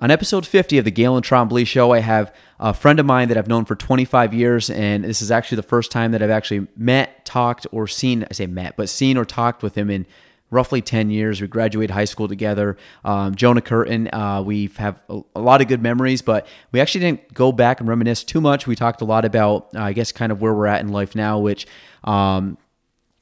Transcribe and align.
On 0.00 0.10
episode 0.10 0.46
50 0.46 0.78
of 0.78 0.84
the 0.84 0.90
Gaelan 0.90 1.22
Trombley 1.22 1.66
Show, 1.66 1.92
I 1.92 2.00
have 2.00 2.34
a 2.58 2.74
friend 2.74 2.98
of 2.98 3.06
mine 3.06 3.28
that 3.28 3.36
I've 3.36 3.46
known 3.46 3.64
for 3.64 3.76
25 3.76 4.34
years, 4.34 4.70
and 4.70 5.04
this 5.04 5.22
is 5.22 5.30
actually 5.30 5.56
the 5.56 5.62
first 5.62 5.92
time 5.92 6.12
that 6.12 6.22
I've 6.22 6.30
actually 6.30 6.66
met, 6.76 7.24
talked, 7.24 7.66
or 7.70 7.86
seen, 7.86 8.24
I 8.28 8.32
say 8.32 8.46
met, 8.46 8.76
but 8.76 8.88
seen 8.88 9.16
or 9.16 9.24
talked 9.24 9.62
with 9.62 9.76
him 9.76 9.90
in 9.90 10.06
roughly 10.50 10.82
10 10.82 11.10
years. 11.10 11.40
We 11.40 11.46
graduated 11.46 11.92
high 11.92 12.04
school 12.04 12.26
together. 12.26 12.76
Um, 13.04 13.34
Jonah 13.34 13.60
Curtin, 13.60 14.12
uh, 14.12 14.42
we 14.42 14.70
have 14.76 15.00
a, 15.08 15.20
a, 15.36 15.40
lot 15.40 15.60
of 15.60 15.68
good 15.68 15.82
memories, 15.82 16.20
but 16.22 16.46
we 16.72 16.80
actually 16.80 17.00
didn't 17.00 17.32
go 17.34 17.52
back 17.52 17.80
and 17.80 17.88
reminisce 17.88 18.24
too 18.24 18.40
much. 18.40 18.66
We 18.66 18.76
talked 18.76 19.02
a 19.02 19.04
lot 19.04 19.24
about, 19.24 19.68
uh, 19.74 19.82
I 19.82 19.92
guess, 19.92 20.12
kind 20.12 20.32
of 20.32 20.40
where 20.40 20.52
we're 20.52 20.66
at 20.66 20.80
in 20.80 20.88
life 20.88 21.14
now, 21.14 21.38
which 21.38 21.66
um, 22.04 22.58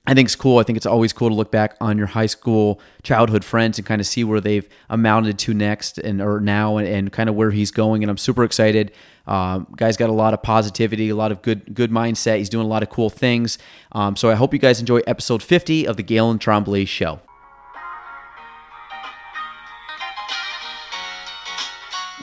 I 0.07 0.15
think 0.15 0.27
it's 0.27 0.37
cool. 0.37 0.59
I 0.59 0.63
think 0.63 0.77
it's 0.77 0.87
always 0.87 1.13
cool 1.13 1.29
to 1.29 1.35
look 1.35 1.51
back 1.51 1.77
on 1.81 1.99
your 1.99 2.07
high 2.07 2.27
school 2.27 2.81
childhood 3.03 3.45
friends 3.45 3.79
and 3.79 3.87
kind 3.87 4.01
of 4.01 4.07
see 4.07 4.25
where 4.25 4.41
they've 4.41 4.67
amounted 4.89 5.39
to 5.41 5.55
next 5.55 5.99
and 5.99 6.23
or 6.23 6.41
now 6.41 6.79
and, 6.79 6.89
and 6.89 7.13
kind 7.13 7.29
of 7.29 7.35
where 7.35 7.51
he's 7.51 7.71
going. 7.71 8.03
And 8.03 8.11
I'm 8.11 8.17
super 8.17 8.43
excited. 8.43 8.93
Um, 9.27 9.67
guy's 9.77 9.99
got 9.99 10.09
a 10.09 10.15
lot 10.15 10.33
of 10.33 10.43
positivity, 10.43 11.11
a 11.11 11.15
lot 11.15 11.33
of 11.33 11.43
good 11.43 11.75
good 11.75 11.91
mindset. 11.91 12.39
He's 12.39 12.49
doing 12.49 12.65
a 12.65 12.69
lot 12.69 12.83
of 12.83 12.89
cool 12.89 13.11
things. 13.11 13.59
Um, 13.93 14.17
so 14.17 14.31
I 14.31 14.35
hope 14.35 14.55
you 14.55 14.59
guys 14.59 14.81
enjoy 14.81 15.01
episode 15.07 15.43
50 15.43 15.87
of 15.87 15.99
the 15.99 16.03
Gaelan 16.03 16.39
Trombley 16.39 16.89
Show. 16.89 17.21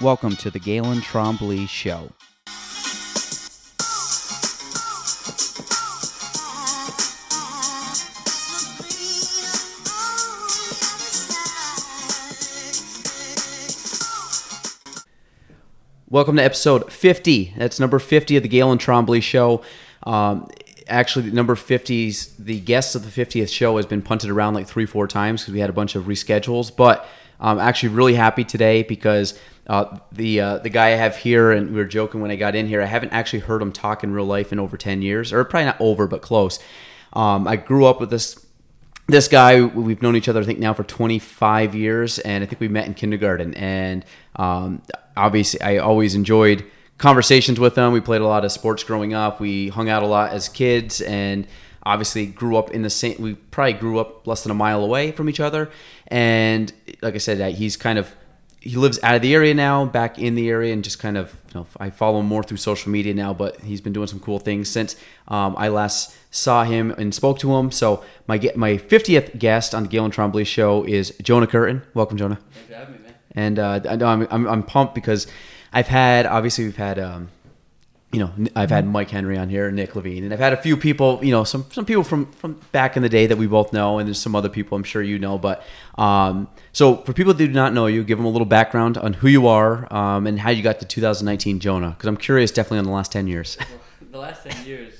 Welcome 0.01 0.35
to 0.37 0.49
the 0.49 0.59
Gaelan 0.59 1.01
Trombley 1.01 1.69
Show. 1.69 2.09
Welcome 16.09 16.37
to 16.37 16.41
episode 16.41 16.89
50. 16.89 17.55
That's 17.57 17.81
number 17.81 17.99
50 17.99 18.37
of 18.37 18.43
the 18.43 18.47
Gaelan 18.47 18.77
Trombley 18.77 19.21
Show. 19.21 19.61
Um, 20.03 20.47
actually, 20.87 21.31
number 21.31 21.53
50's, 21.53 22.27
the 22.37 22.61
guest 22.61 22.95
of 22.95 23.03
the 23.03 23.25
50th 23.25 23.49
show 23.49 23.75
has 23.75 23.85
been 23.85 24.01
punted 24.01 24.29
around 24.29 24.53
like 24.53 24.67
three, 24.67 24.85
four 24.85 25.05
times 25.05 25.41
because 25.41 25.53
we 25.53 25.59
had 25.59 25.69
a 25.69 25.73
bunch 25.73 25.95
of 25.95 26.05
reschedules. 26.05 26.73
But 26.73 27.05
I'm 27.41 27.59
actually 27.59 27.89
really 27.89 28.13
happy 28.13 28.45
today 28.45 28.83
because 28.83 29.37
uh, 29.67 29.97
the 30.13 30.39
uh, 30.39 30.57
the 30.59 30.69
guy 30.69 30.93
I 30.93 30.95
have 30.95 31.17
here, 31.17 31.51
and 31.51 31.71
we 31.71 31.75
were 31.75 31.83
joking 31.83 32.21
when 32.21 32.31
I 32.31 32.37
got 32.37 32.55
in 32.55 32.67
here, 32.67 32.81
I 32.81 32.85
haven't 32.85 33.11
actually 33.11 33.39
heard 33.39 33.61
him 33.61 33.73
talk 33.73 34.01
in 34.01 34.13
real 34.13 34.23
life 34.23 34.53
in 34.53 34.59
over 34.59 34.77
10 34.77 35.01
years, 35.01 35.33
or 35.33 35.43
probably 35.43 35.65
not 35.65 35.81
over, 35.81 36.07
but 36.07 36.21
close. 36.21 36.57
Um, 37.11 37.49
I 37.49 37.57
grew 37.57 37.83
up 37.83 37.99
with 37.99 38.11
this 38.11 38.46
this 39.07 39.27
guy 39.27 39.61
we've 39.61 40.01
known 40.01 40.15
each 40.15 40.27
other 40.27 40.41
i 40.41 40.43
think 40.43 40.59
now 40.59 40.73
for 40.73 40.83
25 40.83 41.73
years 41.75 42.19
and 42.19 42.43
i 42.43 42.47
think 42.47 42.59
we 42.59 42.67
met 42.67 42.85
in 42.85 42.93
kindergarten. 42.93 43.53
And 43.55 44.05
um, 44.35 44.81
obviously 45.15 45.61
i 45.61 45.77
always 45.77 46.15
enjoyed 46.15 46.65
conversations 46.97 47.59
with 47.59 47.77
him. 47.77 47.93
We 47.93 48.01
played 48.01 48.21
a 48.21 48.27
lot 48.27 48.43
of 48.43 48.51
sports 48.51 48.83
growing 48.83 49.13
up. 49.13 49.39
We 49.39 49.69
hung 49.69 49.89
out 49.89 50.03
a 50.03 50.07
lot 50.07 50.31
as 50.31 50.49
kids 50.49 51.01
and 51.01 51.47
obviously 51.83 52.25
grew 52.25 52.57
up 52.57 52.71
in 52.71 52.81
the 52.81 52.89
same 52.89 53.15
we 53.19 53.35
probably 53.35 53.73
grew 53.73 53.99
up 53.99 54.27
less 54.27 54.43
than 54.43 54.51
a 54.51 54.55
mile 54.55 54.83
away 54.83 55.11
from 55.11 55.29
each 55.29 55.39
other. 55.39 55.69
And 56.07 56.73
like 57.01 57.15
i 57.15 57.19
said 57.19 57.53
he's 57.53 57.77
kind 57.77 57.99
of 57.99 58.13
he 58.59 58.75
lives 58.75 58.99
out 59.03 59.15
of 59.15 59.21
the 59.21 59.33
area 59.33 59.53
now, 59.53 59.85
back 59.85 60.19
in 60.19 60.35
the 60.35 60.49
area, 60.49 60.73
and 60.73 60.83
just 60.83 60.99
kind 60.99 61.15
of 61.15 61.33
you 61.49 61.61
know 61.61 61.67
I 61.79 61.89
follow 61.89 62.19
him 62.19 62.25
more 62.25 62.43
through 62.43 62.57
social 62.57 62.91
media 62.91 63.13
now. 63.13 63.33
But 63.33 63.61
he's 63.61 63.79
been 63.79 63.93
doing 63.93 64.07
some 64.07 64.19
cool 64.19 64.39
things 64.39 64.67
since 64.69 64.97
um, 65.27 65.55
I 65.57 65.69
last 65.69 66.15
saw 66.37 66.63
him 66.63 66.91
and 66.91 67.13
spoke 67.13 67.39
to 67.39 67.55
him. 67.55 67.71
So 67.71 68.03
my 68.27 68.39
my 68.55 68.77
fiftieth 68.77 69.37
guest 69.37 69.73
on 69.73 69.83
the 69.83 69.89
Gaelan 69.89 70.13
Trombley 70.13 70.45
show 70.45 70.83
is 70.83 71.13
Jonah 71.21 71.47
Curtin. 71.47 71.81
Welcome, 71.93 72.17
Jonah. 72.17 72.39
Thanks 72.51 72.69
for 72.69 72.75
having 72.75 72.93
me, 72.95 72.99
man. 73.01 73.15
And 73.33 73.59
uh, 73.59 73.79
I 73.89 73.95
know 73.95 74.07
I'm, 74.07 74.27
I'm, 74.31 74.47
I'm 74.47 74.63
pumped 74.63 74.95
because 74.95 75.27
I've 75.73 75.87
had 75.87 76.25
obviously 76.25 76.65
we've 76.65 76.77
had 76.77 76.99
um, 76.99 77.29
you 78.11 78.19
know, 78.19 78.31
I've 78.55 78.69
had 78.69 78.87
Mike 78.87 79.09
Henry 79.09 79.37
on 79.37 79.49
here, 79.49 79.69
Nick 79.69 79.93
Levine, 79.95 80.23
and 80.23 80.33
I've 80.33 80.39
had 80.39 80.53
a 80.53 80.57
few 80.57 80.77
people, 80.77 81.19
you 81.21 81.31
know, 81.31 81.43
some 81.43 81.65
some 81.71 81.85
people 81.85 82.03
from 82.03 82.31
from 82.31 82.53
back 82.71 82.95
in 82.95 83.03
the 83.03 83.09
day 83.09 83.27
that 83.27 83.37
we 83.37 83.47
both 83.47 83.73
know, 83.73 83.99
and 83.99 84.07
there's 84.07 84.19
some 84.19 84.33
other 84.33 84.47
people 84.47 84.77
I'm 84.77 84.83
sure 84.83 85.01
you 85.01 85.19
know. 85.19 85.37
But 85.37 85.61
um, 85.97 86.47
so 86.71 86.97
for 86.97 87.11
people 87.11 87.33
that 87.33 87.45
do 87.45 87.51
not 87.51 87.73
know 87.73 87.87
you, 87.87 88.05
give 88.05 88.17
them 88.17 88.25
a 88.25 88.29
little 88.29 88.45
background 88.45 88.97
on 88.97 89.11
who 89.11 89.27
you 89.27 89.47
are 89.47 89.91
um, 89.93 90.25
and 90.25 90.39
how 90.39 90.51
you 90.51 90.63
got 90.63 90.79
to 90.79 90.85
2019 90.85 91.59
Jonah, 91.59 91.89
because 91.89 92.07
I'm 92.07 92.15
curious, 92.15 92.49
definitely 92.51 92.79
on 92.79 92.85
the 92.85 92.91
last 92.91 93.11
10 93.11 93.27
years. 93.27 93.57
Well, 93.59 93.67
the 94.11 94.19
last 94.19 94.49
10 94.49 94.65
years. 94.65 94.96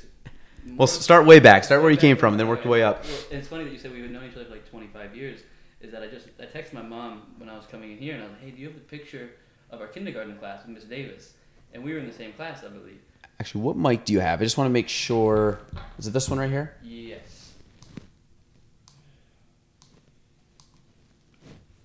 Well, 0.78 0.88
start 0.88 1.26
way 1.26 1.40
back. 1.40 1.64
Start 1.64 1.82
where 1.82 1.92
you 1.92 1.98
came 1.98 2.18
from, 2.18 2.34
and 2.34 2.40
then 2.40 2.48
work 2.48 2.64
your 2.64 2.72
way 2.72 2.84
up. 2.84 3.04
Well, 3.04 3.14
it's 3.32 3.48
funny 3.48 3.64
that 3.66 3.74
you 3.74 3.80
said 3.80 3.92
we've 3.92 4.10
known 4.10 4.26
each 4.26 4.36
other 4.36 4.46
for 4.46 4.52
like 4.52 4.70
25 4.70 5.16
years. 5.16 5.42
Is 5.82 5.92
that 5.92 6.02
I 6.04 6.08
just 6.08 6.28
I 6.40 6.46
texted 6.46 6.74
my 6.74 6.82
mom 6.82 7.24
when 7.38 7.50
I 7.50 7.56
was 7.56 7.66
coming 7.66 7.92
in 7.92 7.98
here, 7.98 8.14
and 8.14 8.24
I 8.24 8.26
was 8.26 8.34
like, 8.34 8.42
"Hey, 8.44 8.52
do 8.52 8.62
you 8.62 8.68
have 8.68 8.76
the 8.76 8.82
picture 8.82 9.32
of 9.72 9.82
our 9.82 9.88
kindergarten 9.88 10.38
class 10.38 10.66
with 10.66 10.76
Miss 10.76 10.84
Davis?" 10.86 11.34
And 11.74 11.84
we 11.84 11.94
were 11.94 12.00
in 12.00 12.08
the 12.08 12.14
same 12.14 12.34
class, 12.34 12.64
I 12.64 12.70
believe. 12.70 13.00
Actually, 13.40 13.62
what 13.62 13.78
mic 13.78 14.06
do 14.06 14.14
you 14.14 14.20
have? 14.20 14.42
I 14.42 14.44
just 14.44 14.58
want 14.58 14.68
to 14.68 14.74
make 14.74 14.88
sure. 14.88 15.60
Is 16.00 16.08
it 16.08 16.12
this 16.12 16.30
one 16.30 16.40
right 16.40 16.50
here? 16.50 16.76
Yes. 16.82 17.52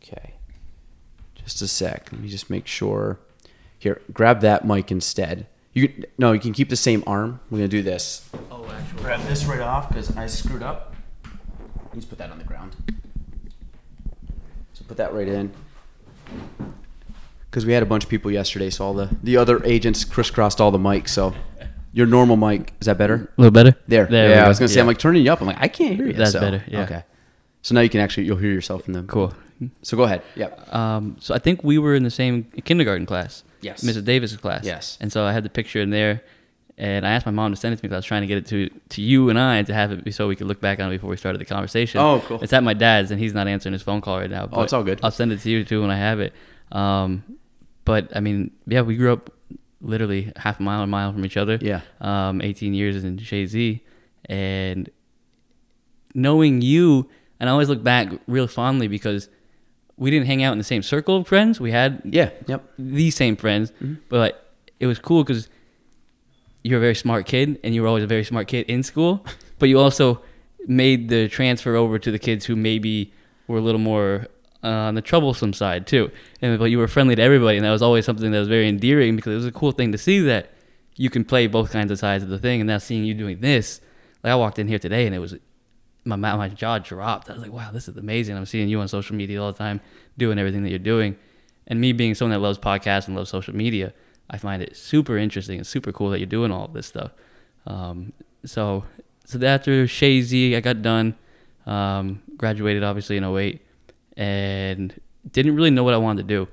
Okay. 0.03 0.35
Just 1.35 1.61
a 1.61 1.69
sec. 1.69 2.11
Let 2.13 2.21
me 2.21 2.29
just 2.29 2.49
make 2.49 2.67
sure. 2.67 3.19
Here, 3.79 4.01
grab 4.13 4.41
that 4.41 4.65
mic 4.65 4.91
instead. 4.91 5.47
You 5.75 5.89
can, 5.89 6.05
no, 6.19 6.33
you 6.33 6.41
can 6.41 6.53
keep 6.53 6.69
the 6.69 6.77
same 6.77 7.03
arm. 7.07 7.41
We're 7.51 7.59
gonna 7.59 7.69
do 7.69 7.83
this. 7.83 8.29
Oh, 8.51 8.67
actually. 8.71 9.03
Grab 9.03 9.21
this 9.23 9.45
right 9.45 9.61
off 9.61 9.89
because 9.89 10.15
I 10.17 10.27
screwed 10.27 10.63
up. 10.63 10.95
Let's 11.95 12.05
put 12.07 12.19
that 12.19 12.31
on 12.31 12.39
the 12.39 12.45
ground. 12.45 12.77
So 14.75 14.85
put 14.87 14.97
that 14.99 15.15
right 15.15 15.29
in. 15.29 15.53
Because 17.51 17.67
we 17.67 17.73
had 17.73 17.83
a 17.83 17.87
bunch 17.87 18.05
of 18.05 18.11
people 18.11 18.31
yesterday, 18.31 18.71
so 18.71 18.85
all 18.85 18.95
the 18.95 19.15
the 19.23 19.37
other 19.37 19.65
agents 19.65 20.05
crisscrossed 20.05 20.61
all 20.61 20.71
the 20.71 20.79
mics. 20.79 21.09
So 21.11 21.35
your 21.93 22.07
normal 22.07 22.37
mic 22.37 22.73
is 22.81 22.87
that 22.87 22.99
better? 22.99 23.33
A 23.37 23.41
little 23.41 23.51
better. 23.51 23.75
There. 23.87 24.07
There 24.07 24.31
yeah, 24.31 24.45
I 24.45 24.49
was 24.49 24.59
gonna 24.59 24.69
say 24.69 24.77
Yeah. 24.77 24.83
I'm 24.83 24.87
like 24.87 24.99
turning 24.99 25.25
you 25.25 25.33
up. 25.33 25.41
I'm 25.41 25.47
like 25.47 25.59
I 25.61 25.69
can't 25.69 25.97
hear 25.97 26.07
you. 26.07 26.13
That's 26.13 26.33
so- 26.33 26.41
better, 26.41 26.65
yeah. 26.69 26.83
Okay. 26.83 27.03
So 27.63 27.75
now 27.75 27.81
you 27.81 27.89
can 27.89 28.01
actually 28.01 28.25
you'll 28.25 28.39
hear 28.39 28.53
yourself 28.53 28.87
in 28.89 28.93
the 28.93 29.03
Cool. 29.05 29.33
So 29.83 29.97
go 29.97 30.03
ahead. 30.03 30.23
Yep. 30.35 30.75
Um, 30.75 31.17
so 31.21 31.35
I 31.35 31.39
think 31.39 31.63
we 31.63 31.79
were 31.79 31.95
in 31.95 32.03
the 32.03 32.11
same 32.11 32.45
kindergarten 32.65 33.07
class. 33.07 33.45
Yes. 33.63 33.83
Mrs. 33.83 34.05
Davis's 34.05 34.37
class. 34.37 34.65
Yes. 34.65 34.99
And 35.01 35.11
so 35.11 35.25
I 35.25 35.33
had 35.33 35.45
the 35.45 35.51
picture 35.51 35.81
in 35.81 35.91
there, 35.91 36.23
and 36.77 37.07
I 37.07 37.13
asked 37.13 37.27
my 37.27 37.33
mom 37.33 37.53
to 37.53 37.57
send 37.57 37.73
it 37.73 37.77
to 37.77 37.83
me 37.83 37.89
because 37.89 37.95
I 37.95 37.99
was 37.99 38.05
trying 38.05 38.23
to 38.23 38.27
get 38.27 38.39
it 38.39 38.47
to 38.47 38.69
to 38.91 39.03
you 39.03 39.31
and 39.31 39.39
I 39.39 39.63
to 39.63 39.75
have 39.75 39.93
it 39.93 40.13
so 40.15 40.29
we 40.29 40.37
could 40.37 40.47
look 40.49 40.61
back 40.61 40.81
on 40.81 40.89
it 40.91 40.97
before 40.97 41.11
we 41.11 41.17
started 41.17 41.41
the 41.41 41.45
conversation. 41.45 42.01
Oh, 42.01 42.23
cool. 42.27 42.43
It's 42.43 42.53
at 42.53 42.63
my 42.63 42.75
dad's, 42.75 43.11
and 43.11 43.21
he's 43.21 43.35
not 43.35 43.47
answering 43.49 43.73
his 43.73 43.83
phone 43.83 44.01
call 44.01 44.19
right 44.19 44.31
now. 44.31 44.49
Oh, 44.53 44.63
it's 44.63 44.73
all 44.73 44.85
good. 44.85 45.01
I'll 45.03 45.11
send 45.11 45.33
it 45.33 45.41
to 45.41 45.51
you 45.51 45.65
too 45.65 45.81
when 45.81 45.91
I 45.91 45.97
have 45.97 46.21
it. 46.21 46.33
Um, 46.71 47.25
but 47.85 48.15
I 48.17 48.21
mean, 48.21 48.51
yeah, 48.67 48.83
we 48.83 48.97
grew 48.97 49.13
up 49.13 49.31
literally 49.81 50.33
half 50.37 50.61
a 50.61 50.63
mile, 50.63 50.83
and 50.83 50.89
a 50.89 50.91
mile 50.91 51.13
from 51.13 51.25
each 51.25 51.37
other. 51.37 51.59
Yeah. 51.61 51.81
Um, 52.01 52.41
18 52.41 52.75
years 52.75 53.03
in 53.03 53.17
Chazy, 53.19 53.81
and 54.27 54.89
knowing 56.15 56.63
you, 56.63 57.09
and 57.41 57.49
I 57.49 57.53
always 57.53 57.69
look 57.69 57.83
back 57.83 58.09
real 58.27 58.47
fondly 58.47 58.89
because 58.89 59.29
we 60.03 60.11
didn't 60.11 60.27
hang 60.27 60.43
out 60.43 60.53
in 60.53 60.59
the 60.59 60.65
same 60.75 60.83
circle 60.83 61.17
of 61.19 61.27
friends. 61.27 61.61
We 61.61 61.71
had 61.71 62.03
Yeah. 62.05 62.31
Yep. 62.47 62.61
the 62.79 63.11
same 63.11 63.37
friends, 63.37 63.73
but 64.09 64.31
it 64.81 64.87
was 64.87 64.99
cool 64.99 65.23
because 65.25 65.49
you're 66.65 66.79
a 66.79 66.87
very 66.89 66.95
smart 66.95 67.27
kid, 67.27 67.59
and 67.65 67.75
you 67.75 67.83
were 67.83 67.89
always 67.89 68.05
a 68.05 68.13
very 68.17 68.25
smart 68.25 68.47
kid 68.49 68.67
in 68.69 68.83
school. 68.83 69.25
But 69.59 69.69
you 69.69 69.79
also 69.79 70.21
made 70.67 71.09
the 71.09 71.29
transfer 71.29 71.77
over 71.77 71.97
to 72.01 72.11
the 72.11 72.19
kids 72.19 72.47
who 72.47 72.57
maybe 72.57 73.13
were 73.47 73.59
a 73.59 73.61
little 73.61 73.81
more 73.93 74.27
uh, 74.65 74.89
on 74.89 74.95
the 74.97 75.03
troublesome 75.03 75.53
side 75.53 75.87
too. 75.87 76.11
And 76.41 76.59
but 76.59 76.65
you 76.73 76.79
were 76.79 76.89
friendly 76.89 77.15
to 77.15 77.23
everybody, 77.23 77.57
and 77.59 77.65
that 77.67 77.71
was 77.71 77.83
always 77.83 78.05
something 78.05 78.33
that 78.33 78.39
was 78.45 78.49
very 78.49 78.69
endearing 78.69 79.15
because 79.17 79.33
it 79.35 79.37
was 79.37 79.47
a 79.47 79.53
cool 79.61 79.71
thing 79.73 79.93
to 79.93 79.99
see 79.99 80.19
that 80.33 80.51
you 80.97 81.11
can 81.11 81.25
play 81.25 81.47
both 81.47 81.71
kinds 81.71 81.91
of 81.93 81.99
sides 82.01 82.25
of 82.25 82.31
the 82.31 82.39
thing. 82.41 82.61
And 82.61 82.67
now 82.67 82.79
seeing 82.79 83.05
you 83.05 83.15
doing 83.15 83.39
this, 83.41 83.81
like 84.25 84.33
I 84.33 84.35
walked 84.35 84.59
in 84.59 84.67
here 84.67 84.81
today, 84.81 85.07
and 85.07 85.15
it 85.15 85.21
was 85.21 85.35
my 86.05 86.17
my 86.17 86.49
jaw 86.49 86.79
dropped. 86.79 87.31
I 87.31 87.35
was 87.35 87.43
like, 87.43 87.53
wow, 87.53 87.71
this 87.73 87.89
is 87.89 87.97
amazing. 87.97 88.37
I'm 88.37 88.47
seeing 88.47 88.69
you 88.69 88.81
on 88.81 88.89
social 88.89 89.17
media 89.17 89.43
all 89.43 89.53
the 89.53 89.59
time, 89.59 89.81
doing 90.19 90.39
everything 90.39 90.63
that 90.63 90.71
you're 90.71 90.79
doing. 90.79 91.17
And 91.67 91.81
me 91.81 91.93
being 91.93 92.15
someone 92.15 92.33
that 92.33 92.45
loves 92.45 92.59
podcasts 92.59 93.07
and 93.07 93.17
loves 93.17 93.31
social 93.31 93.55
media, 93.55 93.93
I 94.29 94.39
find 94.39 94.63
it 94.63 94.77
super 94.77 95.17
interesting 95.17 95.59
and 95.59 95.67
super 95.67 95.93
cool 95.93 96.11
that 96.11 96.19
you're 96.19 96.27
doing 96.27 96.51
all 96.51 96.65
of 96.65 96.73
this 96.73 96.87
stuff. 96.87 97.13
Um, 97.67 98.13
so, 98.45 98.85
so 99.25 99.45
after 99.45 99.85
Chazy, 99.87 100.57
I 100.57 100.61
got 100.61 100.83
done, 100.83 101.15
um, 101.67 102.23
graduated 102.37 102.83
obviously 102.83 103.17
in 103.17 103.25
08, 103.25 103.65
and 104.17 105.01
didn't 105.31 105.55
really 105.55 105.71
know 105.71 105.85
what 105.85 105.95
I 105.95 105.99
wanted 105.99 106.29
to 106.29 106.35
do. 106.35 106.49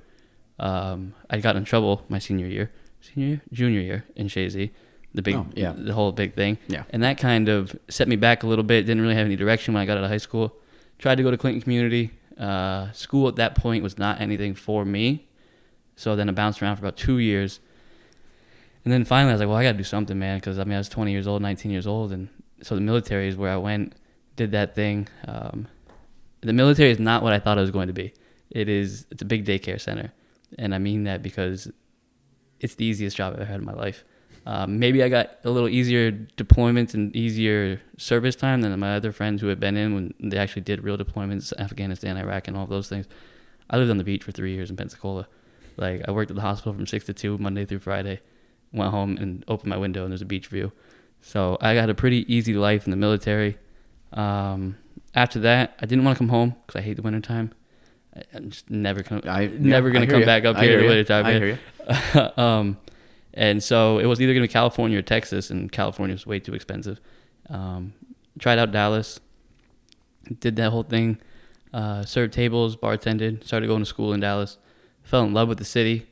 Um, 0.63 1.13
I 1.29 1.39
got 1.39 1.55
in 1.55 1.63
trouble 1.65 2.03
my 2.09 2.19
senior 2.19 2.45
year, 2.45 2.71
senior 3.01 3.27
year, 3.27 3.41
junior 3.51 3.81
year 3.81 4.05
in 4.15 4.27
Chazy, 4.27 4.71
the 5.13 5.21
big, 5.21 5.35
Oh, 5.35 5.47
yeah. 5.55 5.73
the 5.75 5.93
whole 5.93 6.11
big 6.11 6.35
thing. 6.35 6.57
Yeah. 6.67 6.83
And 6.91 7.03
that 7.03 7.17
kind 7.17 7.49
of 7.49 7.77
set 7.89 8.07
me 8.07 8.15
back 8.15 8.43
a 8.43 8.47
little 8.47 8.63
bit. 8.63 8.85
Didn't 8.85 9.01
really 9.01 9.15
have 9.15 9.25
any 9.25 9.35
direction 9.35 9.73
when 9.73 9.81
I 9.81 9.85
got 9.85 9.97
out 9.97 10.03
of 10.03 10.09
high 10.09 10.17
school. 10.17 10.55
tried 10.99 11.15
to 11.15 11.23
go 11.23 11.31
to 11.31 11.37
Clinton 11.37 11.61
Community. 11.61 12.11
Uh, 12.37 12.91
school 12.91 13.27
at 13.27 13.35
that 13.37 13.55
point 13.55 13.83
was 13.83 13.97
not 13.97 14.21
anything 14.21 14.53
for 14.55 14.85
me. 14.85 15.27
So 15.95 16.15
then 16.15 16.29
I 16.29 16.31
bounced 16.31 16.61
around 16.61 16.75
for 16.77 16.81
about 16.83 16.95
two 16.97 17.17
years. 17.17 17.59
And 18.85 18.93
then 18.93 19.03
finally, 19.03 19.31
I 19.31 19.33
was 19.33 19.39
like, 19.41 19.49
well, 19.49 19.57
I 19.57 19.63
got 19.63 19.73
to 19.73 19.77
do 19.77 19.83
something, 19.83 20.17
man, 20.17 20.37
because 20.39 20.57
I 20.57 20.63
mean, 20.63 20.75
I 20.75 20.77
was 20.77 20.87
20 20.89 21.11
years 21.11 21.27
old, 21.27 21.41
19 21.41 21.71
years 21.71 21.85
old. 21.87 22.11
And 22.13 22.29
so 22.61 22.75
the 22.75 22.81
military 22.81 23.27
is 23.27 23.35
where 23.35 23.51
I 23.51 23.57
went, 23.57 23.93
did 24.37 24.51
that 24.51 24.73
thing. 24.75 25.07
Um, 25.27 25.67
the 26.41 26.53
military 26.53 26.91
is 26.91 26.99
not 26.99 27.21
what 27.23 27.33
I 27.33 27.39
thought 27.39 27.57
it 27.57 27.61
was 27.61 27.71
going 27.71 27.87
to 27.87 27.93
be. 27.93 28.13
It 28.49 28.69
is, 28.69 29.05
it's 29.11 29.21
a 29.21 29.25
big 29.25 29.45
daycare 29.45 29.79
center. 29.81 30.13
And 30.57 30.73
I 30.73 30.77
mean 30.77 31.03
that 31.03 31.21
because 31.21 31.69
it's 32.61 32.75
the 32.75 32.85
easiest 32.85 33.17
job 33.17 33.33
I've 33.33 33.41
ever 33.41 33.51
had 33.51 33.59
in 33.59 33.65
my 33.65 33.73
life. 33.73 34.05
Um, 34.45 34.79
maybe 34.79 35.03
I 35.03 35.09
got 35.09 35.31
a 35.43 35.49
little 35.49 35.69
easier 35.69 36.11
deployments 36.11 36.93
and 36.93 37.15
easier 37.15 37.81
service 37.97 38.35
time 38.35 38.61
than 38.61 38.77
my 38.79 38.95
other 38.95 39.11
friends 39.11 39.41
who 39.41 39.47
had 39.47 39.59
been 39.59 39.77
in 39.77 39.93
when 39.93 40.13
they 40.19 40.37
actually 40.37 40.63
did 40.63 40.83
real 40.83 40.97
deployments, 40.97 41.53
Afghanistan, 41.59 42.17
Iraq, 42.17 42.47
and 42.47 42.57
all 42.57 42.65
those 42.65 42.87
things. 42.89 43.07
I 43.69 43.77
lived 43.77 43.91
on 43.91 43.97
the 43.97 44.03
beach 44.03 44.23
for 44.23 44.31
three 44.31 44.53
years 44.55 44.69
in 44.69 44.75
Pensacola. 44.77 45.27
Like 45.77 46.01
I 46.07 46.11
worked 46.11 46.31
at 46.31 46.35
the 46.35 46.41
hospital 46.41 46.73
from 46.73 46.87
six 46.87 47.05
to 47.05 47.13
two, 47.13 47.37
Monday 47.37 47.65
through 47.65 47.79
Friday. 47.79 48.21
Went 48.73 48.91
home 48.91 49.17
and 49.17 49.43
opened 49.47 49.69
my 49.69 49.77
window 49.77 50.03
and 50.03 50.11
there's 50.11 50.21
a 50.21 50.25
beach 50.25 50.47
view. 50.47 50.71
So 51.21 51.57
I 51.61 51.75
got 51.75 51.89
a 51.89 51.93
pretty 51.93 52.31
easy 52.33 52.53
life 52.53 52.85
in 52.85 52.91
the 52.91 52.97
military. 52.97 53.57
Um, 54.13 54.77
after 55.15 55.39
that, 55.41 55.75
I 55.79 55.85
didn't 55.85 56.03
want 56.05 56.17
to 56.17 56.19
come 56.19 56.29
home 56.29 56.55
because 56.65 56.79
I 56.79 56.83
hate 56.83 56.95
the 56.95 57.01
wintertime. 57.01 57.51
I- 58.15 58.23
I'm 58.33 58.49
just 58.49 58.69
never 58.69 59.03
come, 59.03 59.21
I 59.25 59.47
never 59.47 59.87
yeah, 59.89 59.93
gonna 59.93 60.07
come 60.07 60.21
ya. 60.21 60.25
back 60.25 60.45
up 60.45 60.55
I 60.55 60.63
here 60.63 60.71
hear 60.71 60.79
in 60.79 60.83
ya. 60.85 60.89
wintertime. 60.89 61.25
I 61.25 61.31
man. 61.33 61.41
hear 61.41 61.59
you. 62.15 62.21
um, 62.43 62.77
and 63.33 63.61
so 63.63 63.99
it 63.99 64.05
was 64.05 64.21
either 64.21 64.33
going 64.33 64.43
to 64.43 64.47
be 64.47 64.51
California 64.51 64.97
or 64.97 65.01
Texas, 65.01 65.49
and 65.49 65.71
California 65.71 66.13
was 66.15 66.25
way 66.25 66.39
too 66.39 66.53
expensive. 66.53 66.99
Um, 67.49 67.93
tried 68.37 68.59
out 68.59 68.71
Dallas, 68.71 69.19
did 70.39 70.55
that 70.57 70.71
whole 70.71 70.83
thing, 70.83 71.17
uh, 71.73 72.03
served 72.03 72.33
tables, 72.33 72.75
bartended, 72.75 73.43
started 73.43 73.67
going 73.67 73.81
to 73.81 73.85
school 73.85 74.13
in 74.13 74.19
Dallas, 74.19 74.57
fell 75.03 75.23
in 75.23 75.33
love 75.33 75.47
with 75.47 75.57
the 75.57 75.65
city. 75.65 76.07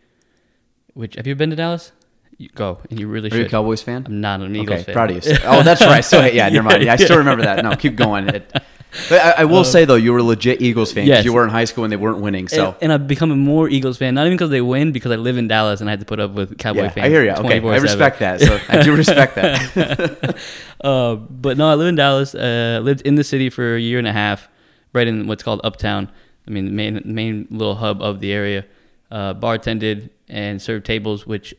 Which 0.93 1.15
have 1.15 1.27
you 1.27 1.35
been 1.35 1.51
to 1.51 1.55
Dallas? 1.55 1.91
You 2.37 2.49
go, 2.49 2.81
and 2.89 2.99
you 2.99 3.07
really 3.07 3.31
Are 3.31 3.37
you 3.37 3.45
a. 3.45 3.49
Cowboys 3.49 3.81
fan? 3.81 4.03
I'm 4.05 4.21
not 4.21 4.41
an 4.41 4.55
Eagles 4.55 4.81
okay, 4.81 4.83
fan. 4.83 4.93
proud 4.93 5.11
of 5.11 5.25
you. 5.25 5.37
Oh, 5.43 5.63
that's 5.63 5.81
right. 5.81 6.05
So 6.05 6.23
yeah, 6.25 6.49
never 6.49 6.67
mind. 6.67 6.83
Yeah, 6.83 6.93
I 6.93 6.95
still 6.95 7.17
remember 7.17 7.43
that. 7.43 7.63
No, 7.63 7.75
keep 7.75 7.95
going. 7.95 8.29
It, 8.29 8.51
but 9.10 9.22
I, 9.22 9.42
I 9.42 9.45
will 9.45 9.63
say 9.63 9.86
though, 9.86 9.95
you 9.95 10.12
were 10.12 10.19
a 10.19 10.24
legit 10.24 10.62
Eagles 10.62 10.92
fan 10.92 11.06
Yes. 11.06 11.25
you 11.25 11.34
were 11.34 11.44
in 11.44 11.50
high 11.50 11.66
school 11.66 11.81
when 11.81 11.89
they 11.89 11.98
weren't 11.98 12.19
winning. 12.19 12.48
So 12.48 12.68
and, 12.68 12.84
and 12.84 12.94
I've 12.94 13.07
become 13.07 13.31
a 13.31 13.36
more 13.36 13.69
Eagles 13.69 13.98
fan, 13.98 14.16
not 14.16 14.25
even 14.25 14.38
because 14.38 14.50
they 14.50 14.62
win, 14.62 14.92
because 14.92 15.12
I 15.12 15.16
live 15.16 15.38
in 15.38 15.48
Dallas 15.48 15.81
and 15.81 15.89
I 15.89 15.94
had 15.94 16.00
to 16.00 16.06
put 16.06 16.19
up 16.19 16.31
with 16.31 16.57
Cowboy 16.57 16.84
yeah, 16.84 16.89
fans. 16.89 17.06
I 17.06 17.10
hear 17.10 17.24
you. 17.24 17.31
Okay, 17.31 17.60
I 17.60 17.78
respect 17.78 18.19
that. 18.19 18.39
So 18.42 18.60
I 18.69 18.84
do 18.84 18.95
respect 18.95 19.36
that. 19.36 20.38
Uh, 20.80 21.16
but 21.16 21.57
no, 21.57 21.68
I 21.68 21.74
live 21.74 21.88
in 21.88 21.95
Dallas. 21.95 22.36
Uh, 22.36 22.80
lived 22.84 23.01
in 23.01 23.16
the 23.16 23.24
city 23.24 23.50
for 23.50 23.75
a 23.75 23.80
year 23.80 23.98
and 23.98 24.07
a 24.07 24.13
half, 24.13 24.48
right 24.94 25.07
in 25.07 25.25
what's 25.25 25.42
called 25.42 25.60
Uptown. 25.63 26.07
I 26.48 26.51
mean, 26.51 26.66
the 26.66 26.72
main 26.72 27.01
main 27.04 27.48
little 27.50 27.74
hub 27.75 28.00
of 28.00 28.19
the 28.19 28.31
area. 28.31 28.63
Uh, 29.10 29.34
bartended 29.34 30.12
and 30.28 30.62
served 30.62 30.86
tables, 30.86 31.25
which 31.25 31.56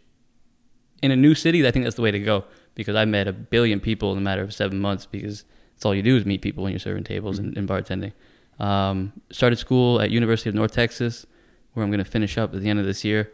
in 1.02 1.10
a 1.10 1.16
new 1.16 1.34
city, 1.34 1.66
I 1.66 1.72
think 1.72 1.84
that's 1.84 1.96
the 1.96 2.02
way 2.02 2.12
to 2.12 2.18
go 2.20 2.44
because 2.74 2.94
I 2.94 3.04
met 3.04 3.26
a 3.26 3.32
billion 3.32 3.80
people 3.80 4.12
in 4.12 4.18
a 4.18 4.20
matter 4.20 4.42
of 4.42 4.54
seven 4.54 4.80
months 4.80 5.04
because 5.04 5.44
that's 5.78 5.86
all 5.86 5.94
you 5.94 6.02
do 6.02 6.16
is 6.16 6.26
meet 6.26 6.42
people 6.42 6.64
when 6.64 6.72
you're 6.72 6.80
serving 6.80 7.04
tables 7.04 7.38
and, 7.38 7.56
and 7.56 7.68
bartending. 7.68 8.10
Um, 8.58 9.12
started 9.30 9.60
school 9.60 10.00
at 10.00 10.10
University 10.10 10.48
of 10.48 10.56
North 10.56 10.72
Texas, 10.72 11.24
where 11.72 11.84
I'm 11.84 11.90
going 11.92 12.02
to 12.02 12.10
finish 12.10 12.36
up 12.36 12.52
at 12.52 12.60
the 12.60 12.68
end 12.68 12.80
of 12.80 12.84
this 12.84 13.04
year, 13.04 13.30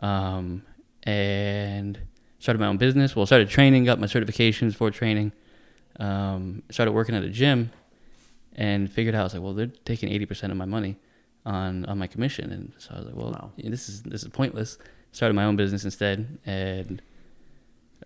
um, 0.00 0.62
and 1.04 2.00
started 2.40 2.58
my 2.58 2.66
own 2.66 2.78
business. 2.78 3.14
Well, 3.14 3.26
started 3.26 3.48
training, 3.48 3.84
got 3.84 4.00
my 4.00 4.08
certifications 4.08 4.74
for 4.74 4.90
training, 4.90 5.30
um, 6.00 6.64
started 6.68 6.90
working 6.90 7.14
at 7.14 7.22
a 7.22 7.28
gym, 7.28 7.70
and 8.56 8.90
figured 8.90 9.14
out 9.14 9.20
I 9.20 9.22
was 9.22 9.34
like, 9.34 9.42
well, 9.44 9.54
they're 9.54 9.70
taking 9.84 10.08
eighty 10.08 10.26
percent 10.26 10.50
of 10.50 10.58
my 10.58 10.64
money 10.64 10.96
on 11.46 11.84
on 11.84 11.96
my 11.96 12.08
commission, 12.08 12.50
and 12.50 12.72
so 12.78 12.90
I 12.92 12.96
was 12.98 13.06
like, 13.06 13.14
well, 13.14 13.30
Wow. 13.30 13.52
this 13.56 13.88
is 13.88 14.02
this 14.02 14.24
is 14.24 14.30
pointless. 14.30 14.78
Started 15.12 15.34
my 15.34 15.44
own 15.44 15.54
business 15.54 15.84
instead, 15.84 16.40
and 16.44 17.00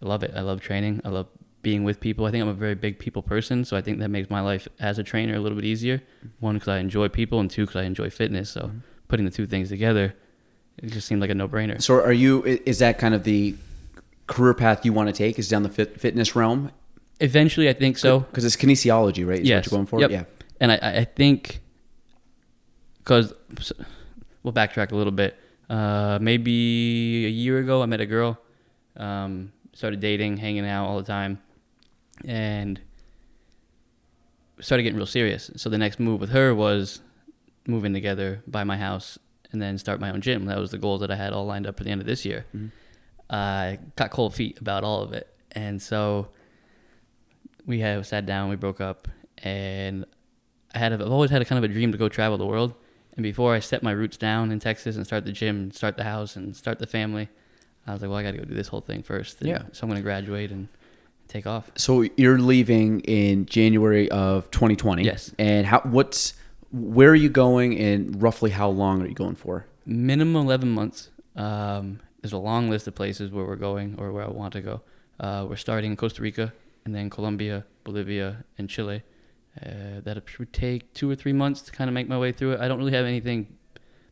I 0.02 0.06
love 0.06 0.22
it. 0.22 0.32
I 0.36 0.42
love 0.42 0.60
training. 0.60 1.00
I 1.06 1.08
love 1.08 1.28
being 1.62 1.84
with 1.84 2.00
people. 2.00 2.26
I 2.26 2.30
think 2.30 2.42
I'm 2.42 2.48
a 2.48 2.54
very 2.54 2.74
big 2.74 2.98
people 2.98 3.22
person, 3.22 3.64
so 3.64 3.76
I 3.76 3.80
think 3.82 3.98
that 4.00 4.08
makes 4.08 4.28
my 4.30 4.40
life 4.40 4.66
as 4.80 4.98
a 4.98 5.02
trainer 5.04 5.34
a 5.34 5.38
little 5.38 5.56
bit 5.56 5.64
easier. 5.64 6.02
One, 6.40 6.54
because 6.54 6.68
I 6.68 6.78
enjoy 6.78 7.08
people, 7.08 7.38
and 7.40 7.50
two, 7.50 7.62
because 7.66 7.76
I 7.80 7.84
enjoy 7.84 8.10
fitness. 8.10 8.50
So 8.50 8.62
Mm-hmm. 8.62 8.78
putting 9.08 9.24
the 9.24 9.30
two 9.30 9.46
things 9.46 9.68
together, 9.68 10.14
it 10.78 10.90
just 10.90 11.06
seemed 11.06 11.20
like 11.20 11.30
a 11.30 11.34
no-brainer. 11.34 11.80
so 11.82 11.94
are 11.94 12.12
you? 12.12 12.42
Is 12.44 12.78
that 12.78 12.98
kind 12.98 13.14
of 13.14 13.24
the 13.24 13.54
career 14.26 14.54
path 14.54 14.84
you 14.84 14.92
want 14.92 15.08
to 15.08 15.12
take? 15.12 15.38
Is 15.38 15.48
down 15.48 15.62
the 15.62 15.68
fit, 15.68 16.00
fitness 16.00 16.34
realm? 16.34 16.70
Eventually, 17.20 17.68
I 17.68 17.74
think 17.74 17.98
so. 17.98 18.20
Because 18.20 18.44
it's 18.44 18.56
kinesiology, 18.56 19.26
right? 19.26 19.40
Is 19.40 19.48
yes. 19.48 19.66
what 19.66 19.70
you're 19.70 19.78
going 19.78 19.86
for? 19.86 20.00
Yep. 20.00 20.10
Yeah. 20.10 20.24
And 20.60 20.72
I, 20.72 20.78
I 20.82 20.96
I 21.00 21.04
think 21.04 21.60
because 22.98 23.34
we'll 24.42 24.52
backtrack 24.54 24.92
a 24.92 24.96
little 24.96 25.12
bit. 25.12 25.36
Uh, 25.68 26.18
maybe 26.20 27.26
a 27.26 27.28
year 27.30 27.58
ago, 27.58 27.82
I 27.82 27.86
met 27.86 28.00
a 28.00 28.06
girl, 28.06 28.38
um, 28.96 29.52
started 29.72 30.00
dating, 30.00 30.36
hanging 30.36 30.66
out 30.66 30.86
all 30.86 30.98
the 30.98 31.04
time, 31.04 31.38
and 32.24 32.80
started 34.60 34.82
getting 34.82 34.96
real 34.96 35.06
serious. 35.06 35.50
So 35.56 35.68
the 35.68 35.78
next 35.78 35.98
move 35.98 36.20
with 36.20 36.30
her 36.30 36.54
was 36.54 37.00
moving 37.66 37.92
together, 37.92 38.42
buy 38.46 38.64
my 38.64 38.76
house, 38.76 39.18
and 39.50 39.60
then 39.60 39.78
start 39.78 40.00
my 40.00 40.10
own 40.10 40.20
gym. 40.20 40.46
That 40.46 40.58
was 40.58 40.70
the 40.70 40.78
goal 40.78 40.98
that 40.98 41.10
I 41.10 41.16
had 41.16 41.32
all 41.32 41.46
lined 41.46 41.66
up 41.66 41.76
for 41.76 41.84
the 41.84 41.90
end 41.90 42.00
of 42.00 42.06
this 42.06 42.24
year. 42.24 42.46
Mm-hmm. 42.54 42.68
I 43.30 43.78
got 43.96 44.10
cold 44.10 44.34
feet 44.34 44.60
about 44.60 44.84
all 44.84 45.02
of 45.02 45.12
it, 45.12 45.34
and 45.52 45.80
so 45.80 46.28
we 47.66 47.80
have 47.80 48.06
sat 48.06 48.26
down, 48.26 48.50
we 48.50 48.56
broke 48.56 48.80
up, 48.80 49.08
and 49.38 50.04
I 50.74 50.78
had 50.78 50.92
a, 50.92 50.96
I've 50.96 51.12
always 51.12 51.30
had 51.30 51.42
a 51.42 51.44
kind 51.44 51.62
of 51.62 51.70
a 51.70 51.72
dream 51.72 51.92
to 51.92 51.98
go 51.98 52.08
travel 52.08 52.38
the 52.38 52.46
world. 52.46 52.74
And 53.14 53.22
before 53.22 53.54
I 53.54 53.58
set 53.58 53.82
my 53.82 53.92
roots 53.92 54.16
down 54.16 54.50
in 54.50 54.58
Texas 54.58 54.96
and 54.96 55.04
start 55.06 55.24
the 55.24 55.32
gym, 55.32 55.70
start 55.70 55.96
the 55.96 56.04
house, 56.04 56.36
and 56.36 56.56
start 56.56 56.78
the 56.78 56.86
family, 56.86 57.28
I 57.86 57.92
was 57.92 58.00
like, 58.00 58.08
well, 58.08 58.18
I 58.18 58.22
got 58.22 58.30
to 58.32 58.38
go 58.38 58.44
do 58.44 58.54
this 58.54 58.68
whole 58.68 58.80
thing 58.80 59.02
first. 59.02 59.40
And 59.40 59.50
Yeah. 59.50 59.62
So 59.72 59.82
I'm 59.82 59.90
going 59.90 59.98
to 59.98 60.02
graduate 60.02 60.50
and 60.50 60.68
take 61.32 61.46
off. 61.46 61.70
So 61.76 62.04
you're 62.16 62.38
leaving 62.38 63.00
in 63.00 63.46
January 63.46 64.10
of 64.10 64.50
2020. 64.50 65.02
Yes. 65.04 65.32
And 65.38 65.66
how? 65.66 65.80
What's? 65.80 66.34
Where 66.70 67.10
are 67.10 67.14
you 67.14 67.28
going? 67.28 67.78
And 67.78 68.20
roughly 68.22 68.50
how 68.50 68.68
long 68.68 69.02
are 69.02 69.06
you 69.06 69.14
going 69.14 69.34
for? 69.36 69.66
minimum 69.84 70.36
11 70.46 70.70
months. 70.70 71.10
Um, 71.34 71.98
there's 72.20 72.32
a 72.32 72.38
long 72.38 72.70
list 72.70 72.86
of 72.86 72.94
places 72.94 73.32
where 73.32 73.44
we're 73.44 73.56
going 73.56 73.96
or 73.98 74.12
where 74.12 74.22
I 74.24 74.28
want 74.30 74.52
to 74.52 74.60
go. 74.60 74.80
Uh, 75.18 75.44
we're 75.48 75.56
starting 75.56 75.90
in 75.90 75.96
Costa 75.96 76.22
Rica 76.22 76.52
and 76.84 76.94
then 76.94 77.10
Colombia, 77.10 77.64
Bolivia, 77.82 78.44
and 78.58 78.70
Chile. 78.70 79.02
Uh, 79.60 80.00
that 80.04 80.22
should 80.26 80.52
take 80.52 80.94
two 80.94 81.10
or 81.10 81.16
three 81.16 81.32
months 81.32 81.62
to 81.62 81.72
kind 81.72 81.88
of 81.90 81.94
make 81.94 82.06
my 82.08 82.16
way 82.16 82.30
through 82.30 82.52
it. 82.52 82.60
I 82.60 82.68
don't 82.68 82.78
really 82.78 82.92
have 82.92 83.04
anything. 83.04 83.48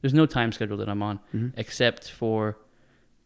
There's 0.01 0.13
no 0.13 0.27
time 0.27 0.51
schedule 0.51 0.77
that 0.79 0.89
I'm 0.89 1.03
on 1.05 1.21
Mhm. 1.33 1.53
except 1.57 2.11
for 2.11 2.59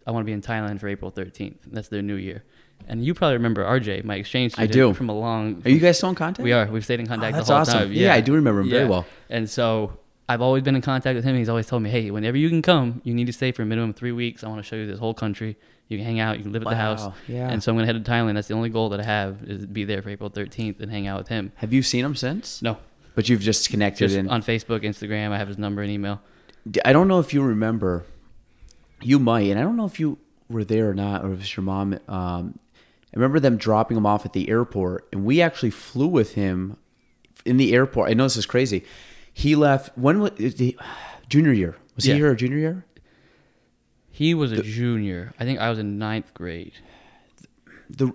I 0.07 0.11
want 0.11 0.23
to 0.25 0.26
be 0.26 0.33
in 0.35 0.42
Thailand 0.42 0.80
for 0.80 0.88
April 0.88 1.11
13th. 1.11 1.61
That's 1.73 1.88
their 1.88 2.02
new 2.02 2.16
year. 2.16 2.45
And 2.87 3.02
you 3.04 3.14
probably 3.14 3.35
remember 3.37 3.64
RJ, 3.64 4.04
my 4.04 4.16
exchange 4.16 4.52
I 4.59 4.66
student 4.66 4.73
do. 4.93 4.95
from 4.95 5.09
a 5.09 5.19
long. 5.19 5.62
Are 5.64 5.71
you 5.71 5.78
guys 5.78 5.97
still 5.97 6.11
in 6.11 6.14
contact? 6.14 6.45
We 6.45 6.52
are. 6.52 6.66
We've 6.66 6.85
stayed 6.85 7.00
in 7.00 7.07
Oh, 7.07 7.09
contact 7.09 7.35
that's 7.37 7.49
the 7.49 7.54
whole 7.54 7.62
awesome. 7.62 7.78
time. 7.88 7.93
Yeah. 7.93 8.12
I 8.14 8.21
do 8.21 8.35
remember 8.35 8.61
him 8.61 8.69
very 8.71 8.87
well. 8.87 9.07
And 9.31 9.49
so 9.49 9.99
I've 10.28 10.43
always 10.43 10.62
been 10.62 10.76
in 10.76 10.83
contact 10.83 11.14
with 11.16 11.25
him. 11.25 11.35
He's 11.37 11.49
always 11.49 11.66
told 11.66 11.83
me, 11.83 11.88
hey, 11.90 12.11
whenever 12.11 12.37
you 12.37 12.49
can 12.50 12.61
come, 12.62 13.00
you 13.04 13.14
need 13.14 13.26
to 13.26 13.33
stay 13.33 13.52
for 13.52 13.62
a 13.62 13.66
minimum 13.66 13.90
of 13.90 13.97
three 13.97 14.12
weeks. 14.12 14.45
I 14.45 14.49
want 14.49 14.59
to 14.61 14.62
show 14.69 14.76
you 14.76 14.87
this 14.87 14.99
whole 14.99 15.14
country. 15.14 15.57
You 15.88 15.97
can 15.99 16.04
hang 16.07 16.21
out. 16.21 16.37
You 16.38 16.43
can 16.45 16.52
live 16.52 16.62
at 16.62 16.69
the 16.69 16.76
house. 16.76 17.07
Yeah. 17.28 17.49
And 17.50 17.62
so 17.62 17.71
I'm 17.73 17.76
going 17.76 17.87
to 17.87 17.93
head 17.93 18.04
to 18.04 18.11
Thailand. 18.11 18.35
That's 18.35 18.49
the 18.49 18.54
only 18.54 18.69
goal 18.71 18.90
that 18.90 19.00
I 19.00 19.04
have 19.04 19.43
is 19.45 19.62
to 19.62 19.66
be 19.66 19.85
there 19.85 20.02
for 20.02 20.11
April 20.11 20.31
13th 20.31 20.81
and 20.81 20.90
hang 20.90 21.07
out 21.07 21.19
with 21.19 21.28
him. 21.28 21.52
Have 21.57 21.73
you 21.73 21.83
seen 21.83 22.04
him 22.04 22.14
since? 22.16 22.61
No, 22.62 22.78
But 23.14 23.28
you've 23.28 23.40
just 23.43 23.69
connected 23.71 24.09
just 24.09 24.16
and 24.16 24.31
on 24.31 24.43
Facebook, 24.43 24.81
Instagram. 24.83 25.31
I 25.33 25.38
have 25.38 25.49
his 25.49 25.59
number 25.59 25.83
and 25.83 25.90
email. 25.90 26.21
I 26.85 26.93
don't 26.95 27.09
know 27.09 27.19
if 27.21 27.33
you 27.35 27.43
remember. 27.43 28.04
You 29.02 29.19
might, 29.19 29.43
and 29.50 29.59
I 29.59 29.62
don't 29.62 29.76
know 29.76 29.85
if 29.85 30.00
you 30.00 30.19
were 30.49 30.65
there 30.65 30.91
or 30.91 30.95
not, 30.95 31.25
or 31.25 31.33
if 31.33 31.41
it's 31.41 31.57
your 31.57 31.65
mom. 31.65 31.99
Um, 32.09 32.59
I 33.15 33.17
remember 33.17 33.39
them 33.41 33.57
dropping 33.57 33.97
him 33.97 34.07
off 34.07 34.25
at 34.27 34.33
the 34.33 34.49
airport, 34.49 35.07
and 35.13 35.25
we 35.25 35.41
actually 35.41 35.71
flew 35.71 36.07
with 36.09 36.35
him 36.35 36.77
in 37.45 37.57
the 37.57 37.73
airport. 37.75 38.11
I 38.11 38.15
know 38.15 38.25
this 38.25 38.37
is 38.37 38.47
crazy. 38.47 38.85
He 39.33 39.55
left 39.57 39.97
when 39.97 40.21
was 40.21 40.33
the 40.37 40.77
junior 41.29 41.53
year? 41.53 41.77
Was 41.97 42.07
Yeah. 42.07 42.15
he 42.15 42.21
here 42.21 42.31
a 42.33 42.37
junior 42.37 42.59
year? 42.59 42.85
He 44.11 44.33
was 44.35 44.53
a 44.53 44.63
junior. 44.63 45.33
I 45.41 45.45
think 45.45 45.59
I 45.59 45.71
was 45.71 45.79
in 45.79 45.99
ninth 45.99 46.33
grade. 46.35 46.73
The 47.91 48.13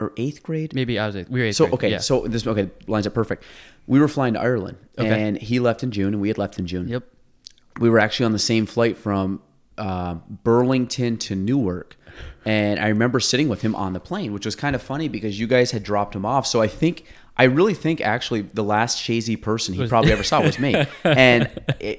or 0.00 0.12
eighth 0.16 0.42
grade? 0.42 0.74
Maybe 0.74 0.98
I 0.98 1.06
was. 1.06 1.14
A, 1.16 1.26
we 1.28 1.40
were 1.40 1.46
eighth 1.46 1.56
So 1.56 1.64
grade. 1.66 1.74
okay, 1.74 1.90
yeah. 1.90 1.98
so 1.98 2.26
this 2.26 2.46
okay 2.46 2.70
lines 2.86 3.06
up 3.06 3.14
perfect. 3.14 3.44
We 3.86 4.00
were 4.00 4.08
flying 4.08 4.34
to 4.34 4.40
Ireland, 4.40 4.78
Okay. 4.98 5.22
and 5.22 5.36
he 5.36 5.60
left 5.60 5.82
in 5.82 5.90
June, 5.90 6.14
and 6.14 6.20
we 6.22 6.28
had 6.28 6.38
left 6.38 6.58
in 6.58 6.66
June. 6.66 6.88
Yep. 6.88 7.04
we 7.80 7.88
were 7.90 7.98
actually 7.98 8.26
on 8.26 8.32
the 8.32 8.38
same 8.38 8.66
flight 8.66 8.96
from 8.96 9.40
uh, 9.78 10.14
Burlington 10.44 11.16
to 11.18 11.34
Newark. 11.34 11.96
And 12.44 12.78
I 12.80 12.88
remember 12.88 13.20
sitting 13.20 13.48
with 13.48 13.62
him 13.62 13.74
on 13.74 13.92
the 13.92 14.00
plane, 14.00 14.32
which 14.32 14.44
was 14.44 14.54
kind 14.56 14.74
of 14.76 14.82
funny 14.82 15.08
because 15.08 15.38
you 15.38 15.46
guys 15.46 15.70
had 15.70 15.82
dropped 15.82 16.14
him 16.14 16.26
off. 16.26 16.46
So 16.46 16.60
I 16.60 16.66
think, 16.68 17.04
I 17.36 17.44
really 17.44 17.72
think 17.72 18.00
actually 18.00 18.42
the 18.42 18.64
last 18.64 18.98
Chazy 19.02 19.40
person 19.40 19.74
he 19.74 19.86
probably 19.86 20.12
ever 20.12 20.22
saw 20.24 20.42
was 20.42 20.58
me. 20.58 20.74
And 21.04 21.48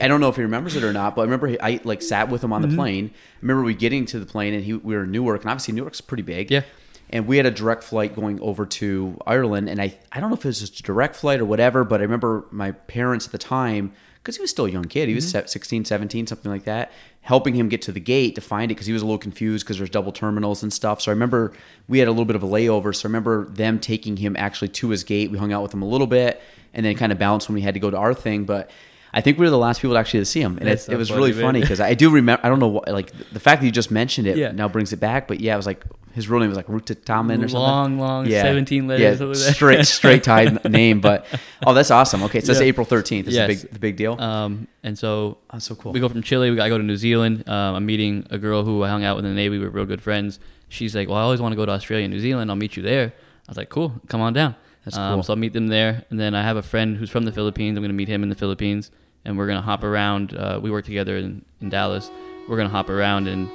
I 0.02 0.08
don't 0.08 0.20
know 0.22 0.30
if 0.30 0.36
he 0.36 0.42
remembers 0.44 0.76
it 0.76 0.84
or 0.84 0.94
not, 0.94 1.16
but 1.16 1.22
I 1.22 1.26
remember 1.26 1.56
I 1.62 1.80
like 1.84 2.02
sat 2.02 2.30
with 2.30 2.44
him 2.44 2.52
on 2.54 2.62
Mm-hmm. 2.62 2.72
the 2.72 2.78
plane. 2.78 3.12
I 3.14 3.38
remember 3.42 3.64
we 3.64 3.74
getting 3.74 4.06
to 4.08 4.20
the 4.20 4.26
plane 4.26 4.54
and 4.54 4.64
he, 4.64 4.74
we 4.74 4.96
were 4.96 5.04
in 5.06 5.12
Newark, 5.12 5.42
and 5.42 5.50
obviously 5.50 5.74
Newark's 5.74 6.02
pretty 6.02 6.24
big. 6.24 6.52
Yeah. 6.52 6.62
and 7.10 7.26
we 7.28 7.38
had 7.38 7.46
a 7.46 7.52
direct 7.52 7.84
flight 7.84 8.16
going 8.16 8.40
over 8.42 8.66
to 8.66 9.18
Ireland, 9.26 9.70
and 9.70 9.82
I 9.82 9.98
I 10.12 10.20
don't 10.20 10.30
know 10.30 10.36
if 10.36 10.46
it 10.46 10.50
was 10.50 10.60
just 10.60 10.80
a 10.80 10.84
direct 10.84 11.16
flight 11.16 11.40
or 11.40 11.46
whatever, 11.46 11.84
but 11.84 12.02
I 12.02 12.04
remember 12.04 12.46
my 12.52 12.72
parents 12.72 13.26
at 13.26 13.32
the 13.32 13.38
time 13.40 13.94
because 14.24 14.38
he 14.38 14.42
was 14.42 14.50
still 14.50 14.66
a 14.66 14.72
young 14.72 14.86
kid, 14.86 15.10
he 15.10 15.16
was 15.16 15.26
Mm-hmm. 15.26 15.48
16, 15.48 15.86
17, 15.86 16.28
something 16.28 16.50
like 16.50 16.64
that, 16.64 16.94
helping 17.22 17.56
him 17.56 17.68
get 17.68 17.82
to 17.82 17.92
the 17.92 18.00
gate 18.00 18.36
to 18.36 18.42
find 18.42 18.72
it 18.72 18.76
because 18.76 18.88
he 18.88 18.94
was 18.94 19.02
a 19.02 19.06
little 19.06 19.20
confused 19.20 19.66
because 19.66 19.78
there's 19.78 19.90
double 19.90 20.14
terminals 20.14 20.64
and 20.64 20.72
stuff. 20.72 21.02
So 21.02 21.12
I 21.12 21.14
remember 21.14 21.52
we 21.90 22.00
had 22.00 22.08
a 22.08 22.12
little 22.12 22.26
bit 22.26 22.38
of 22.38 22.44
a 22.44 22.48
layover, 22.48 22.96
so 22.96 23.06
I 23.06 23.10
remember 23.10 23.46
them 23.50 23.80
taking 23.80 24.16
him 24.18 24.38
actually 24.38 24.70
to 24.70 24.90
his 24.90 25.04
gate. 25.04 25.30
We 25.30 25.38
hung 25.38 25.52
out 25.52 25.62
with 25.62 25.74
him 25.74 25.82
a 25.82 25.88
little 25.88 26.08
bit, 26.08 26.42
and 26.74 26.86
then 26.86 26.96
kind 26.96 27.12
of 27.12 27.20
bounced 27.20 27.50
when 27.50 27.56
we 27.56 27.62
had 27.62 27.74
to 27.74 27.80
go 27.80 27.92
to 27.92 27.98
our 27.98 28.14
thing, 28.14 28.46
but. 28.46 28.72
I 29.16 29.22
think 29.22 29.38
we 29.38 29.46
were 29.46 29.52
the 29.52 29.58
last 29.60 29.80
people 29.82 29.94
to 29.96 30.00
actually 30.00 30.26
see 30.26 30.42
him, 30.42 30.58
and 30.60 30.68
it, 30.68 30.90
it 30.90 30.96
was 30.98 31.10
funny, 31.10 31.20
really 31.22 31.34
man. 31.34 31.42
funny 31.42 31.62
because 31.62 31.80
I 31.80 31.94
do 31.94 32.10
remember. 32.10 32.44
I 32.44 32.50
don't 32.50 32.60
know 32.60 32.68
what, 32.68 32.88
like 32.88 33.12
the 33.32 33.40
fact 33.40 33.62
that 33.62 33.66
you 33.68 33.72
just 33.72 33.92
mentioned 33.92 34.28
it 34.28 34.38
Yeah. 34.38 34.52
now 34.52 34.68
brings 34.68 34.92
it 34.92 35.00
back. 35.00 35.28
But 35.28 35.40
yeah, 35.40 35.54
it 35.54 35.58
was 35.58 35.68
like 35.68 35.84
his 36.14 36.28
real 36.28 36.40
name 36.40 36.50
was 36.50 36.58
like 36.58 36.66
Rutataman 36.68 37.44
or 37.44 37.48
something. 37.48 37.54
Long, 37.54 38.00
long, 38.00 38.26
17 38.28 38.88
letters 38.88 39.20
Yeah, 39.20 39.26
over 39.26 39.36
there. 39.36 39.54
straight 39.54 39.86
straight 39.86 40.24
tied 40.24 40.68
name. 40.70 41.00
But 41.00 41.26
oh, 41.66 41.74
that's 41.76 41.92
awesome. 41.92 42.24
Okay, 42.24 42.40
so 42.42 42.52
it's 42.54 42.62
Yeah. 42.62 42.68
April 42.68 42.86
thirteenth. 42.86 43.28
Is 43.28 43.36
Yes. 43.36 43.48
the 43.48 43.54
big 43.68 43.74
the 43.74 43.80
big 43.80 43.96
deal. 43.98 44.20
Um, 44.20 44.68
and 44.84 44.98
so 44.98 45.38
That's 45.52 45.66
so 45.66 45.76
cool. 45.76 45.92
we 45.92 46.00
go 46.00 46.10
from 46.10 46.24
Chile. 46.24 46.50
We 46.50 46.56
got 46.56 46.64
to 46.64 46.70
go 46.72 46.78
to 46.80 46.84
New 46.84 46.98
Zealand. 46.98 47.48
Um, 47.48 47.76
I'm 47.76 47.86
meeting 47.86 48.26
a 48.32 48.38
girl 48.40 48.64
who 48.64 48.84
I 48.84 48.90
hung 48.90 49.04
out 49.04 49.16
with 49.16 49.26
in 49.26 49.32
the 49.32 49.36
Navy. 49.36 49.60
We 49.60 49.66
were 49.66 49.70
real 49.70 49.86
good 49.86 50.02
friends. 50.02 50.40
She's 50.70 50.96
like, 50.96 51.08
"Well, 51.08 51.18
I 51.18 51.22
always 51.22 51.40
want 51.40 51.52
to 51.52 51.56
go 51.56 51.68
to 51.68 51.72
Australia 51.72 52.06
and 52.06 52.14
New 52.14 52.20
Zealand. 52.20 52.50
I'll 52.50 52.56
meet 52.58 52.76
you 52.78 52.82
there." 52.82 53.14
I 53.48 53.52
was 53.52 53.58
like, 53.58 53.70
"Cool, 53.70 53.94
come 54.08 54.22
on 54.22 54.34
down." 54.34 54.56
That's 54.86 54.98
um, 54.98 55.14
cool. 55.16 55.24
So 55.24 55.34
I'll 55.34 55.38
meet 55.40 55.54
them 55.54 55.68
there, 55.68 56.04
and 56.10 56.20
then 56.20 56.34
I 56.36 56.42
have 56.44 56.58
a 56.58 56.64
friend 56.64 56.98
who's 56.98 57.10
from 57.10 57.26
the 57.26 57.32
Philippines. 57.32 57.78
I'm 57.78 57.84
going 57.84 57.90
to 57.92 57.96
meet 57.96 58.08
him 58.10 58.22
in 58.24 58.30
the 58.30 58.36
Philippines, 58.36 58.92
and 59.26 59.38
we're 59.38 59.48
going 59.48 59.58
to 59.58 59.64
hop 59.64 59.84
around. 59.84 60.36
Uh, 60.36 60.60
we 60.62 60.72
work 60.72 60.86
together 60.86 61.18
in, 61.18 61.44
in 61.62 61.70
Dallas. 61.70 62.10
We're 62.48 62.58
going 62.58 62.68
to 62.70 62.74
hop 62.74 62.90
around 62.90 63.28
and 63.28 63.50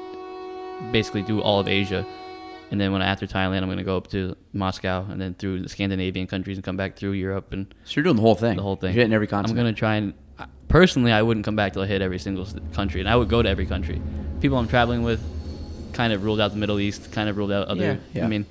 basically 0.92 1.22
do 1.22 1.40
all 1.40 1.60
of 1.60 1.68
Asia. 1.68 2.06
And 2.70 2.80
then 2.80 2.92
when 2.92 3.00
after 3.00 3.26
Thailand, 3.26 3.58
I'm 3.58 3.66
going 3.66 3.78
to 3.78 3.84
go 3.84 3.96
up 3.96 4.08
to 4.08 4.36
Moscow 4.52 5.06
and 5.10 5.20
then 5.20 5.34
through 5.34 5.62
the 5.62 5.68
Scandinavian 5.68 6.26
countries 6.26 6.56
and 6.58 6.64
come 6.64 6.76
back 6.76 6.96
through 6.96 7.12
Europe 7.12 7.52
and 7.52 7.74
so 7.84 7.94
you're 7.96 8.04
doing 8.04 8.16
the 8.16 8.22
whole 8.22 8.34
thing. 8.34 8.56
the 8.56 8.62
whole 8.62 8.76
thing. 8.76 8.94
You're 8.94 9.02
hitting 9.02 9.14
every 9.14 9.28
I'm 9.32 9.54
gonna 9.54 9.72
try 9.72 9.96
and 9.96 10.12
personally, 10.68 11.12
I 11.12 11.22
wouldn't 11.22 11.44
come 11.44 11.56
back 11.56 11.72
till 11.72 11.82
I 11.82 11.86
hit 11.86 12.02
every 12.02 12.18
single 12.18 12.46
country, 12.72 13.00
and 13.00 13.08
I 13.08 13.16
would 13.16 13.28
go 13.28 13.42
to 13.42 13.48
every 13.48 13.66
country. 13.66 14.00
People 14.40 14.58
I'm 14.58 14.68
traveling 14.68 15.02
with 15.02 15.20
kind 15.92 16.12
of 16.12 16.22
ruled 16.24 16.40
out 16.40 16.50
the 16.52 16.56
Middle 16.58 16.78
East, 16.78 17.10
kind 17.10 17.28
of 17.28 17.36
ruled 17.36 17.52
out 17.52 17.66
other. 17.68 17.82
Yeah, 17.82 17.96
yeah. 18.14 18.24
I 18.24 18.28
mean, 18.28 18.46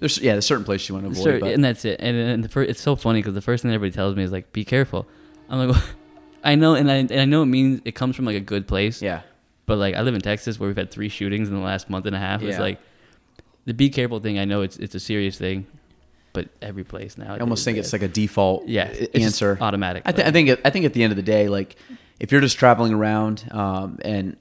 There's 0.00 0.18
yeah, 0.18 0.32
there's 0.32 0.46
certain 0.46 0.64
places 0.64 0.88
you 0.88 0.94
want 0.94 1.06
to 1.06 1.12
avoid. 1.12 1.24
cer- 1.24 1.40
but 1.40 1.52
and 1.52 1.64
that's 1.64 1.84
it. 1.84 2.00
And, 2.00 2.16
and 2.16 2.44
the 2.44 2.48
first, 2.48 2.70
it's 2.70 2.80
so 2.80 2.96
funny 2.96 3.20
because 3.20 3.34
the 3.34 3.42
first 3.42 3.62
thing 3.62 3.72
everybody 3.72 3.94
tells 3.94 4.16
me 4.16 4.22
is 4.22 4.32
like, 4.32 4.52
"Be 4.52 4.64
careful." 4.64 5.06
I'm 5.48 5.68
like, 5.68 5.82
I 6.44 6.54
know, 6.54 6.74
and 6.74 6.90
I, 6.90 6.96
and 6.96 7.12
I 7.12 7.24
know 7.24 7.42
it 7.42 7.46
means 7.46 7.80
it 7.84 7.92
comes 7.94 8.14
from 8.16 8.24
like 8.26 8.36
a 8.36 8.40
good 8.40 8.66
place. 8.68 9.00
yeah, 9.02 9.22
But 9.66 9.78
like, 9.78 9.94
I 9.94 10.02
live 10.02 10.14
in 10.14 10.20
Texas 10.20 10.60
where 10.60 10.68
we've 10.68 10.76
had 10.76 10.90
three 10.90 11.08
shootings 11.08 11.48
in 11.48 11.54
the 11.54 11.60
last 11.62 11.88
month 11.90 12.06
and 12.06 12.14
a 12.14 12.18
half. 12.18 12.42
It's 12.42 12.56
Yeah. 12.56 12.62
like 12.62 12.78
the 13.64 13.74
be 13.74 13.88
careful 13.90 14.20
thing. 14.20 14.38
I 14.38 14.44
know 14.44 14.60
it's 14.62 14.76
it's 14.76 14.94
a 14.94 15.00
serious 15.00 15.38
thing, 15.38 15.66
but 16.34 16.48
every 16.60 16.84
place 16.84 17.16
now. 17.16 17.34
I 17.34 17.38
almost 17.38 17.64
think 17.64 17.78
it's 17.78 17.92
like 17.92 18.02
a 18.02 18.08
default 18.08 18.68
yeah 18.68 18.88
it's 18.88 19.12
just 19.14 19.24
answer. 19.42 19.58
automatic. 19.60 20.02
I, 20.04 20.12
th- 20.12 20.28
I 20.28 20.30
think 20.32 20.60
I 20.64 20.70
think 20.70 20.84
at 20.84 20.92
the 20.92 21.02
end 21.02 21.12
of 21.12 21.16
the 21.16 21.22
day, 21.22 21.48
like 21.48 21.76
if 22.20 22.30
you're 22.30 22.42
just 22.42 22.58
traveling 22.58 22.92
around 22.92 23.44
um, 23.50 23.98
and 24.04 24.36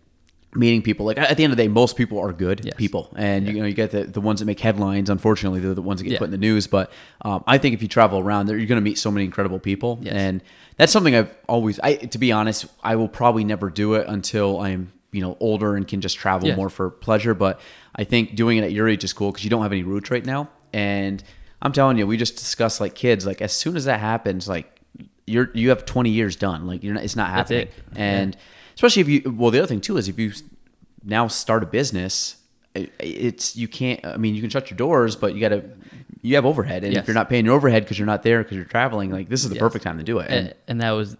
meeting 0.55 0.81
people, 0.83 1.05
like 1.05 1.17
at 1.17 1.35
the 1.37 1.43
end 1.43 1.51
of 1.51 1.57
the 1.57 1.63
day, 1.63 1.67
most 1.67 1.95
people 1.95 2.19
are 2.19 2.31
good 2.31 2.61
Yes. 2.63 2.75
people, 2.77 3.11
and 3.15 3.45
Yeah. 3.47 3.53
you 3.53 3.59
know 3.61 3.65
you 3.65 3.73
get 3.73 3.91
the, 3.91 4.03
the 4.03 4.21
ones 4.21 4.39
that 4.39 4.45
make 4.45 4.59
headlines. 4.59 5.09
Unfortunately, 5.09 5.59
they're 5.59 5.73
the 5.73 5.81
ones 5.81 5.99
that 5.99 6.03
get 6.05 6.13
Yeah. 6.13 6.19
put 6.19 6.25
in 6.25 6.31
the 6.31 6.37
news. 6.37 6.67
But 6.67 6.91
um, 7.23 7.43
I 7.47 7.57
think 7.57 7.73
if 7.73 7.81
you 7.81 7.87
travel 7.87 8.19
around, 8.19 8.45
there 8.45 8.57
you're 8.57 8.67
going 8.67 8.77
to 8.81 8.83
meet 8.83 8.97
so 8.99 9.09
many 9.11 9.25
incredible 9.25 9.59
people, 9.59 9.99
Yes. 10.01 10.13
and 10.13 10.41
that's 10.77 10.91
something 10.91 11.15
I've 11.15 11.33
always. 11.47 11.79
I 11.79 11.95
to 11.95 12.17
be 12.17 12.31
honest, 12.31 12.65
I 12.83 12.95
will 12.95 13.07
probably 13.09 13.43
never 13.43 13.69
do 13.69 13.95
it 13.95 14.07
until 14.07 14.59
I'm 14.61 14.91
you 15.11 15.21
know 15.21 15.37
older 15.39 15.75
and 15.75 15.87
can 15.87 16.01
just 16.01 16.17
travel 16.17 16.49
Yeah. 16.49 16.55
more 16.55 16.69
for 16.69 16.89
pleasure. 16.89 17.33
But 17.33 17.59
I 17.95 18.03
think 18.03 18.35
doing 18.35 18.57
it 18.57 18.63
at 18.63 18.71
your 18.71 18.87
age 18.87 19.03
is 19.03 19.13
cool 19.13 19.31
because 19.31 19.43
you 19.43 19.49
don't 19.49 19.61
have 19.63 19.71
any 19.71 19.83
roots 19.83 20.11
right 20.11 20.25
now, 20.25 20.49
and 20.73 21.23
I'm 21.61 21.71
telling 21.71 21.97
you, 21.97 22.05
we 22.05 22.17
just 22.17 22.35
discussed 22.35 22.79
like 22.81 22.93
kids. 22.93 23.25
Like 23.25 23.41
as 23.41 23.53
soon 23.53 23.75
as 23.75 23.85
that 23.85 23.99
happens, 23.99 24.47
like 24.47 24.69
you're 25.25 25.49
you 25.53 25.69
have 25.69 25.85
20 25.85 26.09
years 26.09 26.35
done. 26.35 26.67
Like 26.67 26.83
you're 26.83 26.93
not, 26.93 27.03
it's 27.03 27.15
not 27.15 27.29
happening. 27.29 27.61
it. 27.61 27.73
And 27.95 28.35
especially 28.75 29.01
if 29.01 29.09
you 29.09 29.31
well, 29.37 29.51
the 29.51 29.59
other 29.59 29.67
thing 29.67 29.81
too 29.81 29.97
is 29.97 30.07
if 30.07 30.17
you 30.19 30.31
now 31.03 31.27
start 31.27 31.63
a 31.63 31.65
business, 31.65 32.37
it's 32.75 33.55
you 33.55 33.67
can't. 33.67 34.03
I 34.05 34.17
mean, 34.17 34.35
you 34.35 34.41
can 34.41 34.49
shut 34.49 34.69
your 34.69 34.77
doors, 34.77 35.15
but 35.15 35.33
you 35.35 35.41
got 35.41 35.49
to. 35.49 35.63
You 36.21 36.35
have 36.35 36.45
overhead, 36.45 36.83
and 36.85 36.93
Yes. 36.93 37.01
if 37.01 37.07
you're 37.07 37.15
not 37.15 37.27
paying 37.27 37.43
your 37.45 37.53
overhead 37.55 37.83
because 37.83 37.99
you're 37.99 38.05
not 38.05 38.23
there 38.23 38.41
because 38.43 38.55
you're 38.55 38.65
traveling, 38.65 39.11
like 39.11 39.27
this 39.27 39.43
is 39.43 39.49
the 39.49 39.55
Yes. 39.55 39.61
perfect 39.61 39.83
time 39.83 39.97
to 39.97 40.03
do 40.05 40.19
it. 40.19 40.27
And, 40.29 40.47
and, 40.47 40.55
and 40.69 40.81
that 40.81 40.91
was 40.91 41.17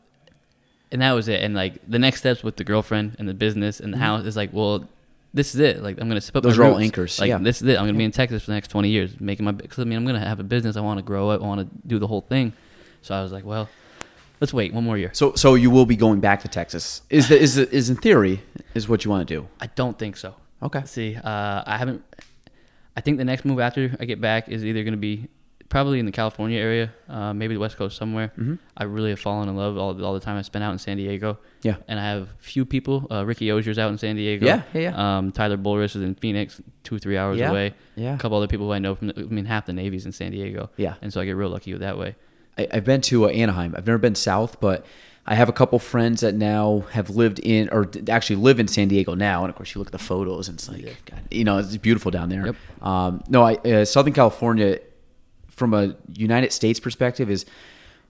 and 0.93 1.01
that 1.01 1.11
was 1.13 1.27
it 1.27 1.41
and 1.41 1.55
like 1.55 1.73
the 1.87 1.97
next 1.99 2.19
steps 2.19 2.43
with 2.43 2.55
the 2.55 2.63
girlfriend 2.63 3.15
and 3.19 3.27
the 3.27 3.33
business 3.33 3.79
and 3.79 3.91
the 3.93 3.97
house 3.97 4.25
is 4.25 4.35
like 4.37 4.51
well 4.53 4.87
this 5.33 5.55
is 5.55 5.59
it 5.59 5.81
like 5.81 5.99
i'm 5.99 6.07
gonna 6.07 6.21
put 6.21 6.31
Mm-hmm. 6.43 6.47
Those 6.49 6.59
my 6.59 6.65
are 6.65 6.71
all 6.71 6.77
anchors, 6.77 7.19
like 7.19 7.29
yeah. 7.29 7.39
this 7.39 7.63
is 7.63 7.67
it 7.67 7.79
i'm 7.79 7.87
gonna 7.87 7.97
be 7.97 8.03
in 8.03 8.11
texas 8.11 8.43
for 8.43 8.51
the 8.51 8.53
next 8.53 8.67
20 8.67 8.89
years 8.89 9.19
making 9.19 9.43
my 9.43 9.51
because 9.53 9.79
i 9.79 9.85
mean 9.85 9.97
i'm 9.97 10.05
gonna 10.05 10.19
have 10.23 10.39
a 10.39 10.43
business 10.43 10.77
i 10.77 10.81
want 10.81 10.99
to 10.99 11.03
grow 11.03 11.31
it 11.31 11.41
i 11.41 11.43
want 11.43 11.61
to 11.61 11.87
do 11.87 11.97
the 11.97 12.05
whole 12.05 12.21
thing 12.21 12.53
so 13.01 13.15
i 13.15 13.23
was 13.23 13.31
like 13.31 13.43
well 13.43 13.67
let's 14.43 14.53
wait 14.59 14.69
one 14.73 14.83
more 14.89 14.97
year 15.03 15.11
so, 15.13 15.25
so 15.43 15.55
you 15.63 15.69
will 15.75 15.85
be 15.85 15.95
going 16.05 16.19
back 16.27 16.39
to 16.45 16.47
Texas. 16.59 17.01
Is 17.09 17.27
the, 17.29 17.37
is 17.45 17.51
the, 17.55 17.65
is 17.79 17.89
in 17.91 17.95
theory 18.07 18.35
is 18.77 18.83
what 18.89 18.99
you 19.03 19.09
want 19.13 19.21
to 19.27 19.31
do? 19.37 19.47
i 19.65 19.67
don't 19.81 19.97
think 20.01 20.13
so 20.23 20.29
Okay. 20.67 20.83
see 20.85 21.09
uh, 21.31 21.59
i 21.73 21.75
haven't 21.81 22.01
i 22.97 23.01
think 23.03 23.17
the 23.17 23.25
next 23.31 23.43
move 23.45 23.59
after 23.67 23.95
i 24.01 24.05
get 24.05 24.19
back 24.29 24.49
is 24.49 24.59
either 24.65 24.83
gonna 24.83 24.97
be 25.11 25.27
probably 25.69 25.97
in 25.99 26.05
the 26.05 26.11
california 26.21 26.59
area 26.59 26.87
uh, 27.09 27.33
maybe 27.33 27.53
the 27.55 27.59
west 27.59 27.77
coast 27.77 27.97
somewhere 27.97 28.29
Mm-hmm. 28.37 28.55
i 28.77 28.83
really 28.83 29.09
have 29.09 29.19
fallen 29.27 29.49
in 29.49 29.55
love 29.63 29.77
all, 29.77 29.91
all 30.05 30.13
the 30.13 30.19
time 30.27 30.37
i 30.37 30.41
spent 30.43 30.63
out 30.65 30.71
in 30.71 30.79
san 30.79 30.97
diego 30.97 31.37
Yeah. 31.63 31.77
and 31.87 31.99
I 31.99 32.03
have 32.13 32.23
a 32.23 32.27
few 32.53 32.63
people. 32.75 33.07
Uh, 33.09 33.23
Ricky 33.29 33.49
Ozier's 33.51 33.79
out 33.79 33.89
in 33.93 33.97
San 33.97 34.15
Diego. 34.17 34.45
Yeah, 34.45 34.61
yeah, 34.73 34.81
yeah. 34.87 34.93
Um, 35.17 35.31
Tyler 35.31 35.57
Bulris 35.65 35.95
is 35.95 36.01
in 36.07 36.13
Phoenix, 36.23 36.61
two 36.87 36.97
three 36.99 37.17
hours 37.21 37.37
Yeah, 37.39 37.51
away. 37.51 37.67
yeah. 37.95 38.15
A 38.15 38.17
couple 38.17 38.37
other 38.37 38.47
people 38.53 38.65
who 38.67 38.73
I 38.73 38.79
know 38.79 38.93
from. 38.95 39.07
The, 39.07 39.13
I 39.17 39.33
mean, 39.37 39.45
half 39.45 39.63
the 39.65 39.71
Navy's 39.81 40.05
in 40.05 40.11
San 40.11 40.31
Diego. 40.35 40.69
Yeah. 40.75 40.95
And 41.01 41.09
so 41.13 41.21
I 41.21 41.25
get 41.25 41.37
real 41.41 41.49
lucky 41.55 41.71
with 41.71 41.79
that 41.87 41.97
way. 41.97 42.15
I, 42.57 42.67
I've 42.71 42.85
been 42.85 43.01
to 43.01 43.25
uh, 43.25 43.29
Anaheim. 43.29 43.73
I've 43.77 43.87
never 43.87 43.97
been 43.97 44.15
south, 44.15 44.59
but 44.59 44.85
I 45.25 45.35
have 45.35 45.47
a 45.47 45.53
couple 45.53 45.79
friends 45.79 46.21
that 46.21 46.35
now 46.35 46.81
have 46.91 47.09
lived 47.09 47.39
in 47.39 47.69
or 47.69 47.89
actually 48.09 48.35
live 48.37 48.59
in 48.59 48.67
San 48.67 48.89
Diego 48.89 49.15
now. 49.15 49.43
And 49.43 49.49
of 49.49 49.55
course, 49.55 49.73
you 49.73 49.79
look 49.79 49.87
at 49.87 49.93
the 49.93 49.97
photos, 49.97 50.49
and 50.49 50.57
it's 50.57 50.67
like, 50.67 51.05
God, 51.05 51.21
you 51.31 51.43
know, 51.43 51.59
it's 51.59 51.77
beautiful 51.77 52.11
down 52.11 52.29
there. 52.29 52.47
Yep. 52.47 52.55
Um, 52.81 53.23
no, 53.29 53.43
I, 53.43 53.55
uh, 53.55 53.85
Southern 53.85 54.13
California, 54.13 54.79
from 55.49 55.73
a 55.73 55.95
United 56.13 56.51
States 56.51 56.79
perspective, 56.79 57.29
is 57.29 57.45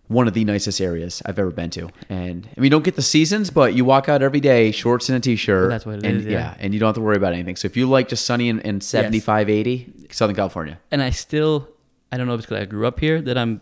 one 0.07 0.27
of 0.27 0.33
the 0.33 0.43
nicest 0.43 0.81
areas 0.81 1.21
I've 1.25 1.39
ever 1.39 1.51
been 1.51 1.69
to. 1.71 1.89
And 2.09 2.49
I 2.57 2.59
mean, 2.59 2.71
don't 2.71 2.83
get 2.83 2.95
the 2.95 3.01
seasons, 3.01 3.49
but 3.49 3.73
you 3.73 3.85
walk 3.85 4.09
out 4.09 4.21
every 4.21 4.39
day, 4.39 4.71
shorts 4.71 5.07
and 5.09 5.17
a 5.17 5.19
t-shirt. 5.19 5.69
That's 5.69 5.85
what 5.85 5.99
it 5.99 6.05
and, 6.05 6.17
is, 6.17 6.25
yeah. 6.25 6.55
and 6.59 6.73
you 6.73 6.79
don't 6.79 6.87
have 6.87 6.95
to 6.95 7.01
worry 7.01 7.15
about 7.15 7.33
anything. 7.33 7.55
So 7.55 7.67
if 7.67 7.77
you 7.77 7.87
like 7.87 8.09
just 8.09 8.25
sunny 8.25 8.49
and, 8.49 8.63
and 8.65 8.83
75, 8.83 9.49
80, 9.49 9.93
Southern 10.11 10.35
California. 10.35 10.79
And 10.91 11.01
I 11.01 11.11
still, 11.11 11.69
I 12.11 12.17
don't 12.17 12.27
know 12.27 12.33
if 12.33 12.39
it's 12.39 12.47
because 12.47 12.61
I 12.61 12.65
grew 12.65 12.85
up 12.85 12.99
here 12.99 13.21
that 13.21 13.37
I'm 13.37 13.61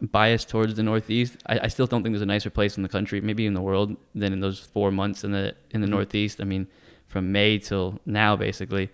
biased 0.00 0.48
towards 0.48 0.74
the 0.74 0.82
Northeast. 0.82 1.36
I, 1.46 1.60
I 1.64 1.68
still 1.68 1.86
don't 1.86 2.02
think 2.02 2.12
there's 2.14 2.22
a 2.22 2.26
nicer 2.26 2.50
place 2.50 2.76
in 2.76 2.82
the 2.82 2.88
country, 2.88 3.20
maybe 3.20 3.46
in 3.46 3.54
the 3.54 3.60
world, 3.60 3.96
than 4.14 4.32
in 4.32 4.40
those 4.40 4.60
four 4.60 4.90
months 4.90 5.24
in 5.24 5.32
the 5.32 5.54
in 5.70 5.80
the 5.80 5.86
Mm-hmm. 5.86 5.94
Northeast. 5.96 6.40
I 6.40 6.44
mean, 6.44 6.66
from 7.06 7.32
May 7.32 7.58
till 7.58 8.00
now, 8.06 8.36
basically, 8.36 8.90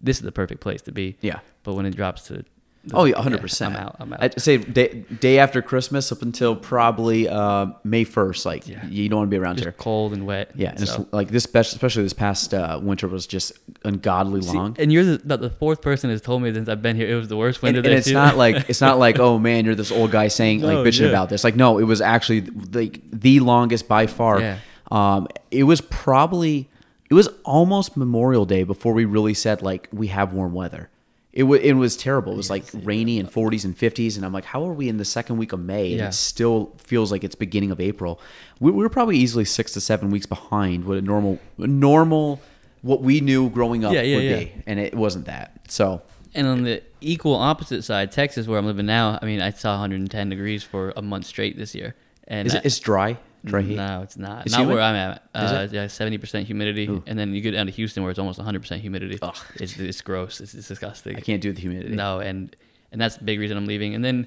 this 0.00 0.16
is 0.18 0.22
the 0.22 0.32
perfect 0.32 0.60
place 0.60 0.82
to 0.82 0.92
be. 0.92 1.16
Yeah. 1.20 1.40
But 1.62 1.74
when 1.74 1.86
it 1.86 1.96
drops 1.96 2.22
to 2.28 2.44
Oh 2.92 3.04
yeah, 3.04 3.20
hundred 3.20 3.40
percent. 3.40 3.74
I'm 3.74 3.82
out. 3.82 3.96
I'm 3.98 4.12
out. 4.12 4.22
I'd 4.22 4.40
say 4.40 4.56
day, 4.58 5.04
day 5.20 5.38
after 5.38 5.62
Christmas 5.62 6.10
up 6.12 6.22
until 6.22 6.56
probably 6.56 7.28
uh, 7.28 7.66
May 7.84 8.04
first. 8.04 8.46
Like 8.46 8.66
Yeah. 8.66 8.84
you 8.86 9.08
don't 9.08 9.18
want 9.18 9.30
to 9.30 9.34
be 9.34 9.38
around 9.40 9.56
just 9.56 9.64
here. 9.64 9.72
cold 9.72 10.12
and 10.12 10.26
wet. 10.26 10.52
Yeah, 10.54 10.70
and 10.70 10.88
so. 10.88 11.02
it's 11.02 11.12
like 11.12 11.28
this, 11.28 11.44
especially 11.44 12.02
this 12.02 12.12
past 12.12 12.54
uh, 12.54 12.80
winter 12.82 13.08
was 13.08 13.26
just 13.26 13.52
ungodly 13.84 14.42
See, 14.42 14.56
long. 14.56 14.76
and 14.78 14.92
you're 14.92 15.04
the, 15.04 15.36
the 15.36 15.50
fourth 15.50 15.82
person 15.82 16.10
has 16.10 16.20
told 16.20 16.42
me 16.42 16.52
since 16.52 16.68
I've 16.68 16.82
been 16.82 16.96
here 16.96 17.08
it 17.08 17.14
was 17.14 17.28
the 17.28 17.36
worst 17.36 17.62
winter 17.62 17.78
and 17.80 17.86
there 17.86 17.96
it's 17.96 18.08
too. 18.08 18.14
not 18.14 18.36
like 18.36 18.64
it's 18.68 18.80
not 18.80 18.98
like 18.98 19.18
oh 19.18 19.38
man, 19.38 19.64
you're 19.64 19.74
this 19.74 19.92
old 19.92 20.10
guy 20.10 20.28
saying 20.28 20.62
like 20.62 20.78
bitching 20.78 21.00
yeah. 21.02 21.08
about 21.08 21.28
this. 21.28 21.44
Like 21.44 21.56
no, 21.56 21.78
it 21.78 21.84
was 21.84 22.00
actually 22.00 22.42
like 22.72 23.00
the 23.10 23.40
longest 23.40 23.88
by 23.88 24.06
far. 24.06 24.40
Yeah. 24.40 24.58
Um, 24.90 25.28
it 25.50 25.64
was 25.64 25.80
probably 25.80 26.70
it 27.10 27.14
was 27.14 27.28
almost 27.44 27.96
Memorial 27.96 28.44
Day 28.46 28.64
before 28.64 28.92
we 28.92 29.04
really 29.04 29.34
said 29.34 29.62
like 29.62 29.88
we 29.92 30.08
have 30.08 30.32
warm 30.32 30.52
weather. 30.52 30.90
It, 31.38 31.42
w- 31.42 31.62
it 31.62 31.74
was 31.74 31.96
terrible. 31.96 32.32
It 32.32 32.36
was 32.36 32.50
like 32.50 32.64
rainy 32.72 33.20
and 33.20 33.30
40s 33.30 33.64
and 33.64 33.76
50s, 33.78 34.16
and 34.16 34.24
I'm 34.26 34.32
like, 34.32 34.44
how 34.44 34.66
are 34.66 34.72
we 34.72 34.88
in 34.88 34.96
the 34.96 35.04
second 35.04 35.36
week 35.36 35.52
of 35.52 35.60
May? 35.60 35.90
And 35.92 36.00
Yeah. 36.00 36.08
it 36.08 36.14
still 36.14 36.72
feels 36.78 37.12
like 37.12 37.22
it's 37.22 37.36
beginning 37.36 37.70
of 37.70 37.80
April. 37.80 38.20
We, 38.58 38.72
we 38.72 38.78
were 38.82 38.88
probably 38.88 39.18
easily 39.18 39.44
six 39.44 39.72
to 39.74 39.80
seven 39.80 40.10
weeks 40.10 40.26
behind 40.26 40.84
what 40.84 40.98
a 40.98 41.00
normal, 41.02 41.38
normal, 41.56 42.40
what 42.82 43.02
we 43.02 43.20
knew 43.20 43.50
growing 43.50 43.84
up 43.84 43.92
Yeah, 43.92 44.02
would 44.16 44.22
be, 44.28 44.52
and 44.66 44.80
it 44.80 44.94
wasn't 44.94 45.26
that. 45.26 45.52
So 45.68 46.02
and 46.34 46.46
on 46.46 46.64
the 46.64 46.82
equal 47.00 47.34
opposite 47.36 47.82
side, 47.82 48.10
Texas, 48.12 48.46
where 48.48 48.58
I'm 48.58 48.66
living 48.66 48.86
now, 48.86 49.18
I 49.22 49.26
mean, 49.26 49.40
I 49.40 49.50
saw 49.50 49.72
110 49.72 50.28
degrees 50.28 50.62
for 50.62 50.92
a 50.96 51.02
month 51.02 51.26
straight 51.26 51.56
this 51.56 51.74
year. 51.74 51.94
And 52.26 52.46
is 52.48 52.54
I- 52.56 52.60
it's 52.64 52.78
dry, 52.80 53.16
dry 53.44 53.62
heat. 53.62 53.76
No, 53.76 54.02
it's 54.02 54.16
not. 54.16 54.46
It's 54.46 54.56
not 54.56 54.66
where 54.66 54.80
I'm 54.80 54.94
at. 54.96 55.22
Uh, 55.34 55.66
yeah, 55.70 55.86
70% 55.86 56.44
humidity, 56.44 56.86
and 57.06 57.18
then 57.18 57.34
you 57.34 57.40
get 57.40 57.52
down 57.52 57.66
to 57.66 57.72
Houston 57.72 58.02
where 58.02 58.10
it's 58.10 58.18
almost 58.18 58.40
100% 58.40 58.78
humidity. 58.80 59.18
Ugh. 59.22 59.36
It's, 59.56 59.76
it's 59.78 60.00
gross. 60.00 60.40
It's, 60.40 60.54
it's 60.54 60.68
disgusting. 60.68 61.16
I 61.16 61.20
can't 61.20 61.40
do 61.42 61.52
the 61.52 61.60
humidity. 61.60 61.94
No, 61.94 62.20
and 62.20 62.54
and 62.92 63.00
that's 63.00 63.16
the 63.16 63.24
big 63.24 63.38
reason 63.38 63.56
I'm 63.56 63.66
leaving. 63.66 63.94
And 63.94 64.04
then 64.04 64.26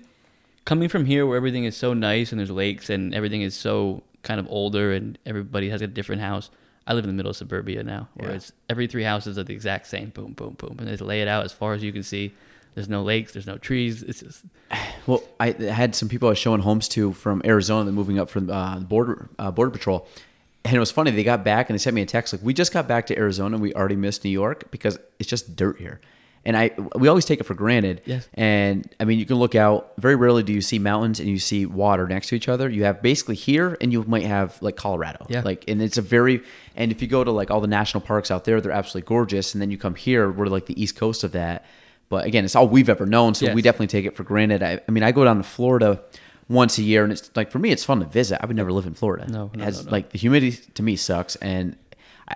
coming 0.65 0.87
from 0.89 1.05
here, 1.05 1.25
where 1.25 1.37
everything 1.37 1.63
is 1.63 1.75
so 1.75 1.93
nice 1.93 2.31
and 2.31 2.39
there's 2.39 2.51
lakes 2.51 2.89
and 2.89 3.13
everything 3.15 3.41
is 3.41 3.55
so 3.55 4.03
kind 4.23 4.39
of 4.39 4.47
older 4.49 4.91
and 4.93 5.17
everybody 5.25 5.69
has 5.69 5.81
a 5.81 5.87
different 5.87 6.21
house. 6.21 6.49
I 6.87 6.93
live 6.93 7.03
in 7.03 7.09
the 7.09 7.13
middle 7.15 7.29
of 7.29 7.35
suburbia 7.37 7.83
now, 7.83 8.07
where 8.15 8.29
Yeah. 8.29 8.35
it's 8.37 8.51
every 8.69 8.87
three 8.87 9.03
houses 9.03 9.37
are 9.37 9.43
the 9.43 9.53
exact 9.53 9.87
same. 9.87 10.09
Boom, 10.09 10.33
boom, 10.33 10.55
boom, 10.57 10.75
and 10.79 10.87
they 10.87 10.91
just 10.91 11.01
lay 11.03 11.21
it 11.21 11.27
out 11.27 11.45
as 11.45 11.51
far 11.51 11.73
as 11.73 11.83
you 11.83 11.91
can 11.91 12.03
see. 12.03 12.33
There's 12.75 12.89
no 12.89 13.03
lakes. 13.03 13.33
There's 13.33 13.47
no 13.47 13.57
trees. 13.57 14.03
It's 14.03 14.21
just 14.21 14.43
Well, 15.07 15.23
I 15.39 15.51
had 15.51 15.95
some 15.95 16.09
people 16.09 16.27
I 16.27 16.31
was 16.31 16.37
showing 16.37 16.61
homes 16.61 16.87
to 16.89 17.13
from 17.13 17.41
Arizona 17.45 17.85
that 17.85 17.91
moving 17.91 18.19
up 18.19 18.29
from 18.29 18.49
uh, 18.49 18.79
the 18.79 18.85
border 18.85 19.29
uh, 19.39 19.51
border 19.51 19.71
patrol, 19.71 20.07
and 20.63 20.75
it 20.75 20.79
was 20.79 20.91
funny. 20.91 21.11
They 21.11 21.23
got 21.23 21.43
back 21.43 21.69
and 21.69 21.73
they 21.73 21.81
sent 21.81 21.95
me 21.95 22.01
a 22.01 22.05
text 22.05 22.33
like, 22.33 22.43
"We 22.43 22.53
just 22.53 22.71
got 22.71 22.87
back 22.87 23.07
to 23.07 23.17
Arizona. 23.17 23.55
and 23.55 23.61
We 23.61 23.73
already 23.73 23.95
missed 23.95 24.23
New 24.23 24.29
York 24.31 24.71
because 24.71 24.97
it's 25.19 25.29
just 25.29 25.55
dirt 25.55 25.79
here." 25.79 25.99
And 26.43 26.57
I 26.57 26.71
we 26.95 27.07
always 27.07 27.25
take 27.25 27.39
it 27.39 27.43
for 27.43 27.53
granted. 27.53 28.01
Yes. 28.05 28.27
And 28.33 28.89
I 28.99 29.05
mean, 29.05 29.19
you 29.19 29.25
can 29.25 29.35
look 29.35 29.53
out. 29.53 29.93
Very 29.97 30.15
rarely 30.15 30.41
do 30.41 30.53
you 30.53 30.61
see 30.61 30.79
mountains 30.79 31.19
and 31.19 31.29
you 31.29 31.37
see 31.37 31.67
water 31.67 32.07
next 32.07 32.29
to 32.29 32.35
each 32.35 32.47
other. 32.49 32.67
You 32.67 32.85
have 32.85 33.01
basically 33.01 33.35
here, 33.35 33.77
and 33.79 33.91
you 33.91 34.03
might 34.03 34.23
have 34.23 34.59
like 34.61 34.75
Colorado. 34.75 35.27
Yeah. 35.29 35.41
Like, 35.43 35.65
and 35.67 35.81
it's 35.81 35.99
a 35.99 36.01
very 36.01 36.41
and 36.75 36.91
if 36.91 37.01
you 37.01 37.07
go 37.07 37.23
to 37.23 37.31
like 37.31 37.51
all 37.51 37.61
the 37.61 37.67
national 37.67 38.01
parks 38.01 38.31
out 38.31 38.45
there, 38.45 38.59
they're 38.59 38.71
absolutely 38.71 39.07
gorgeous. 39.07 39.53
And 39.53 39.61
then 39.61 39.69
you 39.69 39.77
come 39.77 39.93
here, 39.95 40.31
we're 40.31 40.47
like 40.47 40.65
the 40.65 40.81
east 40.81 40.95
coast 40.95 41.23
of 41.23 41.33
that. 41.33 41.65
But 42.11 42.25
again, 42.25 42.45
it's 42.45 42.55
all 42.55 42.67
we've 42.67 42.89
ever 42.89 43.05
known, 43.07 43.33
so 43.33 43.45
Yes. 43.47 43.55
we 43.55 43.61
definitely 43.63 43.87
take 43.87 44.05
it 44.05 44.15
for 44.15 44.23
granted. 44.23 44.61
I, 44.61 44.79
I 44.87 44.91
mean, 44.91 45.01
I 45.03 45.11
go 45.11 45.23
down 45.23 45.37
to 45.37 45.43
Florida 45.43 46.01
once 46.49 46.77
a 46.77 46.83
year, 46.83 47.03
and 47.03 47.11
it's 47.13 47.31
like 47.35 47.49
for 47.49 47.57
me, 47.59 47.71
it's 47.71 47.83
fun 47.85 47.99
to 48.01 48.05
visit. 48.05 48.37
I 48.43 48.45
would 48.45 48.55
never 48.57 48.71
live 48.71 48.85
in 48.85 48.93
Florida. 48.93 49.25
No, 49.31 49.49
It 49.53 49.61
has, 49.61 49.79
no, 49.79 49.85
no. 49.85 49.91
like 49.91 50.09
the 50.11 50.17
humidity 50.19 50.57
to 50.75 50.83
me 50.83 50.95
sucks, 50.97 51.37
and 51.37 51.75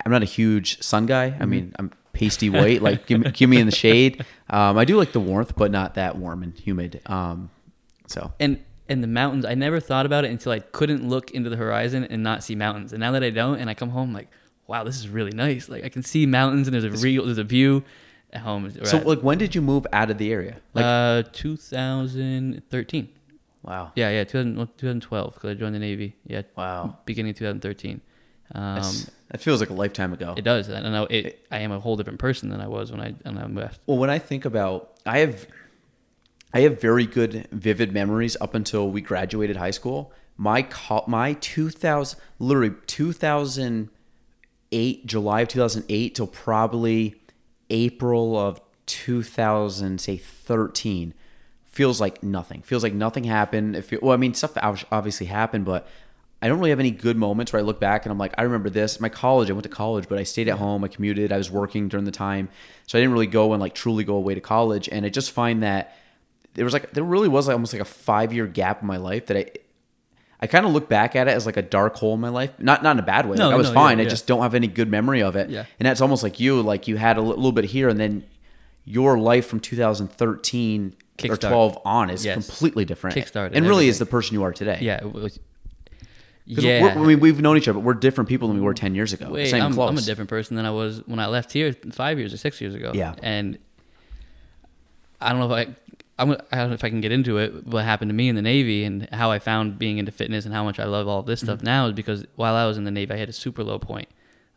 I'm 0.06 0.12
not 0.12 0.24
a 0.24 0.26
huge 0.40 0.82
sun 0.82 1.06
guy. 1.06 1.30
Mm-hmm. 1.32 1.44
I 1.44 1.46
mean, 1.46 1.74
I'm 1.78 1.92
pasty 2.14 2.50
white. 2.60 2.82
like 2.82 3.06
give 3.06 3.20
me, 3.22 3.32
give 3.32 3.50
me 3.50 3.58
in 3.60 3.66
the 3.68 3.76
shade. 3.76 4.26
Um, 4.50 4.78
I 4.78 4.86
do 4.86 4.96
like 4.98 5.12
the 5.12 5.20
warmth, 5.20 5.56
but 5.58 5.70
not 5.72 5.96
that 5.96 6.18
warm 6.18 6.42
and 6.42 6.58
humid. 6.58 7.02
Um, 7.06 7.50
so 8.08 8.32
and 8.40 8.60
and 8.88 9.04
the 9.04 9.08
mountains. 9.08 9.44
I 9.46 9.56
never 9.56 9.80
thought 9.82 10.06
about 10.06 10.24
it 10.26 10.32
until 10.32 10.52
I 10.54 10.60
couldn't 10.60 11.08
look 11.10 11.32
into 11.32 11.50
the 11.50 11.58
horizon 11.58 12.06
and 12.06 12.24
not 12.24 12.44
see 12.44 12.56
mountains. 12.56 12.94
And 12.94 13.02
now 13.02 13.12
that 13.12 13.24
I 13.24 13.30
don't, 13.32 13.60
and 13.60 13.70
I 13.70 13.74
come 13.74 13.90
home 13.90 14.14
like, 14.14 14.30
wow, 14.68 14.84
this 14.86 14.96
is 14.98 15.10
really 15.10 15.32
nice. 15.32 15.68
Like 15.68 15.84
I 15.84 15.90
can 15.90 16.04
see 16.04 16.26
mountains 16.26 16.68
and 16.68 16.74
there's 16.74 16.86
a 16.86 17.04
real 17.04 17.26
there's 17.26 17.38
a 17.40 17.44
view 17.44 17.84
home. 18.36 18.72
so 18.84 18.98
like 19.00 19.20
when 19.22 19.38
did 19.38 19.56
you 19.56 19.62
move 19.62 19.86
out 19.94 20.10
of 20.12 20.18
the 20.18 20.32
area? 20.32 20.58
Like 20.74 20.86
uh, 20.86 21.24
2013. 21.34 23.10
wow, 23.64 23.92
Yeah, 23.96 24.10
yeah, 24.10 24.24
2000, 24.24 24.56
2012 24.78 25.34
because 25.34 25.50
I 25.50 25.54
joined 25.54 25.76
the 25.76 25.80
Navy. 25.80 26.16
Yeah, 26.28 26.42
wow, 26.56 26.98
beginning 27.06 27.32
of 27.32 27.38
2013. 27.38 28.02
Um, 28.54 28.76
That's- 28.76 29.12
that 29.32 29.42
feels 29.42 29.60
like 29.60 29.72
a 29.72 29.74
lifetime 29.74 30.14
ago. 30.14 30.36
it 30.38 30.44
does. 30.44 30.68
and 30.70 30.86
I 30.86 30.92
know 30.92 31.06
it. 31.10 31.46
I 31.52 31.60
am 31.60 31.72
a 31.72 31.80
whole 31.80 31.96
different 31.98 32.20
person 32.20 32.50
than 32.50 32.62
I 32.62 32.68
was 32.68 32.92
when 32.92 33.02
I 33.02 33.12
when 33.24 33.38
I 33.40 33.48
left. 33.48 33.82
Well, 33.88 33.98
when 33.98 34.10
I 34.12 34.20
think 34.20 34.46
about, 34.46 34.92
I 35.06 35.18
have, 35.20 35.48
I 36.54 36.60
have 36.62 36.80
very 36.80 37.08
good, 37.08 37.48
vivid 37.52 37.92
memories 37.92 38.38
up 38.40 38.54
until 38.54 38.90
we 38.92 39.02
graduated 39.02 39.58
high 39.58 39.72
school. 39.72 40.14
My 40.38 40.62
co- 40.62 41.04
my 41.08 41.34
two 41.34 41.70
thousand, 41.72 42.20
literally 42.38 42.76
two 42.86 43.14
thousand 43.14 43.90
eight, 44.72 45.08
July 45.08 45.42
of 45.42 45.48
two 45.48 45.60
thousand 45.60 45.86
eight 45.90 46.14
till 46.16 46.28
probably 46.28 47.16
April 47.70 48.38
of 48.38 48.62
two 48.86 49.24
thousand, 49.24 50.00
say 50.02 50.18
thirteen, 50.18 51.14
feels 51.66 52.00
like 52.00 52.24
nothing. 52.24 52.62
Feels 52.62 52.84
like 52.84 52.94
nothing 52.94 53.24
happened. 53.24 53.76
It 53.76 53.84
feel, 53.84 54.00
well, 54.02 54.14
I 54.14 54.18
mean, 54.18 54.34
stuff 54.34 54.58
obviously 54.92 55.28
happened, 55.28 55.66
but 55.66 55.88
I 56.42 56.48
don't 56.48 56.60
really 56.60 56.70
have 56.70 56.80
any 56.80 56.92
good 56.92 57.18
moments 57.18 57.52
where 57.52 57.62
I 57.62 57.64
look 57.64 57.80
back 57.80 58.06
and 58.06 58.12
I'm 58.12 58.18
like, 58.18 58.36
I 58.38 58.44
remember 58.44 58.70
this. 58.70 59.00
My 59.00 59.10
college, 59.10 59.50
I 59.50 59.54
went 59.54 59.64
to 59.64 59.70
college, 59.70 60.08
but 60.08 60.20
I 60.20 60.24
stayed 60.24 60.48
at 60.48 60.58
home. 60.58 60.84
I 60.84 60.88
commuted. 60.88 61.32
I 61.32 61.38
was 61.38 61.50
working 61.50 61.88
during 61.88 62.06
the 62.06 62.12
time, 62.12 62.50
so 62.86 62.98
I 62.98 63.02
didn't 63.02 63.14
really 63.14 63.28
go 63.28 63.54
and 63.54 63.62
like 63.62 63.74
truly 63.74 64.04
go 64.04 64.16
away 64.16 64.36
to 64.36 64.42
college. 64.42 64.88
And 64.92 65.06
I 65.06 65.10
just 65.10 65.32
find 65.32 65.64
that 65.64 65.98
there 66.54 66.66
was 66.66 66.74
like 66.74 66.92
there 66.92 67.04
really 67.04 67.28
was 67.28 67.48
like 67.48 67.54
almost 67.56 67.74
like 67.74 67.82
a 67.82 67.86
five 67.86 68.32
year 68.34 68.48
gap 68.48 68.82
in 68.82 68.88
my 68.88 68.98
life 68.98 69.26
that 69.28 69.38
I. 69.38 69.52
I 70.42 70.48
kind 70.48 70.66
of 70.66 70.74
look 70.74 70.90
back 70.90 71.16
at 71.16 71.28
it 71.28 71.32
as 71.32 71.46
like 71.46 71.58
a 71.58 71.62
dark 71.62 71.96
hole 71.96 72.14
in 72.14 72.20
my 72.20 72.30
life. 72.30 72.52
Not 72.60 72.84
not 72.84 72.96
in 72.96 73.00
a 73.00 73.06
bad 73.06 73.26
way. 73.28 73.38
No, 73.38 73.46
Like, 73.48 73.54
I 73.54 73.58
was 73.58 73.68
no, 73.70 73.74
fine. 73.74 74.00
yeah, 74.00 74.06
I 74.06 74.08
just 74.08 74.28
don't 74.28 74.42
have 74.42 74.54
any 74.56 74.68
good 74.68 74.90
memory 74.90 75.22
of 75.24 75.36
it. 75.36 75.50
Yeah. 75.50 75.66
And 75.80 75.86
that's 75.88 76.02
almost 76.02 76.24
like 76.24 76.40
you. 76.40 76.62
Like 76.62 76.88
you 76.88 76.98
had 76.98 77.18
a 77.18 77.22
little 77.22 77.52
bit 77.52 77.66
here, 77.66 77.90
and 77.90 78.00
then 78.00 78.24
your 78.84 79.18
life 79.18 79.48
from 79.48 79.60
2013 79.60 80.96
or 81.30 81.38
12 81.38 81.80
on 81.86 82.10
is 82.10 82.26
Yes. 82.26 82.34
completely 82.48 82.86
different. 82.86 83.16
Kickstarted 83.16 83.52
and 83.54 83.66
really 83.68 83.88
is 83.88 83.98
the 84.00 84.06
person 84.06 84.36
you 84.36 84.44
are 84.44 84.52
today. 84.52 84.78
Yeah. 84.82 85.00
Yeah. 86.48 86.96
mean, 86.96 87.20
we've 87.20 87.42
known 87.42 87.58
each 87.58 87.68
other, 87.68 87.80
but 87.80 87.86
we're 87.86 87.96
different 87.96 88.30
people 88.30 88.48
than 88.48 88.58
we 88.58 88.64
were 88.64 88.74
10 88.76 88.94
years 88.94 89.14
ago. 89.14 89.30
Wait, 89.32 89.52
I'm, 89.54 89.74
close. 89.74 89.90
I'm 89.90 89.98
a 89.98 90.02
different 90.02 90.30
person 90.30 90.56
than 90.56 90.66
I 90.66 90.72
was 90.72 91.02
when 91.08 91.20
I 91.20 91.26
left 91.28 91.52
here 91.52 91.74
five 91.92 92.20
years 92.20 92.34
or 92.34 92.38
six 92.38 92.62
years 92.62 92.76
ago. 92.76 92.92
Yeah. 92.94 93.16
And 93.24 93.58
I 95.22 95.30
don't 95.32 95.40
know 95.40 95.54
if 95.56 95.68
I, 95.68 95.76
I'm, 96.22 96.32
I 96.32 96.58
don't 96.58 96.70
know 96.70 96.74
if 96.76 96.84
I 96.84 96.90
can 96.90 97.02
get 97.02 97.12
into 97.12 97.38
it. 97.38 97.66
What 97.68 97.84
happened 97.86 98.10
to 98.10 98.14
me 98.16 98.30
in 98.30 98.36
the 98.36 98.42
Navy 98.42 98.84
and 98.86 99.08
how 99.12 99.32
I 99.32 99.40
found 99.40 99.78
being 99.80 99.98
into 99.98 100.12
fitness 100.12 100.46
and 100.46 100.54
how 100.54 100.64
much 100.64 100.80
I 100.80 100.86
love 100.86 101.08
all 101.08 101.22
this 101.24 101.40
Mm-hmm. 101.42 101.46
stuff 101.48 101.64
now 101.64 101.88
is 101.88 101.94
because 101.94 102.26
while 102.36 102.56
I 102.56 102.66
was 102.66 102.78
in 102.78 102.84
the 102.84 102.92
Navy, 102.92 103.14
I 103.14 103.18
had 103.18 103.30
a 103.30 103.34
super 103.34 103.64
low 103.64 103.80
point. 103.80 104.08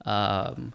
Um, 0.05 0.73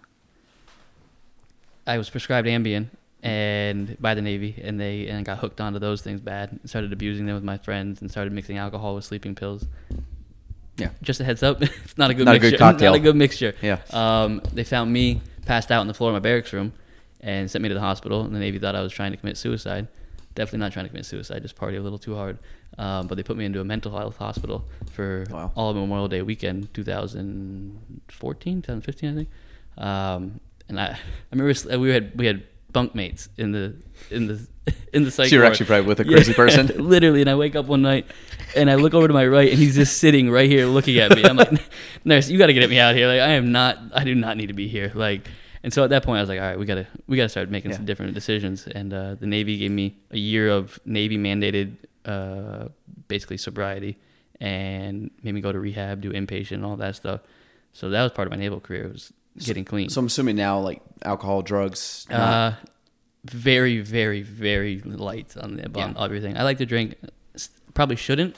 I 1.86 1.98
was 1.98 2.10
prescribed 2.10 2.48
Ambien 2.48 2.88
and 3.22 3.98
by 4.02 4.14
the 4.16 4.22
Navy, 4.22 4.56
and 4.62 4.80
they 4.80 5.08
and 5.08 5.26
got 5.26 5.40
hooked 5.40 5.60
onto 5.62 5.80
those 5.80 6.02
things 6.02 6.20
bad. 6.22 6.52
And 6.52 6.70
started 6.70 6.92
abusing 6.94 7.26
them 7.26 7.36
with 7.36 7.44
my 7.44 7.58
friends 7.58 8.02
and 8.02 8.10
started 8.12 8.34
mixing 8.34 8.58
alcohol 8.58 8.96
with 8.96 9.06
sleeping 9.06 9.36
pills. 9.36 9.66
Yeah. 10.78 10.90
Just 11.02 11.20
a 11.20 11.24
heads 11.24 11.44
up, 11.44 11.62
it's 11.62 11.98
not 11.98 12.10
a 12.10 12.14
good 12.14 12.26
Not 12.26 12.36
a 12.36 12.40
good 12.40 12.52
mixture. 12.52 12.58
cocktail. 12.58 12.92
Not 12.94 13.00
a 13.00 13.04
good 13.04 13.16
mixture. 13.16 13.54
Yeah. 13.62 13.80
Um, 13.92 14.42
they 14.54 14.64
found 14.64 14.92
me 14.92 15.22
passed 15.46 15.72
out 15.72 15.82
on 15.82 15.88
the 15.88 15.94
floor 15.94 16.10
of 16.10 16.14
my 16.14 16.20
barracks 16.20 16.52
room 16.54 16.74
and 17.24 17.50
sent 17.50 17.64
me 17.64 17.70
to 17.70 17.74
the 17.76 17.82
hospital. 17.82 18.22
And 18.22 18.36
the 18.36 18.40
Navy 18.40 18.60
thought 18.60 18.76
I 18.76 18.82
was 18.82 18.92
trying 18.94 19.12
to 19.12 19.18
commit 19.18 19.38
suicide. 19.38 19.88
Definitely 20.36 20.60
not 20.60 20.74
trying 20.74 20.86
to 20.86 20.90
commit 20.90 21.06
suicide, 21.06 21.42
just 21.42 21.56
party 21.56 21.78
a 21.78 21.82
little 21.82 21.98
too 22.00 22.16
hard. 22.16 22.38
Um, 22.78 23.08
but 23.08 23.16
they 23.16 23.24
put 23.24 23.38
me 23.38 23.46
into 23.46 23.60
a 23.62 23.64
mental 23.64 23.96
health 23.96 24.18
hospital 24.18 24.66
for 24.92 25.26
Wow. 25.30 25.52
all 25.56 25.70
of 25.70 25.76
Memorial 25.76 26.08
Day 26.08 26.22
weekend, 26.24 26.74
2014, 26.74 28.62
2015, 28.62 29.10
I 29.10 29.16
think. 29.16 29.30
Um, 29.78 30.40
and 30.70 30.80
I, 30.80 30.86
I 30.92 30.98
remember 31.32 31.80
we 31.80 31.90
had 31.92 32.12
we 32.18 32.26
had 32.26 32.44
bunk 32.72 32.96
mates 32.96 33.30
in 33.38 33.52
the 33.52 33.76
in 34.10 34.28
the 34.28 34.48
in 34.94 35.04
the 35.04 35.12
psych. 35.12 35.28
So 35.30 35.36
you're 35.36 35.44
ward. 35.44 35.52
actually 35.52 35.66
probably 35.68 35.88
with 35.88 36.00
a 36.00 36.06
crazy 36.06 36.34
person? 36.34 36.68
literally. 36.90 37.22
And 37.22 37.30
I 37.30 37.36
wake 37.36 37.56
up 37.56 37.66
one 37.68 37.82
night 37.82 38.08
and 38.56 38.70
I 38.72 38.76
look 38.76 38.94
over 38.94 39.08
to 39.08 39.14
my 39.14 39.28
right 39.28 39.50
and 39.50 39.60
he's 39.60 39.76
just 39.76 39.98
sitting 39.98 40.30
right 40.32 40.50
here 40.50 40.66
looking 40.66 40.98
at 41.00 41.12
me. 41.12 41.24
I'm 41.24 41.36
like, 41.38 41.52
nurse, 42.06 42.30
you 42.30 42.38
got 42.38 42.48
to 42.48 42.54
get 42.54 42.68
me 42.70 42.80
out 42.80 42.92
of 42.92 42.98
here. 42.98 43.08
Like, 43.08 43.20
I 43.22 43.34
am 43.34 43.52
not, 43.52 43.78
I 43.94 44.04
do 44.04 44.16
not 44.16 44.38
need 44.38 44.48
to 44.48 44.54
be 44.54 44.68
here. 44.68 44.92
Like, 44.96 45.28
and 45.64 45.74
so 45.74 45.84
at 45.84 45.90
that 45.92 46.04
point, 46.04 46.18
I 46.18 46.22
was 46.22 46.30
like, 46.30 46.40
all 46.40 46.46
right, 46.48 46.60
we 46.60 46.66
gotta, 46.66 46.88
we 47.08 47.18
gotta 47.18 47.30
start 47.30 47.50
making 47.50 47.72
Yeah. 47.72 47.78
some 47.78 47.86
different 47.86 48.14
decisions. 48.14 48.68
And 48.68 48.94
uh, 48.94 49.16
the 49.16 49.26
Navy 49.28 49.58
gave 49.58 49.72
me 49.72 49.96
a 50.12 50.18
year 50.18 50.50
of 50.50 50.78
Navy 50.86 51.18
mandated, 51.18 51.76
uh, 52.06 52.68
basically 53.08 53.38
sobriety, 53.38 53.98
and 54.40 55.10
made 55.24 55.34
me 55.34 55.42
go 55.42 55.52
to 55.52 55.60
rehab, 55.60 56.02
do 56.02 56.12
inpatient, 56.12 56.54
and 56.58 56.66
all 56.66 56.76
that 56.78 56.96
stuff. 56.96 57.22
So 57.72 57.90
that 57.90 58.04
was 58.04 58.12
part 58.12 58.28
of 58.28 58.32
my 58.32 58.38
naval 58.38 58.60
career 58.60 58.90
was 58.90 59.14
getting 59.40 59.66
clean. 59.66 59.90
So 59.90 60.00
I'm 60.00 60.08
assuming 60.08 60.36
now, 60.36 60.60
like 60.60 60.82
alcohol, 61.04 61.42
drugs. 61.42 62.06
Uh, 62.10 62.54
very, 63.26 63.80
very, 63.80 64.22
very 64.22 64.82
light 64.82 65.36
on 65.38 65.56
the 65.56 65.66
on 65.68 65.74
Yeah. 65.96 66.04
everything. 66.04 66.38
I 66.38 66.44
like 66.44 66.58
to 66.58 66.66
drink. 66.66 66.96
Probably 67.74 67.96
shouldn't. 67.96 68.36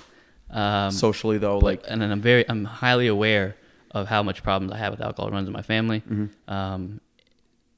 Um, 0.52 0.92
socially 0.92 1.38
though, 1.40 1.60
but- 1.60 1.66
like 1.66 1.84
and 1.90 2.00
then 2.02 2.12
I'm 2.12 2.22
very, 2.22 2.48
I'm 2.48 2.66
highly 2.66 3.08
aware 3.08 3.56
of 3.92 4.08
how 4.08 4.22
much 4.22 4.44
problems 4.44 4.72
I 4.72 4.78
have 4.78 4.92
with 4.94 5.02
alcohol. 5.02 5.32
Runs 5.32 5.48
in 5.48 5.54
my 5.54 5.64
family. 5.64 6.02
Mm-hmm. 6.02 6.54
Um, 6.54 7.02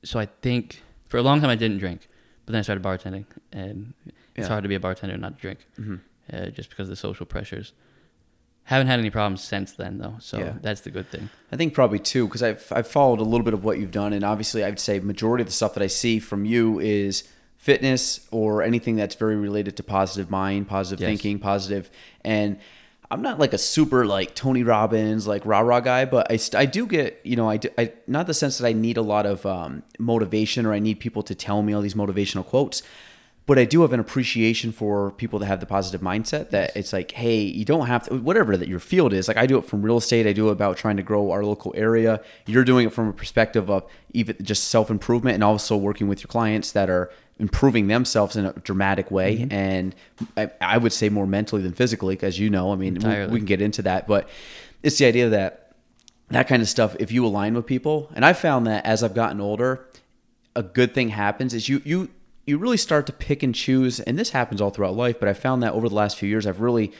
so 0.08 0.20
I 0.20 0.28
think 0.42 0.82
for 1.08 1.18
a 1.18 1.22
long 1.22 1.42
time 1.42 1.50
I 1.50 1.56
didn't 1.56 1.80
drink, 1.80 2.08
but 2.46 2.52
then 2.54 2.60
I 2.60 2.62
started 2.64 2.84
bartending, 2.84 3.26
and 3.52 3.94
it's 4.36 4.46
Yeah. 4.46 4.48
hard 4.48 4.64
to 4.64 4.70
be 4.70 4.76
a 4.76 4.80
bartender 4.80 5.14
and 5.14 5.22
not 5.22 5.40
drink, 5.40 5.66
Mhm. 5.80 6.00
uh, 6.32 6.46
just 6.48 6.70
because 6.70 6.88
of 6.88 6.90
the 6.92 6.96
social 6.96 7.26
pressures. 7.26 7.74
Haven't 8.64 8.88
had 8.88 9.00
any 9.00 9.10
problems 9.10 9.42
since 9.44 9.72
then 9.72 9.98
though, 9.98 10.16
so 10.20 10.40
Yeah. 10.40 10.54
that's 10.62 10.82
the 10.82 10.90
good 10.90 11.10
thing. 11.10 11.30
I 11.52 11.56
think 11.56 11.74
probably 11.74 12.00
too, 12.00 12.26
because 12.28 12.44
I've 12.44 12.68
I've 12.76 12.88
followed 12.88 13.20
a 13.20 13.24
little 13.24 13.46
bit 13.46 13.54
of 13.54 13.64
what 13.64 13.80
you've 13.80 13.92
done, 13.92 14.12
and 14.14 14.24
obviously 14.26 14.64
I'd 14.64 14.80
say 14.80 15.00
majority 15.00 15.42
of 15.44 15.48
the 15.48 15.54
stuff 15.54 15.74
that 15.76 15.84
I 15.84 15.88
see 15.88 16.20
from 16.20 16.44
you 16.46 16.80
is 16.80 17.24
fitness 17.58 18.28
or 18.30 18.62
anything 18.64 18.96
that's 18.98 19.16
very 19.16 19.36
related 19.36 19.76
to 19.78 19.84
positive 19.84 20.30
mind, 20.30 20.68
positive 20.68 21.00
Yes. 21.02 21.08
thinking. 21.22 21.42
And 22.24 22.60
I'm 23.10 23.22
not 23.22 23.40
like 23.40 23.54
a 23.54 23.58
super 23.58 24.06
like 24.06 24.36
Tony 24.36 24.64
Robbins 24.64 25.28
like 25.28 25.46
rah 25.46 25.60
rah 25.60 25.80
guy, 25.80 26.06
but 26.06 26.30
I, 26.30 26.40
I 26.58 26.66
do 26.66 26.86
get 26.86 27.20
you 27.24 27.36
know 27.36 27.50
I, 27.50 27.58
do, 27.58 27.70
I 27.78 27.94
not 28.06 28.28
the 28.28 28.34
sense 28.34 28.58
that 28.58 28.68
I 28.68 28.74
need 28.74 28.98
a 28.98 29.02
lot 29.02 29.26
of 29.26 29.46
um, 29.46 29.84
motivation 29.98 30.66
or 30.66 30.74
I 30.74 30.80
need 30.80 31.00
people 31.00 31.24
to 31.24 31.36
tell 31.36 31.62
me 31.62 31.74
all 31.74 31.82
these 31.82 31.94
motivational 31.94 32.46
quotes. 32.46 32.84
But 33.48 33.58
I 33.58 33.64
do 33.64 33.82
have 33.82 33.94
an 33.94 34.00
appreciation 34.02 34.74
for 34.74 35.12
people 35.12 35.40
that 35.40 35.46
have 35.46 35.62
the 35.62 35.66
positive 35.66 36.02
mindset 36.02 36.50
that 36.50 36.76
it's 36.76 36.92
like, 36.92 37.12
hey, 37.12 37.40
you 37.40 37.64
don't 37.64 37.88
have 37.88 38.04
to, 38.08 38.16
whatever 38.16 38.58
that 38.58 38.68
your 38.68 38.80
field 38.80 39.14
is. 39.14 39.30
Like 39.30 39.38
I 39.38 39.46
do 39.46 39.58
it 39.58 39.64
from 39.64 39.82
real 39.82 39.98
estate. 39.98 40.28
I 40.28 40.34
do 40.34 40.50
it 40.50 40.52
about 40.52 40.76
trying 40.76 40.98
to 40.98 41.04
grow 41.04 41.32
our 41.32 41.46
local 41.46 41.74
area. 41.76 42.22
You're 42.46 42.66
doing 42.66 42.88
it 42.88 42.94
from 42.94 43.08
a 43.08 43.14
perspective 43.14 43.72
of 43.72 43.90
even 44.14 44.36
just 44.42 44.68
self 44.68 44.92
improvement 44.92 45.36
and 45.36 45.46
also 45.46 45.78
working 45.78 46.10
with 46.10 46.20
your 46.20 46.28
clients 46.28 46.74
that 46.74 46.90
are 46.90 47.10
improving 47.40 47.88
themselves 47.88 48.36
in 48.36 48.46
a 48.46 48.52
dramatic 48.52 49.12
way. 49.12 49.38
Mm-hmm. 49.38 49.54
And 49.54 49.96
I, 50.36 50.52
I 50.60 50.78
would 50.78 50.92
say 50.92 51.08
more 51.08 51.26
mentally 51.26 51.62
than 51.62 51.72
physically, 51.72 52.16
because 52.16 52.38
you 52.38 52.50
know, 52.50 52.74
I 52.74 52.76
mean, 52.76 52.96
we, 52.96 53.28
we 53.28 53.40
can 53.40 53.46
get 53.46 53.62
into 53.62 53.82
that. 53.84 54.08
But 54.08 54.28
it's 54.84 54.98
the 54.98 55.06
idea 55.06 55.30
that 55.30 55.72
that 56.30 56.50
kind 56.50 56.62
of 56.62 56.68
stuff, 56.68 56.98
if 57.00 57.14
you 57.14 57.26
align 57.26 57.54
with 57.54 57.66
people, 57.66 58.12
and 58.14 58.26
I 58.26 58.34
found 58.34 58.68
that 58.68 58.86
as 58.86 59.04
I've 59.04 59.16
gotten 59.16 59.40
older, 59.40 59.88
a 60.54 60.64
good 60.64 60.94
thing 60.94 61.10
happens 61.10 61.54
is 61.54 61.70
you 61.70 61.82
you 61.86 62.10
you 62.48 62.58
really 62.58 62.78
start 62.78 63.06
to 63.06 63.14
pick 63.14 63.44
and 63.44 63.54
choose 63.54 64.00
and 64.00 64.18
this 64.18 64.32
happens 64.32 64.62
all 64.62 64.70
throughout 64.70 64.96
life 64.96 65.20
but 65.20 65.30
i 65.30 65.34
found 65.34 65.62
that 65.62 65.74
over 65.74 65.88
the 65.88 65.96
last 65.96 66.18
few 66.18 66.28
years 66.28 66.48
i've 66.48 66.62
really 66.62 66.92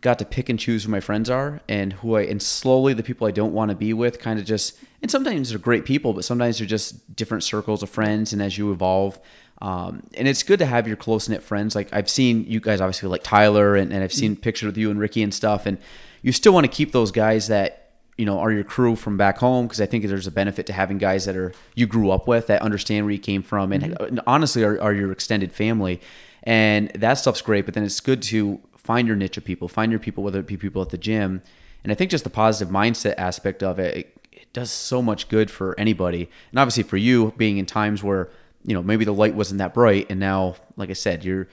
got 0.00 0.18
to 0.18 0.24
pick 0.24 0.48
and 0.48 0.58
choose 0.58 0.84
who 0.84 0.90
my 0.90 1.00
friends 1.00 1.28
are 1.28 1.60
and 1.68 1.92
who 1.94 2.16
I 2.16 2.22
and 2.22 2.40
slowly 2.40 2.94
the 2.94 3.02
people 3.02 3.26
I 3.26 3.32
don't 3.32 3.52
want 3.52 3.70
to 3.70 3.74
be 3.74 3.92
with 3.92 4.18
kind 4.18 4.38
of 4.38 4.46
just 4.46 4.78
and 5.02 5.10
sometimes 5.10 5.50
they're 5.50 5.58
great 5.58 5.84
people, 5.84 6.12
but 6.12 6.24
sometimes 6.24 6.58
they're 6.58 6.66
just 6.66 7.16
different 7.16 7.42
circles 7.42 7.82
of 7.82 7.88
friends. 7.88 8.32
And 8.32 8.42
as 8.42 8.58
you 8.58 8.70
evolve, 8.70 9.18
um, 9.62 10.02
and 10.14 10.28
it's 10.28 10.42
good 10.42 10.58
to 10.58 10.66
have 10.66 10.86
your 10.86 10.96
close 10.96 11.28
knit 11.28 11.42
friends. 11.42 11.74
Like 11.74 11.92
I've 11.92 12.10
seen 12.10 12.44
you 12.46 12.60
guys 12.60 12.80
obviously 12.80 13.08
like 13.08 13.22
Tyler, 13.22 13.76
and, 13.76 13.92
and 13.92 14.02
I've 14.02 14.12
seen 14.12 14.36
pictures 14.36 14.66
with 14.66 14.76
you 14.76 14.90
and 14.90 14.98
Ricky 14.98 15.22
and 15.22 15.32
stuff, 15.32 15.66
and 15.66 15.78
you 16.22 16.32
still 16.32 16.52
want 16.52 16.64
to 16.64 16.72
keep 16.72 16.92
those 16.92 17.10
guys 17.10 17.48
that 17.48 17.89
you 18.20 18.26
know 18.26 18.38
are 18.38 18.52
your 18.52 18.64
crew 18.64 18.94
from 18.94 19.16
back 19.16 19.38
home 19.38 19.66
because 19.66 19.80
I 19.80 19.86
think 19.86 20.06
there's 20.06 20.26
a 20.26 20.30
benefit 20.30 20.66
to 20.66 20.74
having 20.74 20.98
guys 20.98 21.24
that 21.24 21.36
are 21.36 21.54
you 21.74 21.86
grew 21.86 22.10
up 22.10 22.28
with 22.28 22.48
that 22.48 22.60
understand 22.60 23.06
where 23.06 23.12
you 23.12 23.18
came 23.18 23.42
from, 23.42 23.72
and, 23.72 23.82
mm-hmm. 23.82 24.04
and 24.04 24.20
honestly 24.26 24.62
are, 24.62 24.78
are 24.78 24.92
your 24.92 25.10
extended 25.10 25.52
family, 25.52 26.02
and 26.42 26.90
that 26.90 27.14
stuff's 27.14 27.40
great. 27.40 27.64
But 27.64 27.72
then 27.72 27.82
it's 27.82 28.00
good 28.00 28.20
to 28.24 28.60
find 28.76 29.08
your 29.08 29.16
niche 29.16 29.38
of 29.38 29.44
people, 29.44 29.68
find 29.68 29.90
your 29.90 29.98
people, 29.98 30.22
whether 30.22 30.38
it 30.38 30.46
be 30.46 30.58
people 30.58 30.82
at 30.82 30.90
the 30.90 30.98
gym. 30.98 31.40
And 31.82 31.90
I 31.90 31.94
think 31.94 32.10
just 32.10 32.24
the 32.24 32.30
positive 32.30 32.72
mindset 32.72 33.14
aspect 33.16 33.62
of 33.62 33.78
it, 33.78 33.96
it, 33.96 34.16
it 34.32 34.52
does 34.52 34.70
so 34.70 35.00
much 35.00 35.28
good 35.28 35.50
for 35.50 35.78
anybody. 35.78 36.28
And 36.50 36.58
obviously 36.58 36.82
for 36.82 36.98
you 36.98 37.32
being 37.38 37.56
in 37.56 37.64
times 37.64 38.02
where, 38.02 38.28
you 38.64 38.74
know, 38.74 38.82
maybe 38.82 39.06
the 39.06 39.14
light 39.14 39.34
wasn't 39.34 39.58
that 39.58 39.72
bright. 39.72 40.08
And 40.10 40.20
now, 40.20 40.56
like 40.76 40.90
I 40.90 40.94
said, 40.94 41.24
you're 41.24 41.48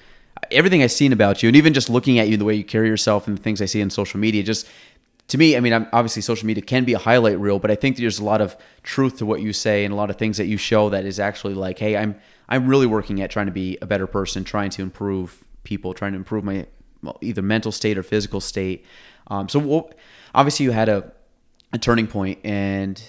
everything 0.52 0.84
I've 0.84 0.92
seen 0.92 1.14
about 1.14 1.42
you 1.42 1.50
and 1.50 1.56
even 1.56 1.74
just 1.74 1.90
looking 1.90 2.20
at 2.20 2.28
you, 2.28 2.38
the 2.38 2.46
way 2.46 2.56
you 2.56 2.64
carry 2.64 2.88
yourself 2.88 3.28
and 3.28 3.38
the 3.38 3.42
things 3.42 3.62
I 3.62 3.66
see 3.66 3.82
in 3.82 3.90
social 3.90 4.20
media, 4.20 4.44
just 4.44 4.68
to 5.28 5.38
me, 5.38 5.58
I 5.58 5.60
mean, 5.60 5.74
I'm, 5.74 5.88
obviously 5.92 6.22
social 6.22 6.48
media 6.48 6.64
can 6.64 6.86
be 6.86 6.94
a 6.94 6.98
highlight 6.98 7.38
reel, 7.40 7.60
but 7.60 7.70
I 7.70 7.76
think 7.76 7.98
there's 7.98 8.20
a 8.20 8.24
lot 8.24 8.40
of 8.42 8.56
truth 8.84 9.18
to 9.18 9.26
what 9.26 9.42
you 9.42 9.52
say 9.54 9.84
and 9.84 9.94
a 9.94 9.98
lot 9.98 10.10
of 10.10 10.16
things 10.18 10.38
that 10.38 10.46
you 10.48 10.58
show 10.58 10.90
that 10.90 11.06
is 11.06 11.20
actually 11.20 11.54
like, 11.54 11.80
hey, 11.80 11.98
I'm 11.98 12.16
I'm 12.50 12.66
really 12.68 12.88
working 12.88 13.22
at 13.22 13.30
trying 13.30 13.48
to 13.48 13.52
be 13.52 13.78
a 13.82 13.86
better 13.86 14.08
person, 14.08 14.46
trying 14.46 14.70
to 14.72 14.82
improve 14.82 15.44
people, 15.64 15.94
trying 15.94 16.14
to 16.14 16.18
improve 16.18 16.46
my 16.46 16.66
either 17.22 17.42
mental 17.42 17.72
state 17.74 17.98
or 17.98 18.04
physical 18.04 18.40
state. 18.40 18.86
Um, 19.30 19.50
so 19.50 19.60
what, 19.60 19.96
obviously 20.34 20.64
you 20.64 20.72
had 20.72 20.88
a, 20.88 21.12
a 21.74 21.78
turning 21.78 22.08
point 22.08 22.40
and 22.46 23.02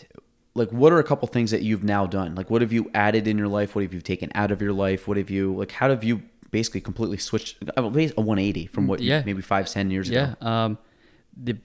like 0.55 0.71
what 0.73 0.93
are 0.93 0.99
a 0.99 1.05
couple 1.05 1.29
things 1.29 1.53
that 1.53 1.63
you've 1.63 1.85
now 1.85 2.05
done 2.07 2.35
like 2.35 2.51
what 2.51 2.61
have 2.63 2.73
you 2.73 2.91
added 2.93 3.29
in 3.29 3.39
your 3.39 3.47
life 3.47 3.77
what 3.77 3.83
have 3.83 3.95
you 3.95 4.01
taken 4.01 4.29
out 4.35 4.51
of 4.51 4.61
your 4.61 4.73
life 4.73 5.07
what 5.07 5.17
have 5.17 5.31
you 5.31 5.55
like 5.55 5.71
how 5.71 5.89
have 5.89 6.03
you 6.03 6.21
basically 6.51 6.81
completely 6.81 7.17
switched 7.17 7.57
a 7.77 7.83
180 7.83 8.67
from 8.67 8.89
what 8.89 8.99
Yeah. 8.99 9.19
you, 9.21 9.25
maybe 9.27 9.43
five 9.43 9.69
ten 9.71 9.93
years 9.93 10.11
Yeah. 10.11 10.33
ago 10.33 10.47
Um, 10.49 10.79
the 11.41 11.57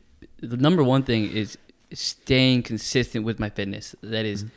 the 0.50 0.58
number 0.58 0.84
one 0.84 1.04
thing 1.04 1.30
is 1.32 1.58
staying 1.94 2.64
consistent 2.64 3.26
with 3.26 3.40
my 3.40 3.50
fitness. 3.50 3.96
That 4.02 4.26
is- 4.26 4.44
mm-hmm. 4.44 4.54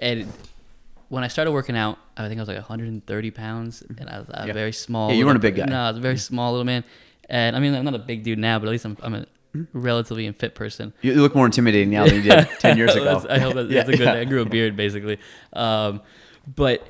and 0.00 0.32
when 1.08 1.22
I 1.24 1.28
started 1.28 1.52
working 1.52 1.76
out, 1.76 1.98
I 2.16 2.26
think 2.28 2.38
I 2.38 2.42
was 2.42 2.48
like 2.48 2.56
130 2.56 3.30
pounds, 3.30 3.82
and 3.98 4.08
I 4.10 4.18
was 4.18 4.28
a 4.30 4.46
Yeah. 4.46 4.52
very 4.52 4.72
small. 4.72 5.10
Yeah, 5.10 5.18
you 5.18 5.26
weren't 5.26 5.36
a 5.36 5.40
big 5.40 5.54
guy. 5.56 5.66
No, 5.66 5.80
I 5.82 5.88
was 5.88 5.98
a 5.98 6.00
very 6.00 6.18
small 6.18 6.52
little 6.52 6.64
man, 6.64 6.84
and 7.28 7.54
I 7.56 7.60
mean 7.60 7.74
I'm 7.74 7.84
not 7.84 7.94
a 7.94 7.98
big 7.98 8.22
dude 8.24 8.38
now, 8.38 8.58
but 8.58 8.66
at 8.66 8.72
least 8.72 8.84
I'm 8.84 8.96
I'm 9.02 9.14
a 9.14 9.26
mm-hmm. 9.54 9.64
relatively 9.78 10.30
fit 10.32 10.54
person. 10.54 10.92
you 11.02 11.14
look 11.14 11.34
more 11.34 11.46
intimidating 11.46 11.90
now 11.90 12.04
than 12.06 12.16
you 12.16 12.22
did 12.22 12.48
10 12.60 12.76
years 12.76 12.94
ago 12.94 13.04
That's- 13.04 13.26
I 13.26 13.38
hope 13.38 13.54
that's, 13.54 13.70
Yeah, 13.70 13.82
that's 13.82 13.94
a 13.94 13.96
good. 13.96 14.04
yeah. 14.04 14.20
I 14.20 14.24
grew 14.24 14.42
a 14.42 14.44
beard 14.44 14.76
basically, 14.76 15.18
um, 15.52 16.02
but 16.54 16.86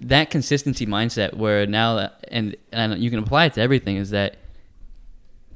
that 0.00 0.30
consistency 0.30 0.86
mindset, 0.86 1.34
where 1.34 1.66
now 1.66 1.96
that, 1.96 2.24
and 2.28 2.56
and 2.72 3.02
you 3.02 3.10
can 3.10 3.18
apply 3.18 3.46
it 3.46 3.54
to 3.54 3.60
everything, 3.60 3.96
is 3.96 4.10
that 4.10 4.36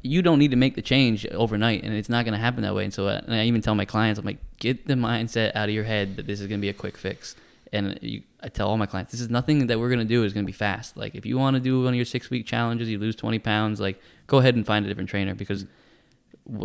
you 0.04 0.20
don't 0.20 0.38
need 0.38 0.50
to 0.50 0.56
make 0.56 0.74
the 0.74 0.82
change 0.82 1.26
overnight, 1.28 1.82
and 1.82 1.94
it's 1.94 2.10
not 2.10 2.26
going 2.26 2.34
to 2.34 2.38
happen 2.38 2.62
that 2.62 2.74
way. 2.74 2.84
And 2.84 2.92
so, 2.92 3.08
uh, 3.08 3.22
and 3.24 3.34
I 3.34 3.46
even 3.46 3.62
tell 3.62 3.74
my 3.74 3.86
clients, 3.86 4.20
I'm 4.20 4.26
like, 4.26 4.36
get 4.58 4.86
the 4.86 4.94
mindset 4.94 5.56
out 5.56 5.70
of 5.70 5.74
your 5.74 5.84
head 5.84 6.16
that 6.16 6.26
this 6.26 6.40
is 6.40 6.46
going 6.46 6.60
to 6.60 6.62
be 6.62 6.68
a 6.68 6.74
quick 6.74 6.98
fix. 6.98 7.34
And 7.72 7.98
you, 8.02 8.22
I 8.42 8.48
tell 8.48 8.68
all 8.68 8.76
my 8.76 8.84
clients, 8.84 9.12
this 9.12 9.22
is 9.22 9.30
nothing 9.30 9.66
that 9.68 9.80
we're 9.80 9.88
going 9.88 10.00
to 10.00 10.04
do 10.04 10.22
is 10.22 10.34
going 10.34 10.44
to 10.44 10.46
be 10.46 10.52
fast. 10.52 10.96
Like 10.98 11.14
if 11.14 11.24
you 11.24 11.38
want 11.38 11.54
to 11.54 11.60
do 11.60 11.82
one 11.82 11.88
of 11.88 11.96
your 11.96 12.04
six 12.04 12.28
week 12.28 12.46
challenges, 12.46 12.88
you 12.88 12.98
lose 12.98 13.16
20 13.16 13.38
pounds, 13.38 13.80
like 13.80 13.98
go 14.26 14.38
ahead 14.38 14.54
and 14.54 14.64
find 14.64 14.84
a 14.84 14.88
different 14.88 15.08
trainer 15.08 15.34
because 15.34 15.64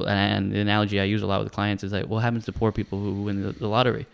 and 0.05 0.51
the 0.51 0.59
analogy 0.59 0.99
I 0.99 1.05
use 1.05 1.21
a 1.21 1.25
lot 1.25 1.41
with 1.41 1.53
clients 1.53 1.83
is 1.85 1.93
like, 1.93 2.07
what 2.07 2.19
happens 2.19 2.43
to 2.45 2.51
poor 2.51 2.73
people 2.73 2.99
who 2.99 3.23
win 3.23 3.41
the, 3.41 3.53
the 3.53 3.67
lottery? 3.67 4.05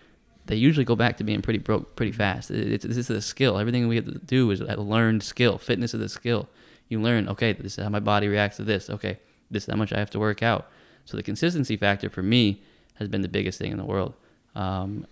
They 0.46 0.56
usually 0.56 0.86
go 0.86 0.96
back 0.96 1.18
to 1.18 1.24
being 1.24 1.42
pretty 1.42 1.58
broke 1.58 1.96
pretty 1.96 2.12
fast. 2.12 2.52
It's, 2.52 2.86
this 2.86 2.98
is 2.98 3.10
a 3.10 3.22
skill. 3.22 3.58
Everything 3.58 3.88
we 3.88 3.96
have 3.96 4.06
to 4.06 4.20
do 4.20 4.52
is 4.52 4.62
a 4.62 4.80
learned 4.80 5.24
skill. 5.24 5.58
Fitness 5.58 5.96
is 5.96 6.02
a 6.02 6.10
skill. 6.10 6.48
You 6.90 7.02
learn, 7.02 7.28
okay, 7.30 7.54
this 7.54 7.78
is 7.78 7.84
how 7.84 7.90
my 7.90 8.00
body 8.00 8.28
reacts 8.28 8.58
to 8.58 8.64
this. 8.64 8.90
Okay, 8.90 9.20
this 9.50 9.64
is 9.64 9.70
how 9.70 9.78
much 9.78 9.94
I 9.94 10.00
have 10.00 10.10
to 10.12 10.20
work 10.20 10.44
out. 10.44 10.70
So 11.06 11.18
the 11.18 11.24
consistency 11.24 11.78
factor 11.78 12.10
for 12.10 12.22
me 12.22 12.62
has 12.96 13.08
been 13.08 13.22
the 13.22 13.28
biggest 13.28 13.60
thing 13.60 13.72
in 13.72 13.78
the 13.78 13.86
world. 13.86 14.14
Um, 14.56 15.06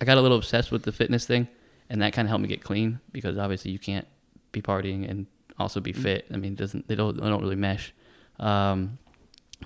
I 0.00 0.04
got 0.04 0.18
a 0.18 0.20
little 0.20 0.38
obsessed 0.38 0.70
with 0.70 0.82
the 0.82 0.92
fitness 0.92 1.26
thing, 1.26 1.48
and 1.90 2.02
that 2.02 2.12
kind 2.12 2.26
of 2.26 2.30
helped 2.30 2.42
me 2.42 2.48
get 2.48 2.62
clean 2.62 3.00
because 3.12 3.38
obviously 3.38 3.70
you 3.70 3.78
can't 3.78 4.06
be 4.52 4.62
partying 4.62 5.08
and 5.08 5.26
also 5.58 5.80
be 5.80 5.92
fit. 5.92 6.26
I 6.32 6.36
mean, 6.36 6.52
it 6.52 6.58
doesn't 6.58 6.88
they 6.88 6.94
don't 6.94 7.16
they 7.16 7.28
don't 7.28 7.42
really 7.42 7.56
mesh. 7.56 7.92
Um, 8.38 8.98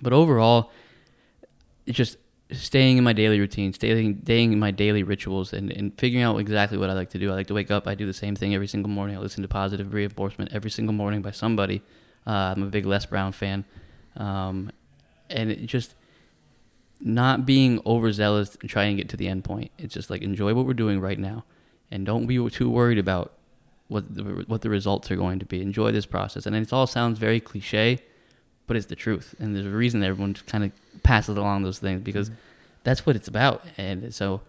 but 0.01 0.13
overall, 0.13 0.71
it's 1.87 1.97
just 1.97 2.17
staying 2.53 2.99
in 2.99 3.05
my 3.05 3.13
daily 3.13 3.41
routine, 3.41 3.73
staying 3.73 4.21
staying 4.25 4.53
in 4.53 4.59
my 4.59 4.71
daily 4.71 5.03
rituals, 5.03 5.53
and, 5.53 5.71
and 5.71 5.99
figuring 5.99 6.23
out 6.25 6.37
exactly 6.39 6.79
what 6.79 6.91
I 6.91 6.95
like 6.95 7.11
to 7.11 7.19
do. 7.19 7.31
I 7.31 7.35
like 7.35 7.47
to 7.49 7.55
wake 7.55 7.71
up. 7.71 7.87
I 7.87 7.95
do 7.95 8.07
the 8.07 8.13
same 8.13 8.37
thing 8.37 8.55
every 8.55 8.67
single 8.67 8.91
morning. 8.91 9.17
I 9.17 9.21
listen 9.21 9.43
to 9.43 9.49
positive 9.49 9.93
reinforcement 9.93 10.53
every 10.53 10.71
single 10.71 10.93
morning 10.93 11.23
by 11.23 11.31
somebody. 11.31 11.83
Uh, 12.27 12.55
I'm 12.57 12.63
a 12.63 12.67
big 12.67 12.87
Les 12.87 13.05
Brown 13.07 13.33
fan, 13.33 13.65
um, 14.17 14.71
and 15.29 15.67
just 15.67 15.95
not 17.01 17.45
being 17.45 17.81
overzealous 17.85 18.57
and 18.61 18.71
trying 18.71 18.97
to 18.97 19.03
get 19.03 19.11
to 19.11 19.17
the 19.17 19.27
end 19.27 19.45
point. 19.45 19.73
It's 19.79 19.93
just 19.93 20.09
like 20.09 20.23
enjoy 20.23 20.55
what 20.55 20.67
we're 20.67 20.75
doing 20.75 21.01
right 21.01 21.19
now, 21.19 21.45
and 21.91 22.07
don't 22.07 22.27
be 22.27 22.49
too 22.51 22.71
worried 22.71 22.99
about 22.99 23.33
what 23.89 24.15
the, 24.15 24.23
what 24.47 24.63
the 24.63 24.71
results 24.71 25.11
are 25.11 25.17
going 25.17 25.39
to 25.41 25.47
be. 25.47 25.61
Enjoy 25.61 25.93
this 25.93 26.07
process, 26.07 26.47
and 26.47 26.55
it 26.55 26.73
all 26.73 26.87
sounds 26.87 27.19
very 27.19 27.41
cliche, 27.41 27.99
but 28.67 28.77
it's 28.77 28.87
the 28.87 28.97
truth. 28.97 29.35
And 29.39 29.55
there's 29.55 29.67
a 29.67 29.71
reason 29.71 30.01
that 30.01 30.07
everyone 30.07 30.35
just 30.35 30.47
kind 30.47 30.65
of 30.65 30.73
passes 31.03 31.37
along 31.37 31.63
those 31.63 31.79
things 31.79 32.03
because 32.03 32.31
mm-hmm. 32.31 32.39
that's 32.85 33.07
what 33.07 33.17
it's 33.17 33.29
about. 33.29 33.65
And 33.77 34.15
so, 34.15 34.41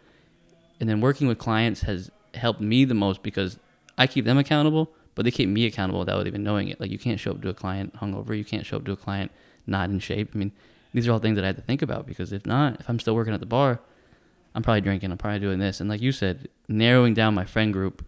and 0.80 0.90
then 0.90 1.02
working 1.02 1.28
with 1.28 1.38
clients 1.38 1.82
has 1.82 2.12
helped 2.34 2.62
me 2.62 2.86
the 2.86 2.94
most 2.94 3.24
because 3.24 3.58
I 3.98 4.08
keep 4.08 4.26
them 4.26 4.38
accountable, 4.38 4.90
but 5.16 5.26
they 5.26 5.32
keep 5.32 5.50
me 5.50 5.66
accountable 5.66 6.00
without 6.00 6.28
even 6.28 6.44
knowing 6.44 6.68
it. 6.70 6.80
Like 6.80 6.92
you 6.92 7.00
can't 7.00 7.20
show 7.20 7.32
up 7.32 7.42
to 7.42 7.50
a 7.50 7.54
client 7.54 7.96
hungover, 7.98 8.38
you 8.38 8.46
can't 8.46 8.66
show 8.66 8.78
up 8.78 8.86
to 8.86 8.92
a 8.92 8.98
client 8.98 9.32
not 9.66 9.90
in 9.90 10.00
shape. 10.00 10.32
I 10.34 10.38
mean, 10.38 10.52
these 10.94 11.08
are 11.08 11.12
all 11.12 11.20
things 11.20 11.36
that 11.36 11.44
I 11.44 11.48
had 11.48 11.56
to 11.56 11.62
think 11.62 11.82
about 11.82 12.06
because 12.06 12.32
if 12.32 12.46
not, 12.46 12.80
if 12.80 12.90
I'm 12.90 13.00
still 13.00 13.16
working 13.16 13.34
at 13.34 13.40
the 13.40 13.46
bar, 13.46 13.80
I'm 14.56 14.62
probably 14.62 14.82
drinking, 14.82 15.12
I'm 15.12 15.18
probably 15.18 15.40
doing 15.40 15.60
this. 15.60 15.80
And 15.80 15.90
like 15.90 16.02
you 16.02 16.12
said, 16.12 16.48
narrowing 16.68 17.14
down 17.14 17.34
my 17.34 17.46
friend 17.46 17.74
group, 17.74 18.06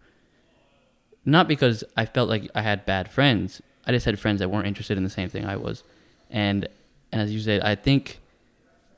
not 1.24 1.48
because 1.48 1.82
I 1.96 2.06
felt 2.06 2.28
like 2.28 2.48
I 2.54 2.62
had 2.62 2.86
bad 2.86 3.10
friends. 3.10 3.60
I 3.86 3.92
just 3.92 4.06
had 4.06 4.18
friends 4.18 4.38
that 4.38 4.50
weren't 4.50 4.66
interested 4.66 4.96
in 4.96 5.04
the 5.04 5.10
same 5.10 5.28
thing 5.28 5.44
I 5.44 5.56
was. 5.56 5.82
And 6.30 6.68
as 7.12 7.32
you 7.32 7.40
said, 7.40 7.62
I 7.62 7.74
think 7.74 8.20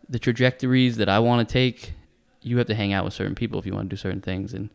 the 0.09 0.19
trajectories 0.19 0.97
that 0.97 1.09
I 1.09 1.19
want 1.19 1.47
to 1.47 1.53
take, 1.53 1.93
you 2.43 2.59
have 2.59 2.67
to 2.69 2.75
hang 2.75 2.93
out 2.93 3.05
with 3.05 3.15
certain 3.15 3.35
people 3.35 3.59
if 3.59 3.67
you 3.67 3.73
want 3.73 3.91
to 3.91 3.95
do 3.95 4.01
certain 4.01 4.21
things. 4.21 4.55
And 4.55 4.71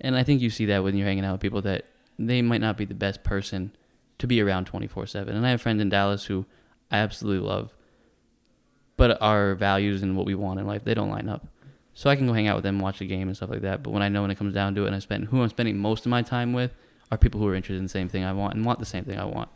and 0.00 0.16
I 0.16 0.22
think 0.22 0.40
you 0.40 0.48
see 0.48 0.66
that 0.66 0.82
when 0.82 0.96
you're 0.96 1.06
hanging 1.06 1.24
out 1.24 1.32
with 1.32 1.42
people 1.42 1.60
that 1.62 1.84
they 2.18 2.40
might 2.40 2.62
not 2.62 2.78
be 2.78 2.86
the 2.86 2.94
best 2.94 3.22
person 3.22 3.72
to 4.18 4.26
be 4.26 4.40
around 4.40 4.66
24/7. 4.66 5.28
And 5.28 5.46
I 5.46 5.50
have 5.50 5.60
friends 5.60 5.80
in 5.80 5.90
Dallas 5.90 6.24
who 6.24 6.46
I 6.90 6.98
absolutely 6.98 7.46
love, 7.46 7.74
but 8.96 9.20
our 9.20 9.54
values 9.54 10.02
and 10.02 10.16
what 10.16 10.26
we 10.26 10.34
want 10.34 10.58
in 10.58 10.66
life 10.66 10.84
they 10.84 10.94
don't 10.94 11.10
line 11.10 11.28
up. 11.28 11.46
So 11.92 12.08
I 12.08 12.16
can 12.16 12.26
go 12.26 12.32
hang 12.32 12.48
out 12.48 12.56
with 12.56 12.64
them, 12.64 12.78
watch 12.78 13.00
the 13.00 13.06
game 13.06 13.28
and 13.28 13.36
stuff 13.36 13.50
like 13.50 13.62
that. 13.62 13.82
But 13.82 13.90
when 13.90 14.02
I 14.02 14.08
know 14.08 14.22
when 14.22 14.30
it 14.30 14.38
comes 14.38 14.54
down 14.54 14.74
to 14.76 14.84
it, 14.84 14.86
and 14.86 14.96
I 14.96 15.00
spend 15.00 15.26
who 15.26 15.42
I'm 15.42 15.48
spending 15.50 15.76
most 15.76 16.06
of 16.06 16.10
my 16.10 16.22
time 16.22 16.52
with 16.52 16.72
are 17.10 17.18
people 17.18 17.40
who 17.40 17.48
are 17.48 17.54
interested 17.54 17.78
in 17.78 17.84
the 17.84 17.90
same 17.90 18.08
thing 18.08 18.24
I 18.24 18.32
want 18.32 18.54
and 18.54 18.64
want 18.64 18.78
the 18.78 18.86
same 18.86 19.04
thing 19.04 19.18
I 19.18 19.24
want. 19.24 19.50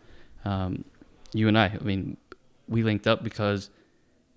Um, 0.45 0.85
you 1.33 1.49
and 1.49 1.59
I, 1.59 1.77
I 1.81 1.85
mean, 1.85 2.17
we 2.69 2.83
linked 2.83 3.07
up 3.07 3.23
because 3.23 3.71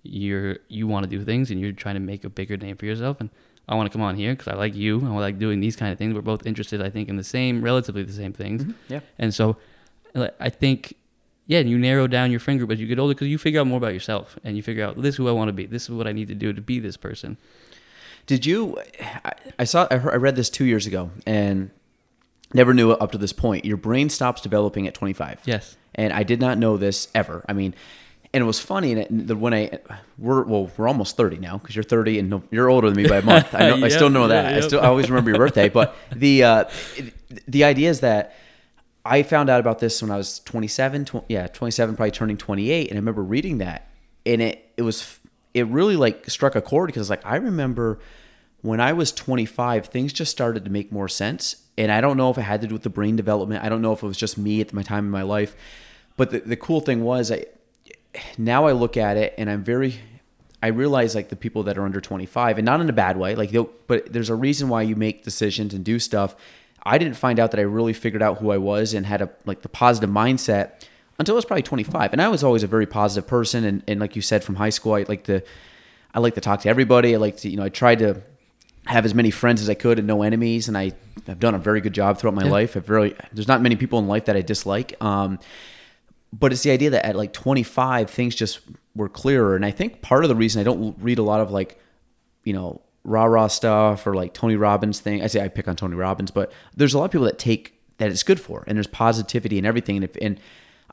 you're 0.02 0.58
you 0.68 0.86
want 0.86 1.04
to 1.04 1.10
do 1.10 1.24
things 1.24 1.50
and 1.50 1.60
you're 1.60 1.72
trying 1.72 1.94
to 1.94 2.00
make 2.00 2.24
a 2.24 2.30
bigger 2.30 2.56
name 2.56 2.76
for 2.76 2.86
yourself 2.86 3.20
and 3.20 3.30
I 3.68 3.74
want 3.74 3.90
to 3.90 3.92
come 3.92 4.02
on 4.02 4.16
here 4.16 4.32
because 4.32 4.48
I 4.48 4.54
like 4.54 4.74
you. 4.74 4.98
and 4.98 5.08
I 5.08 5.18
like 5.18 5.38
doing 5.38 5.60
these 5.60 5.76
kind 5.76 5.92
of 5.92 5.98
things. 5.98 6.14
We're 6.14 6.22
both 6.22 6.46
interested, 6.46 6.80
I 6.80 6.88
think, 6.88 7.08
in 7.08 7.16
the 7.16 7.24
same, 7.24 7.62
relatively 7.62 8.02
the 8.02 8.12
same 8.12 8.32
things. 8.32 8.62
Mm-hmm, 8.62 8.72
yeah 8.88 9.00
And 9.18 9.34
so 9.34 9.58
uh, 10.14 10.28
I 10.40 10.48
think, 10.48 10.94
yeah, 11.46 11.60
you 11.60 11.78
narrow 11.78 12.06
down 12.06 12.30
your 12.30 12.40
friend 12.40 12.58
group 12.58 12.70
as 12.70 12.80
you 12.80 12.86
get 12.86 12.98
older 12.98 13.12
because 13.12 13.28
you 13.28 13.36
figure 13.36 13.60
out 13.60 13.66
more 13.66 13.76
about 13.76 13.92
yourself 13.92 14.38
and 14.42 14.56
you 14.56 14.62
figure 14.62 14.84
out 14.84 14.96
this 14.96 15.14
is 15.14 15.16
who 15.16 15.28
I 15.28 15.32
want 15.32 15.50
to 15.50 15.52
be. 15.52 15.66
This 15.66 15.82
is 15.82 15.90
what 15.90 16.06
I 16.06 16.12
need 16.12 16.28
to 16.28 16.34
do 16.34 16.54
to 16.54 16.62
be 16.62 16.78
this 16.78 16.96
person. 16.96 17.36
Did 18.26 18.46
you? 18.46 18.78
I, 19.24 19.32
I 19.58 19.64
saw. 19.64 19.86
I, 19.90 19.96
heard, 19.96 20.12
I 20.12 20.16
read 20.16 20.36
this 20.36 20.50
two 20.50 20.66
years 20.66 20.86
ago, 20.86 21.10
and 21.26 21.70
never 22.52 22.74
knew 22.74 22.90
up 22.90 23.10
to 23.12 23.18
this 23.18 23.32
point. 23.32 23.64
Your 23.64 23.78
brain 23.78 24.10
stops 24.10 24.42
developing 24.42 24.86
at 24.86 24.92
25. 24.92 25.40
Yes. 25.46 25.76
And 25.94 26.12
I 26.12 26.24
did 26.24 26.38
not 26.38 26.58
know 26.58 26.76
this 26.76 27.08
ever. 27.14 27.42
I 27.48 27.54
mean, 27.54 27.74
and 28.34 28.42
it 28.42 28.46
was 28.46 28.60
funny 28.60 28.92
and 28.92 29.28
the, 29.28 29.36
when 29.36 29.54
I 29.54 29.78
we're 30.18 30.44
well 30.44 30.70
we're 30.76 30.88
almost 30.88 31.16
30 31.16 31.38
now 31.38 31.58
because 31.58 31.74
you're 31.74 31.82
30 31.82 32.18
and 32.18 32.42
you're 32.50 32.68
older 32.68 32.90
than 32.90 33.02
me 33.02 33.08
by 33.08 33.18
a 33.18 33.22
month. 33.22 33.54
I 33.54 33.70
know. 33.70 33.84
I 33.84 33.88
still 33.98 34.10
know 34.10 34.28
that. 34.28 34.54
I 34.54 34.60
still 34.60 34.80
I 34.80 34.86
always 34.86 35.08
remember 35.08 35.30
your 35.30 35.38
birthday. 35.38 35.68
But 35.68 35.96
the 36.14 36.44
uh, 36.44 36.64
the 37.46 37.64
idea 37.64 37.90
is 37.90 38.00
that. 38.00 38.34
I 39.04 39.22
found 39.22 39.48
out 39.48 39.58
about 39.58 39.78
this 39.78 40.02
when 40.02 40.10
I 40.10 40.18
was 40.18 40.40
27, 40.40 41.04
tw- 41.06 41.24
yeah, 41.30 41.46
27, 41.46 41.96
probably 41.96 42.10
turning 42.10 42.36
28, 42.36 42.88
and 42.88 42.96
I 42.96 43.00
remember 43.00 43.22
reading 43.22 43.56
that, 43.58 43.88
and 44.26 44.42
it 44.42 44.70
it 44.76 44.82
was 44.82 45.18
it 45.54 45.66
really 45.68 45.96
like 45.96 46.28
struck 46.28 46.54
a 46.54 46.60
chord 46.60 46.88
because 46.88 47.08
like 47.08 47.24
I 47.24 47.36
remember 47.36 48.00
when 48.60 48.80
I 48.80 48.92
was 48.92 49.12
25, 49.12 49.86
things 49.86 50.12
just 50.12 50.30
started 50.30 50.64
to 50.64 50.70
make 50.70 50.92
more 50.92 51.08
sense, 51.08 51.56
and 51.78 51.90
I 51.90 52.02
don't 52.02 52.18
know 52.18 52.28
if 52.28 52.36
it 52.36 52.42
had 52.42 52.60
to 52.60 52.66
do 52.66 52.74
with 52.74 52.82
the 52.82 52.90
brain 52.90 53.16
development. 53.16 53.64
I 53.64 53.70
don't 53.70 53.80
know 53.80 53.92
if 53.92 54.02
it 54.02 54.06
was 54.06 54.18
just 54.18 54.36
me 54.36 54.60
at 54.60 54.74
my 54.74 54.82
time 54.82 55.06
in 55.06 55.10
my 55.10 55.22
life, 55.22 55.56
but 56.18 56.30
the, 56.30 56.40
the 56.40 56.56
cool 56.56 56.80
thing 56.80 57.02
was 57.02 57.32
I 57.32 57.46
now 58.36 58.66
I 58.66 58.72
look 58.72 58.96
at 58.96 59.16
it 59.16 59.34
and 59.38 59.48
I'm 59.50 59.62
very 59.64 59.94
I 60.62 60.68
realize 60.68 61.14
like 61.14 61.28
the 61.28 61.36
people 61.36 61.62
that 61.64 61.78
are 61.78 61.84
under 61.84 62.00
25 62.00 62.58
and 62.58 62.64
not 62.66 62.80
in 62.80 62.88
a 62.88 62.92
bad 62.92 63.16
way 63.16 63.34
like 63.36 63.54
but 63.86 64.12
there's 64.12 64.30
a 64.30 64.34
reason 64.34 64.68
why 64.68 64.82
you 64.82 64.96
make 64.96 65.22
decisions 65.24 65.74
and 65.74 65.84
do 65.84 65.98
stuff. 65.98 66.34
I 66.82 66.98
didn't 66.98 67.16
find 67.16 67.38
out 67.38 67.50
that 67.52 67.60
I 67.60 67.64
really 67.64 67.92
figured 67.92 68.22
out 68.22 68.38
who 68.38 68.50
I 68.50 68.56
was 68.58 68.94
and 68.94 69.04
had 69.06 69.22
a 69.22 69.30
like 69.46 69.62
the 69.62 69.68
positive 69.68 70.10
mindset 70.10 70.82
until 71.18 71.34
I 71.34 71.36
was 71.36 71.44
probably 71.44 71.62
25 71.62 72.12
and 72.12 72.22
I 72.22 72.28
was 72.28 72.42
always 72.42 72.62
a 72.62 72.66
very 72.68 72.86
positive 72.86 73.28
person 73.28 73.64
and, 73.64 73.82
and 73.86 74.00
like 74.00 74.16
you 74.16 74.22
said 74.22 74.42
from 74.44 74.56
high 74.56 74.70
school 74.70 74.94
I 74.94 75.04
like 75.08 75.24
to 75.24 75.42
I 76.14 76.20
like 76.20 76.34
to 76.34 76.40
talk 76.40 76.62
to 76.62 76.68
everybody. 76.70 77.14
I 77.14 77.18
like 77.18 77.36
to, 77.38 77.50
you 77.50 77.56
know, 77.58 77.64
I 77.64 77.68
tried 77.68 77.98
to 77.98 78.22
have 78.86 79.04
as 79.04 79.14
many 79.14 79.30
friends 79.30 79.60
as 79.60 79.68
I 79.68 79.74
could 79.74 79.98
and 79.98 80.08
no 80.08 80.22
enemies. 80.22 80.66
And 80.66 80.76
I 80.76 80.92
have 81.26 81.38
done 81.38 81.54
a 81.54 81.58
very 81.58 81.82
good 81.82 81.92
job 81.92 82.16
throughout 82.18 82.34
my 82.34 82.44
Yeah. 82.44 82.50
life. 82.50 82.76
I've 82.78 82.88
really, 82.88 83.14
there's 83.34 83.46
not 83.46 83.60
many 83.60 83.76
people 83.76 83.98
in 83.98 84.08
life 84.08 84.24
that 84.24 84.34
I 84.34 84.40
dislike. 84.40 84.94
Um, 85.04 85.38
but 86.32 86.52
it's 86.52 86.62
the 86.62 86.70
idea 86.70 86.90
that 86.90 87.06
at 87.06 87.16
like 87.16 87.32
25, 87.32 88.10
things 88.10 88.34
just 88.34 88.60
were 88.94 89.08
clearer. 89.08 89.56
And 89.56 89.64
I 89.64 89.70
think 89.70 90.02
part 90.02 90.24
of 90.24 90.28
the 90.28 90.36
reason 90.36 90.60
I 90.60 90.64
don't 90.64 90.96
read 91.00 91.18
a 91.18 91.22
lot 91.22 91.40
of 91.40 91.50
like, 91.50 91.78
you 92.44 92.52
know, 92.52 92.82
rah 93.04 93.24
rah 93.24 93.46
stuff 93.46 94.06
or 94.06 94.14
like 94.14 94.34
Tony 94.34 94.56
Robbins 94.56 95.00
thing. 95.00 95.22
I 95.22 95.26
say 95.26 95.42
I 95.42 95.48
pick 95.48 95.68
on 95.68 95.76
Tony 95.76 95.96
Robbins, 95.96 96.30
but 96.30 96.52
there's 96.76 96.94
a 96.94 96.98
lot 96.98 97.06
of 97.06 97.10
people 97.10 97.26
that 97.26 97.38
take 97.38 97.74
that 97.98 98.10
it's 98.10 98.22
good 98.22 98.40
for, 98.40 98.64
and 98.66 98.76
there's 98.76 98.86
positivity 98.86 99.58
and 99.58 99.66
everything. 99.66 99.96
And 99.96 100.04
if 100.04 100.16
and 100.20 100.38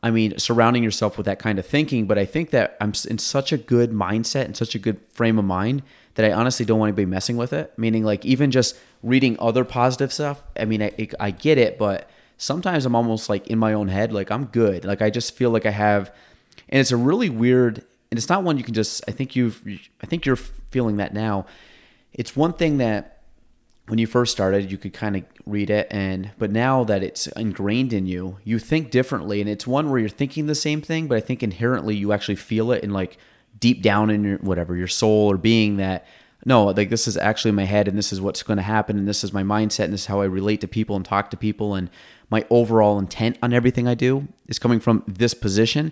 I 0.01 0.11
mean, 0.11 0.37
surrounding 0.37 0.83
yourself 0.83 1.17
with 1.17 1.25
that 1.25 1.39
kind 1.39 1.59
of 1.59 1.65
thinking. 1.65 2.05
But 2.05 2.17
I 2.17 2.25
think 2.25 2.51
that 2.51 2.77
I'm 2.79 2.93
in 3.09 3.17
such 3.17 3.51
a 3.51 3.57
good 3.57 3.91
mindset 3.91 4.45
and 4.45 4.55
such 4.55 4.75
a 4.75 4.79
good 4.79 4.99
frame 5.11 5.39
of 5.39 5.45
mind 5.45 5.83
that 6.15 6.25
I 6.25 6.31
honestly 6.31 6.65
don't 6.65 6.79
want 6.79 6.89
anybody 6.89 7.05
messing 7.05 7.37
with 7.37 7.53
it. 7.53 7.73
Meaning, 7.77 8.03
like 8.03 8.25
even 8.25 8.51
just 8.51 8.77
reading 9.03 9.35
other 9.39 9.63
positive 9.63 10.13
stuff. 10.13 10.43
I 10.57 10.65
mean, 10.65 10.81
I, 10.81 11.09
I 11.19 11.31
get 11.31 11.57
it, 11.57 11.77
but 11.77 12.09
sometimes 12.37 12.85
I'm 12.85 12.95
almost 12.95 13.29
like 13.29 13.47
in 13.47 13.59
my 13.59 13.73
own 13.73 13.87
head. 13.87 14.11
Like 14.11 14.31
I'm 14.31 14.45
good. 14.45 14.85
Like 14.85 15.01
I 15.01 15.09
just 15.09 15.35
feel 15.35 15.49
like 15.49 15.65
I 15.65 15.71
have, 15.71 16.13
and 16.69 16.79
it's 16.79 16.91
a 16.91 16.97
really 16.97 17.29
weird. 17.29 17.83
And 18.11 18.17
it's 18.17 18.29
not 18.29 18.43
one 18.43 18.57
you 18.57 18.63
can 18.63 18.73
just. 18.73 19.03
I 19.07 19.11
think 19.11 19.35
you've. 19.35 19.61
I 20.01 20.05
think 20.05 20.25
you're 20.25 20.35
feeling 20.35 20.97
that 20.97 21.13
now. 21.13 21.45
It's 22.13 22.35
one 22.35 22.53
thing 22.53 22.77
that 22.77 23.15
when 23.87 23.99
you 23.99 24.07
first 24.07 24.31
started 24.31 24.71
you 24.71 24.77
could 24.77 24.93
kind 24.93 25.15
of 25.15 25.23
read 25.45 25.69
it 25.69 25.87
and 25.91 26.31
but 26.37 26.51
now 26.51 26.83
that 26.83 27.03
it's 27.03 27.27
ingrained 27.27 27.93
in 27.93 28.05
you 28.05 28.37
you 28.43 28.57
think 28.57 28.89
differently 28.89 29.41
and 29.41 29.49
it's 29.49 29.67
one 29.67 29.89
where 29.89 29.99
you're 29.99 30.09
thinking 30.09 30.47
the 30.47 30.55
same 30.55 30.81
thing 30.81 31.07
but 31.07 31.17
i 31.17 31.21
think 31.21 31.43
inherently 31.43 31.95
you 31.95 32.11
actually 32.11 32.35
feel 32.35 32.71
it 32.71 32.83
in 32.83 32.91
like 32.91 33.17
deep 33.59 33.81
down 33.81 34.09
in 34.09 34.23
your 34.23 34.37
whatever 34.39 34.75
your 34.75 34.87
soul 34.87 35.31
or 35.31 35.37
being 35.37 35.77
that 35.77 36.05
no 36.45 36.65
like 36.65 36.89
this 36.89 37.07
is 37.07 37.15
actually 37.17 37.51
my 37.51 37.63
head 37.63 37.87
and 37.87 37.97
this 37.97 38.11
is 38.11 38.19
what's 38.19 38.43
going 38.43 38.57
to 38.57 38.63
happen 38.63 38.97
and 38.97 39.07
this 39.07 39.23
is 39.23 39.31
my 39.31 39.43
mindset 39.43 39.85
and 39.85 39.93
this 39.93 40.01
is 40.01 40.07
how 40.07 40.21
i 40.21 40.25
relate 40.25 40.61
to 40.61 40.67
people 40.67 40.95
and 40.95 41.05
talk 41.05 41.29
to 41.29 41.37
people 41.37 41.75
and 41.75 41.89
my 42.29 42.45
overall 42.49 42.97
intent 42.99 43.37
on 43.41 43.53
everything 43.53 43.87
i 43.87 43.93
do 43.93 44.27
is 44.47 44.59
coming 44.59 44.79
from 44.79 45.03
this 45.07 45.33
position 45.33 45.91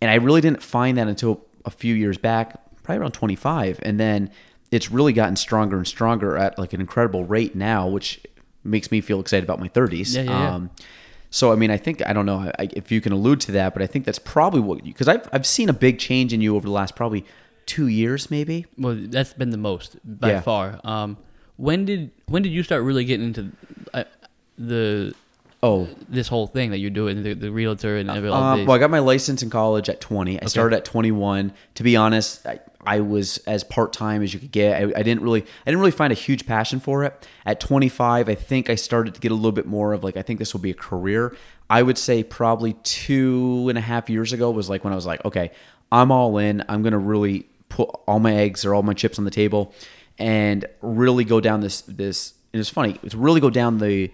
and 0.00 0.10
i 0.10 0.14
really 0.14 0.40
didn't 0.40 0.62
find 0.62 0.96
that 0.98 1.08
until 1.08 1.44
a 1.64 1.70
few 1.70 1.94
years 1.94 2.18
back 2.18 2.60
probably 2.82 3.00
around 3.00 3.12
25 3.12 3.80
and 3.82 3.98
then 3.98 4.30
it's 4.70 4.90
really 4.90 5.12
gotten 5.12 5.36
stronger 5.36 5.76
and 5.76 5.86
stronger 5.86 6.36
at 6.36 6.58
like 6.58 6.72
an 6.72 6.80
incredible 6.80 7.24
rate 7.24 7.54
now, 7.54 7.86
which 7.86 8.20
makes 8.64 8.90
me 8.90 9.00
feel 9.00 9.20
excited 9.20 9.44
about 9.44 9.60
my 9.60 9.68
30s. 9.68 10.14
Yeah, 10.16 10.22
yeah, 10.22 10.30
yeah. 10.40 10.54
Um, 10.54 10.70
so 11.30 11.52
I 11.52 11.54
mean, 11.54 11.70
I 11.70 11.76
think 11.76 12.04
I 12.04 12.12
don't 12.12 12.26
know 12.26 12.50
I, 12.58 12.68
if 12.72 12.90
you 12.90 13.00
can 13.00 13.12
allude 13.12 13.40
to 13.42 13.52
that, 13.52 13.72
but 13.72 13.82
I 13.82 13.86
think 13.86 14.04
that's 14.04 14.18
probably 14.18 14.60
what 14.60 14.84
you, 14.84 14.92
because 14.92 15.06
I've 15.06 15.28
I've 15.32 15.46
seen 15.46 15.68
a 15.68 15.72
big 15.72 16.00
change 16.00 16.32
in 16.32 16.40
you 16.40 16.56
over 16.56 16.66
the 16.66 16.72
last 16.72 16.96
probably 16.96 17.24
two 17.66 17.86
years, 17.86 18.32
maybe. 18.32 18.66
Well, 18.76 18.96
that's 18.98 19.32
been 19.32 19.50
the 19.50 19.58
most 19.58 19.96
by 20.04 20.30
Yeah. 20.30 20.40
far. 20.40 20.80
Um, 20.82 21.18
when 21.56 21.84
did 21.84 22.10
when 22.26 22.42
did 22.42 22.50
you 22.50 22.64
start 22.64 22.82
really 22.82 23.04
getting 23.04 23.26
into 23.28 23.52
uh, 23.92 24.04
the 24.58 25.14
Oh, 25.66 25.88
this 26.10 26.28
whole 26.28 26.46
thing 26.46 26.72
that 26.72 26.78
you're 26.78 26.90
doing, 26.90 27.22
the, 27.22 27.32
the 27.32 27.50
realtor 27.50 27.96
and 27.96 28.10
every 28.10 28.28
all 28.28 28.42
Um, 28.42 28.58
these? 28.58 28.66
well, 28.66 28.76
I 28.76 28.78
got 28.78 28.90
my 28.90 28.98
license 28.98 29.42
in 29.42 29.48
college 29.48 29.88
at 29.88 29.98
20. 29.98 30.42
I 30.42 30.44
started 30.46 30.76
at 30.76 30.84
21. 30.84 31.52
To 31.76 31.82
be 31.82 31.96
honest, 31.96 32.46
I, 32.46 32.60
I 32.86 33.00
was 33.00 33.38
as 33.46 33.64
part 33.64 33.94
time 33.94 34.22
as 34.22 34.34
you 34.34 34.40
could 34.40 34.52
get. 34.52 34.76
I, 34.82 34.92
I 35.00 35.02
didn't 35.02 35.22
really, 35.22 35.40
I 35.40 35.70
didn't 35.70 35.80
really 35.80 35.90
find 35.92 36.12
a 36.12 36.16
huge 36.16 36.44
passion 36.44 36.80
for 36.80 37.02
it. 37.04 37.26
At 37.46 37.60
25, 37.60 38.28
I 38.28 38.34
think 38.34 38.68
I 38.68 38.74
started 38.74 39.14
to 39.14 39.20
get 39.22 39.32
a 39.32 39.34
little 39.34 39.52
bit 39.52 39.64
more 39.64 39.94
of 39.94 40.04
like, 40.04 40.18
I 40.18 40.22
think 40.22 40.38
this 40.38 40.52
will 40.52 40.60
be 40.60 40.70
a 40.70 40.74
career. 40.74 41.34
I 41.70 41.82
would 41.82 41.96
say 41.96 42.22
probably 42.22 42.74
two 42.82 43.66
and 43.70 43.78
a 43.78 43.80
half 43.80 44.10
years 44.10 44.34
ago 44.34 44.50
was 44.50 44.68
like 44.68 44.84
when 44.84 44.92
I 44.92 44.96
was 44.96 45.06
like, 45.06 45.24
okay, 45.24 45.50
I'm 45.90 46.12
all 46.12 46.36
in. 46.36 46.62
I'm 46.68 46.82
gonna 46.82 46.98
really 46.98 47.46
put 47.70 47.88
all 48.06 48.20
my 48.20 48.34
eggs 48.34 48.66
or 48.66 48.74
all 48.74 48.82
my 48.82 48.92
chips 48.92 49.18
on 49.18 49.24
the 49.24 49.30
table, 49.30 49.72
and 50.18 50.66
really 50.82 51.24
go 51.24 51.40
down 51.40 51.60
this 51.60 51.80
this. 51.82 52.34
And 52.52 52.60
it's 52.60 52.68
funny. 52.68 52.98
It's 53.02 53.14
really 53.14 53.40
go 53.40 53.48
down 53.50 53.78
the 53.78 54.10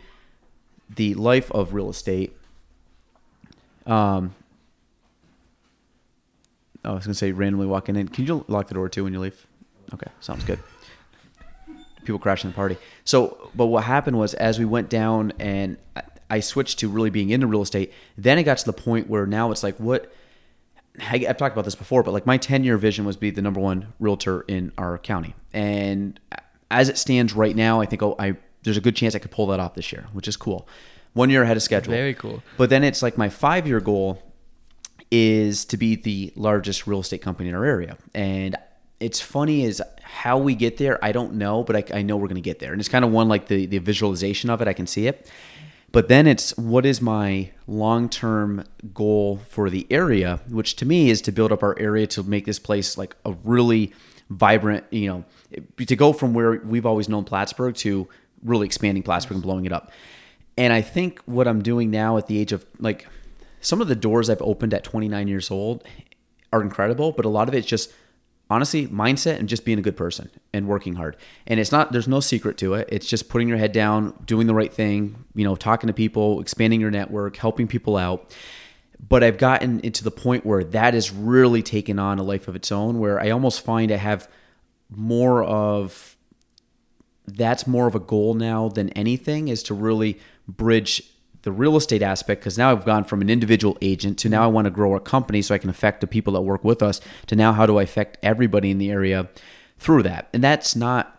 the 0.95 1.15
life 1.15 1.51
of 1.53 1.75
real 1.75 1.89
estate. 1.91 2.37
Um, 3.87 4.35
oh, 6.85 6.91
I 6.91 6.95
was 6.95 7.05
gonna 7.05 7.15
say 7.15 7.33
randomly 7.33 7.67
walking 7.67 7.97
in. 7.97 8.09
Can 8.09 8.27
you 8.27 8.45
lock 8.49 8.69
the 8.69 8.75
door 8.75 8.89
too 8.89 9.05
when 9.05 9.13
you 9.13 9.21
leave? 9.21 9.47
Okay, 9.95 10.11
sounds 10.21 10.45
good. 10.45 10.59
People 12.05 12.19
crashing 12.19 12.51
the 12.51 12.55
party. 12.55 12.77
So, 13.05 13.51
but 13.55 13.67
what 13.67 13.85
happened 13.85 14.19
was 14.19 14.35
as 14.35 14.59
we 14.59 14.65
went 14.65 14.89
down 14.89 15.33
and 15.39 15.77
I- 16.31 16.41
switched 16.41 16.79
to 16.79 16.89
really 16.89 17.11
being 17.11 17.31
into 17.31 17.47
real 17.47 17.63
estate, 17.63 17.93
then 18.17 18.39
it 18.39 18.45
got 18.45 18.59
to 18.59 18.65
the 18.65 18.73
point 18.73 19.09
where 19.09 19.27
now 19.27 19.51
it's 19.51 19.63
like, 19.63 19.77
what? 19.77 20.13
I- 21.01 21.27
I've 21.29 21.37
talked 21.37 21.55
about 21.55 21.65
this 21.65 21.75
before, 21.75 22.03
but 22.03 22.13
like 22.13 22.27
my 22.27 22.37
10 22.37 22.65
year 22.65 22.77
vision 22.79 23.05
was 23.05 23.17
be 23.17 23.31
the 23.31 23.43
number 23.43 23.61
one 23.61 23.93
realtor 23.99 24.43
in 24.43 24.73
our 24.79 24.97
county. 24.99 25.35
And 25.53 26.19
as 26.71 26.89
it 26.89 26.99
stands 26.99 27.35
right 27.35 27.55
now, 27.55 27.81
I 27.81 27.87
think 27.87 28.03
oh, 28.03 28.15
I 28.19 28.37
there's 28.63 28.77
a 28.77 28.81
good 28.81 28.97
chance 28.97 29.15
I 29.15 29.19
could 29.19 29.31
pull 29.31 29.47
that 29.49 29.61
off 29.61 29.75
this 29.75 29.93
year, 29.93 30.07
which 30.13 30.29
is 30.29 30.37
cool. 30.37 30.69
One 31.13 31.31
year 31.31 31.43
ahead 31.43 31.57
of 31.57 31.63
schedule. 31.63 31.93
Very 31.93 32.15
cool. 32.15 32.43
But 32.57 32.71
then 32.71 32.85
it's 32.85 33.03
like 33.03 33.19
my 33.19 33.29
five 33.29 33.67
year 33.67 33.81
goal 33.81 34.23
is 35.11 35.65
to 35.67 35.77
be 35.77 35.97
the 35.97 36.33
largest 36.37 36.87
real 36.87 37.01
estate 37.01 37.23
company 37.23 37.49
in 37.49 37.55
our 37.55 37.65
area. 37.65 37.97
And 38.15 38.57
it's 39.01 39.21
funny 39.21 39.65
is 39.65 39.83
how 40.03 40.39
we 40.39 40.55
get 40.55 40.77
there, 40.77 41.03
I 41.05 41.13
don't 41.13 41.35
know, 41.35 41.65
but 41.65 41.77
I, 41.77 41.99
I 41.99 42.03
know 42.03 42.17
we're 42.17 42.29
going 42.29 42.35
to 42.37 42.41
get 42.41 42.59
there. 42.59 42.73
And 42.73 42.81
it's 42.81 42.89
kind 42.89 43.05
of 43.05 43.11
one 43.11 43.29
like 43.29 43.49
the, 43.49 43.67
the 43.67 43.79
visualization 43.79 44.51
of 44.51 44.61
it, 44.61 44.69
I 44.69 44.73
can 44.73 44.87
see 44.87 45.07
it. 45.07 45.29
But 45.93 46.09
then 46.09 46.27
it's 46.29 46.57
what 46.57 46.87
is 46.87 47.01
my 47.01 47.51
long 47.67 48.09
term 48.09 48.65
goal 48.95 49.41
for 49.49 49.71
the 49.71 49.87
area, 49.91 50.41
which 50.49 50.77
to 50.77 50.87
me 50.87 51.11
is 51.11 51.21
to 51.23 51.33
build 51.33 51.51
up 51.51 51.63
our 51.63 51.77
area 51.79 52.07
to 52.09 52.23
make 52.23 52.45
this 52.45 52.61
place 52.61 52.97
like 52.97 53.17
a 53.25 53.33
really 53.43 53.93
vibrant, 54.29 54.85
you 54.91 55.09
know, 55.09 55.25
to 55.85 55.97
go 55.97 56.13
from 56.13 56.33
where 56.33 56.61
we've 56.61 56.87
always 56.87 57.09
known 57.09 57.25
Plattsburgh 57.25 57.75
to 57.77 58.09
really 58.43 58.67
expanding 58.67 59.03
Plattsburgh 59.03 59.37
and 59.37 59.43
blowing 59.43 59.65
it 59.65 59.73
up. 59.73 59.91
And 60.57 60.73
I 60.73 60.83
think 60.83 61.21
what 61.25 61.49
I'm 61.49 61.63
doing 61.63 61.91
now 61.91 62.17
at 62.17 62.27
the 62.27 62.39
age 62.39 62.53
of 62.53 62.67
like 62.79 63.07
some 63.61 63.81
of 63.81 63.89
the 63.89 63.97
doors 63.97 64.29
I've 64.29 64.43
opened 64.43 64.75
at 64.75 64.85
29 64.85 65.29
years 65.29 65.51
old 65.51 65.85
are 66.53 66.63
incredible, 66.63 67.13
but 67.13 67.25
a 67.25 67.29
lot 67.29 67.49
of 67.49 67.55
it's 67.55 67.67
just 67.67 67.93
honestly 68.51 68.89
mindset 68.89 69.39
and 69.39 69.49
just 69.49 69.65
being 69.65 69.79
a 69.79 69.83
good 69.83 69.97
person 69.97 70.29
and 70.53 70.67
working 70.67 70.97
hard. 70.97 71.17
And 71.47 71.61
it's 71.61 71.71
not 71.71 71.93
there's 71.93 72.09
no 72.09 72.21
secret 72.21 72.59
to 72.59 72.75
it. 72.75 72.89
It's 72.91 73.07
just 73.07 73.29
putting 73.29 73.49
your 73.49 73.59
head 73.59 73.73
down, 73.73 74.15
doing 74.27 74.47
the 74.47 74.55
right 74.55 74.73
thing, 74.73 75.25
you 75.35 75.45
know, 75.45 75.55
talking 75.55 75.87
to 75.87 75.95
people, 75.95 76.41
expanding 76.41 76.81
your 76.81 76.91
network, 76.91 77.37
helping 77.37 77.69
people 77.69 77.97
out. 77.97 78.35
But 79.09 79.25
I've 79.25 79.39
gotten 79.39 79.81
into 79.81 80.05
the 80.05 80.11
point 80.11 80.45
where 80.45 80.65
that 80.65 80.95
has 80.95 81.11
really 81.11 81.63
taken 81.63 81.99
on 81.99 82.19
a 82.19 82.23
life 82.23 82.49
of 82.49 82.57
its 82.57 82.71
own 82.71 82.99
where 82.99 83.19
I 83.19 83.31
almost 83.31 83.65
find 83.65 83.91
I 83.91 83.97
have 83.97 84.29
more 84.91 85.43
of 85.43 86.17
that's 87.37 87.67
more 87.67 87.87
of 87.87 87.95
a 87.95 88.01
goal 88.01 88.35
now 88.35 88.69
than 88.69 88.91
anything 88.91 89.49
is 89.49 89.63
to 89.65 89.75
really 89.75 90.19
bridge 90.49 91.03
the 91.43 91.53
real 91.53 91.77
estate 91.77 92.03
aspect 92.03 92.43
because 92.43 92.59
now 92.59 92.71
I've 92.71 92.85
gone 92.85 93.05
from 93.05 93.21
an 93.23 93.31
individual 93.31 93.79
agent 93.81 94.19
to 94.19 94.29
now 94.29 94.45
I 94.45 94.47
want 94.47 94.67
to 94.67 94.71
grow 94.71 94.95
a 94.95 95.01
company 95.01 95.41
so 95.43 95.55
I 95.55 95.59
can 95.59 95.71
affect 95.71 96.01
the 96.01 96.07
people 96.07 96.35
that 96.35 96.43
work 96.43 96.65
with 96.65 96.83
us 96.83 97.01
to 97.29 97.37
now 97.37 97.53
how 97.53 97.67
do 97.67 97.79
I 97.79 97.83
affect 97.83 98.19
everybody 98.23 98.71
in 98.71 98.79
the 98.79 98.91
area 98.91 99.29
through 99.79 100.03
that. 100.03 100.29
And 100.33 100.45
that's 100.45 100.77
not 100.77 101.17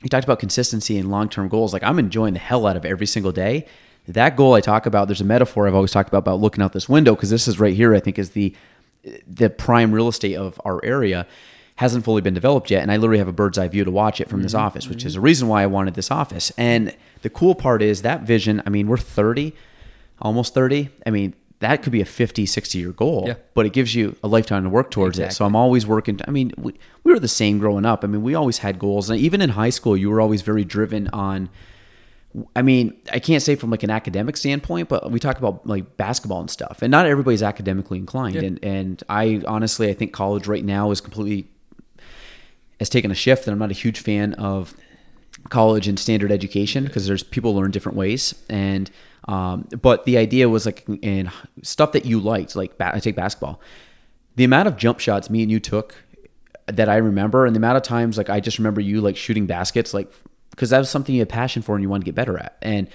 you 0.00 0.08
talked 0.08 0.24
about 0.24 0.38
consistency 0.38 0.96
and 0.96 1.10
long-term 1.10 1.48
goals. 1.48 1.72
Like 1.72 1.82
I'm 1.82 1.98
enjoying 1.98 2.34
the 2.34 2.40
hell 2.40 2.66
out 2.66 2.76
of 2.76 2.84
every 2.84 3.06
single 3.06 3.32
day. 3.32 3.66
That 4.06 4.36
goal 4.36 4.54
I 4.54 4.60
talk 4.60 4.86
about, 4.86 5.08
there's 5.08 5.20
a 5.20 5.24
metaphor 5.24 5.66
I've 5.66 5.74
always 5.74 5.90
talked 5.90 6.08
about 6.08 6.18
about 6.18 6.40
looking 6.40 6.62
out 6.62 6.72
this 6.72 6.88
window 6.88 7.14
because 7.14 7.30
this 7.30 7.46
is 7.46 7.60
right 7.60 7.74
here 7.74 7.94
I 7.94 8.00
think 8.00 8.18
is 8.18 8.30
the 8.30 8.54
the 9.26 9.50
prime 9.50 9.92
real 9.92 10.08
estate 10.08 10.36
of 10.36 10.60
our 10.64 10.84
area 10.84 11.26
hasn't 11.78 12.04
fully 12.04 12.20
been 12.20 12.34
developed 12.34 12.72
yet 12.72 12.82
and 12.82 12.90
i 12.90 12.96
literally 12.96 13.18
have 13.18 13.28
a 13.28 13.32
bird's 13.32 13.56
eye 13.56 13.68
view 13.68 13.84
to 13.84 13.90
watch 13.90 14.20
it 14.20 14.28
from 14.28 14.42
this 14.42 14.52
mm-hmm. 14.52 14.64
office 14.64 14.88
which 14.88 15.04
is 15.04 15.14
a 15.14 15.20
reason 15.20 15.46
why 15.46 15.62
i 15.62 15.66
wanted 15.66 15.94
this 15.94 16.10
office. 16.10 16.50
And 16.58 16.94
the 17.22 17.30
cool 17.30 17.54
part 17.54 17.82
is 17.82 18.02
that 18.02 18.22
vision 18.22 18.60
i 18.66 18.70
mean 18.70 18.88
we're 18.88 18.96
30 18.96 19.54
almost 20.20 20.54
30 20.54 20.88
i 21.06 21.10
mean 21.10 21.34
that 21.60 21.82
could 21.82 21.92
be 21.92 22.00
a 22.00 22.04
50 22.04 22.46
60 22.46 22.78
year 22.78 22.90
goal 22.90 23.24
Yeah. 23.28 23.34
but 23.54 23.64
it 23.64 23.72
gives 23.72 23.94
you 23.94 24.16
a 24.24 24.28
lifetime 24.28 24.64
to 24.64 24.68
work 24.68 24.90
towards 24.90 25.18
it. 25.20 25.32
So 25.32 25.44
i'm 25.44 25.54
always 25.54 25.86
working 25.86 26.18
i 26.26 26.32
mean 26.32 26.52
we, 26.58 26.74
we 27.04 27.12
were 27.12 27.20
the 27.20 27.28
same 27.28 27.58
growing 27.60 27.86
up. 27.86 28.02
I 28.02 28.08
mean 28.08 28.22
we 28.22 28.34
always 28.34 28.58
had 28.58 28.80
goals. 28.80 29.08
And 29.08 29.20
even 29.20 29.40
in 29.40 29.50
high 29.50 29.70
school 29.70 29.96
you 29.96 30.10
were 30.10 30.20
always 30.20 30.42
very 30.42 30.64
driven 30.64 31.06
on 31.08 31.48
I 32.54 32.60
mean, 32.60 32.94
I 33.10 33.20
can't 33.20 33.42
say 33.42 33.54
from 33.56 33.70
like 33.70 33.82
an 33.82 33.90
academic 33.90 34.36
standpoint, 34.36 34.90
but 34.90 35.10
we 35.10 35.18
talk 35.18 35.38
about 35.38 35.66
like 35.66 35.96
basketball 35.96 36.40
and 36.40 36.50
stuff, 36.50 36.82
and 36.82 36.90
not 36.90 37.06
everybody's 37.06 37.42
academically 37.42 37.98
inclined. 37.98 38.34
Yeah. 38.34 38.42
And 38.42 38.58
and 38.62 39.02
I 39.08 39.42
honestly, 39.46 39.88
I 39.88 39.94
think 39.94 40.12
college 40.12 40.46
right 40.46 40.64
now 40.64 40.90
is 40.90 41.00
completely 41.00 41.48
has 42.78 42.88
taken 42.88 43.10
a 43.10 43.14
shift, 43.14 43.46
and 43.46 43.52
I'm 43.52 43.58
not 43.58 43.70
a 43.70 43.74
huge 43.74 44.00
fan 44.00 44.34
of 44.34 44.74
college 45.50 45.88
and 45.88 45.98
standard 45.98 46.30
education 46.32 46.84
because 46.84 47.06
there's 47.06 47.22
people 47.22 47.54
learn 47.54 47.70
different 47.70 47.96
ways. 47.96 48.34
And 48.48 48.90
um, 49.26 49.68
but 49.82 50.04
the 50.04 50.16
idea 50.18 50.48
was 50.48 50.66
like 50.66 50.84
in 51.02 51.30
stuff 51.62 51.92
that 51.92 52.04
you 52.06 52.18
liked, 52.20 52.56
like 52.56 52.78
ba- 52.78 52.94
I 52.94 53.00
take 53.00 53.16
basketball. 53.16 53.60
the 54.36 54.44
amount 54.44 54.68
of 54.68 54.76
jump 54.76 55.00
shots 55.00 55.28
me 55.28 55.42
and 55.42 55.50
you 55.50 55.60
took 55.60 55.94
that 56.66 56.88
I 56.88 56.96
remember, 56.96 57.44
and 57.46 57.54
the 57.54 57.58
amount 57.58 57.76
of 57.76 57.82
times 57.82 58.16
like 58.16 58.30
I 58.30 58.40
just 58.40 58.58
remember 58.58 58.80
you 58.80 59.00
like 59.00 59.16
shooting 59.16 59.46
baskets, 59.46 59.92
like 59.92 60.10
because 60.50 60.70
that 60.70 60.78
was 60.78 60.90
something 60.90 61.14
you 61.14 61.20
had 61.20 61.28
passion 61.28 61.62
for 61.62 61.76
and 61.76 61.82
you 61.82 61.88
wanted 61.88 62.04
to 62.04 62.06
get 62.06 62.14
better 62.14 62.38
at. 62.38 62.56
And 62.62 62.88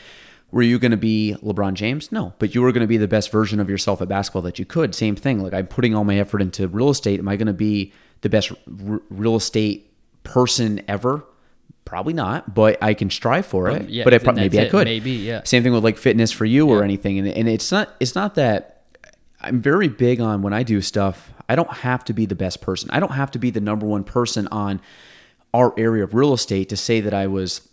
were 0.52 0.62
you 0.62 0.78
going 0.78 0.92
to 0.92 0.98
be 0.98 1.36
LeBron 1.42 1.74
James? 1.74 2.12
No, 2.12 2.34
but 2.38 2.54
you 2.54 2.62
were 2.62 2.72
going 2.72 2.82
to 2.82 2.88
be 2.88 2.98
the 2.98 3.08
best 3.08 3.32
version 3.32 3.60
of 3.60 3.70
yourself 3.70 4.02
at 4.02 4.08
basketball 4.08 4.44
that 4.44 4.60
you 4.60 4.66
could. 4.66 4.94
Same 4.94 5.16
thing. 5.16 5.42
Like 5.42 5.54
I'm 5.54 5.68
putting 5.68 5.96
all 5.96 6.04
my 6.04 6.18
effort 6.20 6.42
into 6.42 6.68
real 6.68 6.90
estate. 6.90 7.20
Am 7.20 7.28
I 7.28 7.36
going 7.36 7.48
to 7.48 7.54
be 7.54 7.92
the 8.24 8.30
best 8.30 8.52
r- 8.52 9.02
real 9.10 9.36
estate 9.36 9.94
person 10.24 10.82
ever? 10.88 11.24
Probably 11.86 12.14
not, 12.14 12.56
but 12.56 12.82
I 12.82 12.96
can 12.96 13.10
strive 13.10 13.46
for 13.46 13.70
it. 13.70 13.82
Um, 13.82 13.88
yeah, 13.90 14.04
but 14.04 14.14
I 14.14 14.18
pro- 14.18 14.34
maybe 14.34 14.58
I 14.58 14.64
it. 14.64 14.72
could. 14.72 14.86
Maybe, 14.86 15.12
yeah. 15.12 15.44
Same 15.44 15.62
thing 15.62 15.74
with 15.74 15.84
like 15.84 15.98
fitness 15.98 16.32
for 16.32 16.46
you 16.46 16.68
or 16.70 16.84
anything. 16.84 17.20
And, 17.20 17.28
and 17.28 17.48
it's 17.48 17.72
not 17.72 17.94
it's 18.00 18.16
not 18.16 18.36
that 18.36 18.84
I'm 19.42 19.62
very 19.62 19.90
big 19.90 20.20
on 20.20 20.42
when 20.42 20.54
I 20.54 20.64
do 20.64 20.82
stuff. 20.82 21.32
I 21.48 21.56
don't 21.56 21.72
have 21.72 22.04
to 22.06 22.14
be 22.14 22.26
the 22.26 22.36
best 22.36 22.62
person. 22.62 22.90
I 22.92 23.00
don't 23.00 23.12
have 23.12 23.32
to 23.32 23.40
be 23.40 23.52
the 23.52 23.62
number 23.62 23.86
one 23.86 24.04
person 24.06 24.48
on 24.48 24.82
our 25.54 25.74
area 25.78 26.04
of 26.04 26.14
real 26.14 26.34
estate 26.34 26.70
to 26.70 26.78
say 26.78 27.02
that 27.02 27.14
I 27.14 27.28
was 27.28 27.68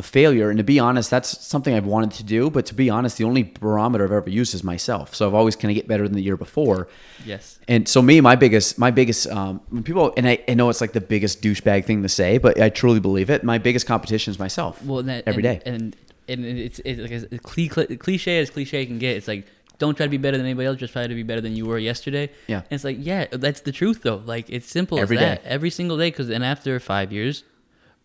a 0.00 0.02
failure. 0.02 0.50
And 0.50 0.58
to 0.58 0.64
be 0.64 0.80
honest, 0.80 1.10
that's 1.10 1.46
something 1.46 1.72
I've 1.72 1.86
wanted 1.86 2.10
to 2.12 2.24
do. 2.24 2.50
But 2.50 2.66
to 2.66 2.74
be 2.74 2.90
honest, 2.90 3.18
the 3.18 3.24
only 3.24 3.44
barometer 3.44 4.04
I've 4.04 4.10
ever 4.10 4.28
used 4.28 4.52
is 4.54 4.64
myself. 4.64 5.14
So 5.14 5.28
I've 5.28 5.34
always 5.34 5.54
kind 5.54 5.70
of 5.70 5.76
get 5.76 5.86
better 5.86 6.02
than 6.08 6.16
the 6.16 6.22
year 6.22 6.36
before. 6.36 6.88
Yes. 7.24 7.60
And 7.68 7.86
so 7.86 8.02
me, 8.02 8.20
my 8.20 8.34
biggest, 8.34 8.78
my 8.78 8.90
biggest, 8.90 9.28
um, 9.28 9.60
when 9.68 9.84
people, 9.84 10.12
and 10.16 10.26
I, 10.26 10.42
I 10.48 10.54
know 10.54 10.68
it's 10.70 10.80
like 10.80 10.92
the 10.92 11.00
biggest 11.00 11.42
douchebag 11.42 11.84
thing 11.84 12.02
to 12.02 12.08
say, 12.08 12.38
but 12.38 12.60
I 12.60 12.70
truly 12.70 12.98
believe 12.98 13.30
it. 13.30 13.44
My 13.44 13.58
biggest 13.58 13.86
competition 13.86 14.32
is 14.32 14.38
myself. 14.38 14.84
Well, 14.84 15.02
that, 15.04 15.24
every 15.26 15.46
and, 15.46 15.60
day. 15.60 15.70
and 15.70 15.96
and 16.28 16.44
it's 16.44 16.80
it's 16.84 17.00
like 17.00 17.10
as 17.10 17.26
cliche, 17.42 17.96
cliche 17.96 18.38
as 18.38 18.50
cliche 18.50 18.86
can 18.86 18.98
get. 18.98 19.16
It's 19.16 19.28
like 19.28 19.46
don't 19.78 19.96
try 19.96 20.06
to 20.06 20.10
be 20.10 20.18
better 20.18 20.36
than 20.36 20.46
anybody 20.46 20.66
else. 20.66 20.78
Just 20.78 20.92
try 20.92 21.06
to 21.06 21.14
be 21.14 21.22
better 21.22 21.40
than 21.40 21.56
you 21.56 21.66
were 21.66 21.78
yesterday. 21.78 22.30
Yeah. 22.46 22.58
And 22.58 22.66
it's 22.70 22.84
like 22.84 22.98
yeah, 23.00 23.26
that's 23.32 23.62
the 23.62 23.72
truth 23.72 24.02
though. 24.02 24.22
Like 24.24 24.48
it's 24.48 24.68
simple 24.68 24.98
Every 24.98 25.16
as 25.16 25.22
that. 25.22 25.42
day. 25.42 25.48
Every 25.48 25.70
single 25.70 25.96
day. 25.96 26.10
Because 26.10 26.28
then 26.28 26.42
after 26.42 26.78
five 26.78 27.12
years, 27.12 27.44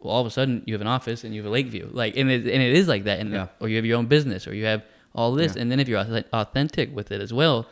well, 0.06 0.14
all 0.16 0.22
of 0.22 0.28
a 0.28 0.32
sudden 0.32 0.64
you 0.66 0.74
have 0.74 0.82
an 0.82 0.88
office 0.88 1.24
and 1.24 1.34
you 1.36 1.42
have 1.42 1.48
a 1.48 1.54
Lakeview. 1.54 1.90
Like 1.92 2.16
and 2.18 2.30
it, 2.32 2.42
and 2.42 2.62
it 2.64 2.74
is 2.76 2.88
like 2.88 3.04
that. 3.06 3.20
And 3.20 3.32
Yeah. 3.34 3.48
or 3.60 3.68
you 3.70 3.76
have 3.78 3.86
your 3.86 3.98
own 3.98 4.06
business 4.06 4.48
or 4.48 4.54
you 4.56 4.66
have 4.66 4.84
all 5.14 5.34
this. 5.34 5.56
Yeah. 5.56 5.62
And 5.64 5.72
then 5.72 5.80
if 5.80 5.88
you're 5.88 6.00
authentic 6.34 6.96
with 6.96 7.12
it 7.12 7.22
as 7.22 7.34
well, 7.34 7.68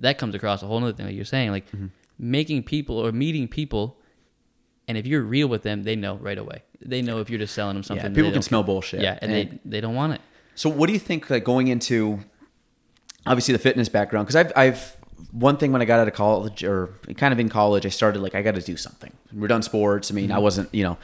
that 0.00 0.18
comes 0.18 0.34
across 0.34 0.62
a 0.62 0.66
whole 0.66 0.82
other 0.82 0.92
thing 0.92 1.06
that 1.06 1.14
you're 1.14 1.24
saying. 1.24 1.50
Like 1.50 1.66
Mm-hmm. 1.70 1.86
making 2.18 2.62
people 2.64 2.96
or 2.98 3.12
meeting 3.12 3.46
people. 3.48 3.96
And 4.88 4.98
if 4.98 5.06
you're 5.06 5.22
real 5.22 5.48
with 5.48 5.62
them, 5.62 5.82
they 5.84 5.96
know 5.96 6.16
right 6.16 6.36
away. 6.38 6.62
They 6.80 7.00
know 7.02 7.18
if 7.20 7.30
you're 7.30 7.38
just 7.38 7.54
selling 7.54 7.74
them 7.74 7.82
something. 7.82 8.10
yeah, 8.10 8.14
people 8.14 8.32
can 8.32 8.42
smell 8.42 8.62
bullshit. 8.62 9.00
yeah, 9.00 9.18
and, 9.22 9.32
they 9.32 9.58
they 9.64 9.80
don't 9.80 9.94
want 9.94 10.12
it. 10.14 10.20
So 10.54 10.68
what 10.68 10.86
do 10.88 10.92
you 10.92 10.98
think 10.98 11.30
like 11.30 11.42
going 11.44 11.68
into 11.68 12.20
obviously 13.26 13.52
the 13.52 13.58
fitness 13.58 13.88
background 13.88 14.26
because 14.26 14.36
I've 14.36 14.52
I've 14.56 14.96
one 15.32 15.56
thing 15.56 15.72
when 15.72 15.80
I 15.80 15.84
got 15.86 16.00
out 16.00 16.08
of 16.08 16.14
college 16.14 16.62
or 16.64 16.90
kind 17.16 17.32
of 17.32 17.38
in 17.40 17.48
college 17.48 17.86
I 17.86 17.88
started 17.88 18.20
like 18.20 18.34
I 18.34 18.42
got 18.42 18.54
to 18.56 18.60
do 18.60 18.76
something. 18.76 19.12
We're 19.32 19.48
done 19.48 19.62
sports. 19.62 20.10
I 20.10 20.14
mean, 20.14 20.30
I 20.30 20.38
wasn't, 20.38 20.68
you 20.74 20.82
know, 20.84 20.98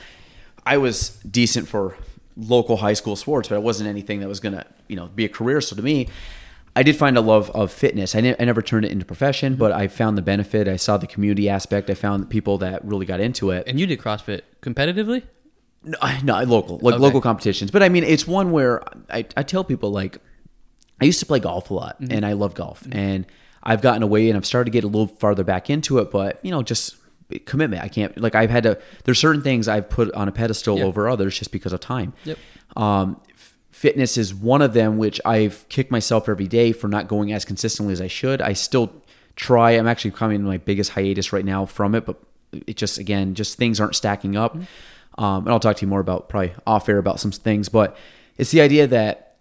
I 0.66 0.76
was 0.78 1.10
decent 1.30 1.68
for 1.68 1.96
local 2.36 2.76
high 2.78 2.92
school 2.94 3.16
sports, 3.16 3.48
but 3.48 3.56
it 3.56 3.62
wasn't 3.62 3.88
anything 3.88 4.20
that 4.20 4.28
was 4.28 4.40
going 4.40 4.54
to, 4.54 4.64
you 4.88 4.96
know, 4.96 5.06
be 5.08 5.24
a 5.24 5.28
career. 5.28 5.60
So 5.60 5.74
to 5.76 5.82
me, 5.82 6.08
I 6.76 6.82
did 6.82 6.96
find 6.96 7.18
a 7.18 7.20
love 7.20 7.50
of 7.50 7.72
fitness. 7.72 8.14
I, 8.14 8.20
ne- 8.20 8.36
I 8.38 8.44
never 8.44 8.62
turned 8.62 8.84
it 8.84 8.92
into 8.92 9.04
profession, 9.04 9.56
but 9.56 9.72
I 9.72 9.88
found 9.88 10.16
the 10.16 10.22
benefit. 10.22 10.68
I 10.68 10.76
saw 10.76 10.96
the 10.96 11.06
community 11.06 11.48
aspect. 11.48 11.90
I 11.90 11.94
found 11.94 12.30
people 12.30 12.58
that 12.58 12.84
really 12.84 13.06
got 13.06 13.20
into 13.20 13.50
it. 13.50 13.64
And 13.66 13.80
you 13.80 13.86
did 13.86 13.98
CrossFit 13.98 14.42
competitively? 14.62 15.24
No, 15.82 15.98
I- 16.00 16.20
no, 16.22 16.40
local, 16.44 16.78
like 16.78 16.94
Okay. 16.94 17.02
local 17.02 17.20
competitions. 17.20 17.70
But 17.70 17.82
I 17.82 17.88
mean, 17.88 18.04
it's 18.04 18.26
one 18.26 18.52
where 18.52 18.82
I, 19.10 19.26
I 19.36 19.42
tell 19.42 19.64
people 19.64 19.90
like, 19.90 20.18
I 21.00 21.06
used 21.06 21.20
to 21.20 21.26
play 21.26 21.40
golf 21.40 21.70
a 21.70 21.74
lot, 21.74 22.00
Mm-hmm. 22.00 22.12
and 22.12 22.26
I 22.26 22.34
love 22.34 22.54
golf, 22.54 22.86
and 22.92 23.26
I've 23.62 23.80
gotten 23.82 24.02
away, 24.02 24.28
and 24.28 24.36
I've 24.36 24.46
started 24.46 24.66
to 24.66 24.70
get 24.70 24.84
a 24.84 24.86
little 24.86 25.06
farther 25.08 25.44
back 25.44 25.70
into 25.70 25.98
it. 25.98 26.10
But 26.10 26.38
you 26.44 26.50
know, 26.50 26.62
just 26.62 26.96
commitment. 27.38 27.82
I 27.82 27.88
can't 27.88 28.18
like 28.20 28.34
I've 28.34 28.50
had 28.50 28.64
to. 28.64 28.78
There's 29.04 29.18
certain 29.18 29.42
things 29.42 29.68
I've 29.68 29.88
put 29.88 30.12
on 30.12 30.28
a 30.28 30.32
pedestal 30.32 30.76
Yep. 30.78 30.86
over 30.86 31.08
others 31.08 31.38
just 31.38 31.52
because 31.52 31.72
of 31.72 31.80
time. 31.80 32.12
Yep. 32.24 32.38
Um, 32.76 33.20
f- 33.32 33.56
fitness 33.70 34.16
is 34.18 34.34
one 34.34 34.62
of 34.62 34.72
them, 34.74 34.98
which 34.98 35.20
I've 35.24 35.64
kicked 35.68 35.90
myself 35.90 36.28
every 36.28 36.46
day 36.48 36.72
for 36.72 36.88
not 36.88 37.08
going 37.08 37.32
as 37.32 37.44
consistently 37.44 37.92
as 37.92 38.00
I 38.00 38.08
should. 38.08 38.42
I 38.42 38.52
still 38.52 38.92
try. 39.36 39.70
I'm 39.72 39.86
actually 39.88 40.10
coming 40.10 40.40
to 40.40 40.46
my 40.46 40.58
biggest 40.58 40.90
hiatus 40.90 41.32
right 41.32 41.44
now 41.44 41.64
from 41.66 41.94
it, 41.94 42.04
but 42.04 42.20
it 42.52 42.76
just 42.76 42.98
again, 42.98 43.34
just 43.34 43.56
things 43.56 43.80
aren't 43.80 43.94
stacking 43.94 44.36
up. 44.36 44.56
Um, 45.18 45.44
and 45.44 45.48
I'll 45.48 45.60
talk 45.60 45.76
to 45.76 45.82
you 45.82 45.88
more 45.88 46.00
about 46.00 46.28
probably 46.28 46.52
off 46.66 46.88
air 46.88 46.98
about 46.98 47.20
some 47.20 47.30
things, 47.32 47.68
but 47.68 47.96
it's 48.38 48.50
the 48.50 48.60
idea 48.60 48.86
that 48.88 49.36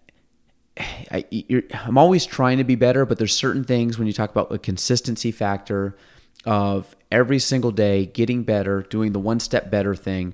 I, 1.12 1.26
you're, 1.30 1.64
I'm 1.74 1.98
always 1.98 2.26
trying 2.26 2.58
to 2.60 2.64
be 2.64 2.76
better, 2.76 3.06
but 3.06 3.18
there's 3.18 3.36
certain 3.36 3.64
things 3.64 3.98
when 3.98 4.08
you 4.08 4.14
talk 4.14 4.30
about 4.32 4.52
a 4.52 4.58
consistency 4.60 5.32
factor 5.32 5.96
of 6.46 6.96
every 7.12 7.40
single 7.40 7.72
day 7.72 8.06
getting 8.06 8.44
better, 8.44 8.82
doing 8.84 9.12
the 9.12 9.20
one 9.20 9.40
step 9.40 9.72
better 9.72 9.96
thing. 9.96 10.34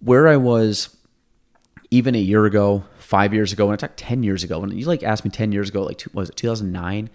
Where 0.00 0.28
I 0.28 0.36
was 0.36 0.96
even 1.90 2.14
a 2.14 2.18
year 2.18 2.44
ago, 2.44 2.84
five 2.98 3.32
years 3.34 3.52
ago, 3.52 3.66
when 3.66 3.74
I 3.74 3.76
talked 3.76 3.96
ten 3.96 4.22
years 4.22 4.44
ago, 4.44 4.60
when 4.60 4.76
you 4.76 4.86
like 4.86 5.02
asked 5.02 5.24
me 5.24 5.30
ten 5.30 5.52
years 5.52 5.68
ago, 5.68 5.82
like 5.82 6.02
was 6.12 6.28
it 6.30 6.36
2009? 6.36 7.10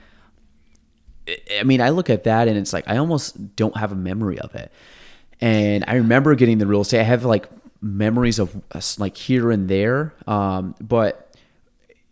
I- 1.60 1.63
mean, 1.63 1.80
I 1.82 1.89
look 1.89 2.10
at 2.10 2.26
that 2.26 2.48
and 2.48 2.58
it's 2.58 2.74
like 2.74 2.88
I 2.88 2.98
almost 2.98 3.56
don't 3.56 3.78
have 3.78 3.92
a 3.92 3.96
memory 3.96 4.39
of 4.39 4.54
it. 4.56 4.72
And 5.39 5.84
I 5.88 5.96
remember 5.96 6.36
getting 6.36 6.58
the 6.58 6.68
real 6.68 6.82
estate. 6.82 7.00
I 7.00 7.04
have 7.04 7.26
like 7.26 7.48
memories 7.82 8.39
of 8.39 8.56
like 8.98 9.18
here 9.18 9.52
and 9.52 9.70
there, 9.70 10.13
um, 10.28 10.76
but 10.82 11.36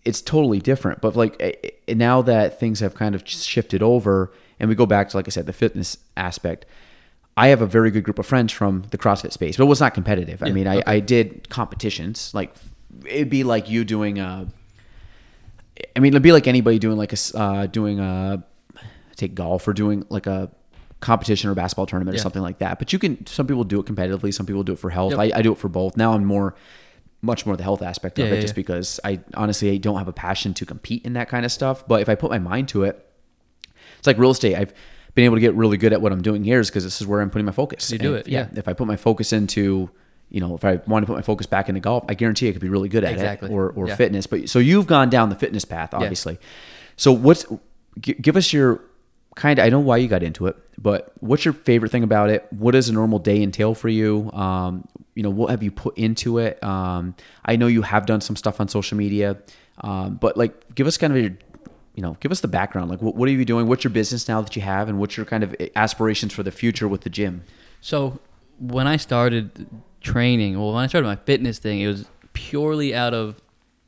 it's 0.04 0.22
totally 0.22 0.60
different. 0.60 1.02
But 1.02 1.16
like 1.16 1.84
now 1.88 2.22
that 2.24 2.60
things 2.60 2.80
have 2.80 2.94
kind 2.94 3.16
of 3.16 3.28
shifted 3.28 3.84
over, 3.84 4.32
and 4.62 4.70
we 4.70 4.76
go 4.76 4.86
back 4.86 5.10
to 5.10 5.18
like 5.18 5.28
I 5.28 5.32
said, 5.32 5.48
the 5.48 5.54
fitness 5.54 5.98
aspect. 6.16 6.66
I 7.36 7.48
have 7.48 7.62
a 7.62 7.66
very 7.66 7.92
good 7.92 8.04
group 8.04 8.20
of 8.20 8.26
friends 8.26 8.54
from 8.54 8.84
the 8.92 8.98
CrossFit 8.98 9.32
space, 9.32 9.58
but 9.58 9.64
it 9.64 9.68
was 9.68 9.80
not 9.80 9.94
competitive. 9.94 10.44
I 10.44 10.52
mean, 10.52 10.68
I, 10.68 10.78
okay. 10.78 10.84
I 10.86 11.00
did 11.00 11.50
competitions. 11.50 12.34
Like 12.34 12.54
it'd 13.06 13.30
be 13.30 13.44
like 13.44 13.70
you 13.70 13.84
doing 13.84 14.20
a. 14.20 14.48
I 15.96 16.00
mean, 16.00 16.14
it'd 16.14 16.22
be 16.22 16.32
like 16.32 16.48
anybody 16.48 16.78
doing 16.78 16.98
like 16.98 17.12
a 17.12 17.38
uh, 17.38 17.66
doing 17.66 18.00
a 18.00 18.44
take 19.16 19.34
golf 19.34 19.68
or 19.68 19.74
doing 19.74 20.06
like 20.10 20.28
a 20.28 20.52
competition 21.00 21.50
or 21.50 21.56
basketball 21.56 21.88
tournament 21.88 22.16
or 22.16 22.20
something 22.20 22.44
like 22.44 22.60
that. 22.60 22.78
But 22.78 22.94
you 22.94 23.00
can. 23.00 23.26
Some 23.26 23.48
people 23.48 23.64
do 23.64 23.80
it 23.80 23.88
competitively. 23.88 24.32
Some 24.32 24.46
people 24.46 24.62
do 24.64 24.74
it 24.74 24.80
for 24.80 24.92
health. 24.92 25.12
Yep. 25.12 25.20
I, 25.20 25.40
I 25.40 25.42
do 25.42 25.54
it 25.54 25.58
for 25.58 25.70
both. 25.70 25.98
Now 25.98 26.14
I'm 26.14 26.26
more, 26.26 26.54
much 27.24 27.48
more 27.48 27.58
the 27.58 27.64
health 27.64 27.82
aspect 27.82 28.20
of 28.20 28.28
Yeah, 28.28 28.34
it, 28.34 28.36
yeah, 28.36 28.42
just 28.42 28.52
yeah. 28.52 28.56
because 28.56 29.00
I 29.04 29.22
honestly 29.34 29.72
I 29.72 29.78
don't 29.78 29.98
have 29.98 30.10
a 30.10 30.14
passion 30.14 30.54
to 30.56 30.66
compete 30.66 31.06
in 31.06 31.14
that 31.14 31.30
kind 31.30 31.46
of 31.46 31.52
stuff. 31.52 31.88
But 31.88 32.02
if 32.02 32.10
I 32.10 32.14
put 32.16 32.30
my 32.30 32.40
mind 32.40 32.68
to 32.70 32.84
it, 32.84 33.08
it's 34.02 34.08
like 34.08 34.18
real 34.18 34.32
estate. 34.32 34.56
I've 34.56 34.74
been 35.16 35.26
able 35.26 35.36
to 35.36 35.42
get 35.42 35.54
really 35.54 35.78
good 35.78 35.94
at 35.94 36.02
what 36.02 36.12
I'm 36.12 36.22
doing 36.22 36.44
here 36.44 36.60
is 36.60 36.70
because 36.70 36.84
this 36.84 37.00
is 37.02 37.08
where 37.08 37.22
I'm 37.22 37.30
putting 37.30 37.46
my 37.46 37.52
focus. 37.52 37.92
You 37.92 37.98
do 37.98 38.16
And 38.16 38.26
it, 38.28 38.32
yeah. 38.32 38.48
If 38.56 38.68
I 38.68 38.74
put 38.74 38.88
my 38.88 38.96
focus 38.96 39.32
into, 39.34 39.90
you 40.30 40.40
know, 40.40 40.56
if 40.56 40.64
I 40.66 40.80
want 40.88 41.04
to 41.04 41.08
put 41.08 41.16
my 41.16 41.22
focus 41.22 41.46
back 41.48 41.70
into 41.70 41.82
golf, 41.82 42.04
I 42.10 42.14
guarantee 42.14 42.50
I 42.50 42.52
could 42.54 42.62
be 42.62 42.70
really 42.70 42.90
good 42.90 43.04
at 43.04 43.12
Exactly. 43.14 43.50
it 43.50 43.54
or, 43.54 43.70
or 43.72 43.88
Yeah. 43.88 43.96
fitness. 43.96 44.26
But 44.28 44.50
so 44.50 44.60
you've 44.60 44.88
gone 44.88 45.10
down 45.10 45.30
the 45.30 45.36
fitness 45.36 45.66
path, 45.66 45.94
obviously. 45.94 46.40
So 46.98 47.12
what's 47.12 47.46
gi- 48.00 48.16
give 48.16 48.36
us 48.38 48.52
your 48.54 48.82
kind 49.36 49.60
of 49.60 49.66
I 49.66 49.70
know 49.70 49.80
why 49.80 49.98
you 49.98 50.08
got 50.08 50.24
into 50.24 50.48
it, 50.48 50.56
but 50.78 51.12
what's 51.20 51.46
your 51.46 51.54
favorite 51.54 51.90
thing 51.92 52.04
about 52.04 52.30
it? 52.30 52.48
What 52.52 52.72
does 52.72 52.90
a 52.90 52.94
normal 52.94 53.20
day 53.20 53.42
entail 53.42 53.74
for 53.76 53.88
you? 53.90 54.30
Um, 54.34 54.88
you 55.16 55.24
know, 55.24 55.30
what 55.30 55.50
have 55.52 55.62
you 55.64 55.72
put 55.72 55.98
into 55.98 56.38
it? 56.38 56.62
Um, 56.64 57.16
I 57.46 57.56
know 57.58 57.68
you 57.68 57.82
have 57.82 58.06
done 58.06 58.22
some 58.22 58.36
stuff 58.38 58.60
on 58.62 58.68
social 58.70 58.98
media, 58.98 59.38
um, 59.82 60.16
but 60.16 60.38
like, 60.38 60.74
give 60.76 60.88
us 60.88 60.98
kind 60.98 61.12
of 61.14 61.20
your, 61.22 61.32
you 61.96 62.02
know, 62.02 62.18
give 62.20 62.32
us 62.32 62.40
the 62.42 62.48
background. 62.48 62.90
Like, 62.90 63.02
what, 63.02 63.16
what 63.16 63.28
are 63.28 63.32
you 63.32 63.46
doing? 63.46 63.68
What's 63.68 63.84
your 63.84 63.92
business 63.92 64.28
now 64.28 64.42
that 64.42 64.56
you 64.56 64.62
have, 64.62 64.90
and 64.90 65.00
what's 65.00 65.18
your 65.18 65.26
kind 65.26 65.44
of 65.44 65.56
eh, 65.60 65.70
aspirations 65.76 66.34
for 66.34 66.44
the 66.44 66.52
future 66.52 66.88
with 66.88 67.02
the 67.02 67.10
gym? 67.10 67.44
So 67.82 68.20
when 68.60 68.88
I 68.88 68.98
started 68.98 69.68
training, 70.02 70.60
well, 70.60 70.74
when 70.74 70.84
I 70.84 70.88
started 70.88 71.08
my 71.08 71.16
fitness 71.16 71.60
thing, 71.60 71.82
it 71.82 71.88
was 71.88 72.06
purely 72.34 72.96
out 72.96 73.14
of 73.14 73.42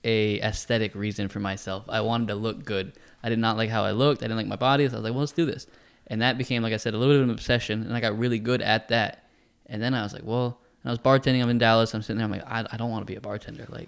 a 0.03 0.39
aesthetic 0.41 0.95
reason 0.95 1.29
for 1.29 1.39
myself. 1.39 1.85
I 1.87 2.01
wanted 2.01 2.27
to 2.29 2.35
look 2.35 2.65
good. 2.65 2.93
I 3.23 3.29
did 3.29 3.39
not 3.39 3.55
like 3.55 3.69
how 3.69 3.83
I 3.83 3.91
looked. 3.91 4.21
I 4.21 4.25
didn't 4.25 4.37
like 4.37 4.47
my 4.47 4.57
body. 4.57 4.87
So 4.87 4.95
I 4.95 4.97
was 4.97 5.03
like, 5.05 5.13
well, 5.13 5.21
let's 5.21 5.31
do 5.31 5.45
this. 5.45 5.67
And 6.07 6.21
that 6.21 6.37
became, 6.37 6.61
like 6.61 6.73
I 6.73 6.77
said, 6.77 6.93
a 6.93 6.97
little 6.97 7.13
bit 7.13 7.21
of 7.21 7.29
an 7.29 7.33
obsession, 7.33 7.83
and 7.83 7.95
I 7.95 8.01
got 8.01 8.17
really 8.17 8.39
good 8.39 8.61
at 8.61 8.89
that. 8.89 9.29
And 9.67 9.81
then 9.81 9.93
I 9.93 10.03
was 10.03 10.13
like, 10.13 10.23
well, 10.25 10.59
and 10.83 10.89
I 10.89 10.91
was 10.91 10.99
bartending. 10.99 11.41
I'm 11.41 11.49
in 11.49 11.57
Dallas. 11.57 11.93
I'm 11.93 12.01
sitting 12.01 12.17
there. 12.17 12.25
I'm 12.25 12.31
like, 12.31 12.45
I, 12.45 12.65
I 12.69 12.77
don't 12.77 12.91
want 12.91 13.03
to 13.03 13.11
be 13.11 13.15
a 13.15 13.21
bartender. 13.21 13.65
Like, 13.69 13.87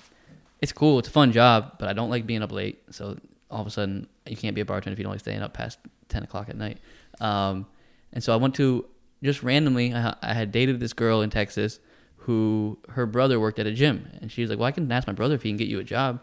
it's 0.62 0.72
cool. 0.72 1.00
It's 1.00 1.10
a 1.10 1.12
fun 1.12 1.34
job, 1.34 1.74
but 1.78 1.90
I 1.90 1.94
don't 1.94 2.10
like 2.10 2.26
being 2.26 2.42
up 2.42 2.54
late. 2.54 2.82
So 2.92 3.18
all 3.56 3.62
of 3.62 3.68
a 3.68 3.72
sudden, 3.72 4.06
you 4.28 4.36
can't 4.36 4.54
be 4.54 4.60
a 4.60 4.66
bartender 4.66 4.94
if 4.94 5.00
you 5.00 5.04
don't 5.04 5.14
like 5.14 5.22
staying 5.22 5.42
up 5.42 5.54
past 5.54 5.80
10 6.10 6.24
o'clock 6.24 6.50
at 6.50 6.58
night. 6.58 6.78
Um, 7.22 7.66
and 8.12 8.22
so 8.22 8.34
I 8.34 8.36
went 8.36 8.54
to 8.56 8.86
just 9.24 9.44
randomly, 9.44 9.94
I, 9.94 10.14
I 10.22 10.34
had 10.34 10.52
dated 10.52 10.82
this 10.82 10.92
girl 10.92 11.22
in 11.22 11.30
Texas 11.30 11.80
who 12.18 12.78
her 12.90 13.06
brother 13.06 13.40
worked 13.40 13.58
at 13.58 13.66
a 13.66 13.72
gym. 13.72 14.10
And 14.22 14.30
she 14.30 14.42
was 14.42 14.50
like, 14.50 14.60
Well, 14.60 14.68
I 14.68 14.72
can 14.72 14.92
ask 14.92 15.08
my 15.08 15.14
brother 15.14 15.36
if 15.36 15.44
he 15.44 15.50
can 15.50 15.58
get 15.58 15.70
you 15.70 15.80
a 15.80 15.86
job. 15.86 16.22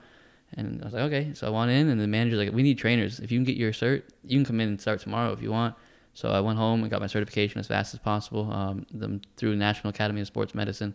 And 0.53 0.83
I 0.83 0.85
was 0.85 0.93
like, 0.93 1.05
Okay. 1.05 1.33
So 1.33 1.47
I 1.47 1.51
went 1.51 1.71
in, 1.71 1.89
and 1.89 1.99
the 1.99 2.07
manager's 2.07 2.39
like, 2.39 2.53
We 2.53 2.63
need 2.63 2.77
trainers. 2.77 3.19
If 3.19 3.33
you 3.33 3.39
can 3.39 3.45
get 3.45 3.57
your 3.57 3.73
cert, 3.73 4.03
you 4.25 4.37
can 4.37 4.45
come 4.45 4.61
in 4.61 4.69
and 4.69 4.81
start 4.81 5.01
tomorrow 5.01 5.33
if 5.33 5.41
you 5.41 5.51
want. 5.51 5.75
So 6.13 6.29
I 6.29 6.41
went 6.41 6.59
home 6.59 6.83
and 6.83 6.91
got 6.91 7.01
my 7.01 7.07
certification 7.07 7.61
as 7.61 7.67
fast 7.67 7.95
as 7.95 8.01
possible 8.01 8.53
um, 8.53 8.85
them 8.93 9.23
through 9.39 9.57
National 9.57 9.89
Academy 9.89 10.21
of 10.21 10.27
Sports 10.27 10.55
Medicine. 10.55 10.95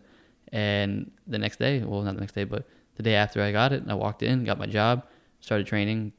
And 0.52 1.10
the 1.26 1.38
next 1.38 1.58
day, 1.58 1.82
well, 1.82 2.02
not 2.02 2.14
the 2.14 2.20
next 2.20 2.36
day, 2.36 2.44
but 2.44 2.68
the 2.94 3.02
day 3.02 3.16
after 3.16 3.42
I 3.42 3.50
got 3.50 3.72
it, 3.72 3.82
I 3.88 3.94
walked 3.94 4.22
in, 4.22 4.44
got 4.44 4.58
my 4.58 4.66
job, 4.66 5.04
started 5.40 5.66
training 5.66 6.12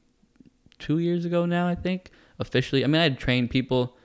two 0.80 1.00
years 1.00 1.26
ago 1.26 1.46
now, 1.46 1.68
I 1.68 1.76
think, 1.76 2.12
officially. 2.40 2.84
I 2.84 2.88
mean, 2.88 3.00
I 3.00 3.04
had 3.04 3.20
trained 3.20 3.50
people 3.52 3.96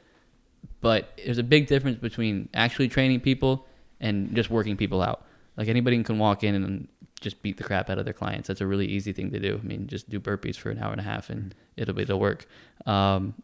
But 0.80 1.18
there's 1.24 1.38
a 1.38 1.42
big 1.42 1.66
difference 1.66 1.98
between 1.98 2.48
actually 2.54 2.88
training 2.88 3.20
people 3.20 3.66
and 4.00 4.34
just 4.34 4.50
working 4.50 4.76
people 4.76 5.02
out. 5.02 5.24
Like 5.56 5.68
anybody 5.68 6.02
can 6.04 6.18
walk 6.18 6.44
in 6.44 6.54
and 6.54 6.88
just 7.20 7.42
beat 7.42 7.56
the 7.56 7.64
crap 7.64 7.88
out 7.90 7.98
of 7.98 8.04
their 8.04 8.14
clients. 8.14 8.48
That's 8.48 8.60
a 8.60 8.66
really 8.66 8.86
easy 8.86 9.12
thing 9.12 9.30
to 9.30 9.38
do. 9.38 9.60
I 9.62 9.66
mean, 9.66 9.86
just 9.86 10.10
do 10.10 10.20
burpees 10.20 10.56
for 10.56 10.70
an 10.70 10.78
hour 10.78 10.92
and 10.92 11.00
a 11.00 11.04
half 11.04 11.30
and 11.30 11.54
it'll 11.76 11.98
it'll 11.98 12.20
work. 12.20 12.46
Um, 12.86 13.34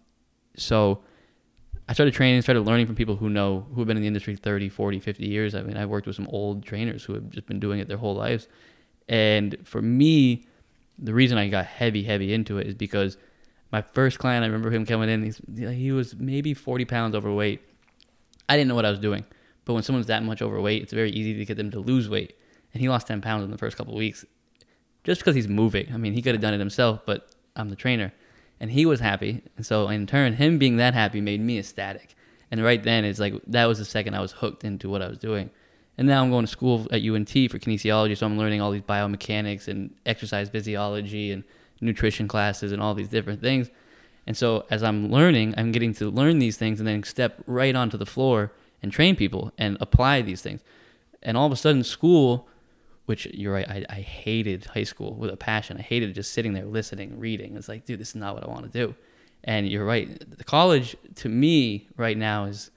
so 0.56 1.02
I 1.88 1.94
started 1.94 2.14
training, 2.14 2.42
started 2.42 2.62
learning 2.62 2.86
from 2.86 2.96
people 2.96 3.16
who 3.16 3.30
know, 3.30 3.66
who 3.72 3.80
have 3.80 3.88
been 3.88 3.96
in 3.96 4.02
the 4.02 4.08
industry 4.08 4.36
30, 4.36 4.68
40, 4.68 5.00
50 5.00 5.26
years. 5.26 5.54
I 5.54 5.62
mean, 5.62 5.76
I've 5.76 5.88
worked 5.88 6.06
with 6.06 6.16
some 6.16 6.28
old 6.28 6.64
trainers 6.64 7.04
who 7.04 7.14
have 7.14 7.30
just 7.30 7.46
been 7.46 7.60
doing 7.60 7.80
it 7.80 7.88
their 7.88 7.98
whole 7.98 8.14
lives. 8.14 8.48
And 9.08 9.56
for 9.64 9.82
me, 9.82 10.46
the 11.00 11.14
reason 11.14 11.38
I 11.38 11.48
got 11.48 11.66
heavy, 11.66 12.02
heavy 12.02 12.32
into 12.32 12.58
it 12.58 12.66
is 12.66 12.74
because 12.74 13.16
my 13.72 13.82
first 13.82 14.18
client, 14.18 14.44
I 14.44 14.46
remember 14.46 14.70
him 14.70 14.84
coming 14.84 15.08
in, 15.08 15.72
he 15.72 15.92
was 15.92 16.14
maybe 16.16 16.54
40 16.54 16.84
pounds 16.84 17.14
overweight. 17.14 17.62
I 18.48 18.56
didn't 18.56 18.68
know 18.68 18.74
what 18.74 18.84
I 18.84 18.90
was 18.90 18.98
doing. 18.98 19.24
But 19.64 19.74
when 19.74 19.82
someone's 19.82 20.06
that 20.06 20.22
much 20.22 20.42
overweight, 20.42 20.82
it's 20.82 20.92
very 20.92 21.10
easy 21.10 21.34
to 21.34 21.44
get 21.44 21.56
them 21.56 21.70
to 21.70 21.80
lose 21.80 22.08
weight. 22.08 22.34
And 22.72 22.80
he 22.80 22.88
lost 22.88 23.06
10 23.06 23.20
pounds 23.20 23.44
in 23.44 23.50
the 23.50 23.58
first 23.58 23.76
couple 23.76 23.94
of 23.94 23.98
weeks 23.98 24.24
just 25.04 25.20
because 25.20 25.34
he's 25.34 25.48
moving. 25.48 25.90
I 25.92 25.96
mean, 25.96 26.12
he 26.12 26.22
could 26.22 26.34
have 26.34 26.42
done 26.42 26.54
it 26.54 26.58
himself, 26.58 27.00
but 27.06 27.30
I'm 27.56 27.68
the 27.68 27.76
trainer. 27.76 28.12
And 28.58 28.70
he 28.70 28.84
was 28.84 29.00
happy. 29.00 29.42
And 29.56 29.64
so, 29.64 29.88
in 29.88 30.06
turn, 30.06 30.34
him 30.34 30.58
being 30.58 30.76
that 30.76 30.94
happy 30.94 31.20
made 31.20 31.40
me 31.40 31.58
ecstatic. 31.58 32.14
And 32.50 32.62
right 32.62 32.82
then, 32.82 33.04
it's 33.04 33.18
like 33.18 33.34
that 33.46 33.66
was 33.66 33.78
the 33.78 33.84
second 33.84 34.14
I 34.14 34.20
was 34.20 34.32
hooked 34.32 34.64
into 34.64 34.90
what 34.90 35.02
I 35.02 35.08
was 35.08 35.18
doing. 35.18 35.50
And 36.00 36.08
now 36.08 36.22
I'm 36.22 36.30
going 36.30 36.46
to 36.46 36.50
school 36.50 36.88
at 36.90 37.02
UNT 37.02 37.28
for 37.28 37.58
kinesiology, 37.58 38.16
so 38.16 38.24
I'm 38.24 38.38
learning 38.38 38.62
all 38.62 38.70
these 38.70 38.80
biomechanics 38.80 39.68
and 39.68 39.94
exercise 40.06 40.48
physiology 40.48 41.30
and 41.30 41.44
nutrition 41.82 42.26
classes 42.26 42.72
and 42.72 42.80
all 42.80 42.94
these 42.94 43.10
different 43.10 43.42
things. 43.42 43.68
And 44.26 44.34
so 44.34 44.64
as 44.70 44.82
I'm 44.82 45.10
learning, 45.10 45.52
I'm 45.58 45.72
getting 45.72 45.92
to 45.96 46.08
learn 46.08 46.38
these 46.38 46.56
things 46.56 46.80
and 46.80 46.88
then 46.88 47.02
step 47.02 47.42
right 47.46 47.76
onto 47.76 47.98
the 47.98 48.06
floor 48.06 48.50
and 48.82 48.90
train 48.90 49.14
people 49.14 49.52
and 49.58 49.76
apply 49.78 50.22
these 50.22 50.40
things. 50.40 50.62
And 51.22 51.36
all 51.36 51.44
of 51.44 51.52
a 51.52 51.56
sudden, 51.56 51.84
school, 51.84 52.48
which 53.04 53.26
you're 53.26 53.52
right, 53.52 53.68
I, 53.68 53.84
I 53.90 54.00
hated 54.00 54.64
high 54.64 54.84
school 54.84 55.12
with 55.12 55.30
a 55.30 55.36
passion. 55.36 55.76
I 55.76 55.82
hated 55.82 56.14
just 56.14 56.32
sitting 56.32 56.54
there 56.54 56.64
listening, 56.64 57.18
reading. 57.18 57.58
It's 57.58 57.68
like, 57.68 57.84
dude, 57.84 58.00
this 58.00 58.08
is 58.08 58.14
not 58.14 58.34
what 58.34 58.42
I 58.42 58.48
want 58.48 58.72
to 58.72 58.86
do. 58.86 58.94
And 59.44 59.68
you're 59.68 59.84
right. 59.84 60.08
The 60.30 60.44
college, 60.44 60.96
to 61.16 61.28
me, 61.28 61.88
right 61.98 62.16
now 62.16 62.46
is 62.46 62.70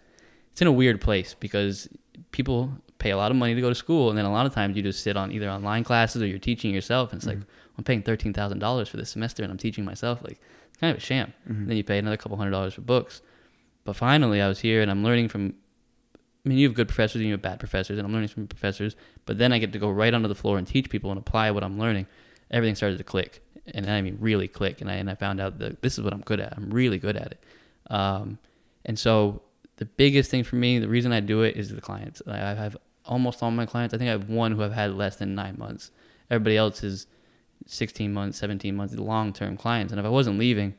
it's 0.52 0.62
in 0.62 0.68
a 0.68 0.74
weird 0.74 1.00
place 1.00 1.38
because 1.40 1.88
people 2.34 2.70
pay 3.04 3.12
a 3.12 3.18
lot 3.18 3.32
of 3.32 3.38
money 3.38 3.54
to 3.54 3.60
go 3.60 3.68
to 3.68 3.76
school, 3.76 4.10
and 4.10 4.18
then 4.18 4.24
a 4.24 4.32
lot 4.32 4.46
of 4.46 4.54
times 4.54 4.78
you 4.78 4.82
just 4.82 5.04
sit 5.04 5.18
on 5.18 5.30
either 5.32 5.50
online 5.50 5.84
classes 5.84 6.22
or 6.22 6.26
you're 6.26 6.40
teaching 6.40 6.74
yourself, 6.74 7.12
and 7.12 7.20
it's 7.20 7.28
mm-hmm. 7.28 7.40
like 7.40 7.48
I'm 7.78 7.84
paying 7.84 8.02
thirteen 8.02 8.32
thousand 8.32 8.60
dollars 8.60 8.88
for 8.88 8.96
this 8.96 9.10
semester, 9.10 9.44
and 9.44 9.52
I'm 9.52 9.58
teaching 9.58 9.84
myself. 9.84 10.24
Like 10.24 10.40
it's 10.70 10.78
kind 10.80 10.92
of 10.92 10.98
a 10.98 11.02
sham. 11.02 11.34
Mm-hmm. 11.50 11.68
Then 11.68 11.78
you 11.78 11.84
pay 11.84 11.98
another 11.98 12.16
couple 12.16 12.38
hundred 12.38 12.52
dollars 12.52 12.74
for 12.74 12.82
books. 12.82 13.22
But 13.84 13.98
finally, 13.98 14.42
I 14.42 14.48
was 14.48 14.62
here, 14.62 14.82
and 14.82 14.90
I'm 14.90 15.04
learning 15.04 15.28
from. 15.28 15.54
I 16.46 16.50
mean, 16.50 16.58
you 16.58 16.68
have 16.68 16.76
good 16.76 16.88
professors 16.88 17.16
and 17.16 17.26
you 17.26 17.34
have 17.34 17.42
bad 17.42 17.60
professors, 17.60 17.98
and 17.98 18.06
I'm 18.08 18.14
learning 18.14 18.30
from 18.30 18.48
professors. 18.48 18.96
But 19.26 19.38
then 19.38 19.54
I 19.54 19.60
get 19.60 19.74
to 19.74 19.80
go 19.80 19.90
right 19.90 20.14
onto 20.14 20.28
the 20.28 20.36
floor 20.36 20.58
and 20.58 20.66
teach 20.66 20.90
people 20.90 21.10
and 21.10 21.20
apply 21.20 21.52
what 21.52 21.64
I'm 21.64 21.78
learning. 21.78 22.08
Everything 22.52 22.76
started 22.76 22.98
to 22.98 23.04
click, 23.04 23.42
and 23.68 23.90
I 23.90 24.02
mean 24.02 24.18
really 24.22 24.48
click. 24.48 24.80
And 24.80 24.90
I 24.90 24.96
and 24.96 25.10
I 25.10 25.16
found 25.16 25.42
out 25.42 25.60
that 25.60 25.82
this 25.82 25.98
is 25.98 26.04
what 26.04 26.14
I'm 26.14 26.22
good 26.22 26.40
at. 26.40 26.54
I'm 26.56 26.70
really 26.70 27.00
good 27.00 27.18
at 27.18 27.34
it. 27.34 27.44
Um, 27.90 28.40
and 28.86 28.98
so 28.98 29.42
the 29.78 29.86
biggest 29.86 30.32
thing 30.32 30.44
for 30.44 30.56
me, 30.56 30.80
the 30.80 30.88
reason 30.88 31.12
I 31.12 31.20
do 31.20 31.42
it 31.42 31.58
is 31.58 31.70
the 31.70 31.82
clients. 31.82 32.22
I 32.28 32.38
have 32.38 32.78
almost 33.06 33.44
all 33.44 33.52
my 33.52 33.66
clients. 33.66 33.94
I 33.94 33.98
think 33.98 34.10
I 34.10 34.12
have 34.12 34.30
one 34.30 34.54
who 34.54 34.62
have 34.62 34.74
had 34.74 34.94
less 34.94 35.18
than 35.18 35.36
nine 35.36 35.56
months. 35.58 35.92
Everybody 36.30 36.58
else 36.58 36.84
is 36.84 37.08
16 37.68 38.14
months, 38.14 38.38
17 38.38 38.76
months, 38.76 38.96
long 38.96 39.34
term 39.34 39.58
clients. 39.58 39.92
And 39.92 40.00
if 40.00 40.06
I 40.06 40.10
wasn't 40.10 40.40
leaving, 40.40 40.76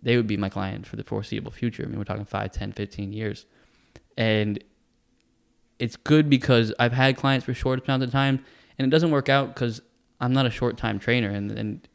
they 0.00 0.16
would 0.16 0.26
be 0.26 0.36
my 0.36 0.48
client 0.48 0.86
for 0.86 0.96
the 0.96 1.04
foreseeable 1.04 1.50
future. 1.50 1.82
I 1.82 1.86
mean, 1.86 1.98
we're 1.98 2.04
talking 2.04 2.24
5, 2.24 2.52
10, 2.52 2.72
15 2.72 3.12
years. 3.12 3.46
And 4.16 4.62
it's 5.78 5.96
good 5.96 6.28
because 6.28 6.72
I've 6.78 6.92
had 6.92 7.16
clients 7.16 7.46
for 7.46 7.54
short 7.54 7.84
amounts 7.84 8.04
of 8.04 8.12
time, 8.12 8.44
and 8.78 8.86
it 8.86 8.90
doesn't 8.90 9.10
work 9.10 9.28
out 9.28 9.54
because 9.54 9.80
I'm 10.20 10.32
not 10.32 10.46
a 10.46 10.50
short 10.50 10.76
time 10.76 10.98
trainer. 10.98 11.30
And, 11.30 11.50
and, 11.52 11.88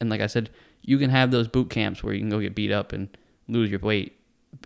and 0.00 0.10
like 0.10 0.20
I 0.20 0.26
said, 0.26 0.50
you 0.82 0.98
can 0.98 1.10
have 1.10 1.30
those 1.30 1.48
boot 1.48 1.70
camps 1.70 2.02
where 2.02 2.14
you 2.14 2.20
can 2.20 2.30
go 2.30 2.40
get 2.40 2.54
beat 2.54 2.72
up 2.72 2.92
and 2.92 3.16
lose 3.48 3.70
your 3.70 3.80
weight. 3.80 4.16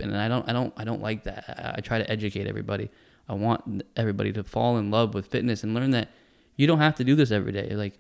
And 0.00 0.16
I 0.16 0.28
don't, 0.28 0.48
I 0.48 0.52
don't, 0.52 0.72
I 0.76 0.84
don't 0.84 1.02
like 1.02 1.24
that. 1.24 1.74
I 1.76 1.80
try 1.80 1.98
to 1.98 2.10
educate 2.10 2.46
everybody. 2.46 2.90
I 3.28 3.34
want 3.34 3.82
everybody 3.96 4.32
to 4.32 4.44
fall 4.44 4.76
in 4.76 4.90
love 4.90 5.14
with 5.14 5.26
fitness 5.26 5.62
and 5.62 5.74
learn 5.74 5.90
that 5.92 6.10
you 6.56 6.66
don't 6.66 6.78
have 6.78 6.94
to 6.96 7.04
do 7.04 7.14
this 7.14 7.30
every 7.30 7.52
day. 7.52 7.70
Like 7.74 7.98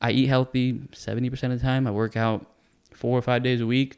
I 0.00 0.12
eat 0.12 0.26
healthy 0.26 0.74
70% 0.74 1.32
of 1.44 1.50
the 1.50 1.58
time. 1.58 1.86
I 1.86 1.90
work 1.90 2.16
out 2.16 2.46
four 2.92 3.18
or 3.18 3.22
five 3.22 3.42
days 3.42 3.60
a 3.60 3.66
week. 3.66 3.96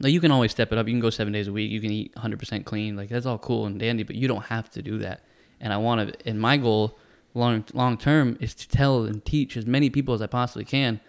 Like 0.00 0.12
you 0.12 0.20
can 0.20 0.32
always 0.32 0.50
step 0.50 0.72
it 0.72 0.78
up. 0.78 0.86
You 0.86 0.94
can 0.94 1.00
go 1.00 1.10
seven 1.10 1.32
days 1.32 1.48
a 1.48 1.52
week. 1.52 1.70
You 1.70 1.80
can 1.80 1.90
eat 1.90 2.14
100% 2.14 2.64
clean. 2.64 2.96
Like 2.96 3.08
that's 3.08 3.26
all 3.26 3.38
cool 3.38 3.66
and 3.66 3.78
dandy, 3.78 4.02
but 4.02 4.16
you 4.16 4.26
don't 4.26 4.44
have 4.44 4.70
to 4.70 4.82
do 4.82 4.98
that. 4.98 5.22
And 5.60 5.72
I 5.72 5.76
want 5.76 6.12
to, 6.12 6.28
and 6.28 6.40
my 6.40 6.56
goal 6.56 6.98
long, 7.34 7.64
long 7.72 7.96
term 7.96 8.36
is 8.40 8.54
to 8.54 8.68
tell 8.68 9.04
and 9.04 9.24
teach 9.24 9.56
as 9.56 9.66
many 9.66 9.90
people 9.90 10.14
as 10.14 10.22
I 10.22 10.26
possibly 10.26 10.64
can 10.64 11.00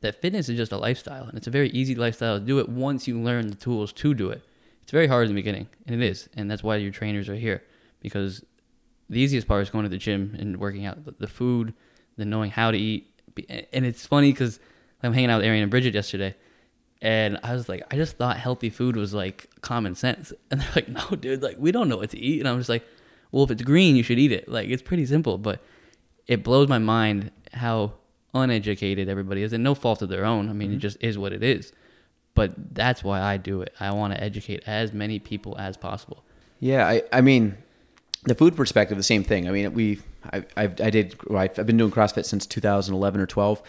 that 0.00 0.20
fitness 0.20 0.48
is 0.48 0.56
just 0.56 0.72
a 0.72 0.78
lifestyle 0.78 1.24
and 1.24 1.36
it's 1.36 1.48
a 1.48 1.50
very 1.50 1.68
easy 1.70 1.94
lifestyle 1.94 2.38
to 2.38 2.44
do 2.44 2.60
it 2.60 2.68
once 2.68 3.08
you 3.08 3.18
learn 3.18 3.48
the 3.48 3.56
tools 3.56 3.92
to 3.92 4.14
do 4.14 4.30
it. 4.30 4.42
It's 4.82 4.92
very 4.92 5.08
hard 5.08 5.28
in 5.28 5.34
the 5.34 5.40
beginning 5.40 5.68
and 5.86 6.00
it 6.00 6.06
is. 6.06 6.28
And 6.36 6.50
that's 6.50 6.62
why 6.62 6.76
your 6.76 6.92
trainers 6.92 7.28
are 7.28 7.34
here 7.34 7.62
because 8.00 8.44
the 9.08 9.20
easiest 9.20 9.48
part 9.48 9.62
is 9.62 9.70
going 9.70 9.84
to 9.84 9.88
the 9.88 9.98
gym 9.98 10.36
and 10.38 10.58
working 10.58 10.86
out. 10.86 11.18
The, 11.18 11.26
food, 11.26 11.74
the 12.16 12.24
knowing 12.24 12.50
how 12.50 12.70
to 12.70 12.78
eat, 12.78 13.20
and 13.72 13.84
it's 13.84 14.06
funny 14.06 14.32
because 14.32 14.60
I'm 15.02 15.12
hanging 15.12 15.30
out 15.30 15.38
with 15.38 15.46
Arian 15.46 15.62
and 15.62 15.70
Bridget 15.70 15.94
yesterday, 15.94 16.34
and 17.00 17.38
I 17.42 17.52
was 17.52 17.68
like, 17.68 17.82
I 17.90 17.96
just 17.96 18.16
thought 18.16 18.36
healthy 18.36 18.70
food 18.70 18.96
was 18.96 19.14
like 19.14 19.48
common 19.60 19.94
sense, 19.94 20.32
and 20.50 20.60
they're 20.60 20.72
like, 20.74 20.88
No, 20.88 21.16
dude, 21.16 21.42
like 21.42 21.56
we 21.58 21.72
don't 21.72 21.88
know 21.88 21.96
what 21.96 22.10
to 22.10 22.18
eat, 22.18 22.40
and 22.40 22.48
I'm 22.48 22.58
just 22.58 22.68
like, 22.68 22.84
Well, 23.32 23.44
if 23.44 23.50
it's 23.50 23.62
green, 23.62 23.96
you 23.96 24.02
should 24.02 24.18
eat 24.18 24.32
it. 24.32 24.48
Like 24.48 24.68
it's 24.68 24.82
pretty 24.82 25.06
simple, 25.06 25.38
but 25.38 25.62
it 26.26 26.42
blows 26.42 26.68
my 26.68 26.78
mind 26.78 27.30
how 27.54 27.94
uneducated 28.34 29.08
everybody 29.08 29.42
is, 29.42 29.52
and 29.52 29.64
no 29.64 29.74
fault 29.74 30.02
of 30.02 30.08
their 30.08 30.24
own. 30.24 30.50
I 30.50 30.52
mean, 30.52 30.68
mm-hmm. 30.68 30.76
it 30.76 30.80
just 30.80 30.98
is 31.00 31.16
what 31.16 31.32
it 31.32 31.42
is. 31.42 31.72
But 32.34 32.74
that's 32.74 33.02
why 33.02 33.20
I 33.20 33.36
do 33.36 33.62
it. 33.62 33.74
I 33.80 33.90
want 33.90 34.14
to 34.14 34.22
educate 34.22 34.62
as 34.66 34.92
many 34.92 35.18
people 35.18 35.58
as 35.58 35.76
possible. 35.76 36.24
Yeah, 36.60 36.86
I, 36.86 37.02
I 37.12 37.20
mean, 37.20 37.56
the 38.28 38.34
food 38.34 38.56
perspective, 38.56 38.96
the 38.96 39.02
same 39.02 39.24
thing. 39.24 39.48
I 39.48 39.52
mean, 39.52 39.72
we, 39.74 40.00
I, 40.32 40.44
I, 40.56 40.62
I 40.64 40.90
did, 40.90 41.16
I've 41.30 41.66
been 41.66 41.76
doing 41.76 41.90
CrossFit 41.90 42.24
since 42.24 42.46
2011 42.46 43.20
or 43.20 43.26
12. 43.26 43.62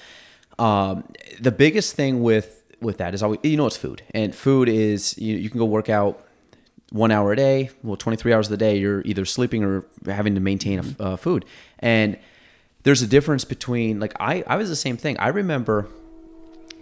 Um, 0.57 1.03
the 1.39 1.51
biggest 1.51 1.95
thing 1.95 2.21
with, 2.21 2.63
with 2.81 2.97
that 2.97 3.13
is 3.13 3.23
always, 3.23 3.39
you 3.43 3.57
know, 3.57 3.67
it's 3.67 3.77
food 3.77 4.03
and 4.11 4.33
food 4.33 4.69
is, 4.69 5.17
you, 5.17 5.35
you 5.35 5.49
can 5.49 5.59
go 5.59 5.65
work 5.65 5.89
out 5.89 6.25
one 6.91 7.11
hour 7.11 7.31
a 7.31 7.35
day. 7.35 7.69
Well, 7.83 7.97
23 7.97 8.33
hours 8.33 8.47
of 8.47 8.51
the 8.51 8.57
day, 8.57 8.77
you're 8.77 9.01
either 9.05 9.25
sleeping 9.25 9.63
or 9.63 9.85
having 10.05 10.35
to 10.35 10.41
maintain 10.41 10.79
a, 10.79 11.03
uh, 11.03 11.17
food. 11.17 11.45
And 11.79 12.17
there's 12.83 13.01
a 13.01 13.07
difference 13.07 13.45
between 13.45 13.99
like, 13.99 14.13
I, 14.19 14.43
I 14.47 14.57
was 14.57 14.69
the 14.69 14.75
same 14.75 14.97
thing. 14.97 15.17
I 15.17 15.29
remember 15.29 15.87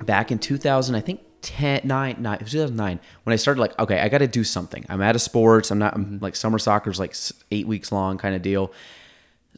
back 0.05 0.31
in 0.31 0.39
2000, 0.39 0.95
I 0.95 1.01
think 1.01 1.21
10, 1.41 1.81
9, 1.83 2.15
9, 2.19 2.33
it 2.35 2.41
was 2.41 2.51
2009 2.51 2.99
when 3.23 3.33
I 3.33 3.35
started 3.35 3.61
like, 3.61 3.77
okay, 3.79 3.99
I 3.99 4.09
got 4.09 4.19
to 4.19 4.27
do 4.27 4.43
something. 4.43 4.85
I'm 4.89 5.01
out 5.01 5.15
of 5.15 5.21
sports. 5.21 5.71
I'm 5.71 5.79
not, 5.79 5.93
I'm 5.93 6.19
like 6.19 6.35
summer 6.35 6.59
soccer's 6.59 6.99
like 6.99 7.15
eight 7.51 7.67
weeks 7.67 7.91
long 7.91 8.17
kind 8.17 8.35
of 8.35 8.41
deal. 8.41 8.71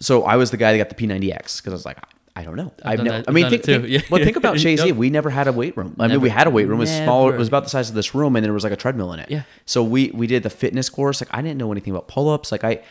So 0.01 0.23
I 0.23 0.35
was 0.35 0.51
the 0.51 0.57
guy 0.57 0.71
that 0.71 0.77
got 0.77 0.89
the 0.89 1.07
P90X 1.07 1.57
because 1.57 1.67
I 1.67 1.75
was 1.75 1.85
like, 1.85 1.97
I 2.39 2.43
don't 2.43 2.55
know. 2.55 2.71
I've, 2.83 2.99
I've 2.99 3.05
never, 3.05 3.23
I 3.27 3.31
mean, 3.31 3.49
think, 3.49 3.63
think, 3.63 3.85
yeah. 3.87 4.01
well, 4.09 4.23
think 4.23 4.37
about 4.37 4.55
Chazy. 4.55 4.87
Nope. 4.87 4.97
We 4.97 5.09
never 5.09 5.29
had 5.29 5.47
a 5.47 5.51
weight 5.51 5.75
room. 5.75 5.95
I 5.99 6.03
never, 6.03 6.13
mean, 6.13 6.21
we 6.21 6.29
had 6.29 6.47
a 6.47 6.49
weight 6.49 6.67
room. 6.67 6.77
It 6.77 6.81
was 6.81 6.95
smaller. 6.95 7.35
It 7.35 7.37
was 7.37 7.49
about 7.49 7.63
the 7.63 7.69
size 7.69 7.89
of 7.89 7.95
this 7.95 8.15
room, 8.15 8.37
and 8.37 8.45
there 8.45 8.53
was 8.53 8.63
like 8.63 8.71
a 8.71 8.77
treadmill 8.77 9.11
in 9.11 9.19
it. 9.19 9.29
Yeah. 9.29 9.43
So 9.65 9.83
we 9.83 10.11
we 10.11 10.25
did 10.25 10.43
the 10.43 10.49
fitness 10.49 10.89
course. 10.89 11.21
Like 11.21 11.29
I 11.33 11.41
didn't 11.41 11.57
know 11.57 11.71
anything 11.71 11.91
about 11.91 12.07
pull 12.07 12.29
ups. 12.29 12.51
Like 12.51 12.63
I, 12.63 12.81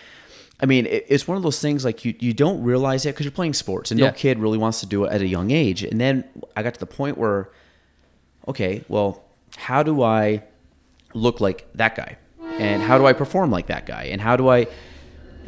I 0.60 0.66
mean, 0.66 0.84
it, 0.84 1.06
it's 1.08 1.26
one 1.26 1.38
of 1.38 1.42
those 1.42 1.60
things 1.60 1.82
like 1.82 2.04
you 2.04 2.14
you 2.18 2.34
don't 2.34 2.62
realize 2.62 3.06
it 3.06 3.14
because 3.14 3.24
you're 3.24 3.32
playing 3.32 3.54
sports, 3.54 3.90
and 3.90 3.98
yeah. 3.98 4.08
no 4.08 4.12
kid 4.12 4.38
really 4.38 4.58
wants 4.58 4.80
to 4.80 4.86
do 4.86 5.04
it 5.04 5.12
at 5.12 5.22
a 5.22 5.26
young 5.26 5.50
age. 5.50 5.82
And 5.82 5.98
then 5.98 6.24
I 6.54 6.62
got 6.62 6.74
to 6.74 6.80
the 6.80 6.86
point 6.86 7.16
where, 7.16 7.48
okay, 8.48 8.84
well, 8.88 9.24
how 9.56 9.82
do 9.82 10.02
I 10.02 10.42
look 11.14 11.40
like 11.40 11.68
that 11.74 11.94
guy? 11.94 12.16
And 12.58 12.82
how 12.82 12.98
do 12.98 13.06
I 13.06 13.12
perform 13.12 13.50
like 13.52 13.66
that 13.68 13.86
guy? 13.86 14.04
And 14.04 14.20
how 14.20 14.36
do 14.36 14.48
I 14.48 14.66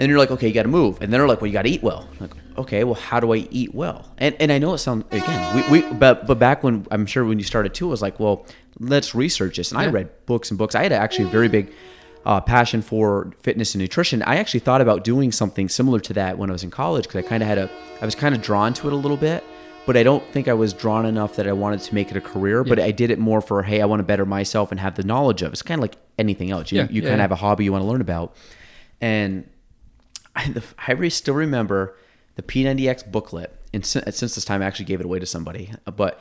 and 0.01 0.05
then 0.05 0.09
you're 0.09 0.18
like, 0.18 0.30
okay, 0.30 0.48
you 0.48 0.55
got 0.55 0.62
to 0.62 0.68
move. 0.68 1.03
And 1.03 1.12
then 1.12 1.20
they're 1.20 1.28
like, 1.28 1.40
well, 1.40 1.48
you 1.48 1.53
got 1.53 1.62
to 1.62 1.68
eat 1.68 1.82
well. 1.82 2.09
I'm 2.12 2.18
like, 2.20 2.30
okay, 2.57 2.84
well, 2.84 2.94
how 2.94 3.20
do 3.20 3.34
I 3.34 3.48
eat 3.51 3.74
well? 3.74 4.11
And 4.18 4.36
and 4.38 4.53
I 4.53 4.59
know 4.59 4.74
it 4.74 4.78
sounds 4.78 5.05
again, 5.11 5.70
we, 5.70 5.82
we 5.82 5.92
but 5.92 6.26
but 6.26 6.38
back 6.38 6.62
when 6.62 6.86
I'm 6.90 7.07
sure 7.07 7.24
when 7.24 7.38
you 7.38 7.44
started 7.44 7.74
too, 7.74 7.88
I 7.88 7.90
was 7.90 8.03
like, 8.03 8.20
well, 8.20 8.46
let's 8.78 9.14
research 9.14 9.57
this. 9.57 9.72
And 9.72 9.80
yeah. 9.80 9.88
I 9.88 9.90
read 9.90 10.26
books 10.26 10.51
and 10.51 10.59
books. 10.59 10.74
I 10.74 10.82
had 10.82 10.92
actually 10.92 11.26
a 11.26 11.30
very 11.30 11.48
big 11.48 11.72
uh, 12.24 12.40
passion 12.40 12.82
for 12.82 13.32
fitness 13.40 13.74
and 13.74 13.82
nutrition. 13.82 14.22
I 14.22 14.36
actually 14.36 14.61
thought 14.61 14.80
about 14.80 15.05
doing 15.05 15.32
something 15.32 15.68
similar 15.68 16.01
to 16.01 16.12
that 16.14 16.38
when 16.38 16.51
I 16.51 16.53
was 16.53 16.62
in 16.62 16.70
college 16.70 17.05
because 17.05 17.24
I 17.24 17.28
kind 17.28 17.42
of 17.42 17.48
had 17.48 17.59
a, 17.59 17.70
I 18.01 18.05
was 18.05 18.14
kind 18.14 18.34
of 18.34 18.42
drawn 18.42 18.74
to 18.74 18.88
it 18.88 18.92
a 18.92 18.96
little 18.96 19.16
bit 19.16 19.42
but 19.91 19.97
I 19.97 20.05
don't 20.05 20.24
think 20.30 20.47
I 20.47 20.55
was 20.55 20.72
drawn 20.72 21.05
enough 21.05 21.34
that 21.34 21.49
I 21.49 21.53
wanted 21.53 21.80
to 21.80 21.97
make 21.97 22.12
it 22.12 22.16
a 22.16 22.20
career. 22.20 22.62
But 22.62 22.78
I 22.78 22.93
did 22.93 23.11
it 23.11 23.18
more 23.18 23.41
for, 23.41 23.64
hey, 23.64 23.82
I 23.82 23.86
want 23.86 23.99
to 23.99 24.05
better 24.05 24.24
myself 24.24 24.70
and 24.70 24.78
have 24.78 24.95
the 24.95 25.03
knowledge 25.03 25.43
of. 25.43 25.51
It's 25.53 25.62
kind 25.62 25.80
of 25.80 25.82
like 25.82 25.97
anything 26.16 26.53
else. 26.53 26.70
You, 26.70 26.82
yeah, 26.82 26.86
you 26.88 27.03
yeah, 27.03 27.09
kind 27.09 27.20
of 27.20 27.22
have 27.22 27.32
a 27.32 27.34
hobby 27.34 27.64
you 27.64 27.72
want 27.72 27.82
to 27.82 27.88
learn 27.88 28.01
about. 28.01 28.36
And 29.01 29.51
I, 30.36 30.49
the, 30.49 30.62
I 30.78 31.09
still 31.09 31.34
remember 31.34 31.97
the 32.36 32.43
P90X 32.43 33.11
booklet. 33.11 33.53
And 33.74 33.84
since, 33.84 34.16
since 34.16 34.36
this 34.36 34.45
time, 34.45 34.62
I 34.62 34.66
actually 34.66 34.84
gave 34.84 35.01
it 35.01 35.07
away 35.07 35.18
to 35.18 35.26
somebody. 35.26 35.72
Uh, 35.84 35.91
but 35.91 36.20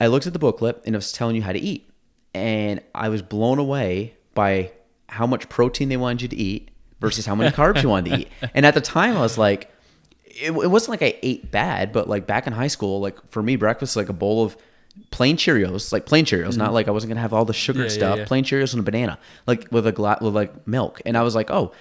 I 0.00 0.06
looked 0.06 0.26
at 0.26 0.32
the 0.32 0.38
booklet 0.38 0.80
and 0.86 0.94
it 0.94 0.96
was 0.96 1.12
telling 1.12 1.36
you 1.36 1.42
how 1.42 1.52
to 1.52 1.60
eat. 1.60 1.90
And 2.32 2.80
I 2.94 3.10
was 3.10 3.20
blown 3.20 3.58
away 3.58 4.14
by 4.32 4.72
how 5.10 5.26
much 5.26 5.50
protein 5.50 5.90
they 5.90 5.98
wanted 5.98 6.22
you 6.22 6.28
to 6.28 6.36
eat 6.36 6.70
versus 7.00 7.26
how 7.26 7.34
many 7.34 7.50
carbs 7.54 7.82
you 7.82 7.90
wanted 7.90 8.10
to 8.12 8.20
eat. 8.20 8.28
And 8.54 8.64
at 8.64 8.72
the 8.72 8.80
time, 8.80 9.14
I 9.14 9.20
was 9.20 9.36
like, 9.36 9.70
it, 10.40 10.52
it 10.52 10.68
wasn't 10.70 11.00
like 11.00 11.02
I 11.02 11.18
ate 11.22 11.50
bad, 11.50 11.92
but 11.92 12.08
like 12.08 12.26
back 12.26 12.46
in 12.46 12.52
high 12.52 12.66
school, 12.68 13.00
like 13.00 13.16
for 13.30 13.42
me, 13.42 13.56
breakfast 13.56 13.96
was 13.96 14.02
like 14.04 14.08
a 14.08 14.14
bowl 14.14 14.44
of 14.44 14.56
plain 15.10 15.36
Cheerios, 15.36 15.92
like 15.92 16.06
plain 16.06 16.24
Cheerios, 16.24 16.56
not 16.56 16.72
like 16.72 16.88
I 16.88 16.90
wasn't 16.90 17.10
gonna 17.10 17.20
have 17.20 17.32
all 17.32 17.44
the 17.44 17.52
sugared 17.52 17.88
Mm-hmm. 17.88 18.00
Yeah, 18.00 18.08
yeah, 18.08 18.14
stuff. 18.16 18.28
Plain 18.28 18.44
Cheerios 18.44 18.72
and 18.72 18.80
a 18.80 18.82
banana, 18.82 19.18
like 19.46 19.68
with 19.70 19.86
a 19.86 19.92
glass 19.92 20.20
with 20.20 20.34
like 20.34 20.66
milk. 20.66 21.00
And 21.06 21.16
I 21.16 21.22
was 21.22 21.34
like, 21.34 21.50
oh, 21.50 21.72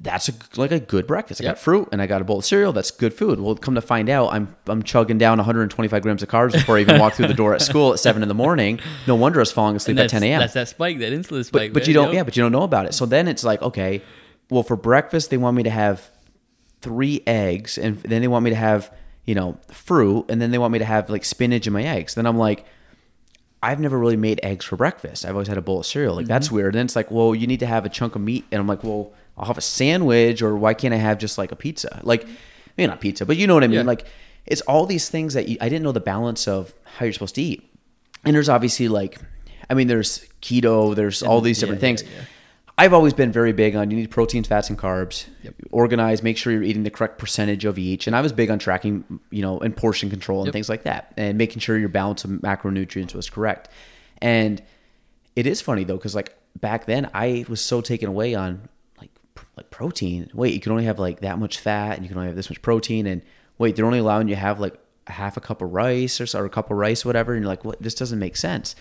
that's 0.00 0.28
a, 0.28 0.32
like 0.56 0.70
a 0.70 0.78
good 0.78 1.06
breakfast. 1.06 1.40
I 1.40 1.44
got 1.44 1.58
fruit 1.58 1.88
and 1.90 2.00
I 2.00 2.06
got 2.06 2.20
a 2.20 2.24
bowl 2.24 2.38
of 2.38 2.44
cereal. 2.44 2.72
That's 2.72 2.90
good 2.90 3.12
food. 3.12 3.40
Well, 3.40 3.56
come 3.56 3.74
to 3.74 3.80
find 3.80 4.08
out, 4.08 4.32
I'm 4.32 4.54
I'm 4.66 4.82
chugging 4.82 5.18
down 5.18 5.38
125 5.38 6.02
grams 6.02 6.22
of 6.22 6.28
carbs 6.28 6.52
before 6.52 6.76
I 6.76 6.80
even 6.80 6.98
walk 7.00 7.14
through 7.14 7.28
the 7.28 7.34
door 7.34 7.54
at 7.54 7.62
school 7.62 7.92
at 7.92 7.98
seven 7.98 8.22
in 8.22 8.28
the 8.28 8.34
morning. 8.34 8.80
No 9.06 9.14
wonder 9.14 9.40
I 9.40 9.42
was 9.42 9.52
falling 9.52 9.76
asleep 9.76 9.98
at 9.98 10.10
10 10.10 10.22
a.m. 10.22 10.40
That's 10.40 10.54
that 10.54 10.68
spike, 10.68 10.98
that 10.98 11.12
insulin 11.12 11.44
spike. 11.44 11.72
but 11.72 11.82
man, 11.82 11.88
you 11.88 11.94
don't, 11.94 12.08
know? 12.08 12.12
yeah, 12.14 12.22
but 12.22 12.36
you 12.36 12.42
don't 12.42 12.52
know 12.52 12.62
about 12.62 12.86
it. 12.86 12.94
So 12.94 13.06
then 13.06 13.28
it's 13.28 13.44
like, 13.44 13.60
okay, 13.62 14.02
well, 14.50 14.62
for 14.62 14.76
breakfast, 14.76 15.30
they 15.30 15.36
want 15.36 15.56
me 15.56 15.62
to 15.64 15.70
have 15.70 16.08
three 16.80 17.22
eggs, 17.26 17.78
and 17.78 17.98
then 18.00 18.22
they 18.22 18.28
want 18.28 18.44
me 18.44 18.50
to 18.50 18.56
have, 18.56 18.92
you 19.24 19.34
know, 19.34 19.58
fruit, 19.70 20.26
and 20.28 20.40
then 20.40 20.50
they 20.50 20.58
want 20.58 20.72
me 20.72 20.78
to 20.78 20.84
have 20.84 21.10
like 21.10 21.24
spinach 21.24 21.66
in 21.66 21.72
my 21.72 21.82
eggs. 21.82 22.14
Then 22.14 22.26
I'm 22.26 22.38
like, 22.38 22.64
I've 23.62 23.80
never 23.80 23.98
really 23.98 24.16
made 24.16 24.40
eggs 24.42 24.64
for 24.64 24.76
breakfast. 24.76 25.24
I've 25.24 25.34
always 25.34 25.48
had 25.48 25.58
a 25.58 25.62
bowl 25.62 25.80
of 25.80 25.86
cereal. 25.86 26.14
Like, 26.14 26.26
that's 26.26 26.46
mm-hmm. 26.46 26.56
weird. 26.56 26.74
And 26.74 26.78
then 26.78 26.86
it's 26.86 26.96
like, 26.96 27.10
well, 27.10 27.34
you 27.34 27.46
need 27.46 27.60
to 27.60 27.66
have 27.66 27.84
a 27.84 27.88
chunk 27.88 28.14
of 28.14 28.22
meat. 28.22 28.44
And 28.52 28.60
I'm 28.60 28.68
like, 28.68 28.84
well, 28.84 29.12
I'll 29.36 29.46
have 29.46 29.58
a 29.58 29.62
sandwich, 29.62 30.42
or 30.42 30.56
why 30.56 30.74
can't 30.74 30.94
I 30.94 30.98
have 30.98 31.18
just 31.18 31.38
like 31.38 31.50
a 31.50 31.56
pizza? 31.56 32.00
Like, 32.04 32.26
maybe 32.76 32.88
not 32.88 33.00
pizza, 33.00 33.26
but 33.26 33.36
you 33.36 33.46
know 33.46 33.54
what 33.54 33.64
I 33.64 33.66
mean? 33.66 33.80
Yeah. 33.80 33.82
Like, 33.82 34.06
it's 34.46 34.60
all 34.62 34.86
these 34.86 35.08
things 35.08 35.34
that 35.34 35.48
you, 35.48 35.56
I 35.60 35.68
didn't 35.68 35.82
know 35.82 35.92
the 35.92 36.00
balance 36.00 36.48
of 36.48 36.72
how 36.84 37.04
you're 37.04 37.12
supposed 37.12 37.34
to 37.34 37.42
eat. 37.42 37.68
And 38.24 38.34
there's 38.34 38.48
obviously 38.48 38.88
like, 38.88 39.18
I 39.68 39.74
mean, 39.74 39.88
there's 39.88 40.26
keto, 40.40 40.94
there's 40.94 41.22
all 41.22 41.40
these 41.40 41.58
yeah, 41.58 41.66
different 41.66 41.82
yeah, 41.82 41.88
things. 41.88 42.04
I've 42.78 42.92
always 42.94 43.12
been 43.12 43.32
very 43.32 43.52
big 43.52 43.74
on 43.74 43.90
you 43.90 43.96
need 43.96 44.10
proteins, 44.10 44.46
fats, 44.46 44.70
and 44.70 44.78
carbs. 44.78 45.26
Yep. 45.42 45.54
Organize, 45.72 46.22
make 46.22 46.36
sure 46.36 46.52
you're 46.52 46.62
eating 46.62 46.84
the 46.84 46.90
correct 46.90 47.18
percentage 47.18 47.64
of 47.64 47.76
each. 47.76 48.06
And 48.06 48.14
I 48.14 48.20
was 48.20 48.32
big 48.32 48.50
on 48.50 48.60
tracking, 48.60 49.18
you 49.30 49.42
know, 49.42 49.58
and 49.58 49.76
portion 49.76 50.08
control 50.10 50.40
and 50.40 50.46
Yep. 50.46 50.52
things 50.52 50.68
like 50.68 50.84
that, 50.84 51.12
and 51.16 51.36
making 51.36 51.58
sure 51.58 51.76
your 51.76 51.88
balance 51.88 52.24
of 52.24 52.30
macronutrients 52.30 53.14
was 53.14 53.28
correct. 53.28 53.68
And 54.22 54.62
it 55.34 55.46
is 55.46 55.60
funny 55.60 55.82
though, 55.84 55.96
because 55.96 56.14
like 56.14 56.36
back 56.60 56.86
then 56.86 57.10
I 57.12 57.44
was 57.48 57.60
so 57.60 57.80
taken 57.80 58.08
away 58.08 58.34
on 58.36 58.68
like 59.00 59.10
pr- 59.34 59.46
like 59.56 59.70
protein. 59.70 60.30
Wait, 60.32 60.54
you 60.54 60.60
can 60.60 60.70
only 60.70 60.84
have 60.84 61.00
like 61.00 61.20
that 61.20 61.38
much 61.40 61.58
fat, 61.58 61.94
and 61.96 62.04
you 62.04 62.08
can 62.08 62.16
only 62.16 62.28
have 62.28 62.36
this 62.36 62.48
much 62.48 62.62
protein, 62.62 63.06
and 63.08 63.22
wait, 63.58 63.74
they're 63.74 63.86
only 63.86 63.98
allowing 63.98 64.28
you 64.28 64.36
to 64.36 64.40
have 64.40 64.60
like 64.60 64.74
a 65.08 65.12
half 65.12 65.36
a 65.36 65.40
cup 65.40 65.62
of 65.62 65.72
rice 65.72 66.20
or, 66.20 66.38
or 66.40 66.44
a 66.44 66.50
cup 66.50 66.70
of 66.70 66.76
rice, 66.76 67.04
whatever. 67.04 67.32
And 67.34 67.42
you're 67.42 67.48
like, 67.48 67.64
what? 67.64 67.82
This 67.82 67.94
doesn't 67.94 68.18
make 68.20 68.36
sense. 68.36 68.76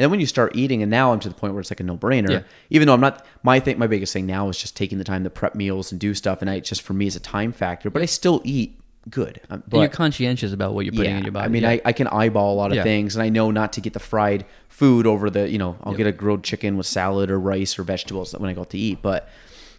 And 0.00 0.04
then 0.04 0.10
when 0.12 0.20
you 0.20 0.24
start 0.26 0.56
eating, 0.56 0.80
and 0.80 0.90
now 0.90 1.12
I'm 1.12 1.20
to 1.20 1.28
the 1.28 1.34
point 1.34 1.52
where 1.52 1.60
it's 1.60 1.70
like 1.70 1.80
a 1.80 1.82
no 1.82 1.94
brainer. 1.94 2.30
Yeah. 2.30 2.42
Even 2.70 2.86
though 2.86 2.94
I'm 2.94 3.02
not, 3.02 3.26
my 3.42 3.60
thing, 3.60 3.78
my 3.78 3.86
biggest 3.86 4.14
thing 4.14 4.24
now 4.24 4.48
is 4.48 4.56
just 4.56 4.74
taking 4.74 4.96
the 4.96 5.04
time 5.04 5.24
to 5.24 5.28
prep 5.30 5.54
meals 5.54 5.92
and 5.92 6.00
do 6.00 6.14
stuff, 6.14 6.40
and 6.40 6.48
I 6.48 6.60
just 6.60 6.80
for 6.80 6.94
me 6.94 7.06
is 7.06 7.16
a 7.16 7.20
time 7.20 7.52
factor. 7.52 7.90
But 7.90 8.00
I 8.00 8.06
still 8.06 8.40
eat 8.42 8.80
good. 9.10 9.42
Um, 9.50 9.62
And 9.70 9.82
you're 9.82 9.90
conscientious 9.90 10.54
about 10.54 10.72
what 10.72 10.86
you're 10.86 10.94
putting 10.94 11.18
in 11.18 11.22
your 11.24 11.32
body. 11.32 11.44
I 11.44 11.48
mean, 11.48 11.64
yeah. 11.64 11.70
I, 11.72 11.80
I 11.84 11.92
can 11.92 12.06
eyeball 12.06 12.54
a 12.54 12.56
lot 12.56 12.70
of 12.70 12.76
Yeah. 12.76 12.82
things, 12.82 13.14
and 13.14 13.22
I 13.22 13.28
know 13.28 13.50
not 13.50 13.74
to 13.74 13.82
get 13.82 13.92
the 13.92 13.98
fried 13.98 14.46
food 14.70 15.06
over 15.06 15.28
the, 15.28 15.50
you 15.50 15.58
know, 15.58 15.76
I'll 15.84 15.92
get 15.94 16.06
a 16.06 16.12
grilled 16.12 16.44
chicken 16.44 16.78
with 16.78 16.86
salad 16.86 17.30
or 17.30 17.38
rice 17.38 17.78
or 17.78 17.82
vegetables 17.82 18.32
when 18.32 18.48
I 18.48 18.54
go 18.54 18.62
out 18.62 18.70
to 18.70 18.78
eat. 18.78 19.02
But, 19.02 19.28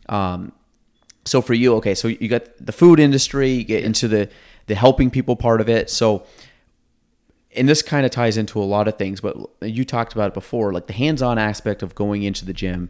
um, 0.08 0.52
so 1.26 1.42
for 1.42 1.56
you, 1.56 1.76
okay, 1.78 1.96
so 1.96 2.10
you 2.10 2.28
got 2.28 2.44
the 2.64 2.72
food 2.72 3.00
industry, 3.00 3.50
you 3.50 3.64
get 3.64 3.84
into 3.84 4.08
the 4.08 4.30
the 4.68 4.76
helping 4.76 5.10
people 5.10 5.36
part 5.36 5.60
of 5.62 5.68
it. 5.68 5.90
So, 5.90 6.24
and 7.56 7.68
this 7.68 7.82
kind 7.82 8.06
of 8.06 8.12
ties 8.12 8.38
into 8.38 8.62
a 8.62 8.64
lot 8.64 8.88
of 8.88 8.98
things, 8.98 9.22
but 9.22 9.38
you 9.62 9.84
talked 9.84 10.14
about 10.14 10.30
it 10.30 10.34
before, 10.34 10.72
like 10.72 10.88
the 10.88 10.94
hands-on 10.94 11.38
aspect 11.38 11.84
of 11.84 11.96
going 11.96 12.24
into 12.24 12.46
the 12.46 12.54
gym. 12.54 12.90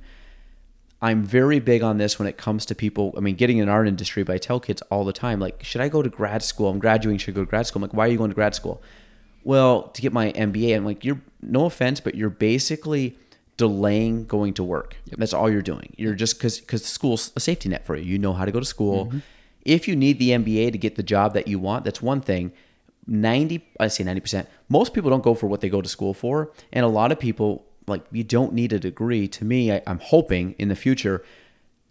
I'm 1.02 1.24
very 1.24 1.60
big 1.60 1.82
on 1.82 1.98
this 1.98 2.20
when 2.20 2.28
it 2.28 2.38
comes 2.38 2.66
to 2.68 2.76
people. 2.76 3.14
I 3.18 3.22
mean, 3.22 3.36
getting 3.36 3.58
in 3.58 3.70
our 3.70 3.84
industry, 3.84 4.22
but 4.22 4.36
I 4.36 4.38
tell 4.38 4.60
kids 4.60 4.84
all 4.84 5.04
the 5.04 5.14
time, 5.14 5.40
like, 5.40 5.64
should 5.64 5.82
I 5.82 5.90
go 5.90 6.04
to 6.04 6.10
grad 6.10 6.44
school? 6.44 6.70
I'm 6.70 6.78
graduating, 6.78 7.18
should 7.18 7.34
I 7.34 7.36
go 7.36 7.42
to 7.42 7.50
grad 7.50 7.66
school? 7.66 7.84
I'm 7.84 7.90
like, 7.90 7.98
why 7.98 8.06
are 8.06 8.12
you 8.12 8.20
going 8.20 8.30
to 8.30 8.36
grad 8.36 8.54
school? 8.54 8.84
Well, 9.44 9.84
to 9.90 10.02
get 10.02 10.14
my 10.14 10.32
MBA. 10.34 10.76
I'm 10.76 10.86
like, 10.86 11.04
you're 11.04 11.22
no 11.42 11.66
offense, 11.66 12.00
but 12.00 12.14
you're 12.14 12.30
basically 12.30 13.18
delaying 13.58 14.26
going 14.26 14.54
to 14.56 14.64
work. 14.64 14.98
That's 15.18 15.34
all 15.34 15.50
you're 15.50 15.64
doing. 15.64 15.94
You're 15.98 16.14
just 16.14 16.38
because 16.38 16.60
because 16.60 16.86
school's 16.86 17.32
a 17.36 17.40
safety 17.40 17.70
net 17.70 17.86
for 17.86 17.96
you. 17.96 18.04
You 18.04 18.20
know 18.20 18.34
how 18.34 18.46
to 18.46 18.52
go 18.52 18.60
to 18.60 18.66
school. 18.66 19.08
Mm-hmm. 19.08 19.20
If 19.64 19.88
you 19.88 19.96
need 19.96 20.20
the 20.20 20.30
MBA 20.30 20.72
to 20.72 20.78
get 20.78 20.96
the 20.96 21.04
job 21.04 21.34
that 21.34 21.48
you 21.48 21.60
want, 21.60 21.86
that's 21.86 22.02
one 22.02 22.22
thing. 22.22 22.52
90 23.08 23.66
I 23.80 23.88
say 23.88 24.04
90%. 24.04 24.46
Most 24.70 24.94
people 24.94 25.10
don't 25.10 25.24
go 25.24 25.34
for 25.34 25.48
what 25.48 25.62
they 25.62 25.70
go 25.70 25.82
to 25.82 25.90
school 25.90 26.14
for, 26.14 26.52
and 26.72 26.86
a 26.86 26.90
lot 26.90 27.12
of 27.12 27.20
people 27.20 27.66
like 27.88 28.04
you 28.12 28.24
don't 28.24 28.54
need 28.54 28.74
a 28.74 28.80
degree. 28.80 29.28
To 29.28 29.46
me, 29.46 29.72
I, 29.72 29.82
I'm 29.88 30.00
hoping 30.00 30.56
in 30.58 30.70
the 30.70 30.76
future 30.76 31.24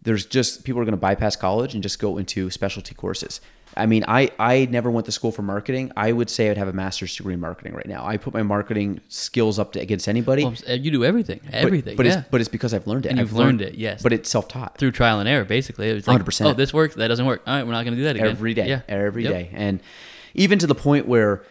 there's 0.02 0.24
just 0.24 0.64
people 0.64 0.80
are 0.80 0.84
going 0.84 0.92
to 0.92 1.00
bypass 1.00 1.36
college 1.36 1.74
and 1.74 1.82
just 1.82 1.98
go 1.98 2.16
into 2.16 2.50
specialty 2.50 2.94
courses. 2.94 3.40
I 3.76 3.86
mean, 3.86 4.04
I 4.08 4.30
I 4.38 4.66
never 4.70 4.90
went 4.90 5.06
to 5.06 5.12
school 5.12 5.30
for 5.30 5.42
marketing. 5.42 5.92
I 5.96 6.10
would 6.10 6.28
say 6.28 6.50
I'd 6.50 6.56
have 6.58 6.68
a 6.68 6.72
master's 6.72 7.14
degree 7.14 7.34
in 7.34 7.40
marketing 7.40 7.74
right 7.74 7.86
now. 7.86 8.04
I 8.04 8.16
put 8.16 8.34
my 8.34 8.42
marketing 8.42 9.00
skills 9.08 9.58
up 9.58 9.72
to, 9.72 9.80
against 9.80 10.08
anybody. 10.08 10.44
Well, 10.44 10.54
you 10.66 10.90
do 10.90 11.04
everything, 11.04 11.40
everything. 11.52 11.96
But, 11.96 12.06
yeah. 12.06 12.18
it's 12.20 12.28
but 12.30 12.40
it's 12.40 12.48
because 12.48 12.74
I've 12.74 12.86
learned 12.86 13.06
it. 13.06 13.10
And 13.10 13.20
I've 13.20 13.28
you've 13.28 13.36
learned 13.36 13.62
it, 13.62 13.76
yes. 13.76 14.02
But 14.02 14.12
it's 14.12 14.28
self 14.28 14.48
taught 14.48 14.76
through 14.78 14.92
trial 14.92 15.20
and 15.20 15.28
error, 15.28 15.44
basically. 15.44 15.90
It 15.90 15.94
was 15.94 16.08
like, 16.08 16.20
100%. 16.20 16.46
oh, 16.46 16.52
this 16.54 16.74
works, 16.74 16.96
that 16.96 17.08
doesn't 17.08 17.26
work. 17.26 17.42
All 17.46 17.54
right, 17.54 17.64
we're 17.64 17.72
not 17.72 17.84
going 17.84 17.94
to 17.94 18.00
do 18.00 18.04
that 18.04 18.16
again. 18.16 18.28
every 18.28 18.54
day, 18.54 18.68
Yeah, 18.68 18.80
every 18.88 19.24
Yep. 19.24 19.32
day, 19.32 19.50
and 19.52 19.80
even 20.34 20.58
to 20.58 20.66
the 20.66 20.74
point 20.74 21.06
where, 21.08 21.42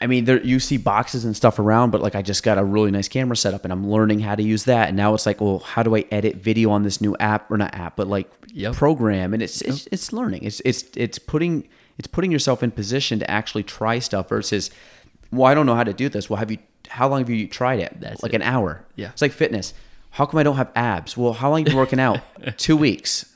I 0.00 0.06
mean, 0.06 0.26
there 0.26 0.42
you 0.44 0.60
see 0.60 0.76
boxes 0.76 1.24
and 1.24 1.34
stuff 1.34 1.58
around, 1.58 1.90
but 1.90 2.02
like 2.02 2.14
I 2.14 2.20
just 2.22 2.42
got 2.42 2.58
a 2.58 2.64
really 2.64 2.90
nice 2.90 3.08
camera 3.08 3.36
set 3.36 3.54
up, 3.54 3.64
and 3.64 3.72
I'm 3.72 3.88
learning 3.90 4.20
how 4.20 4.34
to 4.34 4.42
use 4.42 4.64
that, 4.64 4.88
and 4.88 4.96
now 4.96 5.14
it's 5.14 5.24
like, 5.26 5.40
well, 5.40 5.60
how 5.60 5.82
do 5.82 5.96
I 5.96 6.04
edit 6.10 6.36
video 6.36 6.70
on 6.70 6.82
this 6.82 7.00
new 7.00 7.16
app 7.18 7.50
or 7.50 7.56
not 7.56 7.74
app, 7.74 7.96
but 7.96 8.06
like 8.06 8.30
Yep. 8.52 8.74
program, 8.74 9.34
and 9.34 9.42
it's 9.42 9.60
it's, 9.62 9.86
it's 9.92 10.12
learning. 10.14 10.42
It's 10.44 10.60
it's 10.64 10.84
it's 10.96 11.18
putting 11.18 11.68
it's 11.98 12.06
putting 12.06 12.30
yourself 12.32 12.62
in 12.62 12.70
position 12.70 13.18
to 13.20 13.30
actually 13.30 13.62
try 13.62 13.98
stuff 13.98 14.28
versus, 14.30 14.70
well, 15.30 15.44
I 15.46 15.54
don't 15.54 15.66
know 15.66 15.74
how 15.74 15.84
to 15.84 15.92
do 15.92 16.08
this. 16.08 16.28
Well, 16.30 16.38
have 16.38 16.50
you? 16.50 16.58
How 16.88 17.08
long 17.08 17.18
have 17.20 17.28
you 17.28 17.48
tried 17.48 17.80
it? 17.80 17.96
That's 18.00 18.22
like 18.22 18.32
it. 18.32 18.36
an 18.36 18.42
hour. 18.42 18.84
Yeah. 18.94 19.08
It's 19.10 19.20
like 19.20 19.32
fitness. 19.32 19.74
How 20.10 20.24
come 20.24 20.38
I 20.38 20.42
don't 20.42 20.56
have 20.56 20.70
abs? 20.74 21.16
Well, 21.16 21.34
how 21.34 21.50
long 21.50 21.58
have 21.60 21.66
you 21.68 21.72
been 21.72 21.78
working 21.78 22.00
out? 22.00 22.20
Two 22.56 22.76
weeks. 22.76 23.26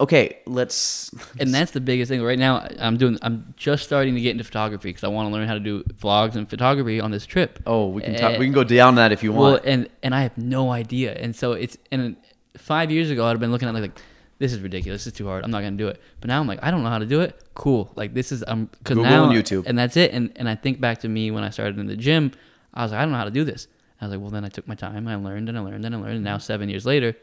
Okay, 0.00 0.38
let's 0.46 1.10
and 1.40 1.54
that's 1.54 1.70
the 1.70 1.80
biggest 1.80 2.08
thing. 2.10 2.22
Right 2.22 2.38
now 2.38 2.66
i'm 2.80 2.96
doing 2.96 3.18
i'm 3.22 3.54
just 3.56 3.84
starting 3.84 4.14
to 4.14 4.20
get 4.20 4.32
into 4.32 4.44
photography 4.44 4.88
because 4.88 5.04
i 5.04 5.08
want 5.08 5.28
to 5.28 5.32
learn 5.32 5.46
how 5.46 5.54
to 5.54 5.60
do 5.60 5.82
vlogs 5.84 6.34
and 6.34 6.48
photography 6.50 7.00
on 7.00 7.10
this 7.10 7.26
trip. 7.26 7.60
Oh, 7.66 7.88
we 7.88 8.02
can 8.02 8.14
talk. 8.14 8.32
Eh, 8.32 8.38
We 8.38 8.46
can 8.46 8.52
go 8.52 8.64
down 8.64 8.96
that 8.96 9.12
if 9.12 9.22
you 9.22 9.32
well 9.32 9.52
want. 9.52 9.64
and 9.64 9.88
and 10.02 10.14
i 10.14 10.22
have 10.22 10.36
no 10.36 10.70
idea. 10.72 11.12
And 11.14 11.34
so 11.36 11.52
it's 11.52 11.76
and 11.92 12.16
five 12.56 12.90
years 12.90 13.10
ago 13.10 13.24
i'd 13.26 13.30
have 13.30 13.40
been 13.40 13.50
looking 13.52 13.68
at 13.68 13.74
it 13.74 13.80
like 13.80 13.98
this 14.38 14.52
is 14.52 14.60
ridiculous 14.60 15.04
this 15.04 15.12
is 15.12 15.16
too 15.16 15.26
hard 15.26 15.44
i'm 15.44 15.50
not 15.50 15.62
gonna 15.62 15.76
do 15.76 15.88
it. 15.88 16.00
But 16.20 16.28
now 16.28 16.40
i'm 16.40 16.46
like 16.48 16.58
i 16.62 16.70
don't 16.70 16.82
know 16.82 16.90
how 16.90 16.98
to 16.98 17.06
do 17.06 17.20
it. 17.20 17.40
Cool. 17.54 17.90
Like 17.94 18.14
this 18.14 18.32
is 18.32 18.42
i'm 18.48 18.66
because 18.66 18.96
now 18.98 19.24
and 19.30 19.32
YouTube. 19.32 19.64
and 19.66 19.78
that's 19.78 19.96
it. 19.96 20.12
And 20.12 20.32
and 20.36 20.48
i 20.48 20.54
think 20.56 20.80
back 20.80 21.00
to 21.00 21.08
me 21.08 21.30
when 21.30 21.44
i 21.44 21.50
started 21.50 21.78
in 21.78 21.86
the 21.86 21.96
gym 21.96 22.32
i 22.74 22.82
was 22.82 22.90
like 22.90 22.98
i 23.00 23.02
don't 23.04 23.12
know 23.12 23.18
how 23.18 23.24
to 23.24 23.30
do 23.30 23.44
this. 23.44 23.68
I 24.00 24.06
was 24.06 24.12
like 24.12 24.20
well 24.20 24.30
then 24.30 24.44
i 24.44 24.48
took 24.48 24.66
my 24.66 24.74
time 24.74 25.06
i 25.08 25.14
learned 25.14 25.48
and 25.48 25.56
i 25.56 25.60
learned 25.60 25.84
and 25.84 25.94
i 25.94 25.98
learned. 25.98 26.16
And 26.16 26.24
now 26.24 26.38
seven 26.38 26.68
years 26.68 26.84
later 26.84 27.14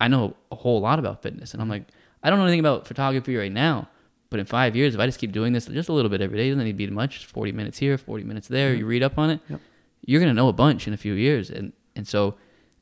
i 0.00 0.06
know 0.08 0.36
a 0.52 0.56
whole 0.56 0.80
lot 0.80 0.98
about 1.00 1.20
fitness. 1.22 1.52
And 1.52 1.60
i'm 1.60 1.68
like 1.68 1.84
i 2.22 2.30
don't 2.30 2.38
know 2.38 2.44
anything 2.44 2.60
about 2.60 2.86
photography 2.86 3.36
right 3.36 3.52
now 3.52 3.88
but 4.30 4.40
in 4.40 4.46
five 4.46 4.74
years 4.76 4.94
if 4.94 5.00
i 5.00 5.06
just 5.06 5.18
keep 5.18 5.32
doing 5.32 5.52
this 5.52 5.66
just 5.66 5.88
a 5.88 5.92
little 5.92 6.08
bit 6.10 6.20
every 6.20 6.38
day 6.38 6.46
it 6.48 6.50
doesn't 6.50 6.64
need 6.64 6.72
to 6.72 6.76
be 6.76 6.86
much 6.88 7.26
40 7.26 7.52
minutes 7.52 7.78
here 7.78 7.96
40 7.98 8.24
minutes 8.24 8.48
there 8.48 8.74
you 8.74 8.86
read 8.86 9.02
up 9.02 9.18
on 9.18 9.30
it 9.30 9.40
Yep. 9.48 9.60
you're 10.06 10.20
gonna 10.20 10.34
know 10.34 10.48
a 10.48 10.52
bunch 10.52 10.86
in 10.88 10.94
a 10.94 10.96
few 10.96 11.14
years 11.14 11.50
and 11.50 11.72
and 11.96 12.06
so 12.08 12.34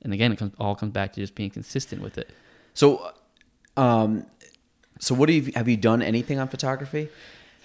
and 0.03 0.12
again 0.12 0.32
it 0.32 0.36
comes, 0.36 0.53
all 0.59 0.74
comes 0.74 0.93
back 0.93 1.12
to 1.14 1.20
just 1.20 1.34
being 1.34 1.51
consistent 1.51 2.03
with 2.03 2.18
it 2.18 2.30
So, 2.74 3.12
um, 3.76 4.26
so 4.99 5.14
what 5.14 5.26
do 5.26 5.32
you 5.32 5.53
have 5.57 5.68
you 5.68 5.76
done 5.76 6.03
anything 6.03 6.38
on 6.38 6.49
photography? 6.49 7.09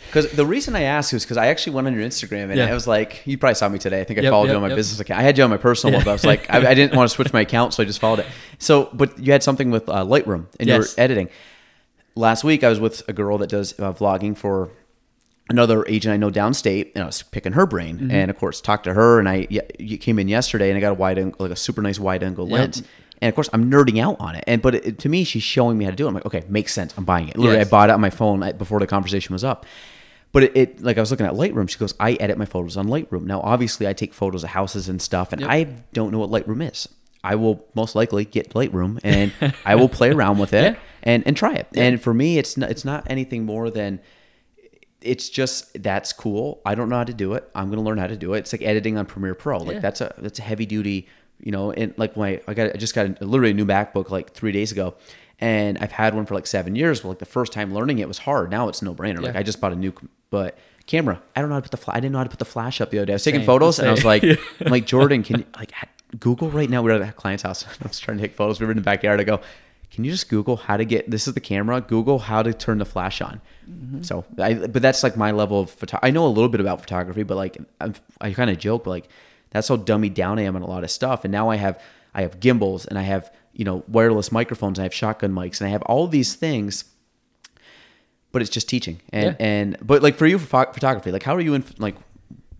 Because 0.08 0.30
the 0.32 0.46
reason 0.46 0.76
I 0.76 0.82
asked 0.84 1.14
was 1.14 1.24
because 1.24 1.38
I 1.38 1.48
actually 1.48 1.74
went 1.76 1.88
on 1.88 1.94
your 1.94 2.04
Instagram 2.04 2.46
and 2.52 2.58
Yeah. 2.58 2.66
I 2.66 2.74
was 2.74 2.86
like, 2.88 3.22
you 3.26 3.38
probably 3.38 3.56
saw 3.56 3.70
me 3.70 3.80
today. 3.80 4.02
I 4.02 4.04
think 4.04 4.20
I 4.20 4.24
Yep, 4.24 4.32
followed 4.32 4.50
you 4.50 4.56
on 4.56 4.62
my 4.62 4.68
yep. 4.68 4.76
business 4.76 5.00
account. 5.00 5.20
I 5.20 5.24
had 5.24 5.38
you 5.38 5.44
on 5.44 5.50
my 5.50 5.58
personal 5.58 5.96
one, 5.96 6.04
but 6.04 6.12
I 6.12 6.14
was 6.14 6.26
like, 6.26 6.50
I, 6.54 6.70
I 6.72 6.74
didn't 6.74 6.96
want 6.98 7.10
to 7.10 7.16
switch 7.16 7.32
my 7.34 7.42
account, 7.42 7.74
so 7.74 7.82
I 7.82 7.86
just 7.86 8.00
followed 8.00 8.20
it. 8.20 8.26
So, 8.60 8.90
but 8.94 9.18
you 9.18 9.32
had 9.32 9.42
something 9.42 9.72
with 9.72 9.88
uh, 9.90 10.04
Lightroom 10.06 10.46
and 10.60 10.68
you 10.68 10.78
were 10.78 10.86
editing. 10.98 11.30
Last 12.16 12.43
week, 12.43 12.63
I 12.63 12.70
was 12.70 12.80
with 12.80 13.07
a 13.09 13.13
girl 13.13 13.38
that 13.39 13.49
does 13.49 13.78
uh, 13.80 13.91
vlogging 13.91 14.38
for 14.38 14.70
another 15.49 15.86
agent 15.88 16.13
I 16.13 16.18
know 16.18 16.32
downstate, 16.32 16.91
and 16.95 17.03
I 17.03 17.07
was 17.07 17.22
picking 17.24 17.53
her 17.53 17.66
brain, 17.66 17.97
Mm-hmm. 17.97 18.11
and 18.11 18.32
of 18.32 18.38
course 18.38 18.61
talked 18.61 18.86
to 18.86 18.93
her, 18.93 19.20
and 19.20 19.28
I 19.28 19.47
yeah, 19.49 19.61
you 19.80 19.97
came 19.97 20.18
in 20.20 20.28
yesterday, 20.28 20.70
and 20.70 20.78
I 20.78 20.82
got 20.82 20.91
a 20.91 20.95
wide 20.95 21.20
angle, 21.20 21.36
like 21.39 21.51
a 21.51 21.55
super 21.55 21.82
nice 21.82 21.99
wide 21.99 22.24
angle 22.24 22.47
Yep. 22.49 22.57
lens, 22.57 22.84
and 23.22 23.30
of 23.30 23.36
course 23.36 23.49
I'm 23.53 23.70
nerding 23.70 24.01
out 24.01 24.16
on 24.20 24.36
it, 24.36 24.43
and 24.47 24.61
but 24.61 24.76
it, 24.76 24.99
to 24.99 25.09
me 25.09 25.24
she's 25.26 25.43
showing 25.43 25.78
me 25.78 25.84
how 25.86 25.91
to 25.91 25.97
do 25.97 26.05
it. 26.05 26.07
I'm 26.07 26.13
like, 26.16 26.26
okay, 26.26 26.43
makes 26.47 26.74
sense. 26.74 26.93
I'm 26.97 27.03
buying 27.05 27.28
it. 27.28 27.38
Literally, 27.38 27.59
Yes. 27.59 27.68
I 27.68 27.70
bought 27.70 27.89
it 27.89 27.93
on 27.93 28.01
my 28.01 28.09
phone 28.09 28.41
uh, 28.43 28.53
before 28.53 28.80
the 28.80 28.88
conversation 28.88 29.34
was 29.34 29.43
up. 29.43 29.66
But 30.32 30.43
it, 30.43 30.57
it 30.57 30.82
like 30.82 30.97
I 30.97 31.01
was 31.01 31.11
looking 31.11 31.26
at 31.26 31.34
Lightroom. 31.34 31.70
She 31.70 31.78
goes, 31.78 31.93
I 31.99 32.13
edit 32.13 32.38
my 32.38 32.45
photos 32.45 32.76
on 32.76 32.88
Lightroom. 32.88 33.24
Now, 33.24 33.39
obviously, 33.41 33.88
I 33.88 33.93
take 33.93 34.13
photos 34.13 34.43
of 34.43 34.49
houses 34.49 34.89
and 34.89 35.01
stuff, 35.01 35.32
and 35.32 35.41
Yep. 35.41 35.49
I 35.49 35.63
don't 35.93 36.11
know 36.11 36.20
what 36.20 36.30
Lightroom 36.30 36.70
is. 36.72 36.88
I 37.24 37.36
will 37.36 37.66
most 37.74 37.95
likely 37.95 38.24
get 38.26 38.49
Lightroom 38.53 38.99
and 39.03 39.32
I 39.66 39.74
will 39.76 39.89
play 39.89 40.11
around 40.11 40.38
with 40.38 40.53
it 40.53 40.74
Yeah. 40.74 40.80
And, 41.06 41.24
and 41.26 41.38
try 41.38 41.53
it. 41.53 41.68
And 41.76 42.01
for 42.01 42.14
me, 42.14 42.38
it's 42.38 42.58
not, 42.58 42.70
it's 42.72 42.84
not 42.86 43.06
anything 43.10 43.45
more 43.45 43.70
than 43.70 43.99
it's 45.01 45.30
just 45.30 45.82
that's 45.84 46.12
cool. 46.14 46.62
I 46.66 46.74
don't 46.76 46.89
know 46.89 46.97
how 46.97 47.03
to 47.03 47.14
do 47.14 47.34
it. 47.34 47.49
I'm 47.53 47.66
going 47.68 47.78
to 47.78 47.84
learn 47.84 47.97
how 47.99 48.08
to 48.08 48.18
do 48.18 48.34
it. 48.34 48.39
It's 48.39 48.53
like 48.53 48.64
editing 48.64 48.97
on 48.97 49.06
Premiere 49.06 49.36
Pro. 49.36 49.60
Like 49.60 49.76
Yeah. 49.76 49.80
that's 49.80 50.01
a 50.01 50.14
that's 50.18 50.39
a 50.39 50.41
heavy 50.41 50.66
duty 50.66 51.08
you 51.41 51.51
know, 51.51 51.70
and 51.72 51.93
like 51.97 52.16
my 52.16 52.41
I 52.47 52.53
got 52.53 52.74
I 52.74 52.78
just 52.78 52.95
got 52.95 53.06
a, 53.22 53.26
literally 53.26 53.51
a 53.51 53.53
new 53.53 53.66
MacBook 53.66 54.10
like 54.10 54.32
three 54.32 54.53
days 54.53 54.72
ago, 54.72 54.95
and 55.41 55.78
I've 55.80 55.91
had 55.91 56.16
one 56.16 56.26
for 56.26 56.34
like 56.34 56.47
seven 56.47 56.78
years. 56.78 57.01
But 57.01 57.10
like 57.10 57.20
the 57.20 57.26
first 57.26 57.51
time 57.51 57.74
learning 57.74 57.99
it 57.99 58.08
was 58.08 58.20
hard. 58.20 58.49
Now 58.49 58.70
it's 58.70 58.82
no 58.82 58.95
brainer. 58.95 59.22
Like 59.22 59.34
Yeah. 59.34 59.39
I 59.41 59.43
just 59.43 59.60
bought 59.60 59.74
a 59.74 59.76
new, 59.76 59.91
but 60.30 60.58
camera. 60.88 61.22
I 61.36 61.41
don't 61.41 61.49
know 61.49 61.56
how 61.56 61.60
to 61.60 61.64
put 61.64 61.72
the 61.72 61.78
fla- 61.78 61.93
I 61.93 61.99
didn't 61.99 62.14
know 62.14 62.20
how 62.20 62.24
to 62.24 62.30
put 62.30 62.39
the 62.39 62.45
flash 62.45 62.80
up 62.80 62.89
the 62.89 62.99
other 62.99 63.06
day. 63.08 63.12
I 63.14 63.16
was 63.16 63.24
taking 63.26 63.41
Same, 63.41 63.45
photos 63.47 63.80
and 63.80 63.89
I 63.89 63.91
was 63.91 63.99
same. 63.99 64.08
like, 64.08 64.24
I'm 64.66 64.72
like 64.72 64.86
Jordan, 64.86 65.24
can 65.24 65.39
you 65.39 65.45
like 65.58 65.74
Google 66.22 66.49
right 66.49 66.70
now? 66.70 66.82
We're 66.82 66.91
at 66.91 67.01
a 67.01 67.12
client's 67.12 67.43
house. 67.43 67.66
I 67.84 67.88
was 67.88 67.99
trying 67.99 68.18
to 68.18 68.24
take 68.24 68.34
photos. 68.36 68.62
We 68.62 68.66
were 68.66 68.72
in 68.72 68.78
the 68.78 68.82
backyard. 68.84 69.20
I 69.20 69.26
go, 69.26 69.41
can 69.92 70.04
you 70.04 70.12
just 70.12 70.30
Google 70.30 70.58
how 70.58 70.78
to 70.78 70.86
get 70.86 71.10
this 71.10 71.28
is 71.28 71.34
the 71.34 71.40
camera? 71.40 71.82
Google 71.82 72.20
how 72.20 72.44
to 72.44 72.54
turn 72.54 72.78
the 72.80 72.86
flash 72.86 73.22
on. 73.22 73.42
Mm-hmm. 73.70 74.02
So, 74.04 74.26
I, 74.40 74.54
but 74.54 74.82
that's 74.82 75.04
like 75.04 75.16
my 75.18 75.32
level 75.32 75.62
of 75.62 75.70
photo. 75.70 76.00
I 76.04 76.12
know 76.12 76.26
a 76.26 76.30
little 76.30 76.50
bit 76.50 76.60
about 76.62 76.82
photography, 76.82 77.24
but 77.24 77.36
like 77.38 77.58
I'm, 77.80 77.94
I 78.22 78.32
kind 78.34 78.50
of 78.50 78.58
joke, 78.58 78.84
but 78.84 78.90
like 78.92 79.08
that's 79.52 79.68
how 79.70 79.78
dummy 79.78 80.10
down 80.10 80.38
I 80.40 80.44
am 80.44 80.56
on 80.56 80.62
a 80.62 80.68
lot 80.68 80.84
of 80.84 80.92
stuff. 80.92 81.24
And 81.24 81.32
now 81.32 81.50
I 81.50 81.56
have 81.56 81.82
I 82.14 82.22
have 82.24 82.40
gimbals 82.40 82.86
and 82.86 83.00
I 83.00 83.04
have 83.04 83.32
you 83.54 83.64
know 83.66 83.84
wireless 83.88 84.32
microphones. 84.32 84.78
And 84.78 84.84
I 84.84 84.86
have 84.86 84.94
shotgun 84.94 85.32
mics 85.32 85.62
and 85.62 85.68
I 85.68 85.72
have 85.72 85.82
all 85.84 86.08
these 86.08 86.36
things. 86.36 86.86
But 88.32 88.42
it's 88.42 88.52
just 88.52 88.68
teaching, 88.68 89.00
and 89.14 89.28
Yeah. 89.40 89.46
and 89.46 89.78
but 89.82 90.04
like 90.04 90.16
for 90.18 90.26
you 90.26 90.38
for 90.38 90.66
photography, 90.74 91.12
like 91.12 91.24
how 91.24 91.34
are 91.36 91.42
you 91.42 91.54
in 91.54 91.64
like 91.78 91.96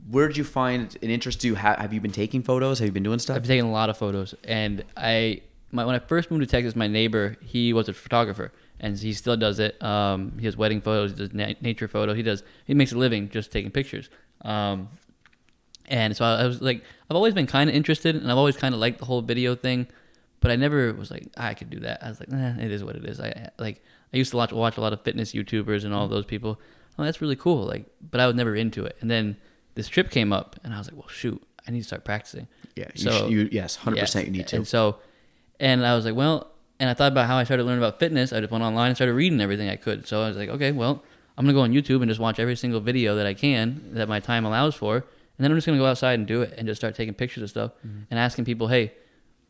where 0.09 0.28
did 0.28 0.38
you 0.38 0.45
find 0.45 0.95
an 1.01 1.09
interest? 1.09 1.41
Do 1.41 1.47
you 1.47 1.55
have 1.55 1.80
have 1.80 1.91
you 1.93 1.99
been 1.99 2.11
taking 2.11 2.43
photos? 2.43 2.80
Have 2.80 2.86
you 2.86 2.93
been 2.93 3.03
doing 3.03 3.19
stuff? 3.19 3.36
I've 3.36 3.45
taken 3.45 3.65
a 3.65 3.71
lot 3.71 3.89
of 3.89 3.97
photos, 3.97 4.34
and 4.45 4.86
I 4.95 5.41
my, 5.76 5.86
when 5.86 5.95
I 5.95 5.99
first 5.99 6.32
moved 6.32 6.41
to 6.43 6.47
Texas, 6.47 6.76
my 6.76 6.88
neighbor 6.88 7.38
he 7.41 7.73
was 7.73 7.88
a 7.89 7.93
photographer, 7.93 8.51
and 8.80 8.97
he 8.97 9.13
still 9.13 9.38
does 9.38 9.59
it. 9.59 9.82
Um, 9.84 10.34
he 10.39 10.45
does 10.45 10.57
wedding 10.57 10.82
photos, 10.82 11.11
he 11.11 11.17
does 11.17 11.34
na- 11.34 11.53
nature 11.61 11.88
photos. 11.88 12.15
He 12.15 12.23
does 12.23 12.43
he 12.65 12.73
makes 12.73 12.91
a 12.91 12.97
living 12.97 13.30
just 13.30 13.51
taking 13.51 13.71
pictures. 13.71 14.09
Um, 14.41 14.89
and 15.88 16.15
so 16.17 16.26
I, 16.26 16.41
I 16.43 16.47
was 16.47 16.61
like, 16.61 16.84
I've 17.09 17.15
always 17.15 17.34
been 17.34 17.47
kind 17.47 17.69
of 17.69 17.76
interested, 17.76 18.15
and 18.15 18.32
I've 18.32 18.38
always 18.38 18.57
kind 18.57 18.73
of 18.73 18.82
liked 18.82 18.99
the 18.99 19.05
whole 19.05 19.21
video 19.21 19.55
thing, 19.55 19.88
but 20.39 20.49
I 20.51 20.55
never 20.55 20.91
was 20.93 21.11
like, 21.11 21.28
I 21.38 21.53
could 21.53 21.69
do 21.69 21.80
that. 21.82 22.03
I 22.03 22.09
was 22.09 22.19
like, 22.19 22.32
eh, 22.34 22.65
it 22.65 22.71
is 22.71 22.84
what 22.84 22.95
it 22.95 23.05
is. 23.05 23.19
I 23.19 23.49
like 23.59 23.84
I 24.13 24.17
used 24.17 24.32
to 24.32 24.38
watch 24.38 24.51
watch 24.51 24.78
a 24.78 24.82
lot 24.82 24.93
of 24.93 25.01
fitness 25.01 25.34
YouTubers 25.34 25.84
and 25.86 25.93
all 25.93 26.07
those 26.07 26.26
people. 26.26 26.59
Oh, 26.97 27.03
that's 27.03 27.21
really 27.21 27.36
cool. 27.36 27.65
Like, 27.65 27.86
but 28.09 28.21
I 28.21 28.26
was 28.28 28.36
never 28.36 28.55
into 28.55 28.86
it. 28.86 28.95
And 29.01 29.11
then 29.11 29.36
this 29.76 29.88
trip 29.89 30.09
came 30.09 30.32
up, 30.32 30.55
and 30.63 30.73
I 30.73 30.78
was 30.78 30.88
like, 30.89 30.97
well, 30.97 31.09
shoot, 31.09 31.41
I 31.67 31.71
need 31.71 31.82
to 31.82 31.86
start 31.88 32.05
practicing. 32.05 32.47
yeah, 32.76 32.86
you, 32.95 33.11
sh- 33.11 33.30
you 33.30 33.49
yes, 33.51 33.76
hundred 33.76 33.99
percent. 33.99 34.26
You 34.28 34.32
need 34.32 34.47
to. 34.47 34.55
And 34.57 34.67
so, 34.67 34.97
and 35.59 35.85
I 35.85 35.95
was 35.95 36.05
like, 36.05 36.15
well, 36.15 36.51
and 36.79 36.89
I 36.89 36.93
thought 36.93 37.11
about 37.11 37.27
how 37.27 37.37
I 37.37 37.43
started 37.45 37.63
learning 37.63 37.83
about 37.83 37.99
fitness. 37.99 38.33
I 38.33 38.39
just 38.41 38.51
went 38.51 38.63
online 38.63 38.87
and 38.87 38.97
started 38.97 39.13
reading 39.13 39.39
everything 39.39 39.69
I 39.69 39.75
could. 39.77 40.07
So 40.07 40.21
I 40.21 40.27
was 40.27 40.37
like, 40.37 40.49
okay, 40.49 40.71
well, 40.71 41.03
I'm 41.37 41.45
gonna 41.45 41.53
go 41.53 41.61
on 41.61 41.71
YouTube 41.71 42.01
and 42.01 42.09
just 42.09 42.19
watch 42.19 42.39
every 42.39 42.55
single 42.55 42.79
video 42.79 43.15
that 43.15 43.25
I 43.25 43.33
can 43.33 43.93
that 43.93 44.07
my 44.09 44.19
time 44.19 44.45
allows 44.45 44.75
for, 44.75 44.95
and 44.95 45.03
then 45.39 45.51
I'm 45.51 45.57
just 45.57 45.65
gonna 45.67 45.77
go 45.79 45.85
outside 45.85 46.19
and 46.19 46.27
do 46.27 46.41
it 46.41 46.53
and 46.57 46.67
just 46.67 46.79
start 46.79 46.95
taking 46.95 47.13
pictures 47.13 47.43
of 47.43 47.49
stuff 47.49 47.71
Mm-hmm. 47.85 47.99
and 48.11 48.19
asking 48.19 48.45
people, 48.45 48.67
hey, 48.67 48.93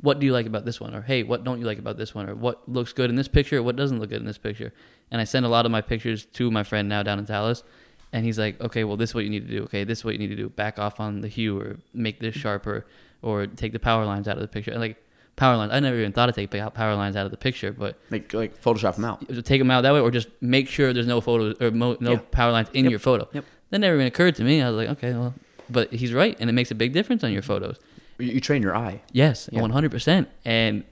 what 0.02 0.20
do 0.20 0.26
you 0.26 0.34
like 0.34 0.46
about 0.46 0.66
this 0.66 0.80
one? 0.82 0.94
Or 0.94 1.02
hey, 1.02 1.24
what 1.24 1.44
don't 1.44 1.60
you 1.60 1.66
like 1.66 1.80
about 1.80 1.98
this 1.98 2.14
one? 2.14 2.30
Or 2.30 2.36
what 2.36 2.68
looks 2.70 2.92
good 2.94 3.10
in 3.10 3.16
this 3.16 3.28
picture? 3.30 3.58
Or 3.60 3.64
what 3.64 3.76
doesn't 3.76 4.00
look 4.00 4.10
good 4.10 4.20
in 4.20 4.26
this 4.28 4.38
picture? 4.38 4.74
And 5.10 5.22
I 5.22 5.24
send 5.24 5.46
a 5.46 5.50
lot 5.50 5.66
of 5.66 5.72
my 5.72 5.82
pictures 5.82 6.26
to 6.26 6.52
my 6.52 6.64
friend 6.64 6.90
now 6.90 7.02
down 7.02 7.18
in 7.18 7.26
Dallas. 7.26 7.64
And 8.12 8.26
he's 8.26 8.38
like, 8.38 8.60
okay, 8.62 8.84
well, 8.84 8.98
this 8.98 9.12
is 9.12 9.16
what 9.16 9.24
you 9.24 9.30
need 9.30 9.48
to 9.48 9.54
do. 9.58 9.64
Okay, 9.64 9.84
this 9.86 10.00
is 10.00 10.06
what 10.06 10.14
you 10.14 10.20
need 10.20 10.28
to 10.30 10.36
do. 10.36 10.50
Back 10.50 10.80
off 10.80 11.00
on 11.00 11.22
the 11.22 11.28
hue 11.30 11.60
or 11.60 11.78
make 11.94 12.20
this 12.20 12.36
sharper 12.44 12.86
or 13.22 13.48
take 13.48 13.72
the 13.72 13.80
power 13.80 14.06
lines 14.06 14.28
out 14.28 14.36
of 14.36 14.42
the 14.42 14.48
picture. 14.48 14.72
And 14.72 14.82
like 14.82 14.98
power 15.36 15.58
lines, 15.58 15.72
I 15.74 15.80
never 15.80 15.98
even 15.98 16.12
thought 16.14 16.28
to 16.28 16.32
take 16.32 16.50
power 16.74 16.96
lines 16.96 17.16
out 17.16 17.26
of 17.26 17.32
the 17.32 17.38
picture, 17.38 17.72
but 17.72 17.98
Like 18.12 18.34
like 18.34 18.62
Photoshop 18.62 18.96
them 18.96 19.06
out. 19.06 19.26
take 19.46 19.60
them 19.60 19.70
out 19.72 19.82
that 19.82 19.94
way 19.94 20.00
or 20.00 20.12
just 20.12 20.30
make 20.42 20.68
sure 20.68 20.94
there's 20.94 21.08
no 21.08 21.22
photos 21.22 21.56
or 21.62 21.72
mo- 21.72 21.98
no 22.00 22.12
Yeah. 22.14 22.20
power 22.32 22.52
lines 22.52 22.70
in 22.74 22.86
Yep. 22.86 22.90
your 22.92 23.00
photo. 23.00 23.28
Yep. 23.34 23.46
That 23.72 23.80
never 23.80 23.96
even 23.96 24.08
occurred 24.08 24.36
to 24.36 24.44
me. 24.44 24.62
I 24.62 24.70
was 24.70 24.78
like, 24.78 24.90
okay, 24.98 25.12
well, 25.14 25.34
but 25.70 25.92
he's 25.92 26.14
right. 26.14 26.38
And 26.40 26.50
it 26.50 26.54
makes 26.54 26.72
a 26.72 26.76
big 26.76 26.94
difference 26.94 27.24
on 27.24 27.32
your 27.34 27.42
photos. 27.42 27.78
You, 28.20 28.28
you 28.28 28.40
train 28.40 28.62
your 28.62 28.76
eye. 28.76 29.02
Yes, 29.12 29.50
one 29.52 29.72
hundred 29.72 29.92
percent. 29.92 30.30
And 30.46 30.84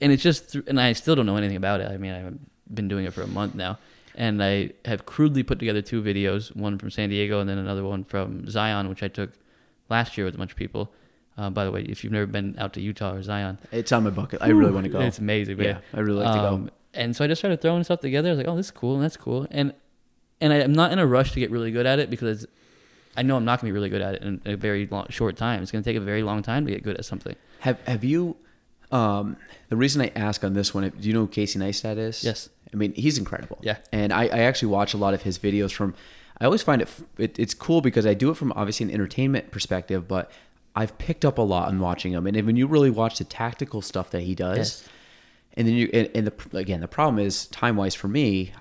and 0.00 0.12
it's 0.12 0.22
just, 0.22 0.52
th- 0.52 0.64
and 0.66 0.80
I 0.80 0.94
still 0.94 1.14
don't 1.14 1.26
know 1.26 1.36
anything 1.36 1.56
about 1.58 1.80
it. 1.82 1.90
I 1.90 1.98
mean, 1.98 2.12
I've 2.12 2.38
been 2.74 2.88
doing 2.88 3.04
it 3.04 3.12
for 3.12 3.20
a 3.20 3.26
month 3.26 3.54
now, 3.54 3.78
and 4.14 4.42
I 4.42 4.70
have 4.86 5.04
crudely 5.04 5.42
put 5.42 5.58
together 5.58 5.82
two 5.82 6.00
videos, 6.02 6.56
one 6.56 6.78
from 6.78 6.90
San 6.90 7.10
Diego 7.10 7.38
and 7.40 7.50
then 7.50 7.58
another 7.58 7.84
one 7.84 8.04
from 8.04 8.48
Zion, 8.48 8.88
which 8.88 9.02
I 9.02 9.08
took 9.08 9.30
last 9.90 10.16
year 10.16 10.24
with 10.24 10.34
a 10.36 10.38
bunch 10.38 10.52
of 10.52 10.56
people. 10.56 10.90
Uh, 11.40 11.48
by 11.48 11.64
the 11.64 11.70
way, 11.70 11.80
if 11.82 12.04
you've 12.04 12.12
never 12.12 12.26
been 12.26 12.54
out 12.58 12.74
to 12.74 12.80
Utah 12.82 13.12
or 13.14 13.22
Zion, 13.22 13.56
It's 13.72 13.92
on 13.92 14.04
my 14.04 14.10
bucket. 14.10 14.42
I 14.42 14.48
really 14.48 14.72
want 14.72 14.84
to 14.84 14.90
go. 14.90 15.00
it's 15.00 15.18
amazing, 15.18 15.56
man. 15.56 15.66
Yeah, 15.66 15.78
I 15.94 16.00
really 16.00 16.22
like 16.22 16.34
to 16.34 16.40
go. 16.40 16.54
Um, 16.54 16.70
And 16.92 17.16
so 17.16 17.24
I 17.24 17.28
just 17.28 17.40
started 17.40 17.62
throwing 17.62 17.82
stuff 17.84 18.00
together. 18.00 18.28
I 18.28 18.32
was 18.32 18.38
like, 18.38 18.48
oh, 18.48 18.56
this 18.56 18.66
is 18.66 18.72
cool, 18.72 18.94
and 18.96 19.02
that's 19.04 19.16
cool, 19.16 19.46
and 19.50 19.72
and 20.42 20.52
I, 20.52 20.56
am 20.56 20.72
not 20.72 20.92
in 20.92 20.98
a 20.98 21.06
rush 21.06 21.32
to 21.32 21.40
get 21.40 21.50
really 21.50 21.70
good 21.70 21.86
at 21.86 21.98
it 21.98 22.10
because 22.10 22.46
I 23.16 23.22
know 23.22 23.36
I'm 23.36 23.44
not 23.44 23.60
gonna 23.60 23.70
be 23.72 23.72
really 23.72 23.88
good 23.88 24.02
at 24.02 24.14
it 24.16 24.22
in 24.22 24.40
a 24.44 24.56
very 24.56 24.86
long, 24.86 25.06
short 25.08 25.36
time. 25.36 25.62
It's 25.62 25.72
gonna 25.72 25.84
take 25.84 25.96
a 25.96 26.00
very 26.00 26.22
long 26.22 26.42
time 26.42 26.66
to 26.66 26.72
get 26.72 26.82
good 26.82 26.96
at 26.96 27.04
something. 27.04 27.36
Have 27.60 27.80
Have 27.86 28.04
you? 28.04 28.36
Um, 28.92 29.36
the 29.68 29.76
reason 29.76 30.02
I 30.02 30.10
ask 30.16 30.42
on 30.42 30.52
this 30.54 30.74
one, 30.74 30.88
do 30.88 31.08
you 31.08 31.14
know 31.14 31.20
who 31.20 31.28
Casey 31.28 31.58
Neistat 31.58 31.96
is? 31.96 32.24
Yes. 32.24 32.48
I 32.72 32.76
mean, 32.76 32.92
he's 32.94 33.18
incredible. 33.18 33.58
Yeah. 33.62 33.76
And 33.92 34.12
I, 34.12 34.24
I 34.24 34.40
actually 34.40 34.68
watch 34.68 34.94
a 34.94 34.96
lot 34.96 35.14
of 35.14 35.22
his 35.22 35.38
videos 35.38 35.72
from. 35.72 35.94
I 36.40 36.44
always 36.46 36.62
find 36.62 36.82
it, 36.82 36.88
it 37.18 37.38
it's 37.38 37.54
cool 37.54 37.80
because 37.82 38.04
I 38.04 38.14
do 38.14 38.30
it 38.30 38.36
from 38.36 38.52
obviously 38.56 38.84
an 38.86 38.92
entertainment 38.92 39.50
perspective, 39.50 40.08
but 40.08 40.30
I've 40.76 40.96
picked 40.98 41.24
up 41.24 41.38
a 41.38 41.42
lot 41.42 41.70
in 41.72 41.80
watching 41.80 42.12
him. 42.12 42.26
And 42.26 42.36
when 42.46 42.56
you 42.56 42.66
really 42.66 42.90
watch 42.90 43.18
the 43.18 43.24
tactical 43.24 43.82
stuff 43.82 44.10
that 44.10 44.22
he 44.22 44.34
does, 44.34 44.58
Yes. 44.58 44.88
and 45.54 45.66
then 45.66 45.74
you 45.74 45.90
and, 45.92 46.08
and 46.14 46.26
the 46.28 46.56
again 46.58 46.80
the 46.80 46.88
problem 46.88 47.18
is 47.18 47.46
time 47.46 47.76
wise 47.76 47.94
for 47.94 48.08
me. 48.08 48.52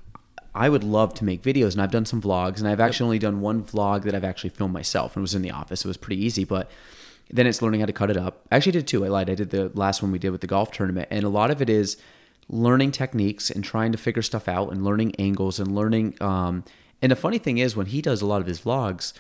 I 0.56 0.68
would 0.68 0.84
love 0.84 1.14
to 1.16 1.24
make 1.24 1.44
videos, 1.44 1.74
and 1.74 1.82
I've 1.82 1.92
done 1.92 2.06
some 2.08 2.22
vlogs, 2.22 2.58
and 2.58 2.68
I've 2.68 2.80
actually 2.80 3.06
only 3.06 3.20
done 3.20 3.40
one 3.40 3.64
vlog 3.64 4.02
that 4.04 4.16
I've 4.16 4.24
actually 4.24 4.50
filmed 4.50 4.74
myself, 4.74 5.16
and 5.16 5.22
was 5.22 5.36
in 5.36 5.44
the 5.44 5.52
office. 5.52 5.86
It 5.86 5.88
was 5.88 5.96
pretty 5.96 6.22
easy, 6.26 6.44
but 6.44 6.70
then 7.30 7.46
it's 7.46 7.62
learning 7.62 7.82
how 7.82 7.86
to 7.86 7.94
cut 7.94 8.10
it 8.10 8.18
up. 8.18 8.42
I 8.52 8.56
actually 8.56 8.72
did 8.72 8.88
two. 8.88 9.06
I 9.06 9.10
lied. 9.10 9.30
I 9.30 9.36
did 9.36 9.52
the 9.52 9.72
last 9.76 10.02
one 10.02 10.12
we 10.12 10.18
did 10.18 10.32
with 10.32 10.42
the 10.42 10.48
golf 10.48 10.72
tournament, 10.72 11.08
and 11.12 11.24
a 11.24 11.30
lot 11.30 11.52
of 11.52 11.62
it 11.62 11.70
is 11.70 11.98
learning 12.50 12.92
techniques 12.92 13.52
and 13.52 13.64
trying 13.64 13.92
to 13.92 13.98
figure 14.00 14.24
stuff 14.24 14.48
out, 14.48 14.72
and 14.72 14.84
learning 14.84 15.14
angles, 15.20 15.60
and 15.60 15.76
learning. 15.76 16.16
Um, 16.20 16.64
and 17.00 17.12
the 17.12 17.16
funny 17.16 17.38
thing 17.38 17.60
is, 17.60 17.76
when 17.76 17.86
he 17.86 18.02
does 18.02 18.24
a 18.24 18.26
lot 18.26 18.42
of 18.42 18.48
his 18.48 18.60
vlogs, 18.62 19.14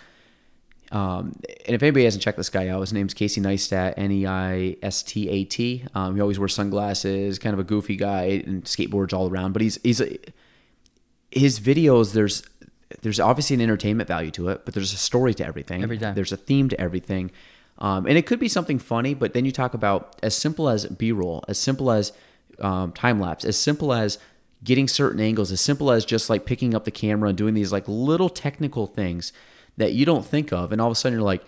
um, 0.91 1.39
and 1.45 1.75
if 1.75 1.83
anybody 1.83 2.05
hasn't 2.05 2.23
checked 2.23 2.37
this 2.37 2.49
guy 2.49 2.67
out, 2.67 2.81
his 2.81 2.93
name's 2.93 3.13
Casey 3.13 3.41
Neistat, 3.41 3.93
N 3.97 4.11
E 4.11 4.25
I 4.25 4.75
S 4.81 5.03
T 5.03 5.29
A 5.29 5.43
T. 5.43 5.85
Um, 5.93 6.15
he 6.15 6.21
always 6.21 6.39
wears 6.39 6.53
sunglasses, 6.53 7.37
kind 7.37 7.53
of 7.53 7.59
a 7.59 7.63
goofy 7.63 7.95
guy, 7.95 8.43
and 8.45 8.63
skateboards 8.63 9.13
all 9.13 9.29
around. 9.29 9.53
But 9.53 9.61
he's 9.61 9.79
he's 9.83 10.01
his 11.31 11.59
videos. 11.59 12.13
There's 12.13 12.43
there's 13.01 13.19
obviously 13.19 13.53
an 13.55 13.61
entertainment 13.61 14.07
value 14.07 14.31
to 14.31 14.49
it, 14.49 14.65
but 14.65 14.73
there's 14.73 14.93
a 14.93 14.97
story 14.97 15.33
to 15.35 15.45
everything. 15.45 15.83
Every 15.83 15.97
time. 15.99 16.15
there's 16.15 16.31
a 16.31 16.37
theme 16.37 16.69
to 16.69 16.81
everything, 16.81 17.29
um, 17.77 18.07
and 18.07 18.17
it 18.17 18.25
could 18.25 18.39
be 18.39 18.49
something 18.49 18.79
funny. 18.79 19.13
But 19.13 19.33
then 19.33 19.45
you 19.45 19.51
talk 19.51 19.75
about 19.75 20.17
as 20.23 20.35
simple 20.35 20.69
as 20.69 20.87
B-roll, 20.87 21.43
as 21.47 21.59
simple 21.59 21.91
as 21.91 22.13
um, 22.59 22.93
time 22.93 23.19
lapse, 23.19 23.45
as 23.45 23.57
simple 23.57 23.93
as 23.93 24.17
getting 24.63 24.87
certain 24.87 25.19
angles, 25.19 25.51
as 25.51 25.61
simple 25.61 25.91
as 25.91 26.03
just 26.03 26.31
like 26.31 26.45
picking 26.45 26.73
up 26.73 26.85
the 26.85 26.91
camera 26.91 27.29
and 27.29 27.37
doing 27.37 27.53
these 27.53 27.71
like 27.71 27.87
little 27.87 28.29
technical 28.29 28.87
things 28.87 29.31
that 29.79 29.93
you 29.93 30.05
don't 30.05 30.25
think 30.25 30.53
of, 30.53 30.71
and 30.71 30.79
all 30.79 30.87
of 30.87 30.91
a 30.91 30.95
sudden 30.95 31.17
you're 31.17 31.25
like, 31.25 31.43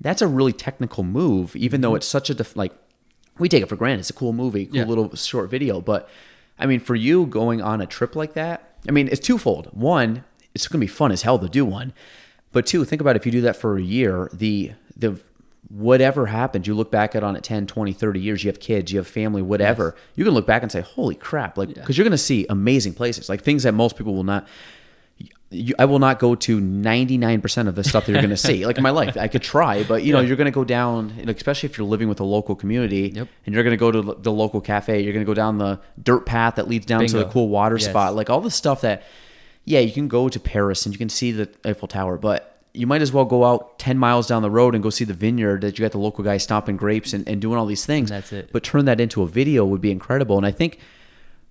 that's 0.00 0.20
a 0.20 0.26
really 0.26 0.52
technical 0.52 1.04
move, 1.04 1.54
even 1.56 1.80
though 1.80 1.90
mm-hmm. 1.90 1.96
it's 1.96 2.06
such 2.06 2.28
a 2.28 2.34
def- 2.34 2.56
like 2.56 2.72
we 3.38 3.48
take 3.48 3.62
it 3.62 3.68
for 3.68 3.76
granted. 3.76 4.00
It's 4.00 4.10
a 4.10 4.14
cool 4.14 4.32
movie, 4.32 4.66
cool 4.66 4.76
Yeah. 4.76 4.84
little 4.84 5.14
short 5.14 5.50
video. 5.50 5.80
But 5.80 6.08
I 6.58 6.66
mean, 6.66 6.80
for 6.80 6.94
you 6.94 7.26
going 7.26 7.62
on 7.62 7.80
a 7.80 7.86
trip 7.86 8.16
like 8.16 8.34
that, 8.34 8.78
I 8.88 8.92
mean, 8.92 9.08
it's 9.08 9.20
twofold. 9.24 9.68
One, 9.72 10.24
it's 10.54 10.68
going 10.68 10.80
to 10.80 10.84
be 10.84 10.88
fun 10.88 11.12
as 11.12 11.22
hell 11.22 11.38
to 11.38 11.48
do 11.48 11.64
one. 11.64 11.92
But 12.52 12.66
two, 12.66 12.84
think 12.84 13.00
about 13.00 13.16
if 13.16 13.26
you 13.26 13.32
do 13.32 13.42
that 13.42 13.56
for 13.56 13.76
a 13.76 13.82
year, 13.82 14.30
the 14.32 14.72
the 14.96 15.20
whatever 15.68 16.26
happened, 16.26 16.66
you 16.66 16.74
look 16.74 16.90
back 16.90 17.14
at 17.14 17.24
on 17.24 17.34
it 17.36 17.42
10, 17.42 17.66
20, 17.66 17.92
30 17.92 18.20
years, 18.20 18.44
you 18.44 18.48
have 18.48 18.60
kids, 18.60 18.92
you 18.92 18.98
have 18.98 19.06
family, 19.06 19.42
whatever. 19.42 19.96
You 20.14 20.24
can 20.24 20.32
look 20.32 20.46
back 20.46 20.62
and 20.62 20.70
say, 20.70 20.80
"Holy 20.80 21.14
crap." 21.14 21.58
Like 21.58 21.74
cuz 21.84 21.98
you're 21.98 22.04
going 22.04 22.12
to 22.12 22.18
see 22.18 22.46
amazing 22.48 22.94
places, 22.94 23.28
like 23.28 23.42
things 23.42 23.64
that 23.64 23.72
most 23.72 23.96
people 23.96 24.14
will 24.14 24.24
not 24.24 24.46
you, 25.50 25.74
I 25.78 25.84
will 25.84 25.98
not 26.00 26.18
go 26.18 26.34
to 26.34 26.60
99% 26.60 27.68
of 27.68 27.74
the 27.76 27.84
stuff 27.84 28.06
that 28.06 28.12
you're 28.12 28.20
going 28.20 28.30
to 28.34 28.36
see. 28.36 28.66
Like 28.66 28.76
in 28.78 28.82
my 28.82 28.90
life, 28.90 29.16
I 29.16 29.28
could 29.28 29.42
try, 29.42 29.84
but 29.84 30.02
you 30.02 30.12
know, 30.12 30.20
you're 30.20 30.36
going 30.36 30.46
to 30.46 30.50
go 30.50 30.64
down, 30.64 31.10
especially 31.28 31.68
if 31.68 31.78
you're 31.78 31.86
living 31.86 32.08
with 32.08 32.20
a 32.20 32.24
local 32.24 32.54
community 32.56 33.12
Yep. 33.14 33.28
and 33.46 33.54
you're 33.54 33.64
going 33.64 33.72
to 33.72 33.76
go 33.76 33.90
to 33.92 34.16
the 34.20 34.32
local 34.32 34.60
cafe, 34.60 35.02
you're 35.02 35.12
going 35.12 35.24
to 35.24 35.28
go 35.30 35.34
down 35.34 35.58
the 35.58 35.80
dirt 36.02 36.26
path 36.26 36.56
that 36.56 36.68
leads 36.68 36.86
down 36.86 37.06
to 37.06 37.18
the 37.18 37.24
cool 37.26 37.48
water 37.48 37.76
Yes. 37.76 37.86
spot. 37.88 38.14
Like 38.16 38.28
all 38.30 38.40
the 38.40 38.50
stuff 38.50 38.80
that, 38.80 39.04
yeah, 39.64 39.80
you 39.80 39.92
can 39.92 40.08
go 40.08 40.28
to 40.28 40.40
Paris 40.40 40.84
and 40.86 40.94
you 40.94 40.98
can 40.98 41.08
see 41.08 41.32
the 41.32 41.48
Eiffel 41.64 41.88
Tower, 41.88 42.16
but 42.18 42.52
you 42.74 42.86
might 42.86 43.00
as 43.00 43.10
well 43.12 43.24
go 43.24 43.44
out 43.44 43.78
10 43.78 43.96
miles 43.98 44.26
down 44.26 44.42
the 44.42 44.50
road 44.50 44.74
and 44.74 44.82
go 44.82 44.90
see 44.90 45.04
the 45.04 45.14
vineyard 45.14 45.62
that 45.62 45.78
you 45.78 45.82
got 45.84 45.92
the 45.92 45.98
local 45.98 46.22
guy 46.22 46.36
stomping 46.36 46.76
grapes 46.76 47.12
and, 47.14 47.26
and 47.28 47.40
doing 47.40 47.56
all 47.58 47.66
these 47.66 47.86
things. 47.86 48.10
That's 48.10 48.32
it. 48.32 48.50
But 48.52 48.64
turn 48.64 48.84
that 48.84 49.00
into 49.00 49.22
a 49.22 49.26
video 49.26 49.64
would 49.64 49.80
be 49.80 49.90
incredible. 49.90 50.36
And 50.36 50.44
I 50.44 50.50
think 50.50 50.78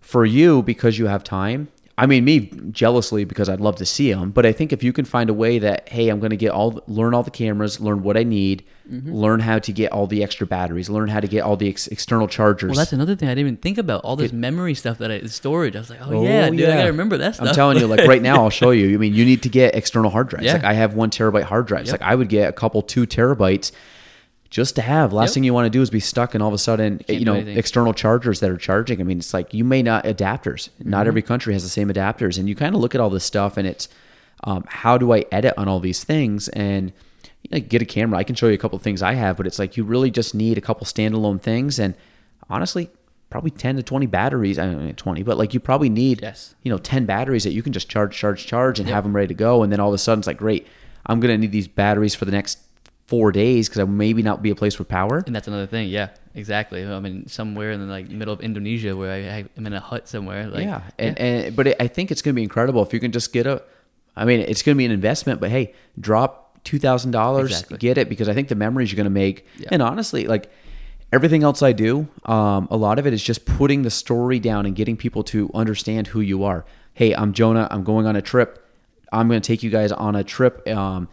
for 0.02 0.24
you 0.24 0.62
because 0.62 1.00
you 1.00 1.08
have 1.08 1.24
time 1.24 1.70
i 1.98 2.06
mean 2.06 2.26
me 2.26 2.52
jealously 2.72 3.24
because 3.26 3.48
i'd 3.50 3.62
love 3.62 3.76
to 3.78 3.86
see 3.86 4.12
them 4.12 4.32
but 4.32 4.46
i 4.46 4.52
think 4.52 4.74
if 4.74 4.84
you 4.84 4.92
can 4.92 5.06
find 5.06 5.30
a 5.30 5.34
way 5.34 5.60
that 5.60 5.88
hey 5.90 6.10
i'm 6.10 6.20
going 6.20 6.30
to 6.30 6.36
get 6.38 6.52
all 6.52 6.82
learn 6.88 7.14
all 7.14 7.24
the 7.24 7.32
cameras 7.32 7.80
learn 7.80 8.04
what 8.04 8.18
i 8.18 8.24
need 8.24 8.64
Mm-hmm. 8.86 9.12
learn 9.16 9.40
how 9.40 9.58
to 9.58 9.72
get 9.74 9.92
all 9.92 10.06
the 10.06 10.22
extra 10.22 10.46
batteries 10.46 10.92
learn 10.92 11.08
how 11.08 11.20
to 11.20 11.28
get 11.28 11.42
all 11.42 11.58
the 11.58 11.68
ex- 11.70 11.88
external 11.88 12.28
chargers 12.28 12.70
Well, 12.70 12.78
that's 12.78 12.94
another 12.94 13.16
thing 13.16 13.30
I 13.30 13.32
didn't 13.32 13.40
even 13.48 13.58
think 13.58 13.80
about. 13.80 14.02
All 14.04 14.16
this 14.16 14.32
memory 14.32 14.76
stuff 14.76 15.00
that 15.00 15.10
I 15.10 15.22
storage. 15.22 15.76
I 15.76 15.80
was 15.80 15.90
like, 15.90 16.02
oh, 16.04 16.18
Oh, 16.18 16.24
yeah, 16.24 16.48
dude, 16.52 16.70
I 16.70 16.76
gotta 16.76 16.92
remember 16.92 17.18
that 17.18 17.34
stuff. 17.34 17.48
I'm 17.48 17.56
telling 17.56 17.80
you, 17.80 17.88
like 17.88 18.06
right 18.08 18.22
now, 18.22 18.36
I'll 18.44 18.52
show 18.52 18.70
you. 18.70 18.94
I 18.94 18.98
mean, 18.98 19.16
you 19.16 19.26
need 19.26 19.42
to 19.42 19.50
get 19.50 19.74
external 19.74 20.12
hard 20.12 20.28
drives. 20.30 20.46
Yeah. 20.46 20.54
Like 20.54 20.66
I 20.66 20.74
have 20.74 20.94
one 20.94 21.10
terabyte 21.10 21.42
hard 21.46 21.66
drives. 21.66 21.90
Yep. 21.90 22.00
Like 22.00 22.08
I 22.08 22.14
would 22.14 22.30
get 22.30 22.48
a 22.48 22.54
couple 22.54 22.84
two 22.84 23.08
terabytes 23.08 23.72
just 24.50 24.76
to 24.76 24.82
have. 24.82 25.12
Last 25.12 25.30
Yep. 25.30 25.34
thing 25.34 25.44
you 25.44 25.54
want 25.54 25.66
to 25.66 25.70
do 25.70 25.82
is 25.82 25.90
be 25.90 26.00
stuck 26.00 26.34
and 26.34 26.42
all 26.42 26.48
of 26.50 26.54
a 26.54 26.58
sudden, 26.58 27.00
can't 27.00 27.20
you 27.20 27.26
know, 27.26 27.34
external 27.36 27.94
chargers 27.94 28.40
that 28.40 28.50
are 28.50 28.58
charging. 28.58 29.02
I 29.02 29.04
mean, 29.04 29.18
it's 29.18 29.34
like 29.34 29.54
you 29.54 29.64
may 29.64 29.82
not 29.84 30.04
adapters. 30.06 30.70
Mm-hmm. 30.80 30.90
Not 30.90 31.08
every 31.08 31.22
country 31.22 31.54
has 31.54 31.64
the 31.64 31.70
same 31.70 31.90
adapters, 31.90 32.38
and 32.38 32.48
you 32.48 32.56
kind 32.56 32.74
of 32.76 32.82
look 32.82 32.96
at 32.96 33.02
all 33.02 33.10
this 33.10 33.24
stuff, 33.26 33.58
and 33.58 33.68
it's 33.68 33.90
um, 34.44 34.64
how 34.68 34.98
do 34.98 35.14
I 35.14 35.26
edit 35.32 35.54
on 35.58 35.68
all 35.68 35.80
these 35.80 36.04
things 36.04 36.48
and 36.50 36.92
you 37.42 37.50
know, 37.52 37.60
get 37.60 37.82
a 37.82 37.86
camera. 37.86 38.20
I 38.20 38.24
can 38.24 38.36
show 38.36 38.48
you 38.48 38.54
a 38.54 38.58
couple 38.58 38.76
of 38.78 38.82
things 38.84 39.02
I 39.02 39.14
have, 39.14 39.38
but 39.38 39.48
it's 39.48 39.60
like 39.60 39.78
you 39.78 39.84
really 39.84 40.12
just 40.12 40.36
need 40.36 40.58
a 40.58 40.62
couple 40.62 40.86
standalone 40.86 41.42
things, 41.42 41.80
and 41.80 41.96
honestly, 42.50 42.90
probably 43.30 43.52
ten 43.52 43.76
to 43.78 43.84
twenty 43.84 44.06
batteries. 44.06 44.60
I 44.60 44.66
don't 44.66 44.86
know, 44.86 44.92
twenty, 44.94 45.24
but 45.24 45.38
like 45.38 45.54
you 45.54 45.60
probably 45.60 45.90
need 45.90 46.22
Yes. 46.22 46.56
you 46.64 46.72
know 46.72 46.78
10 46.78 47.06
batteries 47.06 47.44
that 47.44 47.52
you 47.54 47.64
can 47.64 47.74
just 47.74 47.90
charge 47.90 48.16
charge 48.16 48.46
charge 48.46 48.80
and 48.80 48.88
have 48.90 49.04
them 49.04 49.16
ready 49.16 49.28
to 49.28 49.34
go 49.34 49.64
and 49.64 49.72
then 49.72 49.80
all 49.80 49.90
of 49.90 49.94
a 49.96 49.98
sudden 49.98 50.20
it's 50.20 50.28
like 50.28 50.38
great 50.38 50.68
i'm 51.08 51.20
going 51.20 51.32
to 51.34 51.38
need 51.38 51.52
these 51.52 51.68
batteries 51.68 52.14
for 52.16 52.26
the 52.26 52.32
next 52.32 52.60
four 53.08 53.32
days 53.32 53.70
because 53.70 53.80
i 53.80 53.86
maybe 53.86 54.22
not 54.24 54.42
be 54.42 54.50
a 54.50 54.56
place 54.56 54.80
with 54.80 54.88
power 54.88 55.24
And 55.28 55.36
that's 55.36 55.48
another 55.48 55.68
thing. 55.68 55.90
Yeah, 55.90 56.10
exactly. 56.34 56.84
I 56.86 57.00
mean, 57.00 57.28
somewhere 57.28 57.72
in 57.72 57.80
the 57.80 57.86
like 57.86 58.10
middle 58.10 58.34
of 58.34 58.42
Indonesia 58.42 58.96
where 58.98 59.12
I, 59.14 59.46
I'm 59.56 59.66
in 59.68 59.74
a 59.74 59.80
hut 59.80 60.08
somewhere. 60.08 60.48
Like, 60.48 60.64
yeah 60.66 60.82
and, 60.98 61.14
and 61.20 61.56
but 61.56 61.68
it, 61.68 61.76
i 61.80 61.88
think 61.88 62.10
it's 62.12 62.22
going 62.24 62.34
to 62.34 62.40
be 62.42 62.44
incredible 62.44 62.82
if 62.82 62.94
you 62.94 63.00
can 63.00 63.12
just 63.12 63.32
get 63.32 63.46
a 63.46 63.62
i 64.16 64.26
mean 64.26 64.40
it's 64.42 64.64
going 64.64 64.76
to 64.76 64.80
be 64.80 64.86
an 64.86 64.92
investment 64.92 65.40
but 65.40 65.50
hey 65.52 65.74
drop 66.00 66.58
$2000 66.66 67.78
get 67.80 67.98
it 67.98 68.10
because 68.10 68.28
i 68.30 68.34
think 68.34 68.48
the 68.48 68.56
memories 68.56 68.92
you're 68.92 68.98
going 68.98 69.06
to 69.06 69.10
make 69.10 69.46
Yeah. 69.58 69.70
and 69.72 69.82
honestly 69.82 70.26
like 70.28 70.50
everything 71.12 71.44
else 71.44 71.62
i 71.62 71.72
do 71.74 72.08
um, 72.26 72.68
a 72.72 72.78
lot 72.78 72.98
of 73.00 73.06
it 73.08 73.14
is 73.14 73.24
just 73.24 73.46
putting 73.46 73.84
the 73.84 73.92
story 73.92 74.40
down 74.40 74.66
and 74.66 74.76
getting 74.76 74.98
people 74.98 75.24
to 75.26 75.50
understand 75.54 76.08
who 76.08 76.22
you 76.22 76.44
are 76.44 76.66
hey 76.94 77.14
i'm 77.16 77.34
jonah 77.34 77.68
i'm 77.72 77.84
going 77.84 78.06
on 78.06 78.16
a 78.16 78.22
trip 78.22 78.66
i'm 79.12 79.28
going 79.28 79.42
to 79.42 79.46
take 79.46 79.62
you 79.64 79.70
guys 79.70 79.92
on 79.92 80.16
a 80.16 80.24
trip 80.24 80.68
um, 80.70 81.08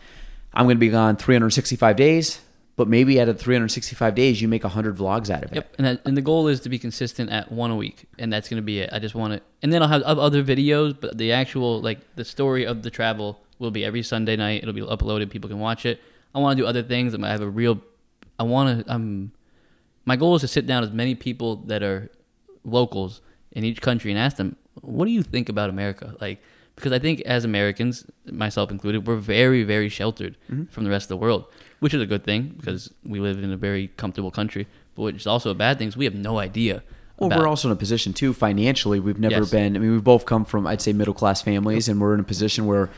i'm 0.55 0.67
going 0.67 0.77
to 0.77 0.81
be 0.81 0.89
gone 0.89 1.17
365 1.17 1.97
days 1.97 2.41
but 2.75 2.89
maybe 2.89 3.21
out 3.21 3.29
of 3.29 3.39
365 3.39 4.15
days 4.15 4.41
you 4.41 4.49
make 4.49 4.65
100 4.65 4.97
vlogs 4.97 5.29
out 5.31 5.45
of 5.45 5.53
it 5.53 5.57
Yep, 5.57 5.75
and 5.79 5.87
that, 5.87 6.01
and 6.07 6.17
the 6.17 6.23
goal 6.23 6.49
is 6.49 6.61
to 6.61 6.69
be 6.69 6.79
consistent 6.79 7.31
at 7.31 7.53
one 7.53 7.71
a 7.71 7.77
week, 7.77 8.07
and 8.19 8.33
that's 8.33 8.49
gonna 8.49 8.63
be 8.63 8.81
it. 8.81 8.91
I 8.93 8.99
just 8.99 9.15
want 9.15 9.35
to, 9.35 9.41
and 9.63 9.71
then 9.73 9.83
I'll 9.83 9.89
have 9.89 10.03
other 10.03 10.43
videos, 10.43 10.97
but 10.99 11.19
the 11.19 11.33
actual 11.33 11.81
like 11.83 12.01
the 12.17 12.25
story 12.25 12.67
of 12.67 12.83
the 12.83 12.91
travel 12.91 13.39
will 13.59 13.71
be 13.71 13.85
every 13.85 14.03
Sunday 14.03 14.37
night. 14.37 14.63
It'll 14.63 14.75
be 14.75 14.81
uploaded. 14.81 15.31
People 15.31 15.49
can 15.49 15.59
watch 15.59 15.85
it. 15.85 16.01
I 16.35 16.39
want 16.39 16.57
to 16.57 16.63
do 16.63 16.67
other 16.67 16.83
things. 16.83 17.15
I 17.15 17.29
have 17.29 17.43
a 17.43 17.49
real. 17.49 17.81
I 18.39 18.45
want 18.45 18.87
to. 18.87 18.93
Um, 18.93 19.33
my 20.07 20.17
goal 20.17 20.35
is 20.35 20.41
to 20.41 20.49
sit 20.49 20.67
down 20.67 20.83
as 20.83 20.91
many 20.91 21.15
people 21.15 21.57
that 21.67 21.83
are 21.83 22.11
locals 22.65 23.21
in 23.53 23.65
each 23.65 23.81
country 23.83 24.11
and 24.11 24.19
ask 24.19 24.39
them, 24.39 24.57
"What 24.81 25.05
do 25.05 25.11
you 25.11 25.23
think 25.23 25.51
about 25.51 25.69
America?" 25.69 26.17
Like, 26.21 26.43
because 26.77 26.93
I 26.93 26.99
think 26.99 27.21
as 27.23 27.45
Americans, 27.45 28.05
myself 28.31 28.71
included, 28.71 29.07
we're 29.07 29.17
very, 29.17 29.63
very 29.63 29.89
sheltered 29.89 30.37
Mm-hmm. 30.51 30.65
from 30.65 30.85
the 30.85 30.91
rest 30.91 31.05
of 31.05 31.09
the 31.11 31.17
world, 31.19 31.45
which 31.81 31.95
is 31.95 32.01
a 32.03 32.07
good 32.07 32.25
thing 32.25 32.55
because 32.57 32.93
we 33.05 33.21
live 33.21 33.43
in 33.43 33.53
a 33.53 33.57
very 33.57 33.89
comfortable 33.97 34.31
country. 34.31 34.67
But 34.95 35.03
which 35.03 35.17
is 35.17 35.27
also 35.27 35.51
a 35.51 35.55
bad 35.55 35.79
thing 35.79 35.89
is 35.89 35.97
we 35.97 36.05
have 36.07 36.15
no 36.15 36.39
idea. 36.39 36.83
Well, 37.19 37.29
about- 37.29 37.39
we're 37.41 37.49
also 37.49 37.69
in 37.69 37.73
a 37.73 37.77
position 37.77 38.13
too 38.13 38.33
financially. 38.33 38.99
We've 39.01 39.19
never 39.19 39.41
Yes. 39.41 39.51
been. 39.51 39.77
I 39.77 39.79
mean, 39.79 39.93
we've 39.93 40.03
both 40.05 40.25
come 40.27 40.45
from, 40.45 40.67
I'd 40.67 40.81
say, 40.81 40.93
middle 40.93 41.15
class 41.15 41.41
families, 41.43 41.89
and 41.89 42.01
we're 42.01 42.15
in 42.15 42.21
a 42.21 42.25
position 42.25 42.67
where 42.67 42.91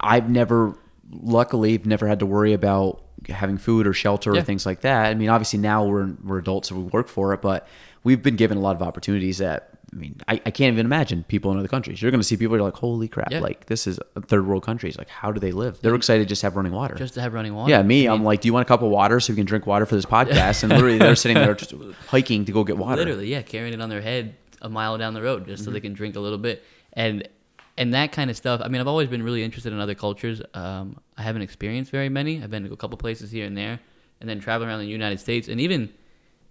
I've 0.00 0.28
never, 0.30 0.76
luckily, 1.10 1.80
never 1.84 2.06
had 2.06 2.18
to 2.20 2.26
worry 2.26 2.52
about 2.52 3.02
having 3.28 3.56
food 3.58 3.86
or 3.86 3.92
shelter 3.92 4.32
Yeah. 4.34 4.40
or 4.40 4.44
things 4.44 4.66
like 4.66 4.80
that. 4.82 5.06
I 5.06 5.14
mean, 5.14 5.28
obviously 5.28 5.58
now 5.58 5.84
we're 5.84 6.10
we're 6.24 6.38
adults, 6.38 6.68
so 6.68 6.76
we 6.76 6.82
work 6.84 7.08
for 7.08 7.32
it, 7.34 7.40
but 7.42 7.66
we've 8.04 8.22
been 8.22 8.36
given 8.36 8.58
a 8.58 8.60
lot 8.60 8.74
of 8.76 8.82
opportunities 8.82 9.38
that. 9.38 9.68
I 9.92 9.96
mean, 9.96 10.16
I, 10.26 10.34
I 10.46 10.50
can't 10.50 10.72
even 10.72 10.86
imagine 10.86 11.22
people 11.28 11.52
in 11.52 11.58
other 11.58 11.68
countries. 11.68 12.00
You're 12.00 12.10
going 12.10 12.20
to 12.20 12.26
see 12.26 12.36
people 12.38 12.56
you're 12.56 12.64
like, 12.64 12.76
holy 12.76 13.08
crap! 13.08 13.30
Yeah. 13.30 13.40
Like 13.40 13.66
this 13.66 13.86
is 13.86 13.98
third 14.22 14.46
world 14.46 14.62
countries. 14.62 14.96
Like, 14.96 15.08
how 15.10 15.30
do 15.32 15.38
they 15.38 15.52
live? 15.52 15.80
They're 15.82 15.94
excited 15.94 16.28
just 16.28 16.28
to 16.28 16.32
just 16.32 16.42
have 16.42 16.56
running 16.56 16.72
water. 16.72 16.94
just 16.94 17.14
to 17.14 17.20
have 17.20 17.34
running 17.34 17.54
water. 17.54 17.70
yeah, 17.70 17.82
me. 17.82 18.08
I 18.08 18.12
I'm 18.14 18.20
mean, 18.20 18.24
like, 18.24 18.40
do 18.40 18.48
you 18.48 18.54
want 18.54 18.66
a 18.66 18.68
cup 18.68 18.80
of 18.82 18.88
water 18.90 19.20
so 19.20 19.32
we 19.32 19.36
can 19.36 19.44
drink 19.44 19.66
water 19.66 19.84
for 19.84 19.94
this 19.94 20.06
podcast? 20.16 20.62
And 20.62 20.72
literally, 20.72 20.96
they're 20.98 21.14
sitting 21.14 21.36
there 21.36 21.54
just 21.54 21.74
hiking 22.08 22.44
to 22.46 22.52
go 22.52 22.64
get 22.64 22.78
water. 22.78 22.96
literally, 22.96 23.26
yeah, 23.28 23.42
carrying 23.42 23.74
it 23.74 23.80
on 23.82 23.90
their 23.90 24.00
head 24.00 24.34
a 24.62 24.68
mile 24.68 24.96
down 24.96 25.12
the 25.12 25.20
road 25.22 25.46
just 25.46 25.62
so 25.64 25.66
Mm-hmm. 25.68 25.74
they 25.74 25.80
can 25.80 25.92
drink 25.92 26.16
a 26.16 26.20
little 26.20 26.38
bit, 26.38 26.64
and 26.94 27.28
and 27.76 27.92
that 27.94 28.12
kind 28.12 28.30
of 28.30 28.36
stuff. 28.36 28.60
I 28.64 28.68
mean, 28.68 28.80
I've 28.80 28.88
always 28.88 29.08
been 29.08 29.22
really 29.22 29.42
interested 29.42 29.72
in 29.74 29.78
other 29.80 29.94
cultures. 29.94 30.40
Um, 30.54 30.96
I 31.18 31.22
haven't 31.22 31.42
experienced 31.42 31.90
very 31.90 32.08
many. 32.08 32.42
I've 32.42 32.50
been 32.50 32.64
to 32.64 32.72
a 32.72 32.76
couple 32.76 32.96
places 32.96 33.30
here 33.30 33.44
and 33.46 33.56
there, 33.56 33.80
and 34.20 34.28
then 34.28 34.40
traveling 34.40 34.70
around 34.70 34.80
the 34.80 34.86
United 34.86 35.20
States, 35.20 35.48
and 35.48 35.60
even 35.60 35.90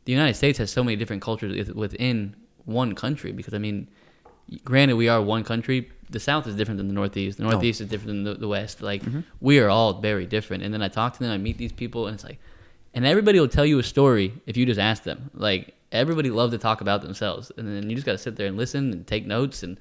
the 0.06 0.12
United 0.12 0.36
States 0.36 0.58
has 0.60 0.70
so 0.72 0.84
many 0.84 0.96
different 0.96 1.22
cultures 1.22 1.72
within 1.74 2.36
one 2.66 2.96
country. 2.96 3.32
Because 3.32 3.54
I 3.54 3.58
mean, 3.58 3.88
granted, 4.64 4.96
we 4.96 5.10
are 5.10 5.22
one 5.22 5.44
country. 5.44 5.90
The 6.10 6.20
South 6.20 6.46
is 6.48 6.56
different 6.56 6.78
than 6.78 6.88
the 6.88 6.94
Northeast. 6.94 7.38
The 7.38 7.46
Northeast 7.46 7.82
is 7.82 7.88
different 7.88 8.08
than 8.08 8.24
the, 8.24 8.34
the 8.34 8.48
West. 8.48 8.82
Like 8.82 9.02
we 9.40 9.60
are 9.60 9.70
all 9.70 10.02
very 10.02 10.26
different. 10.26 10.64
And 10.64 10.74
then 10.74 10.82
I 10.82 10.90
talk 10.90 11.14
to 11.14 11.20
them, 11.20 11.32
I 11.32 11.38
meet 11.38 11.58
these 11.58 11.72
people, 11.72 12.08
and 12.08 12.16
it's 12.16 12.24
like, 12.24 12.40
and 12.94 13.06
everybody 13.06 13.40
will 13.40 13.48
tell 13.48 13.66
you 13.66 13.80
a 13.80 13.84
story 13.84 14.34
if 14.46 14.58
you 14.58 14.66
just 14.66 14.80
ask 14.80 15.04
them. 15.04 15.32
Like 15.34 15.74
everybody 15.92 16.30
loves 16.30 16.52
to 16.52 16.58
talk 16.58 16.82
about 16.82 17.02
themselves, 17.02 17.52
and 17.58 17.68
then 17.68 17.90
you 17.90 17.96
just 17.96 18.06
got 18.06 18.14
to 18.14 18.18
sit 18.18 18.36
there 18.36 18.48
and 18.48 18.58
listen 18.58 18.92
and 18.92 19.08
take 19.08 19.26
notes. 19.26 19.64
And 19.64 19.78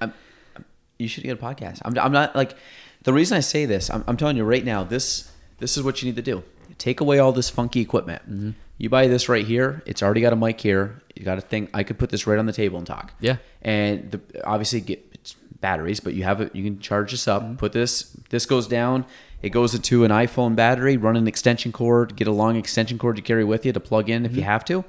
you 0.99 1.09
should 1.09 1.25
get 1.25 1.41
a 1.41 1.43
podcast. 1.43 1.81
I'm, 1.85 1.99
I'm 1.99 2.13
not 2.13 2.37
like 2.37 2.57
the 3.03 3.13
reason 3.13 3.37
I 3.37 3.41
say 3.41 3.67
this. 3.67 3.91
I'm, 3.91 4.05
I'm 4.07 4.17
telling 4.17 4.37
you 4.37 4.45
right 4.45 4.65
now. 4.65 4.85
This 4.85 5.31
this 5.59 5.77
is 5.77 5.83
what 5.83 6.03
you 6.03 6.07
need 6.07 6.17
to 6.17 6.23
do. 6.23 6.43
Take 6.79 7.01
away 7.01 7.19
all 7.19 7.33
this 7.33 7.51
funky 7.51 7.81
equipment. 7.81 8.23
Mm-hmm. 8.23 8.51
You 8.81 8.89
buy 8.89 9.07
this 9.09 9.29
right 9.29 9.47
here. 9.47 9.83
It's 9.87 10.03
already 10.03 10.23
got 10.23 10.33
a 10.33 10.37
mic 10.37 10.61
here. 10.61 11.03
You 11.15 11.25
got 11.25 11.35
to 11.35 11.43
think. 11.43 11.69
I 11.75 11.83
could 11.83 11.99
put 11.99 12.09
this 12.11 12.27
right 12.27 12.39
on 12.39 12.47
the 12.47 12.53
table 12.53 12.79
and 12.79 12.87
talk. 12.87 13.13
Yeah. 13.21 13.37
And 13.61 14.11
the, 14.11 14.21
obviously 14.45 14.81
get 14.81 15.07
it's 15.13 15.35
batteries, 15.61 16.01
but 16.01 16.15
you 16.15 16.25
have 16.25 16.41
it. 16.41 16.57
You 16.57 16.65
can 16.65 16.81
charge 16.81 17.11
this 17.13 17.27
Mm-hmm. 17.27 17.53
up. 17.53 17.59
Put 17.59 17.73
this. 17.73 18.17
This 18.31 18.47
goes 18.47 18.67
down. 18.67 19.05
It 19.43 19.51
goes 19.51 19.75
into 19.75 20.05
an 20.05 20.11
iPhone 20.11 20.57
battery. 20.57 20.97
Run 20.97 21.17
an 21.17 21.29
extension 21.29 21.73
cord. 21.73 22.17
Get 22.17 22.27
a 22.27 22.33
long 22.33 22.57
extension 22.57 22.97
cord 22.99 23.17
to 23.17 23.23
carry 23.23 23.45
with 23.45 23.67
you 23.67 23.73
to 23.75 23.81
plug 23.81 24.09
in 24.09 24.25
if 24.25 24.31
Mm-hmm. 24.33 24.39
you 24.41 24.45
have 24.47 24.65
to. 24.67 24.85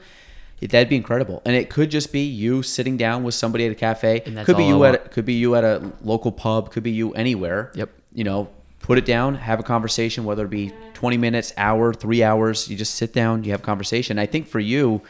It- 0.61 0.69
That'd 0.71 0.87
be 0.89 0.95
incredible, 0.95 1.41
and 1.43 1.55
it 1.55 1.69
could 1.69 1.91
just 1.91 2.13
be 2.13 2.21
you 2.23 2.61
sitting 2.63 2.95
down 2.95 3.23
with 3.23 3.33
somebody 3.33 3.65
at 3.65 3.71
a 3.73 3.75
cafe. 3.75 4.21
And 4.25 4.37
that's 4.37 4.45
could 4.45 4.57
be 4.57 4.65
you 4.65 4.83
at 4.85 4.93
a, 4.95 4.97
could 4.99 5.25
be 5.25 5.33
you 5.33 5.55
at 5.55 5.63
a 5.65 5.91
local 6.01 6.31
pub, 6.31 6.71
could 6.71 6.83
be 6.83 6.91
you 6.91 7.13
anywhere. 7.13 7.71
Yep. 7.75 7.89
You 8.13 8.23
know, 8.23 8.49
put 8.81 8.97
it 8.97 9.05
down, 9.05 9.35
have 9.35 9.59
a 9.59 9.63
conversation, 9.63 10.23
whether 10.23 10.45
it 10.45 10.49
be 10.49 10.73
20 10.93 11.17
minutes, 11.17 11.53
hour, 11.57 11.93
three 11.93 12.23
hours. 12.23 12.69
You 12.69 12.77
just 12.77 12.95
sit 12.95 13.13
down, 13.13 13.43
you 13.43 13.51
have 13.51 13.61
a 13.61 13.63
conversation. 13.63 14.19
I 14.19 14.25
think 14.25 14.47
for 14.47 14.59
you, 14.59 15.01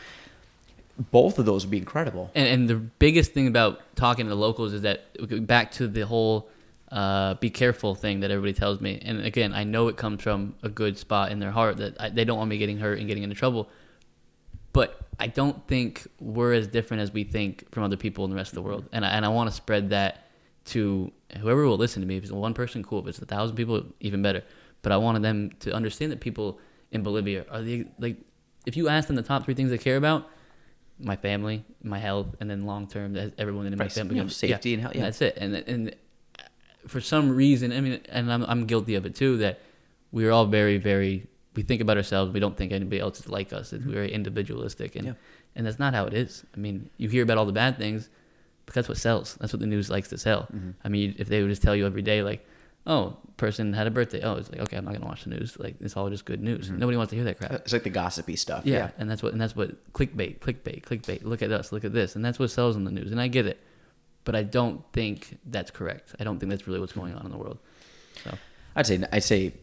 both 1.11 1.39
of 1.39 1.45
those 1.45 1.65
would 1.65 1.71
be 1.71 1.77
incredible. 1.77 2.29
And, 2.35 2.47
and 2.47 2.69
the 2.69 2.75
biggest 2.75 3.33
thing 3.33 3.47
about 3.47 3.81
talking 3.95 4.25
to 4.25 4.29
the 4.29 4.35
locals 4.35 4.73
is 4.73 4.81
that 4.81 5.47
back 5.47 5.71
to 5.73 5.87
the 5.87 6.05
whole 6.05 6.49
uh, 6.91 7.35
be 7.35 7.49
careful 7.49 7.95
thing 7.95 8.19
that 8.19 8.31
everybody 8.31 8.53
tells 8.53 8.81
me. 8.81 8.99
And 9.03 9.21
again, 9.25 9.53
I 9.53 9.63
know 9.63 9.87
it 9.87 9.95
comes 9.95 10.21
from 10.21 10.55
a 10.61 10.69
good 10.69 10.97
spot 10.97 11.31
in 11.31 11.39
their 11.39 11.51
heart 11.51 11.77
that 11.77 11.99
I, 11.99 12.09
they 12.09 12.25
don't 12.25 12.37
want 12.37 12.49
me 12.49 12.57
getting 12.57 12.77
hurt 12.77 12.99
and 12.99 13.07
getting 13.07 13.23
into 13.23 13.35
trouble. 13.35 13.69
But 14.73 14.99
I 15.19 15.27
don't 15.27 15.65
think 15.67 16.07
we're 16.19 16.53
as 16.53 16.67
different 16.67 17.01
as 17.01 17.11
we 17.13 17.23
think 17.23 17.71
from 17.71 17.83
other 17.83 17.97
people 17.97 18.25
in 18.25 18.31
the 18.31 18.35
rest 18.35 18.51
of 18.51 18.55
the 18.55 18.61
world. 18.61 18.89
And 18.91 19.05
I, 19.05 19.09
and 19.11 19.25
I 19.25 19.29
want 19.29 19.49
to 19.49 19.55
spread 19.55 19.91
that 19.91 20.27
to 20.65 21.11
whoever 21.37 21.65
will 21.65 21.77
listen 21.77 22.01
to 22.01 22.07
me. 22.07 22.17
If 22.17 22.23
it's 22.23 22.31
one 22.31 22.53
person, 22.53 22.83
cool. 22.83 22.99
If 22.99 23.07
it's 23.07 23.19
a 23.19 23.25
thousand 23.25 23.55
people, 23.55 23.83
even 23.99 24.21
better. 24.21 24.43
But 24.81 24.91
I 24.91 24.97
wanted 24.97 25.21
them 25.21 25.51
to 25.59 25.73
understand 25.73 26.11
that 26.11 26.19
people 26.19 26.59
in 26.91 27.03
Bolivia 27.03 27.45
are 27.49 27.61
the 27.61 27.87
like. 27.99 28.17
If 28.65 28.77
you 28.77 28.89
ask 28.89 29.07
them 29.07 29.15
the 29.15 29.23
top 29.23 29.45
three 29.45 29.55
things 29.55 29.71
they 29.71 29.77
care 29.77 29.97
about, 29.97 30.29
my 30.99 31.15
family, 31.15 31.65
my 31.83 31.97
health, 31.97 32.35
and 32.39 32.49
then 32.49 32.65
long 32.65 32.87
term, 32.87 33.15
everyone 33.37 33.65
in 33.65 33.77
my 33.77 33.85
Right, 33.85 33.91
family, 33.91 34.15
you 34.17 34.23
know, 34.23 34.27
safety 34.27 34.73
and 34.73 34.81
health, 34.81 34.95
yeah. 34.95 35.01
that's 35.01 35.21
it. 35.21 35.37
And 35.37 35.55
and 35.55 35.95
for 36.87 37.01
some 37.01 37.35
reason, 37.35 37.71
I 37.71 37.81
mean, 37.81 38.01
and 38.09 38.31
I'm 38.31 38.43
I'm 38.43 38.65
guilty 38.65 38.95
of 38.95 39.05
it 39.05 39.15
too. 39.15 39.37
That 39.37 39.59
we're 40.11 40.31
all 40.31 40.45
very 40.45 40.77
very 40.77 41.27
we 41.55 41.63
think 41.63 41.81
about 41.81 41.97
ourselves. 41.97 42.31
We 42.31 42.39
don't 42.39 42.55
think 42.55 42.71
anybody 42.71 42.99
else 42.99 43.19
is 43.19 43.29
like 43.29 43.51
us. 43.53 43.73
It's 43.73 43.83
mm-hmm. 43.83 43.93
very 43.93 44.11
individualistic, 44.11 44.95
and 44.95 45.05
Yeah. 45.07 45.13
and 45.55 45.65
that's 45.65 45.79
not 45.79 45.93
how 45.93 46.05
it 46.05 46.13
is. 46.13 46.45
I 46.55 46.59
mean, 46.59 46.89
you 46.97 47.09
hear 47.09 47.23
about 47.23 47.37
all 47.37 47.45
the 47.45 47.51
bad 47.51 47.77
things, 47.77 48.09
but 48.65 48.75
that's 48.75 48.87
what 48.89 48.97
sells. 48.97 49.35
That's 49.35 49.53
what 49.53 49.59
the 49.59 49.67
news 49.67 49.89
likes 49.89 50.09
to 50.09 50.17
sell. 50.17 50.43
Mm-hmm. 50.53 50.71
I 50.83 50.89
mean, 50.89 51.15
if 51.17 51.27
they 51.27 51.41
would 51.41 51.49
just 51.49 51.61
tell 51.61 51.75
you 51.75 51.85
every 51.85 52.01
day, 52.01 52.23
like, 52.23 52.45
oh, 52.87 53.17
person 53.37 53.73
had 53.73 53.87
a 53.87 53.91
birthday. 53.91 54.21
Oh, 54.21 54.35
it's 54.35 54.51
like 54.51 54.61
okay, 54.61 54.77
I'm 54.77 54.85
not 54.85 54.93
gonna 54.93 55.05
watch 55.05 55.23
the 55.23 55.31
news. 55.31 55.57
Like 55.59 55.75
it's 55.81 55.97
all 55.97 56.09
just 56.09 56.25
good 56.25 56.41
news. 56.41 56.67
Mm-hmm. 56.67 56.79
Nobody 56.79 56.97
wants 56.97 57.09
to 57.11 57.15
hear 57.15 57.25
that 57.25 57.37
crap. 57.37 57.51
Uh, 57.51 57.55
it's 57.55 57.73
like 57.73 57.83
the 57.83 57.89
gossipy 57.89 58.35
stuff. 58.35 58.65
Yeah, 58.65 58.77
Yeah. 58.77 58.89
and 58.97 59.09
that's 59.09 59.23
what 59.23 59.31
and 59.33 59.41
that's 59.41 59.55
what 59.55 59.91
clickbait, 59.93 60.39
clickbait, 60.39 60.83
clickbait. 60.83 61.23
Look 61.23 61.41
at 61.41 61.51
us, 61.51 61.71
look 61.71 61.83
at 61.83 61.93
this, 61.93 62.15
and 62.15 62.23
that's 62.23 62.37
what 62.39 62.49
sells 62.51 62.75
in 62.75 62.83
the 62.83 62.91
news. 62.91 63.11
And 63.11 63.19
I 63.19 63.27
get 63.27 63.45
it, 63.47 63.59
but 64.23 64.35
I 64.35 64.43
don't 64.43 64.83
think 64.93 65.37
that's 65.45 65.71
correct. 65.71 66.15
I 66.19 66.23
don't 66.23 66.39
think 66.39 66.49
that's 66.51 66.67
really 66.67 66.79
what's 66.79 66.93
going 66.93 67.15
on 67.15 67.25
in 67.25 67.31
the 67.31 67.37
world. 67.37 67.57
So 68.23 68.37
I'd 68.75 68.85
say 68.87 69.03
I'd 69.11 69.23
say 69.23 69.53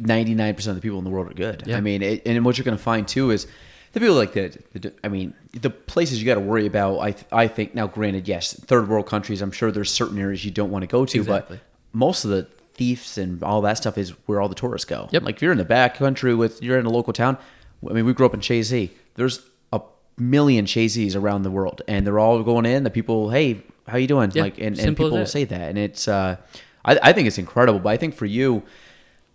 99% 0.00 0.66
of 0.68 0.74
the 0.76 0.80
people 0.80 0.98
in 0.98 1.04
the 1.04 1.10
world 1.10 1.30
are 1.30 1.34
good. 1.34 1.64
Yeah. 1.66 1.76
I 1.76 1.80
mean, 1.80 2.02
it, 2.02 2.22
and 2.26 2.44
what 2.44 2.56
you're 2.58 2.64
going 2.64 2.76
to 2.76 2.82
find 2.82 3.08
too 3.08 3.30
is 3.30 3.46
the 3.92 4.00
people 4.00 4.14
like 4.14 4.32
the, 4.32 4.58
the 4.72 4.92
I 5.04 5.08
mean, 5.08 5.34
the 5.52 5.70
places 5.70 6.20
you 6.20 6.26
got 6.26 6.34
to 6.34 6.40
worry 6.40 6.66
about. 6.66 6.98
I 6.98 7.14
I 7.30 7.48
think 7.48 7.74
now, 7.74 7.86
granted, 7.86 8.26
yes, 8.28 8.52
third 8.54 8.88
world 8.88 9.06
countries. 9.06 9.42
I'm 9.42 9.52
sure 9.52 9.70
there's 9.70 9.90
certain 9.90 10.18
areas 10.18 10.44
you 10.44 10.50
don't 10.50 10.70
want 10.70 10.82
to 10.82 10.86
go 10.86 11.04
to, 11.04 11.18
Exactly. 11.18 11.58
but 11.58 11.66
most 11.98 12.24
of 12.24 12.30
the 12.30 12.46
thieves 12.74 13.18
and 13.18 13.42
all 13.42 13.60
that 13.62 13.76
stuff 13.76 13.98
is 13.98 14.10
where 14.26 14.40
all 14.40 14.48
the 14.48 14.54
tourists 14.54 14.86
go. 14.86 15.08
Yep. 15.12 15.22
Like 15.24 15.36
if 15.36 15.42
you're 15.42 15.52
in 15.52 15.58
the 15.58 15.64
back 15.64 15.94
country 15.96 16.34
with 16.34 16.62
you're 16.62 16.78
in 16.78 16.86
a 16.86 16.90
local 16.90 17.12
town. 17.12 17.36
I 17.88 17.92
mean, 17.92 18.04
we 18.06 18.12
grew 18.14 18.26
up 18.26 18.34
in 18.34 18.40
Chazy. 18.40 18.90
There's 19.16 19.40
a 19.72 19.80
million 20.16 20.66
Chazys 20.66 21.16
around 21.16 21.42
the 21.42 21.50
world, 21.50 21.82
and 21.88 22.06
they're 22.06 22.18
all 22.20 22.42
going 22.44 22.64
in. 22.64 22.84
The 22.84 22.90
people, 22.90 23.30
hey, 23.30 23.60
how 23.88 23.96
you 23.98 24.06
doing? 24.06 24.30
Yeah, 24.32 24.42
like, 24.44 24.58
and, 24.58 24.78
and 24.78 24.96
people 24.96 25.10
will 25.10 25.26
say 25.26 25.44
that, 25.44 25.68
and 25.68 25.76
it's. 25.78 26.06
uh 26.08 26.36
I, 26.84 26.98
I 27.02 27.12
think 27.12 27.26
it's 27.28 27.38
incredible, 27.38 27.78
but 27.78 27.90
I 27.90 27.96
think 27.96 28.14
for 28.14 28.26
you, 28.26 28.62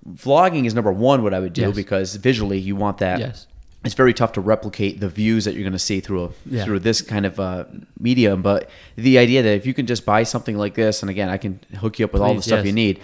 vlogging 0.10 0.66
is 0.66 0.74
number 0.74 0.91
one 0.91 1.24
what 1.24 1.34
I 1.34 1.39
would 1.39 1.53
do 1.53 1.62
Yes. 1.62 1.76
because 1.76 2.16
visually 2.16 2.58
you 2.60 2.76
want 2.76 2.97
that 2.99 3.20
Yes. 3.20 3.47
It's 3.86 3.94
very 3.96 4.14
tough 4.14 4.34
to 4.34 4.42
replicate 4.42 5.00
the 5.00 5.08
views 5.08 5.46
that 5.46 5.54
you're 5.54 5.64
going 5.64 5.72
to 5.74 5.80
see 5.80 6.00
through 6.00 6.26
a 6.26 6.30
Yeah. 6.50 6.66
through 6.66 6.80
this 6.80 7.02
kind 7.02 7.26
of 7.26 7.40
uh, 7.40 7.66
medium. 8.00 8.42
But 8.42 8.70
the 8.96 9.18
idea 9.18 9.44
that 9.44 9.54
if 9.54 9.66
you 9.66 9.74
can 9.74 9.86
just 9.86 10.06
buy 10.06 10.24
something 10.24 10.58
like 10.58 10.74
this, 10.74 11.02
and 11.02 11.10
again, 11.10 11.30
I 11.30 11.38
can 11.38 11.60
hook 11.80 12.00
you 12.00 12.06
up 12.06 12.14
with 12.14 12.22
all 12.22 12.34
the 12.34 12.42
stuff 12.42 12.60
yes. 12.60 12.66
you 12.66 12.74
need. 12.74 13.00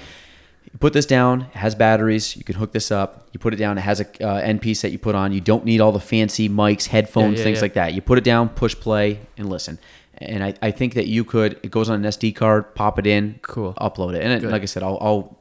You 0.65 0.79
put 0.79 0.93
this 0.93 1.05
down. 1.05 1.41
It 1.41 1.57
has 1.57 1.75
batteries. 1.75 2.35
You 2.35 2.43
can 2.43 2.55
hook 2.55 2.71
this 2.73 2.91
up. 2.91 3.27
You 3.31 3.39
put 3.39 3.53
it 3.53 3.57
down. 3.57 3.77
It 3.77 3.81
has 3.81 3.99
a 4.01 4.07
uh, 4.27 4.37
end 4.37 4.61
piece 4.61 4.81
that 4.81 4.91
you 4.91 4.97
put 4.97 5.13
on. 5.13 5.31
You 5.31 5.41
don't 5.41 5.63
need 5.63 5.79
all 5.79 5.91
the 5.91 5.99
fancy 5.99 6.49
mics, 6.49 6.87
headphones, 6.87 7.37
yeah, 7.37 7.43
things 7.43 7.57
yeah. 7.57 7.61
like 7.61 7.73
that. 7.75 7.93
You 7.93 8.01
put 8.01 8.17
it 8.17 8.23
down, 8.23 8.49
push 8.49 8.75
play, 8.75 9.19
and 9.37 9.49
listen. 9.49 9.77
And 10.17 10.43
I, 10.43 10.53
I 10.61 10.71
think 10.71 10.95
that 10.95 11.07
you 11.07 11.23
could. 11.23 11.59
It 11.63 11.69
goes 11.71 11.89
on 11.89 12.03
an 12.03 12.11
SD 12.11 12.35
card. 12.35 12.73
Pop 12.75 12.97
it 12.97 13.05
in. 13.05 13.39
Cool. 13.43 13.73
Upload 13.75 14.15
it. 14.15 14.23
And 14.23 14.43
it, 14.43 14.49
like 14.49 14.63
I 14.63 14.65
said, 14.65 14.83
I'll 14.83 14.97
I'll, 15.01 15.37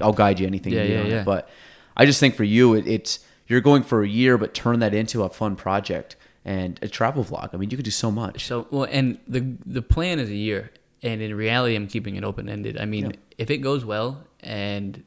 I'll 0.00 0.12
guide 0.12 0.38
you 0.38 0.46
anything 0.46 0.72
Yeah, 0.72 0.82
you 0.82 0.88
need 0.88 0.94
yeah, 0.94 1.00
on 1.00 1.06
it. 1.06 1.10
yeah. 1.10 1.24
But 1.24 1.48
I 1.96 2.06
just 2.06 2.20
think 2.20 2.36
for 2.36 2.44
you, 2.44 2.74
it, 2.74 2.86
it's 2.86 3.20
you're 3.48 3.60
going 3.60 3.82
for 3.82 4.02
a 4.02 4.08
year, 4.08 4.38
but 4.38 4.54
turn 4.54 4.78
that 4.80 4.94
into 4.94 5.22
a 5.24 5.28
fun 5.28 5.56
project 5.56 6.16
and 6.44 6.78
a 6.82 6.88
travel 6.88 7.24
vlog. 7.24 7.50
I 7.52 7.56
mean, 7.56 7.70
you 7.70 7.76
could 7.76 7.84
do 7.84 7.90
so 7.90 8.10
much. 8.10 8.44
So 8.46 8.66
well, 8.70 8.84
and 8.90 9.18
the 9.26 9.40
the 9.66 9.82
plan 9.82 10.18
is 10.18 10.28
a 10.30 10.34
year, 10.34 10.70
and 11.02 11.20
in 11.20 11.34
reality, 11.34 11.74
I'm 11.74 11.86
keeping 11.88 12.16
it 12.16 12.24
open 12.24 12.48
ended. 12.48 12.78
I 12.78 12.84
mean, 12.84 13.06
Yeah. 13.06 13.16
if 13.38 13.50
it 13.50 13.58
goes 13.58 13.84
well, 13.84 14.22
and 14.40 15.02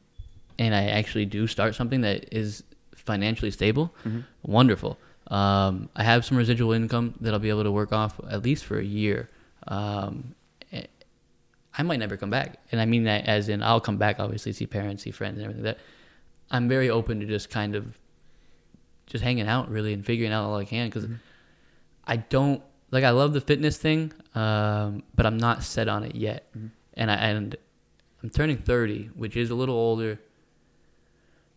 and 0.58 0.74
I 0.74 0.84
actually 0.88 1.24
do 1.24 1.46
start 1.46 1.74
something 1.74 2.02
that 2.02 2.28
is 2.32 2.62
financially 2.94 3.50
stable, 3.50 3.94
Mm-hmm. 4.04 4.20
wonderful. 4.42 4.98
Um, 5.28 5.88
I 5.96 6.02
have 6.04 6.24
some 6.24 6.36
residual 6.36 6.72
income 6.72 7.14
that 7.20 7.32
I'll 7.32 7.40
be 7.40 7.48
able 7.48 7.62
to 7.64 7.72
work 7.72 7.92
off 7.92 8.20
at 8.28 8.42
least 8.42 8.64
for 8.64 8.78
a 8.78 8.84
year. 8.84 9.30
Um, 9.66 10.34
eh, 10.72 10.82
I 11.78 11.82
might 11.82 11.98
never 12.00 12.16
come 12.16 12.28
back, 12.30 12.58
and 12.70 12.80
I 12.80 12.84
mean 12.86 13.04
that 13.04 13.26
as 13.26 13.48
in 13.48 13.62
I'll 13.62 13.80
come 13.80 13.96
back, 13.96 14.20
obviously 14.20 14.52
see 14.52 14.66
parents, 14.66 15.04
see 15.04 15.10
friends, 15.10 15.36
and 15.38 15.44
everything. 15.44 15.64
Like 15.64 15.76
that 15.78 15.82
I'm 16.50 16.68
very 16.68 16.90
open 16.90 17.18
to 17.20 17.26
just 17.26 17.48
kind 17.50 17.74
of 17.74 17.98
just 19.12 19.22
hanging 19.22 19.46
out 19.46 19.70
really 19.70 19.92
and 19.92 20.04
figuring 20.04 20.32
out 20.32 20.44
all 20.46 20.56
I 20.56 20.64
can 20.64 20.88
because 20.88 21.06
I 22.06 22.16
don't 22.16 22.62
like 22.90 23.04
I 23.04 23.10
love 23.10 23.34
the 23.34 23.40
fitness 23.42 23.76
thing, 23.76 24.12
um, 24.34 25.02
but 25.14 25.26
I'm 25.26 25.36
not 25.36 25.62
set 25.62 25.86
on 25.88 26.02
it 26.02 26.14
yet, 26.14 26.46
and 26.94 27.10
I 27.10 27.14
and 27.14 27.56
I'm 28.22 28.30
turning 28.30 28.56
30, 28.56 29.10
which 29.14 29.36
is 29.36 29.50
a 29.50 29.54
little 29.54 29.74
older. 29.76 30.18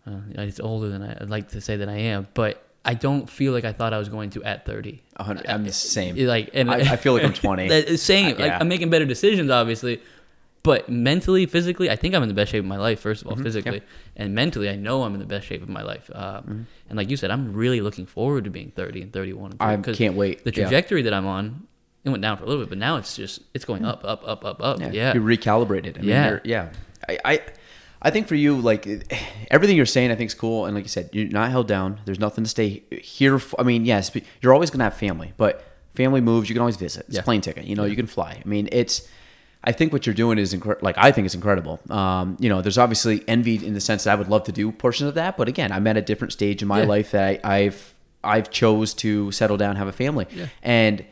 Uh, 0.05 0.19
it's 0.35 0.59
older 0.59 0.89
than 0.89 1.01
I, 1.01 1.13
I'd 1.19 1.29
like 1.29 1.49
to 1.49 1.61
say 1.61 1.77
that 1.77 1.89
I 1.89 1.97
am, 1.97 2.27
but 2.33 2.61
I 2.83 2.93
don't 2.93 3.27
feel 3.27 3.53
like 3.53 3.65
I 3.65 3.71
thought 3.73 3.93
I 3.93 3.97
was 3.97 4.09
going 4.09 4.29
to 4.31 4.43
at 4.43 4.65
30. 4.65 5.01
Hundred- 5.17 5.47
I'm 5.47 5.63
the 5.63 5.71
same. 5.73 6.15
Like, 6.17 6.51
and 6.53 6.69
I, 6.69 6.93
I 6.93 6.95
feel 6.97 7.13
like 7.13 7.23
I'm 7.23 7.33
20. 7.33 7.67
that 7.69 7.87
is 7.87 8.03
saying 8.03 8.27
it. 8.29 8.39
Uh, 8.39 8.43
Like. 8.43 8.61
I'm 8.61 8.67
making 8.67 8.91
better 8.91 9.05
decisions, 9.05 9.49
obviously, 9.49 10.01
but 10.66 10.89
mentally, 10.89 11.45
physically, 11.45 11.91
I 11.91 11.95
think 11.95 12.16
I'm 12.16 12.24
in 12.24 12.28
the 12.28 12.34
best 12.34 12.51
shape 12.51 12.63
of 12.63 12.66
my 12.66 12.78
life. 12.78 12.99
First 12.99 13.22
of 13.22 13.28
all, 13.28 13.36
mm-hmm. 13.36 13.43
physically, 13.43 13.84
and 14.16 14.34
mentally, 14.34 14.68
I 14.68 14.76
know 14.76 15.03
I'm 15.03 15.13
in 15.13 15.20
the 15.20 15.26
best 15.26 15.45
shape 15.45 15.61
of 15.61 15.70
my 15.70 15.84
life. 15.84 16.09
Um, 16.13 16.24
mm-hmm. 16.24 16.61
And 16.89 16.97
like 16.97 17.09
you 17.11 17.18
said, 17.18 17.30
I'm 17.30 17.53
really 17.53 17.82
looking 17.82 18.07
forward 18.07 18.45
to 18.45 18.49
being 18.49 18.72
30 18.72 19.03
and 19.03 19.13
31. 19.13 19.51
And 19.59 19.86
30, 19.86 19.91
I 19.91 19.95
can't 19.95 20.16
wait. 20.16 20.43
The 20.43 20.49
Yeah. 20.49 20.63
trajectory 20.63 21.03
that 21.03 21.13
I'm 21.13 21.28
on, 21.28 21.68
it 22.03 22.09
went 22.09 22.24
down 22.24 22.38
for 22.38 22.45
a 22.45 22.47
little 22.47 22.63
bit, 22.63 22.70
but 22.70 22.80
now 22.80 22.97
it's 22.97 23.16
just 23.16 23.41
it's 23.53 23.63
going 23.63 23.84
mm. 23.84 23.89
up, 23.89 24.03
up, 24.03 24.28
up, 24.28 24.43
up, 24.43 24.57
up. 24.59 24.80
Yeah, 24.91 25.13
You 25.13 25.22
recalibrated. 25.22 25.99
I 25.99 26.01
mean, 26.01 26.09
Yeah. 26.09 26.39
yeah. 26.43 26.70
I, 27.07 27.20
I, 27.24 27.41
I 28.01 28.09
think 28.09 28.28
for 28.28 28.36
you, 28.36 28.57
like 28.57 28.88
everything 29.51 29.78
you're 29.78 29.86
saying, 29.86 30.09
I 30.09 30.16
think 30.16 30.32
is 30.32 30.36
cool. 30.36 30.66
And 30.66 30.74
like 30.74 30.86
you 30.86 30.89
said, 30.89 31.09
you're 31.13 31.28
not 31.28 31.51
held 31.51 31.68
down. 31.68 32.01
There's 32.05 32.20
nothing 32.20 32.43
to 32.43 32.49
stay 32.49 32.84
here. 32.91 33.38
For. 33.38 33.61
I 33.61 33.63
mean, 33.63 33.86
yes, 33.86 34.09
but 34.09 34.24
you're 34.41 34.53
always 34.53 34.72
gonna 34.72 34.84
have 34.86 34.97
family, 34.97 35.34
but 35.38 35.63
family 35.93 36.22
moves. 36.22 36.49
You 36.49 36.55
can 36.55 36.61
always 36.61 36.78
visit. 36.78 37.05
It's 37.07 37.18
Yeah. 37.18 37.22
plane 37.22 37.41
ticket. 37.41 37.66
You 37.66 37.76
know, 37.76 37.86
you 37.86 37.95
can 37.95 38.07
fly. 38.07 38.41
I 38.43 38.47
mean, 38.47 38.68
it's. 38.72 39.07
I 39.68 39.72
think 39.72 39.91
what 39.91 40.05
you're 40.05 40.13
doing 40.16 40.38
is 40.38 40.53
incre- 40.53 40.82
like 40.82 40.95
I 40.97 41.11
think 41.11 41.26
it's 41.26 41.36
incredible. 41.36 41.80
Um, 41.89 42.38
you 42.39 42.49
know, 42.49 42.61
there's 42.61 42.78
obviously 42.78 43.24
envy 43.28 43.66
in 43.66 43.74
the 43.74 43.82
sense 43.82 44.03
that 44.03 44.11
I 44.11 44.16
would 44.16 44.30
love 44.30 44.43
to 44.45 44.51
do 44.51 44.72
portions 44.72 45.07
of 45.09 45.16
that, 45.16 45.38
but 45.38 45.47
again, 45.47 45.72
I'm 45.72 45.86
at 45.88 45.97
a 45.97 46.01
different 46.01 46.34
stage 46.34 46.61
in 46.61 46.68
my 46.68 46.82
Yeah. 46.82 46.88
life 46.88 47.11
that 47.11 47.41
I, 47.43 47.55
I've 47.57 47.93
I've 48.24 48.49
chose 48.51 48.93
to 48.95 49.32
settle 49.32 49.57
down, 49.57 49.76
have 49.76 49.88
a 49.88 49.91
family, 49.91 50.28
Yeah. 50.32 50.47
and 50.63 51.03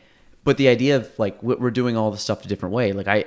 but 0.44 0.56
the 0.56 0.68
idea 0.68 0.96
of 0.96 1.10
like 1.18 1.42
we- 1.42 1.54
we're 1.56 1.70
doing 1.70 1.96
all 1.96 2.10
this 2.10 2.20
stuff 2.22 2.44
a 2.44 2.48
different 2.48 2.74
way, 2.74 2.92
like 2.92 3.08
I 3.08 3.24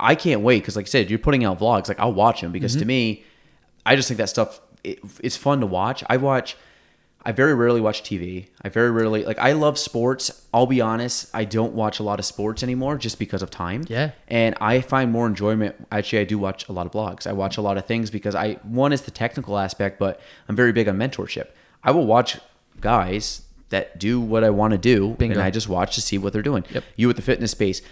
I 0.00 0.14
can't 0.14 0.40
wait 0.42 0.60
because 0.62 0.76
like 0.76 0.86
I 0.86 0.88
said, 0.88 1.10
you're 1.10 1.18
putting 1.18 1.44
out 1.44 1.58
vlogs, 1.58 1.88
like 1.88 2.00
I'll 2.00 2.12
watch 2.12 2.40
them 2.40 2.52
because 2.52 2.72
to 2.74 2.80
Mm-hmm. 2.80 2.88
me, 2.88 3.24
I 3.84 3.94
just 3.96 4.08
think 4.08 4.18
that 4.18 4.28
stuff 4.28 4.60
it, 4.84 5.00
it's 5.20 5.36
fun 5.36 5.60
to 5.60 5.66
watch. 5.66 6.02
I 6.08 6.16
watch. 6.16 6.56
I 7.26 7.32
very 7.32 7.54
rarely 7.54 7.80
watch 7.80 8.04
TV. 8.04 8.46
I 8.62 8.68
very 8.68 8.92
rarely 8.92 9.24
like 9.24 9.40
I 9.40 9.52
love 9.52 9.78
sports. 9.78 10.46
I'll 10.54 10.66
be 10.66 10.80
honest, 10.80 11.28
I 11.34 11.44
don't 11.44 11.74
watch 11.74 11.98
a 11.98 12.04
lot 12.04 12.20
of 12.20 12.24
sports 12.24 12.62
anymore 12.62 12.96
just 12.96 13.18
because 13.18 13.42
of 13.42 13.50
time. 13.50 13.84
Yeah. 13.88 14.12
And 14.28 14.54
I 14.60 14.80
find 14.80 15.10
more 15.10 15.26
enjoyment 15.26 15.74
actually 15.90 16.20
I 16.20 16.24
do 16.24 16.38
watch 16.38 16.68
a 16.68 16.72
lot 16.72 16.86
of 16.86 16.92
vlogs. 16.92 17.26
I 17.26 17.32
watch 17.32 17.56
a 17.56 17.62
lot 17.62 17.78
of 17.78 17.84
things 17.84 18.12
because 18.12 18.36
I 18.36 18.54
one 18.62 18.92
is 18.92 19.02
the 19.02 19.10
technical 19.10 19.58
aspect, 19.58 19.98
but 19.98 20.20
I'm 20.48 20.54
very 20.54 20.70
big 20.70 20.86
on 20.86 20.98
mentorship. 20.98 21.48
I 21.82 21.90
will 21.90 22.06
watch 22.06 22.38
guys 22.80 23.42
that 23.70 23.98
do 23.98 24.20
what 24.20 24.44
I 24.44 24.50
want 24.50 24.70
to 24.70 24.78
do 24.78 25.16
Bingo. 25.18 25.34
and 25.34 25.42
I 25.42 25.50
just 25.50 25.68
watch 25.68 25.96
to 25.96 26.02
see 26.02 26.18
what 26.18 26.32
they're 26.32 26.42
doing. 26.42 26.64
Yep. 26.70 26.84
You 26.94 27.08
with 27.08 27.16
the 27.16 27.22
fitness 27.22 27.50
space, 27.50 27.82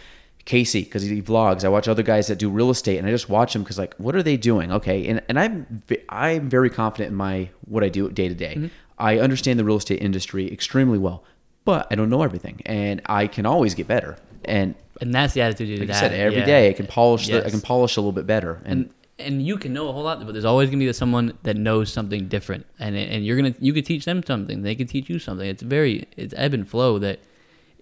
Casey 0.44 0.82
because 0.82 1.02
he 1.02 1.22
vlogs. 1.22 1.64
I 1.64 1.68
watch 1.68 1.88
other 1.88 2.02
guys 2.02 2.26
that 2.26 2.38
do 2.38 2.50
real 2.50 2.70
estate, 2.70 2.98
and 2.98 3.06
I 3.06 3.10
just 3.10 3.28
watch 3.28 3.54
them 3.54 3.62
because 3.62 3.78
like, 3.78 3.94
what 3.96 4.14
are 4.14 4.22
they 4.22 4.36
doing? 4.36 4.70
Okay, 4.72 5.06
and 5.08 5.22
and 5.28 5.38
I'm 5.38 5.82
I'm 6.08 6.50
very 6.50 6.68
confident 6.68 7.10
in 7.10 7.16
my 7.16 7.48
what 7.66 7.82
I 7.82 7.88
do 7.88 8.10
day 8.10 8.28
to 8.28 8.34
day. 8.34 8.54
Mm-hmm. 8.56 8.66
I 8.98 9.18
understand 9.18 9.58
the 9.58 9.64
real 9.64 9.76
estate 9.76 10.00
industry 10.02 10.50
extremely 10.52 10.98
well, 10.98 11.24
but 11.64 11.86
I 11.90 11.94
don't 11.94 12.10
know 12.10 12.22
everything, 12.22 12.60
and 12.64 13.02
I 13.06 13.26
can 13.26 13.46
always 13.46 13.74
get 13.74 13.88
better. 13.88 14.16
And 14.44 14.74
and 15.00 15.14
that's 15.14 15.34
the 15.34 15.40
attitude 15.40 15.68
you 15.68 15.78
like 15.78 15.88
to 15.88 15.94
said, 15.94 16.12
have. 16.12 16.20
every 16.20 16.38
yeah. 16.40 16.46
day 16.46 16.70
I 16.70 16.72
can 16.72 16.86
polish. 16.86 17.28
The, 17.28 17.44
I 17.44 17.50
can 17.50 17.60
polish 17.60 17.96
a 17.96 18.00
little 18.00 18.12
bit 18.12 18.26
better, 18.26 18.60
and, 18.64 18.82
and 18.82 18.94
and 19.18 19.46
you 19.46 19.56
can 19.56 19.72
know 19.72 19.88
a 19.88 19.92
whole 19.92 20.02
lot, 20.02 20.24
but 20.24 20.32
there's 20.32 20.44
always 20.44 20.70
gonna 20.70 20.84
be 20.84 20.92
someone 20.92 21.36
that 21.42 21.56
knows 21.56 21.92
something 21.92 22.28
different, 22.28 22.66
and 22.78 22.96
and 22.96 23.24
you're 23.24 23.36
gonna 23.36 23.54
you 23.58 23.72
could 23.72 23.86
teach 23.86 24.04
them 24.04 24.22
something, 24.22 24.62
they 24.62 24.74
can 24.74 24.86
teach 24.86 25.08
you 25.08 25.18
something. 25.18 25.48
It's 25.48 25.62
very 25.62 26.06
it's 26.16 26.34
ebb 26.36 26.54
and 26.54 26.68
flow 26.68 26.98
that 26.98 27.20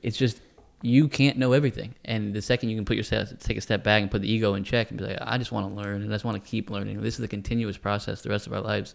it's 0.02 0.16
just 0.16 0.40
you 0.80 1.08
can't 1.08 1.36
know 1.36 1.52
everything, 1.52 1.94
and 2.04 2.34
the 2.34 2.42
second 2.42 2.70
you 2.70 2.76
can 2.76 2.84
put 2.84 2.96
yourself 2.96 3.30
take 3.38 3.56
a 3.56 3.60
step 3.60 3.82
back 3.84 4.02
and 4.02 4.10
put 4.10 4.22
the 4.22 4.30
ego 4.30 4.54
in 4.54 4.64
check 4.64 4.90
and 4.90 4.98
be 4.98 5.06
like, 5.06 5.18
I 5.20 5.38
just 5.38 5.52
want 5.52 5.68
to 5.68 5.74
learn 5.74 6.02
and 6.02 6.10
I 6.10 6.14
just 6.14 6.24
want 6.24 6.42
to 6.42 6.50
keep 6.50 6.70
learning. 6.70 7.00
This 7.00 7.18
is 7.18 7.24
a 7.24 7.28
continuous 7.28 7.76
process 7.76 8.22
the 8.22 8.30
rest 8.30 8.46
of 8.46 8.52
our 8.52 8.60
lives 8.60 8.94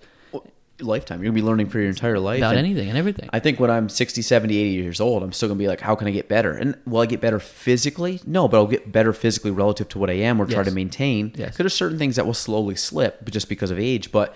lifetime. 0.82 1.22
You're 1.22 1.32
gonna 1.32 1.42
be 1.42 1.48
learning 1.48 1.70
for 1.70 1.80
your 1.80 1.90
entire 1.90 2.20
life. 2.20 2.40
about 2.40 2.56
and 2.56 2.66
anything 2.66 2.90
and 2.90 2.98
everything. 2.98 3.30
I 3.34 3.40
think 3.40 3.60
when 3.60 3.72
I'm 3.72 3.90
60, 3.90 4.22
70, 4.22 4.58
80 4.58 4.70
years 4.70 5.02
old, 5.02 5.24
I'm 5.24 5.34
still 5.34 5.50
gonna 5.50 5.58
be 5.58 5.68
like, 5.68 5.82
how 5.82 5.96
can 5.96 6.08
I 6.08 6.12
get 6.12 6.28
better? 6.28 6.54
And 6.54 6.78
will 6.86 7.02
I 7.02 7.06
get 7.06 7.22
better 7.22 7.40
physically? 7.40 8.22
No, 8.26 8.48
but 8.48 8.58
I'll 8.58 8.68
get 8.68 8.92
better 8.92 9.14
physically 9.14 9.52
relative 9.52 9.90
to 9.90 10.00
what 10.00 10.10
I 10.10 10.14
am, 10.14 10.42
or 10.42 10.46
try 10.46 10.64
to 10.64 10.72
maintain. 10.72 11.32
Yes. 11.36 11.50
Because 11.50 11.58
there's 11.58 11.76
certain 11.76 11.98
things 11.98 12.16
that 12.16 12.26
will 12.26 12.34
slowly 12.34 12.76
slip, 12.76 13.20
but 13.24 13.34
just 13.34 13.50
because 13.50 13.72
of 13.72 13.80
age. 13.80 14.12
But 14.12 14.36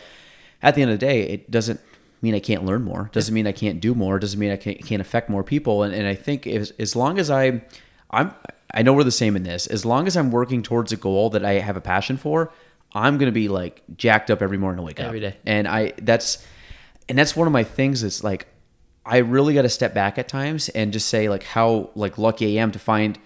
at 0.61 0.75
the 0.75 0.81
end 0.81 0.91
of 0.91 0.99
the 0.99 1.05
day, 1.05 1.23
it 1.23 1.51
doesn't 1.51 1.79
mean 2.21 2.35
I 2.35 2.39
can't 2.39 2.65
learn 2.65 2.83
more. 2.83 3.09
Doesn't 3.13 3.33
mean 3.33 3.47
I 3.47 3.51
can't 3.51 3.79
do 3.79 3.95
more. 3.95 4.19
Doesn't 4.19 4.39
mean 4.39 4.51
I 4.51 4.57
can't, 4.57 4.83
can't 4.85 5.01
affect 5.01 5.29
more 5.29 5.43
people. 5.43 5.83
And, 5.83 5.93
and 5.93 6.07
I 6.07 6.15
think 6.15 6.45
as, 6.45 6.71
as 6.79 6.95
long 6.95 7.17
as 7.17 7.31
I, 7.31 7.61
I'm, 8.11 8.33
I 8.73 8.83
know 8.83 8.93
we're 8.93 9.03
the 9.03 9.11
same 9.11 9.35
in 9.35 9.43
this. 9.43 9.67
As 9.67 9.85
long 9.85 10.07
as 10.07 10.15
I'm 10.15 10.31
working 10.31 10.61
towards 10.61 10.91
a 10.91 10.97
goal 10.97 11.29
that 11.31 11.43
I 11.43 11.53
have 11.53 11.75
a 11.75 11.81
passion 11.81 12.17
for, 12.17 12.51
I'm 12.93 13.17
gonna 13.17 13.31
be 13.31 13.47
like 13.47 13.83
jacked 13.95 14.31
up 14.31 14.41
every 14.41 14.57
morning 14.57 14.77
to 14.77 14.83
wake 14.83 14.99
up. 14.99 15.07
Every 15.07 15.19
day. 15.19 15.37
And 15.45 15.67
I 15.67 15.93
that's 16.01 16.45
and 17.07 17.17
that's 17.17 17.35
one 17.35 17.47
of 17.47 17.53
my 17.53 17.63
things 17.63 18.03
is 18.03 18.23
like 18.23 18.47
I 19.05 19.17
really 19.17 19.53
got 19.53 19.63
to 19.63 19.69
step 19.69 19.93
back 19.93 20.17
at 20.17 20.27
times 20.27 20.69
and 20.69 20.93
just 20.93 21.07
say 21.07 21.27
like 21.29 21.43
how 21.43 21.89
like 21.95 22.17
lucky 22.17 22.57
I 22.57 22.61
am 22.61 22.71
to 22.71 22.79
find 22.79 23.17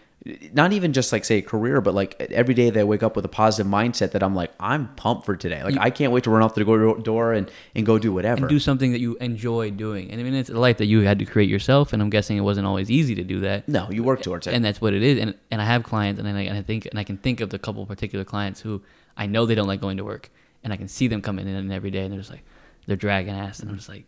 not 0.53 0.73
even 0.73 0.91
just 0.91 1.11
like 1.11 1.23
say 1.23 1.37
a 1.37 1.41
career 1.43 1.81
but 1.81 1.93
like 1.93 2.19
every 2.19 2.55
day 2.55 2.71
that 2.71 2.79
I 2.79 2.83
wake 2.83 3.03
up 3.03 3.15
with 3.15 3.25
a 3.25 3.29
positive 3.29 3.71
mindset 3.71 4.11
that 4.11 4.23
I'm 4.23 4.33
like 4.33 4.51
I'm 4.59 4.87
pumped 4.95 5.25
for 5.25 5.35
today. 5.35 5.63
Like 5.63 5.75
mm. 5.75 5.81
I 5.81 5.89
can't 5.91 6.11
wait 6.11 6.23
to 6.23 6.31
run 6.31 6.41
off 6.41 6.55
the 6.55 6.63
door 6.63 7.33
and 7.33 7.51
and 7.75 7.85
go 7.85 7.99
do 7.99 8.11
whatever. 8.11 8.41
and 8.41 8.49
do 8.49 8.59
something 8.59 8.91
that 8.91 8.99
you 8.99 9.17
enjoy 9.17 9.69
doing. 9.71 10.09
And 10.09 10.19
I 10.19 10.23
mean, 10.23 10.33
it's 10.33 10.49
a 10.49 10.57
life 10.57 10.77
that 10.77 10.87
you 10.87 11.01
had 11.01 11.19
to 11.19 11.25
create 11.25 11.49
yourself, 11.49 11.93
and 11.93 12.01
I'm 12.01 12.09
guessing 12.09 12.37
it 12.37 12.41
wasn't 12.41 12.65
always 12.65 12.89
easy 12.89 13.13
to 13.15 13.23
do 13.23 13.41
that. 13.41 13.69
no, 13.69 13.87
you 13.91 14.03
work 14.03 14.23
towards 14.23 14.47
it. 14.47 14.53
and 14.53 14.65
that's 14.65 14.81
what 14.81 14.93
it 14.93 15.03
is. 15.03 15.19
And 15.19 15.35
and 15.51 15.61
I 15.61 15.65
have 15.65 15.83
clients, 15.83 16.19
and 16.19 16.27
I, 16.27 16.41
and 16.41 16.57
I 16.57 16.61
think 16.63 16.87
and 16.87 16.97
I 16.97 17.03
can 17.03 17.17
think 17.17 17.39
of 17.39 17.51
the 17.51 17.59
couple 17.59 17.85
particular 17.85 18.25
clients 18.25 18.61
who 18.61 18.81
I 19.17 19.25
know 19.27 19.45
they 19.45 19.55
don't 19.55 19.67
like 19.67 19.81
going 19.81 19.97
to 19.97 20.03
work, 20.03 20.29
and 20.63 20.71
I 20.73 20.77
can 20.77 20.87
see 20.87 21.07
them 21.07 21.21
coming 21.21 21.47
in 21.47 21.71
every 21.71 21.91
day, 21.91 22.03
and 22.03 22.11
they're 22.11 22.19
just 22.19 22.31
like 22.31 22.43
they're 22.87 22.95
dragging 22.97 23.33
ass, 23.33 23.59
and 23.59 23.69
I'm 23.69 23.77
just 23.77 23.89
like, 23.89 24.05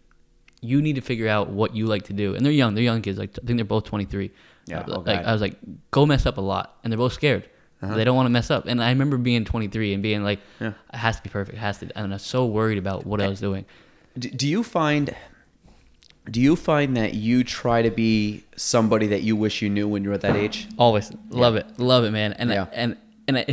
you 0.61 0.81
need 0.81 0.95
to 0.95 1.01
figure 1.01 1.27
out 1.27 1.49
what 1.49 1.75
you 1.75 1.85
like 1.87 2.03
to 2.05 2.13
do. 2.13 2.35
And 2.35 2.45
they're 2.45 2.51
young, 2.53 2.73
they're 2.75 2.83
young 2.83 3.01
kids. 3.01 3.17
Like 3.17 3.31
I 3.41 3.45
think 3.45 3.57
they're 3.57 3.65
both 3.65 3.85
23. 3.85 4.31
Yeah, 4.65 4.79
Uh, 4.81 4.99
like 5.05 5.23
I 5.25 5.31
was 5.31 5.41
like, 5.41 5.55
go 5.91 6.05
mess 6.05 6.25
up 6.25 6.37
a 6.37 6.41
lot, 6.41 6.77
and 6.83 6.91
they're 6.91 6.97
both 6.97 7.13
scared. 7.13 7.49
They 7.79 8.03
don't 8.03 8.15
want 8.15 8.25
to 8.25 8.31
mess 8.31 8.49
up. 8.49 8.65
And 8.65 8.81
I 8.83 8.89
remember 8.89 9.17
being 9.17 9.45
23 9.45 9.93
and 9.93 10.01
being 10.01 10.23
like, 10.23 10.39
Yeah. 10.59 10.73
it 10.91 10.97
has 10.97 11.17
to 11.17 11.21
be 11.23 11.29
perfect. 11.29 11.57
It 11.57 11.61
has 11.61 11.77
to. 11.77 11.95
And 11.95 12.11
I 12.11 12.15
was 12.15 12.23
so 12.23 12.43
worried 12.47 12.79
about 12.79 13.05
what 13.05 13.21
I 13.21 13.27
was 13.27 13.39
doing. 13.39 13.65
do, 14.17 14.47
you 14.47 14.63
find 14.63 15.13
do 16.29 16.41
you 16.41 16.55
find 16.55 16.97
that 16.97 17.13
you 17.13 17.43
try 17.43 17.81
to 17.83 17.91
be 17.91 18.43
somebody 18.55 19.07
that 19.07 19.21
you 19.21 19.35
wish 19.35 19.61
you 19.61 19.69
knew 19.69 19.87
when 19.87 20.03
you 20.03 20.09
were 20.09 20.15
at 20.15 20.21
that 20.21 20.35
age? 20.35 20.67
Always 20.77 21.11
love 21.29 21.55
it, 21.55 21.65
love 21.79 22.03
it, 22.03 22.11
man. 22.11 22.33
And 22.33 22.49
Yeah. 22.49 22.65
and 22.73 22.97
and 23.27 23.37
I, 23.37 23.45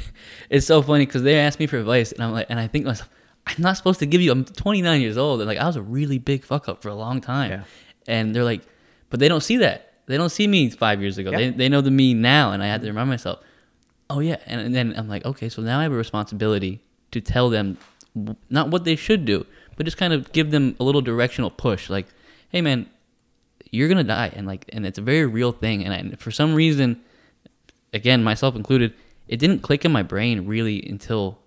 it's 0.50 0.66
so 0.66 0.82
funny 0.82 1.06
because 1.06 1.22
they 1.22 1.38
ask 1.38 1.58
me 1.58 1.66
for 1.66 1.78
advice, 1.78 2.12
and 2.12 2.22
I'm 2.22 2.32
like, 2.32 2.46
and 2.48 2.58
I 2.58 2.66
think 2.66 2.86
myself, 2.86 3.08
I'm 3.46 3.60
not 3.62 3.76
supposed 3.76 4.00
to 4.00 4.06
give 4.06 4.20
you. 4.20 4.30
I'm 4.30 4.44
29 4.44 5.00
years 5.00 5.16
old, 5.16 5.40
and 5.40 5.48
like 5.48 5.58
I 5.58 5.66
was 5.66 5.76
a 5.76 5.82
really 5.82 6.18
big 6.18 6.44
fuck 6.44 6.68
up 6.68 6.82
for 6.82 6.88
a 6.88 6.94
long 6.94 7.20
time. 7.20 7.50
Yeah. 7.50 7.64
And 8.06 8.34
they're 8.34 8.44
like, 8.44 8.62
but 9.10 9.20
they 9.20 9.28
don't 9.28 9.42
see 9.42 9.58
that. 9.58 9.94
They 10.06 10.16
don't 10.16 10.30
see 10.30 10.46
me 10.46 10.70
five 10.70 11.00
years 11.00 11.18
ago. 11.18 11.30
Yeah. 11.30 11.38
They 11.38 11.50
they 11.50 11.68
know 11.68 11.80
the 11.80 11.90
me 11.90 12.14
now, 12.14 12.52
and 12.52 12.62
I 12.62 12.66
had 12.66 12.82
to 12.82 12.88
remind 12.88 13.08
myself. 13.08 13.40
Oh 14.10 14.20
yeah, 14.20 14.36
and, 14.46 14.60
and 14.60 14.74
then 14.74 14.94
I'm 14.96 15.08
like, 15.08 15.24
okay, 15.24 15.48
so 15.48 15.62
now 15.62 15.80
I 15.80 15.84
have 15.84 15.92
a 15.92 15.96
responsibility 15.96 16.80
to 17.12 17.20
tell 17.20 17.48
them 17.48 17.78
not 18.50 18.68
what 18.68 18.84
they 18.84 18.96
should 18.96 19.24
do, 19.24 19.46
but 19.76 19.84
just 19.84 19.96
kind 19.96 20.12
of 20.12 20.32
give 20.32 20.50
them 20.50 20.76
a 20.78 20.84
little 20.84 21.00
directional 21.00 21.50
push, 21.50 21.88
like, 21.88 22.06
hey 22.50 22.60
man, 22.60 22.88
you're 23.70 23.88
gonna 23.88 24.04
die, 24.04 24.30
and 24.34 24.46
like, 24.46 24.66
and 24.72 24.84
it's 24.84 24.98
a 24.98 25.02
very 25.02 25.26
real 25.26 25.52
thing. 25.52 25.84
And 25.84 26.12
I, 26.12 26.16
for 26.16 26.30
some 26.30 26.54
reason, 26.54 27.00
again, 27.92 28.22
myself 28.22 28.54
included, 28.54 28.92
it 29.32 29.38
didn't 29.40 29.60
click 29.62 29.84
in 29.86 29.92
my 29.92 30.02
brain 30.02 30.46
really 30.46 30.86
until 30.86 31.38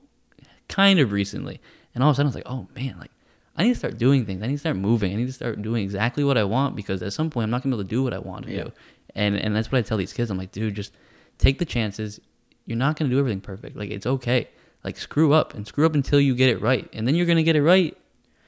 kind 0.67 0.99
of 0.99 1.11
recently. 1.11 1.61
And 1.93 2.03
all 2.03 2.09
of 2.09 2.15
a 2.15 2.17
sudden, 2.17 2.27
I 2.27 2.29
was 2.29 2.35
like, 2.35 2.47
oh 2.47 2.67
man, 2.75 2.95
like 2.99 3.11
I 3.55 3.63
need 3.63 3.69
to 3.69 3.79
start 3.79 3.97
doing 3.97 4.25
things. 4.25 4.41
I 4.41 4.47
need 4.47 4.53
to 4.55 4.59
start 4.59 4.75
moving. 4.75 5.13
I 5.13 5.15
need 5.15 5.27
to 5.27 5.33
start 5.33 5.61
doing 5.61 5.83
exactly 5.83 6.23
what 6.23 6.37
I 6.37 6.43
want 6.43 6.75
because 6.75 7.01
at 7.03 7.13
some 7.13 7.29
point, 7.29 7.43
I'm 7.43 7.51
not 7.51 7.61
gonna 7.61 7.75
be 7.75 7.79
able 7.79 7.87
to 7.87 7.95
do 7.95 8.03
what 8.03 8.13
I 8.13 8.19
want 8.19 8.45
to 8.47 8.51
Yeah. 8.51 8.63
do. 8.63 8.71
And 9.13 9.35
and 9.37 9.55
that's 9.55 9.71
what 9.71 9.77
I 9.77 9.81
tell 9.83 9.97
these 9.97 10.13
kids. 10.13 10.31
I'm 10.31 10.37
like, 10.37 10.51
dude, 10.51 10.75
just 10.75 10.93
take 11.37 11.59
the 11.59 11.65
chances. 11.65 12.19
You're 12.65 12.77
not 12.77 12.97
gonna 12.97 13.11
do 13.11 13.19
everything 13.19 13.39
perfect. 13.41 13.77
Like 13.77 13.91
it's 13.91 14.07
okay. 14.07 14.49
Like 14.83 14.97
screw 14.97 15.31
up 15.33 15.53
and 15.53 15.65
screw 15.67 15.85
up 15.85 15.93
until 15.93 16.19
you 16.19 16.33
get 16.35 16.49
it 16.49 16.59
right, 16.61 16.89
and 16.91 17.07
then 17.07 17.13
you're 17.15 17.25
gonna 17.27 17.43
get 17.43 17.55
it 17.55 17.61
right, 17.63 17.95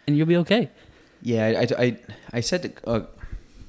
and 0.08 0.18
you'll 0.18 0.26
be 0.28 0.38
okay. 0.38 0.70
Yeah, 1.22 1.46
I, 1.62 1.84
I, 1.84 1.98
I, 2.34 2.40
said 2.42 2.74
uh, 2.86 3.02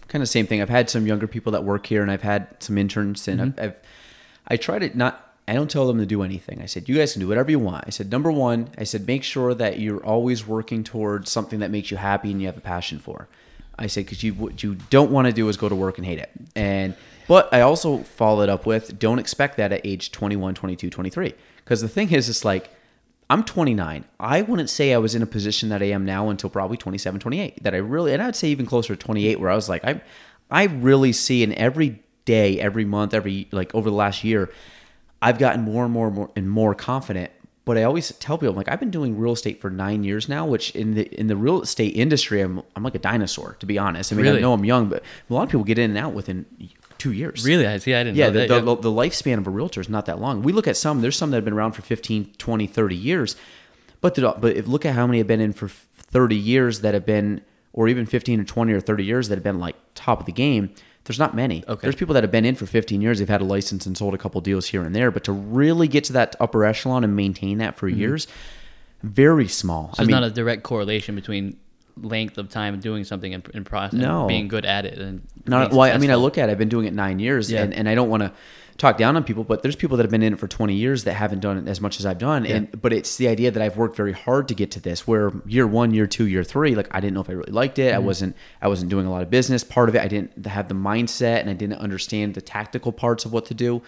kind 0.08 0.22
of 0.22 0.28
same 0.28 0.46
thing. 0.46 0.60
I've 0.60 0.68
had 0.68 0.90
some 0.90 1.06
younger 1.06 1.26
people 1.26 1.52
that 1.52 1.64
work 1.64 1.86
here, 1.86 2.02
and 2.02 2.10
I've 2.10 2.22
had 2.22 2.46
some 2.62 2.76
interns, 2.76 3.26
and 3.28 3.40
I've, 3.40 3.58
I've 3.58 3.76
I 4.48 4.56
try 4.56 4.78
to 4.78 4.96
not. 4.96 5.27
I 5.48 5.54
don't 5.54 5.70
tell 5.70 5.86
them 5.86 5.98
to 5.98 6.06
do 6.06 6.22
anything. 6.22 6.60
I 6.60 6.66
said 6.66 6.88
you 6.88 6.96
guys 6.96 7.12
can 7.12 7.20
do 7.20 7.28
whatever 7.28 7.50
you 7.50 7.58
want. 7.58 7.84
I 7.86 7.90
said 7.90 8.10
number 8.10 8.30
one, 8.30 8.70
I 8.76 8.84
said 8.84 9.06
make 9.06 9.24
sure 9.24 9.54
that 9.54 9.78
you're 9.78 10.04
always 10.04 10.46
working 10.46 10.84
towards 10.84 11.30
something 11.30 11.60
that 11.60 11.70
makes 11.70 11.90
you 11.90 11.96
happy 11.96 12.30
and 12.30 12.40
you 12.40 12.46
have 12.46 12.56
a 12.56 12.62
passion 12.62 12.98
for. 12.98 13.28
I 13.78 13.86
said 13.86 14.04
because 14.04 14.22
you 14.22 14.34
what 14.34 14.62
you 14.62 14.74
don't 14.90 15.10
want 15.10 15.26
to 15.26 15.32
do 15.32 15.48
is 15.48 15.56
go 15.56 15.68
to 15.68 15.74
work 15.74 15.98
and 15.98 16.06
hate 16.06 16.18
it. 16.18 16.30
And 16.54 16.94
but 17.28 17.52
I 17.52 17.60
also 17.60 17.98
followed 17.98 18.48
up 18.48 18.66
with 18.66 18.98
don't 18.98 19.18
expect 19.18 19.56
that 19.58 19.72
at 19.72 19.80
age 19.84 20.10
21, 20.10 20.54
22, 20.54 20.90
23. 20.90 21.34
Because 21.56 21.80
the 21.80 21.88
thing 21.88 22.10
is, 22.12 22.28
it's 22.28 22.44
like 22.44 22.70
I'm 23.30 23.44
29. 23.44 24.04
I 24.18 24.42
wouldn't 24.42 24.70
say 24.70 24.92
I 24.92 24.98
was 24.98 25.14
in 25.14 25.22
a 25.22 25.26
position 25.26 25.68
that 25.68 25.82
I 25.82 25.86
am 25.86 26.04
now 26.04 26.30
until 26.30 26.50
probably 26.50 26.76
27, 26.78 27.20
28. 27.20 27.62
That 27.62 27.74
I 27.74 27.78
really, 27.78 28.12
and 28.14 28.22
I'd 28.22 28.36
say 28.36 28.48
even 28.48 28.66
closer 28.66 28.96
to 28.96 29.02
28, 29.02 29.38
where 29.38 29.50
I 29.50 29.54
was 29.54 29.68
like, 29.68 29.84
I, 29.84 30.00
I 30.50 30.64
really 30.64 31.12
see 31.12 31.42
in 31.42 31.52
every 31.54 32.02
day, 32.24 32.58
every 32.58 32.86
month, 32.86 33.12
every 33.12 33.48
like 33.52 33.74
over 33.74 33.90
the 33.90 33.96
last 33.96 34.24
year, 34.24 34.50
I've 35.20 35.38
gotten 35.38 35.62
more 35.62 35.84
and 35.84 35.92
more 35.92 36.06
and 36.06 36.16
more 36.16 36.30
and 36.36 36.50
more 36.50 36.74
confident. 36.74 37.30
But 37.64 37.76
I 37.76 37.82
always 37.82 38.10
tell 38.12 38.38
people, 38.38 38.50
I'm 38.52 38.56
like, 38.56 38.68
I've 38.70 38.80
been 38.80 38.90
doing 38.90 39.18
real 39.18 39.32
estate 39.34 39.60
for 39.60 39.68
nine 39.68 40.02
years 40.02 40.26
now, 40.26 40.46
which 40.46 40.70
in 40.74 40.94
the 40.94 41.02
in 41.20 41.26
the 41.26 41.36
real 41.36 41.60
estate 41.60 41.94
industry, 41.96 42.40
I'm 42.40 42.62
I'm 42.74 42.82
like 42.82 42.94
a 42.94 42.98
dinosaur, 42.98 43.56
to 43.60 43.66
be 43.66 43.76
honest. 43.78 44.10
I 44.10 44.16
mean, 44.16 44.24
Really? 44.24 44.38
I 44.38 44.40
know 44.40 44.54
I'm 44.54 44.64
young, 44.64 44.88
but 44.88 45.02
a 45.28 45.34
lot 45.34 45.42
of 45.42 45.50
people 45.50 45.64
get 45.64 45.78
in 45.78 45.90
and 45.90 45.98
out 45.98 46.14
within 46.14 46.46
two 46.96 47.12
years. 47.12 47.44
Really, 47.44 47.66
I 47.66 47.76
see. 47.76 47.94
I 47.94 48.04
didn't 48.04 48.16
Yeah, 48.16 48.26
know 48.28 48.32
the, 48.32 48.38
that. 48.40 48.48
the, 48.48 48.54
yeah. 48.54 48.60
the, 48.60 48.76
the 48.76 48.90
lifespan 48.90 49.36
of 49.38 49.46
a 49.46 49.50
realtor 49.50 49.82
is 49.82 49.88
not 49.90 50.06
that 50.06 50.18
long. 50.18 50.42
We 50.42 50.52
look 50.54 50.66
at 50.66 50.76
some, 50.78 51.00
there's 51.02 51.16
some 51.16 51.30
that 51.30 51.36
have 51.36 51.44
been 51.44 51.52
around 51.54 51.72
for 51.72 51.82
15, 51.82 52.32
20, 52.38 52.66
30 52.66 52.96
years. 52.96 53.36
But 54.00 54.14
the, 54.14 54.34
but 54.40 54.56
if 54.56 54.66
look 54.66 54.86
at 54.86 54.94
how 54.94 55.06
many 55.06 55.18
have 55.18 55.26
been 55.26 55.40
in 55.40 55.52
for 55.52 55.68
30 55.68 56.34
years 56.36 56.80
that 56.80 56.94
have 56.94 57.04
been, 57.04 57.42
or 57.74 57.86
even 57.86 58.06
15 58.06 58.40
or 58.40 58.44
20 58.44 58.72
or 58.72 58.80
30 58.80 59.04
years 59.04 59.28
that 59.28 59.34
have 59.36 59.44
been 59.44 59.60
like 59.60 59.76
top 59.94 60.20
of 60.20 60.26
the 60.26 60.32
game. 60.32 60.70
There's 61.08 61.18
not 61.18 61.34
many. 61.34 61.64
Okay. 61.66 61.80
There's 61.80 61.96
people 61.96 62.12
that 62.14 62.22
have 62.22 62.30
been 62.30 62.44
in 62.44 62.54
for 62.54 62.66
15 62.66 63.00
years. 63.00 63.18
They've 63.18 63.28
had 63.28 63.40
a 63.40 63.44
license 63.44 63.86
and 63.86 63.96
sold 63.96 64.12
a 64.12 64.18
couple 64.18 64.42
deals 64.42 64.66
here 64.66 64.82
and 64.82 64.94
there. 64.94 65.10
But 65.10 65.24
to 65.24 65.32
really 65.32 65.88
get 65.88 66.04
to 66.04 66.12
that 66.12 66.36
upper 66.38 66.66
echelon 66.66 67.02
and 67.02 67.16
maintain 67.16 67.58
that 67.58 67.78
for 67.78 67.88
mm-hmm. 67.88 67.98
years, 67.98 68.26
very 69.02 69.48
small. 69.48 69.86
So 69.86 69.90
I 69.92 69.96
there's 69.96 70.08
mean, 70.08 70.20
not 70.20 70.24
a 70.24 70.30
direct 70.30 70.64
correlation 70.64 71.14
between 71.14 71.56
length 71.96 72.36
of 72.36 72.50
time 72.50 72.78
doing 72.78 73.04
something 73.04 73.32
in, 73.32 73.42
in 73.54 73.64
process, 73.64 73.98
No. 73.98 74.26
being 74.26 74.48
good 74.48 74.66
at 74.66 74.84
it, 74.84 74.98
and 74.98 75.26
Not, 75.46 75.72
well, 75.72 75.82
I 75.82 75.96
mean, 75.98 76.10
I 76.10 76.16
look 76.16 76.38
at 76.38 76.48
it, 76.48 76.52
I've 76.52 76.58
been 76.58 76.68
doing 76.68 76.86
it 76.86 76.92
nine 76.92 77.18
years, 77.18 77.50
Yeah. 77.50 77.62
and, 77.62 77.74
and 77.74 77.88
I 77.88 77.94
don't 77.94 78.10
want 78.10 78.22
to 78.22 78.32
talk 78.78 78.96
down 78.96 79.16
on 79.16 79.24
people, 79.24 79.42
but 79.42 79.62
there's 79.62 79.76
people 79.76 79.96
that 79.96 80.04
have 80.04 80.10
been 80.10 80.22
in 80.22 80.32
it 80.32 80.38
for 80.38 80.46
20 80.46 80.72
years 80.72 81.04
that 81.04 81.14
haven't 81.14 81.40
done 81.40 81.58
it 81.58 81.68
as 81.68 81.80
much 81.80 81.98
as 81.98 82.06
I've 82.06 82.18
done. 82.18 82.46
And 82.46 82.80
but 82.80 82.92
it's 82.92 83.16
the 83.16 83.26
idea 83.26 83.50
that 83.50 83.60
I've 83.60 83.76
worked 83.76 83.96
very 83.96 84.12
hard 84.12 84.48
to 84.48 84.54
get 84.54 84.70
to 84.72 84.80
this. 84.80 85.06
Where 85.06 85.32
year 85.44 85.66
one, 85.66 85.92
year 85.92 86.06
two, 86.06 86.26
year 86.26 86.44
three, 86.44 86.74
like 86.74 86.88
I 86.92 87.00
didn't 87.00 87.14
know 87.14 87.20
if 87.20 87.28
I 87.28 87.34
really 87.34 87.52
liked 87.52 87.78
it. 87.78 87.92
I 87.92 87.96
mm-hmm. 87.96 88.06
wasn't 88.06 88.36
I 88.62 88.68
wasn't 88.68 88.90
doing 88.90 89.06
a 89.06 89.10
lot 89.10 89.22
of 89.22 89.30
business. 89.30 89.64
Part 89.64 89.88
of 89.88 89.96
it, 89.96 90.00
I 90.00 90.08
didn't 90.08 90.46
have 90.46 90.68
the 90.68 90.74
mindset, 90.74 91.40
and 91.40 91.50
I 91.50 91.54
didn't 91.54 91.78
understand 91.78 92.34
the 92.34 92.40
tactical 92.40 92.92
parts 92.92 93.24
of 93.24 93.32
what 93.32 93.46
to 93.46 93.54
do. 93.54 93.82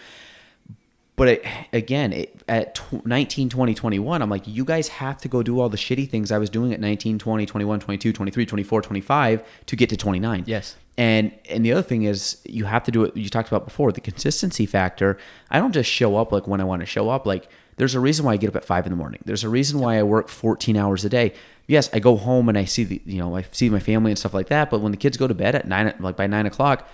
But 1.14 1.28
it, 1.28 1.46
again, 1.74 2.14
it, 2.14 2.34
at 2.48 2.76
tw- 2.76 3.04
19, 3.04 3.50
20, 3.50 3.74
21, 3.74 4.22
I'm 4.22 4.30
like, 4.30 4.48
you 4.48 4.64
guys 4.64 4.88
have 4.88 5.18
to 5.18 5.28
go 5.28 5.42
do 5.42 5.60
all 5.60 5.68
the 5.68 5.76
shitty 5.76 6.08
things 6.08 6.32
I 6.32 6.38
was 6.38 6.48
doing 6.48 6.72
at 6.72 6.80
19, 6.80 7.18
20, 7.18 7.44
21, 7.44 7.80
22, 7.80 8.12
23, 8.14 8.46
24, 8.46 8.80
25 8.80 9.42
to 9.66 9.76
get 9.76 9.90
to 9.90 9.98
29. 9.98 10.44
Yes. 10.46 10.76
And 11.00 11.32
and 11.48 11.64
the 11.64 11.72
other 11.72 11.80
thing 11.82 12.02
is 12.02 12.42
you 12.44 12.66
have 12.66 12.84
to 12.84 12.90
do 12.90 13.04
it 13.04 13.16
you 13.16 13.30
talked 13.30 13.48
about 13.48 13.64
before, 13.64 13.90
the 13.90 14.02
consistency 14.02 14.66
factor. 14.66 15.16
I 15.50 15.58
don't 15.58 15.72
just 15.72 15.88
show 15.90 16.18
up 16.18 16.30
like 16.30 16.46
when 16.46 16.60
I 16.60 16.64
want 16.64 16.80
to 16.80 16.86
show 16.86 17.08
up. 17.08 17.24
Like 17.24 17.48
there's 17.78 17.94
a 17.94 18.00
reason 18.00 18.26
why 18.26 18.34
I 18.34 18.36
get 18.36 18.48
up 18.48 18.56
at 18.56 18.66
five 18.66 18.84
in 18.84 18.90
the 18.90 18.96
morning. 18.96 19.22
There's 19.24 19.42
a 19.42 19.48
reason 19.48 19.80
why 19.80 19.98
I 19.98 20.02
work 20.02 20.28
14 20.28 20.76
hours 20.76 21.02
a 21.06 21.08
day. 21.08 21.32
Yes, 21.66 21.88
I 21.94 22.00
go 22.00 22.16
home 22.18 22.50
and 22.50 22.58
I 22.58 22.66
see 22.66 22.84
the 22.84 23.00
you 23.06 23.16
know, 23.16 23.34
I 23.34 23.46
see 23.50 23.70
my 23.70 23.78
family 23.78 24.10
and 24.10 24.18
stuff 24.18 24.34
like 24.34 24.48
that. 24.48 24.68
But 24.68 24.82
when 24.82 24.92
the 24.92 24.98
kids 24.98 25.16
go 25.16 25.26
to 25.26 25.32
bed 25.32 25.54
at 25.54 25.66
nine 25.66 25.94
like 26.00 26.18
by 26.18 26.26
nine 26.26 26.44
o'clock, 26.44 26.86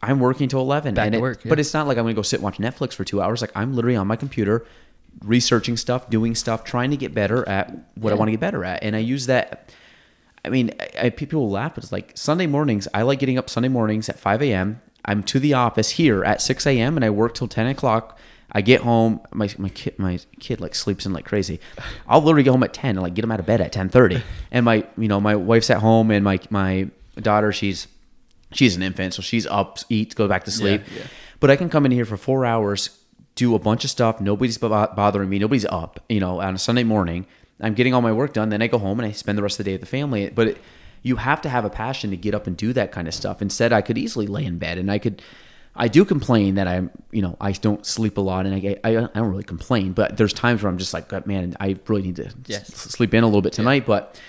I'm 0.00 0.20
working 0.20 0.48
till 0.48 0.60
eleven. 0.60 0.94
Back 0.94 1.06
and 1.06 1.14
to 1.14 1.18
it- 1.18 1.22
work, 1.22 1.44
yeah. 1.44 1.48
But 1.48 1.58
it's 1.58 1.74
not 1.74 1.88
like 1.88 1.98
I'm 1.98 2.04
gonna 2.04 2.14
go 2.14 2.22
sit 2.22 2.36
and 2.36 2.44
watch 2.44 2.58
Netflix 2.58 2.92
for 2.92 3.02
two 3.02 3.20
hours. 3.20 3.40
Like 3.40 3.50
I'm 3.56 3.74
literally 3.74 3.96
on 3.96 4.06
my 4.06 4.14
computer 4.14 4.66
researching 5.24 5.76
stuff, 5.76 6.08
doing 6.10 6.36
stuff, 6.36 6.62
trying 6.62 6.92
to 6.92 6.96
get 6.96 7.12
better 7.12 7.48
at 7.48 7.72
what 7.96 8.12
I 8.12 8.16
want 8.16 8.28
to 8.28 8.32
get 8.32 8.40
better 8.40 8.64
at. 8.64 8.84
And 8.84 8.94
I 8.94 9.00
use 9.00 9.26
that 9.26 9.74
I 10.48 10.50
mean, 10.50 10.70
I, 10.80 11.06
I, 11.06 11.10
people 11.10 11.48
laugh, 11.50 11.74
but 11.74 11.84
it's 11.84 11.92
like 11.92 12.12
Sunday 12.14 12.46
mornings. 12.46 12.88
I 12.92 13.02
like 13.02 13.18
getting 13.18 13.38
up 13.38 13.48
Sunday 13.48 13.68
mornings 13.68 14.08
at 14.08 14.18
5 14.18 14.42
a.m. 14.42 14.80
I'm 15.04 15.22
to 15.24 15.38
the 15.38 15.54
office 15.54 15.90
here 15.90 16.24
at 16.24 16.42
6 16.42 16.66
a.m. 16.66 16.96
and 16.96 17.04
I 17.04 17.10
work 17.10 17.34
till 17.34 17.48
10 17.48 17.66
o'clock. 17.68 18.18
I 18.50 18.62
get 18.62 18.80
home. 18.80 19.20
My 19.32 19.50
my 19.58 19.68
kid 19.68 19.98
my 19.98 20.18
kid 20.40 20.58
like 20.60 20.74
sleeps 20.74 21.04
in 21.04 21.12
like 21.12 21.26
crazy. 21.26 21.60
I'll 22.08 22.22
literally 22.22 22.42
get 22.44 22.50
home 22.50 22.62
at 22.62 22.72
10 22.72 22.90
and 22.96 23.02
like 23.02 23.12
get 23.12 23.22
him 23.22 23.30
out 23.30 23.40
of 23.40 23.46
bed 23.46 23.60
at 23.60 23.72
10:30. 23.72 24.22
And 24.50 24.64
my 24.64 24.86
you 24.96 25.06
know 25.06 25.20
my 25.20 25.36
wife's 25.36 25.68
at 25.68 25.78
home 25.78 26.10
and 26.10 26.24
my 26.24 26.40
my 26.48 26.88
daughter 27.16 27.52
she's 27.52 27.88
she's 28.52 28.74
an 28.74 28.82
infant 28.82 29.12
so 29.12 29.20
she's 29.20 29.46
up 29.46 29.78
eats 29.90 30.14
go 30.14 30.26
back 30.28 30.44
to 30.44 30.50
sleep. 30.50 30.82
yeah. 30.96 31.02
But 31.40 31.50
I 31.50 31.56
can 31.56 31.68
come 31.68 31.84
in 31.84 31.92
here 31.92 32.06
for 32.06 32.16
four 32.16 32.46
hours, 32.46 32.98
do 33.34 33.54
a 33.54 33.58
bunch 33.58 33.84
of 33.84 33.90
stuff. 33.90 34.18
Nobody's 34.18 34.56
bo- 34.56 34.68
bothering 34.96 35.28
me. 35.28 35.38
Nobody's 35.38 35.66
up. 35.66 36.00
You 36.08 36.20
know, 36.20 36.40
on 36.40 36.54
a 36.54 36.58
Sunday 36.58 36.84
morning, 36.84 37.26
I'm 37.60 37.74
getting 37.74 37.94
all 37.94 38.00
my 38.02 38.12
work 38.12 38.32
done. 38.32 38.48
Then 38.50 38.62
I 38.62 38.66
go 38.66 38.78
home 38.78 39.00
and 39.00 39.06
I 39.08 39.12
spend 39.12 39.36
the 39.38 39.42
rest 39.42 39.58
of 39.58 39.64
the 39.64 39.70
day 39.70 39.74
with 39.74 39.80
the 39.82 39.86
family. 39.86 40.30
But 40.30 40.48
it, 40.48 40.58
you 41.02 41.16
have 41.16 41.40
to 41.42 41.48
have 41.48 41.64
a 41.64 41.70
passion 41.70 42.10
to 42.10 42.16
get 42.16 42.34
up 42.34 42.46
and 42.46 42.56
do 42.56 42.72
that 42.72 42.92
kind 42.92 43.08
of 43.08 43.14
stuff. 43.14 43.40
Instead, 43.42 43.72
I 43.72 43.82
could 43.82 43.98
easily 43.98 44.26
lay 44.26 44.44
in 44.44 44.58
bed 44.58 44.78
and 44.78 44.90
I 44.90 44.98
could. 44.98 45.22
I 45.80 45.86
do 45.86 46.04
complain 46.04 46.56
that 46.56 46.66
I'm, 46.66 46.90
you 47.12 47.22
know, 47.22 47.36
I 47.40 47.52
don't 47.52 47.86
sleep 47.86 48.18
a 48.18 48.20
lot, 48.20 48.46
and 48.46 48.54
I, 48.56 48.76
I, 48.82 48.96
I 48.96 49.06
don't 49.14 49.30
really 49.30 49.44
complain. 49.44 49.92
But 49.92 50.16
there's 50.16 50.32
times 50.32 50.60
where 50.60 50.70
I'm 50.72 50.78
just 50.78 50.92
like, 50.92 51.24
man, 51.26 51.56
I 51.60 51.76
really 51.86 52.02
need 52.02 52.16
to 52.16 52.32
Yes. 52.46 52.62
s- 52.72 52.76
sleep 52.92 53.14
in 53.14 53.22
a 53.22 53.26
little 53.28 53.42
bit 53.42 53.52
tonight. 53.52 53.86
But 53.86 54.20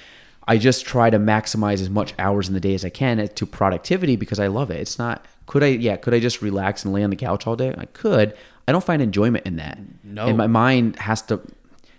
I 0.47 0.59
just 0.59 0.85
try 0.85 1.09
to 1.09 1.17
maximize 1.17 1.81
as 1.81 1.89
much 1.89 2.13
hours 2.19 2.49
in 2.49 2.53
the 2.53 2.59
day 2.59 2.75
as 2.75 2.85
I 2.85 2.89
can 2.89 3.19
uh, 3.19 3.25
to 3.27 3.47
productivity 3.47 4.15
because 4.15 4.39
I 4.39 4.45
love 4.47 4.69
it. 4.69 4.79
It's 4.79 4.99
not 4.99 5.25
could 5.47 5.63
I 5.63 5.67
yeah, 5.67 5.95
could 5.95 6.13
I 6.13 6.19
just 6.19 6.43
relax 6.43 6.85
and 6.85 6.93
lay 6.93 7.03
on 7.03 7.09
the 7.09 7.15
couch 7.15 7.47
all 7.47 7.55
day? 7.55 7.73
I 7.75 7.85
could. 7.85 8.35
I 8.67 8.71
don't 8.71 8.83
find 8.83 9.01
enjoyment 9.01 9.47
in 9.47 9.55
that. 9.55 9.79
No. 10.03 10.27
And 10.27 10.37
my 10.37 10.45
mind 10.45 10.97
has 10.97 11.23
to 11.23 11.41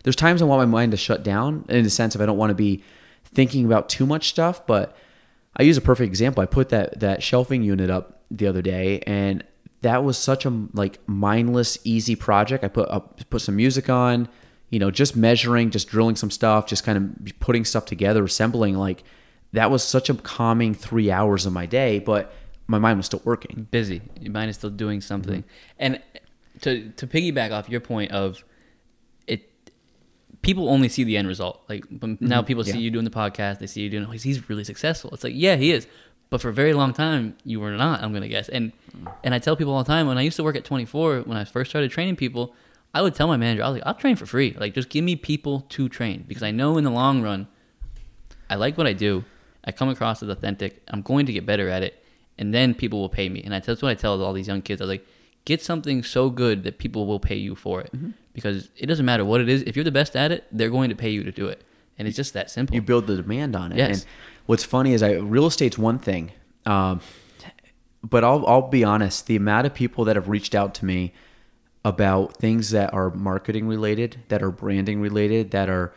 there's 0.02 0.16
times 0.16 0.42
I 0.42 0.44
want 0.44 0.60
my 0.60 0.80
mind 0.80 0.92
to 0.92 0.96
shut 0.96 1.22
down 1.22 1.64
in 1.68 1.84
the 1.84 1.90
sense 1.90 2.14
of 2.14 2.20
I 2.20 2.26
don't 2.26 2.38
want 2.38 2.50
to 2.50 2.54
be 2.54 2.82
thinking 3.24 3.64
about 3.64 3.88
too 3.88 4.06
much 4.06 4.28
stuff, 4.28 4.66
but 4.66 4.96
I 5.56 5.62
use 5.62 5.76
a 5.76 5.80
perfect 5.80 6.08
example. 6.08 6.42
I 6.42 6.46
put 6.46 6.70
that 6.70 7.00
that 7.00 7.22
shelving 7.22 7.62
unit 7.62 7.90
up 7.90 8.22
the 8.30 8.46
other 8.46 8.62
day 8.62 9.00
and 9.00 9.44
that 9.82 10.04
was 10.04 10.18
such 10.18 10.44
a 10.44 10.50
like 10.72 10.98
mindless 11.06 11.78
easy 11.84 12.14
project. 12.16 12.64
I 12.64 12.68
put 12.68 12.88
up 12.88 13.20
put 13.30 13.42
some 13.42 13.56
music 13.56 13.88
on, 13.88 14.28
you 14.68 14.78
know, 14.78 14.90
just 14.90 15.16
measuring, 15.16 15.70
just 15.70 15.88
drilling 15.88 16.16
some 16.16 16.30
stuff, 16.30 16.66
just 16.66 16.84
kind 16.84 16.98
of 16.98 17.40
putting 17.40 17.64
stuff 17.64 17.86
together, 17.86 18.24
assembling 18.24 18.76
like 18.76 19.04
that 19.52 19.70
was 19.70 19.82
such 19.82 20.08
a 20.08 20.14
calming 20.14 20.74
3 20.74 21.10
hours 21.10 21.44
of 21.44 21.52
my 21.52 21.66
day, 21.66 21.98
but 21.98 22.32
my 22.68 22.78
mind 22.78 22.98
was 22.98 23.06
still 23.06 23.22
working. 23.24 23.66
busy. 23.70 24.00
Your 24.20 24.32
mind 24.32 24.50
is 24.50 24.56
still 24.56 24.70
doing 24.70 25.00
something. 25.00 25.42
Mm-hmm. 25.42 25.76
And 25.78 26.00
to 26.62 26.90
to 26.90 27.06
piggyback 27.06 27.50
off 27.50 27.68
your 27.68 27.80
point 27.80 28.12
of 28.12 28.44
people 30.42 30.68
only 30.68 30.88
see 30.88 31.04
the 31.04 31.16
end 31.16 31.28
result. 31.28 31.62
Like 31.68 31.84
but 31.90 32.20
now, 32.20 32.42
people 32.42 32.64
see 32.64 32.70
Mm-hmm. 32.72 32.80
You 32.80 32.90
doing 32.90 33.04
the 33.04 33.10
podcast. 33.10 33.58
They 33.58 33.66
see 33.66 33.82
you 33.82 33.90
doing. 33.90 34.04
Oh, 34.06 34.10
he's- 34.10 34.22
he's 34.22 34.48
really 34.48 34.64
successful. 34.64 35.10
It's 35.12 35.24
like 35.24 35.34
yeah, 35.36 35.56
he 35.56 35.72
is. 35.72 35.86
But 36.30 36.40
for 36.40 36.48
a 36.48 36.52
very 36.52 36.74
long 36.74 36.92
time, 36.92 37.36
you 37.44 37.58
were 37.58 37.72
not. 37.72 38.02
I'm 38.02 38.12
gonna 38.12 38.28
guess. 38.28 38.48
And 38.48 38.72
Mm. 38.96 39.12
and 39.24 39.34
I 39.34 39.38
tell 39.38 39.56
people 39.56 39.72
all 39.74 39.82
the 39.84 39.92
time 39.92 40.06
when 40.06 40.18
I 40.18 40.22
used 40.22 40.36
to 40.36 40.44
work 40.44 40.56
at 40.56 40.64
24, 40.64 41.20
when 41.22 41.36
I 41.36 41.44
first 41.44 41.70
started 41.70 41.90
training 41.90 42.16
people, 42.16 42.54
I 42.94 43.02
would 43.02 43.14
tell 43.14 43.26
my 43.28 43.36
manager, 43.36 43.62
I 43.64 43.68
was 43.68 43.74
like, 43.78 43.86
I'll 43.86 43.94
train 43.94 44.16
for 44.16 44.26
free. 44.26 44.56
Like 44.58 44.74
just 44.74 44.88
give 44.88 45.04
me 45.04 45.14
people 45.16 45.62
to 45.70 45.88
train 45.88 46.24
because 46.26 46.42
I 46.42 46.50
know 46.52 46.76
in 46.78 46.84
the 46.84 46.90
long 46.90 47.22
run, 47.22 47.46
I 48.48 48.56
like 48.56 48.76
what 48.78 48.86
I 48.86 48.92
do. 48.92 49.24
I 49.64 49.72
come 49.72 49.88
across 49.88 50.22
as 50.22 50.28
authentic. 50.28 50.82
I'm 50.88 51.02
going 51.02 51.26
to 51.26 51.32
get 51.32 51.44
better 51.46 51.68
at 51.68 51.82
it, 51.82 52.02
and 52.38 52.54
then 52.54 52.74
people 52.74 52.98
will 53.00 53.08
pay 53.10 53.28
me. 53.28 53.42
And 53.44 53.54
I, 53.54 53.60
that's 53.60 53.82
what 53.82 53.90
I 53.90 53.94
tell 53.94 54.20
all 54.22 54.32
these 54.32 54.48
young 54.48 54.62
kids. 54.62 54.80
I 54.80 54.84
was 54.84 54.88
like, 54.88 55.06
get 55.44 55.62
something 55.62 56.02
so 56.02 56.30
good 56.30 56.62
that 56.64 56.78
people 56.78 57.06
will 57.06 57.20
pay 57.20 57.36
you 57.36 57.54
for 57.54 57.80
it, 57.82 57.90
Mm-hmm. 57.94 58.10
Because 58.32 58.70
it 58.76 58.86
doesn't 58.86 59.04
matter 59.04 59.24
what 59.24 59.40
it 59.40 59.48
is. 59.48 59.62
If 59.62 59.76
you're 59.76 59.84
the 59.84 59.90
best 59.90 60.16
at 60.16 60.32
it, 60.32 60.44
they're 60.52 60.70
going 60.70 60.90
to 60.90 60.96
pay 60.96 61.10
you 61.10 61.24
to 61.24 61.32
do 61.32 61.46
it, 61.46 61.64
and 61.98 62.06
it's 62.06 62.16
just 62.16 62.34
that 62.34 62.50
simple. 62.50 62.74
you 62.74 62.82
build 62.82 63.06
the 63.06 63.16
demand 63.16 63.56
on 63.56 63.72
it. 63.72 63.78
Yes. 63.78 64.02
And 64.02 64.06
what's 64.46 64.64
funny 64.64 64.92
is 64.92 65.02
I 65.02 65.12
real 65.14 65.46
estate's 65.46 65.78
one 65.78 65.98
thing, 65.98 66.32
um, 66.66 67.00
but 68.02 68.24
I'll 68.24 68.46
I'll 68.46 68.68
be 68.68 68.84
honest. 68.84 69.26
The 69.26 69.36
amount 69.36 69.66
of 69.66 69.74
people 69.74 70.04
that 70.04 70.16
have 70.16 70.28
reached 70.28 70.54
out 70.54 70.74
to 70.76 70.84
me 70.84 71.12
about 71.84 72.36
things 72.36 72.70
that 72.70 72.92
are 72.92 73.10
marketing 73.10 73.66
related, 73.66 74.18
that 74.28 74.42
are 74.42 74.50
branding 74.50 75.00
related, 75.00 75.50
that 75.52 75.68
are 75.68 75.94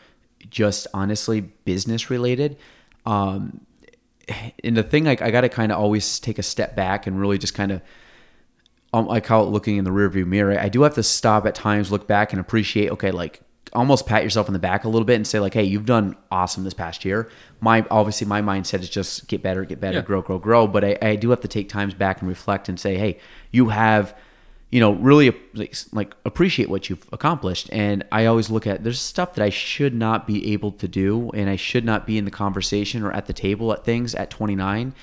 just 0.49 0.87
honestly 0.93 1.41
business 1.41 2.09
related. 2.09 2.57
Um, 3.05 3.65
and 4.63 4.77
the 4.77 4.83
thing 4.83 5.03
like 5.03 5.21
I 5.21 5.31
got 5.31 5.41
to 5.41 5.49
kind 5.49 5.71
of 5.71 5.79
always 5.79 6.19
take 6.19 6.39
a 6.39 6.43
step 6.43 6.75
back 6.75 7.07
and 7.07 7.19
really 7.19 7.37
just 7.37 7.53
kind 7.53 7.71
of 7.71 7.81
um, 8.93 9.09
I 9.09 9.19
call 9.19 9.43
it 9.45 9.49
looking 9.49 9.77
in 9.77 9.83
the 9.85 9.91
rearview 9.91 10.25
mirror. 10.25 10.57
I 10.59 10.69
do 10.69 10.83
have 10.83 10.95
to 10.95 11.03
stop 11.03 11.45
at 11.45 11.55
times, 11.55 11.91
look 11.91 12.07
back, 12.07 12.31
and 12.31 12.39
appreciate. 12.39 12.91
Okay, 12.91 13.11
like 13.11 13.41
almost 13.73 14.05
pat 14.05 14.23
yourself 14.23 14.47
on 14.47 14.53
the 14.53 14.59
back 14.59 14.83
a 14.83 14.87
little 14.87 15.05
bit 15.05 15.15
and 15.15 15.25
say 15.25 15.39
like, 15.39 15.53
"Hey, 15.55 15.63
you've 15.63 15.85
done 15.87 16.15
awesome 16.31 16.63
this 16.63 16.75
past 16.75 17.03
year." 17.03 17.29
My 17.59 17.85
obviously 17.89 18.27
my 18.27 18.41
mindset 18.41 18.81
is 18.81 18.89
just 18.89 19.27
get 19.27 19.41
better, 19.41 19.65
get 19.65 19.79
better, 19.81 19.97
Yeah. 19.97 20.03
grow, 20.03 20.21
grow, 20.21 20.37
grow. 20.37 20.67
But 20.67 20.83
I, 20.85 20.97
I 21.01 21.15
do 21.15 21.31
have 21.31 21.41
to 21.41 21.47
take 21.47 21.69
times 21.69 21.93
back 21.95 22.19
and 22.21 22.29
reflect 22.29 22.69
and 22.69 22.79
say, 22.79 22.97
"Hey, 22.97 23.19
you 23.51 23.69
have." 23.69 24.15
You 24.71 24.79
know, 24.79 24.93
really 24.93 25.35
like, 25.53 25.75
like 25.91 26.15
appreciate 26.25 26.67
what 26.67 26.89
you've 26.89 27.05
accomplished, 27.13 27.69
and 27.71 28.03
I 28.11 28.25
always 28.25 28.49
look 28.49 28.65
at 28.65 28.83
there's 28.83 28.99
stuff 28.99 29.35
that 29.35 29.43
I 29.45 29.49
should 29.49 29.93
not 29.93 30.25
be 30.25 30.51
able 30.53 30.71
to 30.71 30.87
do, 30.87 31.29
and 31.35 31.47
I 31.47 31.57
should 31.57 31.85
not 31.85 32.07
be 32.07 32.17
in 32.17 32.25
the 32.25 32.31
conversation 32.31 33.03
or 33.03 33.11
at 33.11 33.27
the 33.27 33.33
table 33.33 33.71
at 33.71 33.85
things 33.85 34.15
at 34.15 34.31
29, 34.31 34.95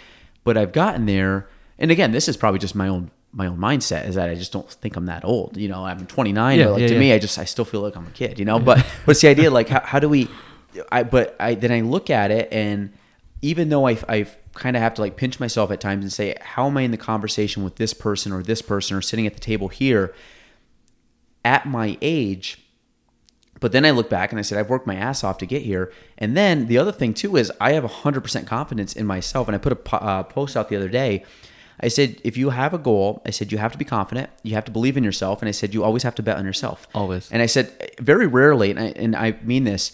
but 0.42 0.56
I've 0.58 0.72
gotten 0.72 1.06
there. 1.06 1.48
And 1.78 1.92
again, 1.92 2.10
this 2.10 2.26
is 2.28 2.36
probably 2.36 2.58
just 2.58 2.74
my 2.74 2.88
own 2.88 3.12
my 3.32 3.46
own 3.46 3.58
mindset 3.58 4.06
is 4.08 4.16
that 4.16 4.28
I 4.28 4.34
just 4.34 4.52
don't 4.52 4.68
think 4.68 4.96
I'm 4.96 5.06
that 5.06 5.24
old. 5.24 5.56
You 5.56 5.68
know, 5.68 5.84
I'm 5.84 6.06
29, 6.06 6.58
Yeah, 6.58 6.64
but 6.64 6.72
like 6.72 6.80
yeah, 6.82 6.86
to 6.88 6.94
yeah. 6.94 7.00
me, 7.00 7.12
I 7.12 7.18
just 7.18 7.38
I 7.38 7.44
still 7.44 7.64
feel 7.64 7.80
like 7.80 7.96
I'm 7.96 8.06
a 8.06 8.10
kid. 8.10 8.38
You 8.38 8.44
know, 8.44 8.58
but 8.58 8.78
but 9.06 9.12
it's 9.12 9.20
the 9.20 9.28
idea 9.28 9.50
like 9.50 9.68
how, 9.68 9.80
how 9.80 9.98
do 10.00 10.08
we? 10.08 10.28
I 10.90 11.02
but 11.02 11.36
I 11.40 11.54
then 11.54 11.72
I 11.72 11.80
look 11.80 12.10
at 12.10 12.30
it 12.30 12.52
and 12.52 12.92
even 13.42 13.68
though 13.68 13.86
I 13.88 13.98
I 14.08 14.26
kind 14.54 14.76
of 14.76 14.82
have 14.82 14.94
to 14.94 15.00
like 15.00 15.16
pinch 15.16 15.38
myself 15.40 15.70
at 15.70 15.80
times 15.80 16.04
and 16.04 16.12
say 16.12 16.36
how 16.40 16.66
am 16.66 16.76
I 16.76 16.82
in 16.82 16.90
the 16.90 16.96
conversation 16.96 17.62
with 17.62 17.76
this 17.76 17.94
person 17.94 18.32
or 18.32 18.42
this 18.42 18.62
person 18.62 18.96
or 18.96 19.00
sitting 19.00 19.26
at 19.26 19.34
the 19.34 19.40
table 19.40 19.68
here 19.68 20.12
at 21.44 21.66
my 21.66 21.96
age 22.02 22.58
but 23.60 23.72
then 23.72 23.84
I 23.84 23.90
look 23.90 24.08
back 24.08 24.32
and 24.32 24.38
I 24.38 24.42
said, 24.42 24.58
I've 24.58 24.70
worked 24.70 24.86
my 24.86 24.94
ass 24.94 25.22
off 25.22 25.36
to 25.38 25.46
get 25.46 25.60
here. 25.62 25.92
And 26.16 26.34
then 26.34 26.66
the 26.66 26.78
other 26.78 26.92
thing 26.92 27.12
too 27.12 27.36
is 27.36 27.52
I 27.60 27.72
have 27.72 27.84
100% 27.84 28.46
confidence 28.46 28.94
in 28.94 29.06
myself. 29.06 29.48
And 29.48 29.54
I 29.54 29.58
put 29.58 29.72
a 29.72 29.76
po- 29.76 29.98
uh, 29.98 30.22
post 30.22 30.56
out 30.56 30.70
the 30.70 30.76
other 30.76 30.88
day. 30.88 31.24
I 31.82 31.88
said, 31.88 32.20
if 32.24 32.36
you 32.36 32.50
have 32.50 32.74
a 32.74 32.78
goal, 32.78 33.22
I 33.24 33.30
said, 33.30 33.50
you 33.52 33.58
have 33.58 33.72
to 33.72 33.78
be 33.78 33.84
confident. 33.84 34.30
You 34.42 34.54
have 34.54 34.66
to 34.66 34.70
believe 34.70 34.96
in 34.96 35.04
yourself. 35.04 35.40
And 35.40 35.48
I 35.48 35.52
said, 35.52 35.72
you 35.72 35.82
always 35.82 36.02
have 36.02 36.14
to 36.16 36.22
bet 36.22 36.36
on 36.36 36.44
yourself. 36.44 36.86
Always. 36.94 37.30
And 37.32 37.40
I 37.40 37.46
said, 37.46 37.92
very 37.98 38.26
rarely, 38.26 38.70
and 38.70 38.78
I, 38.78 38.86
and 38.96 39.16
I 39.16 39.36
mean 39.42 39.64
this, 39.64 39.92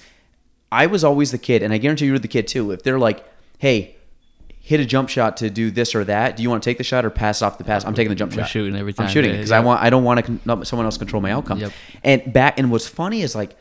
I 0.73 0.87
was 0.87 1.05
always 1.05 1.31
the 1.31 1.39
kid, 1.39 1.63
and 1.63 1.73
I 1.73 1.79
guarantee 1.79 2.07
you 2.07 2.13
were 2.13 2.19
the 2.19 2.29
kid 2.29 2.49
too. 2.49 2.73
If 2.73 2.83
they're 2.83 2.99
like, 2.99 3.25
hey, 3.59 3.97
hit 4.67 4.81
a 4.81 4.85
jump 4.85 5.09
shot 5.09 5.37
to 5.37 5.49
do 5.49 5.71
this 5.71 5.95
or 5.95 6.03
that, 6.05 6.37
do 6.37 6.43
you 6.43 6.51
want 6.51 6.61
to 6.61 6.69
take 6.69 6.77
the 6.77 6.85
shot 6.85 7.05
or 7.05 7.11
pass 7.11 7.41
off 7.41 7.57
the 7.57 7.63
pass? 7.63 7.85
I'm 7.85 7.95
taking 7.95 8.11
the 8.11 8.17
jump 8.17 8.33
We're 8.33 8.43
shot. 8.43 8.51
shooting 8.51 8.77
every 8.77 8.93
I'm 8.99 9.09
shooting 9.09 9.31
because 9.31 9.51
yeah. 9.51 9.59
I 9.59 9.61
want. 9.61 9.81
I 9.81 9.91
don't 9.91 10.03
want 10.03 10.27
to 10.27 10.39
con- 10.39 10.65
someone 10.65 10.87
else 10.87 10.99
control 10.99 11.23
my 11.23 11.31
outcome. 11.31 11.61
Yep. 11.61 11.73
And 12.03 12.33
back 12.33 12.59
and 12.59 12.73
what's 12.73 12.89
funny 12.89 13.23
is 13.23 13.37
like 13.37 13.57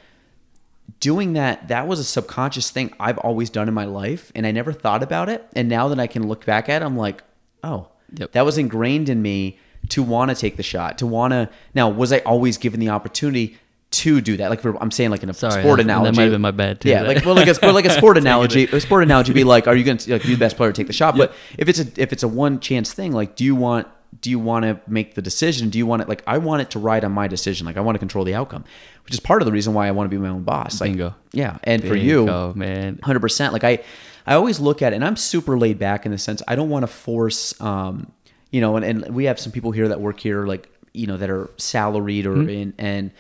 doing 1.00 1.34
that 1.34 1.68
that 1.68 1.88
was 1.88 2.00
a 2.00 2.04
subconscious 2.04 2.72
thing 2.72 2.94
I've 3.00 3.18
always 3.20 3.50
done 3.50 3.68
in 3.68 3.74
my 3.74 3.86
life 3.86 4.32
and 4.34 4.46
I 4.48 4.52
never 4.52 4.72
thought 4.72 5.04
about 5.04 5.30
it 5.30 5.46
and 5.56 5.68
now 5.68 5.90
that 5.90 6.00
I 6.00 6.08
can 6.08 6.28
look 6.28 6.46
back 6.46 6.70
at 6.70 6.82
it 6.82 6.86
I'm 6.86 6.96
like 6.96 7.24
oh 7.64 7.88
Yep. 8.14 8.32
that 8.34 8.46
was 8.46 8.58
ingrained 8.58 9.10
in 9.10 9.22
me 9.22 9.60
to 9.90 10.02
want 10.04 10.30
to 10.32 10.36
take 10.36 10.58
the 10.58 10.64
shot 10.64 10.98
to 11.00 11.06
want 11.06 11.32
to 11.32 11.50
now 11.74 11.90
was 11.90 12.12
I 12.12 12.20
always 12.20 12.58
given 12.58 12.80
the 12.80 12.90
opportunity 12.90 13.58
to 13.92 14.20
do 14.20 14.36
that? 14.38 14.50
Like 14.50 14.62
for, 14.62 14.76
I'm 14.82 14.92
saying 14.92 15.12
like 15.12 15.24
in 15.24 15.30
a 15.30 15.34
Sorry, 15.34 15.62
sport 15.62 15.80
analogy 15.80 16.12
that 16.12 16.18
might 16.18 16.24
have 16.24 16.32
been 16.32 16.42
my 16.42 16.52
bad, 16.52 16.82
too. 16.82 16.90
yeah 16.90 17.04
like 17.04 17.24
well 17.26 17.36
like 17.36 17.48
a, 17.48 17.72
like 17.72 17.86
a 17.86 17.92
sport 17.92 18.18
analogy 18.24 18.66
a 18.66 18.80
sport 18.80 19.04
analogy 19.04 19.32
be 19.34 19.44
like 19.44 19.68
are 19.68 19.76
you 19.76 19.84
going 19.84 19.98
to 19.98 20.14
like 20.14 20.24
be 20.24 20.30
the 20.34 20.38
best 20.38 20.58
player 20.58 20.72
to 20.72 20.76
take 20.76 20.88
the 20.88 20.94
shot? 20.94 21.16
But 21.18 21.34
if 21.58 21.70
it's 21.70 21.80
a 21.80 21.86
if 21.98 22.12
it's 22.12 22.24
a 22.24 22.28
one 22.28 22.60
chance 22.60 22.92
thing 22.94 23.12
like 23.12 23.36
do 23.36 23.44
you 23.44 23.56
want 23.56 23.88
do 24.22 24.30
you 24.30 24.40
want 24.40 24.64
to 24.64 24.80
make 24.88 25.14
the 25.16 25.22
decision? 25.22 25.70
Do 25.70 25.78
you 25.78 25.86
want 25.86 26.02
it 26.02 26.10
like 26.10 26.24
I 26.26 26.38
want 26.40 26.62
it 26.62 26.72
to 26.72 26.80
ride 26.80 27.04
on 27.04 27.12
my 27.12 27.28
decision. 27.28 27.66
Like 27.66 27.78
I 27.78 27.82
want 27.82 27.96
to 27.96 28.00
control 28.00 28.24
the 28.26 28.34
outcome 28.34 28.64
which 29.06 29.14
is 29.14 29.20
part 29.20 29.42
of 29.42 29.46
the 29.46 29.52
reason 29.52 29.74
why 29.74 29.88
I 29.88 29.92
want 29.92 30.10
to 30.10 30.16
be 30.18 30.22
my 30.22 30.30
own 30.30 30.44
boss. 30.44 30.82
Like 30.82 30.92
Bingo. 30.92 31.16
yeah 31.32 31.60
and 31.64 31.84
for 31.84 31.96
you 31.96 32.28
Oh 32.30 32.54
man, 32.56 33.00
Hundred 33.04 33.20
percent. 33.20 33.54
Like 33.54 33.64
I, 33.64 33.84
I 34.28 34.34
always 34.36 34.60
look 34.60 34.82
at 34.82 34.94
it, 34.94 34.98
and 34.98 35.06
I'm 35.06 35.16
super 35.16 35.58
laid 35.58 35.78
back 35.80 36.06
in 36.06 36.12
the 36.12 36.18
sense 36.18 36.42
I 36.48 36.56
don't 36.56 36.70
want 36.70 36.84
to 36.84 36.88
force, 36.88 37.60
um, 37.62 38.12
you 38.52 38.62
know, 38.62 38.76
and, 38.76 38.86
and 38.86 39.16
we 39.16 39.26
have 39.26 39.40
some 39.40 39.52
people 39.52 39.72
here 39.72 39.88
that 39.90 40.02
work 40.02 40.20
here, 40.20 40.46
like 40.46 40.70
you 40.94 41.08
know, 41.08 41.18
that 41.18 41.30
are 41.30 41.50
salaried 41.58 42.26
or 42.26 42.36
Mm-hmm. 42.36 42.50
in, 42.50 42.74
and 42.78 43.12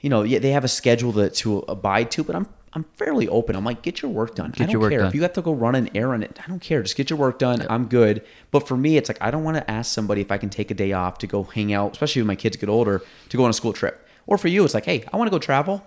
you 0.00 0.08
know, 0.08 0.22
yeah, 0.22 0.38
they 0.38 0.52
have 0.52 0.64
a 0.64 0.68
schedule 0.68 1.12
that 1.12 1.34
to 1.36 1.58
abide 1.68 2.10
to, 2.12 2.24
but 2.24 2.34
I'm 2.36 2.46
I'm 2.72 2.84
fairly 2.94 3.26
open. 3.26 3.56
I'm 3.56 3.64
like, 3.64 3.82
get 3.82 4.00
your 4.00 4.12
work 4.12 4.36
done. 4.36 4.52
I 4.54 4.58
don't 4.58 4.70
your 4.70 4.80
work 4.80 4.90
care 4.92 5.00
done. 5.00 5.08
if 5.08 5.14
you 5.14 5.22
have 5.22 5.32
to 5.32 5.42
go 5.42 5.52
run 5.52 5.74
an 5.74 5.90
errand. 5.96 6.24
I 6.24 6.48
don't 6.48 6.60
care. 6.60 6.82
Just 6.82 6.96
get 6.96 7.10
your 7.10 7.18
work 7.18 7.40
done. 7.40 7.66
I'm 7.68 7.86
good. 7.86 8.24
But 8.52 8.68
for 8.68 8.76
me, 8.76 8.96
it's 8.96 9.08
like 9.10 9.18
I 9.20 9.32
don't 9.32 9.42
want 9.42 9.56
to 9.56 9.68
ask 9.68 9.92
somebody 9.92 10.20
if 10.20 10.30
I 10.30 10.38
can 10.38 10.50
take 10.50 10.70
a 10.70 10.74
day 10.74 10.92
off 10.92 11.18
to 11.18 11.26
go 11.26 11.42
hang 11.42 11.72
out, 11.72 11.92
especially 11.92 12.22
when 12.22 12.28
my 12.28 12.36
kids 12.36 12.56
get 12.56 12.68
older, 12.68 13.02
to 13.28 13.36
go 13.36 13.42
on 13.42 13.50
a 13.50 13.52
school 13.52 13.72
trip. 13.72 14.06
Or 14.28 14.38
for 14.38 14.46
you, 14.46 14.64
it's 14.64 14.74
like, 14.74 14.84
hey, 14.84 15.04
I 15.12 15.16
want 15.16 15.26
to 15.26 15.32
go 15.32 15.40
travel. 15.40 15.84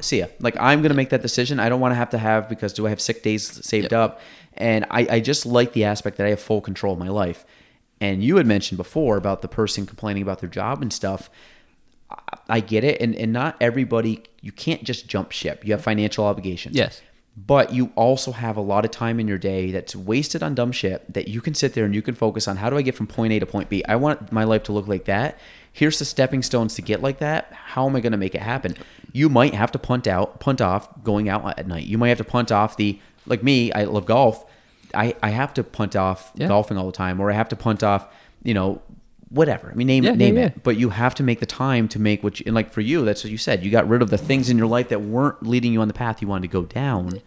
See 0.00 0.18
ya. 0.20 0.26
Like 0.40 0.56
I'm 0.60 0.82
gonna 0.82 0.94
make 0.94 1.10
that 1.10 1.22
decision. 1.22 1.60
I 1.60 1.68
don't 1.68 1.80
want 1.80 1.92
to 1.92 1.96
have 1.96 2.10
to 2.10 2.18
have 2.18 2.48
because 2.48 2.72
do 2.72 2.86
I 2.86 2.90
have 2.90 3.00
sick 3.00 3.22
days 3.22 3.64
saved 3.66 3.92
up? 3.92 4.20
And 4.54 4.84
I, 4.90 5.06
I 5.10 5.20
just 5.20 5.46
like 5.46 5.72
the 5.72 5.84
aspect 5.84 6.16
that 6.18 6.26
I 6.26 6.30
have 6.30 6.40
full 6.40 6.60
control 6.60 6.92
of 6.92 6.98
my 6.98 7.08
life. 7.08 7.44
And 8.00 8.22
you 8.22 8.36
had 8.36 8.46
mentioned 8.46 8.76
before 8.76 9.16
about 9.16 9.42
the 9.42 9.48
person 9.48 9.86
complaining 9.86 10.22
about 10.22 10.40
their 10.40 10.48
job 10.50 10.82
and 10.82 10.92
stuff. 10.92 11.30
I- 12.10 12.16
I 12.48 12.60
get 12.60 12.84
it, 12.84 13.00
and 13.00 13.14
and 13.16 13.32
not 13.32 13.56
everybody. 13.60 14.22
You 14.42 14.52
can't 14.52 14.84
just 14.84 15.08
jump 15.08 15.32
ship. 15.32 15.64
You 15.64 15.72
have 15.72 15.82
financial 15.82 16.24
obligations. 16.26 16.76
Yes. 16.76 17.00
But 17.36 17.72
you 17.72 17.90
also 17.96 18.30
have 18.30 18.56
a 18.56 18.60
lot 18.60 18.84
of 18.84 18.90
time 18.92 19.18
in 19.18 19.26
your 19.26 19.38
day 19.38 19.72
that's 19.72 19.96
wasted 19.96 20.42
on 20.42 20.54
dumb 20.54 20.70
shit 20.70 21.10
that 21.12 21.26
you 21.26 21.40
can 21.40 21.54
sit 21.54 21.72
there 21.74 21.84
and 21.84 21.92
you 21.94 22.02
can 22.02 22.14
focus 22.14 22.46
on 22.46 22.58
how 22.58 22.70
do 22.70 22.76
I 22.76 22.82
get 22.82 22.94
from 22.94 23.06
point 23.08 23.32
A 23.32 23.38
to 23.40 23.46
point 23.46 23.68
B? 23.68 23.82
I 23.88 23.96
want 23.96 24.30
my 24.30 24.44
life 24.44 24.62
to 24.64 24.72
look 24.72 24.86
like 24.86 25.06
that. 25.06 25.38
Here's 25.72 25.98
the 25.98 26.04
stepping 26.04 26.42
stones 26.42 26.74
to 26.76 26.82
get 26.82 27.02
like 27.02 27.18
that. 27.18 27.52
How 27.52 27.88
am 27.88 27.96
I 27.96 28.00
going 28.00 28.12
to 28.12 28.18
make 28.18 28.36
it 28.36 28.42
happen? 28.42 28.76
You 29.14 29.28
might 29.30 29.54
have 29.54 29.70
to 29.72 29.78
punt 29.78 30.06
out, 30.06 30.40
punt 30.40 30.60
off 30.60 31.02
going 31.04 31.28
out 31.28 31.58
at 31.58 31.66
night. 31.68 31.86
You 31.86 31.96
might 31.98 32.08
have 32.10 32.18
to 32.18 32.24
punt 32.24 32.50
off 32.52 32.76
the 32.76 32.98
like 33.26 33.42
me, 33.42 33.72
I 33.72 33.84
love 33.84 34.04
golf. 34.06 34.44
I, 34.92 35.14
I 35.22 35.30
have 35.30 35.54
to 35.54 35.64
punt 35.64 35.96
off 35.96 36.30
Yeah. 36.34 36.48
golfing 36.48 36.76
all 36.76 36.86
the 36.86 36.92
time 36.92 37.20
or 37.20 37.30
I 37.30 37.34
have 37.34 37.48
to 37.50 37.56
punt 37.56 37.82
off, 37.82 38.06
you 38.42 38.54
know, 38.54 38.82
whatever. 39.30 39.70
I 39.70 39.74
mean 39.74 39.86
name 39.86 40.04
Yeah, 40.04 40.10
it, 40.12 40.16
name 40.18 40.36
yeah, 40.36 40.46
it. 40.46 40.52
yeah. 40.56 40.60
But 40.64 40.76
you 40.76 40.90
have 40.90 41.14
to 41.16 41.22
make 41.22 41.38
the 41.40 41.46
time 41.46 41.86
to 41.88 41.98
make 42.00 42.22
what 42.24 42.40
you 42.40 42.44
and 42.46 42.54
like 42.56 42.72
for 42.72 42.80
you, 42.80 43.04
that's 43.04 43.22
what 43.24 43.30
you 43.30 43.38
said. 43.38 43.64
You 43.64 43.70
got 43.70 43.88
rid 43.88 44.02
of 44.02 44.10
the 44.10 44.18
things 44.18 44.50
in 44.50 44.58
your 44.58 44.66
life 44.66 44.88
that 44.90 45.00
weren't 45.00 45.42
leading 45.46 45.72
you 45.72 45.80
on 45.80 45.88
the 45.88 45.94
path 45.94 46.20
you 46.20 46.28
wanted 46.28 46.42
to 46.48 46.52
go 46.52 46.64
down. 46.64 47.20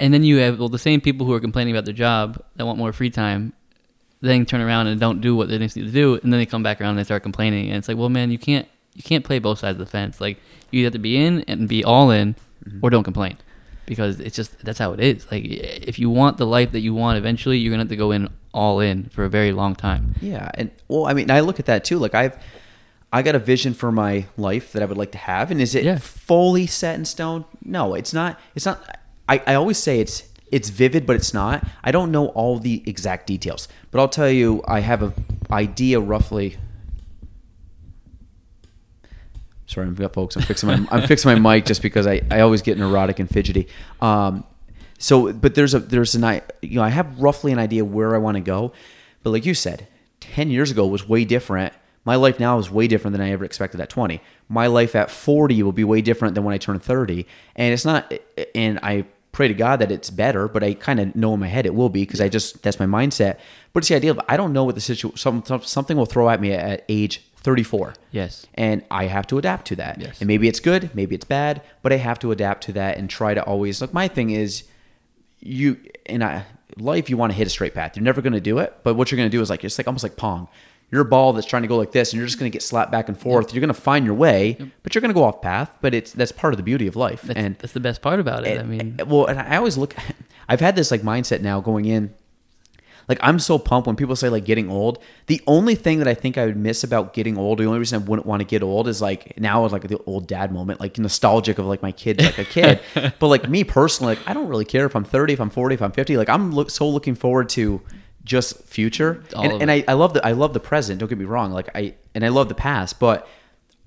and 0.00 0.12
then 0.14 0.24
you 0.24 0.38
have 0.38 0.58
well 0.58 0.68
the 0.70 0.78
same 0.78 1.00
people 1.00 1.26
who 1.26 1.32
are 1.34 1.40
complaining 1.40 1.74
about 1.74 1.84
their 1.84 1.94
job 1.94 2.42
that 2.56 2.64
want 2.66 2.78
more 2.78 2.92
free 2.92 3.10
time, 3.10 3.52
then 4.22 4.46
turn 4.46 4.60
around 4.62 4.86
and 4.86 4.98
don't 5.00 5.20
do 5.20 5.36
what 5.36 5.48
they 5.48 5.58
need 5.58 5.70
to 5.70 5.90
do, 5.90 6.14
and 6.22 6.32
then 6.32 6.38
they 6.40 6.46
come 6.46 6.62
back 6.62 6.80
around 6.80 6.90
and 6.90 6.98
they 6.98 7.04
start 7.04 7.22
complaining, 7.22 7.68
and 7.68 7.76
it's 7.76 7.88
like, 7.88 7.96
well, 7.96 8.08
man, 8.08 8.30
you 8.30 8.38
can't 8.38 8.66
you 8.98 9.02
can't 9.04 9.24
play 9.24 9.38
both 9.38 9.58
sides 9.60 9.76
of 9.80 9.86
the 9.86 9.90
fence. 9.90 10.20
Like 10.20 10.36
you 10.72 10.84
have 10.84 10.92
to 10.92 10.98
be 10.98 11.16
in 11.16 11.42
and 11.48 11.68
be 11.68 11.82
all 11.84 12.10
in, 12.10 12.34
Mm-hmm. 12.66 12.80
or 12.84 12.90
don't 12.90 13.04
complain, 13.04 13.36
because 13.86 14.18
it's 14.20 14.34
just 14.36 14.50
that's 14.64 14.80
how 14.80 14.92
it 14.92 15.00
is. 15.00 15.30
Like 15.30 15.44
if 15.46 15.98
you 16.00 16.10
want 16.10 16.36
the 16.36 16.44
life 16.44 16.72
that 16.72 16.80
you 16.80 16.92
want, 16.92 17.16
eventually 17.16 17.56
you're 17.56 17.70
gonna 17.70 17.84
have 17.86 17.88
to 17.96 17.96
go 17.96 18.10
in 18.10 18.28
all 18.52 18.80
in 18.80 19.04
for 19.10 19.24
a 19.24 19.28
very 19.30 19.52
long 19.52 19.76
time. 19.76 20.14
Yeah, 20.20 20.50
and 20.54 20.70
well, 20.88 21.06
I 21.06 21.14
mean, 21.14 21.30
I 21.30 21.40
look 21.40 21.60
at 21.60 21.66
that 21.66 21.84
too. 21.84 21.98
Like 22.00 22.14
I've, 22.14 22.36
I 23.12 23.22
got 23.22 23.36
a 23.36 23.38
vision 23.38 23.72
for 23.74 23.92
my 23.92 24.26
life 24.36 24.72
that 24.72 24.82
I 24.82 24.86
would 24.86 24.98
like 24.98 25.12
to 25.12 25.18
have, 25.18 25.52
and 25.52 25.60
is 25.60 25.74
it 25.76 25.84
Yeah. 25.84 25.98
fully 25.98 26.66
set 26.66 26.96
in 26.96 27.04
stone? 27.04 27.44
No, 27.64 27.94
it's 27.94 28.12
not. 28.12 28.38
It's 28.56 28.66
not. 28.66 28.82
I, 29.28 29.40
I 29.46 29.54
always 29.54 29.78
say 29.78 30.00
it's 30.00 30.24
it's 30.50 30.68
vivid, 30.70 31.06
but 31.06 31.14
it's 31.14 31.32
not. 31.32 31.64
I 31.84 31.92
don't 31.92 32.10
know 32.10 32.26
all 32.34 32.58
the 32.58 32.82
exact 32.86 33.28
details, 33.28 33.68
but 33.92 34.00
I'll 34.00 34.08
tell 34.08 34.28
you, 34.30 34.62
I 34.66 34.80
have 34.80 35.02
a 35.04 35.12
idea 35.52 36.00
roughly. 36.00 36.56
Sorry, 39.68 39.88
got 39.90 40.14
folks. 40.14 40.34
I'm 40.34 40.42
fixing 40.42 40.66
my 40.66 40.86
I'm 40.90 41.06
fixing 41.06 41.30
my 41.30 41.54
mic 41.54 41.66
just 41.66 41.82
because 41.82 42.06
I, 42.06 42.22
I 42.30 42.40
always 42.40 42.62
get 42.62 42.78
neurotic 42.78 43.18
and 43.18 43.28
fidgety. 43.28 43.68
Um, 44.00 44.44
so, 44.98 45.30
but 45.32 45.54
there's 45.54 45.74
a 45.74 45.78
there's 45.78 46.14
an 46.14 46.24
I 46.24 46.40
you 46.62 46.76
know 46.76 46.82
I 46.82 46.88
have 46.88 47.20
roughly 47.20 47.52
an 47.52 47.58
idea 47.58 47.84
where 47.84 48.14
I 48.14 48.18
want 48.18 48.36
to 48.36 48.40
go, 48.40 48.72
but 49.22 49.30
like 49.30 49.44
you 49.44 49.52
said, 49.52 49.86
ten 50.20 50.50
years 50.50 50.70
ago 50.70 50.86
was 50.86 51.06
way 51.06 51.26
different. 51.26 51.74
My 52.06 52.16
life 52.16 52.40
now 52.40 52.58
is 52.58 52.70
way 52.70 52.88
different 52.88 53.12
than 53.12 53.20
I 53.20 53.30
ever 53.32 53.44
expected 53.44 53.78
at 53.82 53.90
20. 53.90 54.22
My 54.48 54.68
life 54.68 54.96
at 54.96 55.10
40 55.10 55.62
will 55.62 55.72
be 55.72 55.84
way 55.84 56.00
different 56.00 56.34
than 56.34 56.44
when 56.44 56.54
I 56.54 56.58
turn 56.58 56.78
30, 56.78 57.26
and 57.54 57.74
it's 57.74 57.84
not. 57.84 58.10
And 58.54 58.80
I 58.82 59.04
pray 59.32 59.48
to 59.48 59.54
God 59.54 59.80
that 59.80 59.92
it's 59.92 60.08
better, 60.08 60.48
but 60.48 60.64
I 60.64 60.72
kind 60.72 60.98
of 60.98 61.14
know 61.14 61.34
in 61.34 61.40
my 61.40 61.48
head 61.48 61.66
it 61.66 61.74
will 61.74 61.90
be 61.90 62.02
because 62.02 62.22
I 62.22 62.30
just 62.30 62.62
that's 62.62 62.80
my 62.80 62.86
mindset. 62.86 63.36
But 63.74 63.80
it's 63.80 63.88
the 63.88 63.96
idea 63.96 64.12
of 64.12 64.20
I 64.28 64.38
don't 64.38 64.54
know 64.54 64.64
what 64.64 64.76
the 64.76 64.80
situation 64.80 65.44
some- 65.44 65.62
something 65.62 65.98
will 65.98 66.06
throw 66.06 66.30
at 66.30 66.40
me 66.40 66.52
at 66.52 66.86
age 66.88 67.22
34 67.40 67.94
Yes. 68.10 68.46
and 68.54 68.84
I 68.90 69.06
have 69.06 69.26
to 69.28 69.38
adapt 69.38 69.66
to 69.68 69.76
that. 69.76 70.00
Yes. 70.00 70.20
And 70.20 70.28
maybe 70.28 70.48
it's 70.48 70.60
good, 70.60 70.90
maybe 70.94 71.14
it's 71.14 71.24
bad, 71.24 71.62
but 71.82 71.92
I 71.92 71.96
have 71.96 72.18
to 72.20 72.32
adapt 72.32 72.64
to 72.64 72.72
that 72.72 72.98
and 72.98 73.08
try 73.08 73.34
to 73.34 73.42
always 73.42 73.80
look. 73.80 73.94
My 73.94 74.08
thing 74.08 74.30
is, 74.30 74.64
you 75.40 75.78
in 76.06 76.22
a 76.22 76.44
life 76.76 77.08
you 77.08 77.16
want 77.16 77.32
to 77.32 77.36
hit 77.38 77.46
a 77.46 77.50
straight 77.50 77.74
path. 77.74 77.96
You're 77.96 78.04
never 78.04 78.20
going 78.20 78.32
to 78.32 78.40
do 78.40 78.58
it, 78.58 78.76
but 78.82 78.94
what 78.94 79.10
you're 79.10 79.16
going 79.16 79.30
to 79.30 79.36
do 79.36 79.40
is 79.40 79.50
like 79.50 79.64
it's 79.64 79.78
like 79.78 79.86
almost 79.86 80.02
like 80.02 80.16
pong. 80.16 80.48
You're 80.90 81.02
a 81.02 81.04
ball 81.04 81.34
that's 81.34 81.46
trying 81.46 81.62
to 81.62 81.68
go 81.68 81.76
like 81.76 81.92
this, 81.92 82.12
and 82.12 82.18
you're 82.18 82.26
just 82.26 82.38
going 82.38 82.50
to 82.50 82.54
get 82.54 82.62
slapped 82.62 82.90
back 82.90 83.08
and 83.08 83.18
forth. 83.18 83.52
You're 83.52 83.60
going 83.60 83.68
to 83.68 83.78
find 83.78 84.06
your 84.06 84.14
way, 84.14 84.56
but 84.82 84.94
you're 84.94 85.00
going 85.02 85.10
to 85.10 85.14
go 85.14 85.22
off 85.22 85.42
path. 85.42 85.76
But 85.82 85.92
it's 85.92 86.12
that's 86.12 86.32
part 86.32 86.54
of 86.54 86.56
the 86.56 86.62
beauty 86.62 86.86
of 86.86 86.96
life. 86.96 87.20
That's, 87.22 87.38
and 87.38 87.56
that's 87.58 87.74
the 87.74 87.80
best 87.80 88.00
part 88.00 88.20
about 88.20 88.46
it. 88.46 88.58
I 88.58 88.62
mean, 88.62 88.98
well, 89.06 89.26
and 89.26 89.38
I 89.38 89.56
always 89.58 89.76
look. 89.76 89.94
I've 90.48 90.60
had 90.60 90.76
this 90.76 90.90
like 90.90 91.02
mindset 91.02 91.42
now 91.42 91.60
going 91.60 91.84
in. 91.84 92.14
Like 93.08 93.18
I'm 93.22 93.38
so 93.38 93.58
pumped 93.58 93.86
when 93.86 93.96
people 93.96 94.14
say 94.16 94.28
like 94.28 94.44
getting 94.44 94.70
old. 94.70 94.98
The 95.26 95.40
only 95.46 95.74
thing 95.74 95.98
that 95.98 96.08
I 96.08 96.14
think 96.14 96.36
I 96.36 96.44
would 96.44 96.56
miss 96.56 96.84
about 96.84 97.14
getting 97.14 97.38
old, 97.38 97.58
the 97.58 97.64
only 97.64 97.78
reason 97.78 98.02
I 98.02 98.04
wouldn't 98.04 98.26
want 98.26 98.40
to 98.40 98.44
get 98.44 98.62
old 98.62 98.86
is 98.86 99.00
like 99.00 99.38
now 99.38 99.64
is 99.64 99.72
like 99.72 99.88
the 99.88 99.98
old 100.04 100.26
dad 100.26 100.52
moment, 100.52 100.80
like 100.80 100.98
nostalgic 100.98 101.58
of 101.58 101.66
like 101.66 101.82
my 101.82 101.92
kid 101.92 102.20
like 102.20 102.38
a 102.38 102.44
kid. 102.44 102.80
but 103.18 103.28
like 103.28 103.48
me 103.48 103.64
personally, 103.64 104.16
like 104.16 104.28
I 104.28 104.34
don't 104.34 104.48
really 104.48 104.66
care 104.66 104.84
if 104.84 104.94
I'm 104.94 105.04
30, 105.04 105.32
if 105.32 105.40
I'm 105.40 105.50
40, 105.50 105.74
if 105.74 105.82
I'm 105.82 105.92
50. 105.92 106.16
Like 106.16 106.28
I'm 106.28 106.52
look, 106.52 106.70
so 106.70 106.88
looking 106.88 107.14
forward 107.14 107.48
to 107.50 107.80
just 108.24 108.62
future. 108.64 109.24
All 109.34 109.42
And, 109.42 109.62
and. 109.62 109.70
I, 109.70 109.84
I 109.88 109.94
love 109.94 110.12
the 110.12 110.24
I 110.24 110.32
love 110.32 110.52
the 110.52 110.60
present. 110.60 111.00
Don't 111.00 111.08
get 111.08 111.18
me 111.18 111.24
wrong. 111.24 111.50
Like 111.52 111.70
I 111.74 111.94
and 112.14 112.24
I 112.24 112.28
love 112.28 112.48
the 112.48 112.54
past, 112.54 113.00
but 113.00 113.26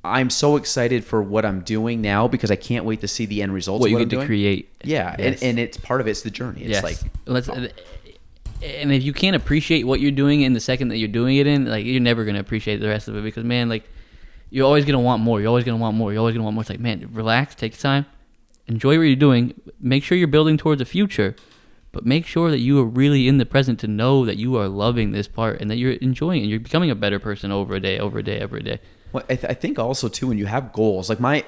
I'm 0.03 0.31
so 0.31 0.56
excited 0.56 1.06
for 1.06 1.22
what 1.22 1.45
I'm 1.45 1.61
doing 1.61 2.02
now 2.02 2.27
because 2.27 2.49
I 2.49 2.56
can't 2.56 2.85
wait 2.85 3.02
to 3.02 3.07
see 3.07 3.27
the 3.27 3.43
end 3.43 3.53
results. 3.53 3.81
what 3.81 3.91
you 3.91 3.99
get 3.99 4.10
to 4.10 4.26
create. 4.26 4.72
Yeah, 4.84 5.15
Yes. 5.19 5.41
and, 5.41 5.52
and 5.52 5.60
it's 5.60 5.77
part 5.77 6.02
of 6.02 6.07
it's 6.07 6.23
the 6.23 6.31
journey. 6.31 6.61
It's 6.61 6.72
yes. 6.72 6.84
like 6.84 6.98
let's. 7.26 7.49
And 8.64 8.92
if 8.92 9.04
you 9.04 9.14
can't 9.14 9.36
appreciate 9.36 9.86
what 9.86 10.00
you're 10.00 10.12
doing 10.12 10.42
in 10.42 10.54
the 10.54 10.60
second 10.60 10.90
that 10.90 10.98
you're 10.98 11.08
doing 11.08 11.38
it 11.38 11.48
in, 11.48 11.66
like 11.66 11.86
you're 11.86 12.00
never 12.00 12.26
gonna 12.26 12.40
appreciate 12.40 12.78
the 12.78 12.88
rest 12.88 13.08
of 13.08 13.16
it 13.16 13.24
because 13.24 13.44
man, 13.44 13.70
like 13.70 13.90
you're 14.50 14.66
always 14.66 14.86
gonna 14.86 15.00
want 15.00 15.22
more. 15.22 15.40
You're 15.40 15.50
always 15.50 15.64
gonna 15.64 15.78
want 15.78 15.98
more. 15.98 16.12
You're 16.12 16.20
always 16.20 16.36
gonna 16.36 16.44
want 16.44 16.56
more. 16.56 16.62
It's 16.62 16.70
like 16.70 16.80
man, 16.80 17.10
relax, 17.12 17.56
take 17.56 17.78
time, 17.78 18.06
enjoy 18.68 18.98
what 18.98 19.04
you're 19.04 19.16
doing. 19.16 19.60
Make 19.80 20.04
sure 20.04 20.18
you're 20.18 20.28
building 20.28 20.58
towards 20.58 20.80
the 20.80 20.86
future, 20.86 21.36
but 21.92 22.06
make 22.06 22.26
sure 22.26 22.52
that 22.52 22.60
you 22.60 22.80
are 22.80 22.86
really 22.86 23.28
in 23.28 23.38
the 23.38 23.46
present 23.46 23.80
to 23.80 23.88
know 23.88 24.26
that 24.26 24.38
you 24.38 24.56
are 24.58 24.68
loving 24.68 25.12
this 25.12 25.28
part 25.28 25.60
and 25.60 25.70
that 25.72 25.78
you're 25.78 25.94
enjoying 25.94 26.44
it. 26.44 26.48
You're 26.48 26.60
becoming 26.60 26.92
a 26.92 26.96
better 26.96 27.20
person 27.20 27.52
over 27.52 27.76
a 27.76 27.80
day, 27.80 27.98
over 27.98 28.20
a 28.20 28.24
day, 28.24 28.40
every 28.40 28.62
day. 28.62 28.80
Well, 29.12 29.24
I, 29.30 29.36
th- 29.36 29.50
I 29.50 29.54
think 29.54 29.80
also 29.80 30.08
too 30.08 30.28
when 30.28 30.38
you 30.38 30.46
have 30.46 30.72
goals, 30.72 31.10
like 31.10 31.20
my 31.20 31.46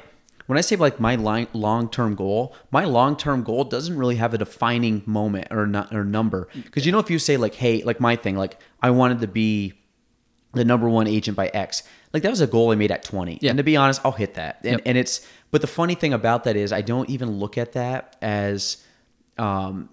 when 0.48 0.57
I 0.57 0.61
say 0.61 0.76
like 0.76 0.99
my 0.99 1.15
long 1.15 1.90
term 1.90 2.15
goal, 2.15 2.56
my 2.72 2.84
long 2.86 3.15
term 3.15 3.44
goal 3.44 3.64
doesn't 3.64 3.98
really 3.98 4.15
have 4.18 4.34
a 4.34 4.38
defining 4.38 5.02
moment 5.06 5.48
or 5.52 5.65
not 5.68 5.94
or 5.94 6.03
number. 6.03 6.48
Because 6.53 6.86
you 6.86 6.91
know, 6.91 6.99
if 6.99 7.10
you 7.10 7.20
say 7.20 7.38
like, 7.38 7.56
hey, 7.56 7.84
like 7.84 7.99
my 7.99 8.15
thing, 8.15 8.36
like 8.36 8.60
I 8.82 8.90
wanted 8.91 9.22
to 9.22 9.28
be 9.28 9.74
the 10.53 10.65
number 10.65 10.88
one 10.90 11.07
agent 11.07 11.36
by 11.36 11.48
X, 11.48 11.84
like 12.14 12.24
that 12.24 12.30
was 12.30 12.41
a 12.41 12.48
goal 12.48 12.72
I 12.72 12.76
made 12.76 12.91
at 12.91 13.03
twenty. 13.03 13.40
Yeah. 13.41 13.52
And 13.52 13.57
to 13.57 13.64
be 13.64 13.76
honest, 13.78 14.02
I'll 14.06 14.11
hit 14.11 14.36
that. 14.36 14.57
And 14.64 14.74
Yep. 14.74 14.82
and 14.86 14.98
it's 14.98 15.26
but 15.52 15.61
the 15.61 15.68
funny 15.68 15.95
thing 15.95 16.14
about 16.14 16.44
that 16.45 16.56
is 16.56 16.72
I 16.72 16.82
don't 16.82 17.10
even 17.10 17.40
look 17.40 17.57
at 17.57 17.74
that 17.74 18.15
as 18.22 18.78
um 19.38 19.90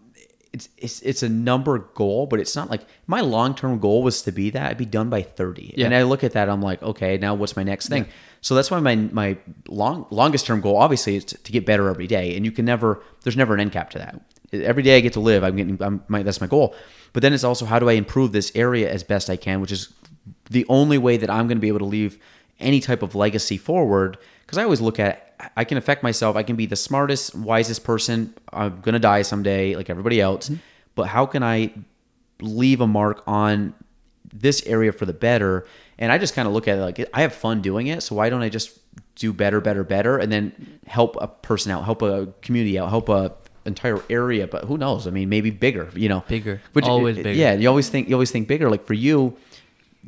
it's, 0.53 0.69
it's 0.77 1.01
it's 1.03 1.23
a 1.23 1.29
number 1.29 1.79
goal, 1.79 2.27
but 2.27 2.41
it's 2.41 2.57
not 2.57 2.71
like 2.71 2.83
my 3.07 3.21
long 3.21 3.55
term 3.55 3.79
goal 3.79 4.03
was 4.03 4.23
to 4.23 4.33
be 4.33 4.51
that 4.51 4.71
I'd 4.71 4.79
be 4.79 4.85
done 4.85 5.09
by 5.09 5.23
thirty, 5.23 5.75
Yeah. 5.77 5.87
and 5.87 5.95
I 5.95 6.03
look 6.03 6.25
at 6.25 6.33
that 6.33 6.49
I'm 6.49 6.61
like, 6.63 6.83
okay, 6.83 7.19
now 7.19 7.35
what's 7.35 7.57
my 7.57 7.63
next 7.63 7.89
thing? 7.89 8.07
So 8.41 8.55
that's 8.55 8.71
why 8.71 8.81
my 8.81 8.97
my 8.97 9.37
long 9.69 10.07
longest 10.11 10.47
term 10.47 10.61
goal 10.61 10.77
obviously 10.77 11.17
is 11.17 11.25
to, 11.27 11.37
to 11.37 11.53
get 11.53 11.65
better 11.67 11.89
every 11.89 12.07
day, 12.07 12.37
and 12.37 12.45
you 12.45 12.51
can 12.51 12.65
never 12.65 13.01
there's 13.23 13.37
never 13.37 13.55
an 13.55 13.61
end 13.61 13.73
cap 13.73 13.91
to 13.91 13.99
that. 13.99 14.21
Every 14.53 14.83
day 14.83 14.97
I 14.97 15.01
get 15.01 15.13
to 15.13 15.21
live, 15.21 15.45
I'm 15.45 15.55
getting 15.55 15.81
I'm, 15.81 16.03
my, 16.09 16.25
that's 16.25 16.41
my 16.41 16.49
goal. 16.49 16.75
But 17.13 17.23
then 17.23 17.33
it's 17.33 17.45
also 17.45 17.65
how 17.65 17.79
do 17.79 17.89
I 17.89 17.93
improve 17.93 18.33
this 18.33 18.51
area 18.57 18.91
as 18.91 19.05
best 19.05 19.31
I 19.31 19.37
can, 19.37 19.61
which 19.61 19.71
is 19.71 19.93
the 20.51 20.67
only 20.69 20.99
way 20.99 21.17
that 21.17 21.31
I'm 21.31 21.47
going 21.47 21.59
to 21.59 21.63
be 21.63 21.69
able 21.69 21.79
to 21.81 21.85
leave 21.85 22.19
any 22.59 22.81
type 22.81 23.03
of 23.03 23.15
legacy 23.15 23.57
forward. 23.57 24.19
Because 24.45 24.59
I 24.59 24.65
always 24.65 24.81
look 24.81 24.99
at 24.99 25.30
I 25.57 25.65
can 25.65 25.79
affect 25.79 26.03
myself. 26.03 26.37
I 26.37 26.43
can 26.43 26.57
be 26.57 26.67
the 26.67 26.77
smartest, 26.77 27.35
wisest 27.35 27.85
person. 27.85 28.35
I'm 28.53 28.81
going 28.81 28.95
to 28.95 28.99
die 28.99 29.23
someday, 29.23 29.77
like 29.77 29.91
everybody 29.91 30.21
else. 30.21 30.49
Mm-hmm. 30.49 30.61
But 30.95 31.09
how 31.09 31.27
can 31.27 31.43
I 31.43 31.73
leave 32.41 32.81
a 32.81 32.87
mark 32.87 33.23
on 33.27 33.75
this 34.33 34.65
area 34.67 34.93
for 34.93 35.07
the 35.07 35.13
better? 35.13 35.67
And 35.99 36.11
I 36.11 36.19
just 36.19 36.35
kind 36.35 36.49
of 36.49 36.55
look 36.55 36.69
at 36.69 36.79
it 36.79 36.81
like 36.81 37.09
I 37.15 37.23
have 37.23 37.35
fun 37.35 37.63
doing 37.63 37.87
it. 37.87 38.03
So 38.03 38.15
why 38.15 38.31
don't 38.31 38.43
I 38.43 38.49
just 38.49 38.79
do 39.17 39.33
better, 39.33 39.61
better, 39.61 39.85
better, 39.85 40.19
and 40.19 40.33
then 40.33 40.79
help 40.87 41.17
a 41.21 41.29
person 41.29 41.73
out, 41.73 41.85
help 41.85 42.03
a 42.03 42.29
community 42.43 42.79
out, 42.79 42.89
help 42.89 43.09
a 43.09 43.35
entire 43.67 44.03
area. 44.09 44.47
But 44.47 44.65
who 44.65 44.79
knows? 44.79 45.07
I 45.07 45.11
mean, 45.11 45.29
maybe 45.29 45.51
bigger. 45.51 45.91
You 45.95 46.09
know, 46.09 46.25
Bigger. 46.27 46.61
Always 46.83 47.17
bigger. 47.17 47.33
Yeah, 47.33 47.53
you 47.55 47.69
always 47.69 47.89
think 47.89 48.09
you 48.09 48.15
always 48.15 48.31
think 48.31 48.49
bigger. 48.49 48.71
Like 48.71 48.87
for 48.87 48.95
you, 48.95 49.37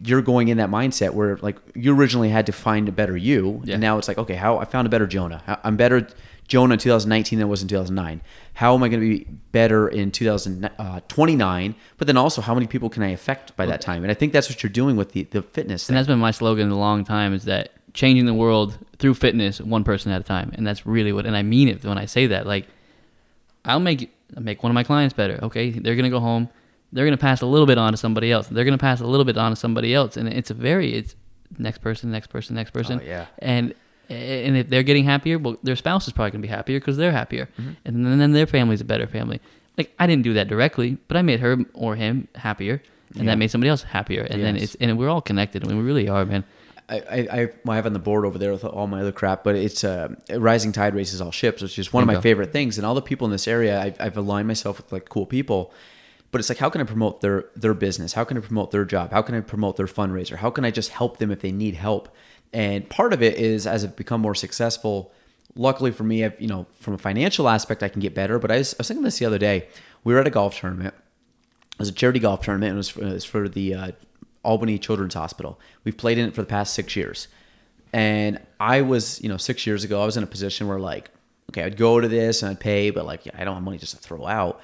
you're 0.05 0.23
going 0.23 0.49
in 0.49 0.57
that 0.59 0.71
mindset 0.71 1.13
where 1.15 1.37
like 1.39 1.57
you 1.75 1.95
originally 1.95 2.29
had 2.31 2.47
to 2.47 2.53
find 2.53 2.89
a 2.89 2.93
better 2.93 3.17
you, 3.17 3.61
Yeah. 3.65 3.75
and 3.75 3.81
now 3.83 3.99
it's 3.99 4.09
like 4.09 4.19
okay, 4.19 4.35
how 4.35 4.59
I 4.59 4.65
found 4.65 4.87
a 4.87 4.91
better 4.91 5.07
Jonah. 5.07 5.43
I'm 5.65 5.77
better 5.77 6.07
Jonah 6.49 6.75
in 6.75 6.79
2019 6.79 7.39
than 7.39 7.47
I 7.47 7.51
was 7.51 7.63
in 7.63 7.69
2009. 7.69 8.21
How 8.55 8.75
am 8.75 8.83
I 8.83 8.89
going 8.89 9.01
to 9.01 9.09
be 9.09 9.25
better 9.53 9.89
in 9.89 10.11
2029? 10.11 11.71
Uh, 11.71 11.75
but 11.99 12.07
then 12.07 12.17
also, 12.17 12.43
how 12.43 12.53
many 12.55 12.67
people 12.67 12.91
can 12.91 13.03
I 13.03 13.09
affect 13.11 13.57
by 13.57 13.65
that 13.67 13.81
time? 13.81 14.03
And 14.03 14.11
I 14.11 14.15
think 14.15 14.33
that's 14.33 14.49
what 14.51 14.63
you're 14.63 14.71
doing 14.71 14.97
with 14.97 15.13
the 15.13 15.25
the 15.25 15.43
fitness. 15.43 15.89
And 15.89 15.97
that's 15.97 16.09
been 16.09 16.19
my 16.19 16.31
slogan 16.33 16.71
a 16.71 16.79
long 16.79 17.05
time 17.05 17.33
is 17.35 17.45
that 17.45 17.73
changing 17.95 18.25
the 18.27 18.35
world 18.35 18.79
through 18.99 19.15
fitness 19.15 19.61
one 19.61 19.85
person 19.85 20.11
at 20.13 20.21
a 20.21 20.25
time. 20.25 20.51
And 20.55 20.67
that's 20.67 20.87
really 20.87 21.13
what 21.13 21.27
and 21.27 21.37
I 21.37 21.43
mean 21.43 21.69
it 21.69 21.85
when 21.85 21.99
I 21.99 22.07
say 22.07 22.27
that. 22.29 22.47
Like 22.47 22.67
I'll 23.65 23.81
make 23.81 24.11
I'll 24.37 24.43
make 24.43 24.63
one 24.63 24.71
of 24.71 24.75
my 24.75 24.83
clients 24.85 25.15
better. 25.15 25.39
Okay. 25.43 25.71
They're 25.71 25.97
gonna 25.97 26.11
go 26.11 26.21
home. 26.21 26.49
They're 26.93 27.05
gonna 27.07 27.17
pass 27.17 27.41
a 27.41 27.47
little 27.47 27.67
bit 27.67 27.79
on 27.79 27.93
to 27.93 27.97
somebody 27.97 28.31
else. 28.31 28.49
They're 28.49 28.65
gonna 28.65 28.79
pass 28.79 29.01
a 29.01 29.07
little 29.07 29.25
bit 29.25 29.37
on 29.39 29.51
to 29.53 29.57
somebody 29.57 29.95
else. 29.95 30.17
And 30.17 30.29
it's 30.29 30.51
a 30.51 30.55
very 30.55 30.95
it's 30.95 31.15
next 31.59 31.79
person, 31.79 32.11
next 32.11 32.29
person, 32.29 32.55
next 32.57 32.73
person. 32.73 33.01
Oh, 33.03 33.07
yeah. 33.07 33.27
And 33.39 33.75
and 34.09 34.57
if 34.57 34.69
they're 34.69 34.83
getting 34.83 35.05
happier, 35.05 35.39
well, 35.39 35.57
their 35.63 35.77
spouse 35.77 36.07
is 36.07 36.13
probably 36.13 36.33
gonna 36.33 36.43
be 36.43 36.49
happier 36.49 36.79
because 36.79 36.97
they're 36.97 37.13
happier, 37.13 37.49
Mm-hmm. 37.59 37.71
and 37.87 38.07
then, 38.07 38.19
then 38.19 38.33
their 38.33 38.47
family's 38.47 38.81
a 38.83 38.85
better 38.85 39.07
family. 39.07 39.41
Like 39.79 39.95
I 39.99 40.07
didn't 40.07 40.23
do 40.25 40.35
that 40.35 40.49
directly, 40.49 40.99
but 41.09 41.17
I 41.17 41.23
made 41.23 41.41
her 41.41 41.57
or 41.73 41.97
him 41.97 42.29
happier, 42.35 42.83
and 43.15 43.25
Yeah. 43.25 43.31
that 43.33 43.39
made 43.39 43.51
somebody 43.51 43.71
else 43.71 43.83
happier, 43.85 44.23
and 44.29 44.43
then 44.43 44.57
it's 44.57 44.75
and 44.77 44.99
we're 44.99 45.09
all 45.09 45.23
connected. 45.23 45.65
I 45.65 45.69
mean, 45.69 45.79
we 45.79 45.85
really 45.85 46.09
are, 46.09 46.25
man. 46.27 46.45
I, 46.91 47.27
I, 47.33 47.49
I 47.67 47.77
have 47.77 47.87
on 47.87 47.95
the 47.95 47.99
board 47.99 48.27
over 48.27 48.37
there 48.37 48.53
with 48.53 48.65
all 48.65 48.87
my 48.87 49.01
other 49.01 49.13
crap, 49.13 49.45
but 49.45 49.55
it's 49.55 49.83
uh, 49.83 50.09
rising 50.37 50.73
tide 50.73 50.95
raises 50.95 51.23
all 51.23 51.31
ships, 51.31 51.63
which 51.63 51.79
is 51.79 51.91
one 51.91 52.03
of 52.03 52.07
my 52.07 52.15
Bingo. 52.15 52.23
favorite 52.23 52.53
things. 52.53 52.77
And 52.77 52.85
all 52.85 52.95
the 52.95 53.01
people 53.01 53.25
in 53.27 53.31
this 53.31 53.49
area, 53.49 53.81
I've, 53.81 53.97
I've 53.99 54.17
aligned 54.19 54.47
myself 54.47 54.77
with 54.77 54.93
like 54.93 55.09
cool 55.09 55.25
people. 55.25 55.73
But 56.33 56.41
it's 56.41 56.49
like, 56.49 56.59
how 56.59 56.71
can 56.71 56.81
I 56.81 56.85
promote 56.85 57.21
their 57.21 57.45
their 57.55 57.75
business? 57.75 58.15
How 58.15 58.25
can 58.25 58.37
I 58.37 58.41
promote 58.41 58.73
their 58.73 58.85
job? 58.85 59.13
How 59.13 59.23
can 59.23 59.35
I 59.35 59.41
promote 59.41 59.77
their 59.77 59.87
fundraiser? 59.87 60.37
How 60.37 60.51
can 60.51 60.65
I 60.65 60.71
just 60.71 60.91
help 60.91 61.19
them 61.19 61.31
if 61.31 61.41
they 61.41 61.53
need 61.53 61.75
help? 61.75 62.09
And 62.53 62.89
part 62.89 63.13
of 63.13 63.23
it 63.23 63.37
is 63.37 63.67
as 63.67 63.85
I've 63.85 63.95
become 63.95 64.21
more 64.21 64.35
successful. 64.35 65.13
Luckily 65.55 65.91
for 65.91 66.05
me, 66.05 66.25
I've 66.25 66.41
you 66.41 66.49
know 66.49 66.67
from 66.81 66.95
a 66.95 66.99
financial 66.99 67.49
aspect, 67.49 67.83
I 67.83 67.89
can 67.89 68.01
get 68.01 68.15
better. 68.15 68.39
But 68.39 68.51
I 68.51 68.59
was, 68.59 68.75
I 68.75 68.77
was 68.79 68.89
thinking 68.89 69.05
this 69.05 69.19
the 69.19 69.27
other 69.27 69.39
day. 69.39 69.69
We 70.05 70.15
were 70.15 70.21
at 70.21 70.27
a 70.27 70.31
golf 70.31 70.59
tournament. 70.59 70.95
It 71.75 71.79
was 71.79 71.89
a 71.91 71.93
charity 71.93 72.19
golf 72.19 72.43
tournament. 72.43 72.71
And 72.71 72.77
it 72.77 72.79
was 72.79 72.89
for, 72.89 73.03
it 73.03 73.13
was 73.13 73.25
for 73.25 73.49
the 73.49 73.75
uh, 73.75 73.91
Albany 74.43 74.79
Children's 74.79 75.15
Hospital. 75.15 75.61
We've 75.85 75.97
played 75.97 76.19
in 76.19 76.29
it 76.29 76.35
for 76.35 76.41
the 76.41 76.47
past 76.47 76.75
six 76.75 76.97
years. 76.97 77.29
And 77.93 78.41
I 78.59 78.81
was, 78.81 79.21
you 79.21 79.29
know, 79.29 79.37
six 79.37 79.67
years 79.67 79.85
ago, 79.85 80.03
I 80.03 80.07
was 80.07 80.17
in 80.17 80.23
a 80.23 80.27
position 80.27 80.67
where 80.67 80.81
like, 80.81 81.11
okay, 81.51 81.63
I'd 81.63 81.77
go 81.77 82.01
to 82.01 82.09
this 82.09 82.43
and 82.43 82.51
I'd 82.51 82.61
pay, 82.61 82.89
but 82.91 83.05
like, 83.05 83.29
I 83.37 83.45
don't 83.45 83.55
have 83.55 83.63
money 83.63 83.77
just 83.77 83.95
to 83.95 83.99
throw 83.99 84.27
out. 84.27 84.63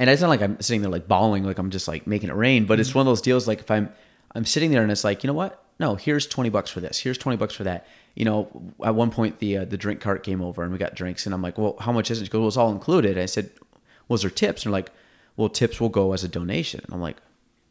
And 0.00 0.10
it's 0.10 0.20
not 0.22 0.28
like 0.28 0.42
I'm 0.42 0.60
sitting 0.60 0.82
there 0.82 0.90
like 0.90 1.06
bawling, 1.06 1.44
like 1.44 1.58
I'm 1.58 1.70
just 1.70 1.86
like 1.88 2.06
making 2.06 2.28
it 2.30 2.34
rain. 2.34 2.66
But 2.66 2.80
it's 2.80 2.94
one 2.94 3.02
of 3.06 3.10
those 3.10 3.20
deals 3.22 3.46
like 3.46 3.60
if 3.60 3.70
I'm, 3.70 3.90
I'm 4.34 4.44
sitting 4.44 4.70
there 4.70 4.82
and 4.82 4.90
it's 4.90 5.04
like, 5.04 5.22
you 5.22 5.28
know 5.28 5.34
what? 5.34 5.60
No, 5.80 5.94
here's 5.96 6.26
twenty 6.26 6.50
bucks 6.50 6.70
for 6.70 6.80
this. 6.80 6.98
Here's 6.98 7.18
twenty 7.18 7.36
bucks 7.36 7.54
for 7.54 7.64
that. 7.64 7.86
You 8.14 8.24
know, 8.24 8.72
at 8.84 8.94
one 8.94 9.10
point 9.10 9.38
the 9.40 9.58
uh, 9.58 9.64
the 9.64 9.76
drink 9.76 10.00
cart 10.00 10.22
came 10.22 10.40
over 10.40 10.62
and 10.62 10.72
we 10.72 10.78
got 10.78 10.94
drinks, 10.94 11.26
and 11.26 11.34
I'm 11.34 11.42
like, 11.42 11.58
well, 11.58 11.76
how 11.80 11.90
much 11.92 12.10
is 12.10 12.20
it? 12.20 12.24
She 12.26 12.30
goes, 12.30 12.40
well, 12.40 12.48
it's 12.48 12.56
all 12.56 12.70
included. 12.72 13.18
I 13.18 13.26
said, 13.26 13.50
was 14.08 14.22
there 14.22 14.30
tips? 14.30 14.64
And 14.64 14.72
they're 14.72 14.78
like, 14.80 14.90
well, 15.36 15.48
tips 15.48 15.80
will 15.80 15.88
go 15.88 16.12
as 16.12 16.22
a 16.22 16.28
donation. 16.28 16.80
I'm 16.92 17.00
like, 17.00 17.16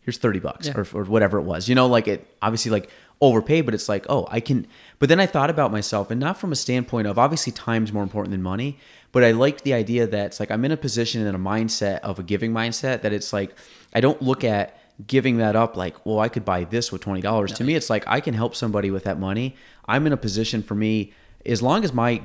here's 0.02 0.18
30 0.18 0.40
bucks 0.40 0.68
Yeah. 0.68 0.74
or, 0.76 0.86
or 0.94 1.04
whatever 1.06 1.38
it 1.38 1.44
was. 1.44 1.70
You 1.70 1.76
know, 1.76 1.88
like 1.88 2.10
it 2.10 2.28
obviously 2.42 2.72
like 2.72 2.90
overpaid, 3.22 3.64
but 3.66 3.74
it's 3.74 3.88
like, 3.88 4.06
oh, 4.10 4.28
I 4.30 4.42
can. 4.42 4.68
But 5.00 5.08
then 5.08 5.22
I 5.22 5.26
thought 5.26 5.50
about 5.50 5.72
myself 5.72 6.12
and 6.12 6.20
not 6.20 6.38
from 6.38 6.52
a 6.52 6.58
standpoint 6.58 7.08
of 7.08 7.18
obviously 7.18 7.54
time's 7.54 7.94
more 7.94 8.04
important 8.04 8.32
than 8.32 8.42
money, 8.44 8.80
but 9.14 9.24
I 9.24 9.32
liked 9.32 9.64
the 9.64 9.74
idea 9.74 10.06
that 10.06 10.26
it's 10.26 10.40
like 10.42 10.52
I'm 10.52 10.66
in 10.66 10.74
a 10.74 10.78
position 10.78 11.26
in 11.26 11.34
a 11.34 11.40
mindset 11.40 12.00
of 12.00 12.20
a 12.20 12.24
giving 12.24 12.52
mindset 12.52 13.04
that 13.04 13.14
it's 13.14 13.32
like 13.32 13.56
I 13.94 14.02
don't 14.02 14.22
look 14.22 14.44
at 14.44 14.78
giving 15.08 15.38
that 15.38 15.56
up 15.56 15.78
like, 15.78 16.06
well, 16.06 16.20
I 16.20 16.30
could 16.30 16.44
buy 16.44 16.66
this 16.66 16.92
with 16.92 17.02
$20. 17.04 17.56
To 17.56 17.64
me, 17.64 17.76
it's 17.76 17.90
like 17.90 18.04
I 18.08 18.20
can 18.20 18.34
help 18.34 18.56
somebody 18.56 18.92
with 18.92 19.06
that 19.06 19.20
money. 19.20 19.56
I'm 19.86 20.06
in 20.06 20.14
a 20.14 20.18
position 20.18 20.62
for 20.62 20.76
me, 20.76 21.14
as 21.46 21.62
long 21.62 21.84
as 21.84 21.94
my 21.94 22.22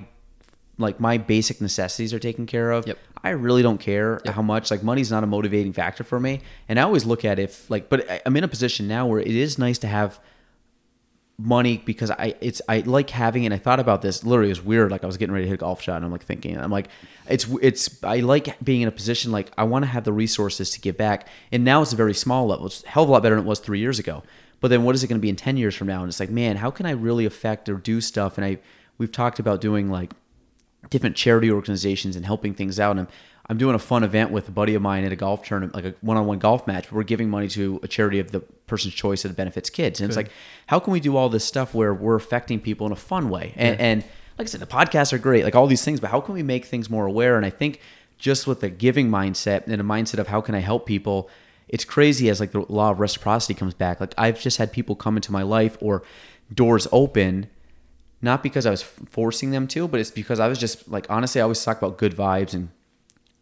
like 0.78 1.00
my 1.00 1.18
basic 1.18 1.60
necessities 1.60 2.14
are 2.14 2.18
taken 2.18 2.46
care 2.46 2.70
of. 2.70 2.86
Yep. 2.86 2.98
I 3.22 3.30
really 3.30 3.62
don't 3.62 3.78
care 3.78 4.20
how 4.24 4.42
much. 4.42 4.70
Like 4.70 4.82
money's 4.82 5.10
not 5.10 5.24
a 5.24 5.26
motivating 5.26 5.72
factor 5.72 6.04
for 6.04 6.20
me. 6.20 6.40
And 6.68 6.78
I 6.78 6.82
always 6.82 7.04
look 7.04 7.24
at 7.24 7.38
if 7.38 7.68
like, 7.68 7.88
but 7.88 8.22
I'm 8.24 8.36
in 8.36 8.44
a 8.44 8.48
position 8.48 8.86
now 8.88 9.06
where 9.06 9.20
it 9.20 9.26
is 9.26 9.58
nice 9.58 9.78
to 9.78 9.88
have 9.88 10.20
money 11.38 11.80
because 11.84 12.10
I 12.10 12.34
it's 12.40 12.60
I 12.68 12.80
like 12.80 13.10
having. 13.10 13.44
And 13.44 13.54
I 13.54 13.58
thought 13.58 13.80
about 13.80 14.02
this. 14.02 14.24
Literally, 14.24 14.48
it 14.48 14.52
was 14.52 14.64
weird. 14.64 14.90
Like 14.90 15.04
I 15.04 15.06
was 15.06 15.16
getting 15.16 15.32
ready 15.32 15.44
to 15.44 15.48
hit 15.48 15.54
a 15.54 15.58
golf 15.58 15.80
shot, 15.80 15.96
and 15.96 16.04
I'm 16.04 16.12
like 16.12 16.24
thinking, 16.24 16.58
I'm 16.58 16.70
like, 16.70 16.88
it's 17.28 17.46
it's 17.62 18.02
I 18.02 18.20
like 18.20 18.62
being 18.62 18.82
in 18.82 18.88
a 18.88 18.92
position 18.92 19.30
like 19.30 19.50
I 19.56 19.64
want 19.64 19.84
to 19.84 19.86
have 19.88 20.04
the 20.04 20.12
resources 20.12 20.70
to 20.70 20.80
give 20.80 20.96
back. 20.96 21.28
And 21.52 21.64
now 21.64 21.82
it's 21.82 21.92
a 21.92 21.96
very 21.96 22.14
small 22.14 22.46
level. 22.46 22.66
It's 22.66 22.84
a 22.84 22.88
hell 22.88 23.04
of 23.04 23.08
a 23.08 23.12
lot 23.12 23.22
better 23.22 23.36
than 23.36 23.44
it 23.44 23.48
was 23.48 23.60
three 23.60 23.78
years 23.78 23.98
ago. 23.98 24.22
But 24.60 24.68
then 24.68 24.82
what 24.82 24.96
is 24.96 25.04
it 25.04 25.06
going 25.06 25.20
to 25.20 25.22
be 25.22 25.28
in 25.28 25.36
ten 25.36 25.56
years 25.56 25.74
from 25.76 25.86
now? 25.86 26.00
And 26.00 26.08
it's 26.08 26.20
like, 26.20 26.30
man, 26.30 26.56
how 26.56 26.70
can 26.70 26.86
I 26.86 26.90
really 26.90 27.26
affect 27.26 27.68
or 27.68 27.74
do 27.74 28.00
stuff? 28.00 28.36
And 28.36 28.44
I 28.44 28.58
we've 28.98 29.12
talked 29.12 29.38
about 29.38 29.60
doing 29.60 29.90
like 29.90 30.12
different 30.90 31.16
charity 31.16 31.50
organizations 31.50 32.16
and 32.16 32.24
helping 32.24 32.54
things 32.54 32.80
out. 32.80 32.92
And 32.92 33.00
I'm, 33.00 33.08
I'm 33.48 33.56
doing 33.56 33.74
a 33.74 33.78
fun 33.78 34.04
event 34.04 34.30
with 34.30 34.46
a 34.48 34.50
buddy 34.50 34.74
of 34.74 34.82
mine 34.82 35.04
at 35.04 35.12
a 35.12 35.16
golf 35.16 35.42
tournament, 35.42 35.74
like 35.74 35.86
a 35.86 35.94
one-on-one 36.02 36.38
golf 36.38 36.66
match. 36.66 36.92
We're 36.92 37.02
giving 37.02 37.30
money 37.30 37.48
to 37.48 37.80
a 37.82 37.88
charity 37.88 38.18
of 38.18 38.30
the 38.30 38.40
person's 38.40 38.94
choice 38.94 39.22
that 39.22 39.34
benefits 39.36 39.70
kids. 39.70 40.00
And 40.00 40.08
it's 40.10 40.16
like, 40.16 40.30
how 40.66 40.78
can 40.78 40.92
we 40.92 41.00
do 41.00 41.16
all 41.16 41.30
this 41.30 41.46
stuff 41.46 41.74
where 41.74 41.94
we're 41.94 42.16
affecting 42.16 42.60
people 42.60 42.86
in 42.86 42.92
a 42.92 42.96
fun 42.96 43.30
way? 43.30 43.54
And, 43.56 43.80
and 43.80 44.04
like 44.36 44.46
I 44.46 44.50
said, 44.50 44.60
the 44.60 44.66
podcasts 44.66 45.14
are 45.14 45.18
great, 45.18 45.44
like 45.44 45.54
all 45.54 45.66
these 45.66 45.82
things, 45.82 45.98
but 45.98 46.10
how 46.10 46.20
can 46.20 46.34
we 46.34 46.42
make 46.42 46.66
things 46.66 46.90
more 46.90 47.06
aware? 47.06 47.36
And 47.38 47.46
I 47.46 47.50
think 47.50 47.80
just 48.18 48.46
with 48.46 48.60
the 48.60 48.68
giving 48.68 49.08
mindset 49.08 49.66
and 49.66 49.80
a 49.80 49.84
mindset 49.84 50.18
of 50.18 50.28
how 50.28 50.42
can 50.42 50.54
I 50.54 50.60
help 50.60 50.84
people, 50.84 51.30
it's 51.68 51.86
crazy 51.86 52.28
as 52.28 52.40
like 52.40 52.52
the 52.52 52.66
law 52.68 52.90
of 52.90 53.00
reciprocity 53.00 53.54
comes 53.54 53.72
back. 53.72 53.98
Like 53.98 54.12
I've 54.18 54.38
just 54.38 54.58
had 54.58 54.72
people 54.72 54.94
come 54.94 55.16
into 55.16 55.32
my 55.32 55.42
life 55.42 55.78
or 55.80 56.02
doors 56.52 56.86
open, 56.92 57.48
not 58.20 58.42
because 58.42 58.66
I 58.66 58.70
was 58.70 58.82
forcing 58.82 59.52
them 59.52 59.66
to, 59.68 59.88
but 59.88 60.00
it's 60.00 60.10
because 60.10 60.38
I 60.38 60.48
was 60.48 60.58
just 60.58 60.88
like 60.88 61.06
honestly, 61.08 61.40
I 61.40 61.44
always 61.44 61.64
talk 61.64 61.78
about 61.78 61.96
good 61.96 62.14
vibes 62.14 62.52
and 62.52 62.68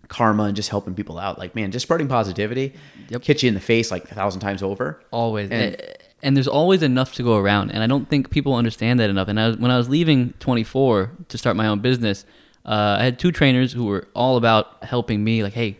karma 0.08 0.44
and 0.44 0.56
just 0.56 0.68
helping 0.68 0.94
people 0.94 1.18
out. 1.18 1.38
Like 1.38 1.54
man, 1.54 1.70
just 1.72 1.84
spreading 1.84 2.08
positivity, 2.08 2.74
Yep. 3.10 3.24
hit 3.24 3.42
you 3.42 3.48
in 3.48 3.54
the 3.54 3.60
face 3.60 3.90
like 3.90 4.10
a 4.10 4.14
thousand 4.14 4.40
times 4.40 4.62
over. 4.62 5.00
always. 5.10 5.50
And- 5.50 5.74
and, 5.74 5.82
and 6.22 6.36
there's 6.36 6.48
always 6.48 6.82
enough 6.82 7.12
to 7.14 7.22
go 7.22 7.36
around. 7.36 7.70
And 7.72 7.82
i 7.82 7.86
don't 7.86 8.08
think 8.08 8.30
people 8.30 8.54
understand 8.54 8.98
that 9.00 9.10
enough. 9.10 9.28
And 9.28 9.38
I 9.38 9.48
was, 9.48 9.56
when 9.58 9.70
i 9.70 9.76
was 9.76 9.88
leaving 9.88 10.32
24 10.40 11.10
to 11.28 11.38
start 11.38 11.56
my 11.56 11.66
own 11.66 11.80
business 11.80 12.24
uh, 12.64 12.96
i 13.00 13.04
had 13.04 13.18
two 13.18 13.30
trainers 13.30 13.72
who 13.72 13.84
were 13.84 14.08
all 14.14 14.36
about 14.36 14.82
helping 14.82 15.22
me 15.22 15.42
like 15.44 15.52
hey 15.52 15.76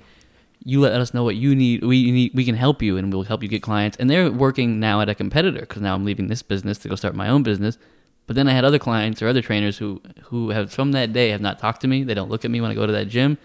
you 0.63 0.81
let 0.81 1.01
us 1.01 1.15
know 1.15 1.25
what 1.25 1.37
you 1.37 1.55
need 1.55 1.83
we 1.85 2.11
need 2.13 2.33
we 2.35 2.45
can 2.45 2.55
help 2.55 2.83
you 2.83 2.97
and 2.97 3.13
we'll 3.13 3.23
help 3.23 3.43
you 3.43 3.49
get 3.49 3.63
clients. 3.63 3.97
And 3.99 4.11
they're 4.11 4.31
working 4.31 4.79
now 4.79 5.01
at 5.01 5.09
a 5.09 5.15
competitor 5.15 5.61
because 5.61 5.81
now 5.83 5.95
i'm 5.95 6.05
leaving 6.05 6.29
this 6.29 6.43
business 6.43 6.77
to 6.79 6.89
go 6.89 6.95
start 6.97 7.15
my 7.15 7.29
own 7.29 7.43
business. 7.43 7.79
But 8.27 8.37
then 8.37 8.47
i 8.49 8.53
had 8.53 8.65
other 8.65 8.79
clients 8.79 9.23
or 9.23 9.29
other 9.29 9.43
trainers 9.43 9.79
who 9.79 10.01
who 10.25 10.51
have 10.51 10.71
from 10.73 10.93
that 10.93 11.13
day 11.13 11.31
have 11.31 11.41
not 11.41 11.59
talked 11.59 11.81
to 11.83 11.89
me. 11.89 12.05
They 12.05 12.15
don't 12.15 12.29
look 12.31 12.45
at 12.45 12.51
me 12.51 12.61
when 12.61 12.71
i 12.71 12.75
go 12.75 12.85
to 12.87 12.93
that 12.93 13.09
gym 13.09 13.39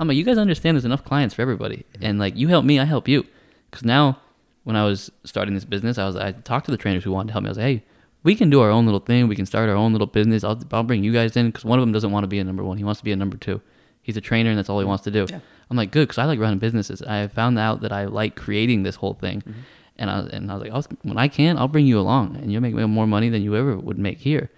i'm 0.00 0.08
like 0.08 0.16
you 0.16 0.24
guys 0.24 0.38
understand 0.38 0.74
there's 0.76 0.84
enough 0.84 1.04
clients 1.04 1.34
for 1.34 1.42
everybody 1.42 1.84
and 2.00 2.18
like 2.18 2.36
you 2.36 2.48
help 2.48 2.64
me 2.64 2.78
i 2.78 2.84
help 2.84 3.08
you 3.08 3.24
because 3.70 3.84
now 3.84 4.18
when 4.64 4.76
I 4.76 4.84
was 4.84 5.10
starting 5.24 5.54
this 5.54 5.64
business, 5.64 5.96
I 5.96 6.04
was 6.04 6.14
I 6.16 6.32
talked 6.32 6.66
to 6.66 6.70
the 6.70 6.76
trainers 6.76 7.02
who 7.02 7.10
wanted 7.10 7.28
to 7.28 7.32
help 7.32 7.42
me. 7.44 7.48
I 7.48 7.52
was 7.52 7.56
like, 7.56 7.64
hey, 7.64 7.84
we 8.22 8.34
can 8.34 8.50
do 8.50 8.60
our 8.60 8.68
own 8.68 8.84
little 8.84 9.00
thing. 9.00 9.26
We 9.26 9.34
can 9.34 9.46
start 9.46 9.70
our 9.70 9.74
own 9.76 9.92
little 9.92 10.06
business. 10.06 10.44
I'll 10.44 10.60
I'll 10.72 10.82
bring 10.82 11.02
you 11.02 11.10
guys 11.10 11.38
in 11.38 11.46
because 11.46 11.64
one 11.64 11.78
of 11.78 11.82
them 11.82 11.90
doesn't 11.92 12.10
want 12.10 12.24
to 12.24 12.28
be 12.28 12.38
a 12.38 12.44
number 12.44 12.62
one. 12.62 12.76
He 12.76 12.84
wants 12.84 13.00
to 13.00 13.04
be 13.04 13.12
a 13.12 13.16
number 13.16 13.38
two. 13.38 13.62
He's 14.02 14.18
a 14.18 14.20
trainer 14.20 14.50
and 14.50 14.58
that's 14.58 14.68
all 14.68 14.78
he 14.78 14.84
wants 14.84 15.04
to 15.04 15.10
do. 15.10 15.26
Yeah. 15.30 15.40
I'm 15.70 15.76
like, 15.78 15.90
good 15.90 16.06
because 16.06 16.18
I 16.18 16.24
like 16.26 16.38
running 16.38 16.58
businesses. 16.58 17.00
I 17.00 17.28
found 17.28 17.58
out 17.58 17.80
that 17.80 17.92
I 17.92 18.04
like 18.04 18.36
creating 18.36 18.82
this 18.82 18.96
whole 18.96 19.14
thing, 19.14 19.40
Mm-hmm. 19.40 19.60
and 19.96 20.10
I 20.10 20.18
and 20.36 20.50
I 20.50 20.54
was 20.56 20.62
like, 20.64 20.72
I'll, 20.72 20.84
when 21.02 21.16
I 21.16 21.28
can, 21.28 21.56
I'll 21.56 21.68
bring 21.68 21.86
you 21.86 21.98
along, 21.98 22.36
and 22.36 22.52
you'll 22.52 22.60
make 22.60 22.74
more 22.74 23.06
money 23.06 23.30
than 23.30 23.42
you 23.42 23.56
ever 23.56 23.74
would 23.78 23.98
make 23.98 24.18
here. 24.18 24.50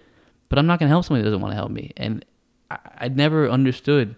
But 0.49 0.59
I'm 0.59 0.67
not 0.67 0.77
gonna 0.79 0.89
help 0.89 1.05
somebody 1.05 1.23
that 1.23 1.29
doesn't 1.29 1.41
want 1.41 1.53
to 1.53 1.57
help 1.57 1.71
me, 1.71 1.93
and 1.95 2.25
I, 2.69 2.79
I 3.03 3.07
never 3.07 3.49
understood 3.49 4.17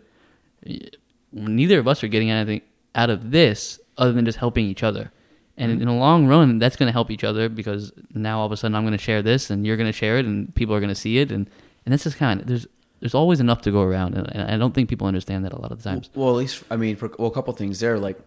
neither 1.34 1.80
of 1.80 1.88
us 1.88 2.04
are 2.04 2.08
getting 2.08 2.30
anything 2.30 2.62
out 2.96 3.10
of 3.10 3.32
this 3.32 3.80
other 3.98 4.12
than 4.12 4.26
just 4.26 4.38
helping 4.38 4.66
each 4.66 4.84
other. 4.84 5.12
And 5.56 5.72
in 5.72 5.88
the 5.88 5.94
long 5.94 6.26
run, 6.26 6.58
that's 6.58 6.76
going 6.76 6.88
to 6.88 6.92
help 6.94 7.12
each 7.12 7.24
other 7.24 7.48
because 7.48 7.92
now 8.14 8.40
all 8.40 8.46
of 8.48 8.52
a 8.52 8.58
sudden 8.58 8.74
I'm 8.74 8.84
going 8.84 8.94
to 8.94 8.98
share 8.98 9.22
this 9.22 9.52
and 9.52 9.68
you're 9.68 9.78
going 9.78 9.88
to 9.88 9.98
share 9.98 10.18
it 10.18 10.26
and 10.26 10.54
people 10.56 10.74
are 10.74 10.80
going 10.80 10.90
to 10.90 10.96
see 10.96 11.20
it 11.20 11.32
and 11.32 11.48
and 11.86 11.92
that's 11.92 12.06
just 12.06 12.18
kind 12.18 12.42
of 12.42 12.48
there's 12.48 12.66
there's 13.02 13.14
always 13.14 13.40
enough 13.40 13.62
to 13.64 13.72
go 13.72 13.84
around 13.84 14.16
and, 14.16 14.28
and 14.34 14.50
I 14.50 14.58
don't 14.58 14.74
think 14.74 14.90
people 14.90 15.06
understand 15.06 15.46
that 15.46 15.54
a 15.54 15.60
lot 15.60 15.72
of 15.72 15.84
the 15.84 15.90
times. 15.90 16.10
Well, 16.16 16.30
at 16.30 16.38
least 16.38 16.64
I 16.72 16.76
mean, 16.76 16.96
for 16.96 17.12
well, 17.20 17.28
a 17.28 17.32
couple 17.32 17.54
things 17.54 17.80
there. 17.80 18.00
Like 18.00 18.18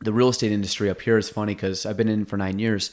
the 0.00 0.12
real 0.12 0.30
estate 0.30 0.52
industry 0.52 0.88
up 0.88 1.02
here 1.02 1.18
is 1.18 1.28
funny 1.28 1.54
because 1.54 1.84
I've 1.84 1.96
been 1.98 2.08
in 2.08 2.24
for 2.24 2.38
nine 2.38 2.58
years, 2.58 2.92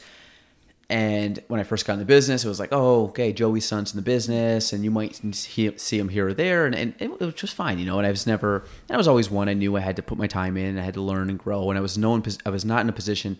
and 0.88 1.42
when 1.48 1.58
I 1.58 1.64
first 1.64 1.84
got 1.84 1.94
in 1.94 1.98
the 1.98 2.04
business, 2.04 2.44
it 2.44 2.48
was 2.48 2.60
like, 2.60 2.68
oh, 2.72 3.06
okay, 3.06 3.32
Joey's 3.32 3.64
son's 3.64 3.92
in 3.92 3.96
the 3.96 4.02
business, 4.02 4.72
and 4.72 4.84
you 4.84 4.90
might 4.90 5.20
see 5.34 5.98
him 5.98 6.08
here 6.08 6.28
or 6.28 6.34
there, 6.34 6.66
and, 6.66 6.74
and 6.74 6.94
it, 6.98 7.20
was 7.20 7.34
just 7.34 7.54
fine, 7.54 7.78
you 7.78 7.86
know. 7.86 7.98
And 7.98 8.06
I 8.06 8.10
was 8.10 8.26
never, 8.26 8.58
and 8.88 8.94
I 8.94 8.96
was 8.96 9.08
always 9.08 9.30
one 9.30 9.48
I 9.48 9.54
knew 9.54 9.76
I 9.76 9.80
had 9.80 9.96
to 9.96 10.02
put 10.02 10.16
my 10.16 10.26
time 10.28 10.56
in, 10.56 10.78
I 10.78 10.82
had 10.82 10.94
to 10.94 11.02
learn 11.02 11.28
and 11.28 11.38
grow, 11.38 11.70
and 11.70 11.78
I 11.78 11.82
was 11.82 11.98
no, 11.98 12.10
one 12.10 12.22
I 12.44 12.50
was 12.50 12.64
not 12.64 12.82
in 12.82 12.88
a 12.88 12.92
position 12.92 13.36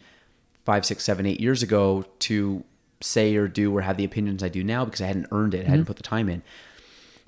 five, 0.65 0.85
six, 0.85 1.05
seven, 1.05 1.27
eight 1.27 1.41
years 1.41 1.63
ago 1.63 2.05
to 2.19 2.65
say 3.01 3.37
or 3.37 3.47
do 3.47 3.77
or 3.77 3.83
have 3.83 3.97
the 3.97 4.05
opinions 4.05 4.43
I 4.43 4.49
do 4.49 4.65
now 4.65 4.85
because 4.85 5.01
I 5.01 5.07
hadn't 5.07 5.29
earned 5.31 5.55
it, 5.55 5.61
I 5.61 5.65
hadn't 5.65 5.81
mm-hmm. 5.81 5.87
put 5.87 5.97
the 5.97 6.03
time 6.03 6.29
in. 6.29 6.43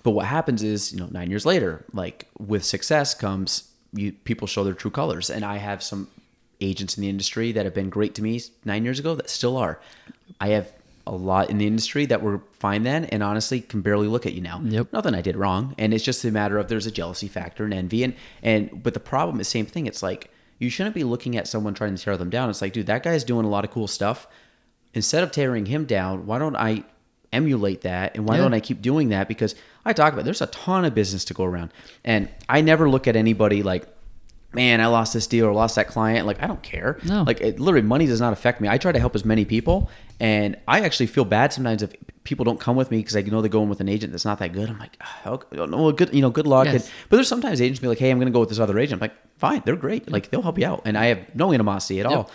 But 0.03 0.11
what 0.13 0.27
happens 0.27 0.63
is, 0.63 0.93
you 0.93 0.99
know, 0.99 1.09
nine 1.11 1.31
years 1.31 1.47
later, 1.47 1.85
like 1.93 2.27
with 2.39 2.65
success 2.65 3.15
comes 3.15 3.69
you 3.93 4.13
people 4.13 4.47
show 4.47 4.65
their 4.65 4.75
true 4.75 4.91
colors. 4.91 5.31
And 5.31 5.45
I 5.45 5.57
have 5.57 5.83
some 5.83 6.09
agents 6.61 6.97
in 6.97 7.03
the 7.03 7.09
industry 7.09 7.53
that 7.53 7.65
have 7.65 7.75
been 7.75 7.91
great 7.91 8.15
to 8.17 8.23
me 8.23 8.41
nine 8.65 8.85
years 8.85 8.99
ago 8.99 9.15
that 9.15 9.31
still 9.31 9.57
are. 9.57 9.81
I 10.41 10.49
have 10.49 10.73
a 11.07 11.13
lot 11.13 11.49
in 11.49 11.57
the 11.59 11.67
industry 11.67 12.05
that 12.07 12.21
were 12.21 12.43
fine 12.53 12.83
then 12.83 13.07
and 13.07 13.23
honestly 13.23 13.61
can 13.63 13.81
barely 13.81 14.09
look 14.09 14.27
at 14.27 14.35
you 14.35 14.43
now. 14.43 14.61
Yep. 14.63 14.93
Nothing 14.93 15.15
I 15.15 15.23
did 15.23 15.37
wrong. 15.37 15.75
And 15.79 15.95
it's 15.95 16.05
just 16.05 16.25
a 16.25 16.31
matter 16.31 16.59
of 16.59 16.69
there's 16.69 16.87
a 16.87 16.91
jealousy 16.91 17.29
factor 17.29 17.65
and 17.65 17.73
envy 17.73 18.05
and 18.05 18.15
and 18.43 18.83
but 18.83 18.93
the 18.95 19.01
problem 19.01 19.41
is 19.41 19.49
same 19.49 19.65
thing. 19.67 19.87
It's 19.87 20.03
like 20.03 20.31
you 20.59 20.69
shouldn't 20.69 20.95
be 20.95 21.05
looking 21.05 21.37
at 21.37 21.47
someone 21.49 21.73
trying 21.73 21.95
to 21.95 22.03
tear 22.03 22.17
them 22.17 22.31
down. 22.31 22.51
It's 22.51 22.61
like, 22.61 22.73
dude, 22.73 22.87
that 22.89 23.03
guy's 23.05 23.25
doing 23.25 23.47
a 23.47 23.49
lot 23.49 23.65
of 23.65 23.71
cool 23.71 23.87
stuff. 23.87 24.27
Instead 24.93 25.23
of 25.23 25.31
tearing 25.31 25.67
him 25.67 25.85
down, 25.85 26.27
why 26.27 26.39
don't 26.39 26.57
I 26.57 26.83
emulate 27.33 27.83
that 27.83 28.15
and 28.17 28.27
why 28.27 28.37
Yeah. 28.37 28.43
don't 28.43 28.55
I 28.55 28.61
keep 28.61 28.83
doing 28.83 29.11
that? 29.11 29.29
Because 29.29 29.55
I 29.85 29.93
talk 29.93 30.13
about 30.13 30.25
there's 30.25 30.43
a 30.43 30.47
ton 30.49 30.85
of 30.85 30.95
business 30.95 31.25
to 31.27 31.35
go 31.35 31.45
around. 31.45 31.71
And 32.05 32.29
I 32.49 32.61
never 32.61 32.89
look 32.91 33.07
at 33.07 33.17
anybody 33.17 33.63
like, 33.63 33.87
man, 34.53 34.81
I 34.81 34.87
lost 34.87 35.13
this 35.13 35.27
deal 35.27 35.47
or 35.47 35.53
lost 35.53 35.77
that 35.77 35.89
client. 35.89 36.27
Like, 36.27 36.43
I 36.43 36.47
don't 36.47 36.63
care. 36.63 36.99
No. 37.05 37.23
Like, 37.23 37.41
it, 37.41 37.61
literally, 37.61 37.87
money 37.87 38.07
does 38.07 38.21
not 38.21 38.33
affect 38.33 38.61
me. 38.61 38.69
I 38.69 38.79
try 38.79 38.93
to 38.93 38.99
help 38.99 39.15
as 39.15 39.25
many 39.25 39.45
people. 39.45 39.91
And 40.21 40.57
I 40.67 40.81
actually 40.81 41.07
feel 41.07 41.25
bad 41.25 41.53
sometimes 41.53 41.83
if 41.83 41.93
people 42.25 42.45
don't 42.45 42.59
come 42.59 42.77
with 42.77 42.91
me 42.91 42.99
because 42.99 43.17
I 43.17 43.23
know 43.23 43.41
they're 43.41 43.49
going 43.49 43.69
with 43.69 43.81
an 43.81 43.89
agent 43.89 44.13
that's 44.13 44.25
not 44.25 44.39
that 44.39 44.53
good. 44.53 44.69
I'm 44.69 44.79
like, 44.79 44.97
oh, 45.27 45.33
okay, 45.35 45.67
no, 45.67 45.93
good, 45.93 46.13
you 46.15 46.23
know, 46.23 46.31
good 46.31 46.47
luck. 46.47 46.67
Yes. 46.67 46.75
And, 46.87 46.93
but 47.09 47.17
there's 47.17 47.29
sometimes 47.29 47.61
agents 47.61 47.81
be 47.81 47.89
like, 47.89 47.99
hey, 47.99 48.11
I'm 48.11 48.19
going 48.19 48.27
to 48.27 48.33
go 48.33 48.41
with 48.41 48.49
this 48.49 48.59
other 48.59 48.79
agent. 48.79 49.01
I'm 49.01 49.09
like, 49.09 49.17
fine, 49.39 49.63
they're 49.65 49.77
great. 49.77 50.11
Like, 50.11 50.31
they'll 50.31 50.43
help 50.43 50.59
you 50.59 50.67
out. 50.67 50.83
And 50.85 50.99
I 50.99 51.07
have 51.07 51.35
no 51.35 51.53
animosity 51.53 52.01
at 52.01 52.07
all. 52.07 52.31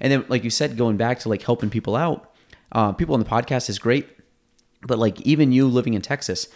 And 0.00 0.12
then, 0.12 0.24
like 0.28 0.44
you 0.44 0.50
said, 0.50 0.76
going 0.76 0.96
back 0.96 1.20
to 1.20 1.28
like 1.28 1.42
helping 1.42 1.70
people 1.70 1.96
out, 1.96 2.32
uh, 2.72 2.92
people 2.92 3.14
on 3.14 3.20
the 3.20 3.26
podcast 3.26 3.68
is 3.68 3.78
great. 3.78 4.08
But 4.82 4.98
like 4.98 5.20
even 5.22 5.52
you 5.52 5.68
living 5.68 5.94
in 5.94 6.02
Texas, 6.02 6.48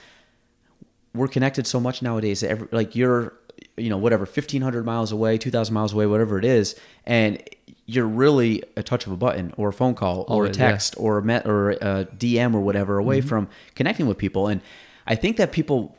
we're 1.15 1.29
connected 1.29 1.67
so 1.67 1.79
much 1.79 2.01
nowadays 2.01 2.41
that 2.41 2.51
every, 2.51 2.69
like 2.71 2.97
you're 2.97 3.35
you 3.77 3.91
know 3.91 3.97
whatever 3.97 4.25
1500 4.25 4.85
miles 4.85 5.13
away 5.13 5.39
2000 5.39 5.75
miles 5.75 5.93
away 5.93 6.07
whatever 6.07 6.39
it 6.39 6.45
is 6.45 6.77
and 7.05 7.43
you're 7.87 8.07
really 8.07 8.63
a 8.77 8.83
touch 8.83 9.07
of 9.07 9.13
a 9.13 9.17
button 9.17 9.53
or 9.57 9.69
a 9.69 9.73
phone 9.73 9.95
call 9.95 10.21
or 10.21 10.23
a 10.23 10.47
Always, 10.47 10.57
yeah. 10.57 10.71
text 10.71 10.95
or 10.97 11.19
a 11.19 11.23
met 11.23 11.47
or 11.47 11.71
a 11.73 12.07
dm 12.17 12.55
or 12.55 12.61
whatever 12.61 12.99
away 12.99 13.19
mm-hmm. 13.19 13.29
from 13.29 13.49
connecting 13.75 14.07
with 14.07 14.19
people. 14.19 14.49
And 14.49 14.61
i 15.07 15.15
think 15.15 15.37
that 15.37 15.53
people 15.53 15.97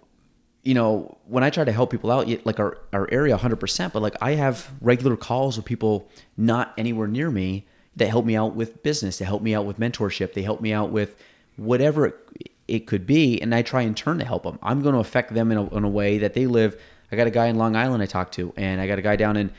you 0.65 0.73
know 0.73 1.17
when 1.27 1.43
i 1.43 1.49
try 1.49 1.63
to 1.63 1.71
help 1.71 1.91
people 1.91 2.11
out 2.11 2.27
like 2.45 2.59
our, 2.59 2.77
our 2.91 3.07
area 3.11 3.37
100% 3.37 3.93
but 3.93 4.01
like 4.01 4.15
i 4.21 4.31
have 4.31 4.71
regular 4.81 5.15
calls 5.15 5.55
with 5.55 5.65
people 5.65 6.09
not 6.35 6.73
anywhere 6.77 7.07
near 7.07 7.29
me 7.29 7.65
that 7.95 8.09
help 8.09 8.25
me 8.25 8.35
out 8.35 8.55
with 8.55 8.83
business 8.83 9.19
they 9.19 9.25
help 9.25 9.41
me 9.41 9.53
out 9.55 9.65
with 9.65 9.79
mentorship 9.79 10.33
they 10.33 10.41
help 10.41 10.59
me 10.59 10.73
out 10.73 10.89
with 10.89 11.15
whatever 11.55 12.07
it, 12.07 12.49
it 12.67 12.87
could 12.87 13.05
be 13.05 13.39
and 13.41 13.53
i 13.53 13.61
try 13.61 13.83
in 13.83 13.93
turn 13.93 14.17
to 14.17 14.25
help 14.25 14.43
them 14.43 14.57
i'm 14.63 14.81
going 14.81 14.93
to 14.93 14.99
affect 14.99 15.33
them 15.33 15.51
in 15.51 15.57
a, 15.57 15.75
in 15.75 15.83
a 15.83 15.89
way 15.89 16.17
that 16.17 16.33
they 16.33 16.47
live 16.47 16.81
i 17.15 17.17
got 17.17 17.27
a 17.27 17.31
guy 17.31 17.47
in 17.47 17.55
long 17.57 17.75
island 17.75 18.03
i 18.03 18.05
talked 18.05 18.33
to 18.33 18.53
and 18.57 18.79
i 18.81 18.87
got 18.87 18.99
a 18.99 19.01
guy 19.01 19.15
down 19.15 19.37
in 19.37 19.49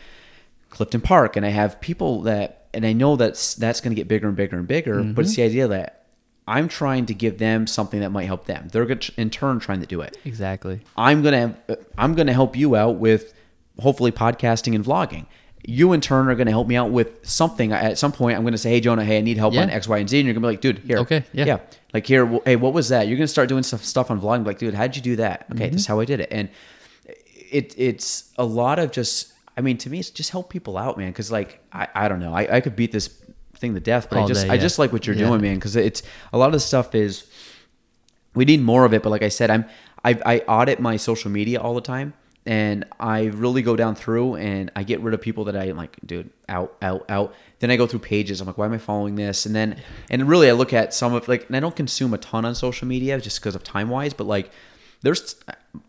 clifton 0.71 1.01
park 1.01 1.37
and 1.37 1.47
i 1.47 1.49
have 1.49 1.81
people 1.81 2.23
that 2.23 2.67
and 2.75 2.85
i 2.85 2.93
know 2.93 3.17
that's 3.17 3.55
that's 3.55 3.81
going 3.81 3.91
to 3.91 3.97
get 4.01 4.09
bigger 4.09 4.29
and 4.29 4.37
bigger 4.37 4.59
and 4.59 4.69
bigger 4.69 5.03
but 5.03 5.25
it's 5.25 5.35
the 5.37 5.43
idea 5.43 5.67
that 5.69 6.07
i'm 6.47 6.69
trying 6.69 7.07
to 7.07 7.15
give 7.15 7.39
them 7.39 7.67
something 7.67 8.01
that 8.01 8.11
might 8.11 8.25
help 8.27 8.45
them 8.47 8.69
they're 8.73 8.89
in 9.17 9.31
turn 9.31 9.59
trying 9.59 9.81
to 9.81 9.87
do 9.87 10.01
it 10.01 10.17
Exactly. 10.25 10.81
I'm 10.97 11.23
gonna 11.23 11.57
I'm 11.97 12.15
gonna 12.15 12.33
help 12.35 12.57
you 12.57 12.77
out 12.77 12.97
with 12.97 13.33
hopefully 13.81 14.11
podcasting 14.13 14.75
and 14.75 14.85
vlogging. 14.85 15.27
You 15.69 15.93
in 15.93 16.01
turn 16.01 16.29
are 16.29 16.35
gonna 16.37 16.51
help 16.53 16.67
me 16.69 16.77
out 16.77 16.91
with 16.91 17.27
something. 17.27 17.73
At 17.73 17.99
some 17.99 18.13
point, 18.13 18.39
I'm 18.39 18.45
gonna 18.45 18.57
say, 18.57 18.71
"Hey 18.71 18.81
Jonah, 18.81 19.05
hey, 19.05 19.19
I 19.19 19.21
need 19.21 19.37
help 19.37 19.53
Yeah. 19.55 19.63
on 19.63 19.71
X, 19.71 19.89
Y, 19.89 19.99
and 19.99 20.09
Z," 20.09 20.19
and 20.21 20.27
you're 20.27 20.33
gonna 20.35 20.47
be 20.47 20.53
like, 20.53 20.61
"Dude, 20.61 20.79
here, 20.79 20.99
Okay, 20.99 21.25
yeah. 21.33 21.59
like 21.93 22.07
here, 22.07 22.25
well, 22.25 22.41
hey, 22.45 22.55
what 22.57 22.73
was 22.73 22.89
that?" 22.91 23.09
You're 23.09 23.17
gonna 23.19 23.27
start 23.29 23.49
doing 23.49 23.63
stuff 23.65 23.85
stuff 23.85 24.11
on 24.11 24.21
vlogging, 24.21 24.47
like, 24.47 24.59
"Dude, 24.59 24.75
how'd 24.75 24.95
you 24.97 25.03
do 25.03 25.17
that?" 25.17 25.47
Okay, 25.53 25.65
Mm-hmm. 25.65 25.73
this 25.73 25.81
is 25.83 25.87
how 25.89 25.99
I 26.01 26.05
did 26.05 26.21
it, 26.21 26.29
and 26.31 26.49
it 27.51 27.75
it's 27.79 28.33
a 28.39 28.45
lot 28.45 28.79
of 28.79 28.91
just. 28.93 29.33
I 29.59 29.63
mean, 29.63 29.79
to 29.79 29.89
me, 29.91 29.99
it's 30.01 30.11
just 30.11 30.31
help 30.31 30.51
people 30.51 30.77
out, 30.77 30.99
man. 30.99 31.09
Because 31.09 31.31
like 31.33 31.61
I 31.73 31.89
I 31.95 32.09
don't 32.09 32.21
know, 32.21 32.35
I 32.35 32.57
I 32.57 32.61
could 32.61 32.77
beat 32.77 32.93
this 32.93 33.09
thing 33.57 33.73
to 33.75 33.81
death, 33.81 34.09
but 34.11 34.19
I 34.23 34.27
just 34.27 34.47
day, 34.47 34.53
I 34.53 34.59
just 34.59 34.79
like 34.79 34.93
what 34.93 35.07
you're 35.07 35.17
Yeah. 35.17 35.29
doing, 35.29 35.41
man. 35.41 35.55
Because 35.55 35.77
it's 35.77 36.03
a 36.33 36.37
lot 36.39 36.47
of 36.47 36.53
the 36.53 36.61
stuff 36.61 36.95
is 36.95 37.25
we 38.35 38.45
need 38.45 38.61
more 38.61 38.85
of 38.85 38.93
it 38.93 39.03
but 39.03 39.09
like 39.09 39.23
i 39.23 39.31
said 39.31 39.51
i'm 39.51 39.65
I, 40.05 40.11
I 40.27 40.39
audit 40.41 40.79
my 40.79 40.99
social 40.99 41.31
media 41.31 41.59
all 41.59 41.75
the 41.75 41.81
time 41.81 42.13
and 42.45 42.85
i 43.01 43.25
really 43.25 43.63
go 43.63 43.77
down 43.77 43.95
through 43.95 44.37
and 44.37 44.71
i 44.77 44.83
get 44.83 45.01
rid 45.01 45.15
of 45.15 45.23
people 45.23 45.45
that 45.45 45.57
i 45.57 45.65
am 45.69 45.77
like 45.79 45.97
dude 46.05 46.29
out 46.51 46.77
out 46.83 47.07
out 47.11 47.35
then 47.61 47.71
i 47.71 47.77
go 47.77 47.87
through 47.87 48.01
pages 48.01 48.43
i'm 48.43 48.47
like 48.47 48.59
why 48.59 48.67
am 48.67 48.75
i 48.75 48.79
following 48.79 49.15
this 49.17 49.47
and 49.47 49.55
then 49.57 49.81
and 50.11 50.29
really 50.29 50.51
i 50.51 50.53
look 50.53 50.75
at 50.75 50.93
some 50.93 51.15
of 51.15 51.27
like 51.29 51.47
and 51.47 51.57
i 51.57 51.61
don't 51.61 51.77
consume 51.77 52.13
a 52.13 52.19
ton 52.19 52.45
on 52.45 52.55
social 52.55 52.87
media 52.87 53.19
just 53.23 53.41
because 53.41 53.55
of 53.55 53.65
time 53.65 53.89
wise 53.89 54.13
but 54.13 54.27
like 54.27 54.51
there's 55.01 55.37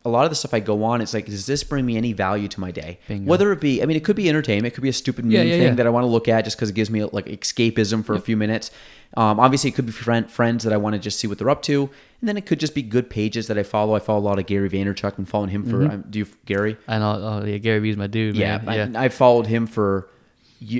a 0.05 0.09
lot 0.09 0.25
of 0.25 0.31
the 0.31 0.35
stuff 0.35 0.53
I 0.53 0.59
go 0.59 0.83
on. 0.83 1.01
It's 1.01 1.13
like, 1.13 1.25
does 1.25 1.45
this 1.45 1.63
bring 1.63 1.85
me 1.85 1.97
any 1.97 2.13
value 2.13 2.47
to 2.47 2.59
my 2.59 2.71
day? 2.71 2.99
Bingo. 3.07 3.29
Whether 3.29 3.51
it 3.51 3.61
be, 3.61 3.81
I 3.81 3.85
mean, 3.85 3.97
it 3.97 4.03
could 4.03 4.15
be 4.15 4.29
entertainment, 4.29 4.73
it 4.73 4.75
could 4.75 4.83
be 4.83 4.89
a 4.89 4.93
stupid 4.93 5.25
meme 5.25 5.31
Yeah, 5.33 5.41
yeah, 5.43 5.51
thing 5.57 5.61
yeah. 5.63 5.73
that 5.75 5.87
I 5.87 5.89
want 5.89 6.03
to 6.03 6.07
look 6.07 6.27
at 6.27 6.43
just 6.43 6.57
because 6.57 6.69
it 6.69 6.73
gives 6.73 6.89
me 6.89 7.03
like 7.03 7.25
escapism 7.25 8.03
for 8.05 8.13
a 8.15 8.19
few 8.19 8.37
minutes. 8.37 8.71
Um, 9.15 9.39
obviously, 9.39 9.69
it 9.69 9.73
could 9.75 9.85
be 9.85 9.91
friend, 9.91 10.29
friends 10.29 10.63
that 10.65 10.73
I 10.73 10.77
want 10.77 10.93
to 10.93 10.99
just 10.99 11.19
see 11.19 11.27
what 11.27 11.37
they're 11.37 11.49
up 11.49 11.61
to, 11.63 11.89
and 12.21 12.27
then 12.27 12.35
it 12.37 12.45
could 12.45 12.59
just 12.59 12.75
be 12.75 12.81
good 12.81 13.09
pages 13.09 13.47
that 13.47 13.57
I 13.57 13.63
follow. 13.63 13.95
I 13.95 13.99
follow 13.99 14.19
a 14.19 14.27
lot 14.27 14.37
of 14.39 14.45
Gary 14.45 14.69
Vaynerchuk 14.69 15.17
and 15.17 15.27
following 15.27 15.49
him 15.49 15.65
for. 15.65 15.85
um, 15.85 16.03
do 16.09 16.19
you 16.19 16.27
Gary? 16.45 16.77
I 16.87 16.99
know. 16.99 17.41
Oh, 17.41 17.45
yeah, 17.45 17.57
Gary 17.57 17.79
Vee's 17.79 17.95
my 17.95 18.07
dude. 18.07 18.35
Yeah, 18.35 18.57
man. 18.59 18.95
I, 18.95 19.05
I 19.05 19.09
followed 19.09 19.47
him 19.47 19.65
for, 19.65 20.09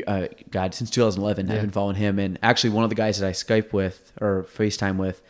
uh, 0.08 0.28
God, 0.52 0.74
since 0.74 0.90
2011. 0.90 1.50
I've 1.50 1.62
been 1.62 1.70
following 1.72 1.96
him, 1.96 2.20
and 2.20 2.38
actually, 2.44 2.72
one 2.72 2.84
of 2.84 2.90
the 2.90 2.96
guys 2.96 3.20
that 3.20 3.28
I 3.28 3.32
Skype 3.32 3.72
with 3.72 4.12
or 4.20 4.46
FaceTime 4.58 4.98
with, 4.98 5.22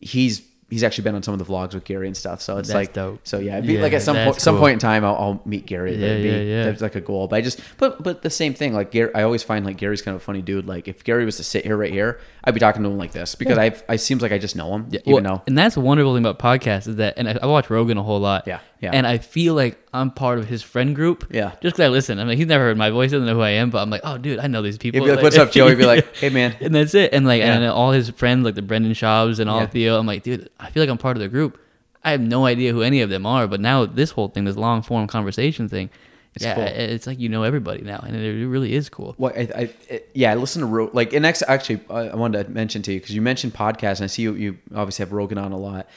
he's 0.00 0.42
he's 0.70 0.84
actually 0.84 1.04
been 1.04 1.14
on 1.14 1.22
some 1.22 1.32
of 1.32 1.38
the 1.38 1.44
vlogs 1.44 1.74
with 1.74 1.84
Gary 1.84 2.06
and 2.06 2.16
stuff. 2.16 2.42
So 2.42 2.58
it's 2.58 2.68
That's 2.68 2.74
like 2.74 2.92
dope. 2.92 3.20
So 3.24 3.38
yeah, 3.38 3.54
it'd 3.54 3.66
be 3.66 3.74
Yeah, 3.74 3.82
like 3.82 3.92
at 3.94 4.02
some 4.02 4.16
point, 4.16 4.40
some 4.40 4.58
point 4.58 4.74
in 4.74 4.78
time, 4.78 5.04
I'll, 5.04 5.14
I'll 5.14 5.42
meet 5.44 5.66
Gary. 5.66 5.94
Yeah, 5.94 6.08
That'd 6.08 6.22
be, 6.22 6.28
yeah, 6.28 6.40
yeah. 6.40 6.64
That's 6.64 6.82
like 6.82 6.94
a 6.94 7.00
goal. 7.00 7.26
But 7.28 7.36
I 7.36 7.40
just 7.40 7.60
but 7.78 8.02
but 8.02 8.22
the 8.22 8.30
same 8.30 8.54
thing. 8.54 8.74
Like 8.74 8.90
Gary, 8.90 9.14
I 9.14 9.22
always 9.22 9.42
find 9.42 9.64
like 9.64 9.76
Gary's 9.76 10.02
kind 10.02 10.14
of 10.14 10.22
a 10.22 10.24
funny 10.24 10.42
dude. 10.42 10.66
Like 10.66 10.88
if 10.88 11.04
Gary 11.04 11.24
was 11.24 11.36
to 11.38 11.44
sit 11.44 11.64
here 11.64 11.76
right 11.76 11.92
here, 11.92 12.20
I'd 12.44 12.54
be 12.54 12.60
talking 12.60 12.82
to 12.82 12.88
him 12.88 12.98
like 12.98 13.12
this 13.12 13.34
because 13.34 13.58
I 13.58 13.74
I 13.88 13.96
seems 13.96 14.22
like 14.22 14.32
I 14.32 14.38
just 14.38 14.56
know 14.56 14.74
him. 14.74 14.88
Yeah, 14.90 15.00
even 15.06 15.24
well, 15.24 15.36
though 15.36 15.42
and 15.46 15.56
that's 15.56 15.74
the 15.74 15.80
wonderful 15.80 16.14
thing 16.14 16.24
about 16.24 16.38
podcasts 16.38 16.88
is 16.88 16.96
that, 16.96 17.14
and 17.16 17.28
I, 17.28 17.38
I 17.42 17.46
watch 17.46 17.70
Rogan 17.70 17.96
a 17.96 18.02
whole 18.02 18.20
lot. 18.20 18.46
Yeah, 18.46 18.60
yeah. 18.80 18.90
And 18.92 19.06
I 19.06 19.18
feel 19.18 19.54
like 19.54 19.78
I'm 19.92 20.10
part 20.10 20.38
of 20.38 20.46
his 20.46 20.62
friend 20.62 20.94
group. 20.94 21.26
Yeah. 21.30 21.50
Just 21.62 21.76
because 21.76 21.80
I 21.80 21.88
listen. 21.88 22.18
I 22.20 22.24
mean, 22.24 22.36
he's 22.36 22.46
never 22.46 22.64
heard 22.64 22.76
my 22.78 22.90
voice, 22.90 23.10
doesn't 23.10 23.26
know 23.26 23.34
who 23.34 23.40
I 23.40 23.50
am, 23.50 23.70
but 23.70 23.78
I'm 23.82 23.90
like, 23.90 24.02
oh, 24.04 24.18
dude, 24.18 24.38
I 24.38 24.46
know 24.46 24.62
these 24.62 24.78
people. 24.78 25.00
He'd 25.00 25.06
be 25.06 25.14
like, 25.16 25.22
"What's 25.22 25.36
up, 25.36 25.50
Joe?" 25.50 25.66
He'd 25.68 25.78
be 25.78 25.84
like, 25.86 26.14
"Hey, 26.16 26.28
man." 26.30 26.54
and 26.60 26.74
that's 26.74 26.94
it. 26.94 27.12
And 27.12 27.26
like, 27.26 27.42
and 27.42 27.64
all 27.64 27.90
his 27.92 28.10
friends, 28.10 28.44
like 28.44 28.54
the 28.54 28.62
Brendan 28.62 28.92
Schaubs 28.92 29.40
and 29.40 29.50
all 29.50 29.60
Yeah. 29.60 29.66
Theo, 29.66 29.98
I'm 29.98 30.06
like, 30.06 30.22
dude, 30.22 30.48
I 30.60 30.70
feel 30.70 30.82
like 30.82 30.90
I'm 30.90 30.98
part 30.98 31.16
of 31.16 31.20
the 31.22 31.28
group. 31.28 31.58
I 32.04 32.12
have 32.12 32.20
no 32.20 32.46
idea 32.46 32.72
who 32.72 32.82
any 32.82 33.00
of 33.00 33.10
them 33.10 33.26
are, 33.26 33.46
but 33.48 33.60
now 33.60 33.84
this 33.84 34.10
whole 34.12 34.28
thing, 34.28 34.44
this 34.44 34.56
long 34.56 34.82
form 34.82 35.08
conversation 35.08 35.68
thing, 35.68 35.90
It's 36.36 36.44
yeah, 36.44 36.54
cool. 36.54 36.64
it's 36.64 37.06
like 37.08 37.18
you 37.18 37.28
know 37.28 37.42
everybody 37.42 37.82
now, 37.82 37.98
and 38.06 38.14
it 38.14 38.46
really 38.46 38.74
is 38.74 38.88
cool. 38.88 39.16
Well, 39.18 39.32
I, 39.36 39.40
I, 39.54 39.70
it- 39.88 40.08
yeah, 40.14 40.30
I 40.30 40.36
listen 40.36 40.60
to 40.60 40.66
Ro- 40.66 40.90
like, 40.92 41.12
and 41.12 41.22
next, 41.22 41.42
actually, 41.48 41.80
I, 41.90 42.10
I 42.10 42.14
wanted 42.14 42.44
to 42.46 42.50
mention 42.52 42.82
to 42.82 42.92
you 42.92 43.00
because 43.00 43.12
you 43.14 43.20
mentioned 43.22 43.54
podcasts, 43.54 43.96
and 43.96 44.04
I 44.04 44.06
see 44.06 44.22
you, 44.22 44.34
you 44.34 44.58
obviously 44.74 45.02
have 45.02 45.12
Rogan 45.12 45.38
on 45.38 45.50
a 45.50 45.58
lot. 45.58 45.88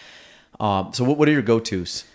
Um, 0.59 0.91
so, 0.93 1.03
what, 1.03 1.17
what 1.19 1.29
are 1.29 1.31
your 1.31 1.43
go 1.43 1.59
tos? 1.59 2.05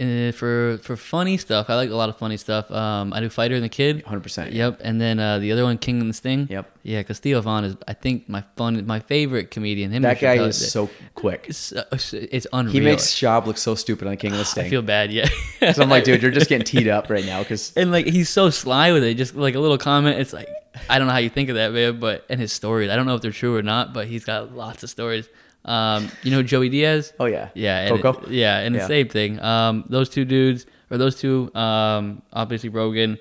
Uh, 0.00 0.32
for 0.32 0.76
for 0.82 0.96
funny 0.96 1.36
stuff, 1.36 1.70
I 1.70 1.76
like 1.76 1.88
a 1.88 1.94
lot 1.94 2.08
of 2.08 2.16
funny 2.18 2.36
stuff. 2.36 2.68
Um, 2.68 3.12
I 3.12 3.20
do 3.20 3.28
Fighter 3.28 3.54
and 3.54 3.62
the 3.62 3.68
Kid. 3.68 4.04
100%. 4.04 4.52
Yep, 4.52 4.80
and 4.82 5.00
then 5.00 5.20
uh, 5.20 5.38
the 5.38 5.52
other 5.52 5.62
one, 5.62 5.78
King 5.78 6.00
and 6.00 6.10
the 6.10 6.14
Sting. 6.14 6.48
Yep. 6.50 6.68
Yeah, 6.82 6.98
because 6.98 7.20
Theo 7.20 7.40
Von 7.40 7.64
is, 7.64 7.76
I 7.86 7.92
think, 7.92 8.28
my 8.28 8.42
fun, 8.56 8.84
my 8.88 8.98
favorite 8.98 9.52
comedian. 9.52 9.92
Him 9.92 10.02
That 10.02 10.18
guy 10.20 10.34
is 10.34 10.58
did- 10.58 10.66
so 10.66 10.90
quick. 11.14 11.46
It's, 11.48 11.72
uh, 11.72 11.84
it's 12.12 12.46
unreal. 12.52 12.72
He 12.72 12.80
makes 12.80 13.04
Schaub 13.04 13.46
look 13.46 13.56
so 13.56 13.76
stupid 13.76 14.08
on 14.08 14.16
King 14.16 14.32
of 14.32 14.38
the 14.38 14.44
Sting. 14.52 14.66
I 14.66 14.68
feel 14.68 14.82
bad. 14.82 15.12
Yeah. 15.12 15.28
so 15.72 15.82
I'm 15.84 15.88
like, 15.88 16.02
dude, 16.02 16.22
you're 16.22 16.32
just 16.32 16.48
getting 16.48 16.64
teed 16.64 16.88
up 16.88 17.08
right 17.08 17.24
now 17.24 17.38
because 17.44 17.72
and 17.76 17.92
like 17.92 18.06
he's 18.06 18.28
so 18.28 18.50
sly 18.50 18.90
with 18.90 19.04
it. 19.04 19.14
Just 19.14 19.36
like 19.36 19.54
a 19.54 19.60
little 19.60 19.78
comment, 19.78 20.18
it's 20.18 20.32
like 20.32 20.48
I 20.88 20.98
don't 20.98 21.06
know 21.06 21.12
how 21.12 21.20
you 21.20 21.30
think 21.30 21.50
of 21.50 21.54
that, 21.54 21.72
man. 21.72 22.00
But 22.00 22.26
and 22.28 22.40
his 22.40 22.52
stories, 22.52 22.90
I 22.90 22.96
don't 22.96 23.06
know 23.06 23.14
if 23.14 23.22
they're 23.22 23.30
true 23.30 23.56
or 23.56 23.62
not, 23.62 23.94
but 23.94 24.08
he's 24.08 24.24
got 24.24 24.52
lots 24.56 24.82
of 24.82 24.90
stories. 24.90 25.28
Um, 25.64 26.10
you 26.22 26.30
know 26.30 26.42
Joey 26.42 26.68
Diaz? 26.68 27.12
oh 27.18 27.24
yeah, 27.26 27.48
Yeah, 27.54 27.86
and 27.92 28.00
Coco. 28.02 28.28
yeah, 28.28 28.58
and 28.60 28.74
Yeah. 28.74 28.82
the 28.82 28.86
same 28.86 29.08
thing. 29.08 29.40
Um, 29.40 29.84
those 29.88 30.08
two 30.08 30.24
dudes, 30.24 30.66
or 30.90 30.98
those 30.98 31.16
two, 31.18 31.50
um, 31.54 32.22
obviously 32.32 32.68
Rogan, 32.68 33.18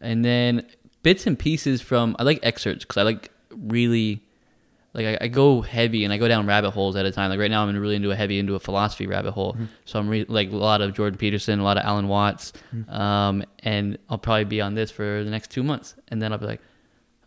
and 0.00 0.24
then 0.24 0.66
bits 1.02 1.26
and 1.26 1.38
pieces 1.38 1.80
from. 1.80 2.16
I 2.18 2.24
like 2.24 2.40
excerpts 2.42 2.84
because 2.84 2.96
I 2.96 3.02
like 3.02 3.30
really, 3.56 4.22
like 4.92 5.06
I, 5.06 5.24
I 5.26 5.28
go 5.28 5.60
heavy 5.60 6.02
and 6.02 6.12
I 6.12 6.16
go 6.18 6.26
down 6.26 6.46
rabbit 6.46 6.70
holes 6.72 6.96
at 6.96 7.06
a 7.06 7.12
time. 7.12 7.30
Like 7.30 7.38
right 7.38 7.50
now, 7.50 7.64
I'm 7.64 7.76
really 7.78 7.94
into 7.96 8.10
a 8.10 8.16
heavy 8.16 8.38
into 8.40 8.56
a 8.56 8.60
philosophy 8.60 9.06
rabbit 9.06 9.30
hole. 9.32 9.52
Mm-hmm. 9.52 9.64
So 9.84 10.00
I'm 10.00 10.08
re- 10.08 10.26
like 10.28 10.50
a 10.50 10.56
lot 10.56 10.80
of 10.80 10.94
Jordan 10.94 11.16
Peterson, 11.18 11.60
a 11.60 11.64
lot 11.64 11.76
of 11.76 11.84
Alan 11.84 12.08
Watts, 12.08 12.52
Mm-hmm. 12.74 12.90
um, 12.92 13.44
and 13.60 13.98
I'll 14.10 14.18
probably 14.18 14.44
be 14.44 14.60
on 14.60 14.74
this 14.74 14.90
for 14.90 15.22
the 15.22 15.30
next 15.30 15.50
two 15.52 15.62
months, 15.62 15.94
and 16.08 16.20
then 16.20 16.32
I'll 16.32 16.38
be 16.38 16.46
like. 16.46 16.60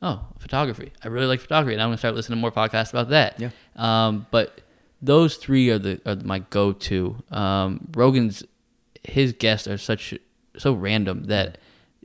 Oh, 0.04 0.20
photography! 0.40 0.92
I 1.04 1.10
really 1.10 1.28
like 1.28 1.40
photography, 1.42 1.74
and 1.74 1.82
I'm 1.84 1.90
gonna 1.90 1.98
start 2.00 2.16
listening 2.16 2.38
to 2.38 2.42
more 2.42 2.52
podcasts 2.52 2.90
about 2.90 3.10
that. 3.10 3.40
Yeah. 3.40 3.52
Um, 3.76 4.28
but 4.32 4.62
those 5.02 5.36
three 5.38 5.70
are 5.70 5.80
the 5.80 6.00
are 6.06 6.16
my 6.16 6.40
go 6.40 6.72
to. 6.74 7.16
Um, 7.32 7.88
Rogan's 7.96 8.44
his 9.04 9.34
guests 9.34 9.68
are 9.68 9.78
such 9.78 10.14
so 10.58 10.74
random 10.74 11.24
that 11.26 11.58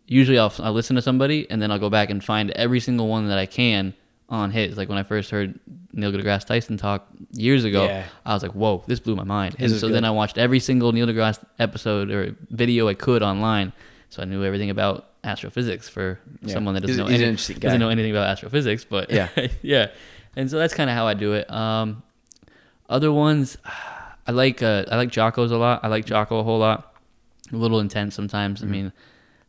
usually 0.06 0.38
I'll 0.38 0.52
I'll 0.60 0.72
listen 0.72 0.96
to 0.96 1.02
somebody 1.02 1.46
and 1.50 1.60
then 1.60 1.70
I'll 1.70 1.78
go 1.78 1.90
back 1.90 2.10
and 2.10 2.24
find 2.24 2.50
every 2.52 2.80
single 2.80 3.08
one 3.08 3.28
that 3.28 3.38
I 3.38 3.46
can 3.46 3.92
on 4.28 4.50
his. 4.50 4.76
Like 4.76 4.88
when 4.88 4.98
I 4.98 5.02
first 5.02 5.30
heard 5.30 5.58
Neil 5.92 6.10
deGrasse 6.12 6.46
Tyson 6.46 6.76
talk 6.76 7.06
years 7.32 7.64
ago, 7.64 7.84
Yeah. 7.84 8.04
I 8.24 8.32
was 8.34 8.42
like, 8.42 8.52
"Whoa, 8.52 8.82
this 8.86 9.00
blew 9.00 9.14
my 9.16 9.24
mind!" 9.24 9.54
His 9.56 9.72
and 9.72 9.80
so 9.80 9.88
good. 9.88 9.94
then 9.94 10.04
I 10.04 10.10
watched 10.10 10.38
every 10.38 10.60
single 10.60 10.92
Neil 10.92 11.06
deGrasse 11.06 11.44
episode 11.58 12.10
or 12.10 12.34
video 12.50 12.88
I 12.88 12.94
could 12.94 13.22
online, 13.22 13.72
so 14.10 14.22
I 14.22 14.24
knew 14.24 14.42
everything 14.44 14.70
about 14.70 15.10
astrophysics 15.24 15.88
for 15.88 16.18
Yeah. 16.42 16.54
someone 16.54 16.74
that 16.74 16.80
doesn't 16.82 16.94
He's- 16.96 17.20
know 17.20 17.26
he's 17.28 17.50
any- 17.50 17.58
doesn't 17.60 17.80
know 17.80 17.88
anything 17.88 18.12
about 18.12 18.28
astrophysics, 18.28 18.84
but 18.84 19.10
Yeah. 19.10 19.28
yeah. 19.62 19.88
And 20.36 20.50
so 20.50 20.58
that's 20.58 20.74
kind 20.74 20.90
of 20.90 20.96
how 20.96 21.06
I 21.06 21.14
do 21.14 21.32
it. 21.32 21.50
Um, 21.50 22.02
other 22.88 23.10
ones, 23.10 23.56
I 24.26 24.32
like 24.32 24.62
uh, 24.62 24.84
I 24.90 24.96
like 24.96 25.10
Jocko's 25.10 25.50
a 25.50 25.56
lot. 25.56 25.80
I 25.82 25.88
like 25.88 26.04
Jocko 26.04 26.38
a 26.38 26.42
whole 26.42 26.58
lot. 26.58 26.94
A 27.52 27.56
little 27.56 27.80
intense 27.80 28.14
sometimes. 28.14 28.60
Mm-hmm. 28.60 28.68
I 28.68 28.72
mean, 28.72 28.92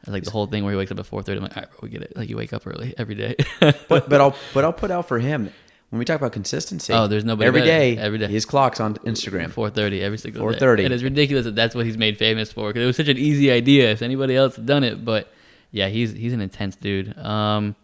I 0.08 0.12
like 0.12 0.24
the 0.24 0.32
whole 0.32 0.46
thing 0.48 0.64
where 0.64 0.72
he 0.72 0.78
wakes 0.78 0.92
up 0.92 1.00
at 1.00 1.06
four 1.06 1.22
thirty. 1.22 1.38
I'm 1.38 1.44
like, 1.44 1.58
all 1.58 1.64
right, 1.64 1.70
bro, 1.70 1.80
we 1.82 1.90
get 1.90 2.02
it. 2.04 2.16
Like 2.16 2.30
you 2.30 2.38
wake 2.38 2.54
up 2.54 2.66
early 2.66 2.94
every 2.98 3.16
day. 3.16 3.36
but 3.60 4.10
but 4.10 4.22
I'll 4.22 4.36
but 4.54 4.64
I'll 4.64 4.74
put 4.74 4.92
out 4.92 5.08
for 5.08 5.20
him 5.20 5.52
when 5.90 6.00
we 6.00 6.06
talk 6.06 6.18
about 6.18 6.32
consistency. 6.32 6.94
Oh, 6.94 7.08
there's 7.08 7.26
nobody 7.26 7.48
every 7.48 7.62
better. 7.62 7.72
day. 7.72 7.98
Every 7.98 8.18
day. 8.20 8.28
his 8.28 8.46
clocks 8.46 8.80
on 8.80 8.96
Instagram. 8.98 9.52
Four 9.52 9.70
thirty 9.70 10.02
every 10.02 10.18
single 10.18 10.50
day. 10.52 10.58
4:30. 10.58 10.86
And 10.86 10.94
it's 10.94 11.04
ridiculous 11.04 11.46
that 11.46 11.56
that's 11.56 11.76
what 11.76 11.86
he's 11.86 11.98
made 11.98 12.18
famous 12.18 12.52
for 12.52 12.70
because 12.70 12.84
it 12.84 12.86
was 12.86 12.96
such 12.96 13.08
an 13.08 13.18
easy 13.18 13.52
idea 13.52 13.92
if 13.92 14.02
anybody 14.02 14.36
else 14.36 14.56
had 14.56 14.66
done 14.66 14.84
it. 14.84 15.04
But 15.04 15.32
yeah, 15.72 15.88
he's 15.88 16.14
he's 16.14 16.34
an 16.34 16.42
intense 16.42 16.76
dude. 16.76 17.18
Um, 17.18 17.76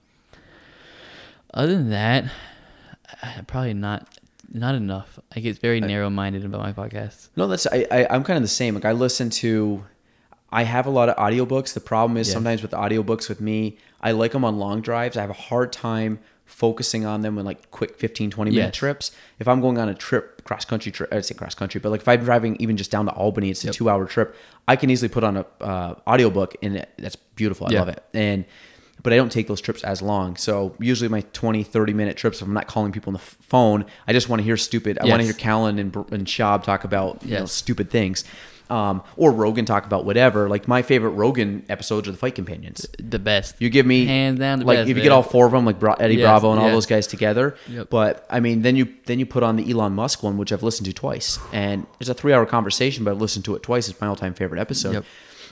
other 1.54 1.74
than 1.74 1.90
that, 1.90 2.32
probably 3.48 3.74
not 3.74 4.08
not 4.52 4.76
enough. 4.76 5.18
I 5.36 5.40
get 5.40 5.58
very 5.60 5.82
narrow 5.82 6.10
minded 6.10 6.46
about 6.46 6.62
my 6.62 6.74
podcast. 6.74 7.30
No, 7.36 7.48
that's 7.48 7.66
I, 7.68 7.86
I 7.92 8.08
I'm 8.10 8.24
kind 8.24 8.38
of 8.38 8.44
the 8.44 8.48
same. 8.50 8.76
Like 8.76 8.86
I 8.86 8.92
listen 8.92 9.30
to 9.32 9.84
I 10.52 10.64
have 10.64 10.86
a 10.86 10.90
lot 10.92 11.10
of 11.10 11.16
audiobooks. 11.16 11.74
The 11.74 11.80
problem 11.80 12.18
is 12.18 12.28
Yes. 12.28 12.34
sometimes 12.34 12.62
with 12.62 12.72
audiobooks 12.72 13.28
with 13.30 13.42
me, 13.42 13.78
I 14.02 14.12
like 14.12 14.34
them 14.34 14.46
on 14.46 14.58
long 14.60 14.82
drives. 14.82 15.18
I 15.18 15.22
have 15.22 15.30
a 15.32 15.34
hard 15.34 15.74
time 15.74 16.20
focusing 16.46 17.04
on 17.06 17.22
them 17.22 17.38
in 17.40 17.46
like 17.46 17.72
quick 17.72 17.98
15 17.98 18.30
20 18.30 18.52
minute 18.52 18.66
Yes. 18.66 18.76
trips. 18.76 19.12
If 19.40 19.48
I'm 19.48 19.62
going 19.62 19.80
on 19.80 19.90
a 19.90 19.96
trip, 19.96 20.44
cross 20.44 20.66
country 20.66 20.92
trip, 20.92 21.12
I'd 21.12 21.26
say 21.26 21.34
cross 21.34 21.56
country, 21.56 21.80
but 21.80 21.90
like 21.90 22.02
if 22.02 22.08
I'm 22.08 22.24
driving 22.24 22.56
even 22.58 22.78
just 22.78 22.92
down 22.92 23.06
to 23.06 23.12
Albany, 23.14 23.50
it's 23.50 23.64
a 23.64 23.68
Yep. 23.68 23.76
2 23.76 23.90
hour 23.90 24.06
trip. 24.06 24.36
I 24.68 24.76
can 24.76 24.90
easily 24.92 25.10
put 25.10 25.24
on 25.24 25.38
a 25.38 25.46
uh, 25.62 25.96
audiobook 26.06 26.56
and 26.62 26.78
it, 26.78 26.90
that's 27.00 27.16
beautiful. 27.16 27.66
I 27.68 27.72
Yeah. 27.72 27.80
love 27.80 27.90
it. 27.90 28.04
And 28.14 28.46
but 29.04 29.14
I 29.14 29.18
don't 29.18 29.32
take 29.32 29.48
those 29.48 29.62
trips 29.62 29.84
as 29.84 30.02
long. 30.02 30.38
So 30.38 30.76
usually 30.80 31.10
my 31.10 31.22
20, 31.34 31.64
30 31.64 31.94
minute 31.94 32.18
trips, 32.18 32.42
if 32.42 32.48
I'm 32.48 32.54
not 32.54 32.68
calling 32.68 32.92
people 32.92 33.10
on 33.10 33.14
the 33.14 33.20
phone, 33.20 33.86
I 34.08 34.14
just 34.14 34.30
want 34.30 34.40
to 34.40 34.44
hear 34.44 34.58
stupid. 34.58 34.98
I 34.98 35.06
want 35.06 35.20
to 35.20 35.26
hear 35.26 35.34
Callen 35.34 35.80
and, 35.80 35.96
and 36.12 36.26
Schaub 36.26 36.64
talk 36.64 36.84
about 36.86 37.24
you 37.24 37.38
know, 37.38 37.46
stupid 37.46 37.90
things. 37.90 38.24
Um, 38.70 39.04
or 39.18 39.32
Rogan 39.32 39.66
talk 39.66 39.86
about 39.86 40.06
whatever. 40.06 40.48
Like 40.50 40.68
my 40.68 40.82
favorite 40.82 41.12
Rogan 41.12 41.66
episodes 41.70 42.08
are 42.08 42.12
the 42.12 42.18
Fight 42.18 42.34
Companions. 42.34 42.88
The 42.98 43.20
best. 43.20 43.62
You 43.62 43.70
give 43.70 43.86
me 43.86 44.06
hands 44.06 44.40
down 44.40 44.60
the 44.60 44.66
like 44.66 44.78
best. 44.78 44.84
if 44.84 44.90
you 44.90 44.96
man. 44.96 45.04
get 45.04 45.12
all 45.12 45.22
four 45.22 45.46
of 45.46 45.52
them, 45.52 45.66
like 45.66 45.80
Bra- 45.80 45.98
Eddie 46.00 46.16
Yes, 46.16 46.24
Bravo 46.26 46.52
and 46.54 46.60
all 46.62 46.70
those 46.70 46.86
guys 46.86 47.06
together. 47.06 47.56
Yep. 47.68 47.90
But 47.90 48.26
I 48.30 48.40
mean, 48.40 48.62
then 48.62 48.76
you 48.76 48.88
then 49.06 49.20
you 49.20 49.26
put 49.26 49.44
on 49.44 49.58
the 49.58 49.70
Elon 49.70 49.94
Musk 49.94 50.24
one, 50.24 50.38
which 50.38 50.52
I've 50.52 50.64
listened 50.64 50.86
to 50.86 50.94
twice, 50.94 51.38
and 51.52 51.86
it's 52.00 52.10
a 52.10 52.14
three 52.14 52.34
hour 52.34 52.46
conversation, 52.46 53.04
but 53.04 53.12
I've 53.12 53.22
listened 53.22 53.46
to 53.46 53.56
it 53.56 53.64
twice. 53.64 53.90
It's 53.90 54.00
my 54.00 54.08
all 54.08 54.16
time 54.16 54.34
favorite 54.34 54.62
episode. 54.62 54.94
Yep. 54.94 55.06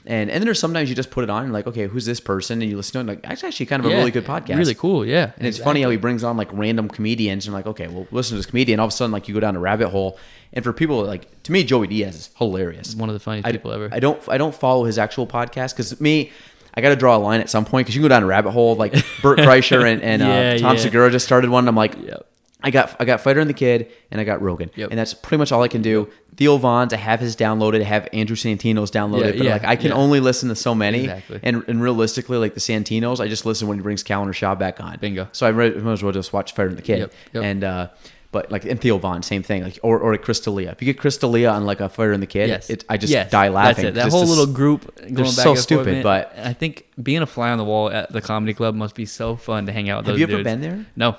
And 0.05 0.31
and 0.31 0.41
then 0.41 0.45
there's 0.45 0.59
sometimes 0.59 0.89
you 0.89 0.95
just 0.95 1.11
put 1.11 1.23
it 1.23 1.29
on 1.29 1.43
and 1.43 1.53
like, 1.53 1.67
okay, 1.67 1.87
who's 1.87 2.05
this 2.05 2.19
person? 2.19 2.61
And 2.61 2.69
you 2.71 2.75
listen 2.77 2.93
to 2.93 2.97
it, 2.97 3.01
and 3.01 3.09
like, 3.09 3.31
actually, 3.31 3.47
actually 3.49 3.65
kind 3.67 3.85
of 3.85 3.89
Yeah, 3.91 3.97
a 3.97 3.99
really 3.99 4.11
good 4.11 4.25
podcast. 4.25 4.57
Really 4.57 4.73
cool. 4.73 5.05
Yeah. 5.05 5.31
And 5.37 5.47
it's 5.47 5.59
funny 5.59 5.83
how 5.83 5.89
he 5.91 5.97
brings 5.97 6.23
on 6.23 6.37
like 6.37 6.49
random 6.51 6.87
comedians 6.87 7.45
and 7.45 7.53
like, 7.53 7.67
okay, 7.67 7.87
well, 7.87 8.07
listen 8.11 8.31
to 8.35 8.39
this 8.39 8.47
comedian. 8.47 8.79
All 8.79 8.87
of 8.87 8.93
a 8.93 8.95
sudden, 8.95 9.11
like 9.11 9.27
you 9.27 9.33
go 9.33 9.39
down 9.39 9.55
a 9.55 9.59
rabbit 9.59 9.89
hole. 9.89 10.17
And 10.53 10.63
for 10.65 10.73
people 10.73 11.03
like 11.05 11.43
to 11.43 11.51
me, 11.51 11.63
Joey 11.63 11.87
Diaz 11.87 12.15
is 12.15 12.29
hilarious. 12.37 12.95
one 12.95 13.09
of 13.09 13.13
the 13.13 13.19
funniest 13.19 13.47
I, 13.47 13.51
people 13.51 13.71
ever. 13.71 13.89
I 13.91 13.99
don't 13.99 14.21
I 14.27 14.37
don't 14.37 14.55
follow 14.55 14.85
his 14.85 14.97
actual 14.97 15.27
podcast 15.27 15.75
because 15.75 15.99
me. 16.01 16.31
I 16.73 16.79
got 16.79 16.89
to 16.89 16.95
draw 16.95 17.17
a 17.17 17.19
line 17.19 17.41
at 17.41 17.49
some 17.49 17.65
point 17.65 17.85
because 17.85 17.95
you 17.95 18.01
can 18.01 18.05
go 18.05 18.15
down 18.15 18.23
a 18.23 18.27
rabbit 18.27 18.51
hole 18.51 18.75
like 18.75 18.93
Burt 19.21 19.39
Kreischer 19.39 19.85
and, 19.85 20.01
and 20.01 20.21
Yeah, 20.21 20.53
uh, 20.55 20.57
Tom 20.57 20.77
yeah. 20.77 20.81
Segura 20.81 21.11
just 21.11 21.25
started 21.25 21.49
one. 21.49 21.63
And 21.65 21.69
I'm 21.69 21.75
like, 21.75 21.95
Yep. 22.01 22.25
I 22.63 22.69
got 22.71 22.95
I 22.99 23.05
got 23.05 23.21
Fighter 23.21 23.39
and 23.39 23.49
the 23.49 23.53
Kid 23.55 23.91
and 24.11 24.21
I 24.21 24.23
got 24.23 24.41
Rogan, 24.41 24.69
Yep. 24.75 24.89
and 24.91 24.99
that's 24.99 25.13
pretty 25.13 25.37
much 25.37 25.51
all 25.51 25.63
I 25.63 25.67
can 25.67 25.81
do. 25.81 26.09
Theo 26.35 26.57
Von's 26.57 26.93
I 26.93 26.97
have 26.97 27.19
his 27.19 27.35
downloaded, 27.35 27.81
I 27.81 27.85
have 27.85 28.07
Andrew 28.13 28.35
Santino's 28.35 28.91
downloaded, 28.91 29.25
Yeah, 29.25 29.37
but 29.37 29.43
yeah, 29.45 29.53
like 29.53 29.63
I 29.65 29.75
can 29.75 29.87
yeah. 29.89 29.95
only 29.95 30.19
listen 30.19 30.49
to 30.49 30.55
so 30.55 30.73
many. 30.75 31.01
Exactly. 31.05 31.39
And 31.43 31.63
and 31.67 31.81
realistically, 31.81 32.37
like 32.37 32.53
the 32.53 32.59
Santinos, 32.59 33.19
I 33.19 33.27
just 33.27 33.45
listen 33.45 33.67
when 33.67 33.77
he 33.77 33.81
brings 33.81 34.03
Callen 34.03 34.23
and 34.23 34.33
Schaub 34.33 34.59
back 34.59 34.79
on. 34.79 34.97
Bingo. 34.99 35.27
So 35.31 35.47
I 35.47 35.51
might 35.51 35.75
might 35.81 35.93
as 35.93 36.03
well 36.03 36.11
just 36.13 36.33
watch 36.33 36.53
Fighter 36.53 36.69
and 36.69 36.77
the 36.77 36.81
Kid. 36.83 36.99
Yep, 36.99 37.13
yep. 37.33 37.43
And 37.43 37.63
uh, 37.63 37.87
but 38.31 38.51
like 38.51 38.63
and 38.65 38.79
Theo 38.79 38.97
Von, 38.97 39.23
same 39.23 39.43
thing. 39.43 39.63
Like 39.63 39.79
or 39.83 39.99
or 39.99 40.17
Chris 40.17 40.39
D'Elia. 40.39 40.71
If 40.71 40.81
you 40.81 40.85
get 40.85 40.97
Chris 40.99 41.17
D'Elia 41.17 41.49
on 41.51 41.65
like 41.65 41.81
a 41.81 41.89
Fighter 41.89 42.11
and 42.13 42.23
the 42.23 42.27
Kid, 42.27 42.49
Yes. 42.49 42.69
it, 42.69 42.83
I 42.89 42.97
just 42.97 43.11
Yes, 43.11 43.29
die 43.31 43.49
laughing. 43.49 43.85
That 43.93 43.95
Just 43.95 44.11
whole 44.11 44.21
this- 44.21 44.29
little 44.29 44.53
group 44.53 44.95
back 44.95 45.25
so 45.27 45.55
stupid, 45.55 46.01
but- 46.03 46.33
I 46.41 46.53
think 46.53 46.87
being 47.01 47.21
a 47.21 47.25
fly 47.27 47.49
on 47.51 47.57
the 47.57 47.63
wall 47.65 47.89
at 47.91 48.11
the 48.11 48.21
comedy 48.21 48.53
club 48.53 48.73
must 48.75 48.95
be 48.95 49.05
so 49.05 49.35
fun 49.35 49.65
to 49.65 49.71
hang 49.71 49.89
out 49.89 49.99
with 50.03 50.07
Have 50.07 50.17
you 50.19 50.23
ever 50.25 50.37
dudes. 50.37 50.43
been 50.45 50.61
there? 50.61 50.85
No. 50.95 51.15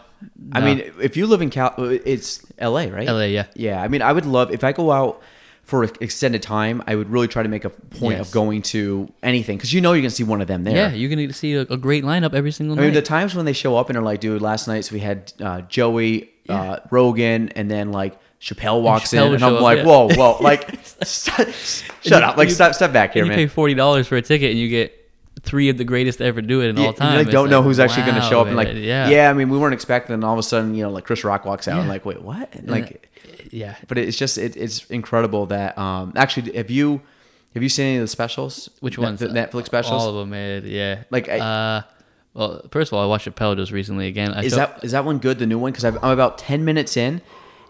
I 0.52 0.60
No. 0.60 0.66
mean, 0.66 0.82
if 1.00 1.16
you 1.16 1.26
live 1.26 1.42
in 1.42 1.50
Cal, 1.50 1.74
it's 1.78 2.40
L.A., 2.58 2.88
right? 2.90 3.08
LA, 3.08 3.24
yeah. 3.26 3.46
Yeah, 3.54 3.82
I 3.82 3.88
mean, 3.88 4.02
I 4.02 4.12
would 4.12 4.24
love 4.24 4.52
if 4.52 4.62
I 4.62 4.70
go 4.72 4.92
out 4.92 5.20
for 5.62 5.84
an 5.84 5.90
extended 6.00 6.42
time. 6.42 6.82
I 6.86 6.94
would 6.96 7.08
really 7.10 7.28
try 7.28 7.42
to 7.42 7.48
make 7.48 7.64
a 7.64 7.70
point 7.70 8.18
Yes. 8.18 8.26
of 8.28 8.32
going 8.34 8.62
to 8.62 9.12
anything 9.22 9.56
because 9.56 9.72
you 9.72 9.80
know 9.80 9.92
you're 9.92 10.02
gonna 10.02 10.10
see 10.10 10.24
one 10.24 10.40
of 10.40 10.48
them 10.48 10.64
there. 10.64 10.74
Yeah, 10.76 10.92
you're 10.92 11.08
gonna 11.10 11.32
see 11.32 11.54
a, 11.54 11.62
a 11.62 11.76
great 11.76 12.04
lineup 12.04 12.34
every 12.34 12.50
single 12.52 12.74
I 12.74 12.80
night. 12.80 12.84
mean, 12.86 12.94
the 12.94 13.02
times 13.02 13.34
when 13.34 13.44
they 13.46 13.52
show 13.52 13.76
up 13.76 13.88
and 13.88 13.96
are 13.96 14.02
like, 14.02 14.20
"Dude, 14.20 14.42
last 14.42 14.66
night 14.68 14.84
so 14.84 14.92
we 14.94 15.00
had 15.00 15.32
uh, 15.40 15.60
Joey, 15.62 16.30
uh, 16.48 16.78
Rogan, 16.90 17.48
and 17.50 17.70
then 17.70 17.92
like 17.92 18.18
Chappelle 18.40 18.82
walks 18.82 19.10
Chappelle 19.12 19.28
in, 19.28 19.34
and 19.36 19.44
I'm 19.44 19.54
up, 19.56 19.62
like, 19.62 19.78
yeah. 19.78 19.84
whoa, 19.84 20.08
whoa, 20.14 20.36
like, 20.42 20.78
st- 21.04 21.54
shut 22.02 22.22
up, 22.24 22.36
like, 22.36 22.48
you- 22.48 22.54
step, 22.54 22.74
step 22.74 22.92
back 22.92 23.12
here, 23.14 23.22
you 23.24 23.28
man. 23.30 23.38
pay 23.38 23.46
forty 23.46 23.74
dollars 23.74 24.08
for 24.08 24.16
a 24.16 24.22
ticket, 24.22 24.50
and 24.50 24.58
you 24.58 24.68
get 24.68 24.98
three 25.42 25.68
of 25.68 25.78
the 25.78 25.84
greatest 25.84 26.18
to 26.18 26.24
ever 26.24 26.40
do 26.42 26.60
it 26.60 26.68
in 26.68 26.76
Yeah, 26.76 26.86
all 26.86 26.92
time. 26.92 27.12
You 27.18 27.24
like, 27.24 27.32
don't 27.32 27.50
know 27.50 27.62
who's 27.62 27.78
actually 27.80 28.02
going 28.02 28.14
to 28.16 28.20
show 28.22 28.36
wow, 28.36 28.40
up 28.42 28.46
and 28.48 28.56
like, 28.56 28.68
yeah. 28.74 29.08
yeah, 29.08 29.30
I 29.30 29.32
mean, 29.32 29.48
we 29.48 29.58
weren't 29.58 29.74
expecting, 29.74 30.12
and 30.14 30.24
all 30.24 30.32
of 30.34 30.38
a 30.38 30.42
sudden, 30.42 30.74
you 30.74 30.82
know, 30.82 30.90
like 30.90 31.04
Chris 31.04 31.24
Rock 31.24 31.44
walks 31.44 31.66
out, 31.68 31.78
and 31.80 31.88
like, 31.88 32.04
wait, 32.04 32.20
what? 32.22 32.52
And 32.54 32.68
like, 32.68 33.08
Yeah. 33.52 33.76
But 33.86 33.98
it's 33.98 34.16
just 34.16 34.38
it, 34.38 34.56
it's 34.56 34.84
incredible 34.86 35.46
that 35.46 35.76
um 35.78 36.12
actually 36.16 36.56
have 36.56 36.70
you 36.70 37.00
have 37.54 37.62
you 37.62 37.68
seen 37.68 37.86
any 37.86 37.96
of 37.98 38.02
the 38.02 38.08
specials? 38.08 38.70
Which 38.80 38.98
ones? 38.98 39.20
The 39.20 39.28
Netflix 39.28 39.66
specials. 39.66 40.02
All 40.02 40.08
of 40.08 40.14
them, 40.16 40.30
man. 40.30 40.62
Yeah. 40.66 41.02
Like, 41.10 41.28
I- 41.28 41.38
uh, 41.38 41.82
well, 42.34 42.62
first 42.70 42.90
of 42.90 42.96
all, 42.96 43.04
I 43.04 43.06
watched 43.06 43.28
Chappelle 43.28 43.54
just 43.56 43.72
recently 43.72 44.06
again. 44.08 44.32
I 44.32 44.42
Is 44.44 44.54
felt- 44.54 44.76
that 44.76 44.84
is 44.84 44.92
that 44.92 45.04
one 45.04 45.18
good? 45.18 45.38
The 45.38 45.44
new 45.46 45.58
one? 45.58 45.70
Because 45.70 45.84
I'm 45.84 45.96
about 45.96 46.38
ten 46.38 46.64
minutes 46.64 46.96
in, 46.96 47.20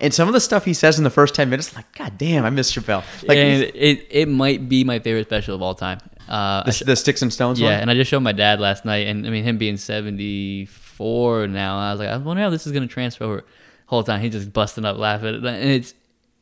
and 0.00 0.14
some 0.14 0.28
of 0.28 0.34
the 0.34 0.40
stuff 0.40 0.64
he 0.64 0.72
says 0.72 0.98
in 0.98 1.04
the 1.04 1.10
first 1.10 1.34
ten 1.34 1.50
minutes, 1.50 1.70
I'm 1.72 1.78
like, 1.78 1.92
God 1.98 2.16
damn, 2.16 2.44
I 2.44 2.50
miss 2.50 2.72
Chappelle. 2.72 3.02
Like 3.26 3.38
and 3.38 3.64
it 3.74 4.06
it 4.08 4.28
might 4.28 4.68
be 4.68 4.84
my 4.84 5.00
favorite 5.00 5.26
special 5.26 5.56
of 5.56 5.62
all 5.62 5.74
time. 5.74 5.98
Uh, 6.28 6.62
the, 6.62 6.84
the 6.86 6.94
sticks 6.94 7.22
and 7.22 7.32
stones 7.32 7.60
one. 7.60 7.70
Yeah, 7.70 7.74
one. 7.78 7.82
and 7.82 7.90
I 7.90 7.94
just 7.94 8.08
showed 8.08 8.20
my 8.20 8.30
dad 8.30 8.60
last 8.60 8.84
night, 8.84 9.08
and 9.08 9.26
I 9.26 9.30
mean 9.30 9.42
him 9.42 9.58
being 9.58 9.76
seventy 9.76 10.66
four 10.66 11.48
now. 11.48 11.76
I 11.78 11.90
was 11.90 11.98
like, 11.98 12.10
I 12.10 12.16
wonder 12.18 12.40
how 12.44 12.50
this 12.50 12.64
is 12.64 12.72
gonna 12.72 12.86
transfer 12.86 13.24
over. 13.24 13.44
Whole 13.92 14.02
time 14.02 14.22
he's 14.22 14.32
just 14.32 14.54
busting 14.54 14.86
up 14.86 14.96
laughing, 14.96 15.34
and 15.34 15.46
it's 15.46 15.92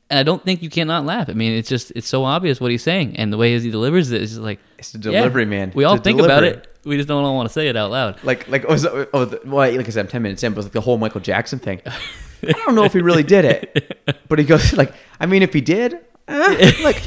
and 0.08 0.20
I 0.20 0.22
don't 0.22 0.40
think 0.44 0.62
you 0.62 0.70
cannot 0.70 1.04
laugh. 1.04 1.28
I 1.28 1.32
mean, 1.32 1.50
it's 1.50 1.68
just 1.68 1.90
it's 1.96 2.06
so 2.06 2.22
obvious 2.22 2.60
what 2.60 2.70
he's 2.70 2.84
saying, 2.84 3.16
and 3.16 3.32
the 3.32 3.36
way 3.36 3.58
he 3.58 3.70
delivers 3.72 4.12
it 4.12 4.22
is 4.22 4.30
just 4.30 4.40
like 4.40 4.60
It's 4.78 4.92
the 4.92 4.98
delivery, 4.98 5.42
yeah, 5.42 5.48
man. 5.48 5.72
We 5.74 5.82
all 5.82 5.96
The 5.96 6.02
think 6.02 6.20
about 6.20 6.44
it. 6.44 6.68
We 6.84 6.96
just 6.96 7.08
don't 7.08 7.24
all 7.24 7.34
want 7.34 7.48
to 7.48 7.52
say 7.52 7.66
it 7.66 7.76
out 7.76 7.90
loud. 7.90 8.22
Like 8.22 8.46
like 8.46 8.66
oh, 8.66 8.72
was 8.72 8.86
oh, 8.86 9.24
the, 9.24 9.40
well, 9.44 9.76
like 9.76 9.84
I 9.84 9.90
said, 9.90 10.06
I'm 10.06 10.08
ten 10.08 10.22
minutes 10.22 10.44
in, 10.44 10.54
but 10.54 10.62
like 10.62 10.72
the 10.72 10.80
whole 10.80 10.96
Michael 10.96 11.20
Jackson 11.20 11.58
thing. 11.58 11.82
I 11.86 12.52
don't 12.52 12.76
know 12.76 12.84
if 12.84 12.92
he 12.92 13.00
really 13.00 13.24
did 13.24 13.44
it, 13.44 14.00
but 14.28 14.38
he 14.38 14.44
goes 14.44 14.72
like, 14.74 14.94
I 15.18 15.26
mean, 15.26 15.42
if 15.42 15.52
he 15.52 15.60
did. 15.60 15.98
like, 16.84 17.04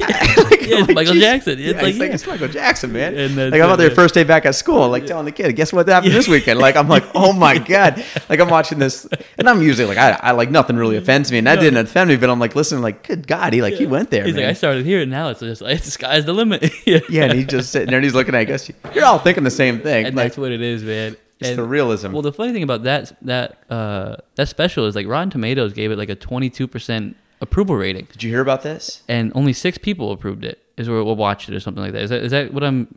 Yeah, 0.66 0.80
it's 0.84 0.94
Michael 0.94 1.14
geez. 1.14 1.22
Jackson. 1.22 1.52
It's 1.58 1.60
Yeah, 1.76 1.82
like, 1.82 1.94
yeah. 1.96 2.04
it's 2.04 2.26
Michael 2.26 2.48
Jackson, 2.48 2.92
man. 2.92 3.16
And 3.16 3.34
that's 3.36 3.52
like 3.52 3.60
I'm 3.62 3.70
out 3.70 3.76
there 3.78 3.90
first 3.90 4.14
day 4.14 4.24
back 4.24 4.44
at 4.46 4.54
school, 4.54 4.88
like 4.88 5.06
telling 5.06 5.24
the 5.24 5.32
kid, 5.32 5.54
guess 5.56 5.72
what 5.72 5.88
happened 5.88 6.12
this 6.12 6.28
weekend? 6.28 6.58
Like 6.60 6.76
I'm 6.76 6.88
like, 6.88 7.04
oh 7.14 7.32
my 7.32 7.58
god, 7.58 8.04
like 8.28 8.40
I'm 8.40 8.48
watching 8.48 8.78
this, 8.78 9.06
and 9.38 9.48
I'm 9.48 9.62
usually 9.62 9.86
like, 9.88 9.98
I, 9.98 10.12
I 10.22 10.30
like 10.32 10.50
nothing 10.50 10.76
really 10.76 10.96
offends 10.96 11.32
me, 11.32 11.38
and 11.38 11.46
that 11.46 11.56
No. 11.56 11.62
didn't 11.62 11.78
offend 11.86 12.08
me, 12.10 12.16
but 12.16 12.28
I'm 12.30 12.38
like, 12.38 12.54
listen, 12.54 12.82
like, 12.82 13.06
good 13.06 13.26
God, 13.26 13.52
he 13.52 13.62
like 13.62 13.74
he 13.74 13.86
went 13.86 14.10
there, 14.10 14.24
He's 14.24 14.34
man. 14.34 14.44
like, 14.44 14.50
I 14.50 14.54
started 14.54 14.84
here, 14.84 15.00
and 15.00 15.10
now 15.10 15.28
it's 15.30 15.40
just 15.40 15.62
like 15.62 15.80
the 15.82 15.90
sky's 15.90 16.24
the 16.26 16.32
limit. 16.34 16.70
yeah, 16.86 17.24
and 17.24 17.32
he's 17.32 17.46
just 17.46 17.70
sitting 17.72 17.88
there 17.88 17.98
and 17.98 18.04
he's 18.04 18.14
looking 18.14 18.34
at, 18.34 18.40
I 18.40 18.44
guess 18.44 18.70
you're 18.94 19.04
all 19.04 19.18
thinking 19.18 19.44
the 19.44 19.50
same 19.50 19.80
thing. 19.80 20.06
and 20.06 20.14
like, 20.16 20.26
that's 20.26 20.38
what 20.38 20.52
it 20.52 20.60
is, 20.60 20.82
man. 20.82 21.16
it's 21.40 21.50
And- 21.50 21.58
the 21.58 21.62
realism. 21.64 22.12
Well, 22.12 22.22
the 22.22 22.32
funny 22.32 22.52
thing 22.52 22.62
about 22.62 22.82
that 22.84 23.16
that 23.22 23.58
uh, 23.70 24.16
that 24.36 24.48
special 24.48 24.86
is 24.86 24.94
like 24.94 25.06
Rotten 25.06 25.30
Tomatoes 25.30 25.72
gave 25.72 25.90
it 25.92 25.96
like 25.98 26.08
a 26.10 26.14
twenty 26.14 26.50
two 26.50 26.66
percent 26.68 27.16
approval 27.44 27.76
rating, 27.76 28.08
Did 28.12 28.22
you 28.22 28.30
hear 28.30 28.40
about 28.40 28.62
this? 28.62 29.02
and 29.08 29.30
only 29.34 29.52
six 29.52 29.78
people 29.78 30.10
approved 30.12 30.44
it. 30.44 30.58
Is 30.76 30.88
or, 30.88 30.96
or 30.96 31.14
watched 31.14 31.48
it 31.48 31.54
or 31.54 31.60
something 31.60 31.84
like 31.84 31.92
that. 31.92 32.02
Is 32.02 32.10
that 32.10 32.22
is 32.24 32.30
that 32.32 32.52
what 32.52 32.64
I'm? 32.64 32.88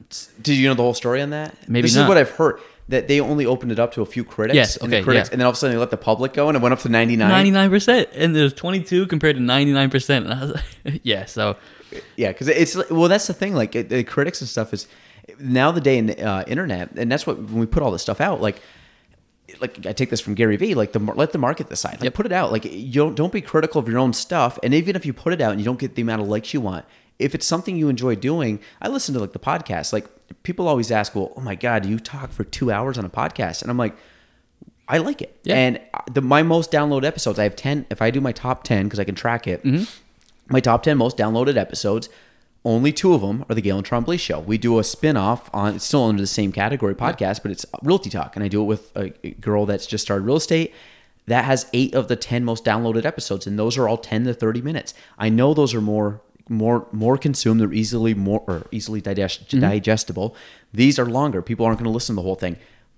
Did 0.42 0.58
you 0.58 0.68
know 0.68 0.74
the 0.74 0.82
whole 0.82 0.96
story 0.96 1.22
on 1.22 1.30
that? 1.30 1.56
Maybe 1.70 1.84
this 1.84 1.96
not. 1.96 2.04
is 2.04 2.08
what 2.08 2.18
I've 2.18 2.32
heard 2.32 2.60
that 2.90 3.08
they 3.08 3.20
only 3.20 3.46
opened 3.46 3.72
it 3.72 3.78
up 3.78 3.94
to 3.94 4.02
a 4.02 4.06
few 4.06 4.24
critics. 4.24 4.56
Yes, 4.56 4.78
and 4.78 4.92
the 4.92 4.98
okay, 4.98 5.04
critics, 5.04 5.30
yeah. 5.30 5.34
and 5.34 5.42
then 5.42 5.46
all 5.46 5.52
of 5.52 5.58
a 5.58 5.60
sudden 5.60 5.76
they 5.76 5.80
let 5.80 5.92
the 5.92 5.98
public 5.98 6.34
go, 6.34 6.48
and 6.48 6.56
it 6.58 6.62
went 6.64 6.74
up 6.74 6.80
to 6.80 6.90
ninety 6.90 7.16
nine. 7.16 7.30
Ninety 7.30 7.52
nine 7.52 7.70
percent, 7.70 8.10
and 8.14 8.36
there's 8.36 8.52
twenty 8.54 8.82
two 8.82 9.06
compared 9.06 9.36
to 9.36 9.42
ninety 9.44 9.74
nine 9.74 9.92
percent. 9.92 10.26
And 10.26 10.34
I 10.34 10.42
was 10.42 10.54
like, 10.56 11.02
yeah, 11.04 11.26
so 11.26 11.56
Yeah, 12.16 12.32
because 12.32 12.48
it's 12.48 12.76
well, 12.90 13.10
that's 13.10 13.28
the 13.28 13.36
thing. 13.36 13.54
Like 13.54 13.76
it- 13.76 13.90
the 13.90 14.04
critics 14.04 14.42
and 14.42 14.50
stuff 14.50 14.74
is 14.74 14.88
now 15.40 15.72
the 15.72 15.82
day 15.82 16.00
in 16.00 16.08
the 16.08 16.20
uh, 16.20 16.44
internet, 16.48 16.90
and 16.96 17.12
that's 17.12 17.28
what 17.28 17.38
when 17.38 17.60
we 17.60 17.68
put 17.68 17.84
all 17.84 17.92
this 17.92 18.02
stuff 18.02 18.20
out, 18.22 18.42
like. 18.42 18.60
Like 19.62 19.86
I 19.86 19.94
take 19.94 20.10
this 20.10 20.20
from 20.22 20.34
Gary 20.36 20.58
Vee, 20.58 20.74
like 20.76 20.92
the 20.94 21.00
let 21.00 21.32
the 21.32 21.38
market 21.38 21.70
decide. 21.70 21.94
Like 21.94 22.04
Yep. 22.06 22.14
put 22.14 22.26
it 22.26 22.32
out. 22.32 22.52
Like 22.52 22.66
you 22.66 22.92
don't 22.94 23.16
don't 23.16 23.32
be 23.32 23.42
critical 23.42 23.80
of 23.80 23.88
your 23.88 24.00
own 24.00 24.14
stuff. 24.14 24.58
And 24.64 24.74
even 24.74 24.96
if 24.96 25.06
you 25.06 25.14
put 25.14 25.34
it 25.34 25.42
out 25.42 25.52
and 25.52 25.60
you 25.62 25.66
don't 25.66 25.80
get 25.80 25.96
the 25.96 26.02
amount 26.02 26.22
of 26.22 26.28
likes 26.28 26.54
you 26.54 26.62
want, 26.62 26.86
if 27.20 27.34
it's 27.36 27.46
something 27.46 27.76
you 27.76 27.90
enjoy 27.90 28.16
doing, 28.16 28.60
I 28.82 28.88
listen 28.90 29.14
to 29.16 29.20
like 29.20 29.34
the 29.34 29.40
podcast. 29.40 29.92
Like 29.94 30.08
people 30.44 30.68
always 30.68 30.92
ask, 30.92 31.16
well, 31.16 31.34
oh 31.36 31.42
my 31.42 31.56
god, 31.56 31.84
do 31.84 31.90
you 31.90 32.00
talk 32.00 32.32
for 32.32 32.44
two 32.44 32.72
hours 32.72 32.98
on 32.98 33.06
a 33.06 33.10
podcast? 33.10 33.62
And 33.62 33.72
I'm 33.72 33.78
like, 33.78 33.96
I 34.88 35.00
like 35.00 35.22
it. 35.22 35.38
Yeah. 35.44 35.56
And 35.56 35.82
uh, 35.94 36.00
the 36.12 36.22
my 36.22 36.44
most 36.44 36.72
downloaded 36.72 37.06
episodes, 37.06 37.40
I 37.40 37.44
have 37.44 37.56
ten. 37.56 37.86
If 37.90 38.02
I 38.02 38.12
do 38.12 38.22
my 38.22 38.32
top 38.32 38.64
ten 38.64 38.86
because 38.86 39.00
I 39.00 39.04
can 39.04 39.16
track 39.16 39.48
it, 39.48 39.64
Mm-hmm. 39.64 39.84
my 40.50 40.60
top 40.60 40.84
ten 40.84 40.98
most 40.98 41.18
downloaded 41.18 41.58
episodes. 41.58 42.10
Only 42.66 42.92
two 42.92 43.14
of 43.14 43.22
them 43.22 43.46
are 43.50 43.56
the 43.56 43.62
Gaelan 43.62 43.84
Trombley 43.84 44.20
show. 44.20 44.40
We 44.40 44.58
do 44.58 44.78
a 44.78 44.84
spin-off 44.84 45.50
on 45.54 45.76
it's 45.76 45.86
still 45.86 46.04
under 46.04 46.22
the 46.22 46.28
same 46.28 46.52
category 46.52 46.96
podcast, 46.96 47.42
but 47.42 47.52
it's 47.52 47.66
Realty 47.82 48.10
Talk, 48.10 48.36
and 48.36 48.44
I 48.44 48.50
do 48.50 48.62
it 48.62 48.66
with 48.66 48.92
a 48.96 49.10
girl 49.40 49.66
that's 49.66 49.88
just 49.88 50.04
started 50.04 50.26
real 50.26 50.36
estate. 50.36 50.74
That 51.28 51.46
has 51.46 51.68
eight 51.74 51.94
of 51.94 52.08
the 52.08 52.16
ten 52.16 52.44
most 52.44 52.66
downloaded 52.66 53.06
episodes, 53.06 53.48
and 53.48 53.58
those 53.58 53.78
are 53.78 53.88
all 53.88 53.98
ten 53.98 54.24
to 54.26 54.34
thirty 54.34 54.62
minutes. 54.62 54.94
I 55.18 55.30
know 55.30 55.54
those 55.54 55.74
are 55.74 55.82
more 55.82 56.22
more 56.50 56.88
more 56.92 57.18
consumed. 57.18 57.60
They're 57.60 57.74
easily 57.74 58.14
more 58.14 58.44
or 58.48 58.68
easily 58.72 59.02
digest, 59.02 59.48
mm-hmm. 59.50 59.60
digestible. 59.60 60.36
These 60.74 61.00
are 61.00 61.06
longer. 61.06 61.42
People 61.42 61.66
aren't 61.66 61.80
going 61.80 61.90
to 61.90 61.92
listen 61.92 62.16
to 62.16 62.22
the 62.22 62.26
whole 62.26 62.36
thing. 62.36 62.58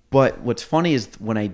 But 0.10 0.42
what's 0.42 0.64
funny 0.64 0.94
is 0.94 1.10
when 1.20 1.38
I 1.38 1.52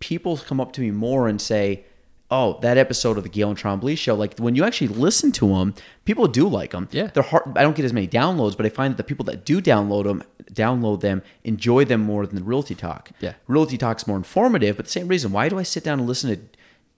people 0.00 0.36
come 0.36 0.60
up 0.60 0.72
to 0.72 0.80
me 0.80 0.90
more 0.90 1.28
and 1.28 1.40
say, 1.40 1.84
"Oh, 2.32 2.58
that 2.62 2.76
episode 2.78 3.16
of 3.18 3.22
the 3.24 3.28
Gaelan 3.30 3.56
Trombley 3.56 3.96
show." 3.96 4.14
Like 4.14 4.38
when 4.38 4.54
you 4.56 4.64
actually 4.64 4.88
listen 4.88 5.30
to 5.32 5.48
them, 5.48 5.74
people 6.04 6.26
do 6.26 6.48
like 6.48 6.70
them. 6.72 6.88
Yeah. 6.90 7.08
they're 7.14 7.22
hard. 7.22 7.56
I 7.56 7.62
don't 7.62 7.76
get 7.76 7.84
as 7.84 7.92
many 7.92 8.08
downloads, 8.08 8.56
but 8.56 8.66
I 8.66 8.70
find 8.70 8.92
that 8.92 8.96
the 8.96 9.04
people 9.04 9.24
that 9.26 9.44
do 9.44 9.60
download 9.60 10.04
them, 10.04 10.24
download 10.52 11.00
them, 11.02 11.22
enjoy 11.44 11.84
them 11.84 12.00
more 12.00 12.26
than 12.26 12.36
the 12.36 12.42
Realty 12.42 12.74
Talk. 12.74 13.10
Yeah. 13.20 13.34
Realty 13.46 13.76
Talk's 13.78 14.06
more 14.06 14.16
informative, 14.16 14.76
but 14.76 14.86
the 14.86 14.90
same 14.92 15.06
reason. 15.08 15.30
Why 15.30 15.48
do 15.48 15.58
I 15.58 15.62
sit 15.62 15.84
down 15.84 15.98
and 16.00 16.08
listen 16.08 16.30
to, 16.34 16.40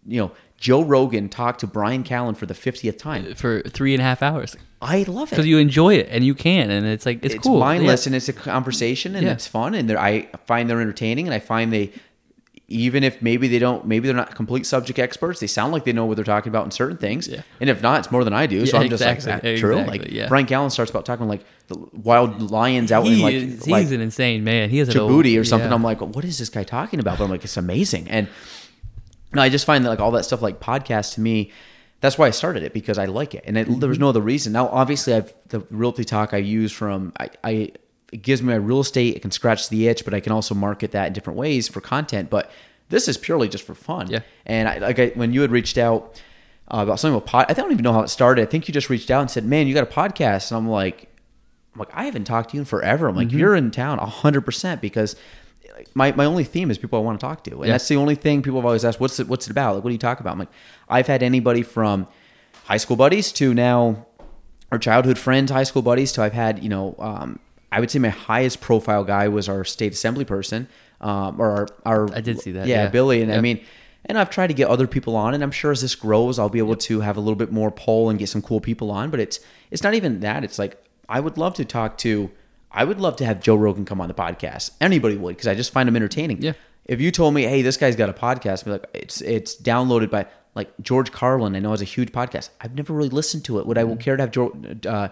you 0.07 0.21
know, 0.21 0.31
Joe 0.59 0.83
Rogan 0.85 1.29
talk 1.29 1.59
to 1.59 1.67
Brian 1.67 2.05
Callen 2.05 2.37
for 2.37 2.47
the 2.47 2.55
fiftieth 2.55 2.97
time? 2.97 3.35
for 3.35 3.61
three 3.63 3.93
and 3.93 4.01
a 4.01 4.05
half 4.05 4.23
hours 4.23 4.57
I 4.81 5.03
love 5.09 5.29
it 5.29 5.31
because 5.31 5.47
you 5.47 5.59
enjoy 5.59 5.95
it 5.95 6.09
and 6.11 6.25
you 6.25 6.35
can, 6.35 6.71
and 6.71 6.87
it's 6.87 7.07
like 7.07 7.25
it's, 7.25 7.35
it's 7.35 7.47
cool. 7.47 7.59
mindless 7.59 8.05
Yeah. 8.05 8.11
and 8.11 8.17
it's 8.17 8.29
a 8.29 8.33
conversation 8.35 9.15
and 9.17 9.25
Yeah. 9.27 9.33
it's 9.33 9.47
fun 9.47 9.75
and 9.75 9.89
they're, 9.91 9.99
I 9.99 10.29
find 10.47 10.69
they're 10.71 10.81
entertaining 10.81 11.27
and 11.27 11.35
I 11.35 11.39
find 11.39 11.73
they 11.73 11.91
even 12.69 13.05
if 13.05 13.21
maybe 13.21 13.47
they 13.47 13.59
don't 13.59 13.85
maybe 13.87 14.09
they're 14.09 14.17
not 14.17 14.35
complete 14.35 14.65
subject 14.65 14.99
experts 14.99 15.41
they 15.41 15.47
sound 15.47 15.73
like 15.73 15.85
they 15.85 15.93
know 15.93 16.07
what 16.07 16.17
they're 16.17 16.25
talking 16.25 16.51
about 16.51 16.65
in 16.65 16.71
certain 16.71 16.97
things 16.97 17.29
Yeah. 17.29 17.43
and 17.61 17.69
if 17.69 17.83
not 17.83 17.99
it's 17.99 18.11
more 18.11 18.25
than 18.25 18.33
I 18.33 18.47
do 18.47 18.65
so 18.65 18.79
Yeah, 18.79 18.85
I'm 18.85 18.89
just 18.89 19.05
like 19.05 19.17
exactly, 19.17 19.55
"Is 19.55 19.61
that 19.61 19.67
true 19.67 19.77
like 19.83 20.11
yeah. 20.11 20.29
Brian 20.29 20.47
Callen 20.47 20.71
starts 20.71 20.91
about 20.91 21.05
talking 21.05 21.29
like 21.29 21.45
the 21.69 21.77
wild 21.93 22.51
lions 22.51 22.91
out 22.91 23.07
in 23.07 23.21
like 23.21 23.35
is- 23.35 23.65
he's 23.65 23.69
like 23.69 23.91
an 23.91 24.01
insane 24.01 24.45
man. 24.45 24.71
He 24.71 24.79
has 24.79 24.89
an 24.89 24.95
Djibouti 24.95 25.35
old- 25.35 25.39
or 25.39 25.45
something. 25.45 25.73
I'm 25.73 25.83
like 25.83 26.01
what 26.01 26.25
is 26.25 26.39
this 26.39 26.49
guy 26.49 26.65
talking 26.65 27.01
about 27.01 27.19
but 27.19 27.25
I'm 27.25 27.31
like 27.31 27.45
it's 27.45 27.57
amazing 27.57 28.09
and 28.09 28.29
no, 29.35 29.43
I 29.43 29.49
just 29.49 29.67
find 29.67 29.85
that 29.85 29.89
like 29.89 30.01
all 30.01 30.13
that 30.13 30.25
stuff 30.25 30.41
like 30.43 30.61
podcast 30.61 31.15
to 31.15 31.21
me 31.21 31.53
that's 32.01 32.19
why 32.19 32.27
I 32.27 32.31
started 32.31 32.63
it 32.63 32.73
because 32.73 32.99
I 32.99 33.07
like 33.07 33.35
it 33.35 33.45
and 33.47 33.57
it, 33.59 33.65
there 33.81 33.89
was 33.89 33.97
mm-hmm. 33.97 34.05
no 34.05 34.09
other 34.11 34.21
reason. 34.21 34.53
Now 34.53 34.69
obviously 34.69 35.15
I've 35.15 35.33
the 35.49 35.61
realty 35.71 36.05
talk 36.05 36.33
I 36.33 36.39
use 36.39 36.73
from 36.73 37.13
I, 37.19 37.31
I 37.43 37.73
it 38.15 38.23
gives 38.23 38.41
me 38.43 38.49
my 38.49 38.61
real 38.71 38.81
estate 38.81 39.17
it 39.17 39.21
can 39.23 39.31
scratch 39.31 39.69
the 39.69 39.81
itch 39.89 40.05
but 40.05 40.15
I 40.15 40.21
can 40.21 40.33
also 40.33 40.55
market 40.55 40.91
that 40.93 41.07
in 41.09 41.13
different 41.13 41.39
ways 41.45 41.69
for 41.69 41.81
content 41.81 42.31
but 42.31 42.51
this 42.91 43.09
is 43.09 43.17
purely 43.19 43.49
just 43.49 43.65
for 43.69 43.75
fun. 43.75 44.05
Yeah. 44.11 44.21
And 44.47 44.69
I 44.69 44.79
like 44.79 44.99
I, 44.99 45.07
when 45.21 45.33
you 45.33 45.41
had 45.41 45.51
reached 45.51 45.79
out 45.79 45.99
uh, 46.73 46.79
about 46.85 47.01
something 47.01 47.15
with 47.17 47.25
pod 47.27 47.47
I 47.49 47.55
don't 47.55 47.73
even 47.73 47.83
know 47.83 47.93
how 47.93 48.03
it 48.03 48.09
started. 48.09 48.43
I 48.43 48.47
think 48.51 48.69
you 48.69 48.73
just 48.81 48.89
reached 48.91 49.11
out 49.11 49.21
and 49.23 49.31
said, 49.31 49.45
"Man, 49.45 49.67
you 49.67 49.75
got 49.75 49.85
a 49.91 49.95
podcast." 50.01 50.51
And 50.51 50.59
I'm 50.59 50.69
like 50.69 51.09
I'm 51.75 51.79
like, 51.81 51.89
I 51.95 52.05
haven't 52.05 52.25
talked 52.25 52.51
to 52.51 52.57
you 52.57 52.61
in 52.61 52.67
forever. 52.67 53.09
I'm 53.09 53.17
like, 53.17 53.29
Mm-hmm. 53.29 53.39
you're 53.39 53.57
in 53.57 53.71
town 53.71 53.99
hundred 53.99 54.43
percent 54.43 54.81
because 54.81 55.17
my, 55.95 56.13
my 56.13 56.25
only 56.25 56.45
theme 56.45 56.71
is 56.71 56.79
people 56.79 56.99
I 56.99 57.03
want 57.03 57.19
to 57.19 57.27
talk 57.27 57.43
to. 57.45 57.51
And 57.53 57.65
Yeah. 57.67 57.73
that's 57.73 57.89
the 57.89 57.97
only 57.97 58.15
thing 58.15 58.43
people 58.43 58.59
have 58.61 58.67
always 58.67 58.85
asked, 58.85 59.01
what's 59.01 59.19
it, 59.19 59.27
what's 59.29 59.47
it 59.49 59.51
about? 59.51 59.75
Like, 59.75 59.83
what 59.85 59.91
do 59.91 59.95
you 59.95 59.99
talk 59.99 60.21
about? 60.21 60.33
I'm 60.35 60.39
like, 60.39 60.53
I've 60.89 61.09
had 61.09 61.23
anybody 61.23 61.63
from 61.63 62.07
high 62.67 62.77
school 62.77 62.97
buddies 62.97 63.33
to 63.33 63.53
now 63.55 64.07
our 64.71 64.79
childhood 64.79 65.19
friends, 65.19 65.51
high 65.51 65.65
school 65.65 65.83
buddies 65.83 66.13
to 66.13 66.23
I've 66.23 66.33
had, 66.33 66.63
you 66.63 66.69
know, 66.69 66.95
um, 66.99 67.39
I 67.77 67.81
would 67.81 67.91
say 67.91 67.99
my 67.99 68.09
highest 68.11 68.61
profile 68.61 69.05
guy 69.05 69.29
was 69.29 69.49
our 69.49 69.65
state 69.65 69.93
assembly 69.93 70.25
person, 70.25 70.69
um, 71.01 71.41
or 71.41 71.51
our, 71.51 71.69
our 71.85 72.15
I 72.15 72.21
did 72.21 72.41
see 72.41 72.53
that, 72.53 72.67
Yeah, 72.67 72.85
yeah. 72.85 72.89
Billy. 72.89 73.23
And 73.23 73.33
I 73.33 73.41
mean, 73.41 73.61
and 74.07 74.19
I've 74.19 74.31
tried 74.31 74.49
to 74.49 74.55
get 74.55 74.69
other 74.69 74.87
people 74.87 75.17
on, 75.17 75.35
and 75.35 75.43
I'm 75.43 75.51
sure 75.51 75.73
as 75.73 75.81
this 75.81 75.95
grows, 75.95 76.39
I'll 76.39 76.49
be 76.49 76.59
able 76.59 76.77
to 76.77 77.01
have 77.01 77.17
a 77.17 77.21
little 77.21 77.37
bit 77.37 77.51
more 77.53 77.71
pull 77.71 78.11
and 78.11 78.19
get 78.19 78.29
some 78.29 78.43
cool 78.43 78.61
people 78.61 78.91
on. 78.91 79.11
But 79.11 79.21
it's 79.21 79.41
it's 79.71 79.83
not 79.83 79.95
even 79.95 80.21
that. 80.21 80.45
It's 80.45 80.59
like 80.59 80.83
I 81.09 81.21
would 81.21 81.37
love 81.39 81.55
to 81.55 81.65
talk 81.65 81.99
to. 81.99 82.31
I 82.71 82.85
would 82.85 83.01
love 83.01 83.17
to 83.17 83.25
have 83.25 83.41
Joe 83.41 83.57
Rogan 83.57 83.85
come 83.85 84.01
on 84.01 84.09
the 84.09 84.15
podcast. 84.15 84.71
Anybody 84.81 85.17
would 85.17 85.37
because 85.37 85.47
I 85.49 85.55
just 85.55 85.73
find 85.73 85.89
him 85.89 85.97
entertaining. 85.97 86.43
Yeah. 86.43 86.53
If 86.87 87.01
you 87.01 87.11
told 87.11 87.33
me, 87.35 87.43
hey, 87.45 87.63
this 87.63 87.77
guy's 87.79 87.97
got 87.97 88.09
a 88.11 88.13
podcast, 88.13 88.61
I'd 88.61 88.65
be 88.67 88.71
like, 88.73 88.87
it's 88.95 89.21
it's 89.23 89.57
downloaded 89.61 90.11
by 90.11 90.27
like 90.55 90.71
George 90.83 91.11
Carlin. 91.13 91.57
I 91.57 91.61
know 91.61 91.71
has 91.71 91.81
a 91.81 91.85
huge 91.97 92.13
podcast. 92.13 92.51
I've 92.61 92.75
never 92.75 92.93
really 92.93 93.09
listened 93.09 93.45
to 93.47 93.59
it. 93.59 93.67
Would 93.67 93.79
I 93.79 93.85
Mm-hmm. 93.85 93.97
care 94.01 94.17
to 94.17 94.23
have 94.23 94.31
George, 94.31 94.87
uh, 94.87 95.09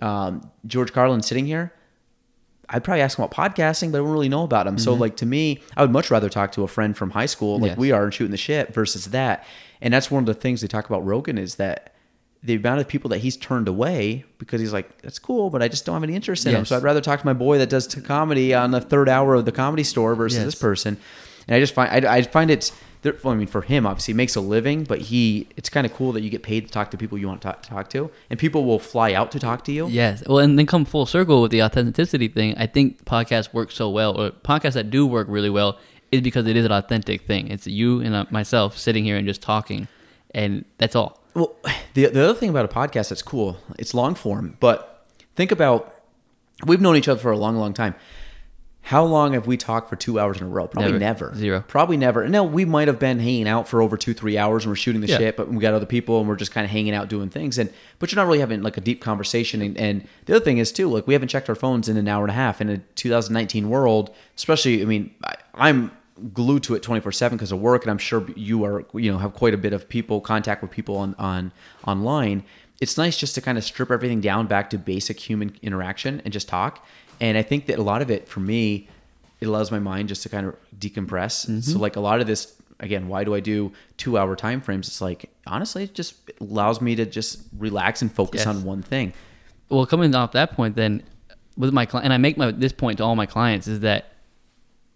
um, 0.00 0.50
George 0.66 0.92
Carlin 0.92 1.22
sitting 1.22 1.44
here? 1.46 1.72
I'd 2.72 2.82
probably 2.84 3.02
ask 3.02 3.18
him 3.18 3.24
about 3.24 3.36
podcasting, 3.54 3.92
but 3.92 3.98
I 3.98 4.00
don't 4.00 4.10
really 4.12 4.28
know 4.28 4.42
about 4.44 4.66
him. 4.66 4.78
So, 4.78 4.92
mm-hmm. 4.92 5.00
like 5.00 5.16
to 5.16 5.26
me, 5.26 5.60
I 5.76 5.82
would 5.82 5.90
much 5.92 6.10
rather 6.10 6.28
talk 6.28 6.52
to 6.52 6.62
a 6.62 6.68
friend 6.68 6.96
from 6.96 7.10
high 7.10 7.26
school, 7.26 7.58
like 7.58 7.70
Yes. 7.70 7.78
we 7.78 7.92
are, 7.92 8.04
and 8.04 8.14
shooting 8.14 8.30
the 8.30 8.36
shit 8.36 8.72
versus 8.74 9.06
that. 9.06 9.44
And 9.80 9.92
that's 9.92 10.10
one 10.10 10.22
of 10.22 10.26
the 10.26 10.34
things 10.34 10.60
they 10.60 10.68
talk 10.68 10.86
about 10.86 11.04
Rogan 11.04 11.38
is 11.38 11.56
that 11.56 11.94
the 12.42 12.54
amount 12.54 12.80
of 12.80 12.88
people 12.88 13.08
that 13.10 13.18
he's 13.18 13.36
turned 13.36 13.68
away 13.68 14.24
because 14.38 14.60
he's 14.60 14.72
like, 14.72 15.00
that's 15.02 15.18
cool, 15.18 15.48
but 15.50 15.62
I 15.62 15.68
just 15.68 15.84
don't 15.86 15.94
have 15.94 16.02
any 16.02 16.14
interest 16.16 16.44
in 16.46 16.54
him. 16.54 16.64
So 16.64 16.76
I'd 16.76 16.82
rather 16.82 17.00
talk 17.00 17.20
to 17.20 17.26
my 17.26 17.32
boy 17.32 17.58
that 17.58 17.68
does 17.70 17.86
comedy 17.86 18.52
on 18.52 18.72
the 18.72 18.80
third 18.80 19.08
hour 19.08 19.34
of 19.34 19.44
the 19.44 19.52
comedy 19.52 19.84
store 19.84 20.14
versus 20.16 20.38
Yes. 20.38 20.46
this 20.46 20.54
person. 20.56 20.96
And 21.46 21.54
I 21.56 21.60
just 21.60 21.74
find 21.74 22.06
I, 22.06 22.16
I 22.16 22.22
find 22.22 22.50
it's. 22.50 22.72
There- 23.02 23.16
Well, 23.22 23.34
I 23.34 23.36
mean, 23.36 23.46
for 23.46 23.62
him, 23.62 23.86
obviously, 23.86 24.12
he 24.14 24.16
makes 24.16 24.34
a 24.36 24.40
living, 24.40 24.84
but 24.84 24.98
he 25.00 25.48
it's 25.56 25.68
kind 25.68 25.84
of 25.86 25.92
cool 25.94 26.12
that 26.12 26.22
you 26.22 26.30
get 26.30 26.42
paid 26.42 26.66
to 26.66 26.72
talk 26.72 26.90
to 26.92 26.96
people 26.96 27.18
you 27.18 27.28
want 27.28 27.42
to 27.42 27.48
talk, 27.48 27.62
talk 27.62 27.88
to, 27.90 28.10
and 28.30 28.38
people 28.38 28.64
will 28.64 28.78
fly 28.78 29.12
out 29.12 29.30
to 29.32 29.38
talk 29.38 29.64
to 29.64 29.72
you. 29.72 29.86
Yes. 29.88 30.22
Well, 30.26 30.38
and 30.38 30.58
then 30.58 30.66
come 30.66 30.84
full 30.84 31.06
circle 31.06 31.42
with 31.42 31.50
the 31.50 31.62
authenticity 31.62 32.28
thing. 32.28 32.54
I 32.56 32.66
think 32.66 33.04
podcasts 33.04 33.52
work 33.52 33.70
so 33.70 33.88
well, 33.90 34.18
or 34.20 34.30
podcasts 34.30 34.74
that 34.74 34.90
do 34.90 35.06
work 35.06 35.26
really 35.28 35.50
well, 35.50 35.78
is 36.10 36.20
because 36.20 36.46
it 36.46 36.56
is 36.56 36.64
an 36.64 36.72
authentic 36.72 37.22
thing. 37.26 37.48
It's 37.48 37.66
you 37.66 38.00
and 38.00 38.14
uh, 38.14 38.26
myself 38.30 38.76
sitting 38.78 39.04
here 39.04 39.16
and 39.16 39.26
just 39.26 39.42
talking, 39.42 39.88
and 40.34 40.64
that's 40.78 40.94
all. 40.96 41.20
Well, 41.34 41.54
the 41.94 42.06
the 42.06 42.24
other 42.24 42.34
thing 42.34 42.50
about 42.50 42.64
a 42.64 42.68
podcast 42.68 43.08
that's 43.10 43.22
cool, 43.22 43.56
it's 43.78 43.94
long 43.94 44.14
form, 44.14 44.56
but 44.60 45.06
think 45.34 45.50
about 45.52 45.94
we've 46.66 46.80
known 46.80 46.96
each 46.96 47.08
other 47.08 47.18
for 47.20 47.32
a 47.32 47.38
long, 47.38 47.56
long 47.56 47.74
time. 47.74 47.94
How 48.84 49.04
long 49.04 49.32
have 49.34 49.46
we 49.46 49.56
talked 49.56 49.88
for 49.88 49.94
two 49.96 50.18
hours 50.18 50.38
in 50.38 50.42
a 50.42 50.48
row? 50.48 50.66
Probably 50.66 50.92
Never. 50.98 51.28
never. 51.28 51.34
Zero. 51.36 51.64
Probably 51.68 51.96
never. 51.96 52.28
No, 52.28 52.42
we 52.42 52.64
might 52.64 52.88
have 52.88 52.98
been 52.98 53.20
hanging 53.20 53.46
out 53.46 53.68
for 53.68 53.80
over 53.80 53.96
two, 53.96 54.12
three 54.12 54.36
hours 54.36 54.64
and 54.64 54.72
we're 54.72 54.76
shooting 54.76 55.00
the 55.00 55.06
Yeah. 55.06 55.18
shit, 55.18 55.36
but 55.36 55.48
we 55.48 55.58
got 55.60 55.72
other 55.72 55.86
people 55.86 56.18
and 56.18 56.28
we're 56.28 56.36
just 56.36 56.50
kind 56.50 56.64
of 56.64 56.70
hanging 56.70 56.92
out 56.92 57.08
doing 57.08 57.30
things. 57.30 57.58
And 57.58 57.72
but 58.00 58.10
you're 58.10 58.16
not 58.20 58.26
really 58.26 58.40
having 58.40 58.60
like 58.62 58.76
a 58.76 58.80
deep 58.80 59.00
conversation. 59.00 59.62
And, 59.62 59.78
and 59.78 60.06
the 60.26 60.34
other 60.34 60.44
thing 60.44 60.58
is 60.58 60.72
too, 60.72 60.88
like 60.88 61.06
we 61.06 61.12
haven't 61.14 61.28
checked 61.28 61.48
our 61.48 61.54
phones 61.54 61.88
in 61.88 61.96
an 61.96 62.08
hour 62.08 62.24
and 62.24 62.30
a 62.30 62.34
half 62.34 62.60
in 62.60 62.68
a 62.68 62.78
2019 62.96 63.68
world. 63.70 64.10
Especially, 64.36 64.82
I 64.82 64.84
mean, 64.84 65.14
I, 65.24 65.36
I'm 65.54 65.92
glued 66.34 66.64
to 66.64 66.74
it 66.74 66.82
24 66.82 67.12
seven 67.12 67.38
because 67.38 67.52
of 67.52 67.60
work, 67.60 67.82
and 67.84 67.90
I'm 67.90 67.98
sure 67.98 68.26
you 68.36 68.64
are. 68.64 68.84
You 68.94 69.12
know, 69.12 69.18
have 69.18 69.32
quite 69.34 69.54
a 69.54 69.58
bit 69.58 69.72
of 69.72 69.88
people 69.88 70.20
contact 70.20 70.60
with 70.60 70.72
people 70.72 70.96
on 70.96 71.14
on 71.20 71.52
online. 71.86 72.42
It's 72.80 72.98
nice 72.98 73.16
just 73.16 73.36
to 73.36 73.40
kind 73.40 73.56
of 73.56 73.62
strip 73.62 73.92
everything 73.92 74.20
down 74.20 74.48
back 74.48 74.68
to 74.70 74.78
basic 74.78 75.20
human 75.20 75.54
interaction 75.62 76.20
and 76.24 76.32
just 76.32 76.48
talk. 76.48 76.84
And 77.22 77.38
I 77.38 77.42
think 77.42 77.66
that 77.66 77.78
a 77.78 77.82
lot 77.82 78.02
of 78.02 78.10
it 78.10 78.28
for 78.28 78.40
me 78.40 78.88
it 79.40 79.46
allows 79.46 79.70
my 79.72 79.78
mind 79.80 80.08
just 80.08 80.22
to 80.24 80.28
kind 80.28 80.46
of 80.46 80.54
decompress. 80.78 81.46
Mm-hmm. 81.46 81.60
So 81.60 81.78
like 81.78 81.96
a 81.96 82.00
lot 82.00 82.20
of 82.20 82.26
this 82.26 82.54
again, 82.80 83.08
why 83.08 83.24
do 83.24 83.34
I 83.34 83.40
do 83.40 83.72
two 83.96 84.18
hour 84.18 84.34
time 84.36 84.60
frames? 84.60 84.86
It's 84.88 85.00
like 85.00 85.30
honestly, 85.46 85.84
it 85.84 85.94
just 85.94 86.14
allows 86.40 86.80
me 86.80 86.94
to 86.96 87.04
just 87.06 87.40
relax 87.58 88.02
and 88.02 88.10
focus 88.12 88.40
Yes. 88.40 88.46
on 88.48 88.64
one 88.64 88.82
thing. 88.82 89.12
well 89.68 89.86
coming 89.86 90.14
off 90.14 90.32
that 90.32 90.52
point 90.52 90.76
then 90.76 91.02
with 91.56 91.72
my 91.72 91.84
client 91.86 92.04
and 92.06 92.12
i 92.12 92.18
make 92.26 92.36
my 92.42 92.50
this 92.64 92.72
point 92.82 92.96
to 92.98 93.04
all 93.04 93.16
my 93.16 93.26
clients 93.36 93.66
is 93.74 93.80
that 93.80 94.00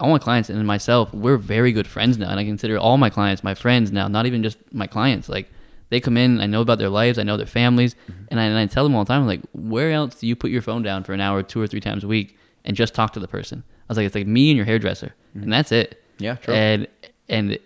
all 0.00 0.10
my 0.10 0.18
clients 0.26 0.48
and 0.50 0.66
myself 0.66 1.04
we're 1.24 1.36
very 1.56 1.72
good 1.78 1.86
friends 1.94 2.14
now 2.22 2.28
and 2.32 2.38
i 2.42 2.44
consider 2.44 2.76
all 2.78 2.96
my 3.06 3.10
clients 3.10 3.42
my 3.50 3.54
friends 3.54 3.90
now 3.98 4.06
not 4.16 4.24
even 4.26 4.42
just 4.42 4.58
my 4.82 4.86
clients 4.96 5.28
like 5.36 5.46
they 5.90 6.00
come 6.00 6.16
in 6.16 6.40
i 6.40 6.46
know 6.46 6.60
about 6.60 6.78
their 6.78 6.88
lives 6.88 7.18
i 7.18 7.22
know 7.22 7.36
their 7.36 7.46
families 7.46 7.94
Mm-hmm. 8.10 8.24
and, 8.30 8.40
I, 8.40 8.44
and 8.44 8.58
i 8.58 8.66
tell 8.66 8.84
them 8.84 8.94
all 8.94 9.04
the 9.04 9.08
time 9.08 9.22
I'm 9.22 9.26
like 9.26 9.42
where 9.52 9.92
else 9.92 10.16
do 10.16 10.26
you 10.26 10.36
put 10.36 10.50
your 10.50 10.62
phone 10.62 10.82
down 10.82 11.04
for 11.04 11.12
an 11.12 11.20
hour 11.20 11.42
two 11.42 11.60
or 11.60 11.66
three 11.66 11.80
times 11.80 12.04
a 12.04 12.08
week 12.08 12.36
and 12.64 12.76
just 12.76 12.94
talk 12.94 13.12
to 13.14 13.20
the 13.20 13.28
person 13.28 13.62
i 13.68 13.84
was 13.88 13.96
like 13.98 14.06
it's 14.06 14.14
like 14.14 14.26
me 14.26 14.50
and 14.50 14.56
your 14.56 14.66
hairdresser 14.66 15.14
and 15.34 15.52
that's 15.52 15.72
it 15.72 16.02
Mm-hmm. 16.16 16.24
Yeah, 16.24 16.34
true. 16.36 16.54
and 16.54 16.88
and 17.28 17.58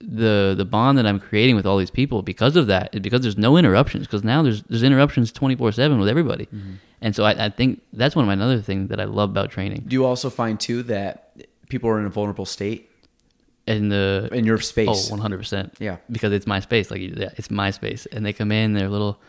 the 0.00 0.54
the 0.56 0.64
bond 0.64 0.96
that 0.98 1.06
I'm 1.06 1.18
creating 1.18 1.56
with 1.56 1.66
all 1.66 1.76
these 1.78 1.90
people 1.90 2.20
because 2.22 2.54
of 2.54 2.66
that 2.68 2.94
is 2.94 3.00
because 3.00 3.22
there's 3.22 3.38
no 3.38 3.56
interruptions 3.56 4.06
because 4.06 4.22
now 4.22 4.42
there's 4.42 4.62
there's 4.64 4.82
interruptions 4.82 5.32
24 5.32 5.72
seven 5.72 5.98
with 5.98 6.08
everybody, 6.08 6.46
Mm-hmm. 6.46 6.74
and 7.00 7.16
so 7.16 7.24
I, 7.24 7.46
I 7.46 7.48
think 7.48 7.80
that's 7.94 8.14
one 8.14 8.24
of 8.24 8.26
my 8.26 8.34
another 8.34 8.60
things 8.60 8.90
that 8.90 9.00
I 9.00 9.04
love 9.04 9.30
about 9.30 9.50
training 9.50 9.84
Do 9.88 9.94
you 9.94 10.04
also 10.04 10.30
find 10.30 10.60
too 10.60 10.82
that 10.84 11.32
people 11.68 11.90
are 11.90 11.98
in 11.98 12.04
a 12.06 12.10
vulnerable 12.10 12.44
state 12.46 12.87
in 13.68 13.88
the 13.88 14.28
in 14.32 14.44
your 14.44 14.56
oh 14.56 14.60
space? 14.60 15.10
100 15.10 15.36
percent 15.38 15.74
Yeah. 15.78 15.96
because 16.10 16.32
it's 16.32 16.46
my 16.46 16.60
space 16.60 16.90
like 16.90 17.00
yeah, 17.00 17.30
it's 17.36 17.50
my 17.50 17.70
space 17.70 18.06
and 18.06 18.24
they 18.26 18.32
come 18.32 18.50
in 18.50 18.72
they're 18.72 18.86
a 18.86 18.90
little 18.98 19.20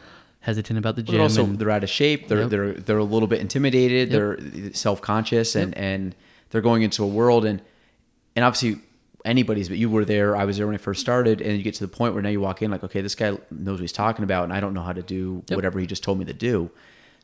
hesitant 0.42 0.80
about 0.80 0.96
the 0.96 1.04
But 1.04 1.12
gym 1.12 1.22
also 1.22 1.44
and- 1.44 1.60
they're 1.60 1.70
out 1.70 1.84
of 1.84 1.90
shape. 1.90 2.28
They're 2.30 2.42
Yep. 2.42 2.50
they're 2.50 2.74
they're 2.74 2.98
a 2.98 3.04
little 3.16 3.28
bit 3.28 3.42
intimidated. 3.42 4.10
They're 4.12 4.40
uh, 4.40 4.70
self 4.74 5.02
conscious 5.02 5.56
and 5.56 5.78
and 5.78 6.16
they're 6.50 6.62
going 6.70 6.82
into 6.84 7.04
a 7.04 7.08
world 7.08 7.44
and 7.46 7.62
and 8.36 8.46
obviously 8.46 8.82
anybody's. 9.26 9.68
But 9.70 9.78
you 9.78 9.90
were 9.90 10.06
there. 10.06 10.36
I 10.36 10.46
was 10.46 10.56
there 10.58 10.66
when 10.66 10.76
I 10.76 10.80
first 10.80 11.02
started, 11.02 11.42
and 11.42 11.58
you 11.58 11.64
get 11.64 11.74
to 11.76 11.84
the 11.84 11.90
point 12.00 12.14
where 12.14 12.24
now 12.24 12.30
you 12.30 12.40
walk 12.40 12.62
in 12.62 12.72
like, 12.72 12.84
okay, 12.86 13.02
this 13.02 13.16
guy 13.16 13.32
knows 13.52 13.74
what 13.80 13.82
he's 13.82 13.92
talking 13.92 14.24
about, 14.24 14.46
and 14.46 14.54
I 14.54 14.60
don't 14.62 14.74
know 14.74 14.82
how 14.82 14.94
to 14.94 15.02
do 15.04 15.44
Yep. 15.50 15.58
whatever 15.58 15.78
he 15.80 15.86
just 15.86 16.04
told 16.04 16.18
me 16.20 16.26
to 16.26 16.34
do. 16.34 16.72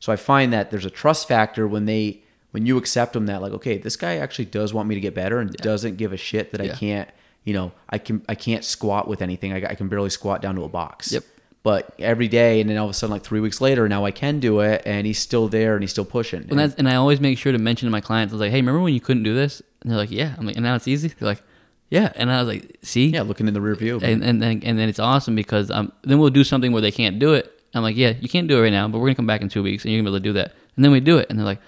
So 0.01 0.11
I 0.11 0.17
find 0.17 0.51
that 0.51 0.69
there's 0.71 0.85
a 0.85 0.89
trust 0.89 1.27
factor 1.29 1.65
when 1.67 1.85
they 1.85 2.21
when 2.55 2.65
you 2.65 2.77
accept 2.77 3.11
them 3.11 3.25
that 3.25 3.41
like, 3.41 3.51
okay, 3.51 3.77
this 3.77 3.97
guy 3.97 4.15
actually 4.15 4.45
does 4.45 4.73
want 4.73 4.87
me 4.87 4.95
to 4.95 5.01
get 5.01 5.13
better 5.13 5.39
and 5.39 5.51
doesn't 5.57 5.97
give 5.97 6.13
a 6.13 6.17
shit 6.17 6.53
that 6.53 6.61
I 6.61 6.69
can't. 6.69 7.09
You 7.43 7.53
know, 7.53 7.73
I 7.89 7.97
can 7.97 8.23
I 8.29 8.35
can't 8.35 8.63
squat 8.63 9.09
with 9.09 9.21
anything. 9.21 9.51
I, 9.51 9.57
I 9.71 9.75
can 9.75 9.89
barely 9.89 10.09
squat 10.09 10.41
down 10.41 10.55
to 10.55 10.63
a 10.63 10.69
box. 10.69 11.11
Yep. 11.11 11.25
But 11.63 11.93
every 11.99 12.29
day, 12.29 12.61
and 12.61 12.69
then 12.69 12.77
all 12.77 12.85
of 12.85 12.91
a 12.91 12.93
sudden, 12.93 13.11
like 13.11 13.23
three 13.23 13.41
weeks 13.41 13.59
later, 13.59 13.89
now 13.89 14.05
I 14.05 14.11
can 14.11 14.39
do 14.39 14.61
it, 14.61 14.83
and 14.85 15.05
he's 15.05 15.19
still 15.19 15.49
there, 15.49 15.73
and 15.73 15.83
he's 15.83 15.91
still 15.91 16.05
pushing. 16.05 16.45
And, 16.49 16.57
that's, 16.57 16.75
and 16.75 16.87
I 16.87 16.95
always 16.95 17.19
make 17.19 17.37
sure 17.37 17.51
to 17.51 17.57
mention 17.57 17.87
to 17.87 17.91
my 17.91 17.99
clients, 17.99 18.31
I 18.31 18.35
was 18.35 18.39
like, 18.39 18.51
hey, 18.51 18.61
remember 18.61 18.79
when 18.79 18.93
you 18.93 19.01
couldn't 19.01 19.23
do 19.23 19.35
this? 19.35 19.61
And 19.81 19.91
they're 19.91 19.97
like, 19.97 20.11
yeah. 20.11 20.33
I'm 20.37 20.45
like, 20.45 20.55
and 20.55 20.63
now 20.63 20.75
it's 20.75 20.87
easy. 20.87 21.09
They're 21.09 21.27
like, 21.27 21.43
yeah. 21.89 22.13
And 22.15 22.31
I 22.31 22.41
was 22.41 22.47
like, 22.47 22.77
see, 22.83 23.07
yeah, 23.07 23.23
looking 23.23 23.49
in 23.49 23.53
the 23.53 23.59
rear 23.59 23.75
view. 23.75 23.99
and 24.01 24.23
and 24.23 24.41
then 24.41 24.61
and 24.63 24.79
then 24.79 24.87
it's 24.87 24.99
awesome 24.99 25.35
because 25.35 25.69
um 25.71 25.91
then 26.03 26.19
we'll 26.19 26.29
do 26.29 26.45
something 26.45 26.71
where 26.71 26.81
they 26.81 26.91
can't 26.91 27.19
do 27.19 27.33
it. 27.33 27.51
I'm 27.73 27.83
like, 27.83 27.97
yeah, 27.97 28.13
you 28.21 28.29
can't 28.29 28.47
do 28.47 28.57
it 28.59 28.61
right 28.61 28.71
now, 28.71 28.87
but 28.87 28.99
we're 28.99 29.07
gonna 29.07 29.15
come 29.15 29.27
back 29.27 29.41
in 29.41 29.49
two 29.49 29.61
weeks 29.61 29.83
and 29.83 29.91
you're 29.91 30.01
gonna 30.01 30.11
be 30.11 30.15
able 30.15 30.23
to 30.23 30.29
do 30.29 30.33
that. 30.33 30.55
And 30.75 30.85
then 30.85 30.91
we 30.91 30.99
do 30.99 31.17
it, 31.17 31.27
and 31.29 31.39
they're 31.39 31.45
like, 31.45 31.61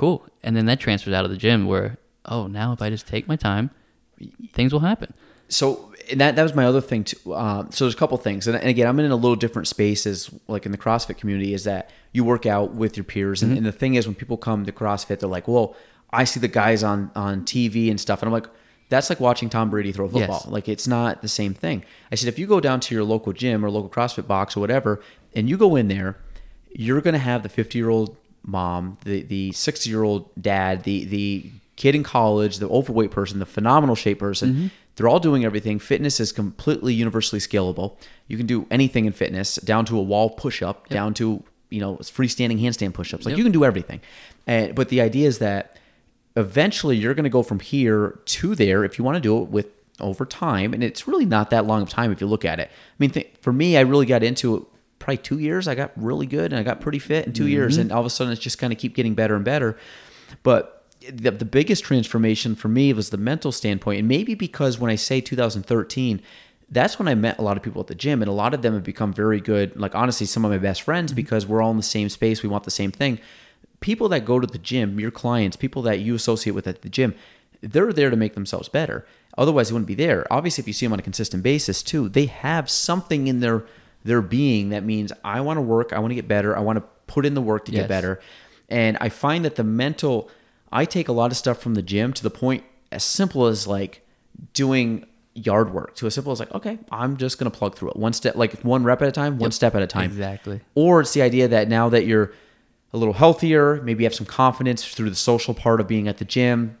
cool. 0.00 0.26
And 0.42 0.56
then 0.56 0.66
that 0.66 0.80
transfers 0.80 1.12
out 1.14 1.24
of 1.24 1.30
the 1.30 1.36
gym 1.36 1.66
where, 1.66 1.98
oh, 2.24 2.46
now 2.46 2.72
if 2.72 2.80
I 2.82 2.88
just 2.90 3.06
take 3.06 3.28
my 3.28 3.36
time, 3.36 3.70
things 4.52 4.72
will 4.72 4.80
happen. 4.80 5.12
so 5.48 5.86
and 6.10 6.20
that 6.20 6.34
that 6.36 6.42
was 6.42 6.54
my 6.54 6.64
other 6.64 6.80
thing 6.80 7.04
too. 7.04 7.32
Uh, 7.32 7.66
so 7.70 7.84
there's 7.84 7.94
a 7.94 7.96
couple 7.96 8.16
things, 8.18 8.48
and, 8.48 8.56
and 8.56 8.68
again, 8.68 8.86
I'm 8.88 8.98
in 8.98 9.10
a 9.12 9.16
little 9.16 9.36
different 9.36 9.68
space 9.68 10.06
as 10.06 10.28
like 10.48 10.66
in 10.66 10.72
the 10.72 10.78
CrossFit 10.78 11.18
community 11.18 11.54
is 11.54 11.62
that 11.64 11.90
you 12.12 12.24
work 12.24 12.46
out 12.46 12.74
with 12.74 12.96
your 12.96 13.04
peers, 13.04 13.42
and, 13.42 13.56
and 13.56 13.64
the 13.64 13.70
thing 13.72 13.94
is 13.94 14.06
when 14.08 14.16
people 14.16 14.36
come 14.36 14.66
to 14.66 14.72
CrossFit, 14.72 15.20
they're 15.20 15.28
like, 15.28 15.46
well, 15.46 15.76
I 16.12 16.24
see 16.24 16.40
the 16.40 16.48
guys 16.48 16.82
on 16.82 17.10
on 17.14 17.42
TV 17.44 17.90
and 17.90 18.00
stuff, 18.00 18.22
and 18.22 18.28
I'm 18.28 18.32
like. 18.32 18.48
That's 18.88 19.08
like 19.08 19.20
watching 19.20 19.48
Tom 19.48 19.70
Brady 19.70 19.92
throw 19.92 20.06
a 20.06 20.08
Yes. 20.08 20.18
football. 20.26 20.52
Like 20.52 20.68
it's 20.68 20.88
not 20.88 21.22
the 21.22 21.28
same 21.28 21.54
thing. 21.54 21.84
I 22.10 22.16
said 22.16 22.26
if 22.28 22.40
you 22.40 22.48
go 22.48 22.58
down 22.58 22.80
to 22.80 22.92
your 22.96 23.04
local 23.04 23.32
gym 23.32 23.64
or 23.64 23.70
local 23.70 23.88
CrossFit 23.88 24.26
box 24.26 24.56
or 24.56 24.60
whatever, 24.60 25.00
and 25.32 25.48
you 25.48 25.56
go 25.56 25.76
in 25.76 25.86
there, 25.86 26.16
you're 26.74 27.00
gonna 27.00 27.18
have 27.18 27.44
the 27.44 27.48
50 27.48 27.78
year 27.78 27.88
old 27.88 28.16
mom, 28.44 28.98
the 29.04 29.22
the 29.22 29.52
60 29.52 29.88
year 29.90 30.02
old 30.02 30.30
dad, 30.40 30.84
the 30.84 31.04
the 31.04 31.50
kid 31.76 31.94
in 31.94 32.02
college, 32.02 32.58
the 32.58 32.68
overweight 32.68 33.10
person, 33.10 33.38
the 33.38 33.46
phenomenal 33.46 33.94
shape 33.94 34.18
person. 34.18 34.52
Mm-hmm. 34.52 34.66
They're 34.96 35.08
all 35.08 35.20
doing 35.20 35.44
everything. 35.46 35.78
Fitness 35.78 36.20
is 36.20 36.30
completely 36.30 36.92
universally 36.92 37.40
scalable. 37.40 37.96
You 38.28 38.36
can 38.36 38.46
do 38.46 38.66
anything 38.70 39.06
in 39.06 39.12
fitness, 39.12 39.54
down 39.56 39.86
to 39.86 39.98
a 39.98 40.02
wall 40.02 40.28
push 40.30 40.60
up, 40.62 40.88
down 40.88 41.14
to 41.14 41.42
you 41.70 41.80
know 41.80 41.96
freestanding 41.96 42.60
handstand 42.60 42.92
push 42.94 43.14
ups. 43.14 43.24
Like 43.24 43.32
Yep. 43.32 43.38
you 43.38 43.44
can 43.44 43.52
do 43.52 43.64
everything. 43.64 44.00
And 44.46 44.74
but 44.74 44.88
the 44.90 45.00
idea 45.00 45.26
is 45.28 45.38
that 45.38 45.78
eventually 46.36 46.96
you're 46.96 47.14
going 47.14 47.24
to 47.24 47.30
go 47.30 47.42
from 47.42 47.60
here 47.60 48.18
to 48.24 48.54
there 48.54 48.84
if 48.84 48.98
you 48.98 49.04
want 49.04 49.16
to 49.16 49.20
do 49.20 49.38
it 49.42 49.48
with 49.48 49.66
over 49.98 50.24
time 50.24 50.72
and 50.72 50.82
it's 50.82 51.06
really 51.06 51.26
not 51.26 51.50
that 51.50 51.66
long 51.66 51.82
of 51.82 51.88
time 51.90 52.10
if 52.10 52.20
you 52.22 52.26
look 52.26 52.44
at 52.44 52.58
it 52.58 52.70
i 52.70 52.94
mean 52.98 53.10
th- 53.10 53.28
for 53.42 53.52
me 53.52 53.76
i 53.76 53.80
really 53.80 54.06
got 54.06 54.22
into 54.22 54.56
it 54.56 54.62
probably 55.00 55.16
two 55.16 55.38
years 55.40 55.66
i 55.66 55.74
got 55.74 55.90
really 55.96 56.26
good 56.26 56.52
and 56.52 56.60
i 56.60 56.62
got 56.62 56.80
pretty 56.80 57.00
fit 57.00 57.26
in 57.26 57.32
2 57.32 57.42
mm-hmm. 57.42 57.50
years 57.50 57.76
and 57.76 57.90
all 57.90 58.00
of 58.00 58.06
a 58.06 58.10
sudden 58.10 58.32
it's 58.32 58.40
just 58.40 58.58
kind 58.58 58.72
of 58.72 58.78
keep 58.78 58.94
getting 58.94 59.14
better 59.14 59.34
and 59.34 59.44
better. 59.44 59.76
But 60.44 60.80
the, 61.08 61.30
the 61.30 61.44
biggest 61.44 61.84
transformation 61.84 62.54
for 62.54 62.68
me 62.68 62.92
was 62.92 63.10
the 63.10 63.16
mental 63.16 63.52
standpoint 63.52 63.98
and 63.98 64.08
maybe 64.08 64.34
because 64.34 64.78
when 64.78 64.90
i 64.90 64.94
say 64.94 65.20
2013 65.20 66.20
that's 66.70 66.98
when 66.98 67.08
i 67.08 67.14
met 67.14 67.38
a 67.38 67.42
lot 67.42 67.56
of 67.56 67.62
people 67.62 67.80
at 67.80 67.86
the 67.86 67.94
gym 67.94 68.22
and 68.22 68.28
a 68.28 68.32
lot 68.32 68.52
of 68.54 68.62
them 68.62 68.74
have 68.74 68.84
become 68.84 69.12
very 69.12 69.40
good 69.40 69.74
like 69.78 69.94
honestly 69.94 70.26
some 70.26 70.44
of 70.44 70.50
my 70.50 70.58
best 70.58 70.82
friends 70.82 71.10
mm-hmm. 71.10 71.16
because 71.16 71.46
we're 71.46 71.62
all 71.62 71.70
in 71.70 71.76
the 71.76 71.82
same 71.82 72.08
space 72.08 72.42
we 72.42 72.48
want 72.48 72.64
the 72.64 72.70
same 72.70 72.92
thing. 72.92 73.18
People 73.80 74.10
that 74.10 74.26
go 74.26 74.38
to 74.38 74.46
the 74.46 74.58
gym 74.58 75.00
your 75.00 75.10
clients 75.10 75.56
people 75.56 75.82
that 75.82 76.00
you 76.00 76.14
associate 76.14 76.52
with 76.52 76.66
at 76.66 76.82
the 76.82 76.88
gym 76.88 77.14
they're 77.62 77.92
there 77.92 78.08
to 78.08 78.16
make 78.16 78.34
themselves 78.34 78.70
better. 78.70 79.06
Otherwise 79.36 79.68
they 79.68 79.74
wouldn't 79.74 79.86
be 79.86 79.94
there. 79.94 80.26
Obviously 80.30 80.62
if 80.62 80.66
you 80.66 80.72
see 80.72 80.86
them 80.86 80.92
on 80.92 80.98
a 80.98 81.02
consistent 81.02 81.42
basis 81.42 81.82
too 81.82 82.08
they 82.08 82.26
have 82.26 82.68
something 82.68 83.26
in 83.26 83.40
their 83.40 83.64
their 84.04 84.22
being 84.22 84.70
that 84.70 84.82
means 84.84 85.12
i 85.24 85.40
want 85.40 85.56
to 85.56 85.60
work 85.60 85.92
i 85.92 85.98
want 85.98 86.10
to 86.10 86.14
get 86.14 86.26
better 86.28 86.56
i 86.56 86.60
want 86.60 86.76
to 86.76 86.84
put 87.06 87.26
in 87.26 87.34
the 87.34 87.40
work 87.42 87.64
to 87.66 87.72
Yes. 87.72 87.82
get 87.82 87.88
better 87.88 88.20
and 88.68 88.96
i 89.00 89.08
find 89.08 89.44
that 89.44 89.56
the 89.56 89.64
mental 89.64 90.30
i 90.72 90.84
take 90.84 91.08
a 91.08 91.12
lot 91.12 91.30
of 91.30 91.36
stuff 91.36 91.58
from 91.60 91.74
the 91.74 91.82
gym 91.82 92.12
to 92.14 92.22
the 92.22 92.30
point 92.30 92.64
as 92.92 93.04
simple 93.04 93.46
as 93.46 93.66
like 93.66 94.06
doing 94.54 95.06
yard 95.34 95.72
work 95.72 95.94
to 95.96 96.06
as 96.06 96.14
simple 96.14 96.32
as 96.32 96.40
like 96.40 96.52
okay 96.54 96.78
i'm 96.90 97.16
just 97.16 97.38
going 97.38 97.50
to 97.50 97.56
plug 97.56 97.74
through 97.76 97.90
it 97.90 97.96
one 97.96 98.12
step 98.12 98.34
like 98.36 98.60
one 98.62 98.82
rep 98.84 99.00
at 99.02 99.08
a 99.08 99.12
time 99.12 99.38
one 99.38 99.52
step 99.52 99.74
at 99.74 99.82
a 99.82 99.86
time 99.86 100.06
Exactly. 100.10 100.60
or 100.74 101.00
it's 101.00 101.12
the 101.12 101.22
idea 101.22 101.46
that 101.48 101.68
now 101.68 101.88
that 101.88 102.04
you're 102.06 102.32
a 102.92 102.96
little 102.98 103.14
healthier, 103.14 103.80
maybe 103.82 104.02
you 104.02 104.06
have 104.06 104.14
some 104.16 104.26
confidence 104.26 104.84
through 104.84 105.08
the 105.10 105.14
social 105.14 105.54
part 105.54 105.80
of 105.80 105.86
being 105.86 106.08
at 106.08 106.18
the 106.18 106.24
gym, 106.24 106.76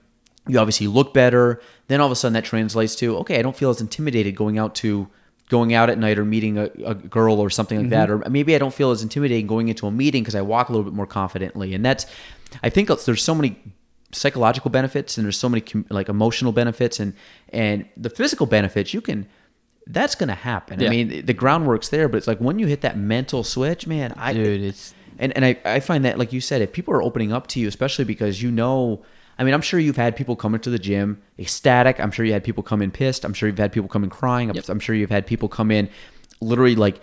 you 0.48 0.58
obviously 0.58 0.88
look 0.88 1.14
better. 1.14 1.60
Then 1.86 2.00
all 2.00 2.06
of 2.06 2.10
a 2.10 2.16
sudden 2.16 2.32
that 2.32 2.44
translates 2.44 2.96
to, 2.96 3.16
okay, 3.18 3.38
I 3.38 3.42
don't 3.42 3.54
feel 3.54 3.70
as 3.70 3.80
intimidated 3.80 4.34
going 4.34 4.58
out 4.58 4.74
to 4.76 5.08
going 5.50 5.74
out 5.74 5.90
at 5.90 5.98
night 5.98 6.18
or 6.18 6.24
meeting 6.24 6.56
a, 6.56 6.70
a 6.84 6.94
girl 6.94 7.40
or 7.40 7.50
something 7.50 7.80
like 7.80 7.90
that. 7.90 8.08
Mm-hmm. 8.08 8.26
Or 8.26 8.30
maybe 8.30 8.54
I 8.54 8.58
don't 8.58 8.72
feel 8.72 8.90
as 8.90 9.02
intimidating 9.02 9.46
going 9.46 9.68
into 9.68 9.86
a 9.86 9.90
meeting 9.90 10.22
because 10.22 10.34
I 10.34 10.40
walk 10.40 10.70
a 10.70 10.72
little 10.72 10.84
bit 10.84 10.94
more 10.94 11.06
confidently. 11.06 11.74
And 11.74 11.84
that's, 11.84 12.06
I 12.62 12.70
think 12.70 12.88
there's 12.88 13.22
so 13.22 13.34
many 13.34 13.60
psychological 14.12 14.70
benefits 14.70 15.18
and 15.18 15.24
there's 15.24 15.38
so 15.38 15.48
many 15.48 15.60
com- 15.60 15.86
like 15.90 16.08
emotional 16.08 16.50
benefits 16.50 16.98
and 16.98 17.14
and 17.50 17.88
the 17.96 18.10
physical 18.10 18.44
benefits 18.44 18.92
you 18.92 19.00
can 19.00 19.24
that's 19.86 20.14
going 20.14 20.28
to 20.28 20.34
happen. 20.34 20.84
I 20.84 20.88
mean, 20.88 21.24
the 21.26 21.32
groundwork's 21.32 21.88
there, 21.88 22.08
but 22.08 22.18
it's 22.18 22.26
like 22.26 22.38
when 22.38 22.58
you 22.58 22.66
hit 22.66 22.82
that 22.82 22.96
mental 22.96 23.42
switch, 23.42 23.86
man, 23.86 24.12
I 24.16 24.32
Dude, 24.32 24.62
it's 24.62 24.94
and 25.18 25.34
and 25.34 25.44
I, 25.44 25.58
I 25.64 25.80
find 25.80 26.04
that 26.04 26.18
like 26.18 26.32
you 26.32 26.40
said, 26.40 26.62
if 26.62 26.72
people 26.72 26.94
are 26.94 27.02
opening 27.02 27.32
up 27.32 27.46
to 27.48 27.60
you, 27.60 27.66
especially 27.66 28.04
because 28.04 28.42
you 28.42 28.50
know 28.50 29.02
I 29.40 29.44
mean, 29.44 29.54
I'm 29.54 29.62
sure 29.62 29.80
you've 29.80 29.96
had 29.96 30.16
people 30.16 30.36
come 30.36 30.54
into 30.54 30.68
the 30.68 30.78
gym 30.78 31.22
ecstatic. 31.38 31.98
I'm 31.98 32.10
sure 32.10 32.26
you 32.26 32.34
had 32.34 32.44
people 32.44 32.62
come 32.62 32.82
in 32.82 32.90
pissed. 32.90 33.24
I'm 33.24 33.32
sure 33.32 33.48
you've 33.48 33.58
had 33.58 33.72
people 33.72 33.88
come 33.88 34.04
in 34.04 34.10
crying. 34.10 34.50
I'm, 34.50 34.56
Yep. 34.56 34.68
I'm 34.68 34.80
sure 34.80 34.94
you've 34.94 35.10
had 35.10 35.26
people 35.26 35.48
come 35.48 35.70
in 35.70 35.88
literally 36.42 36.76
like 36.76 37.00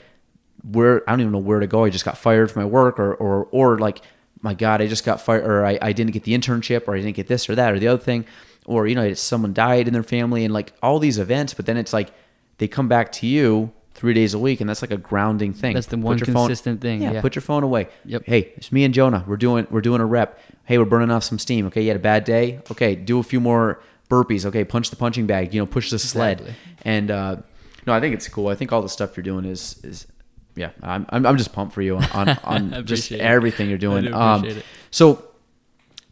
where 0.63 1.07
I 1.09 1.13
don't 1.13 1.21
even 1.21 1.33
know 1.33 1.39
where 1.39 1.59
to 1.59 1.67
go. 1.67 1.83
I 1.83 1.89
just 1.89 2.05
got 2.05 2.15
fired 2.15 2.51
from 2.51 2.61
my 2.61 2.67
work 2.67 2.99
or 2.99 3.15
or 3.15 3.47
or 3.51 3.79
like 3.79 4.01
my 4.41 4.53
God, 4.53 4.83
I 4.83 4.87
just 4.87 5.03
got 5.03 5.19
fired 5.19 5.45
or 5.45 5.65
I, 5.65 5.79
I 5.81 5.93
didn't 5.93 6.11
get 6.11 6.23
the 6.23 6.37
internship 6.37 6.87
or 6.87 6.95
I 6.95 7.01
didn't 7.01 7.15
get 7.15 7.25
this 7.25 7.49
or 7.49 7.55
that 7.55 7.73
or 7.73 7.79
the 7.79 7.87
other 7.87 8.01
thing. 8.01 8.25
Or, 8.65 8.85
you 8.85 8.93
know, 8.93 9.13
someone 9.15 9.53
died 9.53 9.87
in 9.87 9.93
their 9.93 10.03
family 10.03 10.45
and 10.45 10.53
like 10.53 10.73
all 10.83 10.99
these 10.99 11.17
events, 11.17 11.55
but 11.55 11.65
then 11.65 11.77
it's 11.77 11.93
like 11.93 12.11
they 12.59 12.67
come 12.67 12.87
back 12.87 13.11
to 13.13 13.25
you 13.25 13.71
three 13.97 14.13
days 14.13 14.33
a 14.33 14.39
week, 14.39 14.61
and 14.61 14.69
that's 14.69 14.81
like 14.81 14.91
a 14.91 14.97
grounding 14.97 15.53
thing. 15.53 15.73
That's 15.73 15.87
the 15.87 15.97
one 15.97 16.17
your 16.17 16.25
phone- 16.27 16.47
consistent 16.47 16.79
thing. 16.81 17.01
Yeah, 17.01 17.13
Yeah. 17.13 17.21
put 17.21 17.35
your 17.35 17.41
phone 17.41 17.63
away. 17.63 17.89
Yep. 18.05 18.23
Hey, 18.25 18.53
it's 18.55 18.71
me 18.71 18.83
and 18.85 18.93
Jonah. 18.93 19.23
We're 19.27 19.37
doing 19.37 19.67
we're 19.69 19.81
doing 19.81 19.99
a 20.01 20.05
rep. 20.05 20.39
Hey, 20.65 20.77
we're 20.77 20.85
burning 20.85 21.11
off 21.11 21.23
some 21.23 21.39
steam. 21.39 21.65
Okay, 21.67 21.81
you 21.81 21.87
had 21.89 21.97
a 21.97 21.99
bad 21.99 22.23
day. 22.23 22.59
Okay, 22.71 22.95
do 22.95 23.19
a 23.19 23.23
few 23.23 23.39
more 23.41 23.81
burpees. 24.09 24.45
Okay, 24.45 24.63
punch 24.63 24.89
the 24.91 24.95
punching 24.95 25.25
bag. 25.27 25.53
You 25.53 25.61
know, 25.61 25.65
push 25.65 25.89
the 25.91 25.99
sled. 25.99 26.39
Exactly. 26.41 26.55
And 26.83 27.11
uh, 27.11 27.35
no, 27.85 27.93
I 27.93 27.99
think 27.99 28.13
it's 28.13 28.27
cool. 28.29 28.47
I 28.47 28.55
think 28.55 28.71
all 28.71 28.81
the 28.81 28.89
stuff 28.89 29.17
you're 29.17 29.23
doing 29.23 29.45
is 29.45 29.79
is 29.83 30.07
yeah. 30.55 30.69
I'm 30.83 31.05
I'm, 31.09 31.25
I'm 31.25 31.37
just 31.37 31.51
pumped 31.53 31.73
for 31.73 31.81
you 31.81 31.97
on 31.97 32.29
on, 32.43 32.73
on 32.73 32.85
just 32.93 33.11
everything 33.11 33.67
you're 33.69 33.77
doing. 33.79 34.13
Um, 34.13 34.39
appreciate 34.41 34.57
it. 34.59 34.65
so. 34.91 35.23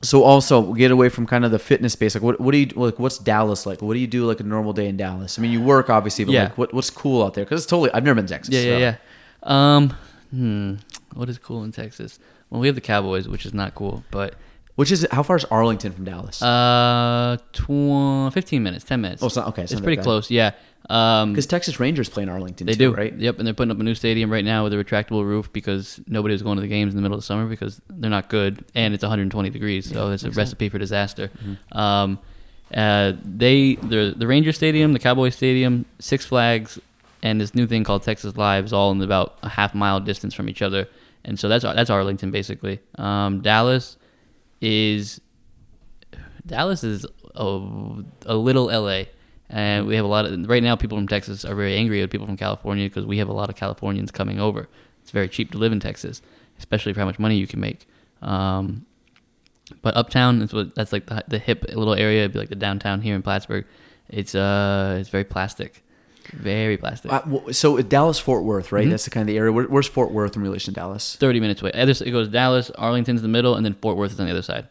So 0.06 0.24
also 0.24 0.74
get 0.74 0.92
away 0.92 1.10
from 1.10 1.26
kind 1.26 1.44
of 1.46 1.52
the 1.52 1.60
fitness 1.60 1.94
space. 1.94 2.16
Like 2.16 2.24
what, 2.24 2.40
what 2.40 2.52
do 2.52 2.58
you 2.60 2.68
like? 2.76 3.00
What's 3.00 3.18
Dallas 3.18 3.66
like? 3.66 3.82
What 3.82 3.94
do 3.94 4.00
you 4.00 4.08
do 4.08 4.26
like 4.26 4.40
a 4.40 4.44
normal 4.44 4.74
day 4.74 4.88
in 4.88 4.98
Dallas? 4.98 5.38
I 5.38 5.42
mean, 5.42 5.52
you 5.52 5.62
work 5.62 5.90
obviously, 5.90 6.26
but 6.26 6.32
Yeah. 6.34 6.44
like 6.44 6.58
what, 6.58 6.74
what's 6.74 6.90
cool 6.90 7.24
out 7.24 7.34
there? 7.34 7.44
Because 7.46 7.62
it's 7.64 7.70
totally 7.70 7.92
I've 7.94 8.04
never 8.04 8.16
been 8.16 8.28
to 8.28 8.34
Texas. 8.34 8.54
Yeah, 8.56 8.62
so- 8.62 8.68
yeah, 8.78 8.78
yeah. 8.78 8.96
Um, 9.76 9.90
hmm, 10.32 10.76
what 11.14 11.30
is 11.30 11.38
cool 11.38 11.64
in 11.64 11.72
Texas? 11.72 12.20
Well, 12.50 12.62
we 12.62 12.68
have 12.68 12.76
the 12.76 12.82
Cowboys, 12.82 13.28
which 13.28 13.46
is 13.46 13.54
not 13.54 13.74
cool, 13.76 14.04
but 14.12 14.36
Which 14.76 14.92
is 14.92 15.08
how 15.12 15.24
far 15.24 15.38
is 15.38 15.46
Arlington 15.46 15.94
from 15.94 16.04
Dallas? 16.06 16.42
uh, 16.42 17.38
tw- 17.54 18.34
15 18.34 18.62
minutes, 18.62 18.84
10 18.84 19.02
minutes. 19.02 19.24
Oh, 19.24 19.28
it's 19.28 19.36
not- 19.36 19.48
okay, 19.48 19.64
it's 19.64 19.72
It's, 19.72 19.80
not 19.80 19.86
pretty 19.86 20.02
close. 20.02 20.30
Yeah. 20.30 20.52
Um, 20.90 21.32
Because 21.32 21.48
Texas 21.48 21.80
Rangers 21.80 22.10
play 22.10 22.24
in 22.24 22.30
Arlington. 22.30 22.68
They 22.68 22.74
too, 22.74 22.92
do, 22.92 22.94
right? 22.94 23.14
Yep, 23.16 23.40
and 23.40 23.48
they're 23.48 23.54
putting 23.56 23.72
up 23.72 23.80
a 23.80 23.84
new 23.84 23.96
stadium 23.96 24.30
right 24.32 24.46
now 24.46 24.64
with 24.64 24.74
a 24.74 24.76
retractable 24.76 25.24
roof 25.24 25.52
because 25.52 26.00
nobody 26.08 26.34
was 26.34 26.44
going 26.44 26.58
to 26.58 26.62
the 26.62 26.68
games 26.68 26.92
in 26.94 26.98
the 26.98 27.02
middle 27.02 27.16
of 27.16 27.22
the 27.22 27.26
summer 27.26 27.48
because 27.48 27.82
they're 27.90 28.10
not 28.10 28.30
good, 28.30 28.64
and 28.76 28.94
it's 28.94 29.02
120 29.02 29.50
degrees, 29.50 29.90
so 29.90 30.12
it's 30.12 30.24
a 30.24 30.32
recipe 30.32 30.70
for 30.70 30.78
disaster. 30.78 31.30
Mm-hmm. 31.30 31.78
Um, 31.78 32.20
uh, 32.74 33.14
they 33.24 33.76
the 33.76 34.14
the 34.16 34.28
Ranger 34.28 34.52
Stadium, 34.52 34.94
the 34.94 35.00
Cowboy 35.00 35.30
Stadium, 35.30 35.86
Six 36.00 36.26
Flags, 36.26 36.80
and 37.24 37.40
this 37.40 37.56
new 37.56 37.66
thing 37.66 37.84
called 37.84 38.04
Texas 38.04 38.36
Live 38.38 38.66
is 38.66 38.74
all 38.74 38.92
in 38.92 39.02
about 39.02 39.38
a 39.44 39.50
half 39.50 39.74
mile 39.74 40.00
distance 40.00 40.34
from 40.34 40.50
each 40.50 40.62
other, 40.62 40.88
and 41.24 41.40
so 41.40 41.48
that's 41.48 41.64
that's 41.64 41.90
Arlington 41.90 42.30
basically. 42.32 42.80
Um, 42.96 43.42
Dallas 43.42 43.98
is 44.62 45.22
Dallas 46.46 46.84
is 46.84 47.06
a, 47.36 48.04
a 48.26 48.36
little 48.36 48.66
LA. 48.66 49.04
And 49.50 49.86
we 49.86 49.96
have 49.96 50.06
a 50.06 50.08
lot 50.08 50.26
of 50.26 50.50
right 50.50 50.64
now. 50.64 50.76
People 50.76 50.98
from 50.98 51.08
Texas 51.08 51.46
are 51.46 51.56
very 51.56 51.76
angry 51.76 52.02
at 52.02 52.10
people 52.10 52.26
from 52.26 52.38
California 52.38 52.90
because 52.90 53.06
we 53.06 53.20
have 53.20 53.30
a 53.30 53.34
lot 53.34 53.50
of 53.50 53.56
Californians 53.56 54.12
coming 54.12 54.40
over. 54.40 54.68
It's 55.02 55.12
very 55.12 55.30
cheap 55.30 55.52
to 55.52 55.60
live 55.60 55.72
in 55.72 55.80
Texas, 55.80 56.22
especially 56.58 56.94
for 56.94 57.02
how 57.02 57.06
much 57.06 57.20
money 57.20 57.38
you 57.38 57.46
can 57.46 57.60
make. 57.60 57.88
Um, 58.24 58.88
but 59.84 59.96
uptown 59.96 60.42
is 60.42 60.52
what 60.52 60.74
that's 60.74 60.92
like 60.92 61.06
the, 61.06 61.24
the 61.28 61.38
hip 61.38 61.64
little 61.70 61.94
area. 61.94 62.22
It'd 62.22 62.34
be 62.34 62.40
like 62.40 62.50
the 62.50 62.56
downtown 62.56 63.02
here 63.02 63.16
in 63.16 63.22
Plattsburgh. 63.22 63.66
It's 64.10 64.34
uh, 64.34 64.98
it's 65.00 65.10
very 65.10 65.24
plastic, 65.24 65.84
very 66.34 66.78
plastic. 66.78 67.12
Uh, 67.12 67.52
so 67.52 67.78
Dallas 67.82 68.20
Fort 68.20 68.44
Worth, 68.44 68.66
Mm-hmm. 68.68 68.76
right? 68.76 68.90
That's 68.90 69.06
the 69.06 69.10
kind 69.12 69.24
of 69.30 69.34
the 69.34 69.38
area. 69.38 69.52
Where, 69.52 69.66
where's 69.66 69.88
Fort 69.88 70.12
Worth 70.12 70.36
in 70.36 70.42
relation 70.42 70.74
to 70.74 70.80
Dallas? 70.80 71.16
Thirty 71.16 71.40
minutes 71.40 71.62
away. 71.62 71.72
Other- 71.74 71.92
It 71.92 72.12
goes 72.12 72.28
Dallas, 72.30 72.70
Arlington's 72.72 73.20
in 73.20 73.24
the 73.24 73.30
middle, 73.38 73.56
and 73.56 73.66
then 73.66 73.74
Fort 73.76 73.98
Worth 73.98 74.12
is 74.14 74.20
on 74.20 74.26
the 74.26 74.32
other 74.32 74.42
side. 74.42 74.68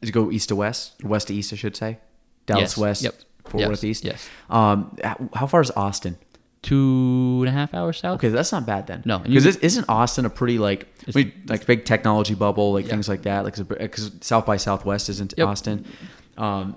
Does 0.00 0.10
it 0.10 0.12
go 0.12 0.30
east 0.30 0.48
to 0.50 0.56
west, 0.56 1.02
west 1.04 1.28
to 1.28 1.34
east? 1.34 1.52
I 1.52 1.56
should 1.56 1.76
say. 1.76 1.98
Dallas 2.46 2.62
Yes. 2.72 2.78
west. 2.78 3.02
Yep. 3.02 3.14
Fort 3.44 3.60
Yes. 3.60 3.68
Worth 3.68 3.84
east. 3.84 4.04
Yes. 4.04 4.28
Um, 4.50 4.96
how- 5.34 5.46
far 5.46 5.60
is 5.60 5.70
Austin? 5.72 6.16
Two 6.62 7.42
and 7.46 7.48
a 7.48 7.52
half 7.52 7.74
hours 7.74 7.98
south. 7.98 8.16
Okay, 8.16 8.28
that's 8.28 8.50
not 8.50 8.66
bad 8.66 8.88
then. 8.88 9.02
No, 9.04 9.20
because 9.20 9.56
isn't 9.56 9.84
Austin 9.88 10.24
a 10.26 10.30
pretty 10.30 10.58
like 10.58 10.88
mean, 11.14 11.32
like 11.46 11.64
big 11.64 11.84
technology 11.84 12.34
bubble, 12.34 12.72
like 12.72 12.86
things 12.86 13.08
like 13.08 13.22
that, 13.22 13.44
like 13.44 13.54
because 13.56 14.10
South 14.20 14.46
by 14.46 14.56
Southwest 14.56 15.08
isn't 15.08 15.34
Yep. 15.36 15.46
Austin. 15.46 15.84
Um, 16.36 16.76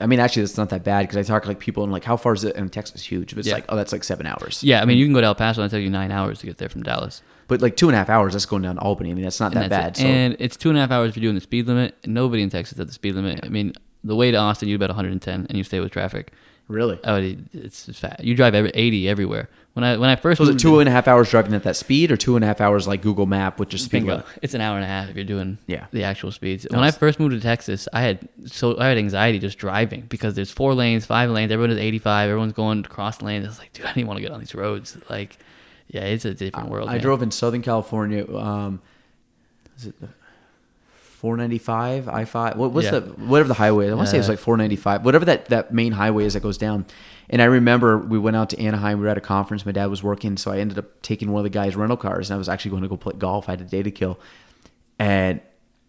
I 0.00 0.06
mean, 0.06 0.20
actually, 0.20 0.42
that's 0.42 0.56
not 0.56 0.70
that 0.70 0.84
bad 0.84 1.02
because 1.08 1.16
I 1.16 1.22
talk 1.22 1.46
like 1.46 1.58
people 1.60 1.82
and 1.84 1.92
like 1.92 2.04
how 2.04 2.16
far 2.16 2.32
is 2.34 2.44
it? 2.44 2.56
And 2.56 2.72
Texas 2.72 3.00
is 3.00 3.06
huge, 3.06 3.30
but 3.30 3.40
it's 3.40 3.48
Yeah. 3.48 3.54
like 3.54 3.64
oh, 3.68 3.76
that's 3.76 3.92
like 3.92 4.04
seven 4.04 4.26
hours. 4.26 4.62
Yeah, 4.62 4.80
I 4.82 4.84
mean 4.84 4.98
you 4.98 5.06
can 5.06 5.12
go 5.14 5.20
to 5.20 5.26
El 5.26 5.34
Paso 5.34 5.62
and 5.62 5.70
take 5.70 5.82
you 5.84 5.90
nine 5.90 6.10
hours 6.10 6.38
to 6.40 6.46
get 6.46 6.58
there 6.58 6.68
from 6.68 6.82
Dallas. 6.82 7.22
But 7.46 7.62
like 7.62 7.76
two 7.76 7.88
and 7.88 7.94
a 7.94 7.98
half 7.98 8.10
hours, 8.10 8.32
that's 8.34 8.44
going 8.46 8.62
down 8.62 8.76
to 8.76 8.82
Albany. 8.82 9.10
I 9.10 9.14
mean, 9.14 9.24
that's 9.24 9.40
not 9.40 9.52
that 9.54 9.62
And 9.62 9.70
bad. 9.70 9.84
that's 9.86 10.00
it. 10.00 10.02
So 10.02 10.08
And 10.08 10.36
it's 10.38 10.56
two 10.56 10.68
and 10.68 10.76
a 10.76 10.80
half 10.82 10.90
hours 10.90 11.10
if 11.10 11.16
you're 11.16 11.22
doing 11.22 11.34
the 11.34 11.40
speed 11.40 11.66
limit. 11.66 11.94
Nobody 12.06 12.42
in 12.42 12.50
Texas 12.50 12.78
at 12.78 12.86
the 12.86 12.92
speed 12.92 13.14
limit. 13.14 13.40
I 13.42 13.48
mean, 13.48 13.72
the 14.04 14.14
way 14.14 14.30
to 14.30 14.36
Austin, 14.36 14.68
you 14.68 14.76
about 14.76 14.90
110, 14.90 15.46
and 15.48 15.56
you 15.56 15.64
stay 15.64 15.80
with 15.80 15.90
traffic. 15.92 16.32
really, 16.68 16.98
Oh, 17.04 17.16
it's 17.16 17.88
it's 17.88 17.98
fat. 17.98 18.22
You 18.22 18.34
drive 18.34 18.54
every 18.54 18.70
80 18.74 19.08
everywhere. 19.08 19.48
When 19.74 19.84
I 19.84 19.96
when 19.96 20.10
I 20.10 20.16
first 20.16 20.38
so 20.38 20.42
is 20.44 20.50
it 20.50 20.58
two 20.58 20.80
and 20.80 20.88
a 20.88 20.92
half 20.92 21.06
hours 21.06 21.30
driving 21.30 21.54
at 21.54 21.62
that 21.62 21.76
speed, 21.76 22.10
or 22.10 22.16
two 22.16 22.34
and 22.34 22.44
a 22.44 22.48
half 22.48 22.60
hours 22.60 22.88
like 22.88 23.00
Google 23.00 23.26
Map, 23.26 23.60
which 23.60 23.74
is 23.74 23.84
speed 23.84 24.02
limit? 24.02 24.26
It's 24.42 24.54
an 24.54 24.60
hour 24.60 24.74
and 24.74 24.84
a 24.84 24.88
half 24.88 25.08
if 25.08 25.14
you're 25.14 25.24
doing 25.24 25.58
Yeah. 25.68 25.86
the 25.92 26.02
actual 26.02 26.32
speeds. 26.32 26.66
When 26.68 26.80
I 26.82 26.90
first 26.90 27.20
moved 27.20 27.34
to 27.34 27.40
Texas, 27.40 27.86
I 27.92 28.00
had 28.00 28.28
so 28.46 28.76
I 28.78 28.88
had 28.88 28.98
anxiety 28.98 29.38
just 29.38 29.56
driving 29.56 30.02
because 30.08 30.34
there's 30.34 30.50
four 30.50 30.74
lanes, 30.74 31.06
five 31.06 31.30
lanes. 31.30 31.52
Everyone 31.52 31.70
is 31.70 31.78
85. 31.78 32.28
Everyone's 32.28 32.54
going 32.54 32.80
across 32.80 33.18
the 33.18 33.26
lanes. 33.26 33.46
It's 33.46 33.58
like, 33.60 33.72
dude, 33.72 33.86
I 33.86 33.92
didn't 33.92 34.08
want 34.08 34.16
to 34.18 34.22
get 34.22 34.32
on 34.32 34.40
these 34.40 34.54
roads. 34.54 34.96
Like, 35.08 35.38
yeah, 35.86 36.02
it's 36.02 36.24
a 36.24 36.34
different 36.34 36.70
world. 36.70 36.88
I 36.88 36.98
drove 36.98 37.22
in 37.22 37.30
Southern 37.30 37.62
California. 37.62 38.26
Um, 38.36 38.80
is 39.76 39.86
it 39.86 40.00
the 40.00 40.08
495 41.20 42.08
I 42.08 42.24
five? 42.24 42.56
What 42.56 42.72
what's 42.72 42.86
Yeah. 42.86 42.98
the 42.98 43.00
whatever 43.12 43.46
the 43.48 43.54
highway? 43.54 43.90
I 43.90 43.94
want 43.94 44.06
to 44.06 44.10
say 44.10 44.18
it's 44.18 44.28
Uh, 44.28 44.32
like 44.32 44.38
495. 44.40 45.04
Whatever 45.04 45.24
that 45.26 45.46
that 45.46 45.72
main 45.72 45.92
highway 45.92 46.24
is 46.24 46.34
that 46.34 46.40
goes 46.42 46.58
down. 46.58 46.84
And 47.30 47.42
I 47.42 47.46
remember 47.46 47.98
we 47.98 48.18
went 48.18 48.36
out 48.36 48.50
to 48.50 48.60
Anaheim. 48.60 48.98
We 48.98 49.04
were 49.04 49.10
at 49.10 49.18
a 49.18 49.22
conference. 49.22 49.66
My 49.66 49.72
dad 49.72 49.86
was 49.86 50.02
working, 50.02 50.36
so 50.36 50.50
I 50.50 50.58
ended 50.58 50.78
up 50.78 51.02
taking 51.02 51.30
one 51.30 51.40
of 51.40 51.44
the 51.44 51.50
guys' 51.50 51.76
rental 51.76 51.96
cars, 51.96 52.30
and 52.30 52.34
I 52.34 52.38
was 52.38 52.48
actually 52.48 52.70
going 52.70 52.82
to 52.82 52.88
go 52.88 52.96
play 52.96 53.14
golf. 53.18 53.48
I 53.48 53.52
had 53.52 53.60
a 53.60 53.64
day 53.64 53.82
to 53.82 53.90
kill, 53.90 54.18
and 54.98 55.40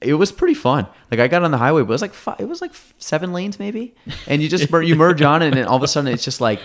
it 0.01 0.15
was 0.15 0.31
pretty 0.31 0.53
fun. 0.53 0.87
Like 1.11 1.19
I 1.19 1.27
got 1.27 1.43
on 1.43 1.51
the 1.51 1.57
highway, 1.57 1.81
but 1.81 1.89
it 1.89 1.91
was 1.91 2.01
like 2.01 2.13
five, 2.13 2.39
it 2.39 2.47
was 2.47 2.61
like 2.61 2.71
seven 2.97 3.31
lanes 3.33 3.59
maybe, 3.59 3.95
and 4.27 4.41
you 4.41 4.49
just 4.49 4.69
you 4.69 4.95
merge 4.95 5.21
on 5.21 5.41
it, 5.41 5.47
and 5.47 5.55
then 5.57 5.65
all 5.65 5.77
of 5.77 5.83
a 5.83 5.87
sudden 5.87 6.11
it's 6.11 6.23
just 6.23 6.41
like. 6.41 6.59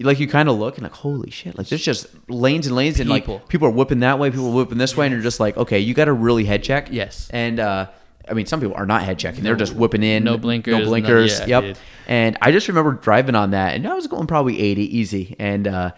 Like 0.00 0.18
you 0.18 0.26
kind 0.26 0.48
of 0.48 0.58
look 0.58 0.78
and 0.78 0.82
like, 0.82 0.94
holy 0.94 1.30
shit! 1.30 1.56
Like 1.56 1.68
there's 1.68 1.84
just 1.84 2.08
lanes 2.28 2.66
and 2.66 2.74
lanes, 2.74 2.98
and 2.98 3.08
like 3.08 3.22
People. 3.22 3.38
people 3.46 3.68
are 3.68 3.70
whipping 3.70 4.00
that 4.00 4.18
way, 4.18 4.30
people 4.30 4.48
are 4.48 4.54
whipping 4.56 4.76
this 4.76 4.96
way, 4.96 5.06
and 5.06 5.12
you're 5.12 5.22
just 5.22 5.38
like, 5.38 5.56
okay, 5.56 5.78
you 5.78 5.94
got 5.94 6.06
to 6.06 6.12
really 6.12 6.44
head 6.44 6.64
check. 6.64 6.88
Yes. 6.90 7.30
And 7.30 7.60
uh, 7.60 7.86
I 8.28 8.34
mean, 8.34 8.46
some 8.46 8.60
people 8.60 8.74
are 8.76 8.86
not 8.86 9.02
head 9.02 9.18
checking; 9.18 9.42
they're 9.44 9.56
just 9.56 9.74
whipping 9.74 10.02
in, 10.02 10.24
No 10.24 10.38
blinkers, 10.38 10.72
no 10.72 10.78
no- 10.80 10.84
blinkers. 10.86 11.40
yeah, 11.40 11.46
yep. 11.46 11.62
dude. 11.62 11.78
And 12.06 12.38
I 12.42 12.52
just 12.52 12.68
remember 12.68 12.92
driving 12.92 13.34
on 13.34 13.50
that, 13.50 13.74
and 13.74 13.86
I 13.86 13.94
was 13.94 14.06
going 14.06 14.26
probably 14.26 14.60
80 14.60 14.96
easy, 14.98 15.36
and 15.38 15.66
uh, 15.68 15.90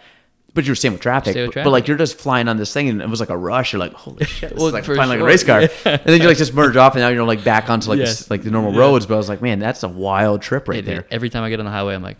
but 0.53 0.65
you're 0.65 0.75
staying 0.75 0.93
with 0.93 1.01
traffic, 1.01 1.31
Stay 1.33 1.41
with 1.43 1.51
traffic. 1.51 1.65
but, 1.65 1.71
like 1.71 1.87
you're 1.87 1.97
just 1.97 2.17
flying 2.17 2.47
on 2.47 2.57
this 2.57 2.71
thing, 2.73 2.87
and 2.89 3.01
it 3.01 3.09
was 3.09 3.19
like 3.19 3.29
a 3.29 3.37
rush. 3.37 3.73
You're 3.73 3.79
like, 3.79 3.93
holy 3.93 4.25
shit! 4.25 4.51
This 4.51 4.57
Well, 4.57 4.67
is 4.67 4.73
like 4.73 4.85
flying 4.85 5.09
like 5.09 5.19
a 5.19 5.23
race 5.23 5.43
car, 5.43 5.61
Yeah. 5.63 5.69
and 5.85 6.01
then 6.05 6.21
you 6.21 6.27
like 6.27 6.37
just 6.37 6.53
merge 6.53 6.75
off, 6.77 6.93
and 6.95 7.01
now 7.01 7.09
you're 7.09 7.25
like 7.25 7.43
back 7.43 7.69
onto 7.69 7.89
like 7.89 7.99
Yes. 7.99 8.19
this, 8.19 8.29
like 8.31 8.43
the 8.43 8.51
normal 8.51 8.73
Yeah. 8.73 8.79
roads. 8.79 9.05
But 9.05 9.15
I 9.15 9.17
was 9.17 9.29
like, 9.29 9.41
man, 9.41 9.59
that's 9.59 9.83
a 9.83 9.89
wild 9.89 10.41
trip 10.41 10.67
right 10.67 10.79
It- 10.79 10.85
there. 10.85 11.05
Every 11.11 11.29
time 11.29 11.43
I 11.43 11.49
get 11.49 11.59
on 11.59 11.65
the 11.65 11.71
highway, 11.71 11.93
I'm 11.95 12.03
like, 12.03 12.17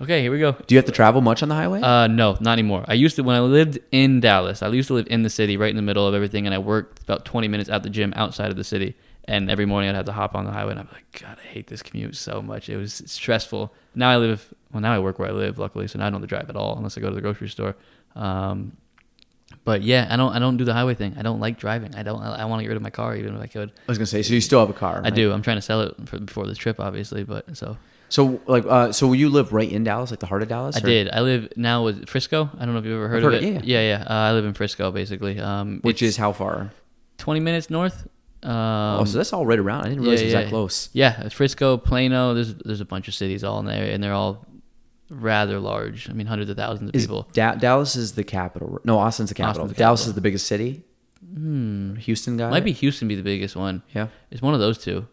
okay, 0.00 0.20
here 0.22 0.32
we 0.32 0.40
go. 0.40 0.52
Do 0.52 0.74
you 0.74 0.78
have 0.78 0.86
to 0.86 0.92
travel 0.92 1.20
much 1.20 1.42
on 1.42 1.48
the 1.48 1.54
highway? 1.54 1.80
Uh, 1.80 2.06
no, 2.08 2.36
not 2.40 2.52
anymore. 2.52 2.84
I 2.88 2.94
used 2.94 3.14
to 3.16 3.22
when 3.22 3.36
I 3.36 3.40
lived 3.40 3.78
in 3.92 4.20
Dallas. 4.20 4.62
I 4.62 4.68
used 4.68 4.88
to 4.88 4.94
live 4.94 5.06
in 5.10 5.22
the 5.22 5.30
city, 5.30 5.56
right 5.56 5.70
in 5.70 5.76
the 5.76 5.82
middle 5.82 6.06
of 6.08 6.14
everything, 6.14 6.46
and 6.46 6.54
I 6.54 6.58
worked 6.58 7.00
about 7.02 7.24
20 7.24 7.46
minutes 7.48 7.70
at 7.70 7.82
the 7.84 7.90
gym 7.90 8.12
outside 8.16 8.50
of 8.50 8.56
the 8.56 8.64
city. 8.64 8.96
And 9.26 9.50
every 9.50 9.66
morning 9.66 9.88
I'd 9.88 9.94
have 9.94 10.06
to 10.06 10.12
hop 10.12 10.34
on 10.34 10.44
the 10.44 10.50
highway, 10.50 10.72
and 10.72 10.80
I'm 10.80 10.88
like, 10.92 11.20
God, 11.22 11.38
I 11.42 11.46
hate 11.46 11.68
this 11.68 11.80
commute 11.82 12.16
so 12.16 12.42
much. 12.42 12.68
It 12.68 12.76
was 12.76 13.02
stressful. 13.06 13.72
Now 13.94 14.10
I 14.10 14.16
live. 14.16 14.52
Well, 14.72 14.80
now 14.80 14.92
I 14.92 14.98
work 14.98 15.18
where 15.18 15.28
I 15.28 15.32
live, 15.32 15.58
luckily, 15.58 15.86
so 15.86 15.98
now 15.98 16.06
I 16.06 16.10
don't 16.10 16.20
have 16.20 16.28
to 16.28 16.34
drive 16.34 16.50
at 16.50 16.56
all 16.56 16.76
unless 16.76 16.98
I 16.98 17.00
go 17.00 17.08
to 17.08 17.14
the 17.14 17.20
grocery 17.20 17.48
store. 17.48 17.76
Um, 18.16 18.76
but 19.64 19.82
yeah, 19.82 20.08
I 20.10 20.16
don't. 20.16 20.32
I 20.34 20.38
don't 20.40 20.56
do 20.56 20.64
the 20.64 20.72
highway 20.72 20.94
thing. 20.94 21.14
I 21.18 21.22
don't 21.22 21.38
like 21.38 21.58
driving. 21.58 21.94
I 21.94 22.02
don't. 22.02 22.20
I, 22.20 22.42
I 22.42 22.44
want 22.46 22.60
to 22.60 22.62
get 22.64 22.68
rid 22.70 22.76
of 22.76 22.82
my 22.82 22.90
car, 22.90 23.14
even 23.14 23.36
if 23.36 23.40
I 23.40 23.46
could. 23.46 23.68
I 23.70 23.72
was 23.86 23.98
gonna 23.98 24.06
say, 24.06 24.22
so 24.22 24.34
you 24.34 24.40
still 24.40 24.58
have 24.60 24.70
a 24.70 24.72
car? 24.72 25.02
I 25.04 25.10
do. 25.10 25.30
I'm 25.30 25.42
trying 25.42 25.58
to 25.58 25.62
sell 25.62 25.82
it 25.82 25.94
for, 26.06 26.18
before 26.18 26.46
this 26.46 26.58
trip, 26.58 26.80
obviously. 26.80 27.22
But 27.22 27.56
so 27.56 27.76
So 28.08 28.40
like, 28.46 28.64
uh, 28.66 28.90
so 28.92 29.12
you 29.12 29.28
live 29.28 29.52
right 29.52 29.70
in 29.70 29.84
Dallas, 29.84 30.10
like 30.10 30.20
the 30.20 30.26
heart 30.26 30.42
of 30.42 30.48
Dallas? 30.48 30.76
I 30.76 30.80
or- 30.80 30.86
did. 30.86 31.10
I 31.12 31.20
live 31.20 31.52
now 31.56 31.84
with 31.84 32.08
Frisco. 32.08 32.50
I 32.58 32.64
don't 32.64 32.72
know 32.74 32.80
if 32.80 32.86
you've 32.86 32.94
ever 32.96 33.08
heard 33.08 33.22
heard 33.22 33.34
of 33.34 33.42
it, 33.42 33.46
it. 33.56 33.64
yeah. 33.64 33.80
yeah, 33.80 33.98
yeah. 33.98 34.04
Uh, 34.04 34.30
I 34.30 34.32
live 34.32 34.46
in 34.46 34.54
Frisco, 34.54 34.90
basically. 34.90 35.38
Um, 35.38 35.78
Which 35.82 36.02
is 36.02 36.16
how 36.16 36.32
far? 36.32 36.72
20 37.18 37.38
minutes 37.40 37.70
north. 37.70 38.08
Um, 38.42 39.00
oh, 39.00 39.04
so 39.04 39.18
that's 39.18 39.32
all 39.32 39.46
right 39.46 39.58
around. 39.58 39.82
I 39.82 39.88
didn't 39.88 40.00
realize 40.00 40.20
yeah, 40.20 40.24
it 40.24 40.26
was 40.26 40.32
yeah. 40.34 40.42
that 40.42 40.48
close. 40.48 40.88
yeah, 40.92 41.28
Frisco, 41.28 41.76
Plano. 41.76 42.34
There's 42.34 42.54
there's 42.54 42.80
a 42.80 42.84
bunch 42.84 43.08
of 43.08 43.14
cities 43.14 43.44
all 43.44 43.60
in 43.60 43.66
there, 43.66 43.92
and 43.92 44.02
they're 44.02 44.12
all 44.12 44.46
rather 45.10 45.60
large. 45.60 46.08
I 46.08 46.12
mean, 46.12 46.26
hundreds 46.26 46.50
of 46.50 46.56
thousands 46.56 46.90
of 46.90 46.96
Is 46.96 47.02
people. 47.04 47.28
Da- 47.32 47.54
Dallas 47.54 47.96
is 47.96 48.12
the 48.12 48.24
capital. 48.24 48.80
No, 48.84 48.98
Austin's 48.98 49.28
the 49.28 49.34
capital. 49.34 49.62
Austin's 49.62 49.76
the 49.76 49.78
Dallas 49.78 50.00
capital. 50.00 50.10
is 50.10 50.14
the 50.14 50.20
biggest 50.20 50.46
city. 50.46 50.82
Hmm. 51.34 51.94
Houston 51.96 52.36
got 52.36 52.50
Might 52.50 52.64
be 52.64 52.72
Houston 52.72 53.08
be 53.08 53.14
the 53.14 53.22
biggest 53.22 53.54
one. 53.54 53.82
Yeah. 53.94 54.08
It's 54.30 54.42
one 54.42 54.54
of 54.54 54.60
those 54.60 54.78
two. 54.78 55.06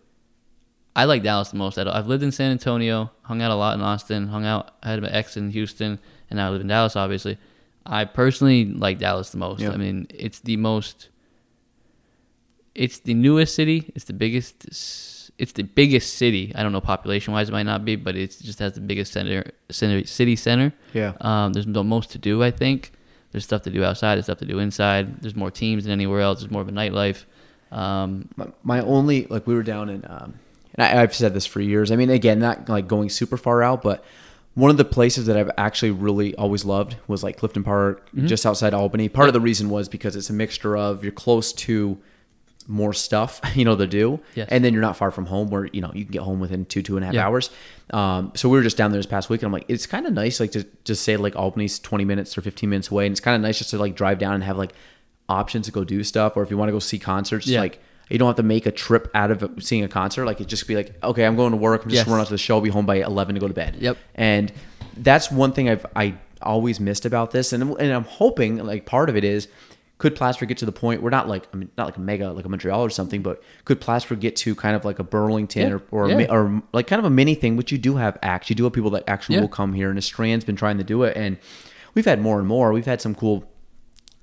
I 0.96 1.06
like 1.06 1.24
Dallas 1.24 1.50
the 1.50 1.58
most. 1.58 1.78
I've 1.78 2.08
lived 2.08 2.24
in 2.24 2.32
San 2.32 2.52
Antonio, 2.52 3.12
hung 3.22 3.42
out 3.42 3.52
a 3.52 3.56
lot 3.56 3.76
in 3.76 3.82
Austin, 3.82 4.28
hung 4.28 4.46
out. 4.46 4.72
I 4.82 4.90
had 4.90 5.00
an 5.00 5.06
ex 5.06 5.38
in 5.38 5.52
Houston, 5.52 6.00
and 6.30 6.38
now 6.38 6.48
I 6.48 6.50
live 6.50 6.62
in 6.62 6.68
Dallas. 6.68 6.96
Obviously, 6.96 7.38
I 7.86 8.06
personally 8.06 8.66
like 8.66 8.98
Dallas 8.98 9.30
the 9.30 9.38
most. 9.38 9.62
Yeah. 9.62 9.72
I 9.72 9.78
mean, 9.78 10.08
it's 10.10 10.40
the 10.40 10.58
most. 10.58 11.10
It's 12.76 13.00
the 13.00 13.14
newest 13.14 13.56
city. 13.56 13.92
It's 13.96 14.06
the 14.06 14.14
biggest. 14.14 14.66
It's 15.38 15.54
the 15.54 15.64
biggest 15.64 16.16
city. 16.16 16.52
I 16.54 16.64
don't 16.64 16.74
know 16.74 16.82
population 16.82 17.34
wise, 17.34 17.48
it 17.50 17.54
might 17.54 17.64
not 17.64 17.86
be, 17.86 17.96
but 17.96 18.16
it 18.16 18.38
just 18.42 18.60
has 18.60 18.74
the 18.74 18.82
biggest 18.82 19.14
center, 19.14 19.52
center 19.70 20.06
city 20.06 20.36
center. 20.36 20.74
Yeah. 20.94 21.14
Um, 21.22 21.54
there's 21.54 21.66
the 21.66 21.84
most 21.84 22.12
to 22.12 22.18
do. 22.18 22.44
I 22.44 22.52
think 22.52 22.92
there's 23.32 23.46
stuff 23.46 23.62
to 23.64 23.70
do 23.70 23.84
outside. 23.86 24.16
There's 24.16 24.26
stuff 24.26 24.40
to 24.40 24.46
do 24.46 24.60
inside. 24.60 25.22
There's 25.22 25.36
more 25.38 25.50
teams 25.50 25.84
than 25.86 25.94
anywhere 25.94 26.20
else. 26.22 26.42
There's 26.42 26.52
more 26.52 26.62
of 26.62 26.68
a 26.68 26.74
nightlife. 26.74 27.24
Um, 27.72 28.28
My, 28.36 28.48
my 28.64 28.80
only 28.82 29.26
like 29.28 29.48
we 29.48 29.54
were 29.54 29.64
down 29.64 29.90
in, 29.90 30.04
um, 30.10 30.34
and 30.76 30.84
I, 30.86 31.02
I've 31.02 31.14
said 31.16 31.34
this 31.34 31.46
for 31.46 31.62
years. 31.62 31.92
I 31.92 31.96
mean, 31.96 32.10
again, 32.10 32.40
not 32.40 32.68
like 32.68 32.88
going 32.88 33.10
super 33.10 33.38
far 33.38 33.64
out, 33.64 33.82
but 33.82 34.04
one 34.56 34.72
of 34.72 34.78
the 34.78 34.86
places 34.86 35.28
that 35.28 35.38
I've 35.38 35.52
actually 35.58 35.92
really 35.92 36.36
always 36.36 36.66
loved 36.66 36.98
was 37.08 37.24
like 37.24 37.38
Clifton 37.38 37.64
Park, 37.64 38.08
Mm-hmm. 38.10 38.28
just 38.28 38.46
outside 38.46 38.74
Albany. 38.74 39.08
Part 39.08 39.30
of 39.30 39.34
the 39.34 39.40
reason 39.40 39.70
was 39.70 39.88
because 39.88 40.16
it's 40.18 40.30
a 40.30 40.34
mixture 40.34 40.76
of 40.76 41.02
you're 41.04 41.14
close 41.14 41.54
to 41.54 41.98
more 42.70 42.94
stuff, 42.94 43.42
you 43.56 43.66
know, 43.66 43.76
to 43.76 43.88
do, 43.88 44.20
Yes. 44.36 44.48
and 44.52 44.64
then 44.64 44.72
you're 44.74 44.82
not 44.82 44.96
far 44.96 45.12
from 45.12 45.26
home, 45.26 45.50
where 45.50 45.66
you 45.74 45.82
know 45.82 45.92
you 45.94 46.06
can 46.06 46.12
get 46.14 46.22
home 46.22 46.40
within 46.40 46.64
two 46.66 46.82
two 46.82 46.96
and 46.96 47.04
a 47.04 47.08
half 47.08 47.16
Yeah. 47.16 47.26
hours. 47.28 47.50
Um, 47.92 48.32
so 48.36 48.48
we 48.48 48.58
were 48.58 48.64
just 48.64 48.78
down 48.78 48.92
there 48.92 49.00
this 49.00 49.06
past 49.08 49.30
week, 49.30 49.42
and 49.42 49.48
I'm 49.48 49.52
like, 49.54 49.66
it's 49.68 49.86
kind 49.88 50.06
of 50.06 50.14
nice, 50.14 50.40
like 50.40 50.52
to 50.52 50.66
just 50.86 51.04
say 51.04 51.18
like 51.18 51.36
Albany's 51.36 51.80
20 51.80 52.06
minutes 52.06 52.38
or 52.38 52.42
15 52.42 52.70
minutes 52.70 52.90
away, 52.92 53.06
and 53.08 53.12
it's 53.12 53.20
kind 53.20 53.36
of 53.36 53.42
nice 53.42 53.58
just 53.58 53.72
to 53.72 53.78
like 53.78 53.96
drive 53.96 54.20
down 54.20 54.36
and 54.36 54.44
have 54.44 54.58
like 54.58 54.74
options 55.28 55.66
to 55.66 55.72
go 55.72 55.84
do 55.84 56.04
stuff, 56.04 56.38
or 56.38 56.44
if 56.44 56.50
you 56.52 56.58
want 56.58 56.70
to 56.70 56.74
go 56.74 56.80
see 56.80 57.00
concerts, 57.00 57.48
Yeah. 57.48 57.60
like. 57.62 57.82
You 58.12 58.18
don't 58.18 58.26
have 58.26 58.38
to 58.38 58.42
make 58.44 58.66
a 58.66 58.72
trip 58.72 59.08
out 59.14 59.30
of 59.30 59.54
seeing 59.64 59.84
a 59.84 59.88
concert. 59.88 60.26
Like 60.26 60.42
it 60.42 60.48
just 60.48 60.68
be 60.68 60.76
like, 60.76 60.96
okay, 61.04 61.26
I'm 61.26 61.36
going 61.36 61.52
to 61.52 61.58
work. 61.58 61.84
I'm 61.84 61.92
just 61.92 61.98
Yes. 62.00 62.08
running 62.08 62.22
out 62.22 62.26
to 62.26 62.34
the 62.34 62.40
show. 62.40 62.56
I'll 62.56 62.62
be 62.62 62.72
home 62.72 62.88
by 62.88 62.96
11 62.96 63.36
to 63.36 63.40
go 63.40 63.48
to 63.48 63.54
bed. 63.54 63.76
Yep. 63.80 63.98
And 64.16 64.52
that's 64.98 65.30
one 65.32 65.52
thing 65.52 65.70
I've 65.70 65.86
I 65.96 66.16
always 66.42 66.80
missed 66.80 67.06
about 67.06 67.30
this, 67.30 67.54
and 67.54 67.62
and 67.62 67.94
I'm 67.94 68.06
hoping 68.06 68.58
like 68.66 68.88
part 68.88 69.10
of 69.10 69.16
it 69.16 69.24
is 69.24 69.48
could 70.00 70.16
Plattsburgh 70.16 70.48
get 70.50 70.58
to 70.58 70.66
the 70.66 70.72
point 70.72 71.02
we're 71.04 71.10
not 71.12 71.28
like 71.28 71.48
I 71.54 71.58
mean 71.58 71.70
not 71.78 71.86
like 71.86 71.98
a 71.98 72.00
mega 72.00 72.32
like 72.32 72.46
a 72.46 72.50
Montreal 72.50 72.82
or 72.84 72.90
something, 72.90 73.22
but 73.22 73.44
could 73.66 73.80
Plattsburgh 73.80 74.20
get 74.20 74.36
to 74.38 74.56
kind 74.56 74.76
of 74.76 74.84
like 74.86 74.98
a 74.98 75.04
Burlington 75.04 75.70
Yeah. 75.70 75.76
or 75.92 76.06
or, 76.06 76.10
Yeah. 76.10 76.16
mi- 76.18 76.28
or 76.30 76.64
like 76.74 76.88
kind 76.88 77.00
of 77.00 77.06
a 77.06 77.10
mini 77.10 77.36
thing, 77.36 77.56
which 77.58 77.72
you 77.72 77.78
do 77.78 77.98
have 77.98 78.18
acts, 78.24 78.50
you 78.50 78.56
do 78.56 78.64
have 78.64 78.74
people 78.74 78.90
that 78.92 79.04
actually 79.08 79.36
Yeah. 79.36 79.42
will 79.42 79.48
come 79.50 79.74
here, 79.74 79.90
and 79.92 80.04
Strand's 80.04 80.46
been 80.46 80.56
trying 80.56 80.78
to 80.80 80.84
do 80.84 81.04
it, 81.04 81.16
and 81.16 81.38
we've 81.94 82.06
had 82.06 82.20
more 82.22 82.40
and 82.40 82.48
more. 82.48 82.72
We've 82.74 82.86
had 82.86 83.02
some 83.02 83.14
cool 83.14 83.44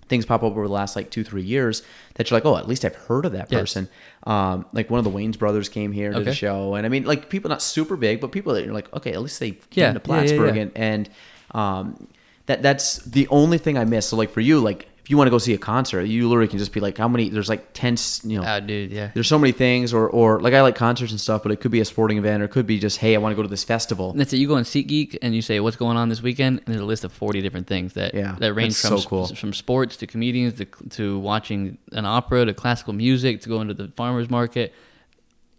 things 0.08 0.24
pop 0.24 0.42
up 0.44 0.52
over 0.52 0.66
the 0.68 0.72
last 0.72 0.94
like 0.94 1.10
two 1.10 1.24
three 1.24 1.42
years 1.42 1.82
that 2.14 2.30
you're 2.30 2.36
like 2.36 2.46
oh 2.46 2.56
at 2.56 2.68
least 2.68 2.84
i've 2.84 2.94
heard 2.94 3.24
of 3.26 3.32
that 3.32 3.50
Yes. 3.50 3.60
person 3.60 3.88
um 4.22 4.64
like 4.72 4.88
one 4.88 4.98
of 4.98 5.04
the 5.04 5.10
Wayans 5.10 5.36
brothers 5.36 5.68
came 5.68 5.90
here 5.90 6.12
to 6.12 6.20
the 6.20 6.32
show 6.32 6.76
and 6.76 6.86
i 6.86 6.88
mean 6.88 7.02
like 7.02 7.28
people 7.28 7.48
not 7.48 7.60
super 7.60 7.96
big 7.96 8.20
but 8.20 8.30
people 8.30 8.54
that 8.54 8.64
you're 8.64 8.72
like 8.72 8.86
okay 8.94 9.10
at 9.14 9.20
least 9.20 9.40
they 9.40 9.50
came 9.50 9.94
to 9.94 9.98
plattsburgh 9.98 10.56
and 10.56 10.70
and 10.76 11.08
um 11.56 12.06
that 12.46 12.62
that's 12.62 12.98
the 12.98 13.26
only 13.30 13.58
thing 13.58 13.76
i 13.76 13.84
miss 13.84 14.06
so 14.06 14.16
like 14.16 14.30
for 14.30 14.40
you 14.40 14.60
like 14.60 14.88
if 15.06 15.10
you 15.10 15.16
want 15.16 15.28
to 15.28 15.30
go 15.30 15.38
see 15.38 15.54
a 15.54 15.58
concert 15.58 16.02
you 16.02 16.28
literally 16.28 16.48
can 16.48 16.58
just 16.58 16.72
be 16.72 16.80
like 16.80 16.98
how 16.98 17.06
many 17.06 17.28
there's 17.28 17.48
like 17.48 17.72
10 17.74 17.92
s- 17.92 18.22
you 18.24 18.36
know 18.40 18.44
Ah, 18.44 18.58
dude, 18.58 18.90
yeah. 18.90 19.12
there's 19.14 19.28
so 19.28 19.38
many 19.38 19.52
things 19.52 19.94
or 19.94 20.10
or 20.10 20.40
like 20.40 20.52
i 20.52 20.60
like 20.62 20.74
concerts 20.74 21.12
and 21.12 21.20
stuff 21.20 21.44
but 21.44 21.52
it 21.52 21.60
could 21.60 21.70
be 21.70 21.78
a 21.80 21.84
sporting 21.84 22.18
event 22.18 22.42
or 22.42 22.46
it 22.46 22.50
could 22.50 22.66
be 22.66 22.80
just 22.80 22.98
hey 22.98 23.14
i 23.14 23.18
want 23.18 23.30
to 23.30 23.36
go 23.36 23.42
to 23.42 23.48
this 23.48 23.62
festival 23.62 24.10
And 24.10 24.18
That's 24.20 24.32
it. 24.32 24.38
You 24.38 24.48
go 24.48 24.56
on 24.56 24.64
SeatGeek 24.64 25.18
and 25.22 25.32
you 25.32 25.42
say 25.42 25.60
what's 25.60 25.76
going 25.76 25.96
on 25.96 26.08
this 26.08 26.22
weekend, 26.22 26.54
and 26.58 26.66
there's 26.74 26.80
a 26.88 26.90
list 26.92 27.04
of 27.04 27.12
40 27.12 27.40
different 27.40 27.68
things 27.68 27.92
that 27.92 28.14
Yeah, 28.14 28.34
that 28.40 28.52
range 28.54 28.74
from 28.74 28.98
so 28.98 29.08
cool. 29.08 29.26
from 29.28 29.52
sports 29.52 29.96
to 29.98 30.06
comedians 30.08 30.54
to 30.60 30.64
to 30.98 31.04
watching 31.20 31.78
an 31.92 32.04
opera 32.04 32.44
to 32.44 32.52
classical 32.52 32.92
music 32.92 33.42
to 33.42 33.48
going 33.48 33.68
to 33.68 33.74
the 33.74 33.88
farmers 33.96 34.28
market. 34.28 34.74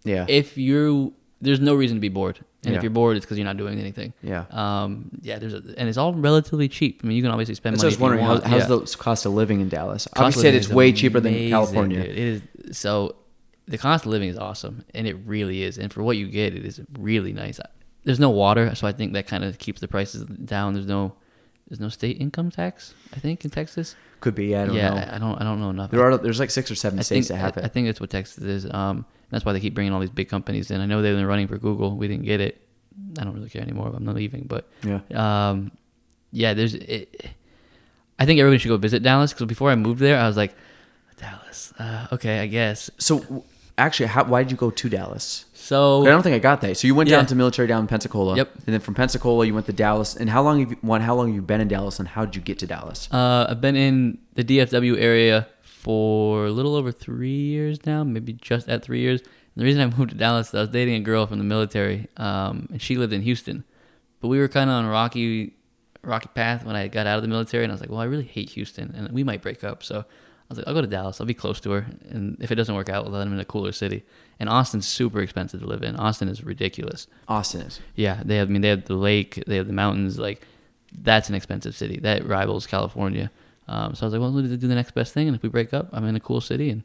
yeah 0.04 0.26
If 0.28 0.58
you 0.58 1.14
there's 1.40 1.60
no 1.62 1.74
reason 1.76 1.96
to 1.98 2.02
be 2.02 2.10
bored, 2.10 2.40
and 2.64 2.74
Yeah. 2.74 2.78
if 2.78 2.84
you're 2.84 2.90
bored, 2.90 3.18
it's 3.18 3.26
because 3.26 3.38
you're 3.38 3.46
not 3.46 3.58
doing 3.58 3.80
anything. 3.80 4.14
Yeah. 4.22 4.46
Um. 4.50 5.10
Yeah. 5.22 5.40
There's 5.40 5.54
a, 5.54 5.62
and 5.78 5.88
it's 5.88 5.98
all 5.98 6.14
relatively 6.14 6.68
cheap. 6.68 7.02
I 7.04 7.08
mean, 7.08 7.18
you 7.18 7.24
can 7.24 7.32
obviously 7.32 7.56
spend 7.56 7.76
That's 7.76 7.84
money. 7.84 7.92
I 7.92 7.96
was 7.96 8.00
wondering. 8.00 8.26
How, 8.26 8.50
how's 8.60 8.70
Yeah. 8.70 8.76
the 8.78 8.98
cost 8.98 9.26
of 9.26 9.34
living 9.34 9.62
in 9.62 9.70
Dallas? 9.70 10.08
Cost 10.16 10.38
Obviously, 10.38 10.58
it's 10.58 10.70
way 10.70 10.92
cheaper 10.92 11.20
than 11.20 11.50
California. 11.50 12.04
dude. 12.04 12.12
It 12.12 12.18
is 12.18 12.78
so 12.78 13.16
the 13.68 13.78
cost 13.78 14.06
of 14.06 14.12
living 14.12 14.30
is 14.30 14.38
awesome, 14.38 14.84
and 14.94 15.08
it 15.08 15.16
really 15.26 15.64
is. 15.64 15.78
And 15.78 15.92
for 15.92 16.02
what 16.04 16.18
you 16.18 16.28
get, 16.28 16.56
it 16.56 16.66
is 16.66 16.82
really 16.98 17.34
nice. 17.34 17.60
There's 18.04 18.20
no 18.20 18.30
water, 18.30 18.74
so 18.76 18.88
I 18.88 18.94
think 18.94 19.14
that 19.14 19.28
kind 19.28 19.44
of 19.44 19.58
keeps 19.60 19.82
the 19.82 19.88
prices 19.88 20.24
down. 20.24 20.74
There's 20.74 20.88
no 20.88 21.14
there's 21.68 21.80
no 21.82 21.90
state 21.90 22.20
income 22.22 22.50
tax. 22.50 22.94
I 23.14 23.20
think 23.20 23.44
in 23.44 23.52
Texas. 23.52 23.96
Could 24.22 24.36
be. 24.36 24.56
I 24.56 24.66
don't 24.66 24.76
yeah, 24.76 24.90
know. 24.90 24.96
I 24.96 25.16
I 25.16 25.18
don't 25.20 25.42
I 25.42 25.44
don't 25.44 25.60
know 25.60 25.70
enough. 25.70 25.92
There 25.92 26.02
are 26.02 26.18
there's 26.18 26.40
like 26.40 26.50
six 26.50 26.72
or 26.72 26.76
seven 26.76 26.98
I 27.00 27.02
states 27.02 27.28
think 27.28 27.40
that 27.40 27.44
have 27.46 27.58
I, 27.58 27.62
it. 27.62 27.66
I 27.66 27.68
think 27.68 27.88
that's 27.88 28.00
what 28.00 28.10
Texas 28.10 28.44
is. 28.44 28.72
Um, 28.74 29.06
that's 29.30 29.44
why 29.46 29.54
they 29.54 29.60
keep 29.60 29.74
bringing 29.74 29.94
all 29.94 30.00
these 30.00 30.10
big 30.10 30.30
companies 30.30 30.72
in. 30.72 30.82
I 30.82 30.86
know 30.86 31.02
they've 31.02 31.16
been 31.16 31.26
running 31.26 31.48
for 31.48 31.58
Google. 31.58 31.96
We 31.98 32.08
didn't 32.08 32.26
get 32.26 32.40
it. 32.42 32.62
I 33.20 33.24
don't 33.24 33.34
really 33.34 33.50
care 33.50 33.62
anymore. 33.62 33.92
I'm 33.96 34.06
not 34.06 34.16
leaving, 34.16 34.44
but 34.48 34.70
yeah. 34.84 35.00
um, 35.16 35.72
yeah, 36.32 36.54
there's. 36.54 36.74
It, 36.76 37.32
I 38.20 38.26
think 38.26 38.40
everybody 38.40 38.58
should 38.58 38.70
go 38.70 38.78
visit 38.78 39.04
Dallas 39.04 39.34
because 39.34 39.46
before 39.48 39.70
I 39.70 39.76
moved 39.76 40.00
there, 40.00 40.20
I 40.20 40.28
was 40.28 40.38
like, 40.38 40.56
Dallas. 41.18 41.74
Uh, 41.78 42.08
okay, 42.14 42.40
I 42.40 42.48
guess. 42.48 42.90
So 42.98 43.44
actually, 43.78 44.08
how, 44.08 44.24
why 44.24 44.44
did 44.44 44.52
you 44.52 44.58
go 44.58 44.72
to 44.72 44.90
Dallas? 44.90 45.46
So 45.54 46.04
I 46.04 46.10
don't 46.10 46.24
think 46.24 46.34
I 46.36 46.40
got 46.40 46.62
that. 46.62 46.78
So 46.78 46.88
you 46.88 46.96
went 46.96 47.10
Yeah. 47.10 47.18
down 47.18 47.26
to 47.28 47.36
military 47.36 47.68
down 47.68 47.82
in 47.82 47.88
Pensacola. 47.88 48.38
Yep. 48.38 48.56
And 48.66 48.74
then 48.74 48.80
from 48.80 48.94
Pensacola, 48.96 49.46
you 49.46 49.54
went 49.54 49.66
to 49.66 49.74
Dallas. 49.74 50.16
And 50.16 50.30
how 50.30 50.42
long 50.42 50.60
have 50.62 50.72
you 50.72 50.78
one? 50.82 51.02
How 51.02 51.14
long 51.16 51.28
have 51.28 51.36
you 51.36 51.42
been 51.42 51.60
in 51.62 51.68
Dallas? 51.68 52.00
And 52.00 52.08
how 52.08 52.26
did 52.26 52.36
you 52.36 52.42
get 52.42 52.58
to 52.60 52.68
Dallas? 52.68 53.10
uh, 53.12 53.48
I've 53.50 53.60
been 53.62 53.76
in 53.76 54.18
the 54.36 54.44
DFW 54.44 54.98
area 54.98 55.48
for 55.88 56.48
a 56.48 56.52
little 56.52 56.76
over 56.76 56.92
three 56.92 57.30
years 57.30 57.86
now, 57.86 58.04
maybe 58.04 58.34
just 58.34 58.68
at 58.68 58.84
three 58.84 59.00
years. 59.00 59.22
And 59.22 59.30
the 59.56 59.64
reason 59.64 59.80
I 59.80 59.86
moved 59.98 60.10
to 60.10 60.18
Dallas, 60.18 60.50
is 60.50 60.54
I 60.54 60.60
was 60.60 60.70
dating 60.70 60.96
a 60.96 61.00
girl 61.00 61.26
from 61.26 61.38
the 61.38 61.46
military, 61.46 62.10
um, 62.18 62.68
and 62.74 62.82
she 62.82 62.98
lived 62.98 63.14
in 63.14 63.22
Houston, 63.22 63.64
but 64.20 64.28
we 64.28 64.38
were 64.38 64.50
kind 64.50 64.70
of 64.70 64.74
on 64.74 64.84
a 64.84 64.90
rocky, 64.90 65.54
rocky 66.02 66.28
path 66.36 66.66
when 66.66 66.76
I 66.76 66.90
got 66.90 67.08
out 67.08 67.16
of 67.16 67.22
the 67.22 67.30
military, 67.30 67.64
and 67.64 67.72
I 67.72 67.74
was 67.74 67.80
like, 67.80 67.90
well, 67.90 68.02
I 68.02 68.04
really 68.04 68.26
hate 68.26 68.50
Houston, 68.50 68.94
and 68.98 69.10
we 69.14 69.24
might 69.24 69.42
break 69.42 69.64
up, 69.64 69.82
so. 69.82 70.04
I 70.50 70.54
was 70.54 70.60
like, 70.60 70.68
I'll 70.70 70.74
go 70.76 70.80
to 70.80 70.88
Dallas. 70.88 71.20
I'll 71.20 71.28
be 71.28 71.34
close 71.34 71.60
to 71.60 71.72
her, 71.72 71.86
and 72.10 72.38
if 72.40 72.54
it 72.54 72.56
doesn't 72.56 72.74
work 72.74 72.88
out, 72.88 73.04
we'll 73.04 73.12
let 73.12 73.28
him 73.28 73.34
in 73.34 73.40
a 73.42 73.44
cooler 73.44 73.74
city. 73.74 74.06
And 74.40 74.48
Austin's 74.48 74.88
super 74.88 75.20
expensive 75.20 75.60
to 75.60 75.68
live 75.68 75.84
in. 75.84 75.98
Austin 75.98 76.30
is 76.30 76.42
ridiculous. 76.42 77.08
Austin 77.28 77.60
is. 77.64 77.82
Yeah, 77.96 78.22
they 78.24 78.38
have. 78.38 78.48
I 78.48 78.52
mean, 78.52 78.62
they 78.62 78.70
have 78.70 78.86
the 78.86 78.96
lake, 78.96 79.44
they 79.46 79.58
have 79.58 79.68
the 79.68 79.74
mountains. 79.74 80.18
Like, 80.18 80.48
that's 80.98 81.28
an 81.28 81.36
expensive 81.36 81.76
city. 81.76 82.00
That 82.00 82.26
rivals 82.26 82.66
California. 82.66 83.30
Um, 83.68 83.96
so 83.96 84.04
I 84.04 84.06
was 84.08 84.14
like, 84.14 84.22
well, 84.22 84.32
let's 84.32 84.50
do 84.50 84.68
the 84.68 84.76
next 84.76 84.92
best 84.94 85.14
thing, 85.14 85.28
and 85.28 85.36
if 85.36 85.44
we 85.44 85.50
break 85.50 85.74
up, 85.74 85.90
I'm 85.92 86.06
in 86.06 86.16
a 86.16 86.20
cool 86.20 86.40
city, 86.42 86.70
and 86.70 86.84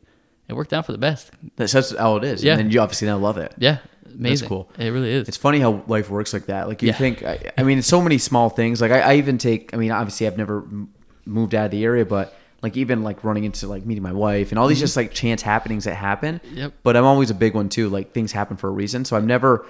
it 0.49 0.55
worked 0.55 0.73
out 0.73 0.85
for 0.87 0.93
the 0.93 0.99
best. 0.99 1.31
That's, 1.57 1.73
that's 1.73 1.97
how 1.97 2.17
it 2.17 2.25
is. 2.25 2.43
Yeah. 2.43 2.53
And 2.53 2.61
then 2.61 2.71
you 2.71 2.81
obviously 2.81 3.07
now 3.07 3.19
love 3.19 3.39
it. 3.39 3.55
Yeah, 3.57 3.79
amazing. 4.13 4.49
cool. 4.49 4.69
It 4.79 4.89
really 4.91 5.11
is. 5.13 5.29
It's 5.29 5.37
funny 5.37 5.61
how 5.61 5.85
life 5.87 6.11
works 6.11 6.33
like 6.33 6.47
that. 6.47 6.67
Like 6.69 6.83
you 6.83 6.89
Yeah. 6.89 6.95
think, 6.95 7.23
I, 7.23 7.53
I 7.57 7.63
mean, 7.63 7.79
it's 7.79 7.87
so 7.87 8.03
many 8.03 8.19
small 8.19 8.51
things. 8.51 8.81
Like 8.81 8.91
I, 8.91 9.01
I 9.01 9.15
even 9.15 9.39
take, 9.39 9.73
I 9.73 9.77
mean, 9.77 9.93
obviously 9.93 10.27
I've 10.27 10.37
never 10.37 10.59
m- 10.59 10.93
moved 11.25 11.55
out 11.55 11.67
of 11.67 11.71
the 11.71 11.85
area, 11.85 12.05
but 12.05 12.35
like 12.63 12.77
even 12.77 13.05
like 13.05 13.23
running 13.23 13.45
into 13.45 13.69
like 13.69 13.87
meeting 13.87 14.03
my 14.03 14.13
wife 14.13 14.51
and 14.51 14.59
all 14.59 14.67
these 14.67 14.81
just 14.81 14.97
like 14.97 15.13
chance 15.13 15.41
happenings 15.43 15.85
that 15.85 15.95
happen. 15.95 16.41
Mm-hmm. 16.45 16.57
Yep. 16.59 16.73
But 16.83 16.97
I'm 16.97 17.05
always 17.05 17.31
a 17.31 17.35
big 17.35 17.55
one 17.55 17.69
too. 17.69 17.89
Like 17.89 18.13
things 18.13 18.33
happen 18.33 18.57
for 18.57 18.69
a 18.69 18.73
reason. 18.73 19.05
So 19.05 19.17
I'm 19.17 19.27
never, 19.29 19.65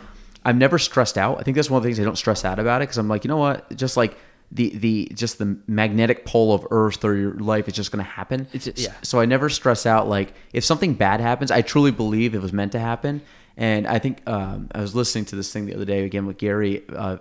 I'm 0.46 0.56
never 0.58 0.78
stressed 0.78 1.18
out. 1.18 1.38
I 1.38 1.42
think 1.42 1.54
that's 1.56 1.68
one 1.70 1.76
of 1.76 1.82
the 1.82 1.88
things 1.88 2.00
I 2.00 2.04
don't 2.04 2.16
stress 2.16 2.44
out 2.46 2.58
about 2.58 2.80
it 2.80 2.84
because 2.84 2.96
I'm 2.98 3.08
like, 3.08 3.24
you 3.24 3.28
know 3.28 3.36
what? 3.36 3.76
Just 3.76 3.96
like 3.98 4.16
the 4.54 4.68
the 4.76 5.10
just 5.14 5.38
the 5.38 5.56
magnetic 5.66 6.26
pole 6.26 6.52
of 6.52 6.66
Earth 6.70 7.04
or 7.04 7.16
your 7.16 7.32
life 7.34 7.68
is 7.68 7.74
just 7.74 7.90
going 7.90 8.04
to 8.04 8.10
happen. 8.10 8.46
It's- 8.52 8.82
yeah. 8.84 8.92
So 9.02 9.18
I 9.18 9.24
never 9.24 9.48
stress 9.48 9.86
out. 9.86 10.08
Like 10.08 10.34
if 10.52 10.62
something 10.64 10.92
bad 10.94 11.20
happens, 11.20 11.50
I 11.50 11.62
truly 11.62 11.90
believe 11.90 12.34
it 12.34 12.42
was 12.42 12.52
meant 12.52 12.72
to 12.72 12.78
happen. 12.78 13.22
And 13.56 13.86
I 13.86 13.98
think 13.98 14.26
um, 14.28 14.68
I 14.74 14.80
was 14.80 14.94
listening 14.94 15.24
to 15.26 15.36
this 15.36 15.52
thing 15.52 15.66
the 15.66 15.74
other 15.74 15.84
day 15.84 16.04
again 16.04 16.26
with 16.26 16.36
Gary 16.38 16.82
uh, 16.94 17.16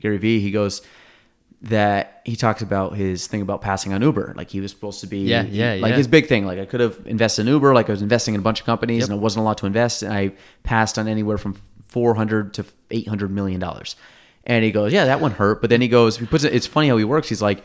Gary 0.00 0.18
V. 0.18 0.40
He 0.40 0.50
goes 0.50 0.82
that 1.62 2.20
he 2.24 2.36
talks 2.36 2.60
about 2.62 2.94
his 2.96 3.26
thing 3.26 3.40
about 3.40 3.62
passing 3.62 3.92
on 3.94 4.02
Uber. 4.02 4.34
Like 4.36 4.50
he 4.50 4.60
was 4.60 4.70
supposed 4.70 5.00
to 5.00 5.06
be 5.06 5.20
Yeah, 5.20 5.42
yeah, 5.42 5.78
like 5.80 5.90
yeah. 5.90 5.96
his 5.96 6.06
big 6.08 6.26
thing. 6.28 6.44
Like 6.46 6.58
I 6.58 6.66
could 6.66 6.80
have 6.80 7.00
invested 7.06 7.42
in 7.42 7.48
Uber. 7.54 7.74
Like 7.74 7.88
I 7.88 7.92
was 7.92 8.02
investing 8.02 8.34
in 8.34 8.40
a 8.40 8.42
bunch 8.42 8.60
of 8.60 8.66
companies 8.66 9.00
Yep. 9.00 9.10
and 9.10 9.18
I 9.18 9.22
wasn't 9.22 9.42
allowed 9.42 9.58
to 9.58 9.66
invest. 9.66 10.02
And 10.02 10.12
I 10.12 10.32
passed 10.62 10.98
on 10.98 11.08
anywhere 11.08 11.38
from 11.38 11.56
four 11.86 12.14
hundred 12.14 12.52
to 12.54 12.64
eight 12.90 13.08
hundred 13.08 13.30
million 13.30 13.58
dollars. 13.60 13.96
And 14.46 14.64
he 14.64 14.70
goes, 14.70 14.92
yeah, 14.92 15.06
that 15.06 15.20
one 15.20 15.32
hurt. 15.32 15.60
But 15.60 15.70
then 15.70 15.80
he 15.80 15.88
goes, 15.88 16.16
he 16.16 16.26
puts 16.26 16.44
it. 16.44 16.54
It's 16.54 16.66
funny 16.66 16.88
how 16.88 16.96
he 16.96 17.04
works. 17.04 17.28
He's 17.28 17.42
like. 17.42 17.62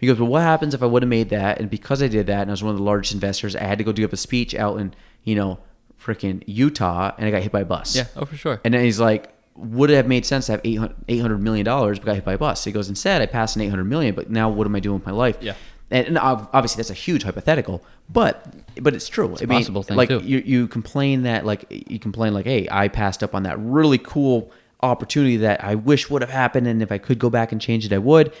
He 0.00 0.06
goes, 0.06 0.20
well, 0.20 0.28
what 0.28 0.42
happens 0.42 0.74
if 0.74 0.82
I 0.84 0.86
would 0.86 1.02
have 1.02 1.08
made 1.08 1.30
that? 1.30 1.58
And 1.58 1.68
because 1.68 2.04
I 2.04 2.06
did 2.06 2.28
that, 2.28 2.42
and 2.42 2.50
I 2.50 2.52
was 2.52 2.62
one 2.62 2.70
of 2.70 2.76
the 2.76 2.84
largest 2.84 3.14
investors, 3.14 3.56
I 3.56 3.64
had 3.64 3.78
to 3.78 3.84
go 3.84 3.90
do 3.90 4.04
up 4.04 4.12
a 4.12 4.16
speech 4.16 4.54
out 4.54 4.78
in, 4.78 4.94
you 5.24 5.34
know, 5.34 5.58
freaking 6.00 6.42
Utah, 6.46 7.12
and 7.18 7.26
I 7.26 7.32
got 7.32 7.42
hit 7.42 7.50
by 7.50 7.62
a 7.62 7.64
bus. 7.64 7.96
yeah, 7.96 8.04
oh 8.14 8.24
for 8.24 8.36
sure. 8.36 8.60
And 8.64 8.74
then 8.74 8.84
he's 8.84 9.00
like, 9.00 9.32
would 9.56 9.90
it 9.90 9.96
have 9.96 10.06
made 10.06 10.24
sense 10.24 10.46
to 10.46 10.52
have 10.52 10.60
800 10.62 10.96
$800 11.08 11.40
million 11.40 11.64
but 11.64 12.04
got 12.04 12.14
hit 12.14 12.24
by 12.24 12.34
a 12.34 12.38
bus? 12.38 12.64
He 12.64 12.70
goes, 12.70 12.88
instead, 12.88 13.22
I 13.22 13.26
passed 13.26 13.56
an 13.56 13.62
800 13.62 13.84
million, 13.84 14.14
but 14.14 14.30
now 14.30 14.48
what 14.48 14.68
am 14.68 14.76
I 14.76 14.80
doing 14.80 14.98
with 14.98 15.06
my 15.06 15.12
life? 15.12 15.36
Yeah. 15.40 15.54
And, 15.90 16.06
and 16.06 16.18
obviously 16.18 16.80
that's 16.80 16.90
a 16.90 16.94
huge 16.94 17.24
hypothetical, 17.24 17.82
but 18.08 18.46
but 18.80 18.94
it's 18.94 19.08
true. 19.08 19.32
It's 19.32 19.42
a 19.42 19.48
possible 19.48 19.82
thing, 19.82 19.96
like 19.96 20.10
too. 20.10 20.20
you 20.20 20.42
you 20.44 20.68
complain 20.68 21.22
that 21.22 21.46
like 21.46 21.64
you 21.70 21.98
complain 21.98 22.34
like, 22.34 22.44
hey, 22.44 22.68
I 22.70 22.88
passed 22.88 23.22
up 23.22 23.34
on 23.34 23.44
that 23.44 23.58
really 23.58 23.98
cool 23.98 24.52
opportunity 24.80 25.38
that 25.38 25.62
I 25.62 25.74
wish 25.74 26.10
would 26.10 26.22
have 26.22 26.30
happened, 26.30 26.66
and 26.66 26.82
if 26.82 26.92
I 26.92 26.98
could 26.98 27.18
go 27.18 27.30
back 27.30 27.52
and 27.52 27.60
change 27.60 27.84
it, 27.84 27.92
I 27.92 27.98
would. 27.98 28.32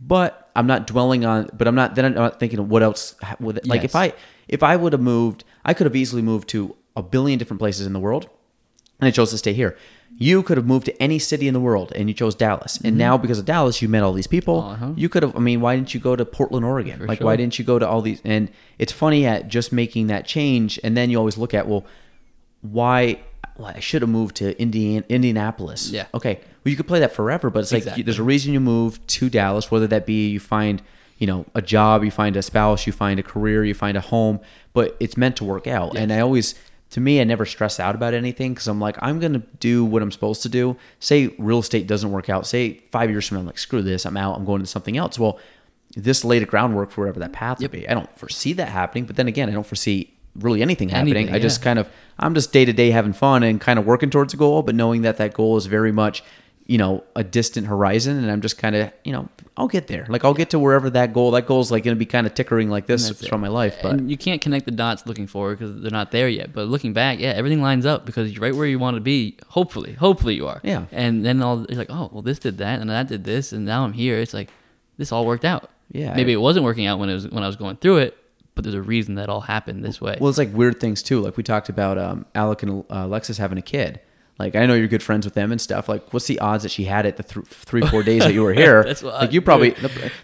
But 0.00 0.50
I'm 0.54 0.66
not 0.66 0.86
dwelling 0.86 1.24
on. 1.24 1.48
But 1.56 1.68
I'm 1.68 1.74
not. 1.74 1.94
Then 1.94 2.04
I'm 2.04 2.14
not 2.14 2.38
thinking 2.38 2.58
of 2.58 2.68
what 2.68 2.82
else. 2.82 3.14
Would, 3.40 3.66
like 3.66 3.84
if 3.84 3.96
I 3.96 4.12
if 4.48 4.62
I 4.62 4.76
would 4.76 4.92
have 4.92 5.02
moved, 5.02 5.44
I 5.64 5.74
could 5.74 5.86
have 5.86 5.96
easily 5.96 6.22
moved 6.22 6.48
to 6.50 6.76
a 6.94 7.02
billion 7.02 7.38
different 7.38 7.60
places 7.60 7.86
in 7.86 7.92
the 7.92 8.00
world 8.00 8.28
and 9.00 9.06
I 9.06 9.10
chose 9.10 9.30
to 9.30 9.38
stay 9.38 9.52
here. 9.52 9.76
You 10.18 10.42
could 10.42 10.56
have 10.56 10.66
moved 10.66 10.86
to 10.86 11.02
any 11.02 11.18
city 11.18 11.46
in 11.46 11.52
the 11.52 11.60
world, 11.60 11.92
and 11.94 12.08
you 12.08 12.14
chose 12.14 12.34
Dallas. 12.34 12.78
And 12.82 12.96
now, 12.96 13.18
because 13.18 13.38
of 13.38 13.44
Dallas, 13.44 13.82
you 13.82 13.88
met 13.88 14.02
all 14.02 14.14
these 14.14 14.26
people. 14.26 14.62
Mm-hmm. 14.62 14.84
Uh-huh. 14.84 14.92
You 14.96 15.08
could 15.08 15.22
have. 15.22 15.36
I 15.36 15.40
mean, 15.40 15.60
why 15.60 15.76
didn't 15.76 15.92
you 15.92 16.00
go 16.00 16.16
to 16.16 16.24
Portland, 16.24 16.64
Oregon? 16.64 17.00
For 17.00 17.06
like, 17.06 17.18
sure. 17.18 17.26
why 17.26 17.36
didn't 17.36 17.58
you 17.58 17.64
go 17.64 17.78
to 17.78 17.86
all 17.86 18.00
these? 18.00 18.22
And 18.24 18.50
it's 18.78 18.92
funny 18.92 19.26
at 19.26 19.48
just 19.48 19.72
making 19.72 20.06
that 20.06 20.24
change, 20.24 20.80
and 20.82 20.96
then 20.96 21.10
you 21.10 21.18
always 21.18 21.36
look 21.36 21.52
at 21.52 21.68
well, 21.68 21.84
why? 22.62 23.20
Well, 23.56 23.68
I 23.74 23.80
should 23.80 24.02
have 24.02 24.08
moved 24.10 24.36
to 24.36 24.58
Indian 24.60 25.04
Indianapolis. 25.08 25.90
Yeah. 25.90 26.06
Okay. 26.14 26.40
Well, 26.64 26.70
you 26.70 26.76
could 26.76 26.86
play 26.88 27.00
that 27.00 27.12
forever, 27.12 27.50
but 27.50 27.60
it's 27.60 27.72
like 27.72 27.82
Exactly. 27.82 28.02
there's 28.02 28.18
a 28.18 28.22
reason 28.24 28.52
you 28.52 28.60
move 28.60 29.04
to 29.06 29.30
Dallas, 29.30 29.70
whether 29.70 29.86
that 29.86 30.06
be 30.06 30.28
you 30.28 30.40
find 30.40 30.82
you 31.18 31.26
know 31.26 31.46
a 31.54 31.62
job, 31.62 32.04
you 32.04 32.10
find 32.10 32.36
a 32.36 32.42
spouse, 32.42 32.86
you 32.86 32.92
find 32.92 33.18
a 33.18 33.22
career, 33.22 33.64
you 33.64 33.74
find 33.74 33.96
a 33.96 34.00
home, 34.00 34.40
but 34.72 34.96
it's 35.00 35.16
meant 35.16 35.36
to 35.36 35.44
work 35.44 35.66
out. 35.66 35.96
And 35.96 36.12
I 36.12 36.20
always 36.20 36.54
to 36.90 37.00
me, 37.00 37.20
I 37.20 37.24
never 37.24 37.44
stress 37.44 37.80
out 37.80 37.94
about 37.94 38.14
anything 38.14 38.54
because 38.54 38.68
I'm 38.68 38.80
like, 38.80 38.96
I'm 39.00 39.18
gonna 39.18 39.42
do 39.58 39.84
what 39.84 40.02
I'm 40.02 40.12
supposed 40.12 40.42
to 40.42 40.48
do. 40.48 40.76
Say 41.00 41.34
real 41.38 41.58
estate 41.60 41.86
doesn't 41.86 42.10
work 42.12 42.28
out. 42.30 42.46
Say 42.46 42.74
five 42.92 43.10
years 43.10 43.26
from 43.26 43.36
now, 43.36 43.40
I'm 43.40 43.46
like, 43.46 43.58
screw 43.58 43.82
this, 43.82 44.04
I'm 44.04 44.16
out. 44.16 44.36
I'm 44.36 44.44
going 44.44 44.60
to 44.60 44.66
something 44.66 44.96
else. 44.96 45.18
Well, 45.18 45.38
this 45.96 46.24
laid 46.24 46.42
a 46.42 46.46
groundwork 46.46 46.90
for 46.90 47.00
whatever 47.02 47.20
that 47.20 47.32
path 47.32 47.60
would 47.60 47.70
be. 47.70 47.88
I 47.88 47.94
don't 47.94 48.18
foresee 48.18 48.52
that 48.54 48.68
happening, 48.68 49.04
but 49.06 49.16
then 49.16 49.28
again, 49.28 49.48
I 49.48 49.52
don't 49.52 49.66
foresee 49.66 50.12
really 50.38 50.62
anything 50.62 50.88
happening. 50.88 51.16
Anything, 51.16 51.34
I 51.34 51.38
just 51.38 51.60
yeah. 51.60 51.64
kind 51.64 51.78
of, 51.78 51.90
I'm 52.18 52.34
just 52.34 52.52
day 52.52 52.64
to 52.64 52.72
day 52.72 52.90
having 52.90 53.12
fun 53.12 53.42
and 53.42 53.60
kind 53.60 53.78
of 53.78 53.86
working 53.86 54.10
towards 54.10 54.34
a 54.34 54.36
goal, 54.36 54.62
but 54.62 54.74
knowing 54.74 55.02
that 55.02 55.16
that 55.18 55.34
goal 55.34 55.56
is 55.56 55.66
very 55.66 55.92
much, 55.92 56.22
you 56.66 56.78
know, 56.78 57.04
a 57.14 57.22
distant 57.22 57.66
horizon, 57.68 58.16
and 58.18 58.30
I'm 58.30 58.40
just 58.40 58.58
kind 58.58 58.74
of, 58.74 58.92
you 59.04 59.12
know, 59.12 59.28
I'll 59.56 59.68
get 59.68 59.86
there. 59.86 60.04
Like 60.08 60.24
I'll 60.24 60.34
get 60.34 60.50
to 60.50 60.58
wherever 60.58 60.90
that 60.90 61.12
goal. 61.12 61.30
That 61.30 61.46
goal 61.46 61.60
is 61.60 61.70
like 61.70 61.84
going 61.84 61.94
to 61.94 61.98
be 61.98 62.06
kind 62.06 62.26
of 62.26 62.34
tickering 62.34 62.68
like 62.68 62.86
this 62.86 63.08
throughout 63.10 63.40
my 63.40 63.48
life, 63.48 63.78
but. 63.82 63.92
and 63.92 64.10
you 64.10 64.16
can't 64.16 64.40
connect 64.40 64.64
the 64.64 64.72
dots 64.72 65.06
looking 65.06 65.26
forward 65.26 65.58
because 65.58 65.80
they're 65.80 65.90
not 65.90 66.10
there 66.10 66.28
yet. 66.28 66.52
But 66.52 66.66
looking 66.66 66.92
back, 66.92 67.20
yeah, 67.20 67.30
everything 67.30 67.62
lines 67.62 67.86
up 67.86 68.04
because 68.04 68.32
you're 68.32 68.42
right 68.42 68.54
where 68.54 68.66
you 68.66 68.78
want 68.78 68.96
to 68.96 69.00
be. 69.00 69.36
Hopefully, 69.48 69.92
hopefully 69.92 70.34
you 70.34 70.46
are. 70.48 70.60
Yeah. 70.62 70.86
And 70.92 71.24
then 71.24 71.40
all 71.40 71.64
you're 71.68 71.78
like, 71.78 71.90
oh, 71.90 72.10
well, 72.12 72.22
this 72.22 72.38
did 72.38 72.58
that, 72.58 72.80
and 72.80 72.90
that 72.90 73.08
did 73.08 73.24
this, 73.24 73.52
and 73.52 73.64
now 73.64 73.84
I'm 73.84 73.92
here. 73.92 74.18
It's 74.18 74.34
like 74.34 74.50
this 74.98 75.12
all 75.12 75.24
worked 75.24 75.44
out. 75.44 75.70
Yeah. 75.92 76.14
Maybe 76.14 76.32
it 76.32 76.40
wasn't 76.40 76.64
working 76.64 76.86
out 76.86 76.98
when 76.98 77.08
it 77.08 77.14
was 77.14 77.28
when 77.28 77.44
I 77.44 77.46
was 77.46 77.56
going 77.56 77.76
through 77.76 77.98
it, 77.98 78.18
but 78.56 78.64
there's 78.64 78.74
a 78.74 78.82
reason 78.82 79.14
that 79.14 79.28
all 79.28 79.42
happened 79.42 79.84
this 79.84 80.00
way. 80.00 80.16
Well, 80.18 80.28
it's 80.28 80.38
like 80.38 80.52
weird 80.52 80.80
things 80.80 81.02
too. 81.02 81.20
Like 81.20 81.36
we 81.36 81.44
talked 81.44 81.68
about 81.68 81.98
um, 81.98 82.26
Alec 82.34 82.64
and 82.64 82.80
uh, 82.90 83.04
Alexis 83.04 83.38
having 83.38 83.58
a 83.58 83.62
kid. 83.62 84.00
Like 84.38 84.56
I 84.56 84.66
know 84.66 84.74
you're 84.74 84.88
good 84.88 85.02
friends 85.02 85.24
with 85.26 85.34
them 85.34 85.52
and 85.52 85.60
stuff. 85.60 85.88
Like, 85.88 86.12
what's 86.12 86.26
the 86.26 86.38
odds 86.40 86.62
that 86.64 86.70
she 86.70 86.84
had 86.84 87.06
it 87.06 87.16
the 87.16 87.22
th- 87.22 87.46
three 87.46 87.82
four 87.82 88.02
days 88.02 88.22
that 88.22 88.34
you 88.34 88.42
were 88.42 88.52
here? 88.64 88.82
That's 88.82 89.02
what 89.02 89.14
like 89.14 89.30
I- 89.30 89.32
you 89.32 89.40
probably 89.40 89.70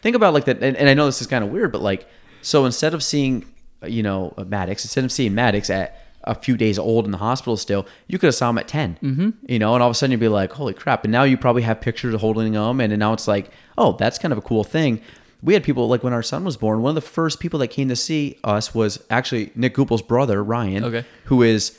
think 0.03 0.17
about 0.17 0.35
like 0.35 0.47
that. 0.47 0.63
And, 0.63 0.77
and 0.77 0.89
I 0.89 0.95
know 0.95 1.07
this 1.07 1.21
is 1.21 1.27
kind 1.27 1.45
of 1.45 1.51
weird, 1.51 1.71
but 1.71 1.83
like 1.83 2.09
so 2.41 2.65
instead 2.65 2.95
of 2.95 3.03
seeing 3.05 3.45
you 3.87 4.03
know 4.03 4.35
uh, 4.37 4.45
Maddox, 4.45 4.85
instead 4.85 5.05
of 5.05 5.13
seeing 5.13 5.35
Maddox 5.35 5.71
at 5.71 5.99
a 6.25 6.35
few 6.35 6.57
days 6.57 6.79
old 6.79 7.05
in 7.05 7.11
the 7.11 7.19
hospital 7.19 7.57
still, 7.57 7.87
you 8.07 8.19
could 8.19 8.29
have 8.29 8.35
saw 8.35 8.49
him 8.49 8.59
at 8.59 8.69
10 8.69 8.99
mm-hmm. 9.03 9.31
You 9.47 9.59
know, 9.59 9.75
and 9.75 9.83
all 9.83 9.89
of 9.89 9.93
a 9.93 9.95
sudden 9.95 10.13
you'd 10.13 10.21
be 10.21 10.29
like, 10.29 10.53
holy 10.53 10.75
crap! 10.75 11.05
And 11.05 11.13
now 11.13 11.25
you 11.25 11.37
probably 11.37 11.63
have 11.63 11.81
pictures 11.81 12.15
of 12.15 12.21
holding 12.21 12.55
him, 12.55 12.81
and, 12.81 12.93
and 12.93 13.01
now 13.01 13.13
it's 13.13 13.29
like, 13.29 13.51
oh, 13.77 13.93
that's 13.93 14.19
kind 14.19 14.33
of 14.33 14.39
a 14.39 14.43
cool 14.43 14.65
thing. 14.65 15.03
We 15.43 15.55
had 15.55 15.65
people 15.65 15.89
like 15.89 16.03
when 16.05 16.13
our 16.13 16.23
son 16.23 16.45
was 16.45 16.57
born. 16.57 16.83
One 16.83 16.91
of 16.91 16.95
the 16.95 17.01
first 17.09 17.41
people 17.41 17.59
that 17.61 17.69
came 17.69 17.89
to 17.89 17.97
see 17.97 18.39
us 18.45 18.75
was 18.75 19.03
actually 19.11 19.51
Nick 19.57 19.75
Goupel's 19.75 20.03
brother 20.03 20.43
Ryan, 20.43 20.85
Okay. 20.85 21.05
who 21.25 21.43
is 21.43 21.77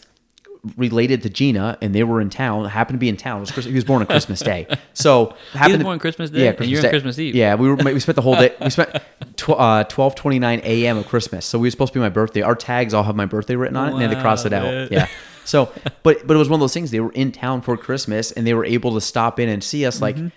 related 0.77 1.21
to 1.23 1.29
Gina, 1.29 1.77
and 1.81 1.93
they 1.93 2.03
were 2.03 2.21
in 2.21 2.29
town. 2.29 2.65
Happened 2.65 2.95
to 2.95 2.99
be 2.99 3.09
in 3.09 3.17
town. 3.17 3.37
It 3.37 3.41
was 3.41 3.51
Christ- 3.51 3.67
he 3.67 3.75
was 3.75 3.83
born 3.83 4.01
on 4.01 4.07
Christmas 4.07 4.39
Day, 4.39 4.65
so 4.93 5.35
happened 5.53 5.79
to- 5.79 5.83
born 5.85 5.99
Christmas 5.99 6.29
Day, 6.29 6.47
and 6.47 6.65
you're 6.65 6.83
on 6.83 6.89
Christmas 6.89 7.19
Eve. 7.19 7.35
Yeah, 7.35 7.55
we 7.55 7.67
were. 7.67 7.75
We 7.75 7.99
spent 7.99 8.15
the 8.15 8.21
whole 8.21 8.35
day. 8.35 8.53
We 8.61 8.69
spent 8.69 8.89
tw- 9.37 9.49
uh, 9.51 9.83
twelve 9.85 10.15
twenty 10.15 10.39
nine 10.39 10.61
a.m. 10.63 10.97
of 10.97 11.07
Christmas. 11.07 11.45
So 11.45 11.59
we 11.59 11.67
were 11.67 11.71
supposed 11.71 11.93
to 11.93 11.99
be 11.99 12.01
my 12.01 12.09
birthday. 12.09 12.41
Our 12.41 12.55
tags 12.55 12.93
all 12.93 13.03
have 13.03 13.15
my 13.15 13.25
birthday 13.25 13.55
written 13.55 13.75
on 13.77 13.87
it, 13.89 13.91
and 13.93 14.01
they 14.01 14.07
had 14.07 14.15
to 14.15 14.21
cross 14.21 14.45
it 14.45 14.53
out. 14.53 14.63
man. 14.63 14.87
Yeah. 14.91 15.07
So, 15.45 15.71
but 16.03 16.25
but 16.25 16.33
it 16.35 16.37
was 16.37 16.47
one 16.47 16.57
of 16.57 16.61
those 16.61 16.73
things. 16.73 16.91
They 16.91 17.01
were 17.01 17.11
in 17.11 17.31
town 17.33 17.61
for 17.61 17.75
Christmas, 17.75 18.31
and 18.31 18.47
they 18.47 18.53
were 18.53 18.65
able 18.65 18.93
to 18.93 19.01
stop 19.01 19.39
in 19.41 19.49
and 19.49 19.61
see 19.63 19.85
us. 19.85 20.01
Like 20.01 20.15
Mm-hmm. 20.15 20.27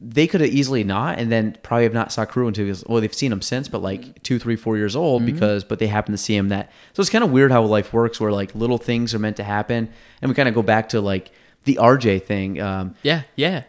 They 0.00 0.26
could 0.26 0.40
have 0.40 0.50
easily 0.50 0.84
not, 0.84 1.18
and 1.18 1.30
then 1.30 1.56
probably 1.62 1.84
have 1.84 1.92
not 1.94 2.12
saw 2.12 2.24
crew 2.24 2.46
until 2.48 2.64
because 2.64 2.84
well 2.86 3.00
they've 3.00 3.14
seen 3.14 3.32
him 3.32 3.42
since, 3.42 3.68
but 3.68 3.80
like 3.82 4.22
two, 4.22 4.38
three, 4.38 4.56
four 4.56 4.76
years 4.76 4.96
old 4.96 5.22
Mm-hmm. 5.22 5.32
because 5.34 5.64
but 5.64 5.78
they 5.78 5.86
happen 5.86 6.12
to 6.12 6.18
see 6.18 6.36
him 6.36 6.48
that. 6.48 6.70
So 6.92 7.00
it's 7.00 7.10
kind 7.10 7.24
of 7.24 7.30
weird 7.30 7.52
how 7.52 7.62
life 7.62 7.92
works, 7.92 8.18
where 8.20 8.32
like 8.32 8.54
little 8.54 8.78
things 8.78 9.14
are 9.14 9.18
meant 9.18 9.36
to 9.36 9.44
happen, 9.44 9.88
and 10.20 10.28
we 10.28 10.34
kind 10.34 10.48
of 10.48 10.54
go 10.54 10.62
back 10.62 10.90
to 10.90 11.00
like 11.00 11.30
the 11.64 11.78
RJ 11.80 12.24
thing. 12.24 12.60
Um, 12.60 12.94
yeah, 13.02 13.22
yeah. 13.36 13.62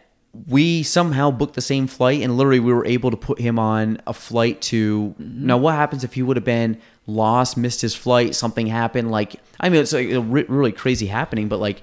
we 0.48 0.82
somehow 0.82 1.30
booked 1.30 1.54
the 1.54 1.62
same 1.62 1.86
flight 1.86 2.20
and 2.20 2.36
literally 2.36 2.60
we 2.60 2.70
were 2.72 2.84
able 2.84 3.10
to 3.10 3.16
put 3.16 3.38
him 3.40 3.58
on 3.58 3.98
a 4.06 4.12
flight 4.12 4.60
to 4.60 5.14
now 5.18 5.56
what 5.56 5.74
happens 5.74 6.04
if 6.04 6.12
he 6.12 6.22
would 6.22 6.36
have 6.36 6.44
been 6.44 6.78
lost 7.06 7.56
missed 7.56 7.80
his 7.80 7.94
flight 7.94 8.34
something 8.34 8.66
happened 8.66 9.10
like 9.10 9.36
i 9.60 9.70
mean 9.70 9.80
it's 9.80 9.94
like 9.94 10.10
a 10.10 10.20
re- 10.20 10.44
really 10.48 10.72
crazy 10.72 11.06
happening 11.06 11.48
but 11.48 11.58
like 11.58 11.80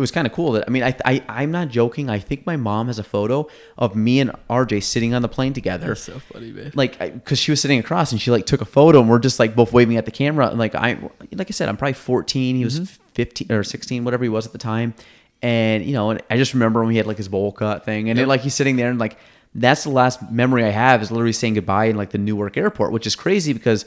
it 0.00 0.02
was 0.02 0.10
kind 0.10 0.26
of 0.26 0.32
cool 0.32 0.52
that 0.52 0.64
i 0.66 0.70
mean 0.70 0.82
I, 0.82 0.96
I 1.04 1.22
i'm 1.28 1.50
not 1.50 1.68
joking 1.68 2.08
i 2.08 2.18
think 2.18 2.46
my 2.46 2.56
mom 2.56 2.86
has 2.86 2.98
a 2.98 3.04
photo 3.04 3.46
of 3.76 3.94
me 3.94 4.18
and 4.18 4.30
rj 4.48 4.82
sitting 4.82 5.12
on 5.12 5.20
the 5.20 5.28
plane 5.28 5.52
together. 5.52 5.88
That's 5.88 6.02
so 6.02 6.18
funny, 6.18 6.52
man. 6.52 6.72
like 6.74 6.98
because 6.98 7.38
she 7.38 7.50
was 7.50 7.60
sitting 7.60 7.78
across 7.78 8.12
and 8.12 8.20
she 8.20 8.30
like 8.30 8.46
took 8.46 8.62
a 8.62 8.64
photo 8.64 9.00
and 9.00 9.10
we're 9.10 9.18
just 9.18 9.38
like 9.38 9.54
both 9.54 9.72
waving 9.72 9.98
at 9.98 10.06
the 10.06 10.10
camera 10.10 10.48
and 10.48 10.58
like 10.58 10.74
i 10.74 10.98
like 11.32 11.48
i 11.48 11.52
said 11.52 11.68
i'm 11.68 11.76
probably 11.76 11.92
14 11.92 12.56
he 12.56 12.64
was 12.64 12.80
mm-hmm. 12.80 13.04
15 13.14 13.52
or 13.52 13.62
16 13.62 14.04
whatever 14.04 14.24
he 14.24 14.30
was 14.30 14.46
at 14.46 14.52
the 14.52 14.58
time. 14.58 14.94
And 15.42 15.84
you 15.84 15.92
know 15.92 16.10
and 16.10 16.22
i 16.30 16.36
just 16.36 16.54
remember 16.54 16.80
when 16.80 16.90
he 16.90 16.96
had 16.96 17.06
like 17.06 17.16
his 17.16 17.28
bowl 17.28 17.52
cut 17.52 17.84
thing 17.84 18.10
and 18.10 18.18
it, 18.18 18.26
like 18.26 18.40
he's 18.42 18.54
sitting 18.54 18.76
there 18.76 18.90
and 18.90 18.98
like 18.98 19.16
that's 19.54 19.84
the 19.84 19.90
last 19.90 20.30
memory 20.30 20.64
i 20.64 20.68
have 20.68 21.02
is 21.02 21.10
literally 21.10 21.32
saying 21.32 21.54
goodbye 21.54 21.86
in 21.86 21.96
like 21.96 22.10
the 22.10 22.18
newark 22.18 22.56
airport 22.56 22.92
which 22.92 23.06
is 23.06 23.16
crazy 23.16 23.52
because 23.52 23.86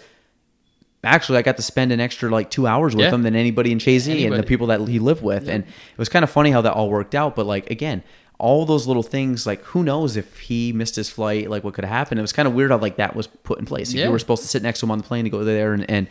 actually 1.03 1.37
I 1.37 1.41
got 1.41 1.57
to 1.57 1.63
spend 1.63 1.91
an 1.91 1.99
extra 1.99 2.29
like 2.29 2.49
two 2.49 2.67
hours 2.67 2.95
with 2.95 3.05
Yeah. 3.05 3.11
him 3.11 3.23
than 3.23 3.35
anybody 3.35 3.71
in 3.71 3.77
Chazy 3.79 4.25
and 4.25 4.35
the 4.35 4.43
people 4.43 4.67
that 4.67 4.87
he 4.87 4.99
lived 4.99 5.21
with. 5.23 5.47
And 5.49 5.63
it 5.63 5.97
was 5.97 6.09
kind 6.09 6.23
of 6.23 6.29
funny 6.29 6.51
how 6.51 6.61
that 6.61 6.73
all 6.73 6.89
worked 6.89 7.15
out. 7.15 7.35
But 7.35 7.45
like 7.45 7.69
again, 7.69 8.03
all 8.39 8.65
those 8.65 8.87
little 8.87 9.03
things, 9.03 9.45
like 9.45 9.61
who 9.63 9.83
knows 9.83 10.17
if 10.17 10.39
he 10.39 10.73
missed 10.73 10.95
his 10.95 11.09
flight, 11.09 11.49
like 11.49 11.63
what 11.63 11.73
could 11.73 11.83
have 11.85 11.93
happened. 11.93 12.19
It 12.19 12.23
was 12.23 12.33
kind 12.33 12.47
of 12.47 12.53
weird 12.53 12.71
how 12.71 12.77
like 12.77 12.97
that 12.97 13.15
was 13.15 13.27
put 13.27 13.59
in 13.59 13.65
place. 13.65 13.89
Like, 13.89 13.97
Yeah. 13.99 14.05
You 14.05 14.11
were 14.11 14.19
supposed 14.19 14.41
to 14.43 14.47
sit 14.47 14.61
next 14.63 14.79
to 14.79 14.85
him 14.85 14.91
on 14.91 14.97
the 14.97 15.03
plane 15.03 15.23
to 15.25 15.29
go 15.29 15.43
there 15.43 15.73
and, 15.73 15.89
and 15.89 16.07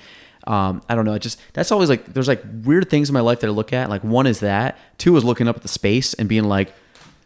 um, 0.47 0.83
I 0.89 0.95
don't 0.97 1.05
know. 1.05 1.15
It 1.15 1.21
just 1.23 1.39
that's 1.53 1.71
always 1.71 1.89
like 1.89 2.07
there's 2.13 2.29
like 2.29 2.43
weird 2.65 2.91
things 2.91 3.09
in 3.09 3.13
my 3.15 3.21
life 3.21 3.41
that 3.41 3.47
I 3.47 3.51
look 3.51 3.73
at. 3.73 3.89
Like 3.89 4.03
one 4.03 4.27
is 4.27 4.41
that. 4.41 4.77
Two 4.99 5.17
is 5.17 5.25
looking 5.25 5.47
up 5.47 5.57
at 5.57 5.63
the 5.63 5.69
space 5.69 6.15
and 6.15 6.29
being 6.29 6.45
like, 6.45 6.73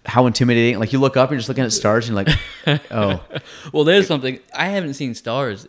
how 0.05 0.27
intimidating. 0.27 0.79
Like 0.79 0.93
you 0.93 1.01
look 1.01 1.17
up 1.17 1.31
and 1.31 1.35
you're 1.35 1.39
just 1.41 1.49
looking 1.49 1.65
at 1.65 1.73
stars 1.73 2.09
and 2.09 2.17
you're 2.17 2.25
like, 2.25 2.83
oh, 2.93 3.21
Well, 3.73 3.85
there's 3.85 4.07
something 4.07 4.39
I 4.55 4.67
haven't 4.69 4.95
seen 4.95 5.15
stars 5.15 5.67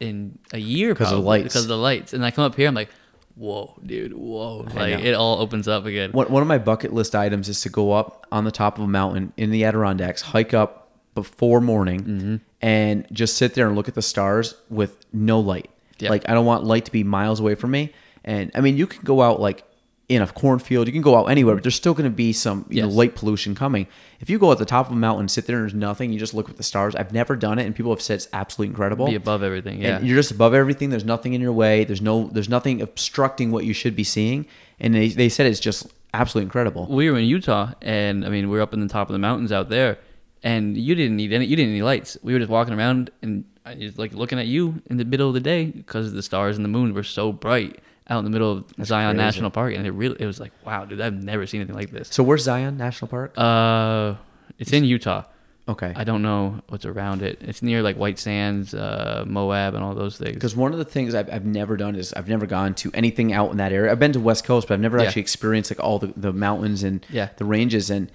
in 0.00 0.38
a 0.52 0.58
year 0.58 0.94
because 0.94 1.12
of 1.12 1.18
the 1.18 1.24
lights. 1.24 1.44
Because 1.44 1.62
of 1.62 1.68
the 1.68 1.76
lights, 1.78 2.12
and 2.12 2.24
I 2.24 2.30
come 2.30 2.44
up 2.44 2.54
here, 2.54 2.68
I'm 2.68 2.74
like, 2.74 2.90
whoa, 3.36 3.78
dude, 3.84 4.12
whoa! 4.12 4.66
Like 4.74 5.00
it 5.00 5.14
all 5.14 5.40
opens 5.40 5.68
up 5.68 5.84
again. 5.86 6.12
One, 6.12 6.30
one 6.30 6.42
of 6.42 6.48
my 6.48 6.58
bucket 6.58 6.92
list 6.92 7.14
items 7.14 7.48
is 7.48 7.60
to 7.62 7.68
go 7.68 7.92
up 7.92 8.26
on 8.32 8.44
the 8.44 8.50
top 8.50 8.78
of 8.78 8.84
a 8.84 8.88
mountain 8.88 9.32
in 9.36 9.50
the 9.50 9.64
Adirondacks, 9.64 10.22
hike 10.22 10.54
up 10.54 10.90
before 11.14 11.60
morning, 11.60 12.00
Mm-hmm. 12.04 12.36
and 12.62 13.06
just 13.12 13.36
sit 13.36 13.54
there 13.54 13.66
and 13.66 13.74
look 13.76 13.88
at 13.88 13.94
the 13.94 14.02
stars 14.02 14.54
with 14.70 15.04
no 15.12 15.40
light. 15.40 15.70
Yeah. 15.98 16.10
Like 16.10 16.28
I 16.28 16.34
don't 16.34 16.46
want 16.46 16.64
light 16.64 16.84
to 16.84 16.92
be 16.92 17.02
miles 17.04 17.40
away 17.40 17.54
from 17.56 17.72
me. 17.72 17.92
And 18.24 18.50
I 18.54 18.60
mean, 18.60 18.76
you 18.76 18.86
can 18.86 19.02
go 19.02 19.20
out 19.22 19.40
like 19.40 19.64
in 20.08 20.22
a 20.22 20.26
cornfield, 20.26 20.86
you 20.86 20.92
can 20.92 21.02
go 21.02 21.16
out 21.16 21.26
anywhere, 21.26 21.54
but 21.54 21.62
there's 21.62 21.74
still 21.74 21.92
going 21.92 22.10
to 22.10 22.14
be 22.14 22.32
some 22.32 22.64
you 22.70 22.80
know 22.80 22.88
light 22.88 23.14
pollution 23.14 23.54
coming. 23.54 23.86
If 24.20 24.30
you 24.30 24.38
go 24.38 24.50
at 24.50 24.58
the 24.58 24.64
top 24.64 24.86
of 24.86 24.92
a 24.92 24.96
mountain, 24.96 25.28
sit 25.28 25.46
there 25.46 25.56
and 25.56 25.64
there's 25.64 25.74
nothing, 25.74 26.12
you 26.12 26.18
just 26.18 26.32
look 26.32 26.48
at 26.48 26.56
the 26.56 26.62
stars. 26.62 26.96
I've 26.96 27.12
never 27.12 27.36
done 27.36 27.58
it, 27.58 27.66
and 27.66 27.76
people 27.76 27.92
have 27.92 28.00
said 28.00 28.14
it's 28.14 28.28
absolutely 28.32 28.70
incredible. 28.70 29.06
Be 29.06 29.14
above 29.14 29.42
everything. 29.42 29.82
Yeah. 29.82 29.98
And 29.98 30.06
you're 30.06 30.16
just 30.16 30.30
above 30.30 30.54
everything. 30.54 30.88
There's 30.88 31.04
nothing 31.04 31.34
in 31.34 31.40
your 31.40 31.52
way. 31.52 31.84
There's 31.84 32.00
no 32.00 32.28
there's 32.28 32.48
nothing 32.48 32.80
obstructing 32.80 33.50
what 33.50 33.64
you 33.64 33.74
should 33.74 33.94
be 33.94 34.04
seeing. 34.04 34.46
And 34.80 34.94
they, 34.94 35.08
they 35.08 35.28
said 35.28 35.46
it's 35.46 35.60
just 35.60 35.92
absolutely 36.14 36.44
incredible. 36.44 36.86
we 36.86 37.10
were 37.10 37.18
in 37.18 37.24
Utah, 37.24 37.72
and 37.82 38.24
I 38.24 38.30
mean, 38.30 38.48
we 38.48 38.58
are 38.58 38.62
up 38.62 38.72
in 38.72 38.80
the 38.80 38.88
top 38.88 39.08
of 39.08 39.12
the 39.12 39.18
mountains 39.18 39.52
out 39.52 39.68
there, 39.68 39.98
and 40.42 40.76
you 40.76 40.94
didn't 40.94 41.16
need 41.16 41.32
any. 41.34 41.44
You 41.44 41.56
didn't 41.56 41.74
need 41.74 41.82
lights. 41.82 42.16
We 42.22 42.32
were 42.32 42.38
just 42.38 42.50
walking 42.50 42.72
around, 42.72 43.10
and 43.20 43.44
was 43.76 43.98
like 43.98 44.14
looking 44.14 44.38
at 44.38 44.46
you 44.46 44.80
in 44.86 44.96
the 44.96 45.04
middle 45.04 45.28
of 45.28 45.34
the 45.34 45.40
day 45.40 45.66
because 45.66 46.12
the 46.12 46.22
stars 46.22 46.56
and 46.56 46.64
the 46.64 46.68
moon 46.68 46.94
were 46.94 47.02
so 47.02 47.32
bright 47.32 47.78
out 48.10 48.18
in 48.18 48.24
the 48.24 48.30
middle 48.30 48.52
of 48.58 48.64
Zion 48.86 49.16
crazy. 49.16 49.24
National 49.24 49.50
Park, 49.50 49.74
and 49.74 49.86
it 49.86 49.90
really 49.90 50.16
it 50.20 50.26
was 50.26 50.40
like, 50.40 50.52
wow, 50.64 50.84
dude, 50.84 51.00
I've 51.00 51.22
never 51.22 51.46
seen 51.46 51.60
anything 51.60 51.76
like 51.76 51.90
this. 51.90 52.08
So 52.10 52.22
where's 52.22 52.42
Zion 52.42 52.76
National 52.76 53.08
Park? 53.08 53.36
Uh, 53.36 54.14
it's 54.58 54.72
in 54.72 54.84
Utah. 54.84 55.24
Okay. 55.68 55.92
I 55.94 56.04
don't 56.04 56.22
know 56.22 56.62
what's 56.70 56.86
around 56.86 57.20
it. 57.20 57.38
It's 57.42 57.60
near 57.60 57.82
like 57.82 57.96
White 57.96 58.18
Sands, 58.18 58.72
uh, 58.72 59.24
Moab, 59.26 59.74
and 59.74 59.84
all 59.84 59.94
those 59.94 60.16
things. 60.16 60.32
Because 60.32 60.56
one 60.56 60.72
of 60.72 60.78
the 60.78 60.84
things 60.86 61.14
I've, 61.14 61.30
I've 61.30 61.44
never 61.44 61.76
done 61.76 61.94
is 61.94 62.14
I've 62.14 62.26
never 62.28 62.46
gone 62.46 62.74
to 62.76 62.90
anything 62.94 63.34
out 63.34 63.50
in 63.50 63.58
that 63.58 63.70
area. 63.70 63.92
I've 63.92 63.98
been 63.98 64.14
to 64.14 64.20
West 64.20 64.44
Coast, 64.44 64.68
but 64.68 64.74
I've 64.74 64.80
never 64.80 64.98
Yeah. 64.98 65.04
actually 65.04 65.20
experienced 65.20 65.70
like 65.70 65.78
all 65.80 65.98
the, 65.98 66.06
the 66.16 66.32
mountains 66.32 66.82
and 66.84 67.04
Yeah. 67.10 67.28
the 67.36 67.44
ranges. 67.44 67.90
And 67.90 68.10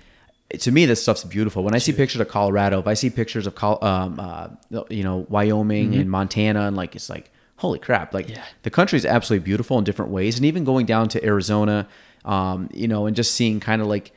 to 0.58 0.72
me, 0.72 0.88
this 0.88 1.04
stuff's 1.04 1.24
beautiful. 1.26 1.64
When 1.64 1.76
I 1.76 1.78
see 1.78 1.92
pictures 1.94 2.22
of 2.22 2.28
Colorado, 2.28 2.80
if 2.80 2.88
I 2.88 2.96
see 2.96 3.12
pictures 3.12 3.46
of 3.46 3.54
Col- 3.54 3.84
um, 3.86 4.20
uh, 4.20 4.48
you 4.90 5.04
know 5.04 5.28
Wyoming 5.30 5.94
and 5.94 6.10
Montana, 6.10 6.62
and 6.62 6.76
like 6.76 6.96
it's 6.96 7.08
like 7.10 7.32
holy 7.64 7.80
crap! 7.80 8.14
Like. 8.14 8.30
Yeah. 8.30 8.44
the 8.62 8.70
country 8.70 8.98
is 8.98 9.06
absolutely 9.06 9.44
beautiful 9.46 9.78
in 9.80 9.84
different 9.84 10.12
ways. 10.12 10.38
And 10.38 10.46
even 10.46 10.64
going 10.64 10.86
down 10.86 11.08
to 11.10 11.26
Arizona, 11.26 11.88
um, 12.26 12.70
you 12.74 12.88
know, 12.88 13.06
and 13.08 13.16
just 13.16 13.34
seeing 13.34 13.60
kind 13.60 13.82
of 13.82 13.88
like 13.88 14.12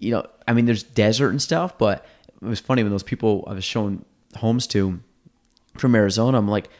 you 0.00 0.10
know, 0.10 0.26
I 0.48 0.54
mean, 0.54 0.64
there's 0.64 0.82
desert 0.82 1.28
and 1.28 1.40
stuff, 1.40 1.76
but 1.78 2.04
it 2.42 2.46
was 2.46 2.58
funny 2.58 2.82
when 2.82 2.90
those 2.90 3.02
people 3.02 3.44
I 3.46 3.52
was 3.52 3.64
showing 3.64 4.04
homes 4.36 4.66
to 4.68 4.98
from 5.76 5.94
Arizona. 5.94 6.38
I'm 6.38 6.48
like, 6.48 6.70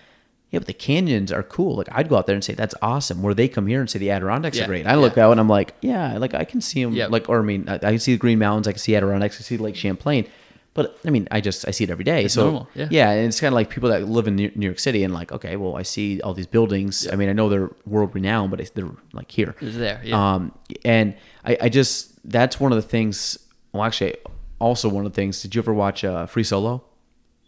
yeah, 0.51 0.59
but 0.59 0.67
the 0.67 0.73
canyons 0.73 1.31
are 1.31 1.43
cool. 1.43 1.77
Like, 1.77 1.89
I'd 1.93 2.09
go 2.09 2.17
out 2.17 2.27
there 2.27 2.35
and 2.35 2.43
say 2.43 2.55
that's 2.55 2.75
awesome. 2.83 3.23
Where 3.23 3.35
they 3.35 3.47
come 3.47 3.67
here 3.67 3.81
and 3.81 3.89
say 3.91 3.99
the 3.99 4.11
Adirondacks 4.11 4.57
Yeah, 4.57 4.65
are 4.65 4.69
great. 4.69 4.87
I 4.87 4.95
look 4.97 5.19
out 5.19 5.31
and 5.33 5.39
I'm 5.41 5.49
like, 5.49 5.75
yeah, 5.83 6.17
like 6.19 6.35
I 6.35 6.45
can 6.45 6.61
see 6.61 6.83
them. 6.83 6.93
Yeah. 6.95 7.07
Like, 7.07 7.29
or 7.29 7.41
I 7.41 7.43
mean, 7.43 7.69
I, 7.69 7.75
I 7.75 7.79
can 7.79 7.99
see 7.99 8.13
the 8.13 8.19
Green 8.19 8.39
Mountains. 8.39 8.67
I 8.67 8.73
can 8.73 8.81
see 8.81 8.97
Adirondacks. 8.97 9.37
I 9.37 9.39
can 9.39 9.45
see 9.45 9.59
Lake 9.59 9.77
Champlain. 9.77 10.27
But 10.73 10.99
I 11.05 11.11
mean, 11.11 11.27
I 11.31 11.41
just 11.41 11.67
I 11.67 11.73
see 11.73 11.85
it 11.85 11.91
every 11.91 12.05
day. 12.05 12.29
so 12.29 12.45
normal, 12.45 12.69
yeah. 12.75 12.89
and 13.11 13.27
it's 13.27 13.41
kind 13.41 13.53
of 13.53 13.55
like 13.55 13.71
people 13.71 13.89
that 13.89 14.09
live 14.09 14.29
in 14.29 14.37
New 14.37 14.53
York 14.55 14.79
City 14.79 15.03
and 15.03 15.13
like, 15.13 15.33
okay, 15.33 15.57
well, 15.57 15.77
I 15.77 15.83
see 15.83 16.21
all 16.21 16.33
these 16.33 16.47
buildings. 16.47 17.09
I 17.09 17.17
mean, 17.17 17.29
I 17.29 17.33
know 17.33 17.49
they're 17.49 17.71
world 17.87 18.15
renowned, 18.15 18.51
but 18.53 18.75
they're 18.75 18.91
like 19.13 19.31
here. 19.31 19.57
It's 19.61 19.77
there, 19.77 20.01
yeah. 20.05 20.35
Um, 20.35 20.53
and 20.85 21.17
I, 21.45 21.59
I 21.63 21.69
just 21.69 22.11
that's 22.31 22.61
one 22.61 22.71
of 22.71 22.77
the 22.77 22.89
things. 22.89 23.39
Well, 23.73 23.83
actually, 23.83 24.17
also 24.61 24.89
one 24.89 25.05
of 25.05 25.13
the 25.13 25.17
things. 25.17 25.43
Did 25.43 25.55
you 25.55 25.61
ever 25.61 25.75
watch 25.75 26.05
uh, 26.05 26.27
Free 26.27 26.45
Solo? 26.45 26.85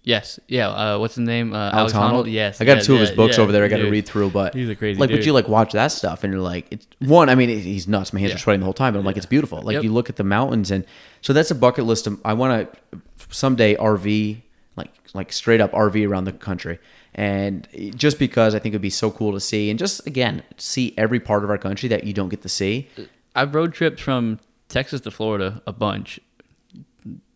Yes. 0.04 0.40
Yeah. 0.48 0.68
Uh, 0.68 0.98
what's 0.98 1.14
his 1.14 1.24
name? 1.26 1.54
Uh, 1.54 1.70
Alex 1.72 1.92
Honnold. 1.92 2.30
Yes. 2.30 2.60
I 2.60 2.64
got 2.64 2.78
yes, 2.78 2.86
two 2.86 2.94
of 2.94 3.00
yeah, 3.00 3.06
his 3.06 3.16
books 3.16 3.36
yeah, 3.36 3.42
over 3.44 3.52
there. 3.52 3.64
I 3.64 3.68
got 3.68 3.76
to 3.78 3.88
read 3.90 4.06
through, 4.06 4.30
but 4.30 4.52
He's 4.54 4.68
a 4.68 4.74
crazy 4.74 4.98
like, 4.98 5.10
but 5.10 5.24
you 5.24 5.32
like 5.32 5.46
watch 5.46 5.72
that 5.72 5.92
stuff, 5.92 6.24
and 6.24 6.32
you're 6.32 6.42
like, 6.42 6.66
it's 6.72 6.86
one. 6.98 7.28
I 7.28 7.34
mean, 7.36 7.48
he's 7.48 7.86
nuts. 7.86 8.12
My 8.12 8.18
hands 8.18 8.30
Yeah. 8.30 8.36
are 8.36 8.38
sweating 8.40 8.60
the 8.60 8.64
whole 8.64 8.72
time, 8.72 8.94
but 8.94 8.98
I'm 8.98 9.04
like, 9.04 9.16
it's 9.16 9.26
beautiful. 9.26 9.62
Like 9.62 9.74
Yep. 9.74 9.84
you 9.84 9.92
look 9.92 10.08
at 10.08 10.16
the 10.16 10.24
mountains, 10.24 10.70
and 10.72 10.84
so 11.20 11.32
that's 11.32 11.50
a 11.52 11.54
bucket 11.54 11.84
list. 11.84 12.06
Of, 12.08 12.20
I 12.24 12.32
want 12.32 12.72
to 12.92 13.00
someday 13.30 13.76
RV, 13.76 14.42
like 14.76 14.90
like 15.14 15.32
straight 15.32 15.60
up 15.60 15.70
RV 15.72 16.08
around 16.08 16.24
the 16.24 16.32
country, 16.32 16.80
and 17.14 17.68
just 17.94 18.18
because 18.18 18.56
I 18.56 18.58
think 18.58 18.72
it'd 18.72 18.82
be 18.82 18.90
so 18.90 19.10
cool 19.10 19.32
to 19.32 19.40
see, 19.40 19.70
and 19.70 19.78
just 19.78 20.04
again 20.06 20.42
see 20.56 20.94
every 20.98 21.20
part 21.20 21.44
of 21.44 21.50
our 21.50 21.58
country 21.58 21.88
that 21.90 22.02
you 22.04 22.12
don't 22.12 22.28
get 22.28 22.42
to 22.42 22.48
see. 22.48 22.88
I've 23.36 23.54
road 23.54 23.72
tripped 23.72 24.00
from 24.00 24.40
Texas 24.68 25.00
to 25.02 25.12
Florida 25.12 25.62
a 25.64 25.72
bunch. 25.72 26.18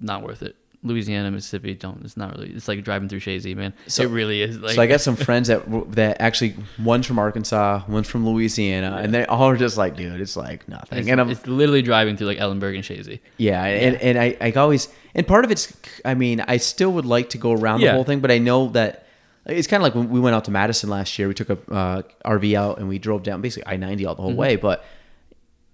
Not 0.01 0.23
worth 0.23 0.43
it. 0.43 0.57
Louisiana, 0.87 1.31
Mississippi, 1.31 1.75
don't. 1.75 2.03
It's 2.05 2.17
not 2.17 2.33
really. 2.35 2.51
It's 2.51 2.69
like 2.69 2.83
driving 2.85 3.09
through 3.09 3.21
Chazy, 3.21 3.55
man. 3.57 3.75
So- 3.87 4.03
it 4.05 4.09
really 4.11 4.43
is. 4.43 4.59
Like, 4.59 4.75
so 4.77 4.83
I 4.83 4.87
got 4.87 5.01
some 5.01 5.17
friends 5.17 5.49
that 5.49 5.63
that 5.93 6.21
actually 6.21 6.57
one's 6.79 7.07
from 7.07 7.19
Arkansas, 7.19 7.83
one's 7.89 8.09
from 8.09 8.27
Louisiana, 8.27 9.01
and 9.03 9.13
they 9.13 9.27
all 9.27 9.49
are 9.49 9.57
just 9.57 9.77
like, 9.77 9.97
dude, 9.97 10.21
it's 10.21 10.37
like 10.37 10.69
nothing. 10.69 10.99
It's, 11.01 11.09
and 11.09 11.21
I'm, 11.21 11.31
it's 11.31 11.47
literally 11.47 11.83
driving 11.83 12.17
through 12.17 12.29
like 12.29 12.39
Ellenburg 12.39 12.75
and 12.75 12.85
Chazy. 12.85 13.21
Yeah, 13.37 13.63
and, 13.65 13.97
and 13.97 14.19
I, 14.19 14.37
I 14.41 14.53
always 14.53 14.89
and 15.15 15.27
part 15.27 15.45
of 15.45 15.51
it's 15.51 15.73
I 16.05 16.15
mean 16.15 16.41
I 16.41 16.57
still 16.59 16.93
would 16.93 17.07
like 17.07 17.31
to 17.31 17.39
go 17.39 17.53
around 17.53 17.81
the 17.81 17.93
whole 17.93 18.05
thing, 18.05 18.21
but 18.21 18.31
I 18.31 18.39
know 18.39 18.69
that 18.71 19.03
it's 19.47 19.69
kind 19.69 19.81
of 19.81 19.85
like 19.85 19.95
when 19.95 20.11
we 20.11 20.19
went 20.19 20.35
out 20.35 20.45
to 20.47 20.51
Madison 20.51 20.91
last 20.91 21.19
year. 21.19 21.29
We 21.29 21.35
took 21.35 21.51
a 21.51 21.59
uh, 21.73 22.03
RV 22.25 22.55
out 22.55 22.79
and 22.79 22.89
we 22.89 22.99
drove 22.99 23.23
down 23.23 23.41
basically 23.43 23.73
I 23.73 23.77
ninety 23.77 24.05
all 24.05 24.15
the 24.17 24.23
whole 24.23 24.33
Mm-hmm. 24.33 24.41
way. 24.41 24.57
But 24.57 24.85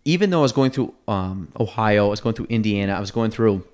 even 0.05 0.31
though 0.31 0.41
I 0.41 0.43
was 0.43 0.53
going 0.53 0.71
through 0.73 0.93
um, 1.09 1.49
Ohio, 1.61 2.07
I 2.07 2.11
was 2.11 2.21
going 2.21 2.35
through 2.35 2.47
Indiana, 2.51 2.93
I 2.95 3.01
was 3.01 3.11
going 3.13 3.31
through, 3.31 3.65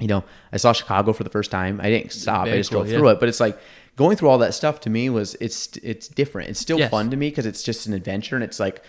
you 0.00 0.08
know, 0.08 0.24
I 0.52 0.56
saw 0.56 0.72
Chicago 0.72 1.12
for 1.12 1.24
the 1.24 1.30
first 1.30 1.50
time. 1.50 1.80
I 1.80 1.90
didn't 1.90 2.12
stop; 2.12 2.46
I 2.46 2.56
just 2.56 2.70
cool, 2.70 2.80
drove 2.80 2.90
yeah. 2.90 2.98
through 2.98 3.08
it. 3.10 3.20
But 3.20 3.28
it's 3.28 3.40
like 3.40 3.58
going 3.96 4.16
through 4.16 4.28
all 4.28 4.38
that 4.38 4.54
stuff 4.54 4.80
to 4.80 4.90
me 4.90 5.10
was 5.10 5.34
it's 5.40 5.76
it's 5.82 6.08
different. 6.08 6.50
It's 6.50 6.60
still 6.60 6.78
Yes. 6.78 6.90
fun 6.90 7.10
to 7.10 7.16
me 7.16 7.28
because 7.28 7.46
it's 7.46 7.62
just 7.62 7.86
an 7.86 7.92
adventure 7.92 8.34
and 8.34 8.42
it's 8.42 8.58
like 8.58 8.82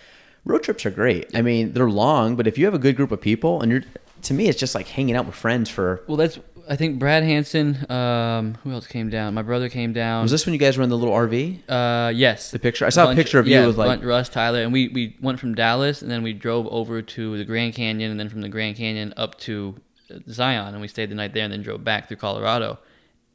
road 0.46 0.64
trips 0.64 0.86
are 0.86 0.92
great. 0.92 1.30
I 1.36 1.42
mean, 1.42 1.74
they're 1.74 1.90
long, 1.90 2.36
but 2.36 2.48
if 2.48 2.58
you 2.58 2.66
have 2.66 2.74
a 2.74 2.80
good 2.80 2.96
group 2.96 3.12
of 3.12 3.22
people 3.22 3.62
and 3.62 3.72
you're 3.72 3.84
to 4.24 4.34
me, 4.34 4.48
it's 4.48 4.60
just 4.60 4.76
like 4.76 4.88
hanging 4.88 5.16
out 5.16 5.26
with 5.26 5.36
friends 5.36 5.70
for. 5.70 6.04
Well, 6.08 6.18
that's. 6.18 6.40
I 6.70 6.76
think 6.76 7.00
Brad 7.00 7.24
Hansen. 7.24 7.92
Um, 7.92 8.56
who 8.64 8.72
else 8.72 8.86
came 8.88 9.10
down? 9.10 9.34
My 9.34 9.42
brother 9.42 9.68
came 9.68 9.94
down. 9.94 10.22
Was 10.22 10.32
this 10.32 10.46
when 10.46 10.54
you 10.54 10.60
guys 10.60 10.78
were 10.78 10.84
in 10.84 10.90
the 10.90 10.98
little 10.98 11.14
RV? 11.14 11.60
Uh, 11.68 12.10
yes. 12.10 12.52
The 12.52 12.60
picture 12.60 12.86
I 12.86 12.90
saw 12.90 13.12
a 13.12 13.16
picture 13.16 13.40
of 13.40 13.48
yeah, 13.48 13.62
you 13.62 13.68
with 13.68 13.78
like 13.78 14.04
Russ 14.04 14.30
Tyler, 14.30 14.62
and 14.62 14.72
we 14.72 14.88
we 14.90 15.18
went 15.22 15.40
from 15.40 15.56
Dallas, 15.56 16.02
and 16.02 16.10
then 16.10 16.24
we 16.24 16.34
drove 16.34 16.68
over 16.68 17.02
to 17.02 17.38
the 17.38 17.46
Grand 17.46 17.74
Canyon, 17.74 18.12
and 18.12 18.20
then 18.20 18.30
from 18.30 18.42
the 18.42 18.50
Grand 18.50 18.78
Canyon 18.78 19.14
up 19.18 19.40
to 19.40 19.76
Zion, 20.30 20.74
and 20.74 20.82
we 20.82 20.88
stayed 20.88 21.10
the 21.10 21.16
night 21.16 21.34
there, 21.34 21.44
and 21.44 21.52
then 21.54 21.62
drove 21.62 21.84
back 21.84 22.08
through 22.08 22.18
Colorado. 22.18 22.80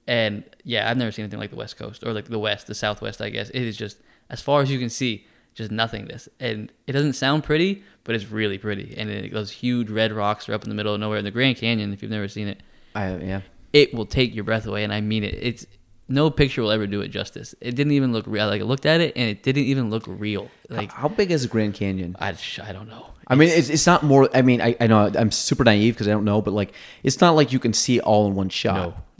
And 0.06 0.44
yeah, 0.64 0.90
I've 0.90 0.96
never 0.96 1.10
seen 1.10 1.24
anything 1.24 1.40
like 1.40 1.50
the 1.50 1.56
West 1.56 1.76
Coast 1.76 2.04
or 2.04 2.12
like 2.12 2.26
the 2.26 2.38
West, 2.38 2.66
the 2.66 2.74
Southwest. 2.74 3.20
I 3.20 3.30
guess 3.30 3.50
it 3.50 3.62
is 3.62 3.76
just 3.76 3.98
as 4.30 4.40
far 4.40 4.62
as 4.62 4.70
you 4.70 4.78
can 4.78 4.90
see, 4.90 5.26
just 5.54 5.70
nothingness, 5.70 6.28
and 6.38 6.72
it 6.86 6.92
doesn't 6.92 7.14
sound 7.14 7.44
pretty, 7.44 7.82
but 8.04 8.14
it's 8.14 8.30
really 8.30 8.58
pretty. 8.58 8.94
And 8.96 9.10
it, 9.10 9.32
those 9.32 9.50
huge 9.50 9.90
red 9.90 10.12
rocks 10.12 10.48
are 10.48 10.54
up 10.54 10.62
in 10.62 10.68
the 10.68 10.76
middle 10.76 10.94
of 10.94 11.00
nowhere 11.00 11.18
in 11.18 11.24
the 11.24 11.30
Grand 11.30 11.56
Canyon. 11.56 11.92
If 11.92 12.02
you've 12.02 12.10
never 12.10 12.28
seen 12.28 12.48
it, 12.48 12.62
I, 12.94 13.16
yeah. 13.16 13.40
it 13.72 13.94
will 13.94 14.06
take 14.06 14.34
your 14.34 14.44
breath 14.44 14.66
away, 14.66 14.84
and 14.84 14.92
I 14.92 15.00
mean 15.00 15.24
it. 15.24 15.34
It's 15.34 15.66
no 16.08 16.30
picture 16.30 16.62
will 16.62 16.70
ever 16.70 16.86
do 16.86 17.00
it 17.00 17.08
justice. 17.08 17.54
It 17.60 17.74
didn't 17.74 17.92
even 17.92 18.12
look 18.12 18.26
real. 18.28 18.46
Like 18.46 18.60
I 18.60 18.64
looked 18.64 18.86
at 18.86 19.00
it, 19.00 19.16
and 19.16 19.28
it 19.28 19.42
didn't 19.42 19.64
even 19.64 19.90
look 19.90 20.04
real. 20.06 20.50
Like 20.68 20.92
How 20.92 21.08
big 21.08 21.30
is 21.30 21.42
the 21.42 21.48
Grand 21.48 21.74
Canyon? 21.74 22.16
I, 22.20 22.36
I 22.62 22.72
don't 22.72 22.88
know. 22.88 23.06
I 23.26 23.34
mean, 23.34 23.48
it's, 23.48 23.68
it's 23.70 23.86
not 23.86 24.02
more. 24.04 24.28
I 24.34 24.42
mean, 24.42 24.60
I, 24.60 24.76
I 24.80 24.86
know 24.86 25.10
I'm 25.14 25.30
super 25.32 25.64
naive 25.64 25.94
because 25.94 26.06
I 26.06 26.12
don't 26.12 26.24
know, 26.24 26.40
but 26.40 26.52
like, 26.54 26.72
it's 27.02 27.20
not 27.20 27.32
like 27.32 27.52
you 27.52 27.58
can 27.58 27.72
see 27.72 27.96
it 27.98 28.02
all 28.02 28.26
in 28.28 28.34
one 28.34 28.48
shot. 28.48 28.76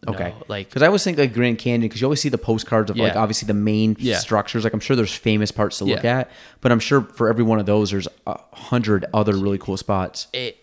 No, 0.07 0.12
Okay. 0.12 0.28
no, 0.39 0.45
like- 0.47 0.69
because 0.69 0.83
I 0.83 0.87
always 0.87 1.03
think 1.03 1.19
like 1.19 1.33
Grand 1.35 1.59
Canyon 1.59 1.81
because 1.81 2.01
you 2.01 2.07
always 2.07 2.20
see 2.20 2.28
the 2.28 2.39
postcards 2.39 2.91
of 2.91 2.97
like 2.97 3.16
obviously 3.16 3.47
the 3.47 3.55
main 3.55 3.97
Yeah. 3.99 4.19
structures. 4.19 4.62
Like 4.62 4.73
I'm 4.74 4.78
sure 4.81 4.95
there's 4.95 5.12
famous 5.15 5.51
parts 5.51 5.78
to 5.78 5.85
look 5.85 6.05
Yeah. 6.05 6.19
at, 6.20 6.31
but 6.61 6.70
I'm 6.70 6.78
sure 6.78 7.01
for 7.03 7.28
every 7.28 7.43
one 7.43 7.59
of 7.59 7.66
those 7.66 7.91
there's 7.91 8.07
a 8.27 8.39
hundred 8.53 9.07
other 9.12 9.33
really 9.37 9.59
cool 9.59 9.77
spots. 9.77 10.28
It, 10.33 10.57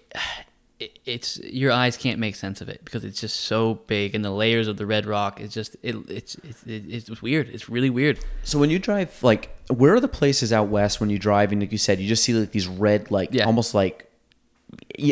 it, 0.84 1.00
it's 1.06 1.40
your 1.40 1.72
eyes 1.72 1.96
can't 1.98 2.20
make 2.20 2.36
sense 2.36 2.62
of 2.62 2.70
it 2.70 2.82
because 2.86 3.04
it's 3.06 3.20
just 3.22 3.40
so 3.42 3.76
big, 3.88 4.16
and 4.16 4.24
the 4.24 4.32
layers 4.32 4.68
of 4.68 4.78
the 4.78 4.86
red 4.86 5.06
rock. 5.06 5.40
is 5.42 5.54
just 5.54 5.76
it, 5.84 5.96
it's 6.10 6.36
it's 6.44 6.64
it's 7.10 7.22
weird. 7.22 7.50
It's 7.50 7.70
really 7.70 7.90
weird. 7.90 8.20
So 8.44 8.60
when 8.60 8.70
you 8.70 8.80
drive, 8.80 9.22
like, 9.24 9.56
where 9.70 9.94
are 9.96 10.00
the 10.00 10.08
places 10.08 10.52
out 10.54 10.68
west 10.70 11.00
when 11.00 11.10
you 11.10 11.20
drive 11.20 11.52
and 11.52 11.62
like 11.62 11.72
you 11.72 11.78
said, 11.78 12.00
you 12.00 12.08
just 12.08 12.24
see 12.24 12.34
like 12.34 12.52
these 12.52 12.68
red, 12.68 13.12
like 13.12 13.30
Yeah. 13.32 13.46
almost 13.46 13.74
like 13.74 14.10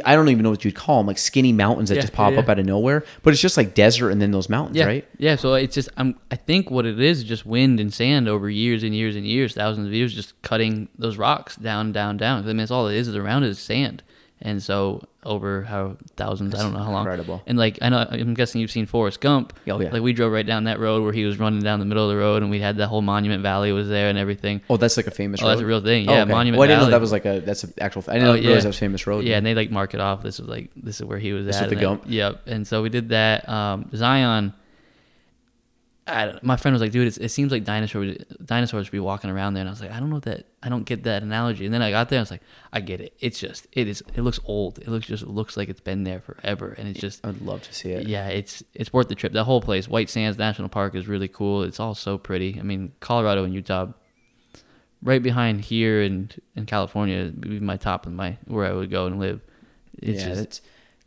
I 0.06 0.16
don't 0.16 0.30
even 0.30 0.42
know 0.44 0.50
what 0.50 0.66
you'd 0.66 0.74
call 0.76 0.98
them, 0.98 1.08
like 1.08 1.20
skinny 1.20 1.54
mountains 1.54 1.90
that 1.90 1.96
Yeah, 1.96 2.02
just 2.02 2.14
pop 2.14 2.34
yeah, 2.34 2.40
up 2.40 2.50
out 2.50 2.58
of 2.58 2.66
nowhere. 2.66 3.04
But 3.22 3.34
it's 3.34 3.42
just 3.42 3.58
like 3.58 3.76
desert 3.76 4.10
and 4.10 4.20
then 4.22 4.32
those 4.32 4.50
mountains, 4.50 4.76
Yeah, 4.78 4.86
right? 4.86 5.06
yeah. 5.20 5.36
So 5.36 5.54
it's 5.54 5.76
just 5.76 5.90
I'm 5.98 6.16
I 6.32 6.36
think 6.36 6.72
what 6.72 6.86
it 6.86 7.00
is 7.00 7.20
is 7.20 7.24
just 7.24 7.46
wind 7.46 7.80
and 7.80 7.94
sand 7.94 8.28
over 8.28 8.50
years 8.50 8.82
and 8.84 8.96
years 8.96 9.16
and 9.16 9.26
years, 9.26 9.54
thousands 9.54 9.86
of 9.88 9.94
years, 9.94 10.14
just 10.16 10.40
cutting 10.42 10.90
those 10.98 11.18
rocks 11.18 11.56
down, 11.56 11.92
down, 11.92 12.18
down. 12.18 12.44
I 12.44 12.48
mean, 12.48 12.58
that's 12.58 12.72
all 12.72 12.88
it 12.88 12.96
is. 12.96 13.08
Is 13.08 13.16
around 13.16 13.44
is 13.44 13.60
sand, 13.60 14.02
and 14.42 14.62
so 14.62 15.02
over 15.24 15.62
how 15.62 15.96
thousands, 16.18 16.56
I 16.56 16.64
don't 16.64 16.74
know 16.74 16.80
how 16.80 16.92
long. 16.92 17.04
incredible. 17.06 17.42
And 17.46 17.58
like 17.58 17.78
I 17.82 17.90
know, 17.90 18.08
I'm 18.10 18.34
guessing 18.34 18.60
you've 18.60 18.72
seen 18.72 18.86
Forrest 18.88 19.22
Gump. 19.22 19.54
Oh, 19.68 19.80
yeah. 19.80 19.92
Like 19.92 20.02
we 20.02 20.14
drove 20.14 20.32
right 20.32 20.46
down 20.46 20.64
that 20.64 20.80
road 20.80 21.04
where 21.04 21.14
he 21.14 21.26
was 21.26 21.38
running 21.38 21.62
down 21.62 21.80
the 21.80 21.86
middle 21.86 22.10
of 22.10 22.16
the 22.16 22.20
road, 22.22 22.42
and 22.42 22.50
we 22.50 22.60
had 22.60 22.76
the 22.78 22.88
whole 22.88 23.02
Monument 23.02 23.44
Valley 23.44 23.72
was 23.72 23.88
there 23.88 24.10
and 24.10 24.18
everything. 24.18 24.62
Oh, 24.70 24.78
that's 24.78 24.98
like 24.98 25.08
a 25.08 25.12
famous. 25.12 25.42
Oh, 25.42 25.46
road? 25.46 25.50
that's 25.52 25.62
a 25.62 25.66
real 25.66 25.82
thing. 25.82 26.10
Oh, 26.10 26.14
Yeah, 26.14 26.22
okay. 26.24 26.32
Monument 26.32 26.60
Well, 26.60 26.66
I 26.70 26.74
didn't 26.74 26.84
know 26.86 26.90
that 26.92 27.02
was 27.02 27.12
like 27.12 27.26
a 27.26 27.40
that's 27.40 27.64
an 27.64 27.74
actual. 27.80 28.04
I 28.08 28.14
didn't 28.14 28.28
Oh, 28.30 28.34
realize 28.34 28.44
yeah. 28.46 28.60
that 28.62 28.68
was 28.68 28.76
a 28.78 28.80
famous 28.80 29.06
road. 29.08 29.24
Yeah, 29.26 29.38
and 29.38 29.46
they 29.46 29.54
like 29.54 29.70
mark 29.72 29.94
it 29.94 30.00
off. 30.00 30.24
This 30.24 30.40
was 30.40 30.48
like 30.50 30.70
this 30.76 31.00
is 31.00 31.06
where 31.06 31.20
he 31.20 31.34
was 31.34 31.46
This 31.46 31.58
at. 31.62 31.70
the 31.70 31.76
Gump? 31.76 32.04
Yep. 32.08 32.42
And 32.48 32.66
so 32.68 32.82
we 32.82 32.90
did 32.90 33.10
that. 33.10 33.48
Um, 33.48 33.90
Zion. 33.96 34.54
I 36.08 36.26
don't, 36.26 36.44
my 36.44 36.58
friend 36.58 36.74
was 36.74 36.82
like, 36.82 36.92
"Dude, 36.92 37.08
it's, 37.08 37.18
it 37.18 37.30
seems 37.30 37.52
like 37.52 37.64
dinosaurs 37.64 38.18
dinosaurs 38.44 38.90
be 38.90 39.00
walking 39.00 39.30
around 39.30 39.54
there." 39.54 39.62
And 39.62 39.70
I 39.70 39.72
was 39.72 39.82
like, 39.82 39.92
"I 39.92 40.00
don't 40.00 40.10
know 40.10 40.20
that. 40.22 40.48
I 40.64 40.70
don't 40.70 40.84
get 40.84 41.04
that 41.04 41.22
analogy." 41.22 41.66
And 41.66 41.74
then 41.74 41.84
I 41.84 41.92
got 41.92 42.10
there, 42.10 42.18
I 42.20 42.22
was 42.24 42.32
like, 42.32 42.42
"I 42.74 42.82
get 42.82 43.02
it. 43.02 43.14
It's 43.20 43.40
just 43.40 43.68
it 43.72 43.88
is. 43.88 44.04
It 44.16 44.22
looks 44.22 44.40
old. 44.46 44.80
It 44.80 44.88
looks 44.88 45.06
just 45.06 45.22
it 45.22 45.30
looks 45.30 45.58
like 45.58 45.70
it's 45.70 45.80
been 45.80 46.04
there 46.04 46.20
forever, 46.20 46.74
and 46.78 46.88
it's 46.88 47.00
just." 47.00 47.26
I'd 47.26 47.42
love 47.42 47.62
to 47.64 47.74
see 47.74 47.92
it. 47.92 48.08
Yeah, 48.08 48.30
it's 48.30 48.64
it's 48.74 48.92
worth 48.92 49.10
the 49.10 49.16
trip. 49.16 49.34
That 49.34 49.44
whole 49.44 49.62
place, 49.62 49.88
White 49.88 50.10
Sands 50.10 50.40
National 50.40 50.70
Park, 50.70 50.96
is 50.96 51.08
really 51.08 51.28
cool. 51.28 51.62
It's 51.62 51.80
all 51.80 51.94
so 51.94 52.18
pretty. 52.18 52.60
I 52.60 52.64
mean, 52.64 52.94
Colorado 53.00 53.44
and 53.44 53.54
Utah, 53.54 53.90
right 55.04 55.22
behind 55.22 55.62
here 55.62 56.02
and 56.02 56.34
in 56.56 56.66
California, 56.66 57.26
would 57.26 57.42
be 57.42 57.60
my 57.60 57.78
top 57.78 58.08
of 58.08 58.12
my 58.12 58.38
where 58.48 58.66
I 58.66 58.74
would 58.74 58.90
go 58.90 59.06
and 59.06 59.20
live. 59.20 59.40
It's 60.02 60.24
yeah, 60.24 60.30
just 60.34 60.62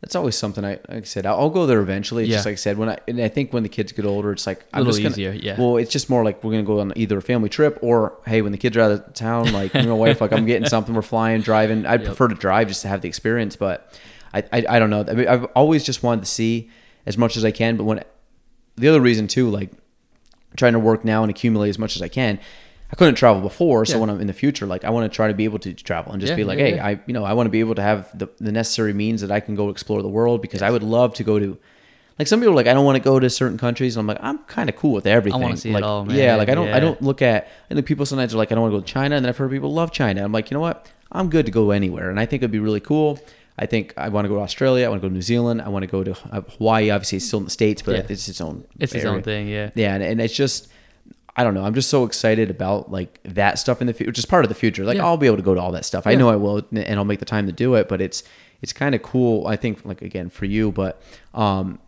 that's 0.05 0.15
always 0.15 0.37
something. 0.37 0.63
I 0.63 0.73
like 0.87 0.89
I 0.91 1.01
said, 1.01 1.25
I'll, 1.25 1.49
go 1.49 1.65
there 1.65 1.81
eventually. 1.81 2.25
It's 2.25 2.31
just 2.33 2.45
like 2.45 2.53
I 2.53 2.55
said, 2.57 2.77
when 2.77 2.89
I 2.89 2.99
and 3.07 3.19
I 3.19 3.27
think 3.27 3.51
when 3.53 3.63
the 3.63 3.69
kids 3.69 3.91
get 3.91 4.05
older, 4.05 4.31
it's 4.31 4.45
like 4.45 4.59
A 4.61 4.65
I'm 4.77 4.79
little 4.83 4.93
just 4.93 5.01
gonna, 5.01 5.13
easier, 5.13 5.31
yeah. 5.31 5.59
Well, 5.59 5.77
it's 5.77 5.91
just 5.91 6.11
more 6.11 6.23
like 6.23 6.43
we're 6.43 6.51
gonna 6.51 6.61
go 6.63 6.79
on 6.79 6.93
either 6.95 7.17
a 7.17 7.23
family 7.23 7.49
trip 7.49 7.79
or 7.81 8.15
hey, 8.27 8.43
when 8.43 8.51
the 8.51 8.59
kids 8.59 8.77
are 8.77 8.81
out 8.81 8.91
of 8.91 9.13
town, 9.15 9.51
like 9.51 9.73
me 9.73 9.79
and 9.79 9.89
my 9.89 9.95
wife, 9.95 10.21
like 10.21 10.31
I'm 10.31 10.45
getting 10.45 10.69
something, 10.69 10.93
we're 10.93 11.01
flying, 11.01 11.41
driving. 11.41 11.87
I'd 11.87 12.01
Yep. 12.01 12.07
prefer 12.09 12.27
to 12.27 12.35
drive 12.35 12.67
just 12.67 12.83
to 12.83 12.87
have 12.87 13.01
the 13.01 13.07
experience, 13.07 13.55
but 13.55 13.91
I 14.31 14.43
I, 14.53 14.65
I 14.69 14.79
don't 14.79 14.91
know. 14.91 15.03
I 15.07 15.13
mean, 15.15 15.27
I've 15.27 15.45
always 15.55 15.83
just 15.83 16.03
wanted 16.03 16.25
to 16.25 16.29
see 16.29 16.69
as 17.07 17.17
much 17.17 17.35
as 17.35 17.43
I 17.43 17.49
can, 17.49 17.75
but 17.75 17.85
when 17.85 18.03
the 18.75 18.87
other 18.87 19.01
reason 19.01 19.27
too, 19.27 19.49
like 19.49 19.71
trying 20.55 20.73
to 20.73 20.79
work 20.79 21.03
now 21.03 21.23
and 21.23 21.31
accumulate 21.31 21.69
as 21.69 21.79
much 21.79 21.95
as 21.95 22.03
I 22.03 22.09
can. 22.09 22.39
I 22.91 22.95
couldn't 22.95 23.15
travel 23.15 23.41
before, 23.41 23.83
so 23.85 23.95
Yeah. 23.95 24.01
when 24.01 24.09
I'm 24.11 24.21
in 24.21 24.27
the 24.27 24.33
future, 24.33 24.65
like 24.65 24.83
I 24.85 24.89
want 24.91 25.11
to 25.11 25.15
try 25.15 25.27
to 25.27 25.33
be 25.33 25.43
able 25.45 25.59
to 25.59 25.73
travel 25.73 26.11
and 26.11 26.21
just 26.21 26.31
Yeah, 26.31 26.35
be 26.37 26.43
like, 26.43 26.59
yeah, 26.59 26.65
hey. 26.65 26.79
I 26.79 26.99
you 27.07 27.13
know 27.13 27.23
I 27.25 27.33
want 27.33 27.47
to 27.47 27.51
be 27.51 27.59
able 27.59 27.75
to 27.75 27.81
have 27.81 28.17
the, 28.17 28.27
the 28.39 28.51
necessary 28.51 28.93
means 28.93 29.21
that 29.21 29.31
I 29.31 29.39
can 29.39 29.55
go 29.55 29.69
explore 29.69 30.01
the 30.01 30.09
world 30.09 30.41
because 30.41 30.61
I 30.61 30.69
would 30.69 30.83
love 30.83 31.13
to 31.15 31.23
go 31.23 31.39
to. 31.39 31.57
Like 32.19 32.27
some 32.29 32.39
people 32.39 32.53
are 32.53 32.55
like 32.55 32.67
I 32.67 32.73
don't 32.73 32.85
want 32.85 32.95
to 32.97 33.03
go 33.03 33.19
to 33.19 33.29
certain 33.29 33.57
countries. 33.57 33.97
And 33.97 34.01
I'm 34.01 34.07
like 34.07 34.19
I'm 34.21 34.37
kind 34.45 34.69
of 34.69 34.75
cool 34.77 34.93
with 34.93 35.05
everything. 35.07 35.55
see 35.57 35.71
it 35.71 35.73
like, 35.73 35.83
all, 35.83 36.09
Yeah, 36.11 36.35
like 36.35 36.47
I 36.49 36.55
don't 36.55 36.69
I 36.69 36.79
don't 36.79 37.01
look 37.01 37.21
at 37.21 37.49
and 37.69 37.77
the 37.77 37.83
people 37.83 38.05
sometimes 38.05 38.33
are 38.33 38.37
like 38.37 38.51
I 38.51 38.55
don't 38.55 38.61
want 38.61 38.73
to 38.73 38.77
go 38.79 38.81
to 38.85 38.93
China, 38.93 39.15
and 39.15 39.25
then 39.25 39.29
I've 39.29 39.37
heard 39.37 39.51
people 39.51 39.73
love 39.73 39.91
China. 39.91 40.23
I'm 40.23 40.31
like 40.31 40.49
you 40.51 40.55
know 40.55 40.61
what 40.61 40.87
I'm 41.11 41.29
good 41.29 41.45
to 41.47 41.51
go 41.51 41.71
anywhere, 41.71 42.09
and 42.09 42.19
I 42.19 42.25
think 42.25 42.41
it'd 42.41 42.51
be 42.51 42.59
really 42.59 42.79
cool. 42.79 43.19
I 43.57 43.65
think 43.65 43.93
I 43.97 44.09
want 44.09 44.25
to 44.25 44.29
go 44.29 44.35
to 44.35 44.41
Australia. 44.41 44.85
I 44.85 44.89
want 44.89 45.01
to 45.01 45.05
go 45.07 45.09
to 45.09 45.13
New 45.13 45.21
Zealand. 45.21 45.61
I 45.61 45.69
want 45.69 45.83
to 45.83 45.87
go 45.87 46.03
to 46.03 46.13
Hawaii. 46.13 46.89
Obviously, 46.89 47.17
it's 47.17 47.25
still 47.27 47.39
in 47.39 47.45
the 47.45 47.51
states, 47.51 47.81
but 47.81 47.95
Yeah. 47.95 48.05
it's 48.09 48.27
its 48.27 48.41
own. 48.41 48.65
it's 48.79 48.93
its 48.93 49.05
own 49.05 49.21
thing. 49.23 49.47
Yeah. 49.47 49.69
Yeah, 49.75 49.93
and, 49.95 50.03
and 50.03 50.19
it's 50.21 50.35
just 50.35 50.67
I 51.37 51.43
don't 51.43 51.53
know. 51.53 51.63
I'm 51.65 51.73
just 51.73 51.89
so 51.89 52.05
excited 52.05 52.49
about 52.49 52.91
like 52.91 53.19
that 53.23 53.59
stuff 53.59 53.81
in 53.81 53.87
the 53.87 53.93
future, 53.93 54.09
which 54.09 54.19
is 54.19 54.25
part 54.25 54.45
of 54.45 54.49
the 54.49 54.55
future. 54.55 54.85
Like 54.85 54.97
Yeah. 54.97 55.05
I'll 55.05 55.17
be 55.17 55.27
able 55.27 55.37
to 55.37 55.43
go 55.43 55.53
to 55.53 55.59
all 55.61 55.71
that 55.73 55.85
stuff. 55.85 56.07
I 56.07 56.15
know 56.15 56.29
I 56.29 56.35
will, 56.37 56.61
and 56.71 56.97
I'll 56.99 57.03
make 57.05 57.19
the 57.19 57.25
time 57.25 57.45
to 57.47 57.51
do 57.51 57.75
it. 57.75 57.87
But 57.89 58.01
it's 58.01 58.23
it's 58.61 58.71
kind 58.73 58.95
of 58.95 59.01
cool. 59.03 59.45
I 59.47 59.55
think 59.57 59.83
like 59.85 60.01
again 60.01 60.29
for 60.29 60.45
you, 60.45 60.71
but 60.71 61.01
um, 61.33 61.79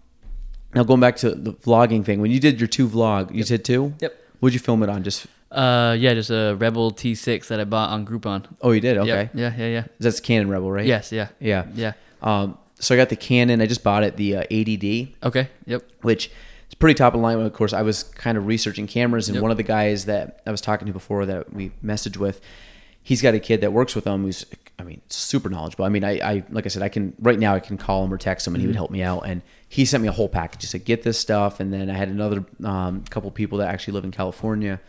now 0.75 0.83
going 0.83 0.99
back 0.99 1.15
to 1.17 1.31
the 1.31 1.53
vlogging 1.53 2.03
thing. 2.03 2.19
When 2.21 2.29
you 2.31 2.39
did 2.39 2.59
your 2.59 2.67
two 2.67 2.87
vlog, 2.87 3.33
you 3.33 3.43
did 3.43 3.63
two. 3.63 3.93
Yep. 4.01 4.13
Would 4.41 4.53
you 4.53 4.59
film 4.59 4.83
it 4.83 4.89
on? 4.89 5.03
Just 5.03 5.25
Uh, 5.49 5.95
yeah, 5.97 6.13
just 6.13 6.29
a 6.29 6.55
Rebel 6.59 6.91
T6 6.91 7.47
that 7.47 7.59
I 7.59 7.63
bought 7.63 7.89
on 7.89 8.05
Groupon. 8.05 8.45
oh, 8.61 8.71
you 8.71 8.81
did. 8.81 8.97
Okay, 8.97 9.07
Yep. 9.07 9.31
Yeah, 9.33 9.53
yeah, 9.57 9.67
yeah. 9.67 9.83
that's 9.99 10.19
Canon 10.19 10.49
Rebel, 10.49 10.69
right? 10.71 10.85
Yes, 10.85 11.11
yeah, 11.11 11.29
Yeah. 11.39 11.65
yeah. 11.73 11.93
Um, 12.21 12.57
so 12.79 12.93
I 12.93 12.97
got 12.97 13.07
the 13.09 13.15
Canon. 13.15 13.61
I 13.61 13.65
just 13.65 13.81
bought 13.83 14.03
it, 14.03 14.17
the 14.17 14.35
uh, 14.35 14.43
80D. 14.51 15.15
Okay. 15.23 15.47
Yep. 15.65 15.83
which 16.01 16.27
is 16.27 16.33
pretty 16.79 16.95
top 16.95 17.13
of 17.15 17.21
line. 17.21 17.39
Of 17.39 17.53
course, 17.53 17.73
I 17.73 17.81
was 17.81 18.03
kind 18.03 18.37
of 18.37 18.47
researching 18.47 18.87
cameras, 18.87 19.27
and 19.29 19.35
Yep. 19.35 19.41
one 19.41 19.51
of 19.51 19.57
the 19.57 19.63
guys 19.63 20.05
that 20.05 20.41
I 20.45 20.51
was 20.51 20.61
talking 20.61 20.87
to 20.87 20.93
before 20.93 21.25
that 21.25 21.53
we 21.53 21.71
messaged 21.83 22.17
with, 22.17 22.41
he's 23.03 23.21
got 23.21 23.33
a 23.33 23.39
kid 23.39 23.61
that 23.61 23.71
works 23.73 23.95
with 23.95 24.05
him 24.05 24.23
who's 24.23 24.45
I 24.79 24.83
mean 24.83 25.01
super 25.09 25.49
knowledgeable. 25.49 25.85
I 25.85 25.89
mean 25.89 26.03
I, 26.03 26.19
I 26.19 26.43
like 26.49 26.65
I 26.65 26.69
said 26.69 26.83
I 26.83 26.89
can 26.89 27.13
right 27.19 27.39
now 27.39 27.55
I 27.55 27.59
can 27.59 27.77
call 27.77 28.03
him 28.05 28.13
or 28.13 28.17
text 28.17 28.45
him 28.45 28.53
and 28.53 28.61
he 28.61 28.67
would 28.67 28.73
Mm-hmm. 28.73 28.77
help 28.77 28.91
me 28.91 29.01
out 29.01 29.21
and 29.25 29.41
he 29.69 29.85
sent 29.85 30.03
me 30.03 30.07
a 30.07 30.11
whole 30.11 30.29
package. 30.29 30.61
He 30.61 30.67
said 30.67 30.85
get 30.85 31.01
this 31.03 31.17
stuff 31.17 31.59
and 31.59 31.73
then 31.73 31.89
I 31.89 31.93
had 31.93 32.09
another 32.09 32.45
um, 32.63 33.03
couple 33.09 33.31
people 33.31 33.57
that 33.59 33.69
actually 33.69 33.93
live 33.93 34.03
in 34.03 34.11
California 34.11 34.79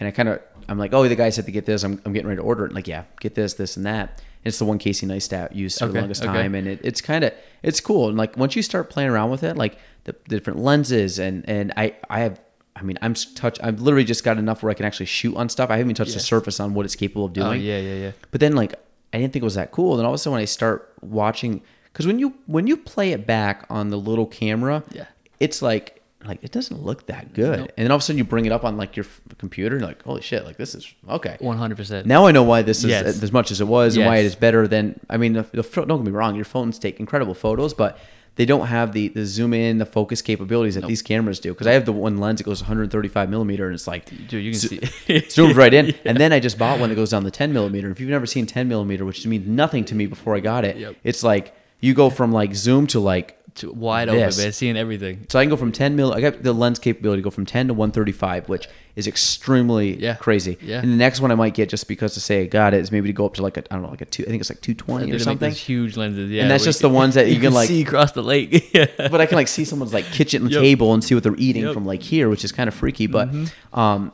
and 0.00 0.06
I 0.08 0.12
kind 0.12 0.30
of 0.30 0.40
I'm 0.66 0.78
like 0.78 0.94
oh 0.94 1.06
the 1.06 1.14
guy 1.14 1.28
said 1.28 1.44
to 1.44 1.52
get 1.52 1.66
this 1.66 1.82
I'm, 1.84 2.00
I'm 2.06 2.12
getting 2.14 2.26
ready 2.28 2.38
to 2.38 2.42
order 2.42 2.64
it 2.64 2.68
and 2.68 2.74
like 2.74 2.88
yeah 2.88 3.04
get 3.20 3.34
this 3.34 3.52
this 3.54 3.76
and 3.76 3.84
that. 3.84 4.22
It's 4.48 4.58
the 4.58 4.64
one 4.64 4.78
Casey 4.78 5.06
Neistat 5.06 5.54
used 5.54 5.78
for 5.78 5.86
the 5.86 6.00
longest 6.00 6.22
okay. 6.22 6.32
time 6.32 6.54
and 6.54 6.66
it, 6.66 6.80
it's 6.82 7.00
kind 7.00 7.24
of 7.24 7.32
it's 7.62 7.80
cool 7.80 8.08
and 8.08 8.16
like 8.18 8.36
once 8.36 8.56
you 8.56 8.62
start 8.62 8.90
playing 8.90 9.10
around 9.10 9.30
with 9.30 9.42
it 9.42 9.56
like 9.56 9.78
the, 10.04 10.14
the 10.28 10.36
different 10.36 10.58
lenses 10.60 11.18
and 11.18 11.48
and 11.48 11.72
I 11.76 11.94
I 12.08 12.20
have 12.20 12.40
I 12.74 12.82
mean 12.82 12.98
I'm 13.02 13.14
touch 13.14 13.58
I've 13.62 13.80
literally 13.80 14.04
just 14.04 14.24
got 14.24 14.38
enough 14.38 14.62
where 14.62 14.70
I 14.70 14.74
can 14.74 14.86
actually 14.86 15.06
shoot 15.06 15.36
on 15.36 15.48
stuff 15.48 15.70
I 15.70 15.74
haven't 15.74 15.90
even 15.90 15.96
touched 15.96 16.14
the 16.14 16.20
surface 16.20 16.58
on 16.60 16.74
what 16.74 16.84
it's 16.86 16.96
capable 16.96 17.26
of 17.26 17.30
oh, 17.32 17.34
doing 17.34 17.46
Oh 17.46 17.52
yeah, 17.52 17.78
yeah, 17.78 17.94
yeah. 17.94 18.12
but 18.30 18.40
then 18.40 18.54
like 18.54 18.74
I 19.12 19.18
didn't 19.18 19.32
think 19.32 19.42
it 19.42 19.44
was 19.44 19.54
that 19.54 19.70
cool. 19.72 19.96
Then 19.96 20.04
all 20.04 20.12
of 20.12 20.16
a 20.16 20.18
sudden 20.18 20.34
when 20.34 20.42
I 20.42 20.46
start 20.46 20.92
watching, 21.00 21.62
because 21.92 22.06
when 22.06 22.18
you 22.18 22.34
when 22.46 22.66
you 22.66 22.76
play 22.76 23.12
it 23.12 23.26
back 23.26 23.64
on 23.70 23.88
the 23.88 23.96
little 23.96 24.26
camera, 24.26 24.82
Yeah. 24.92 25.06
it's 25.40 25.62
like 25.62 25.97
like 26.24 26.42
it 26.42 26.50
doesn't 26.50 26.82
look 26.82 27.06
that 27.06 27.32
good. 27.32 27.60
Nope. 27.60 27.72
And 27.76 27.84
then 27.84 27.90
all 27.92 27.96
of 27.96 28.00
a 28.02 28.04
sudden 28.04 28.18
you 28.18 28.24
bring 28.24 28.44
it 28.44 28.52
up 28.52 28.64
on 28.64 28.76
like 28.76 28.96
your 28.96 29.04
f- 29.06 29.20
computer 29.38 29.76
and 29.76 29.84
like 29.84 30.02
holy 30.02 30.20
shit, 30.22 30.44
like 30.44 30.56
this 30.56 30.74
is 30.74 30.92
okay. 31.08 31.36
One 31.40 31.56
hundred 31.58 31.76
percent. 31.76 32.06
Now 32.06 32.26
I 32.26 32.32
know 32.32 32.42
why 32.42 32.62
this 32.62 32.78
is 32.78 32.86
Yes. 32.90 33.22
as 33.22 33.32
much 33.32 33.50
as 33.50 33.60
it 33.60 33.68
was 33.68 33.96
and 33.96 34.04
why 34.06 34.16
it 34.18 34.26
is 34.26 34.34
better 34.34 34.66
than. 34.66 34.98
I 35.08 35.16
mean, 35.16 35.34
the, 35.34 35.42
the, 35.42 35.62
don't 35.62 35.86
get 35.88 36.04
me 36.06 36.10
wrong, 36.10 36.34
your 36.34 36.44
phones 36.44 36.78
take 36.78 36.98
incredible 36.98 37.34
photos, 37.34 37.72
but 37.72 37.98
they 38.34 38.44
don't 38.46 38.66
have 38.68 38.92
the, 38.92 39.08
the 39.08 39.26
zoom 39.26 39.52
in, 39.52 39.78
the 39.78 39.86
focus 39.86 40.22
capabilities 40.22 40.76
that 40.76 40.86
these 40.86 41.02
cameras 41.02 41.40
do. 41.40 41.52
Because 41.52 41.66
I 41.66 41.72
have 41.72 41.84
the 41.86 41.92
one 41.92 42.18
lens 42.18 42.38
that 42.38 42.44
goes 42.44 42.62
135 42.62 43.28
millimeter, 43.30 43.66
and 43.66 43.74
it's 43.74 43.86
like 43.88 44.06
Dude, 44.28 44.44
you 44.44 44.52
can 44.52 44.60
zo- 44.60 44.68
see- 44.68 44.78
zooms 45.22 45.56
right 45.56 45.74
in. 45.74 45.92
And 46.04 46.16
then 46.18 46.32
I 46.32 46.38
just 46.40 46.56
bought 46.58 46.78
one 46.78 46.88
that 46.90 46.94
goes 46.96 47.10
down 47.10 47.24
the 47.24 47.30
10 47.32 47.52
millimeter. 47.52 47.90
If 47.90 47.98
you've 48.00 48.10
never 48.10 48.26
seen 48.26 48.46
10 48.46 48.68
millimeter, 48.68 49.04
which 49.04 49.26
means 49.26 49.46
nothing 49.46 49.84
to 49.86 49.94
me 49.96 50.06
before 50.06 50.34
I 50.36 50.40
got 50.40 50.64
it, 50.64 50.76
Yep. 50.76 50.96
it's 51.04 51.22
like 51.24 51.54
you 51.80 51.94
go 51.94 52.10
from 52.10 52.30
like 52.32 52.54
zoom 52.54 52.86
to 52.88 53.00
like 53.00 53.37
To- 53.58 53.72
wide 53.72 54.08
This. 54.08 54.34
open, 54.36 54.44
man, 54.46 54.52
seeing 54.52 54.76
everything. 54.76 55.26
so 55.28 55.38
I 55.38 55.42
can 55.44 55.50
go 55.50 55.56
from 55.56 55.72
10 55.72 55.94
mil. 55.96 56.12
I 56.12 56.20
got 56.20 56.42
the 56.42 56.52
lens 56.52 56.78
capability 56.78 57.22
to 57.22 57.24
go 57.24 57.30
from 57.30 57.46
10 57.46 57.68
to 57.68 57.74
135, 57.74 58.48
which 58.48 58.68
is 58.96 59.06
extremely 59.06 59.96
Yeah. 60.02 60.14
crazy. 60.14 60.58
Yeah. 60.60 60.80
And 60.80 60.92
the 60.92 60.96
next 60.96 61.20
one 61.20 61.30
I 61.30 61.34
might 61.34 61.54
get 61.54 61.68
just 61.68 61.86
because 61.88 62.14
to 62.14 62.20
say 62.20 62.42
I 62.42 62.46
got 62.46 62.74
it 62.74 62.80
is 62.80 62.90
maybe 62.90 63.08
to 63.08 63.12
go 63.12 63.26
up 63.26 63.34
to 63.34 63.42
like 63.42 63.56
a 63.56 63.60
I 63.70 63.74
don't 63.76 63.82
know 63.82 63.90
like 63.90 64.00
a 64.00 64.04
two. 64.04 64.24
I 64.24 64.26
think 64.26 64.40
it's 64.40 64.50
like 64.50 64.60
220 64.60 65.10
They 65.10 65.16
or 65.16 65.18
something. 65.20 65.52
huge 65.52 65.96
lenses, 65.96 66.30
yeah. 66.30 66.42
And 66.42 66.50
that's 66.50 66.64
just 66.64 66.80
the 66.80 66.88
ones 66.88 67.14
that 67.14 67.28
you 67.32 67.40
can, 67.40 67.52
like- 67.52 67.68
see 67.68 67.82
across 67.82 68.12
the 68.12 68.22
lake. 68.22 68.70
yeah. 68.74 68.86
But 69.10 69.20
I 69.20 69.26
can 69.26 69.36
like 69.36 69.48
see 69.48 69.64
someone's 69.64 69.92
like 69.92 70.04
kitchen 70.06 70.48
Yep. 70.48 70.60
table 70.60 70.94
and 70.94 71.02
see 71.04 71.14
what 71.14 71.22
they're 71.22 71.36
eating 71.36 71.64
Yep. 71.64 71.74
from 71.74 71.84
like 71.86 72.02
here, 72.02 72.28
which 72.28 72.44
is 72.44 72.52
kind 72.52 72.68
of 72.68 72.74
freaky. 72.74 73.06
But 73.06 73.30
Mm-hmm. 73.32 73.78
um, 73.80 74.12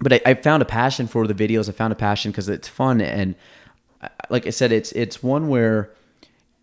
but 0.00 0.12
I, 0.12 0.20
I 0.26 0.34
found 0.34 0.62
a 0.62 0.66
passion 0.66 1.06
for 1.06 1.26
the 1.26 1.34
videos. 1.34 1.68
I 1.68 1.72
found 1.72 1.92
a 1.92 1.96
passion 1.96 2.30
because 2.30 2.48
it's 2.48 2.68
fun 2.68 3.00
and 3.00 3.34
like 4.30 4.46
I 4.46 4.50
said, 4.50 4.72
it's 4.72 4.92
it's 4.92 5.22
one 5.22 5.48
where 5.48 5.90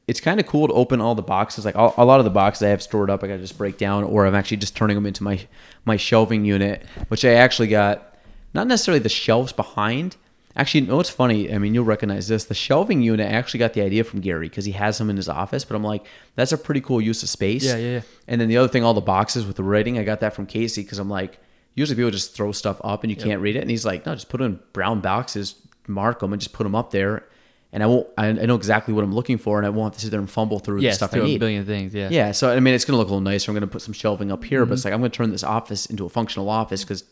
it's 0.07 0.19
kind 0.19 0.39
of 0.39 0.45
cool 0.45 0.67
to 0.67 0.73
open 0.73 0.99
all 1.01 1.15
the 1.15 1.21
boxes. 1.21 1.65
Like 1.65 1.75
all, 1.75 1.93
a 1.97 2.05
lot 2.05 2.19
of 2.19 2.25
the 2.25 2.31
boxes 2.31 2.63
I 2.63 2.69
have 2.69 2.83
stored 2.83 3.09
up, 3.09 3.23
I 3.23 3.27
got 3.27 3.35
to 3.35 3.41
just 3.41 3.57
break 3.57 3.77
down, 3.77 4.03
or 4.03 4.25
I'm 4.25 4.35
actually 4.35 4.57
just 4.57 4.75
turning 4.75 4.95
them 4.95 5.05
into 5.05 5.23
my 5.23 5.45
my 5.85 5.97
shelving 5.97 6.45
unit, 6.45 6.85
which 7.07 7.23
I 7.25 7.33
actually 7.33 7.67
got 7.67 8.17
not 8.53 8.67
necessarily 8.67 8.99
the 8.99 9.09
shelves 9.09 9.53
behind. 9.53 10.17
Actually, 10.55 10.81
no, 10.81 10.99
it's 10.99 11.09
funny. 11.09 11.51
I 11.51 11.57
mean, 11.57 11.73
you'll 11.73 11.83
recognize 11.83 12.27
this. 12.27 12.45
The 12.45 12.53
shelving 12.53 13.01
unit, 13.01 13.27
I 13.27 13.33
actually 13.33 13.57
got 13.57 13.73
the 13.73 13.81
idea 13.81 14.03
from 14.03 14.19
Gary 14.21 14.49
because 14.49 14.65
he 14.65 14.73
has 14.73 14.99
them 14.99 15.09
in 15.09 15.17
his 15.17 15.27
office. 15.27 15.65
But 15.65 15.75
I'm 15.75 15.83
like, 15.83 16.05
that's 16.35 16.51
a 16.51 16.59
pretty 16.59 16.81
cool 16.81 17.01
use 17.01 17.23
of 17.23 17.29
space. 17.29 17.63
Yeah, 17.63 17.77
yeah, 17.77 17.91
yeah. 17.93 18.01
And 18.27 18.39
then 18.39 18.49
the 18.49 18.57
other 18.57 18.67
thing, 18.67 18.83
all 18.83 18.93
the 18.93 19.01
boxes 19.01 19.47
with 19.47 19.55
the 19.55 19.63
writing, 19.63 19.97
I 19.97 20.03
got 20.03 20.19
that 20.19 20.35
from 20.35 20.45
Casey 20.45 20.83
because 20.83 20.99
I'm 20.99 21.09
like, 21.09 21.39
usually 21.73 21.95
people 21.95 22.11
just 22.11 22.35
throw 22.35 22.51
stuff 22.51 22.79
up 22.83 23.03
and 23.03 23.09
you 23.09 23.15
can't 23.15 23.41
read 23.41 23.55
it, 23.55 23.61
and 23.61 23.69
he's 23.71 23.83
like, 23.85 24.05
no, 24.05 24.13
just 24.13 24.29
put 24.29 24.37
them 24.37 24.53
in 24.53 24.59
brown 24.73 25.01
boxes, 25.01 25.55
mark 25.87 26.19
them, 26.19 26.33
and 26.33 26.39
just 26.39 26.53
put 26.53 26.63
them 26.63 26.75
up 26.75 26.91
there. 26.91 27.25
And 27.73 27.81
I 27.83 27.87
won't. 27.87 28.07
I, 28.17 28.27
I 28.27 28.31
know 28.45 28.55
exactly 28.55 28.93
what 28.93 29.03
I'm 29.03 29.13
looking 29.13 29.37
for, 29.39 29.57
and 29.57 29.65
I 29.65 29.69
won't 29.69 29.93
have 29.93 29.99
to 29.99 30.05
sit 30.05 30.11
there 30.11 30.19
and 30.19 30.29
fumble 30.29 30.59
through 30.59 30.77
the 30.77 30.83
Yes, 30.83 30.95
stuff 30.97 31.11
I 31.13 31.17
through 31.17 31.25
a 31.25 31.37
billion 31.39 31.65
things. 31.65 31.93
Yeah. 31.93 32.07
Yeah, 32.11 32.31
so 32.31 32.49
I 32.55 32.59
mean, 32.59 32.73
it's 32.75 32.85
gonna 32.85 32.97
look 32.99 33.07
a 33.07 33.11
little 33.11 33.19
nicer. 33.21 33.49
I'm 33.51 33.55
gonna 33.55 33.67
put 33.67 33.81
some 33.81 33.93
shelving 33.93 34.31
up 34.31 34.43
here, 34.43 34.61
Mm-hmm. 34.61 34.69
but 34.69 34.73
it's 34.75 34.85
like 34.85 34.93
I'm 34.93 34.99
gonna 35.01 35.09
turn 35.09 35.31
this 35.31 35.43
office 35.43 35.87
into 35.87 36.05
a 36.05 36.09
functional 36.09 36.49
office 36.49 36.83
because 36.83 37.03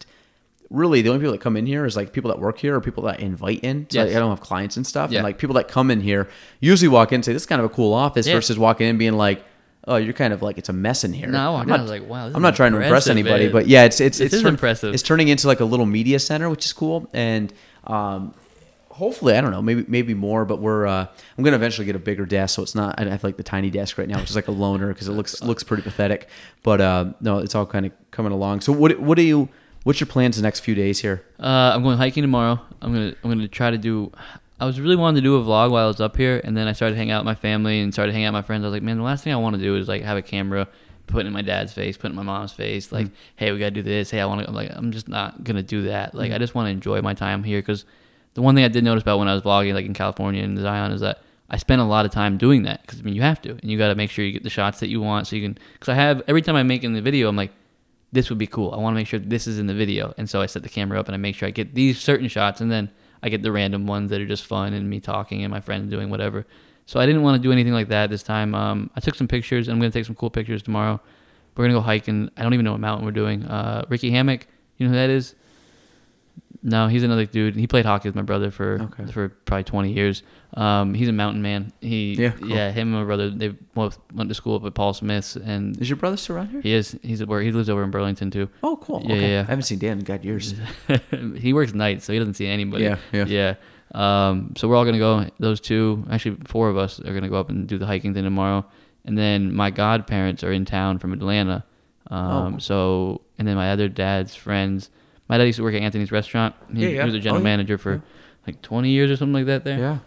really 0.69 1.01
the 1.01 1.09
only 1.09 1.19
people 1.19 1.33
that 1.33 1.41
come 1.41 1.57
in 1.57 1.65
here 1.65 1.83
is 1.85 1.97
like 1.97 2.13
people 2.13 2.29
that 2.29 2.39
work 2.39 2.57
here 2.59 2.75
or 2.75 2.79
people 2.81 3.03
that 3.03 3.19
I 3.19 3.23
invite 3.23 3.59
in. 3.63 3.87
So 3.89 4.03
Yes. 4.03 4.15
I 4.15 4.19
don't 4.19 4.29
have 4.29 4.39
clients 4.41 4.77
and 4.77 4.85
stuff, 4.87 5.11
Yeah. 5.11 5.19
and 5.19 5.23
like 5.25 5.37
people 5.37 5.55
that 5.55 5.67
come 5.67 5.91
in 5.91 5.99
here 5.99 6.29
usually 6.59 6.87
walk 6.87 7.11
in 7.11 7.15
and 7.15 7.25
say 7.25 7.33
this 7.33 7.41
is 7.41 7.45
kind 7.47 7.59
of 7.59 7.65
a 7.65 7.73
cool 7.73 7.93
office 7.93 8.27
Yeah. 8.27 8.35
versus 8.35 8.57
walking 8.57 8.87
in 8.87 8.97
being 8.97 9.13
like. 9.13 9.43
Oh, 9.87 9.95
you're 9.95 10.13
kind 10.13 10.31
of 10.31 10.43
like 10.43 10.59
it's 10.59 10.69
a 10.69 10.73
mess 10.73 11.03
in 11.03 11.11
here. 11.11 11.27
No, 11.27 11.39
I 11.39 11.49
walked 11.49 11.61
I'm 11.63 11.67
not, 11.69 11.87
like, 11.87 12.07
wow, 12.07 12.27
I'm 12.31 12.43
not 12.43 12.55
trying 12.55 12.71
to 12.73 12.79
impress 12.81 13.07
anybody, 13.07 13.45
man. 13.45 13.51
but 13.51 13.65
yeah, 13.67 13.83
it's 13.85 13.99
it's 13.99 14.19
This 14.19 14.31
it's 14.31 14.43
turn- 14.43 14.49
impressive. 14.53 14.93
It's 14.93 15.01
turning 15.01 15.27
into 15.29 15.47
like 15.47 15.59
a 15.59 15.65
little 15.65 15.87
media 15.87 16.19
center, 16.19 16.51
which 16.51 16.65
is 16.65 16.71
cool, 16.71 17.09
and 17.13 17.51
um, 17.87 18.35
hopefully, 18.91 19.35
I 19.35 19.41
don't 19.41 19.51
know, 19.51 19.61
maybe 19.61 19.85
maybe 19.87 20.13
more, 20.13 20.45
but 20.45 20.59
we're 20.59 20.85
uh, 20.85 21.05
I'm 21.37 21.43
gonna 21.43 21.55
eventually 21.55 21.85
get 21.85 21.95
a 21.95 21.99
bigger 21.99 22.25
desk, 22.25 22.55
so 22.55 22.63
it's 22.63 22.75
not. 22.75 22.99
I 22.99 23.05
have 23.05 23.23
like 23.23 23.37
the 23.37 23.43
tiny 23.43 23.69
desk 23.69 23.97
right 23.97 24.07
now, 24.07 24.19
which 24.19 24.29
is 24.29 24.35
like 24.35 24.47
a 24.47 24.51
loner 24.51 24.89
because 24.89 25.07
it 25.07 25.13
looks 25.13 25.41
looks 25.41 25.63
pretty 25.63 25.83
pathetic. 25.83 26.29
But 26.63 26.81
uh, 26.81 27.13
no, 27.21 27.39
it's 27.39 27.55
all 27.55 27.65
kind 27.65 27.85
of 27.85 27.91
coming 28.11 28.31
along. 28.31 28.61
So 28.61 28.71
what 28.71 28.99
what 28.99 29.15
do 29.15 29.23
you? 29.23 29.49
What's 29.83 29.99
your 29.99 30.07
plans 30.07 30.35
the 30.35 30.43
next 30.43 30.59
few 30.59 30.75
days 30.75 30.99
here? 30.99 31.25
Uh, 31.39 31.71
I'm 31.73 31.81
going 31.81 31.97
hiking 31.97 32.21
tomorrow. 32.21 32.59
I'm 32.81 32.93
gonna 32.93 33.15
I'm 33.23 33.31
gonna 33.31 33.47
try 33.47 33.71
to 33.71 33.77
do. 33.77 34.11
I 34.59 34.65
was 34.65 34.79
really 34.79 34.95
wanting 34.95 35.15
to 35.15 35.21
do 35.21 35.37
a 35.37 35.41
vlog 35.43 35.71
while 35.71 35.85
I 35.85 35.87
was 35.87 35.99
up 35.99 36.15
here, 36.15 36.39
and 36.43 36.55
then 36.55 36.67
I 36.67 36.73
started 36.73 36.95
hanging 36.95 37.11
out 37.11 37.21
with 37.21 37.25
my 37.25 37.35
family 37.35 37.81
and 37.81 37.91
started 37.91 38.11
hanging 38.11 38.27
out 38.27 38.33
with 38.33 38.43
my 38.43 38.45
friends. 38.45 38.63
I 38.63 38.67
was 38.67 38.73
like, 38.73 38.83
man, 38.83 38.97
the 38.97 39.03
last 39.03 39.23
thing 39.23 39.33
I 39.33 39.37
want 39.37 39.55
to 39.55 39.61
do 39.61 39.75
is 39.75 39.87
like 39.87 40.03
have 40.03 40.17
a 40.17 40.21
camera, 40.21 40.67
put 41.07 41.25
it 41.25 41.27
in 41.27 41.33
my 41.33 41.41
dad's 41.41 41.73
face, 41.73 41.97
put 41.97 42.07
it 42.07 42.09
in 42.11 42.15
my 42.15 42.21
mom's 42.21 42.51
face, 42.51 42.91
like, 42.91 43.07
hey, 43.37 43.51
we 43.51 43.57
gotta 43.57 43.71
do 43.71 43.81
this. 43.81 44.11
Hey, 44.11 44.19
I 44.19 44.25
want 44.27 44.41
to. 44.41 44.47
I'm 44.47 44.53
like, 44.53 44.69
I'm 44.71 44.91
just 44.91 45.07
not 45.07 45.43
gonna 45.43 45.63
do 45.63 45.83
that. 45.83 46.13
Like, 46.13 46.31
I 46.31 46.37
just 46.37 46.53
want 46.53 46.67
to 46.67 46.71
enjoy 46.71 47.01
my 47.01 47.15
time 47.15 47.43
here 47.43 47.59
because 47.59 47.85
the 48.33 48.41
one 48.41 48.55
thing 48.55 48.63
I 48.63 48.69
did 48.69 48.83
notice 48.83 49.01
about 49.01 49.19
when 49.19 49.27
I 49.27 49.33
was 49.33 49.43
vlogging, 49.43 49.73
like 49.73 49.85
in 49.85 49.93
California 49.93 50.43
and 50.43 50.57
Zion, 50.57 50.91
is 50.91 51.01
that 51.01 51.21
I 51.49 51.57
spent 51.57 51.81
a 51.81 51.85
lot 51.85 52.05
of 52.05 52.11
time 52.11 52.37
doing 52.37 52.63
that 52.63 52.81
because 52.81 52.99
I 52.99 53.03
mean 53.03 53.13
you 53.13 53.21
have 53.21 53.41
to, 53.41 53.51
and 53.51 53.63
you 53.63 53.77
got 53.77 53.89
to 53.89 53.95
make 53.95 54.09
sure 54.09 54.23
you 54.23 54.31
get 54.31 54.43
the 54.43 54.49
shots 54.49 54.79
that 54.79 54.87
you 54.87 55.01
want, 55.01 55.27
so 55.27 55.35
you 55.35 55.41
can. 55.41 55.57
Because 55.73 55.89
I 55.89 55.95
have 55.95 56.21
every 56.27 56.41
time 56.41 56.55
I 56.55 56.63
make 56.63 56.83
in 56.83 56.93
the 56.93 57.01
video, 57.01 57.27
I'm 57.27 57.35
like, 57.35 57.51
this 58.11 58.29
would 58.29 58.37
be 58.37 58.47
cool. 58.47 58.73
I 58.73 58.77
want 58.77 58.93
to 58.93 58.95
make 58.95 59.07
sure 59.07 59.19
this 59.19 59.47
is 59.47 59.59
in 59.59 59.67
the 59.67 59.73
video. 59.73 60.13
And 60.17 60.29
so 60.29 60.41
I 60.41 60.45
set 60.45 60.63
the 60.63 60.69
camera 60.69 60.99
up 60.99 61.07
and 61.07 61.15
I 61.15 61.17
make 61.17 61.35
sure 61.35 61.47
I 61.47 61.51
get 61.51 61.75
these 61.75 61.99
certain 61.99 62.27
shots 62.27 62.61
and 62.61 62.71
then 62.71 62.91
I 63.23 63.29
get 63.29 63.41
the 63.41 63.51
random 63.51 63.87
ones 63.87 64.09
that 64.09 64.19
are 64.19 64.25
just 64.25 64.45
fun 64.45 64.73
and 64.73 64.89
me 64.89 64.99
talking 64.99 65.43
and 65.43 65.51
my 65.51 65.61
friends 65.61 65.89
doing 65.89 66.09
whatever. 66.09 66.45
So 66.85 66.99
I 66.99 67.05
didn't 67.05 67.21
want 67.21 67.41
to 67.41 67.47
do 67.47 67.51
anything 67.51 67.73
like 67.73 67.87
that 67.89 68.09
this 68.09 68.23
time. 68.23 68.53
Um, 68.53 68.89
I 68.95 68.99
took 68.99 69.15
some 69.15 69.27
pictures 69.27 69.67
and 69.67 69.75
I'm 69.75 69.91
to 69.91 69.97
take 69.97 70.05
some 70.05 70.15
cool 70.15 70.29
pictures 70.29 70.61
tomorrow. 70.61 70.99
We're 71.55 71.67
to 71.67 71.73
go 71.73 71.81
hiking. 71.81 72.29
I 72.35 72.43
don't 72.43 72.53
even 72.53 72.65
know 72.65 72.71
what 72.71 72.81
mountain 72.81 73.05
we're 73.05 73.11
doing. 73.11 73.45
Uh, 73.45 73.85
Ricky 73.87 74.11
Hammock, 74.11 74.47
you 74.77 74.87
know 74.87 74.91
who 74.91 74.97
that 74.97 75.09
is? 75.09 75.35
No, 76.63 76.87
he's 76.87 77.01
another 77.03 77.25
dude. 77.25 77.55
He 77.55 77.65
played 77.65 77.85
hockey 77.85 78.07
with 78.07 78.15
my 78.15 78.21
brother 78.21 78.51
for 78.51 78.79
Okay. 78.81 79.11
for 79.11 79.29
probably 79.29 79.63
20 79.63 79.93
years. 79.93 80.21
Um, 80.53 80.93
he's 80.93 81.07
a 81.07 81.11
mountain 81.11 81.41
man. 81.41 81.73
He 81.81 82.13
Yeah, 82.13 82.31
cool. 82.31 82.49
yeah, 82.49 82.69
him 82.71 82.89
and 82.89 82.97
my 82.97 83.03
brother 83.03 83.29
they 83.31 83.47
both 83.49 83.97
went 84.13 84.29
to 84.29 84.35
school 84.35 84.55
up 84.57 84.65
at 84.65 84.73
Paul 84.75 84.93
Smith's 84.93 85.35
and 85.35 85.75
Is 85.81 85.89
your 85.89 85.95
brother 85.97 86.17
still 86.17 86.35
around 86.35 86.49
here? 86.49 86.61
he 86.61 86.73
is 86.73 86.95
he's 87.01 87.25
work. 87.25 87.43
He 87.43 87.51
lives 87.51 87.69
over 87.69 87.83
in 87.83 87.89
Burlington 87.89 88.29
too. 88.29 88.47
Oh, 88.61 88.77
cool. 88.77 89.01
Yeah, 89.05 89.13
okay. 89.13 89.21
yeah, 89.21 89.27
yeah. 89.27 89.39
I 89.41 89.49
haven't 89.49 89.63
seen 89.63 89.79
Dan 89.79 89.99
in 89.99 90.03
god 90.03 90.23
years. 90.23 90.53
he 91.37 91.53
works 91.53 91.73
nights, 91.73 92.05
so 92.05 92.13
he 92.13 92.19
doesn't 92.19 92.35
see 92.35 92.45
anybody. 92.47 92.83
Yeah, 92.83 92.97
yeah. 93.11 93.25
yeah. 93.25 93.55
Um, 93.93 94.53
so 94.55 94.67
we're 94.67 94.75
all 94.75 94.85
gonna 94.85 94.99
go. 94.99 95.25
Those 95.39 95.59
two, 95.59 96.05
actually, 96.11 96.37
four 96.45 96.69
of 96.69 96.77
us 96.77 96.99
are 96.99 97.13
gonna 97.13 97.29
go 97.29 97.39
up 97.39 97.49
and 97.49 97.67
do 97.67 97.77
the 97.77 97.85
hiking 97.87 98.13
thing 98.13 98.23
tomorrow. 98.23 98.65
And 99.03 99.17
then 99.17 99.53
my 99.55 99.71
godparents 99.71 100.43
are 100.43 100.51
in 100.51 100.65
town 100.65 100.99
from 100.99 101.11
Atlanta. 101.13 101.63
Um, 102.11 102.55
Oh. 102.55 102.57
So 102.59 103.21
and 103.39 103.47
then 103.47 103.55
my 103.55 103.71
other 103.71 103.87
dad's 103.89 104.35
friends. 104.35 104.89
My 105.31 105.37
dad 105.37 105.45
used 105.45 105.57
to 105.57 105.63
work 105.63 105.73
at 105.73 105.81
Anthony's 105.81 106.11
restaurant. 106.11 106.53
He, 106.75 106.83
Yeah, 106.93 106.99
he 107.01 107.05
was 107.05 107.15
a 107.15 107.19
general 107.19 107.37
Oh, 107.37 107.39
yeah. 107.39 107.51
manager 107.55 107.77
for 107.77 108.01
like 108.45 108.61
20 108.61 108.89
years 108.89 109.09
or 109.09 109.15
something 109.15 109.33
like 109.33 109.45
that 109.45 109.63
there. 109.63 109.79
yeah. 109.79 109.97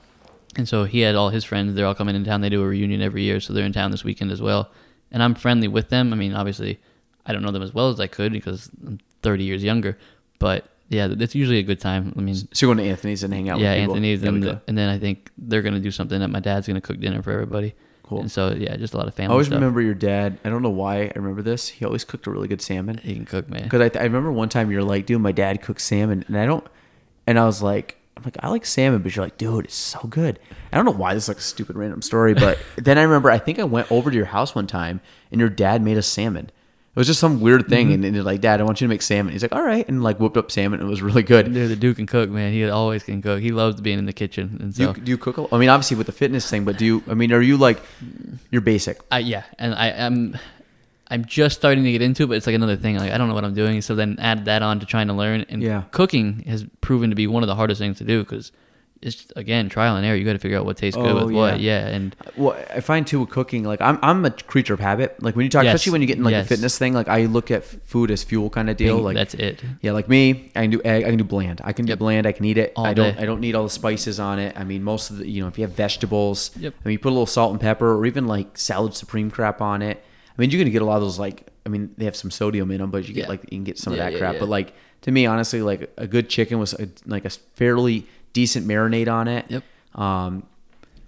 And 0.56 0.68
so 0.68 0.84
he 0.84 1.00
had 1.00 1.14
all 1.16 1.30
his 1.30 1.44
friends. 1.44 1.74
They're 1.74 1.86
all 1.86 1.94
coming 1.94 2.14
in 2.14 2.24
town. 2.24 2.40
They 2.42 2.48
do 2.50 2.62
a 2.62 2.66
reunion 2.66 3.00
every 3.02 3.22
year, 3.22 3.40
so 3.40 3.52
they're 3.52 3.64
in 3.64 3.72
town 3.72 3.90
this 3.90 4.04
weekend 4.04 4.30
as 4.30 4.40
well. 4.42 4.70
And 5.10 5.22
I'm 5.22 5.34
friendly 5.34 5.66
with 5.66 5.88
them. 5.88 6.12
I 6.12 6.16
mean, 6.16 6.34
obviously, 6.34 6.78
I 7.26 7.32
don't 7.32 7.42
know 7.42 7.50
them 7.50 7.62
as 7.62 7.72
well 7.74 7.88
as 7.88 7.98
I 8.00 8.06
could 8.06 8.32
because 8.32 8.70
I'm 8.86 9.00
30 9.22 9.44
years 9.44 9.64
younger. 9.64 9.96
But 10.38 10.66
yeah, 10.90 11.08
it's 11.10 11.34
usually 11.34 11.58
a 11.58 11.62
good 11.62 11.80
time. 11.80 12.12
I 12.16 12.20
mean, 12.20 12.34
So 12.34 12.48
you're 12.66 12.74
going 12.74 12.84
to 12.84 12.90
Anthony's 12.90 13.22
and 13.24 13.32
hang 13.32 13.48
out 13.48 13.58
yeah? 13.60 13.72
Anthony's, 13.72 14.22
and, 14.22 14.44
and 14.68 14.76
then 14.78 14.88
I 14.90 14.98
think 14.98 15.30
they're 15.38 15.62
gonna 15.62 15.80
do 15.80 15.90
something 15.90 16.20
that 16.20 16.28
my 16.28 16.40
dad's 16.40 16.66
gonna 16.68 16.80
cook 16.82 17.00
dinner 17.00 17.22
for 17.22 17.32
everybody. 17.32 17.74
Cool. 18.04 18.20
And 18.20 18.30
so 18.30 18.50
yeah, 18.52 18.76
just 18.76 18.92
a 18.92 18.98
lot 18.98 19.08
of 19.08 19.14
family. 19.14 19.30
I 19.30 19.32
always 19.32 19.46
stuff. 19.46 19.56
remember 19.56 19.80
your 19.80 19.94
dad. 19.94 20.38
I 20.44 20.50
don't 20.50 20.62
know 20.62 20.68
why 20.68 21.04
I 21.04 21.12
remember 21.16 21.40
this. 21.40 21.68
He 21.68 21.84
always 21.86 22.04
cooked 22.04 22.26
a 22.26 22.30
really 22.30 22.48
good 22.48 22.60
salmon. 22.60 22.98
he 22.98 23.14
can 23.14 23.24
cook, 23.24 23.48
man. 23.48 23.62
Because 23.62 23.80
I, 23.80 23.98
I 23.98 24.02
remember 24.02 24.30
one 24.30 24.50
time 24.50 24.70
you're 24.70 24.82
like, 24.82 25.06
dude, 25.06 25.22
my 25.22 25.32
dad 25.32 25.62
cooks 25.62 25.84
salmon, 25.84 26.22
and 26.28 26.36
I 26.36 26.44
don't, 26.44 26.66
and 27.26 27.38
I 27.38 27.46
was 27.46 27.62
like, 27.62 27.96
I'm 28.16 28.22
like, 28.22 28.36
I 28.40 28.48
like 28.48 28.66
salmon, 28.66 29.02
but 29.02 29.16
you're 29.16 29.24
like, 29.24 29.38
dude, 29.38 29.64
it's 29.64 29.74
so 29.74 30.00
good. 30.08 30.38
I 30.70 30.76
don't 30.76 30.84
know 30.84 30.92
why 30.92 31.14
this 31.14 31.24
is 31.24 31.28
like 31.28 31.38
a 31.38 31.42
stupid 31.42 31.76
random 31.76 32.02
story, 32.02 32.34
but 32.34 32.58
then 32.76 32.98
I 32.98 33.02
remember 33.02 33.30
I 33.30 33.38
think 33.38 33.58
I 33.58 33.64
went 33.64 33.90
over 33.90 34.10
to 34.10 34.16
your 34.16 34.26
house 34.26 34.54
one 34.54 34.66
time, 34.66 35.00
and 35.32 35.40
your 35.40 35.48
dad 35.48 35.80
made 35.82 35.96
us 35.96 36.06
salmon. 36.06 36.50
It 36.96 37.00
was 37.00 37.08
just 37.08 37.18
some 37.18 37.40
weird 37.40 37.66
thing, 37.68 37.88
Mm-hmm. 37.88 38.04
and, 38.04 38.16
and 38.16 38.24
like, 38.24 38.40
Dad, 38.40 38.60
I 38.60 38.64
want 38.64 38.80
you 38.80 38.86
to 38.86 38.88
make 38.88 39.02
salmon. 39.02 39.32
He's 39.32 39.42
like, 39.42 39.52
all 39.54 39.64
right, 39.64 39.84
and 39.88 40.02
like 40.04 40.20
whipped 40.20 40.36
up 40.36 40.52
salmon. 40.52 40.78
and 40.78 40.88
It 40.88 40.90
was 40.90 41.02
really 41.02 41.24
good. 41.24 41.52
Dude, 41.52 41.68
the 41.68 41.74
dude 41.76 41.96
can 41.96 42.06
cook, 42.06 42.30
man. 42.30 42.52
He 42.52 42.68
always 42.68 43.02
can 43.02 43.20
cook. 43.20 43.40
He 43.40 43.50
loves 43.50 43.80
being 43.80 43.98
in 43.98 44.06
the 44.06 44.12
kitchen, 44.12 44.58
and 44.60 44.72
Do 44.72 44.82
you, 44.82 44.88
so 44.88 44.92
do 44.94 45.10
you 45.10 45.18
cook? 45.18 45.38
a- 45.38 45.52
I 45.52 45.58
mean, 45.58 45.68
obviously 45.70 45.96
with 45.96 46.06
the 46.06 46.12
fitness 46.12 46.48
thing, 46.48 46.64
but 46.64 46.78
do 46.78 46.84
you? 46.84 47.02
I 47.08 47.14
mean, 47.14 47.32
are 47.32 47.40
you 47.42 47.56
like, 47.56 47.82
you're 48.52 48.60
basic? 48.62 49.00
I, 49.10 49.18
yeah, 49.18 49.42
and 49.58 49.74
I 49.74 49.88
am. 49.88 50.38
I'm 51.08 51.24
just 51.26 51.56
starting 51.58 51.84
to 51.84 51.92
get 51.92 52.00
into 52.00 52.22
it, 52.22 52.26
but 52.28 52.36
it's 52.38 52.46
like 52.46 52.54
another 52.56 52.76
thing. 52.76 52.96
Like 52.96 53.12
I 53.12 53.18
don't 53.18 53.28
know 53.28 53.34
what 53.34 53.44
I'm 53.44 53.54
doing, 53.54 53.82
so 53.82 53.94
then 53.94 54.16
add 54.20 54.46
that 54.46 54.62
on 54.62 54.80
to 54.80 54.86
trying 54.86 55.08
to 55.08 55.12
learn. 55.14 55.44
And 55.50 55.62
Yeah. 55.62 55.82
cooking 55.90 56.44
has 56.46 56.64
proven 56.80 57.10
to 57.10 57.16
be 57.16 57.26
one 57.26 57.42
of 57.42 57.46
the 57.48 57.54
hardest 57.56 57.78
things 57.80 57.98
to 57.98 58.04
do 58.04 58.20
because 58.22 58.52
it's 59.04 59.26
again 59.36 59.68
trial 59.68 59.96
and 59.96 60.04
error. 60.06 60.16
You 60.16 60.24
got 60.24 60.32
to 60.32 60.38
figure 60.38 60.58
out 60.58 60.64
what 60.64 60.76
tastes 60.76 60.96
good 60.96 61.06
Oh, 61.06 61.26
with 61.26 61.34
what. 61.34 61.60
yeah. 61.60 61.86
And 61.86 62.16
Well, 62.36 62.56
I 62.74 62.80
find 62.80 63.06
too 63.06 63.20
with 63.20 63.30
cooking, 63.30 63.62
like 63.64 63.80
I'm 63.80 63.98
I'm 64.02 64.24
a 64.24 64.30
creature 64.30 64.74
of 64.74 64.80
habit. 64.80 65.22
Like 65.22 65.36
when 65.36 65.44
you 65.44 65.50
talk, 65.50 65.64
Yes. 65.64 65.74
especially 65.74 65.92
when 65.92 66.00
you 66.00 66.06
get 66.08 66.18
in 66.18 66.24
like 66.24 66.32
Yes. 66.32 66.46
a 66.46 66.48
fitness 66.48 66.78
thing, 66.78 66.94
like 66.94 67.08
I 67.08 67.26
look 67.26 67.50
at 67.50 67.64
food 67.64 68.10
as 68.10 68.24
fuel 68.24 68.50
kind 68.50 68.68
of 68.70 68.76
deal. 68.76 68.98
Like 68.98 69.14
that's 69.16 69.34
it. 69.34 69.62
Yeah, 69.82 69.92
like 69.92 70.08
me, 70.08 70.50
I 70.56 70.62
can 70.62 70.70
do 70.70 70.80
egg, 70.84 71.04
I 71.04 71.08
can 71.08 71.18
do 71.18 71.24
bland. 71.24 71.60
I 71.62 71.72
can 71.72 71.84
do 71.86 71.90
Yep. 71.90 71.98
bland. 71.98 72.26
I 72.26 72.32
can 72.32 72.44
eat 72.46 72.58
it. 72.58 72.72
All 72.76 72.86
I 72.86 72.94
don't. 72.94 73.14
day. 73.14 73.22
I 73.22 73.26
don't 73.26 73.40
need 73.40 73.54
all 73.54 73.64
the 73.64 73.70
spices 73.70 74.18
on 74.18 74.38
it. 74.38 74.54
I 74.58 74.64
mean, 74.64 74.82
most 74.82 75.10
of 75.10 75.18
the 75.18 75.28
you 75.28 75.42
know, 75.42 75.48
if 75.48 75.58
you 75.58 75.62
have 75.64 75.72
vegetables, 75.72 76.50
Yep. 76.58 76.74
I 76.84 76.88
mean, 76.88 76.92
you 76.92 76.98
put 76.98 77.08
a 77.10 77.16
little 77.16 77.26
salt 77.26 77.52
and 77.52 77.60
pepper, 77.60 77.94
or 77.96 78.06
even 78.06 78.26
like 78.26 78.56
salad 78.58 78.94
supreme 78.94 79.30
crap 79.30 79.60
on 79.60 79.82
it. 79.82 80.02
I 80.36 80.40
mean, 80.40 80.50
you're 80.50 80.58
gonna 80.60 80.70
get 80.70 80.82
a 80.82 80.86
lot 80.86 80.96
of 80.96 81.02
those. 81.02 81.18
Like, 81.18 81.46
I 81.64 81.68
mean, 81.68 81.90
they 81.96 82.04
have 82.06 82.16
some 82.16 82.30
sodium 82.30 82.70
in 82.70 82.78
them, 82.78 82.90
but 82.90 83.06
you 83.06 83.14
get 83.14 83.22
Yeah. 83.24 83.28
like 83.28 83.42
you 83.44 83.58
can 83.58 83.64
get 83.64 83.78
some 83.78 83.92
Yeah, 83.92 84.00
of 84.00 84.04
that 84.06 84.12
yeah, 84.14 84.18
crap. 84.18 84.34
yeah. 84.34 84.40
But 84.40 84.48
like 84.48 84.72
to 85.02 85.12
me, 85.12 85.26
honestly, 85.26 85.62
like 85.62 85.92
a 85.96 86.06
good 86.06 86.28
chicken 86.28 86.58
was 86.58 86.72
a, 86.74 86.88
like 87.06 87.24
a 87.24 87.30
fairly 87.54 88.06
decent 88.34 88.66
marinade 88.66 89.10
on 89.10 89.26
it. 89.28 89.46
Yep. 89.48 89.64
Um, 89.94 90.46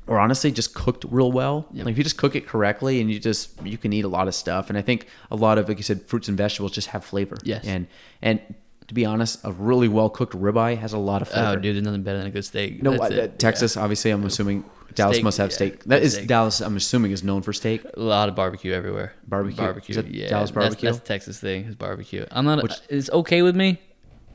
or 0.07 0.19
honestly, 0.19 0.53
just 0.53 0.73
cooked 0.73 1.05
real 1.11 1.31
well. 1.31 1.67
Yep. 1.73 1.85
Like 1.85 1.93
if 1.93 1.99
you 1.99 2.05
just 2.05 2.17
cook 2.17 2.35
it 2.35 2.47
correctly, 2.47 3.01
and 3.03 3.11
you 3.11 3.19
just 3.19 3.51
you 3.63 3.77
can 3.77 3.93
eat 3.93 4.05
a 4.05 4.09
lot 4.09 4.29
of 4.29 4.35
stuff. 4.35 4.71
And 4.71 4.79
I 4.79 4.83
think 4.83 5.09
a 5.31 5.37
lot 5.37 5.59
of 5.59 5.69
like 5.69 5.77
you 5.77 5.83
said, 5.83 6.07
fruits 6.07 6.29
and 6.29 6.39
vegetables 6.39 6.73
just 6.73 6.89
have 6.89 7.05
flavor. 7.05 7.37
Yes. 7.43 7.67
And 7.67 7.87
and 8.23 8.41
to 8.87 8.95
be 8.95 9.05
honest, 9.05 9.41
a 9.45 9.53
really 9.53 9.89
well 9.89 10.09
cooked 10.09 10.33
ribeye 10.33 10.79
has 10.79 10.93
a 10.93 10.99
lot 10.99 11.23
of 11.23 11.29
flavor. 11.29 11.49
Oh, 11.49 11.57
dude, 11.57 11.75
there's 11.75 11.85
nothing 11.85 12.03
better 12.03 12.19
than 12.19 12.29
a 12.29 12.31
good 12.31 12.45
steak. 12.45 12.83
No, 12.83 12.93
That's 12.93 13.15
uh, 13.15 13.23
it. 13.23 13.39
Texas, 13.39 13.77
obviously, 13.77 14.13
I'm 14.13 14.25
assuming 14.25 14.65
Dallas 14.95 15.17
Steak, 15.17 15.25
must 15.25 15.39
have 15.39 15.51
yeah, 15.51 15.57
steak. 15.57 15.85
That 15.85 16.03
is 16.03 16.15
steak. 16.15 16.29
Dallas. 16.29 16.61
I'm 16.61 16.77
assuming 16.77 17.11
is 17.11 17.25
known 17.25 17.43
for 17.43 17.53
steak. 17.53 17.83
A 17.95 18.01
lot 18.01 18.29
of 18.29 18.35
barbecue 18.37 18.73
everywhere. 18.73 19.13
Barbecue? 19.27 19.57
barbecue. 19.57 19.95
Yeah, 19.97 20.29
Dallas 20.29 20.51
that's- 20.51 20.53
barbecue? 20.53 20.89
That's, 20.89 21.01
the 21.01 21.07
Texas 21.07 21.41
thing. 21.41 21.65
Is 21.65 21.75
barbecue. 21.75 22.27
I'm 22.31 22.45
not. 22.45 22.63
Which- 22.63 22.81
it's 22.89 23.11
okay 23.11 23.43
with 23.43 23.57
me. 23.57 23.81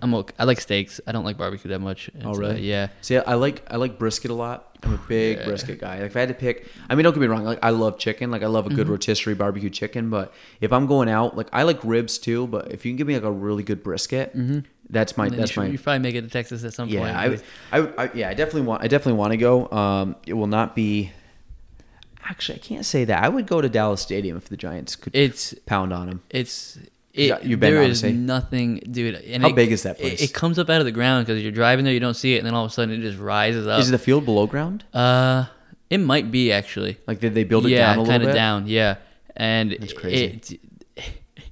I'm 0.02 0.14
okay. 0.16 0.34
I 0.40 0.46
like 0.46 0.60
steaks. 0.60 1.00
I 1.06 1.12
don't 1.12 1.24
like 1.26 1.38
barbecue 1.38 1.70
that 1.70 1.80
much. 1.80 2.10
Oh, 2.24 2.32
uh, 2.32 2.34
really? 2.38 2.62
yeah. 2.62 2.88
See, 3.02 3.18
I 3.18 3.36
like 3.36 3.64
I 3.70 3.76
like 3.78 4.00
brisket 4.00 4.32
a 4.32 4.34
lot. 4.34 4.78
I'm 4.84 4.94
a 4.96 4.98
big 5.08 5.38
Yeah. 5.38 5.46
brisket 5.46 5.80
guy. 5.80 5.98
Like 6.00 6.08
if 6.12 6.16
I 6.18 6.22
had 6.22 6.30
to 6.30 6.36
pick, 6.36 6.68
I 6.90 6.96
mean, 6.96 7.04
don't 7.04 7.14
get 7.14 7.20
me 7.22 7.28
wrong. 7.28 7.44
Like 7.44 7.60
I 7.62 7.70
love 7.70 8.00
chicken. 8.00 8.32
Like 8.32 8.42
I 8.44 8.48
love 8.48 8.66
a 8.66 8.70
Mm-hmm. 8.70 8.78
good 8.78 8.90
rotisserie 8.90 9.36
barbecue 9.36 9.70
chicken. 9.70 10.10
But 10.10 10.34
if 10.60 10.74
I'm 10.74 10.88
going 10.88 11.08
out, 11.10 11.38
like 11.38 11.48
I 11.54 11.64
like 11.64 11.84
ribs 11.84 12.18
too. 12.18 12.48
But 12.48 12.72
if 12.72 12.86
you 12.86 12.92
can 12.92 12.98
give 12.98 13.08
me 13.08 13.14
like 13.14 13.24
a 13.24 13.32
really 13.32 13.64
good 13.64 13.84
brisket, 13.84 14.34
that's 14.90 15.16
my 15.18 15.30
that's 15.30 15.40
you, 15.42 15.48
should- 15.48 15.60
my 15.62 15.66
you 15.68 15.78
probably 15.78 16.00
make 16.00 16.16
it 16.16 16.22
to 16.22 16.30
Texas 16.30 16.64
at 16.64 16.74
some 16.74 16.88
point. 16.88 17.00
yeah. 17.00 17.20
I, 17.20 17.28
would- 17.30 17.44
I, 17.72 17.80
would- 17.82 17.94
I 17.98 18.10
yeah. 18.16 18.30
I 18.30 18.34
definitely 18.34 18.64
want. 18.64 18.84
I 18.84 18.88
definitely 18.88 19.20
want 19.20 19.32
to 19.32 19.38
go. 19.38 19.70
Um, 19.72 20.16
it 20.26 20.34
will 20.34 20.48
not 20.48 20.76
be. 20.76 21.12
Actually, 22.24 22.56
I 22.56 22.60
can't 22.60 22.86
say 22.86 23.04
that. 23.06 23.24
I 23.24 23.30
would 23.30 23.48
go 23.48 23.62
to 23.62 23.68
Dallas 23.70 24.00
Stadium 24.02 24.38
if 24.38 24.48
the 24.48 24.56
Giants 24.56 24.96
could 24.96 25.16
It's 25.16 25.54
pound 25.66 25.92
on 25.92 26.08
them. 26.08 26.22
it's 26.30 26.78
Yeah, 27.14 27.40
you've 27.42 27.60
been, 27.60 27.74
there 27.74 27.84
is 27.84 28.04
nothing, 28.04 28.78
dude. 28.90 29.16
And 29.16 29.44
How 29.44 29.50
it- 29.50 29.56
big 29.56 29.72
is 29.72 29.84
that 29.84 30.00
place? 30.00 30.22
It, 30.22 30.34
comes 30.34 30.58
up 30.58 30.70
out 30.70 30.80
of 30.80 30.86
the 30.86 30.92
ground 30.92 31.26
because 31.26 31.44
you're 31.44 31.52
driving 31.52 31.84
there, 31.84 31.94
you 31.94 32.00
don't 32.00 32.14
see 32.14 32.36
it, 32.36 32.38
and 32.38 32.48
then 32.48 32.54
all 32.54 32.66
of 32.66 32.72
a 32.72 32.74
sudden 32.74 32.94
it 32.94 33.02
just 33.02 33.20
rises 33.20 33.68
up. 33.68 33.80
Is 33.82 33.90
it 33.90 33.92
the 33.92 34.00
field 34.00 34.26
below 34.26 34.48
ground? 34.48 34.86
uh, 34.94 35.46
it 35.90 36.00
might 36.00 36.32
be 36.32 36.54
actually. 36.54 36.98
Like 37.06 37.20
did 37.20 37.34
they 37.34 37.44
build 37.44 37.66
it 37.66 37.72
yeah, 37.72 37.80
down 37.80 37.98
a 37.98 38.02
little 38.02 38.14
bit. 38.14 38.20
kind 38.20 38.30
of 38.30 38.36
down. 38.36 38.68
Yeah, 38.68 38.96
and 39.36 39.74
it's 39.74 39.92
crazy. 39.92 40.60
It, 40.96 41.04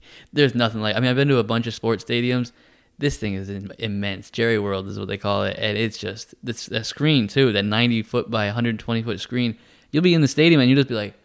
there's 0.33 0.55
nothing 0.55 0.81
like. 0.81 0.95
I 0.95 1.01
mean, 1.01 1.09
I've 1.09 1.17
been 1.17 1.27
to 1.27 1.39
a 1.39 1.43
bunch 1.43 1.67
of 1.67 1.73
sports 1.73 2.05
stadiums. 2.05 2.53
This 2.97 3.17
thing 3.17 3.33
is 3.33 3.49
immense. 3.49 4.29
Jerry 4.29 4.57
World 4.57 4.87
is 4.87 4.97
what 4.97 5.09
they 5.09 5.17
call 5.17 5.43
it, 5.43 5.57
and 5.59 5.77
it's 5.77 5.97
just 5.97 6.35
this 6.41 6.67
that 6.67 6.85
screen 6.85 7.27
too. 7.27 7.51
That 7.51 7.63
90 7.63 8.03
foot 8.03 8.31
by 8.31 8.45
120 8.45 9.03
foot 9.03 9.19
screen. 9.19 9.57
You'll 9.91 10.03
be 10.03 10.13
in 10.13 10.21
the 10.21 10.27
stadium 10.27 10.61
and 10.61 10.69
you 10.69 10.75
will 10.75 10.83
just 10.83 10.89
be 10.89 10.95
like, 10.95 11.15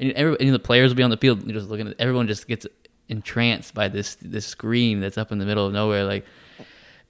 and, 0.00 0.12
every, 0.12 0.36
and 0.40 0.54
the 0.54 0.58
players 0.58 0.90
will 0.90 0.96
be 0.96 1.02
on 1.02 1.10
the 1.10 1.16
field. 1.16 1.38
And 1.38 1.48
you're 1.48 1.58
just 1.60 1.70
looking 1.70 1.88
at 1.88 1.94
everyone. 1.98 2.26
Just 2.26 2.48
gets 2.48 2.66
entranced 3.08 3.74
by 3.74 3.88
this 3.88 4.16
this 4.16 4.46
screen 4.46 5.00
that's 5.00 5.18
up 5.18 5.32
in 5.32 5.38
the 5.38 5.44
middle 5.46 5.66
of 5.66 5.72
nowhere. 5.72 6.04
Like, 6.04 6.24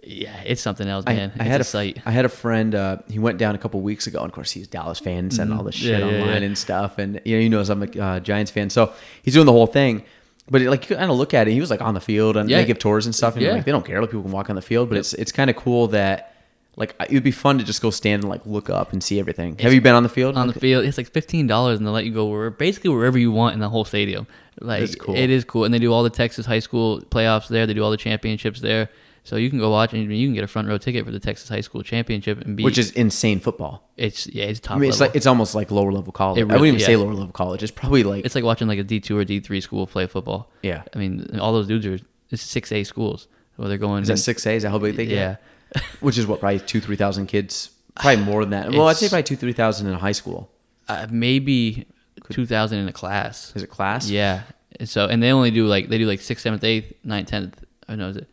yeah, 0.02 0.40
it's 0.46 0.60
something 0.62 0.86
else, 0.88 1.04
I, 1.06 1.14
man. 1.14 1.32
I 1.38 1.42
it's 1.42 1.50
had 1.50 1.60
a 1.60 1.62
a, 1.62 1.64
sight. 1.64 1.98
I 2.06 2.10
had 2.12 2.24
a 2.24 2.28
friend. 2.28 2.74
Uh, 2.74 2.98
he 3.10 3.18
went 3.18 3.38
down 3.38 3.54
a 3.54 3.58
couple 3.58 3.80
weeks 3.80 4.06
ago, 4.06 4.20
and 4.20 4.26
of 4.28 4.32
course 4.32 4.50
he's 4.52 4.66
a 4.66 4.70
Dallas 4.70 5.00
fan, 5.00 5.30
sending 5.30 5.56
all 5.56 5.64
this 5.64 5.74
shit 5.74 6.00
Mm-hmm. 6.00 6.08
Yeah, 6.14 6.20
online 6.20 6.42
yeah. 6.42 6.46
and 6.46 6.58
stuff. 6.58 6.98
And 6.98 7.20
you 7.24 7.36
know, 7.36 7.42
he 7.42 7.48
knows 7.48 7.68
I'm 7.68 7.82
a 7.82 8.00
uh, 8.00 8.20
Giants 8.20 8.50
fan, 8.50 8.70
so 8.70 8.92
he's 9.22 9.34
doing 9.34 9.46
the 9.46 9.52
whole 9.52 9.66
thing. 9.66 10.04
But 10.50 10.62
like, 10.62 10.88
you 10.88 10.96
kind 10.96 11.10
of 11.10 11.16
look 11.18 11.34
at 11.34 11.46
it. 11.46 11.52
He 11.52 11.60
was 11.60 11.70
like 11.70 11.82
on 11.82 11.92
the 11.94 12.00
field, 12.00 12.36
and 12.36 12.48
they 12.48 12.64
give 12.64 12.78
tours 12.78 13.04
and 13.06 13.14
stuff. 13.14 13.34
And 13.34 13.42
Yeah. 13.44 13.52
like, 13.52 13.64
they 13.66 13.72
don't 13.72 13.84
care. 13.84 14.00
Like 14.00 14.10
people 14.10 14.22
can 14.22 14.32
walk 14.32 14.48
on 14.48 14.56
the 14.56 14.62
field, 14.62 14.88
but 14.88 14.96
it's 14.96 15.12
it's 15.14 15.32
kind 15.32 15.50
of 15.50 15.56
cool 15.56 15.88
that 15.88 16.34
like 16.78 16.94
it 17.00 17.12
would 17.12 17.22
be 17.24 17.32
fun 17.32 17.58
to 17.58 17.64
just 17.64 17.82
go 17.82 17.90
stand 17.90 18.22
and 18.22 18.30
like 18.30 18.40
look 18.46 18.70
up 18.70 18.92
and 18.92 19.02
see 19.02 19.18
everything. 19.18 19.58
Have 19.58 19.74
you 19.74 19.80
been 19.80 19.94
on 19.94 20.04
the 20.04 20.08
field? 20.08 20.36
on 20.36 20.46
the 20.46 20.52
field. 20.54 20.84
It's 20.84 20.96
like 20.96 21.10
fifteen 21.10 21.46
dollars, 21.46 21.78
and 21.78 21.86
they'll 21.86 21.92
let 21.92 22.06
you 22.06 22.12
go 22.14 22.26
where 22.26 22.50
basically 22.50 22.90
wherever 22.90 23.18
you 23.18 23.32
want 23.32 23.54
in 23.54 23.60
the 23.60 23.68
whole 23.68 23.84
stadium. 23.84 24.26
Like 24.60 24.80
That's 24.80 24.94
cool. 24.94 25.14
it 25.16 25.28
is 25.30 25.44
cool, 25.44 25.64
and 25.64 25.74
they 25.74 25.78
do 25.78 25.92
all 25.92 26.02
the 26.02 26.10
Texas 26.10 26.46
high 26.46 26.58
school 26.60 27.00
playoffs 27.00 27.48
there. 27.48 27.66
They 27.66 27.74
do 27.74 27.82
all 27.84 27.90
the 27.90 27.96
championships 27.96 28.60
there, 28.60 28.88
so 29.24 29.36
you 29.36 29.50
can 29.50 29.58
go 29.58 29.70
watch 29.70 29.92
and 29.92 30.02
you 30.12 30.26
can 30.26 30.34
get 30.34 30.42
a 30.42 30.48
front 30.48 30.66
row 30.68 30.78
ticket 30.78 31.04
for 31.04 31.10
the 31.12 31.20
Texas 31.20 31.48
high 31.48 31.60
school 31.60 31.82
championship 31.82 32.40
and 32.40 32.56
be. 32.56 32.64
which 32.64 32.78
is 32.78 32.90
insane 32.92 33.38
football. 33.40 33.88
it's 33.96 34.26
yeah, 34.28 34.44
it's 34.46 34.58
top 34.60 34.76
I 34.76 34.80
mean, 34.80 34.88
it's 34.88 34.98
level. 34.98 35.10
like 35.10 35.16
it's 35.16 35.26
almost 35.26 35.54
like 35.54 35.70
lower 35.70 35.92
level 35.92 36.12
college. 36.12 36.38
It 36.38 36.42
I 36.42 36.54
wouldn't 36.56 36.66
even 36.66 36.80
say 36.80 36.96
lower 36.96 37.14
level 37.14 37.32
college. 37.32 37.62
It's 37.62 37.72
probably 37.72 38.02
like 38.04 38.24
it's 38.24 38.34
like 38.34 38.44
watching 38.44 38.66
like 38.68 38.78
a 38.78 38.84
D 38.84 38.98
two 39.00 39.16
or 39.18 39.24
D 39.24 39.40
three 39.40 39.60
school 39.60 39.86
play 39.86 40.06
football. 40.06 40.50
yeah. 40.62 40.82
I 40.94 40.98
mean, 40.98 41.38
all 41.40 41.52
those 41.52 41.66
dudes 41.68 41.86
are 41.86 41.98
it's 42.30 42.42
six 42.42 42.70
A 42.72 42.82
schools 42.84 43.28
where 43.56 43.68
they're 43.68 43.78
going. 43.78 44.02
Is 44.02 44.08
that 44.08 44.18
six 44.18 44.46
A? 44.46 44.52
Is 44.54 44.62
that 44.64 44.70
how 44.70 44.78
big 44.78 44.96
they 44.96 45.06
get? 45.06 45.14
Yeah, 45.14 45.36
Which 46.00 46.18
is 46.18 46.26
what 46.26 46.40
probably 46.40 46.60
two 46.60 46.80
three 46.80 46.96
thousand 46.96 47.26
kids. 47.26 47.70
Probably 47.96 48.24
more 48.24 48.42
than 48.44 48.50
that. 48.50 48.70
Well, 48.72 48.88
I'd 48.88 48.96
say 48.96 49.08
probably 49.08 49.24
two 49.24 49.36
three 49.36 49.52
thousand 49.52 49.86
in 49.88 49.94
a 49.94 49.98
high 49.98 50.12
school. 50.12 50.50
uh, 50.88 51.06
maybe 51.10 51.86
two 52.30 52.46
thousand 52.46 52.78
in 52.78 52.88
a 52.88 52.92
class. 52.92 53.52
Is 53.56 53.62
it 53.62 53.70
class? 53.70 54.08
Yeah. 54.08 54.42
And 54.78 54.88
So 54.88 55.06
and 55.06 55.22
they 55.22 55.32
only 55.32 55.50
do 55.50 55.66
like 55.66 55.88
they 55.88 55.98
do 55.98 56.06
like 56.06 56.20
sixth, 56.20 56.42
seventh, 56.42 56.64
eighth, 56.64 56.92
ninth, 57.04 57.28
tenth. 57.28 57.64
I 57.88 57.96
know 57.96 58.08
is 58.08 58.16
it. 58.18 58.28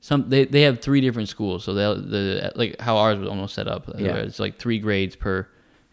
Some 0.00 0.28
they, 0.28 0.44
they 0.44 0.62
have 0.62 0.80
three 0.80 1.00
different 1.00 1.28
schools, 1.28 1.64
so 1.64 1.74
they 1.74 1.82
the 1.82 2.52
like 2.54 2.80
how 2.80 2.96
ours 2.96 3.18
was 3.18 3.28
almost 3.28 3.54
set 3.54 3.66
up. 3.68 3.90
Yeah. 3.98 4.16
It's 4.16 4.38
like 4.38 4.58
three 4.58 4.78
grades 4.78 5.16
per, 5.16 5.46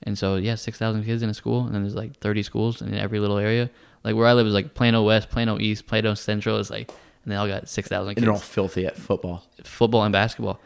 and 0.04 0.18
so 0.18 0.36
yeah, 0.36 0.56
six 0.56 0.78
thousand 0.78 1.04
kids 1.04 1.24
in 1.24 1.30
a 1.30 1.34
school, 1.34 1.66
and 1.66 1.74
then 1.74 1.82
there's 1.84 1.96
like 1.96 2.18
thirty 2.20 2.44
schools 2.44 2.82
in 2.82 2.94
every 2.94 3.20
little 3.20 3.38
area. 3.38 3.70
Like 4.04 4.16
where 4.16 4.28
I 4.28 4.34
live 4.34 4.46
is 4.48 4.54
like 4.54 4.76
Plano 4.76 5.02
West, 5.04 5.30
Plano 5.30 5.58
East, 5.60 5.88
Plano 5.88 6.14
Central. 6.14 6.60
It's 6.60 6.70
like, 6.70 6.92
and 7.24 7.32
they 7.32 7.36
all 7.36 7.48
got 7.48 7.70
six 7.70 7.88
thousand 7.90 8.18
And 8.18 8.26
they're 8.26 8.34
all 8.34 8.40
filthy 8.40 8.86
at 8.86 8.98
football. 8.98 9.44
Football 9.64 10.04
and 10.04 10.14
basketball. 10.14 10.60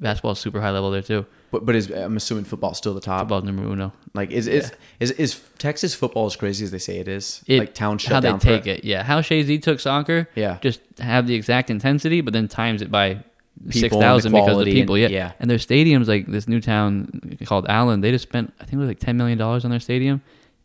Basketball's 0.00 0.40
super 0.40 0.60
high 0.60 0.70
level 0.70 0.90
there 0.90 1.02
too. 1.02 1.26
But 1.50 1.64
but 1.64 1.76
is 1.76 1.90
I'm 1.90 2.16
assuming 2.16 2.44
football's 2.44 2.78
still 2.78 2.94
the 2.94 3.00
top. 3.00 3.20
Football's 3.20 3.44
number 3.44 3.62
uno. 3.62 3.92
Like 4.12 4.30
is 4.30 4.46
is, 4.48 4.72
is 4.98 5.12
is 5.12 5.40
Texas 5.58 5.94
football 5.94 6.26
as 6.26 6.36
crazy 6.36 6.64
as 6.64 6.70
they 6.70 6.78
say 6.78 6.98
it 6.98 7.06
is? 7.08 7.42
It, 7.46 7.58
like 7.60 7.74
town 7.74 7.98
shut 7.98 8.12
how 8.14 8.20
down 8.20 8.38
they 8.38 8.58
take 8.58 8.66
it. 8.66 8.84
Yeah, 8.84 9.02
how 9.02 9.20
Chazy 9.20 9.62
took 9.62 9.78
soccer. 9.80 10.28
Yeah. 10.34 10.58
just 10.60 10.80
have 10.98 11.26
the 11.26 11.34
exact 11.34 11.70
intensity, 11.70 12.20
but 12.20 12.32
then 12.32 12.48
times 12.48 12.82
it 12.82 12.90
by 12.90 13.22
People 13.68 13.80
six 13.80 13.96
thousand 13.96 14.32
because 14.32 14.58
of 14.58 14.64
the 14.64 14.72
people. 14.72 14.96
and- 14.96 15.02
yeah. 15.02 15.08
yeah. 15.08 15.32
and 15.38 15.48
their 15.48 15.58
stadiums 15.58 16.08
like 16.08 16.26
this 16.26 16.48
new 16.48 16.60
town 16.60 17.36
called 17.44 17.66
Allen. 17.68 18.00
They 18.00 18.10
just 18.10 18.24
spent 18.24 18.52
I 18.58 18.64
think 18.64 18.74
it 18.74 18.78
was 18.78 18.88
like 18.88 18.98
ten 18.98 19.16
million 19.16 19.38
dollars 19.38 19.64
on 19.64 19.70
their 19.70 19.80
stadium, 19.80 20.22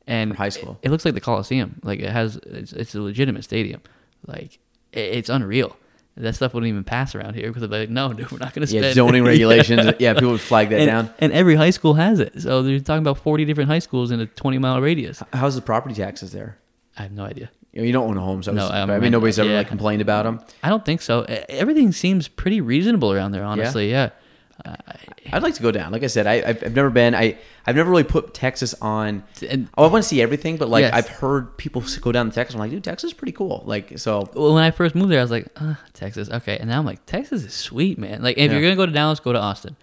and 0.07 0.31
For 0.31 0.37
high 0.37 0.49
school. 0.49 0.79
It, 0.81 0.87
it 0.87 0.91
looks 0.91 1.05
like 1.05 1.13
the 1.13 1.21
Coliseum. 1.21 1.79
Like 1.83 1.99
it 1.99 2.09
has 2.09 2.37
it's, 2.37 2.73
it's 2.73 2.95
a 2.95 3.01
legitimate 3.01 3.43
stadium. 3.43 3.81
Like 4.25 4.55
it, 4.55 4.59
it's 4.93 5.29
unreal. 5.29 5.75
That 6.17 6.35
stuff 6.35 6.53
wouldn't 6.53 6.67
even 6.69 6.83
pass 6.83 7.15
around 7.15 7.35
here 7.35 7.47
because 7.47 7.61
they're 7.67 7.79
like, 7.79 7.89
no, 7.89 8.11
dude, 8.11 8.29
we're 8.29 8.39
not 8.39 8.53
going 8.53 8.61
to 8.61 8.67
spend 8.67 8.83
Yeah, 8.85 8.93
zoning 8.93 9.23
regulations. 9.23 9.93
yeah, 9.99 10.13
people 10.13 10.31
would 10.31 10.41
flag 10.41 10.69
that 10.69 10.79
and, 10.81 10.87
down. 10.87 11.13
and 11.19 11.31
every 11.31 11.55
high 11.55 11.69
school 11.69 11.93
has 11.93 12.19
it. 12.19 12.41
So 12.41 12.61
they're 12.61 12.79
talking 12.81 13.03
about 13.03 13.19
forty 13.19 13.45
different 13.45 13.69
high 13.69 13.79
schools 13.79 14.11
in 14.11 14.19
a 14.19 14.25
twenty 14.25 14.57
mile 14.57 14.81
radius. 14.81 15.23
How's 15.31 15.55
the 15.55 15.61
property 15.61 15.95
taxes 15.95 16.33
there? 16.33 16.57
I 16.97 17.03
have 17.03 17.13
no 17.13 17.23
idea. 17.23 17.49
You, 17.71 17.81
know, 17.81 17.85
you 17.87 17.93
don't 17.93 18.09
own 18.09 18.17
homes, 18.17 18.45
so 18.47 18.51
No, 18.51 18.67
I 18.67 18.99
mean, 18.99 19.11
nobody's 19.11 19.37
ever 19.39 19.49
yeah. 19.49 19.57
like 19.57 19.67
complained 19.67 20.01
about 20.01 20.23
them. 20.23 20.41
I 20.63 20.69
don't 20.69 20.83
think 20.83 21.01
so. 21.01 21.21
Everything 21.47 21.91
seems 21.91 22.27
pretty 22.27 22.59
reasonable 22.61 23.13
around 23.13 23.31
there, 23.31 23.43
honestly. 23.43 23.91
Yeah. 23.91 24.09
Uh, 24.65 24.75
I'd 25.31 25.43
like 25.43 25.53
to 25.55 25.61
go 25.61 25.71
down. 25.71 25.91
Like 25.91 26.03
I 26.03 26.07
said, 26.07 26.27
I, 26.27 26.35
I've, 26.45 26.63
I've 26.63 26.75
never 26.75 26.89
been. 26.89 27.15
I 27.15 27.37
I've 27.65 27.75
never 27.75 27.89
really 27.89 28.03
put 28.03 28.33
Texas 28.33 28.73
on. 28.81 29.23
and 29.47 29.67
Oh, 29.77 29.83
I 29.85 29.87
want 29.87 30.03
to 30.03 30.07
see 30.09 30.21
everything, 30.21 30.57
but 30.57 30.69
like 30.69 30.81
Yes. 30.83 30.93
I've 30.93 31.07
heard 31.09 31.55
people 31.57 31.83
go 32.01 32.11
down 32.11 32.29
to 32.29 32.35
Texas. 32.35 32.55
I'm 32.55 32.59
like, 32.59 32.71
dude, 32.71 32.83
Texas 32.83 33.09
is 33.11 33.13
pretty 33.13 33.31
cool. 33.33 33.63
Like 33.65 33.99
so, 33.99 34.29
well, 34.33 34.53
when 34.53 34.63
I 34.63 34.71
first 34.71 34.95
moved 34.95 35.11
there, 35.11 35.19
I 35.19 35.23
was 35.23 35.31
like, 35.31 35.47
uh, 35.55 35.75
Texas, 35.93 36.29
okay. 36.29 36.57
And 36.57 36.69
now 36.69 36.79
I'm 36.79 36.85
like, 36.85 37.05
Texas 37.05 37.43
is 37.43 37.53
sweet, 37.53 37.97
man. 37.97 38.21
Like, 38.21 38.37
if 38.37 38.51
Yeah. 38.51 38.57
you're 38.57 38.61
gonna 38.67 38.75
go 38.75 38.85
to 38.85 38.91
Dallas, 38.91 39.19
go 39.19 39.33
to 39.33 39.39
Austin. 39.39 39.75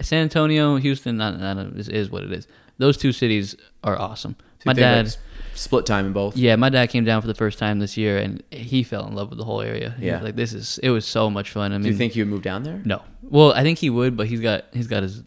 San 0.00 0.22
Antonio, 0.22 0.76
Houston, 0.76 1.16
not, 1.16 1.38
not 1.38 1.58
is, 1.76 1.88
is 1.88 2.10
what 2.10 2.22
it 2.24 2.32
is. 2.32 2.46
Those 2.78 2.96
two 2.96 3.12
cities 3.12 3.54
are 3.84 3.98
awesome. 3.98 4.36
so 4.58 4.62
My 4.66 4.70
like, 4.70 4.76
dad, 4.78 5.06
s- 5.06 5.18
split 5.54 5.86
time 5.86 6.06
in 6.06 6.12
both. 6.12 6.36
yeah, 6.36 6.56
my 6.56 6.68
dad 6.68 6.86
came 6.90 7.04
down 7.04 7.20
for 7.20 7.26
the 7.26 7.34
first 7.34 7.58
time 7.58 7.78
this 7.78 7.96
year, 7.96 8.18
and 8.18 8.42
he 8.50 8.82
fell 8.82 9.06
in 9.06 9.14
love 9.14 9.28
with 9.30 9.38
the 9.38 9.44
whole 9.44 9.60
area. 9.60 9.94
He 9.98 10.06
Yeah. 10.06 10.20
like 10.20 10.36
this 10.36 10.52
is 10.52 10.78
it 10.82 10.90
was 10.90 11.04
so 11.06 11.30
much 11.30 11.50
fun. 11.50 11.72
I 11.72 11.76
mean, 11.78 11.82
Do 11.84 11.88
you 11.90 11.96
think 11.96 12.16
you 12.16 12.24
would 12.24 12.30
move 12.30 12.42
down 12.42 12.62
there? 12.62 12.80
No. 12.84 13.02
Well, 13.22 13.52
I 13.52 13.62
think 13.62 13.78
he 13.78 13.90
would, 13.90 14.16
but 14.16 14.26
he's 14.26 14.40
got 14.40 14.64
he's 14.72 14.86
got 14.86 15.02
his 15.02 15.22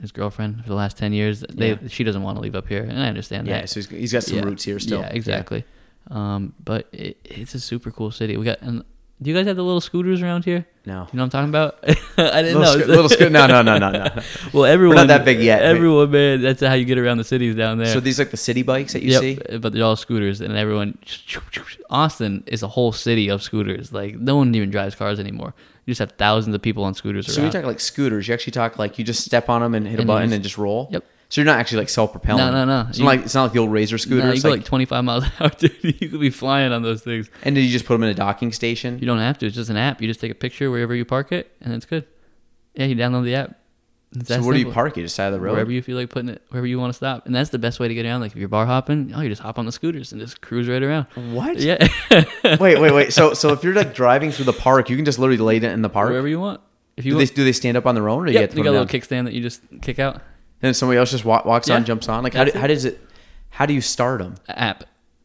his 0.00 0.12
girlfriend 0.12 0.62
for 0.62 0.68
the 0.68 0.74
last 0.76 0.96
ten 0.96 1.12
years. 1.12 1.40
They 1.40 1.70
Yeah. 1.70 1.76
she 1.88 2.04
doesn't 2.04 2.22
want 2.22 2.36
to 2.36 2.40
leave 2.42 2.54
up 2.54 2.68
here, 2.68 2.82
and 2.82 2.98
I 3.02 3.08
understand 3.08 3.46
Yeah, 3.46 3.54
that. 3.54 3.60
Yeah, 3.60 3.66
so 3.66 3.80
he's, 3.80 3.88
he's 3.88 4.12
got 4.12 4.22
some 4.22 4.36
Yeah. 4.38 4.44
roots 4.44 4.64
here 4.64 4.78
still. 4.78 5.00
Yeah, 5.00 5.08
exactly. 5.08 5.64
Um, 6.10 6.54
but 6.64 6.86
it, 6.92 7.16
it's 7.24 7.54
a 7.54 7.60
super 7.60 7.90
cool 7.90 8.10
city. 8.10 8.36
We 8.36 8.44
got. 8.44 8.60
And 8.62 8.82
do 9.20 9.30
you 9.30 9.36
guys 9.36 9.46
have 9.46 9.56
the 9.56 9.64
little 9.64 9.80
scooters 9.80 10.22
around 10.22 10.44
here? 10.44 10.64
No. 10.86 11.06
You 11.12 11.16
know 11.18 11.24
what 11.24 11.34
I'm 11.34 11.48
talking 11.48 11.48
about? 11.48 11.78
I 12.18 12.42
didn't 12.42 12.58
Little, 12.60 12.60
know. 12.60 12.80
sco- 12.80 12.86
little 12.86 13.08
sco- 13.08 13.28
no, 13.28 13.46
no, 13.46 13.62
no, 13.62 13.78
no, 13.78 13.90
no. 13.90 14.08
well, 14.54 14.64
everyone 14.64 14.96
Not 14.96 15.08
that 15.08 15.24
big 15.24 15.40
yet, 15.40 15.60
Everyone, 15.62 16.10
man, 16.10 16.40
that's 16.40 16.62
how 16.62 16.72
you 16.74 16.84
get 16.84 16.96
around 16.98 17.18
the 17.18 17.24
cities 17.24 17.54
down 17.54 17.78
there. 17.78 17.92
So 17.92 18.00
these 18.00 18.18
like 18.18 18.30
the 18.30 18.36
city 18.38 18.62
bikes 18.62 18.92
that 18.94 19.02
you 19.02 19.10
Yep, 19.12 19.20
see. 19.20 19.58
but 19.58 19.72
they're 19.72 19.84
all 19.84 19.96
scooters, 19.96 20.40
and 20.40 20.56
everyone. 20.56 20.96
Austin 21.90 22.44
is 22.46 22.62
a 22.62 22.68
whole 22.68 22.92
city 22.92 23.28
of 23.28 23.42
scooters. 23.42 23.92
Like 23.92 24.16
no 24.16 24.36
one 24.36 24.54
even 24.54 24.70
drives 24.70 24.94
cars 24.94 25.18
anymore. 25.20 25.54
You 25.86 25.92
just 25.92 26.00
have 26.00 26.12
thousands 26.12 26.54
of 26.54 26.62
people 26.62 26.84
on 26.84 26.94
scooters 26.94 27.26
So 27.26 27.32
when 27.32 27.44
around. 27.46 27.54
you 27.54 27.60
talk 27.60 27.66
like 27.66 27.80
scooters, 27.80 28.28
you 28.28 28.34
actually 28.34 28.52
talk 28.52 28.78
like 28.78 28.98
you 28.98 29.04
just 29.04 29.24
step 29.24 29.48
on 29.48 29.62
them 29.62 29.74
and 29.74 29.86
hit 29.86 29.94
a 29.98 30.02
And 30.02 30.08
you 30.08 30.14
button 30.14 30.28
just- 30.28 30.34
and 30.34 30.42
just 30.44 30.58
roll. 30.58 30.88
Yep. 30.92 31.04
So 31.30 31.40
you're 31.42 31.46
not 31.46 31.58
actually 31.60 31.80
like 31.80 31.88
self-propelling. 31.90 32.38
No, 32.42 32.50
no, 32.50 32.64
no. 32.64 32.88
It's 32.88 32.98
You- 32.98 33.04
not 33.04 33.10
like 33.10 33.20
it's 33.20 33.34
not 33.34 33.42
like 33.44 33.52
the 33.52 33.58
old 33.58 33.70
razor 33.72 33.98
scooter. 33.98 34.26
No, 34.26 34.32
you 34.32 34.40
go 34.42 34.48
like, 34.48 34.60
like 34.60 34.66
25 34.66 35.04
miles 35.04 35.24
an 35.24 35.32
hour, 35.40 35.50
dude. 35.58 35.76
You 35.82 36.08
could 36.08 36.20
be 36.20 36.30
flying 36.30 36.72
on 36.72 36.82
those 36.82 37.02
things. 37.02 37.28
and 37.44 37.54
then 37.56 37.64
you 37.64 37.70
just 37.70 37.84
put 37.84 37.94
them 37.94 38.02
in 38.04 38.08
a 38.08 38.14
docking 38.14 38.52
station. 38.52 38.98
You 38.98 39.06
don't 39.06 39.18
have 39.18 39.36
to. 39.38 39.46
It's 39.46 39.54
just 39.56 39.68
an 39.70 39.76
app. 39.76 40.00
You 40.00 40.08
just 40.08 40.20
take 40.20 40.32
a 40.32 40.34
picture 40.34 40.70
wherever 40.70 40.94
you 40.94 41.04
park 41.04 41.30
it, 41.32 41.52
and 41.60 41.74
it's 41.74 41.84
good. 41.84 42.06
Yeah, 42.74 42.86
you 42.86 42.96
download 42.96 43.24
the 43.24 43.34
app. 43.34 43.58
It's 44.16 44.28
so 44.30 44.40
where 44.42 44.54
do 44.54 44.60
you 44.60 44.70
park 44.72 44.96
it? 44.96 45.02
Just 45.02 45.16
side 45.16 45.26
of 45.26 45.32
the 45.34 45.40
road. 45.40 45.52
Wherever 45.52 45.70
you 45.70 45.82
feel 45.82 45.98
like 45.98 46.08
putting 46.08 46.30
it, 46.30 46.40
wherever 46.48 46.66
you 46.66 46.78
want 46.80 46.94
to 46.94 46.96
stop, 46.96 47.26
and 47.26 47.34
that's 47.34 47.50
the 47.50 47.58
best 47.58 47.78
way 47.78 47.88
to 47.88 47.94
get 47.94 48.06
around. 48.06 48.22
Like 48.22 48.32
if 48.32 48.38
you're 48.38 48.48
bar 48.48 48.64
hopping, 48.64 49.12
oh, 49.14 49.20
you 49.20 49.28
just 49.28 49.42
hop 49.42 49.58
on 49.58 49.66
the 49.66 49.72
scooters 49.72 50.12
and 50.12 50.20
just 50.20 50.40
cruise 50.40 50.66
right 50.66 50.82
around. 50.82 51.08
What? 51.34 51.58
Yeah, 51.58 51.76
wait, 52.58 52.80
wait, 52.80 52.90
wait. 52.94 53.12
So 53.12 53.34
so 53.34 53.52
if 53.52 53.62
you're 53.62 53.74
like 53.74 53.94
driving 53.94 54.30
through 54.32 54.46
the 54.46 54.54
park, 54.54 54.88
you 54.88 54.96
can 54.96 55.04
just 55.04 55.18
literally 55.18 55.36
lay 55.42 55.58
it 55.58 55.64
in 55.64 55.82
the 55.82 55.90
park. 55.90 56.08
wherever 56.08 56.26
you 56.28 56.40
want. 56.40 56.62
If 56.96 57.04
you 57.04 57.10
Do 57.12 57.16
want, 57.18 57.28
they 57.28 57.34
do 57.34 57.44
they 57.44 57.52
stand 57.52 57.76
up 57.76 57.84
on 57.84 57.94
their 57.94 58.08
own, 58.08 58.24
or 58.24 58.28
you 58.28 58.32
yep, 58.32 58.40
have 58.44 58.50
to 58.52 58.56
you 58.56 58.62
put 58.62 58.64
got 58.64 58.70
a 58.70 58.80
little 58.80 58.86
kickstand 58.86 59.24
that 59.26 59.34
you 59.34 59.42
just 59.42 59.60
kick 59.82 59.98
out. 59.98 60.22
And 60.60 60.68
then 60.68 60.74
somebody 60.74 60.98
else 60.98 61.10
just 61.12 61.24
wa- 61.24 61.42
walks 61.44 61.70
on, 61.70 61.84
jumps 61.84 62.08
on. 62.08 62.24
Like 62.24 62.34
how, 62.34 62.44
do, 62.44 62.58
how 62.58 62.66
does 62.66 62.84
it? 62.84 63.00
How 63.50 63.64
do 63.66 63.74
you 63.74 63.80
start 63.80 64.20
them? 64.20 64.34
app. 64.48 64.84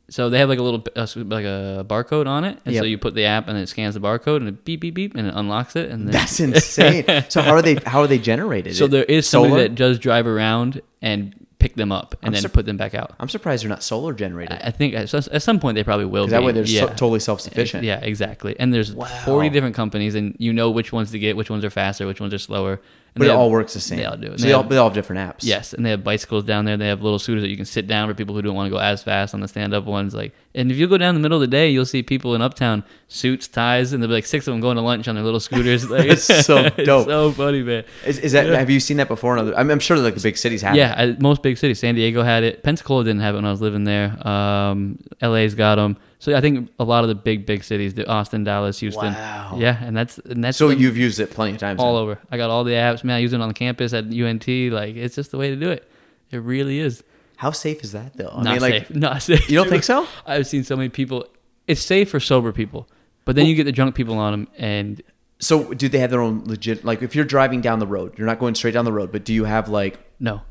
So 0.10 0.30
they 0.30 0.38
have 0.40 0.50
like 0.50 0.60
a 0.60 0.62
little 0.64 0.84
uh, 0.96 1.08
like 1.16 1.46
a 1.46 1.84
barcode 1.88 2.28
on 2.28 2.44
it, 2.44 2.60
and 2.66 2.76
so 2.76 2.84
you 2.84 2.98
put 2.98 3.16
the 3.16 3.26
app 3.26 3.48
and 3.48 3.58
it 3.58 3.68
scans 3.68 3.96
the 3.96 4.02
barcode 4.02 4.38
and 4.38 4.50
it 4.50 4.66
beep 4.66 4.82
beep 4.82 4.94
beep 4.94 5.16
and 5.16 5.28
it 5.28 5.34
unlocks 5.36 5.76
it 5.76 5.90
and 5.90 6.06
then 6.08 6.12
That's 6.12 6.40
insane. 6.40 7.06
so 7.30 7.42
how 7.42 7.54
are 7.54 7.62
they? 7.62 7.76
How 7.76 8.02
are 8.02 8.08
they 8.08 8.20
generated? 8.20 8.76
so 8.76 8.86
It- 8.86 8.92
there 8.92 9.04
is 9.06 9.28
somebody 9.28 9.52
solar? 9.54 9.64
that 9.64 9.76
does 9.76 9.98
drive 10.00 10.28
around 10.28 10.82
and 11.02 11.34
pick 11.58 11.76
them 11.76 11.94
up 11.94 12.16
and 12.22 12.28
I'm 12.28 12.34
then 12.34 12.42
sur- 12.42 12.50
put 12.50 12.66
them 12.66 12.76
back 12.76 12.94
out. 12.94 13.14
I'm 13.22 13.30
surprised 13.30 13.64
they're 13.64 13.70
not 13.70 13.82
solar 13.82 14.14
generated. 14.14 14.60
I 14.62 14.68
I 14.68 14.72
think 14.72 14.94
at, 14.94 15.12
at 15.14 15.42
some 15.42 15.60
point 15.62 15.76
they 15.76 15.84
probably 15.86 16.06
will. 16.06 16.26
'Cause 16.26 16.32
that 16.32 16.44
way 16.44 16.52
they're 16.52 16.66
so- 16.68 16.88
totally 16.90 17.22
self-sufficient. 17.22 17.86
Yeah, 17.86 18.00
exactly. 18.02 18.56
And 18.60 18.74
there's 18.74 18.92
Wow. 18.94 19.06
40 19.26 19.50
different 19.50 19.74
companies, 19.76 20.14
and 20.16 20.36
you 20.38 20.52
know 20.52 20.70
which 20.70 20.92
ones 20.92 21.12
to 21.12 21.20
get, 21.20 21.38
which 21.38 21.50
ones 21.50 21.64
are 21.64 21.70
faster, 21.70 22.06
which 22.06 22.20
ones 22.20 22.34
are 22.34 22.38
slower. 22.40 22.82
And 23.16 23.20
But 23.20 23.26
it 23.28 23.30
have- 23.32 23.40
all 23.40 23.52
works 23.52 23.74
the 23.76 23.80
same. 23.80 24.00
They 24.00 24.06
all 24.06 24.18
do. 24.18 24.38
So 24.38 24.46
they 24.48 24.54
all, 24.54 24.62
have- 24.64 24.70
they 24.72 24.78
all 24.78 24.90
have 24.90 24.96
different 24.96 25.22
apps. 25.30 25.40
Yes, 25.42 25.74
and 25.74 25.86
they 25.86 25.92
have 25.92 26.04
bicycles 26.04 26.46
down 26.46 26.66
there. 26.66 26.78
They 26.78 26.88
have 26.88 27.02
little 27.04 27.20
scooters 27.20 27.44
that 27.44 27.50
you 27.50 27.56
can 27.58 27.66
sit 27.66 27.86
down 27.88 28.08
for 28.10 28.16
people 28.16 28.34
who 28.34 28.42
don't 28.42 28.56
want 28.56 28.68
to 28.68 28.72
go 28.72 28.80
as 28.80 29.04
fast 29.04 29.34
on 29.36 29.40
the 29.40 29.48
stand-up 29.48 29.86
ones. 29.86 30.16
Like, 30.16 30.34
and 30.56 30.72
if 30.72 30.78
you 30.78 30.88
go 30.88 30.98
down 30.98 31.16
the 31.16 31.20
middle 31.22 31.38
of 31.38 31.42
the 31.42 31.48
day, 31.48 31.70
you'll 31.70 31.86
see 31.86 32.04
people 32.04 32.36
in 32.36 32.42
Uptown 32.42 32.84
suits, 33.08 33.48
ties, 33.48 33.92
and 33.94 34.02
there'll 34.02 34.10
be 34.12 34.16
like 34.16 34.26
six 34.26 34.48
of 34.48 34.54
them 34.54 34.62
going 34.62 34.76
to 34.76 34.82
lunch 34.82 35.08
on 35.08 35.16
their 35.16 35.24
little 35.24 35.40
scooters. 35.40 35.90
Like, 35.90 36.08
That's 36.10 36.24
so 36.46 36.58
it's 36.78 36.86
dope. 36.86 37.08
so 37.08 37.32
funny, 37.32 37.64
man. 37.64 37.84
Is, 38.06 38.20
is 38.20 38.32
that? 38.34 38.46
Have 38.48 38.70
you 38.70 38.80
seen 38.80 38.98
that 38.98 39.08
before? 39.08 39.34
In 39.38 39.40
other, 39.42 39.58
I'm, 39.58 39.70
I'm 39.72 39.80
sure 39.80 39.98
like 39.98 40.16
the 40.16 40.22
big 40.22 40.38
cities 40.38 40.62
have. 40.62 40.76
Yeah. 40.76 40.94
I, 40.98 41.16
most 41.20 41.42
big 41.42 41.58
cities. 41.58 41.80
San 41.80 41.96
Diego 41.96 42.24
had 42.24 42.44
it. 42.44 42.64
Pensacola 42.64 43.04
didn't 43.04 43.22
have 43.22 43.36
it 43.36 43.40
when 43.40 43.46
I 43.46 43.52
was 43.52 43.62
living 43.62 43.84
there. 43.84 44.16
Um, 44.28 45.00
LA's 45.22 45.56
got 45.56 45.76
them. 45.76 45.98
So 46.20 46.34
I 46.36 46.40
think 46.40 46.70
a 46.80 46.84
lot 46.86 47.04
of 47.04 47.10
the 47.10 47.16
big 47.16 47.46
big 47.46 47.64
cities, 47.66 48.00
Austin, 48.08 48.44
Dallas, 48.46 48.80
Houston. 48.80 49.14
Wow. 49.14 49.58
Yeah, 49.60 49.78
and 49.84 49.96
that's 49.98 50.20
and 50.20 50.42
that's 50.44 50.58
So 50.58 50.70
the- 50.70 50.78
you've 50.78 50.96
used 50.98 51.20
it 51.20 51.32
plenty 51.32 51.54
of 51.54 51.58
times. 51.60 51.82
all 51.82 51.96
then. 51.96 52.04
over. 52.04 52.20
I 52.32 52.38
got 52.38 52.50
all 52.50 52.64
the 52.64 52.72
apps, 52.72 53.04
man. 53.04 53.16
I 53.18 53.20
use 53.20 53.34
it 53.34 53.42
on 53.42 53.50
the 53.50 53.54
campus 53.54 53.92
at 53.94 54.06
UNT. 54.06 54.48
Like 54.48 54.96
it's 54.96 55.16
just 55.16 55.32
the 55.32 55.38
way 55.38 55.50
to 55.50 55.56
do 55.58 55.70
it. 55.70 55.90
It 56.32 56.38
really 56.38 56.80
is. 56.80 57.04
How 57.44 57.52
safe 57.52 57.84
is 57.84 57.92
that 57.92 58.16
though? 58.16 58.30
I 58.34 58.42
not 58.42 58.52
mean, 58.54 58.62
like, 58.62 58.88
safe. 58.88 58.96
Not 58.96 59.22
safe. 59.22 59.50
you 59.50 59.58
don't 59.58 59.68
think 59.68 59.84
so? 59.84 60.08
I've 60.26 60.48
seen 60.48 60.64
so 60.64 60.78
many 60.78 60.88
people. 60.88 61.28
It's 61.68 61.82
safe 61.82 62.10
for 62.10 62.22
sober 62.22 62.54
people, 62.54 62.88
but 63.26 63.36
then 63.36 63.48
you 63.48 63.54
get 63.54 63.66
the 63.66 63.74
drunk 63.74 63.96
people 63.96 64.18
on 64.18 64.32
them, 64.32 64.48
and 64.58 65.02
So 65.40 65.74
do 65.74 65.90
they 65.90 66.00
have 66.00 66.10
their 66.10 66.22
own 66.22 66.46
legit? 66.46 66.86
Like, 66.86 67.02
if 67.02 67.18
you're 67.18 67.26
driving 67.26 67.60
down 67.60 67.80
the 67.80 67.86
road, 67.86 68.18
you're 68.18 68.28
not 68.28 68.40
going 68.40 68.56
straight 68.56 68.74
down 68.74 68.86
the 68.86 68.94
road, 68.94 69.12
but 69.12 69.26
do 69.26 69.34
you 69.34 69.44
have 69.44 69.68
like 69.68 70.00
no, 70.22 70.42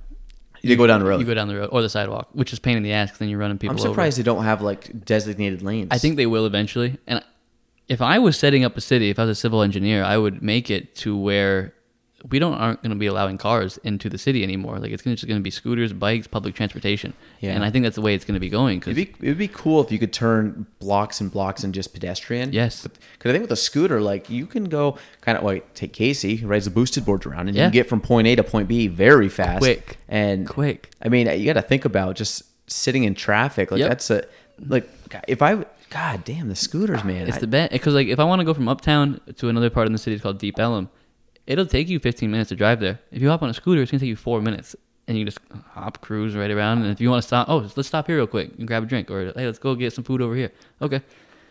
you 0.60 0.76
go 0.76 0.86
down 0.86 1.00
the 1.00 1.06
road? 1.06 1.18
you 1.20 1.24
go 1.24 1.32
down 1.32 1.48
the 1.48 1.56
road 1.56 1.70
or 1.72 1.80
the 1.80 1.88
sidewalk, 1.88 2.28
which 2.32 2.52
is 2.52 2.58
pain 2.58 2.76
in 2.76 2.82
the 2.82 2.92
ass 2.92 3.08
because 3.08 3.20
then 3.20 3.30
you're 3.30 3.38
running 3.38 3.56
people 3.56 3.74
I'm 3.74 3.80
over. 3.80 3.88
surprised 3.88 4.18
they 4.18 4.22
don't 4.22 4.44
have 4.44 4.60
like 4.60 5.06
designated 5.06 5.62
lanes. 5.62 5.88
I 5.92 5.96
think 5.96 6.16
they 6.16 6.26
will 6.26 6.44
eventually. 6.44 6.98
And 7.06 7.24
if 7.88 8.02
I 8.02 8.18
was 8.18 8.38
setting 8.38 8.66
up 8.66 8.76
a 8.76 8.82
city, 8.82 9.08
if 9.08 9.18
I 9.18 9.24
was 9.24 9.38
a 9.38 9.40
civil 9.40 9.62
engineer, 9.62 10.04
I 10.04 10.18
would 10.18 10.42
make 10.42 10.70
it 10.70 10.94
to 10.96 11.16
where 11.16 11.72
we 12.30 12.38
don't 12.38 12.54
aren't 12.54 12.80
going 12.82 12.90
to 12.90 12.96
be 12.96 13.06
allowing 13.06 13.36
cars 13.36 13.78
into 13.78 14.08
the 14.08 14.18
city 14.18 14.42
anymore. 14.44 14.78
Like 14.78 14.92
it's 14.92 15.02
gonna, 15.02 15.16
just 15.16 15.26
going 15.26 15.40
to 15.40 15.42
be 15.42 15.50
scooters, 15.50 15.92
bikes, 15.92 16.26
public 16.26 16.54
transportation. 16.54 17.14
Yeah. 17.40 17.50
And 17.52 17.64
I 17.64 17.70
think 17.70 17.82
that's 17.84 17.96
the 17.96 18.02
way 18.02 18.14
it's 18.14 18.24
going 18.24 18.34
to 18.34 18.40
be 18.40 18.48
going. 18.48 18.78
Cause 18.80 18.96
It'd 18.96 19.18
be, 19.18 19.26
it'd 19.26 19.38
be 19.38 19.48
cool 19.48 19.80
if 19.82 19.90
you 19.90 19.98
could 19.98 20.12
turn 20.12 20.66
blocks 20.78 21.20
and 21.20 21.30
blocks 21.32 21.64
and 21.64 21.74
just 21.74 21.92
pedestrian. 21.92 22.52
Yes. 22.52 22.86
Because 22.86 23.30
I 23.30 23.32
think 23.32 23.42
with 23.42 23.50
a 23.52 23.56
scooter, 23.56 24.00
like 24.00 24.30
you 24.30 24.46
can 24.46 24.64
go 24.64 24.98
kind 25.20 25.36
of 25.36 25.42
like 25.44 25.74
take 25.74 25.92
Casey, 25.92 26.36
he 26.36 26.46
rides 26.46 26.64
the 26.66 26.70
boosted 26.70 27.04
boards 27.04 27.26
around, 27.26 27.48
and 27.48 27.56
you 27.56 27.62
can 27.64 27.72
get 27.72 27.88
from 27.88 28.00
point 28.00 28.26
A 28.28 28.36
to 28.36 28.44
point 28.44 28.68
B 28.68 28.86
very 28.86 29.28
fast. 29.28 29.58
Quick. 29.58 29.98
And 30.08 30.46
Quick. 30.48 30.90
I 31.02 31.08
mean, 31.08 31.26
you 31.38 31.44
got 31.46 31.54
to 31.54 31.62
think 31.62 31.84
about 31.84 32.14
just 32.16 32.44
sitting 32.70 33.04
in 33.04 33.14
traffic. 33.14 33.70
Like 33.70 33.80
Yep. 33.80 33.88
that's 33.88 34.10
a 34.10 34.24
like 34.68 34.88
if 35.26 35.42
I 35.42 35.64
God 35.90 36.24
damn 36.24 36.48
the 36.48 36.54
scooters, 36.54 37.00
ah, 37.02 37.06
man. 37.06 37.26
It's 37.26 37.38
I- 37.38 37.40
the 37.40 37.46
best 37.48 37.72
because 37.72 37.94
like 37.94 38.06
if 38.06 38.20
I 38.20 38.24
want 38.24 38.38
to 38.40 38.44
go 38.44 38.54
from 38.54 38.68
uptown 38.68 39.20
to 39.36 39.48
another 39.48 39.70
part 39.70 39.86
in 39.86 39.92
the 39.92 39.98
city, 39.98 40.14
it's 40.14 40.22
called 40.22 40.38
Deep 40.38 40.58
Ellum. 40.58 40.88
It'll 41.46 41.66
take 41.66 41.88
you 41.88 41.98
15 41.98 42.30
minutes 42.30 42.48
to 42.50 42.56
drive 42.56 42.80
there. 42.80 43.00
If 43.10 43.20
you 43.20 43.28
hop 43.28 43.42
on 43.42 43.50
a 43.50 43.54
scooter, 43.54 43.82
it's 43.82 43.90
gonna 43.90 44.00
take 44.00 44.08
you 44.08 44.16
four 44.16 44.40
minutes, 44.40 44.76
and 45.08 45.18
you 45.18 45.24
just 45.24 45.38
hop, 45.72 46.00
cruise 46.00 46.36
right 46.36 46.50
around. 46.50 46.82
And 46.82 46.90
if 46.90 47.00
you 47.00 47.10
want 47.10 47.22
to 47.22 47.26
stop, 47.26 47.48
oh, 47.48 47.68
let's 47.76 47.88
stop 47.88 48.06
here 48.06 48.16
real 48.16 48.26
quick 48.26 48.52
and 48.58 48.66
grab 48.66 48.84
a 48.84 48.86
drink, 48.86 49.10
or 49.10 49.32
hey, 49.32 49.46
let's 49.46 49.58
go 49.58 49.74
get 49.74 49.92
some 49.92 50.04
food 50.04 50.22
over 50.22 50.34
here. 50.34 50.52
Okay, 50.80 51.02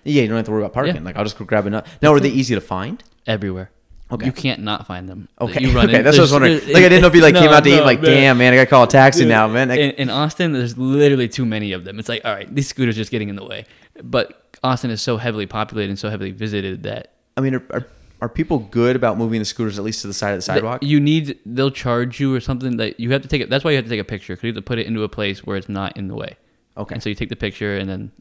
yeah, 0.04 0.22
you 0.24 0.28
don't 0.28 0.38
have 0.38 0.46
to 0.46 0.52
worry 0.52 0.62
about 0.62 0.74
parking. 0.74 0.96
Yeah. 0.96 1.02
Like 1.02 1.16
I'll 1.18 1.24
just 1.26 1.38
go 1.38 1.46
grab 1.46 1.66
nut. 1.66 1.86
Now, 2.02 2.14
are 2.14 2.20
they 2.20 2.30
easy 2.30 2.56
to 2.56 2.62
find? 2.62 3.04
everywhere. 3.28 3.72
Okay. 4.12 4.26
you 4.26 4.34
can't 4.34 4.62
not 4.62 4.88
find 4.88 5.08
them. 5.08 5.30
Okay, 5.40 5.62
you 5.62 5.72
run 5.72 5.86
okay, 5.90 6.00
in- 6.00 6.04
that's 6.04 6.18
what 6.18 6.22
I 6.22 6.24
was 6.24 6.32
wondering. 6.34 6.54
Like 6.56 6.76
I 6.76 6.90
didn't 6.90 7.02
know 7.02 7.08
if 7.08 7.16
you 7.16 7.22
like 7.22 7.34
No, 7.36 7.42
came 7.42 7.50
out 7.50 7.64
to 7.64 7.70
eat. 7.70 7.82
Like, 7.82 8.02
man. 8.02 8.12
damn, 8.12 8.38
man, 8.38 8.54
I 8.54 8.58
gotta 8.58 8.70
call 8.70 8.84
a 8.84 8.88
taxi 8.88 9.22
Dude, 9.22 9.30
now, 9.30 9.48
man. 9.48 9.70
Like, 9.70 9.80
in, 9.80 9.92
in 9.92 10.10
Austin, 10.10 10.52
there's 10.52 10.78
literally 10.78 11.30
too 11.30 11.46
many 11.46 11.72
of 11.72 11.86
them. 11.86 11.98
It's 11.98 12.10
like, 12.10 12.26
all 12.26 12.34
right, 12.34 12.54
these 12.54 12.68
scooters 12.68 12.98
just 12.98 13.10
getting 13.10 13.30
in 13.30 13.38
the 13.38 13.46
way. 13.46 13.66
But 14.04 14.58
Austin 14.64 14.92
is 14.92 15.02
so 15.02 15.16
heavily 15.16 15.46
populated 15.46 15.90
and 15.92 16.00
so 16.00 16.10
heavily 16.10 16.32
visited 16.32 16.84
that 16.84 17.14
I 17.38 17.42
mean, 17.42 17.56
are, 17.56 17.64
are, 17.70 17.88
are 18.22 18.30
people 18.30 18.60
good 18.60 18.96
about 18.96 19.18
moving 19.18 19.40
the 19.40 19.46
scooters 19.46 19.80
at 19.80 19.84
least 19.84 20.02
to 20.02 20.08
the 20.08 20.14
side 20.14 20.32
of 20.32 20.38
the 20.38 20.42
sidewalk? 20.44 20.84
You 20.84 21.00
need 21.00 21.40
they'll 21.46 21.72
charge 21.72 22.20
you 22.20 22.34
or 22.36 22.40
something 22.40 22.78
that 22.78 23.00
you 23.00 23.12
have 23.12 23.22
to 23.24 23.28
take 23.28 23.42
it. 23.42 23.50
That's 23.50 23.64
why 23.64 23.72
you 23.72 23.78
have 23.78 23.86
to 23.86 23.90
take 23.90 24.00
a 24.00 24.04
picture 24.06 24.34
because 24.34 24.44
you 24.44 24.50
have 24.50 24.56
to 24.56 24.62
put 24.62 24.78
it 24.80 24.86
into 24.88 25.04
a 25.04 25.10
place 25.10 25.44
where 25.44 25.58
it's 25.58 25.70
not 25.70 25.98
in 25.98 26.08
the 26.08 26.16
way. 26.16 26.38
Okay. 26.78 26.94
And 26.94 27.04
so 27.04 27.10
you 27.10 27.16
take 27.16 27.30
the 27.30 27.36
picture 27.36 27.78
and 27.78 27.90
then 27.90 28.12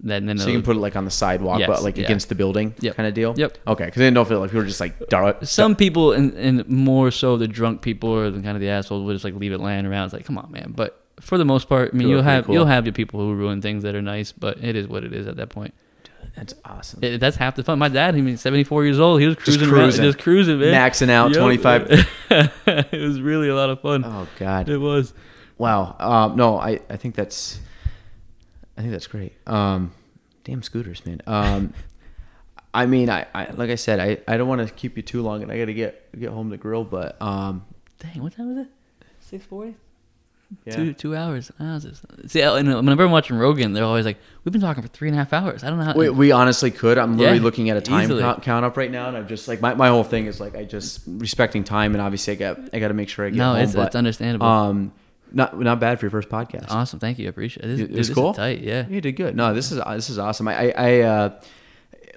then 0.00 0.26
then 0.26 0.38
So 0.38 0.46
you 0.46 0.52
can 0.54 0.62
put 0.62 0.76
it 0.76 0.78
like 0.78 0.94
on 0.94 1.04
the 1.04 1.10
sidewalk, 1.10 1.58
Yes, 1.58 1.66
but 1.68 1.82
like 1.82 1.96
yeah. 1.96 2.04
against 2.04 2.28
the 2.28 2.36
building, 2.36 2.72
Yep. 2.78 2.94
kind 2.94 3.08
of 3.08 3.14
deal. 3.14 3.34
Yep. 3.36 3.58
Okay, 3.66 3.86
because 3.86 4.00
I 4.00 4.10
don't 4.10 4.28
feel 4.28 4.38
like 4.38 4.50
people 4.50 4.62
are 4.62 4.66
just 4.66 4.78
like 4.80 5.08
dar- 5.08 5.36
some 5.44 5.74
people 5.74 6.12
and, 6.12 6.32
and 6.34 6.68
more 6.68 7.10
so 7.10 7.36
the 7.36 7.48
drunk 7.48 7.82
people 7.82 8.10
or 8.10 8.30
the 8.30 8.40
kind 8.40 8.56
of 8.56 8.60
the 8.60 8.68
assholes 8.68 9.04
will 9.04 9.12
just 9.12 9.24
like 9.24 9.34
leave 9.34 9.52
it 9.52 9.58
laying 9.58 9.86
around. 9.86 10.04
It's 10.04 10.14
like, 10.14 10.24
come 10.24 10.38
on, 10.38 10.52
man. 10.52 10.72
But 10.76 11.04
for 11.20 11.36
the 11.36 11.44
most 11.44 11.68
part, 11.68 11.90
I 11.92 11.96
mean, 11.96 12.06
are 12.06 12.10
you'll 12.10 12.22
have 12.22 12.44
cool. 12.46 12.54
you'll 12.54 12.66
have 12.66 12.86
your 12.86 12.92
people 12.92 13.18
who 13.18 13.34
ruin 13.34 13.60
things 13.60 13.82
that 13.82 13.96
are 13.96 14.02
nice, 14.02 14.30
but 14.30 14.62
it 14.62 14.76
is 14.76 14.86
what 14.86 15.02
it 15.02 15.12
is 15.12 15.26
at 15.26 15.36
that 15.38 15.48
point. 15.48 15.74
That's 16.36 16.54
awesome. 16.64 17.00
It, 17.02 17.18
that's 17.18 17.36
half 17.36 17.56
the 17.56 17.64
fun. 17.64 17.78
My 17.78 17.88
dad, 17.88 18.14
he 18.14 18.20
mean, 18.22 18.36
seventy 18.36 18.62
four 18.64 18.84
years 18.84 19.00
old. 19.00 19.20
He 19.20 19.26
was 19.26 19.36
Just 19.36 19.58
cruising, 19.58 19.68
around, 19.70 19.82
cruising. 19.84 20.04
just 20.04 20.18
cruising, 20.18 20.58
man, 20.60 20.72
Maxing 20.90 21.10
out 21.10 21.30
Yup. 21.32 21.40
25. 21.40 21.90
it 22.30 23.00
was 23.00 23.20
really 23.20 23.48
a 23.48 23.54
lot 23.56 23.70
of 23.70 23.80
fun. 23.80 24.04
oh 24.04 24.28
God. 24.38 24.68
It 24.68 24.78
was. 24.78 25.12
Wow. 25.56 25.96
Um, 25.98 26.36
no, 26.36 26.58
I, 26.58 26.78
I 26.88 26.96
think 26.96 27.16
that's 27.16 27.58
I 28.76 28.82
think 28.82 28.92
that's 28.92 29.08
great. 29.08 29.32
Um, 29.48 29.92
damn 30.44 30.62
scooters, 30.62 31.04
man. 31.04 31.20
Um, 31.26 31.74
I 32.72 32.86
mean, 32.86 33.10
I, 33.10 33.26
I 33.34 33.50
like 33.50 33.70
I 33.70 33.74
said, 33.74 33.98
I, 33.98 34.32
I 34.32 34.36
don't 34.36 34.46
want 34.46 34.66
to 34.66 34.72
keep 34.72 34.96
you 34.96 35.02
too 35.02 35.22
long, 35.22 35.42
and 35.42 35.50
I 35.50 35.58
got 35.58 35.64
to 35.64 35.74
get 35.74 36.18
get 36.20 36.30
home 36.30 36.50
to 36.50 36.56
grill. 36.56 36.84
But 36.84 37.20
um, 37.20 37.64
Dang, 37.98 38.22
what 38.22 38.34
time 38.36 38.52
is 38.52 38.66
it? 38.66 38.72
Six 39.20 39.44
forty. 39.44 39.74
Yeah. 40.64 40.76
Two 40.76 40.92
two 40.94 41.14
hours. 41.16 41.52
Ah, 41.60 41.76
it's 41.76 41.84
just- 41.84 42.04
See, 42.30 42.40
and 42.40 42.68
whenever 42.74 43.04
I'm 43.04 43.10
watching 43.10 43.36
Rogan, 43.36 43.72
they're 43.74 43.84
always 43.84 44.06
like, 44.06 44.16
"We've 44.44 44.52
been 44.52 44.62
talking 44.62 44.82
for 44.82 44.88
three 44.88 45.08
and 45.08 45.14
a 45.14 45.18
half 45.18 45.32
hours." 45.32 45.62
I 45.62 45.68
don't 45.68 45.78
know 45.78 45.84
how. 45.84 45.92
We, 45.94 46.08
we 46.08 46.32
honestly 46.32 46.70
could. 46.70 46.96
I'm 46.96 47.16
literally 47.18 47.38
Yeah, 47.38 47.44
looking 47.44 47.68
at 47.70 47.76
a 47.76 47.80
time 47.82 48.08
count, 48.08 48.42
count 48.42 48.64
up 48.64 48.76
right 48.76 48.90
now, 48.90 49.08
and 49.08 49.16
I'm 49.16 49.28
just 49.28 49.46
like 49.48 49.60
my, 49.60 49.74
my 49.74 49.88
whole 49.88 50.04
thing 50.04 50.26
is 50.26 50.40
like 50.40 50.56
I 50.56 50.64
just 50.64 51.02
respecting 51.06 51.64
time, 51.64 51.94
and 51.94 52.00
obviously 52.00 52.32
I 52.32 52.36
got 52.36 52.58
I 52.72 52.78
got 52.78 52.88
to 52.88 52.94
make 52.94 53.08
sure 53.08 53.26
I 53.26 53.30
get 53.30 53.36
no, 53.38 53.52
home. 53.52 53.62
it's, 53.62 53.74
but, 53.74 53.88
it's 53.88 53.96
understandable. 53.96 54.46
Um, 54.46 54.92
not 55.32 55.58
not 55.60 55.80
bad 55.80 56.00
for 56.00 56.06
your 56.06 56.10
first 56.10 56.30
podcast. 56.30 56.70
awesome, 56.70 56.98
thank 56.98 57.18
you. 57.18 57.26
I 57.26 57.28
appreciate 57.28 57.64
it. 57.64 57.68
This, 57.68 57.80
It 57.80 57.90
was 57.90 58.08
this 58.08 58.14
cool. 58.14 58.30
Is 58.30 58.36
tight, 58.38 58.60
yeah. 58.60 58.86
You 58.88 59.00
did 59.02 59.12
good. 59.12 59.36
No, 59.36 59.52
this 59.52 59.70
is 59.70 59.80
this 59.86 60.08
is 60.08 60.18
awesome. 60.18 60.48
I 60.48 60.70
I, 60.70 60.72
I 60.76 61.00
uh, 61.00 61.40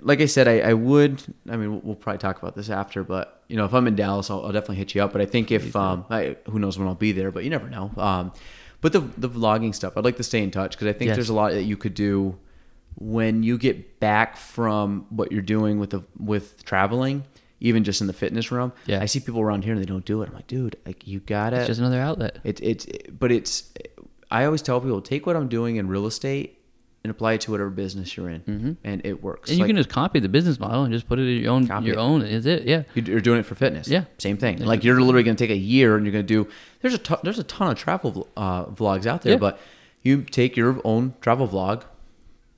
like 0.02 0.22
I 0.22 0.26
said, 0.26 0.48
I, 0.48 0.60
I 0.62 0.74
would. 0.74 1.22
I 1.50 1.58
mean, 1.58 1.72
we'll, 1.72 1.82
we'll 1.82 1.96
probably 1.96 2.20
talk 2.20 2.42
about 2.42 2.56
this 2.56 2.70
after, 2.70 3.04
but 3.04 3.41
you 3.52 3.58
know, 3.58 3.66
if 3.66 3.74
I'm 3.74 3.86
in 3.88 3.96
Dallas, 3.96 4.30
I'll, 4.32 4.44
I'll 4.46 4.52
definitely 4.54 4.78
hit 4.78 4.96
you 4.96 5.04
up. 5.04 5.12
But 5.12 5.22
I 5.22 5.26
think 5.26 5.52
if 5.52 5.76
um, 5.76 6.06
I, 6.10 6.38
who 6.50 6.58
knows 6.58 6.80
when 6.80 6.88
I'll 6.88 6.96
be 6.96 7.12
there, 7.12 7.32
but 7.32 7.44
you 7.44 7.50
never 7.50 7.70
know. 7.70 7.92
Um, 7.98 8.32
but 8.80 8.94
the 8.94 9.02
the 9.18 9.30
vlogging 9.30 9.76
stuff, 9.76 9.98
I'd 9.98 10.06
like 10.06 10.18
to 10.18 10.24
stay 10.24 10.42
in 10.42 10.52
touch 10.52 10.72
because 10.72 10.88
I 10.88 10.94
think 10.94 11.10
Yes. 11.10 11.18
there's 11.18 11.30
a 11.30 11.34
lot 11.34 11.52
that 11.52 11.64
you 11.64 11.76
could 11.78 11.94
do 11.94 12.38
when 12.96 13.44
you 13.44 13.58
get 13.58 14.00
back 14.00 14.38
from 14.38 15.06
what 15.10 15.32
you're 15.32 15.42
doing 15.42 15.80
with 15.80 15.90
the 15.92 16.02
with 16.18 16.64
traveling. 16.66 17.24
Even 17.64 17.84
just 17.84 18.02
in 18.02 18.08
the 18.08 18.14
fitness 18.14 18.52
room, 18.52 18.74
Yeah. 18.88 19.04
I 19.04 19.06
see 19.06 19.20
people 19.20 19.40
around 19.40 19.64
here 19.66 19.74
and 19.74 19.80
they 19.82 19.86
don't 19.86 20.04
do 20.04 20.24
it. 20.24 20.30
I'm 20.30 20.34
like, 20.34 20.48
dude, 20.48 20.78
like 20.84 21.06
you 21.08 21.20
gotta. 21.20 21.58
It's 21.58 21.68
just 21.68 21.80
another 21.80 22.00
outlet. 22.02 22.40
It's 22.44 22.60
it's 22.62 22.88
but 23.12 23.32
it's 23.32 23.72
I 24.32 24.46
always 24.46 24.64
tell 24.64 24.82
people 24.82 25.00
take 25.02 25.28
what 25.28 25.36
I'm 25.36 25.48
doing 25.48 25.76
in 25.76 25.88
real 25.88 26.08
estate 26.08 26.58
and 27.04 27.10
apply 27.10 27.34
it 27.34 27.42
to 27.42 27.50
whatever 27.52 27.70
business 27.72 28.16
you're 28.16 28.30
in, 28.30 28.42
Mhm. 28.42 28.76
and 28.84 29.02
it 29.04 29.24
works. 29.24 29.50
And 29.50 29.58
you 29.58 29.66
can 29.66 29.76
just 29.76 29.90
copy 29.90 30.20
the 30.20 30.30
business 30.30 30.60
model 30.60 30.84
and 30.84 30.94
just 30.94 31.08
put 31.08 31.18
it 31.18 31.24
in 31.28 31.42
your 31.42 31.52
own. 31.52 31.66
Your 31.84 31.96
it. 31.96 31.98
own 31.98 32.22
is 32.22 32.46
it? 32.46 32.64
Yeah. 32.68 32.84
you- 32.94 33.02
you're 33.04 33.22
doing 33.22 33.40
it 33.40 33.46
for 33.46 33.56
fitness. 33.56 33.88
Yeah. 33.88 34.04
same 34.20 34.38
thing. 34.38 34.60
Like 34.64 34.84
you're 34.84 35.00
literally 35.02 35.24
going 35.24 35.36
to 35.36 35.44
take 35.44 35.50
a 35.56 35.58
year 35.60 35.96
and 35.96 36.06
you're 36.06 36.14
going 36.14 36.26
to 36.28 36.34
do. 36.44 36.48
There's 36.82 36.94
a 36.94 37.00
ton, 37.00 37.18
there's 37.24 37.40
a 37.40 37.44
ton 37.44 37.72
of 37.72 37.78
travel 37.78 38.28
uh, 38.38 38.66
vlogs 38.66 39.06
out 39.08 39.24
there, 39.24 39.34
Yeah. 39.34 39.40
but 39.40 39.60
you 40.04 40.22
take 40.22 40.56
your 40.56 40.80
own 40.84 41.14
travel 41.22 41.48
vlog, 41.48 41.84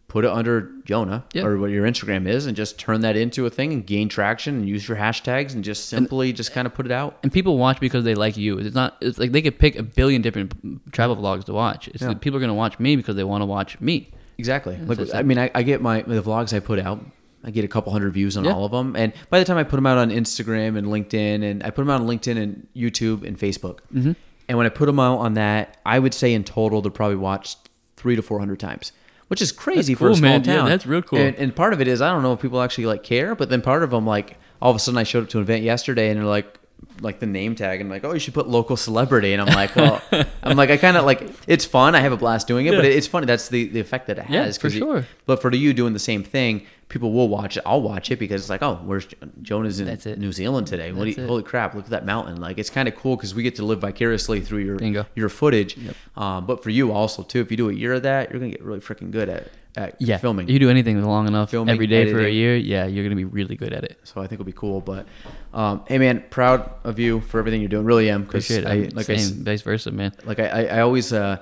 put 0.10 0.26
it 0.26 0.30
under 0.32 0.70
Jonah 0.86 1.24
Yeah. 1.34 1.44
or 1.46 1.58
what 1.58 1.72
your 1.72 1.86
Instagram 1.88 2.28
is, 2.28 2.46
and 2.46 2.56
just 2.56 2.78
turn 2.78 3.00
that 3.02 3.16
into 3.16 3.46
a 3.46 3.50
thing 3.50 3.72
and 3.74 3.86
gain 3.86 4.10
traction 4.10 4.56
and 4.56 4.68
use 4.68 4.88
your 4.88 4.98
hashtags 4.98 5.54
and 5.56 5.64
just 5.64 5.88
simply 5.90 6.34
just 6.34 6.52
kind 6.54 6.66
of 6.68 6.74
put 6.74 6.86
it 6.86 6.92
out. 6.92 7.18
and 7.24 7.32
people 7.32 7.58
watch 7.58 7.80
because 7.80 8.04
they 8.04 8.14
like 8.14 8.36
you. 8.38 8.58
It's 8.60 8.76
not. 8.76 8.98
It's 9.02 9.18
like 9.18 9.32
they 9.32 9.42
could 9.42 9.58
pick 9.58 9.76
a 9.78 9.84
billion 9.84 10.22
different 10.22 10.54
travel 10.92 11.16
vlogs 11.16 11.46
to 11.46 11.54
watch. 11.54 11.88
It's 11.88 12.02
Yeah. 12.02 12.10
like 12.10 12.20
people 12.22 12.38
are 12.38 12.42
gonna 12.42 12.54
watch 12.54 12.78
me 12.80 12.96
because 12.98 13.16
they 13.16 13.24
want 13.24 13.42
to 13.42 13.46
watch 13.46 13.80
me. 13.80 14.10
Exactly. 14.38 14.78
Like, 14.78 15.14
I 15.14 15.22
mean, 15.24 15.38
I, 15.38 15.52
I 15.54 15.64
get 15.64 15.82
my 15.82 16.02
the 16.02 16.22
vlogs 16.22 16.54
I 16.56 16.60
put 16.60 16.80
out. 16.80 17.04
I 17.46 17.52
get 17.52 17.66
a 17.66 17.68
couple 17.68 17.92
hundred 17.92 18.14
views 18.14 18.38
on 18.38 18.46
Yeah. 18.46 18.54
all 18.54 18.66
of 18.66 18.72
them, 18.72 18.96
and 18.96 19.12
by 19.30 19.38
the 19.40 19.46
time 19.46 19.58
I 19.58 19.64
put 19.64 19.76
them 19.76 19.86
out 19.86 19.98
on 19.98 20.10
Instagram 20.12 20.78
and 20.78 20.88
LinkedIn, 20.88 21.44
and 21.44 21.62
I 21.64 21.72
put 21.72 21.82
them 21.82 21.90
out 21.90 22.00
on 22.02 22.08
LinkedIn 22.08 22.42
and 22.42 22.68
YouTube 22.76 23.28
and 23.28 23.38
Facebook, 23.38 23.80
Mm-hmm. 23.94 24.14
and 24.48 24.58
when 24.58 24.66
I 24.66 24.70
put 24.70 24.86
them 24.86 25.00
out 25.00 25.18
on 25.20 25.34
that, 25.34 25.78
I 25.86 26.00
would 26.00 26.14
say 26.14 26.34
in 26.34 26.44
total 26.46 26.82
they're 26.82 26.90
probably 26.92 27.18
watched 27.18 27.58
three 27.98 28.16
to 28.16 28.22
four 28.22 28.40
hundred 28.40 28.60
times, 28.62 28.94
which 29.28 29.42
is 29.42 29.52
crazy 29.52 29.94
That's 29.94 30.00
for 30.00 30.06
a 30.08 30.10
cool, 30.12 30.16
small 30.18 30.30
man. 30.30 30.44
Yeah, 30.46 30.56
town. 30.58 30.70
that's 30.70 30.86
real 30.86 31.02
cool. 31.02 31.20
And, 31.20 31.36
and 31.36 31.54
part 31.56 31.74
of 31.74 31.82
it 31.82 31.88
is 31.90 32.02
I 32.02 32.10
don't 32.12 32.24
know 32.24 32.32
if 32.34 32.40
people 32.42 32.62
actually 32.62 32.86
like 32.86 33.04
care, 33.04 33.36
but 33.36 33.50
then 33.50 33.62
part 33.62 33.84
of 33.84 33.90
them 33.92 34.06
like 34.08 34.38
all 34.62 34.70
of 34.70 34.78
a 34.78 34.80
sudden 34.80 34.98
I 34.98 35.04
showed 35.04 35.24
up 35.24 35.30
to 35.32 35.40
an 35.40 35.44
event 35.44 35.64
yesterday 35.64 36.10
and 36.12 36.20
they're 36.20 36.26
like 36.26 36.58
like 37.02 37.20
the 37.20 37.26
name 37.26 37.56
tag 37.56 37.82
and 37.82 37.90
like 37.90 38.04
oh 38.04 38.14
you 38.14 38.20
should 38.20 38.34
put 38.34 38.48
local 38.48 38.76
celebrity 38.78 39.34
and 39.34 39.42
I'm 39.42 39.54
like 39.54 39.76
well 39.76 40.02
I'm 40.44 40.58
like 40.58 40.70
I 40.70 40.78
kind 40.78 40.98
of 40.98 41.06
like 41.06 41.30
it's 41.48 41.66
fun 41.66 41.96
I 41.96 42.00
have 42.02 42.12
a 42.12 42.18
blast 42.18 42.48
doing 42.48 42.66
it 42.66 42.76
but 42.76 42.84
Yeah. 42.86 42.92
it's 42.92 43.08
funny 43.08 43.26
that's 43.26 43.50
the 43.50 43.68
the 43.68 43.80
effect 43.80 44.08
that 44.08 44.20
it 44.20 44.26
Yeah, 44.30 44.44
has 44.46 44.58
for 44.58 44.64
'cause 44.64 44.76
you- 44.76 44.82
sure. 44.82 45.08
but 45.26 45.42
for 45.42 45.54
you 45.54 45.74
doing 45.74 45.94
the 45.94 46.00
same 46.00 46.24
thing 46.24 46.66
people 46.94 47.12
will 47.12 47.28
watch 47.28 47.58
it 47.58 47.64
I'll 47.66 47.82
watch 47.82 48.12
it 48.12 48.20
because 48.20 48.42
it's 48.42 48.50
like 48.52 48.62
oh 48.62 48.76
where's 48.86 49.08
Jonah's 49.42 49.80
in. 49.80 50.20
New 50.20 50.32
Zealand 50.32 50.68
today 50.68 50.92
what 50.92 51.08
you, 51.08 51.26
holy 51.26 51.42
crap 51.42 51.74
look 51.74 51.86
at 51.86 51.90
that 51.90 52.06
mountain 52.06 52.40
like 52.40 52.60
it's 52.60 52.70
kind 52.70 52.88
of 52.88 52.96
cool 52.96 53.16
because 53.16 53.34
we 53.34 53.42
get 53.42 53.56
to 53.56 53.66
live 53.66 53.80
vicariously 53.80 54.40
through 54.42 54.60
your 54.60 54.78
Bingo. 54.78 55.06
your 55.16 55.28
footage 55.28 55.76
um, 56.16 56.46
but 56.46 56.62
for 56.62 56.70
you 56.70 56.92
also 56.92 57.24
too 57.24 57.42
if 57.42 57.50
you 57.50 57.58
do 57.58 57.70
a 57.70 57.74
year 57.74 57.94
of 57.94 58.04
that 58.04 58.30
you're 58.30 58.40
gonna 58.40 58.52
get 58.52 58.64
really 58.64 58.80
freaking 58.80 59.10
good 59.10 59.28
at 59.28 59.48
at 59.76 59.96
Yeah, 60.00 60.18
filming 60.18 60.48
You 60.48 60.60
do 60.60 60.70
anything 60.70 61.02
long 61.04 61.28
enough 61.28 61.50
Filming, 61.50 61.74
every 61.74 61.88
day 61.88 62.12
for 62.12 62.20
a 62.20 62.30
year, 62.30 62.56
yeah, 62.56 62.86
you're 62.86 63.04
gonna 63.04 63.16
be 63.16 63.26
really 63.26 63.56
good 63.56 63.74
at 63.74 63.84
it. 63.84 64.00
so 64.04 64.22
I 64.22 64.28
think 64.28 64.34
it'll 64.34 64.46
be 64.46 64.52
cool. 64.52 64.82
But 64.82 65.08
um, 65.52 65.82
hey, 65.88 65.98
man, 65.98 66.24
proud 66.30 66.70
of 66.84 67.00
you 67.00 67.22
for 67.22 67.40
everything 67.40 67.60
you're 67.60 67.70
doing. 67.70 67.84
Really 67.84 68.08
am 68.12 68.22
because 68.22 68.48
Appreciate. 68.52 68.68
I 68.72 68.96
like 68.96 69.10
I, 69.10 69.16
same, 69.16 69.18
s- 69.18 69.30
vice 69.32 69.62
versa, 69.64 69.90
man. 69.90 70.12
like 70.26 70.38
I, 70.38 70.48
I, 70.48 70.62
I 70.78 70.82
always 70.82 71.12
uh, 71.12 71.38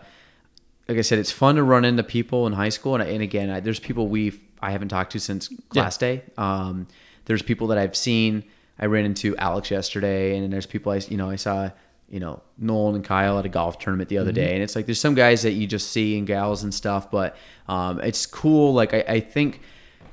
like 0.88 0.98
I 0.98 1.02
said, 1.02 1.19
it's 1.19 1.32
fun 1.32 1.56
to 1.56 1.64
run 1.64 1.84
into 1.84 2.03
people 2.03 2.48
in 2.48 2.53
high 2.53 2.69
school, 2.69 2.94
and, 2.95 3.03
I, 3.03 3.07
and 3.07 3.22
again, 3.22 3.49
I, 3.49 3.60
there's 3.60 3.82
people 3.82 4.07
we 4.07 4.32
I 4.61 4.71
haven't 4.71 4.89
talked 4.89 5.11
to 5.13 5.19
since 5.19 5.49
class 5.69 5.97
day. 5.97 6.23
Um, 6.38 6.88
there's 7.25 7.41
people 7.41 7.67
that 7.67 7.77
I've 7.77 7.95
seen. 7.95 8.43
I 8.79 8.85
ran 8.85 9.05
into 9.05 9.35
Alex 9.38 9.71
yesterday, 9.71 10.38
and 10.38 10.51
there's 10.51 10.65
people 10.65 10.91
I 10.91 10.97
you 10.97 11.17
know 11.17 11.29
I 11.29 11.35
saw 11.35 11.71
you 12.09 12.19
know 12.19 12.41
Nolan 12.57 12.95
and 12.95 13.03
Kyle 13.03 13.39
at 13.39 13.45
a 13.45 13.49
golf 13.49 13.79
tournament 13.79 14.09
the 14.09 14.17
other 14.17 14.31
day, 14.31 14.53
and 14.53 14.63
it's 14.63 14.75
like 14.75 14.85
there's 14.85 14.99
some 14.99 15.15
guys 15.15 15.43
that 15.43 15.51
you 15.51 15.67
just 15.67 15.91
see 15.91 16.17
and 16.17 16.27
gals 16.27 16.63
and 16.63 16.73
stuff, 16.73 17.11
but 17.11 17.35
um, 17.67 17.99
it's 18.01 18.25
cool. 18.25 18.73
Like 18.73 18.93
I, 18.93 19.03
I 19.07 19.19
think 19.19 19.61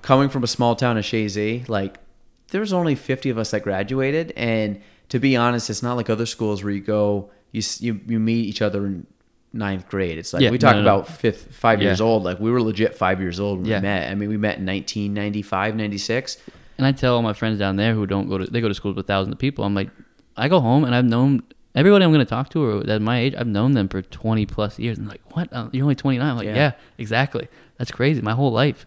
coming 0.02 0.28
from 0.28 0.44
a 0.44 0.46
small 0.46 0.76
town 0.76 0.96
of 0.96 1.04
Chazy, 1.04 1.68
like 1.68 1.98
there's 2.50 2.72
only 2.72 2.94
50 2.94 3.30
of 3.30 3.38
us 3.38 3.50
that 3.50 3.62
graduated 3.62 4.32
and 4.36 4.80
to 5.08 5.18
be 5.18 5.36
honest 5.36 5.70
it's 5.70 5.82
not 5.82 5.96
like 5.96 6.10
other 6.10 6.26
schools 6.26 6.64
where 6.64 6.72
you 6.72 6.80
go 6.80 7.30
you 7.52 7.62
you, 7.78 8.00
you 8.06 8.18
meet 8.18 8.46
each 8.46 8.62
other 8.62 8.86
in 8.86 9.06
ninth 9.52 9.88
grade 9.88 10.18
it's 10.18 10.32
like 10.32 10.42
Yeah, 10.42 10.50
we 10.50 10.58
talk 10.58 10.76
no, 10.76 10.82
no, 10.82 10.94
about 10.96 11.08
fifth 11.08 11.54
five 11.54 11.80
years 11.80 12.00
old 12.00 12.22
like 12.22 12.38
we 12.38 12.50
were 12.50 12.60
legit 12.60 12.94
five 12.94 13.20
years 13.20 13.40
old 13.40 13.60
when 13.60 13.66
Yeah. 13.66 13.78
we 13.78 13.82
met 13.82 14.10
i 14.10 14.14
mean 14.14 14.28
we 14.28 14.36
met 14.36 14.58
in 14.58 14.66
1995 14.66 15.74
96 15.76 16.36
And 16.78 16.86
I 16.86 16.92
tell 16.92 17.16
all 17.16 17.22
my 17.22 17.32
friends 17.32 17.58
down 17.58 17.76
there 17.76 17.94
who 17.94 18.06
don't 18.06 18.28
go 18.28 18.38
to 18.38 18.44
they 18.46 18.60
go 18.60 18.68
to 18.68 18.74
schools 18.74 18.94
with 18.94 19.06
thousands 19.06 19.32
of 19.32 19.38
people. 19.40 19.64
I'm 19.64 19.74
like, 19.74 19.90
I 20.36 20.46
go 20.48 20.60
home 20.60 20.84
and 20.84 20.94
I've 20.94 21.04
known 21.04 21.42
everybody 21.74 22.04
I'm 22.04 22.12
going 22.12 22.24
to 22.24 22.30
talk 22.30 22.50
to 22.50 22.62
or 22.62 22.88
at 22.88 23.02
my 23.02 23.18
age. 23.18 23.34
I've 23.36 23.48
known 23.48 23.72
them 23.72 23.88
for 23.88 24.00
20 24.00 24.46
plus 24.46 24.78
years. 24.78 24.96
And 24.96 25.08
like, 25.08 25.20
what? 25.34 25.52
Uh, 25.52 25.68
You're 25.72 25.82
only 25.82 25.96
29. 25.96 26.24
I'm 26.24 26.36
like, 26.36 26.46
Yeah. 26.46 26.54
yeah. 26.54 26.72
exactly. 26.96 27.48
That's 27.78 27.90
crazy. 27.90 28.20
My 28.22 28.34
whole 28.34 28.52
life. 28.52 28.86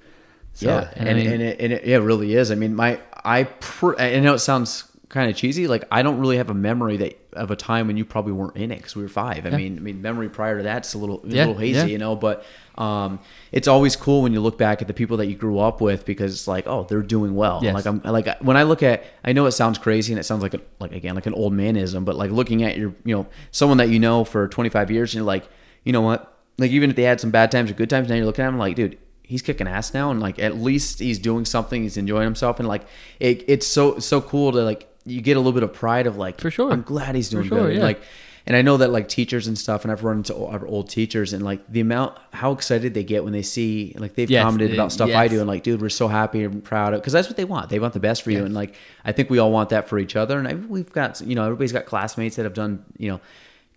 So, 0.54 0.68
yeah 0.68 0.92
and, 0.96 1.08
I 1.10 1.12
and, 1.12 1.20
it, 1.42 1.60
and 1.60 1.74
it, 1.74 1.86
yeah, 1.86 1.96
it 1.98 2.00
really 2.00 2.34
is 2.36 2.52
i 2.52 2.56
mean 2.56 2.76
my 2.76 3.00
i 3.24 3.44
pr- 3.44 3.96
i 4.00 4.20
know 4.20 4.34
it 4.34 4.40
sounds 4.40 4.84
kind 5.08 5.30
of 5.32 5.36
cheesy 5.38 5.66
like 5.68 5.86
i 5.92 6.02
don't 6.04 6.20
really 6.20 6.36
have 6.38 6.50
a 6.50 6.54
memory 6.54 6.98
that 6.98 7.14
of 7.34 7.50
a 7.52 7.56
time 7.56 7.88
when 7.88 7.98
you 7.98 8.04
probably 8.06 8.32
weren't 8.34 8.56
in 8.58 8.72
it 8.72 8.78
because 8.78 8.96
we 8.96 9.02
were 9.04 9.10
five 9.10 9.46
i 9.46 9.50
Yeah. 9.50 9.58
mean 9.58 9.78
i 9.78 9.82
mean 9.82 10.02
memory 10.02 10.30
prior 10.30 10.58
to 10.58 10.64
that's 10.64 10.94
a 10.94 10.98
little 10.98 11.22
a 11.24 11.28
Yeah, 11.28 11.46
little 11.46 11.58
hazy 11.62 11.80
yeah. 11.80 11.86
you 11.86 11.98
know 11.98 12.16
but 12.16 12.46
um 12.76 13.20
it's 13.52 13.68
always 13.68 13.96
cool 13.96 14.22
when 14.24 14.34
you 14.34 14.40
look 14.42 14.58
back 14.58 14.82
at 14.82 14.88
the 14.88 14.94
people 14.94 15.18
that 15.18 15.28
you 15.28 15.36
grew 15.36 15.60
up 15.60 15.82
with 15.82 16.06
because 16.06 16.34
it's 16.34 16.48
like 16.48 16.68
oh 16.68 16.84
they're 16.90 17.02
doing 17.02 17.36
well 17.36 17.60
Yes. 17.64 17.74
like 17.74 17.86
i'm 17.86 18.02
like 18.04 18.28
when 18.42 18.58
i 18.58 18.64
look 18.64 18.84
at 18.84 19.04
i 19.24 19.34
know 19.34 19.46
it 19.46 19.52
sounds 19.52 19.78
crazy 19.78 20.14
and 20.14 20.20
it 20.20 20.24
sounds 20.24 20.42
like 20.44 20.54
a, 20.54 20.62
like 20.80 20.92
again 20.94 21.16
like 21.16 21.26
an 21.26 21.34
old 21.34 21.54
manism 21.54 22.06
but 22.06 22.16
like 22.16 22.32
looking 22.32 22.64
at 22.64 22.78
your 22.78 22.94
you 23.06 23.16
know 23.16 23.28
someone 23.52 23.78
that 23.78 23.90
you 23.90 24.00
know 24.00 24.24
for 24.24 24.48
25 24.48 24.92
years 24.92 25.12
and 25.12 25.20
you're 25.20 25.26
like 25.26 25.48
you 25.84 25.92
know 25.94 26.02
what 26.02 26.38
like 26.58 26.72
even 26.72 26.90
if 26.90 26.96
they 26.96 27.04
had 27.04 27.20
some 27.22 27.32
bad 27.32 27.52
times 27.52 27.72
or 27.72 27.74
good 27.76 27.90
times 27.90 28.10
now 28.10 28.16
you're 28.16 28.26
looking 28.26 28.44
at 28.46 28.50
them 28.50 28.58
like 28.58 28.76
dude 28.76 28.98
he's 29.24 29.42
kicking 29.42 29.68
ass 29.68 29.94
now 29.94 30.12
and 30.12 30.20
like 30.20 30.38
at 30.40 30.56
least 30.58 31.00
he's 31.00 31.18
doing 31.18 31.46
something 31.46 31.84
he's 31.84 31.96
enjoying 31.98 32.26
himself 32.26 32.60
and 32.60 32.68
like 32.68 32.82
it, 33.20 33.44
it's 33.48 33.66
so 33.66 33.98
so 34.00 34.20
cool 34.20 34.52
to 34.52 34.62
like 34.62 34.88
you 35.06 35.22
get 35.22 35.36
a 35.38 35.40
little 35.40 35.52
bit 35.54 35.64
of 35.64 35.74
pride 35.74 36.08
of 36.08 36.18
like 36.18 36.40
For 36.40 36.52
sure. 36.52 36.72
i'm 36.72 36.82
glad 36.84 37.16
he's 37.16 37.30
doing 37.30 37.48
sure, 37.48 37.60
good 37.68 37.78
yeah. 37.78 37.84
like 37.84 38.02
and 38.46 38.56
i 38.56 38.62
know 38.62 38.78
that 38.78 38.92
like 38.92 39.08
teachers 39.08 39.48
and 39.48 39.58
stuff 39.58 39.84
and 39.84 39.92
i've 39.92 40.04
run 40.04 40.18
into 40.18 40.36
our 40.36 40.66
old 40.68 40.90
teachers 40.90 41.34
and 41.34 41.44
like 41.44 41.62
the 41.72 41.80
amount 41.80 42.18
how 42.34 42.52
excited 42.52 42.94
they 42.94 43.04
get 43.04 43.24
when 43.24 43.34
they 43.34 43.42
see 43.42 43.96
like 43.98 44.16
they've 44.16 44.30
Yes, 44.30 44.44
commented 44.44 44.72
they- 44.72 44.76
about 44.76 44.92
stuff 44.92 45.10
i 45.12 45.28
do 45.28 45.40
and 45.40 45.48
like 45.48 45.64
dude 45.64 45.82
we're 45.82 45.90
so 45.90 46.08
happy 46.08 46.44
and 46.44 46.64
proud 46.64 46.94
of 46.94 47.02
because 47.02 47.14
that's 47.14 47.28
what 47.28 47.38
they 47.38 47.46
want 47.46 47.70
they 47.70 47.80
want 47.80 47.94
the 47.94 48.00
best 48.00 48.22
for 48.24 48.32
you 48.32 48.44
and 48.46 48.54
like 48.54 48.76
i 49.06 49.12
think 49.12 49.30
we 49.30 49.38
all 49.40 49.52
want 49.52 49.70
that 49.70 49.88
for 49.90 49.98
each 50.00 50.16
other 50.16 50.38
and 50.40 50.48
I, 50.48 50.54
we've 50.56 50.92
got 50.92 51.20
you 51.22 51.36
know 51.36 51.44
everybody's 51.46 51.72
got 51.72 51.86
classmates 51.86 52.36
that 52.38 52.44
have 52.46 52.54
done 52.54 52.84
you 52.98 53.10
know 53.12 53.22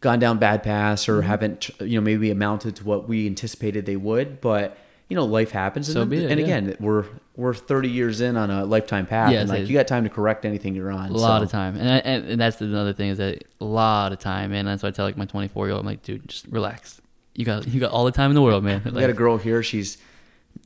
gone 0.01 0.19
down 0.19 0.39
bad 0.39 0.63
paths 0.63 1.05
Mm-hmm. 1.07 1.19
or 1.19 1.23
haven't 1.23 1.71
you 1.81 1.99
know 1.99 2.03
maybe 2.05 2.31
amounted 2.31 2.77
to 2.77 2.85
what 2.85 3.09
we 3.09 3.27
anticipated 3.27 3.87
they 3.87 3.97
would 3.97 4.41
but 4.43 4.77
you 5.09 5.17
know 5.17 5.25
life 5.25 5.51
happens 5.51 5.89
and, 5.89 5.95
So 5.95 6.01
then- 6.01 6.09
be 6.11 6.25
it, 6.25 6.31
and 6.31 6.39
yeah. 6.41 6.45
again 6.47 6.77
we're 6.81 7.07
we're 7.37 7.55
30 7.55 7.89
years 7.89 8.21
in 8.21 8.37
on 8.37 8.51
a 8.51 8.65
lifetime 8.65 9.07
path 9.07 9.33
Yes, 9.33 9.41
and 9.43 9.51
like 9.51 9.69
you 9.69 9.75
got 9.75 9.89
time 9.89 10.05
to 10.05 10.11
correct 10.11 10.45
anything 10.45 10.75
you're 10.75 10.93
on 10.93 11.11
a 11.11 11.13
lot 11.13 11.41
so. 11.41 11.45
of 11.45 11.51
time. 11.51 11.77
And, 11.77 11.89
I, 11.89 11.97
and, 11.99 12.29
and 12.31 12.41
that's 12.41 12.61
another 12.61 12.93
thing 12.93 13.11
is 13.11 13.19
that 13.19 13.45
a 13.61 13.65
lot 13.65 14.13
of 14.13 14.21
time. 14.21 14.53
And 14.53 14.69
that's 14.69 14.83
why 14.83 14.91
I 14.91 14.93
tell 14.93 15.05
like 15.05 15.17
my 15.17 15.25
24 15.25 15.67
year 15.67 15.73
old, 15.73 15.81
I'm 15.81 15.87
like, 15.87 16.03
dude, 16.03 16.29
just 16.29 16.47
relax. 16.47 17.01
You 17.35 17.45
got, 17.45 17.67
you 17.67 17.81
got 17.81 17.91
all 17.91 18.05
the 18.05 18.13
time 18.13 18.31
in 18.31 18.37
the 18.37 18.43
world, 18.43 18.63
man. 18.63 18.83
I 18.87 18.91
got 18.91 19.11
a 19.11 19.15
girl 19.15 19.37
here. 19.37 19.63
She's 19.65 19.99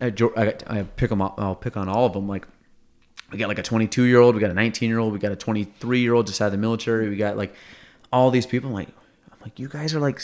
I, 0.01 0.55
I, 0.67 0.83
pick 0.97 1.11
them. 1.11 1.23
I'll 1.23 1.57
pick 1.59 1.77
on 1.77 1.89
all 1.89 2.07
of 2.07 2.13
them. 2.13 2.29
Like 2.29 2.47
we 3.33 3.39
got 3.39 3.49
like 3.49 3.59
a 3.59 3.63
22 3.63 4.05
year 4.05 4.21
old. 4.21 4.35
We 4.35 4.41
got 4.41 4.51
a 4.51 4.55
19 4.55 4.89
year 4.89 4.99
old. 4.99 5.13
We 5.13 5.19
got 5.19 5.33
a 5.33 5.37
23 5.37 6.01
year 6.01 6.15
old 6.15 6.27
just 6.27 6.41
out 6.41 6.47
of 6.47 6.53
the 6.53 6.59
military. 6.59 7.09
We 7.09 7.17
got 7.17 7.37
like 7.37 7.55
all 8.13 8.31
these 8.31 8.47
people. 8.47 8.69
I'm 8.69 8.75
like, 8.75 8.89
like, 9.49 9.59
you 9.59 9.69
guys 9.69 9.95
are 9.95 10.01
like, 10.01 10.21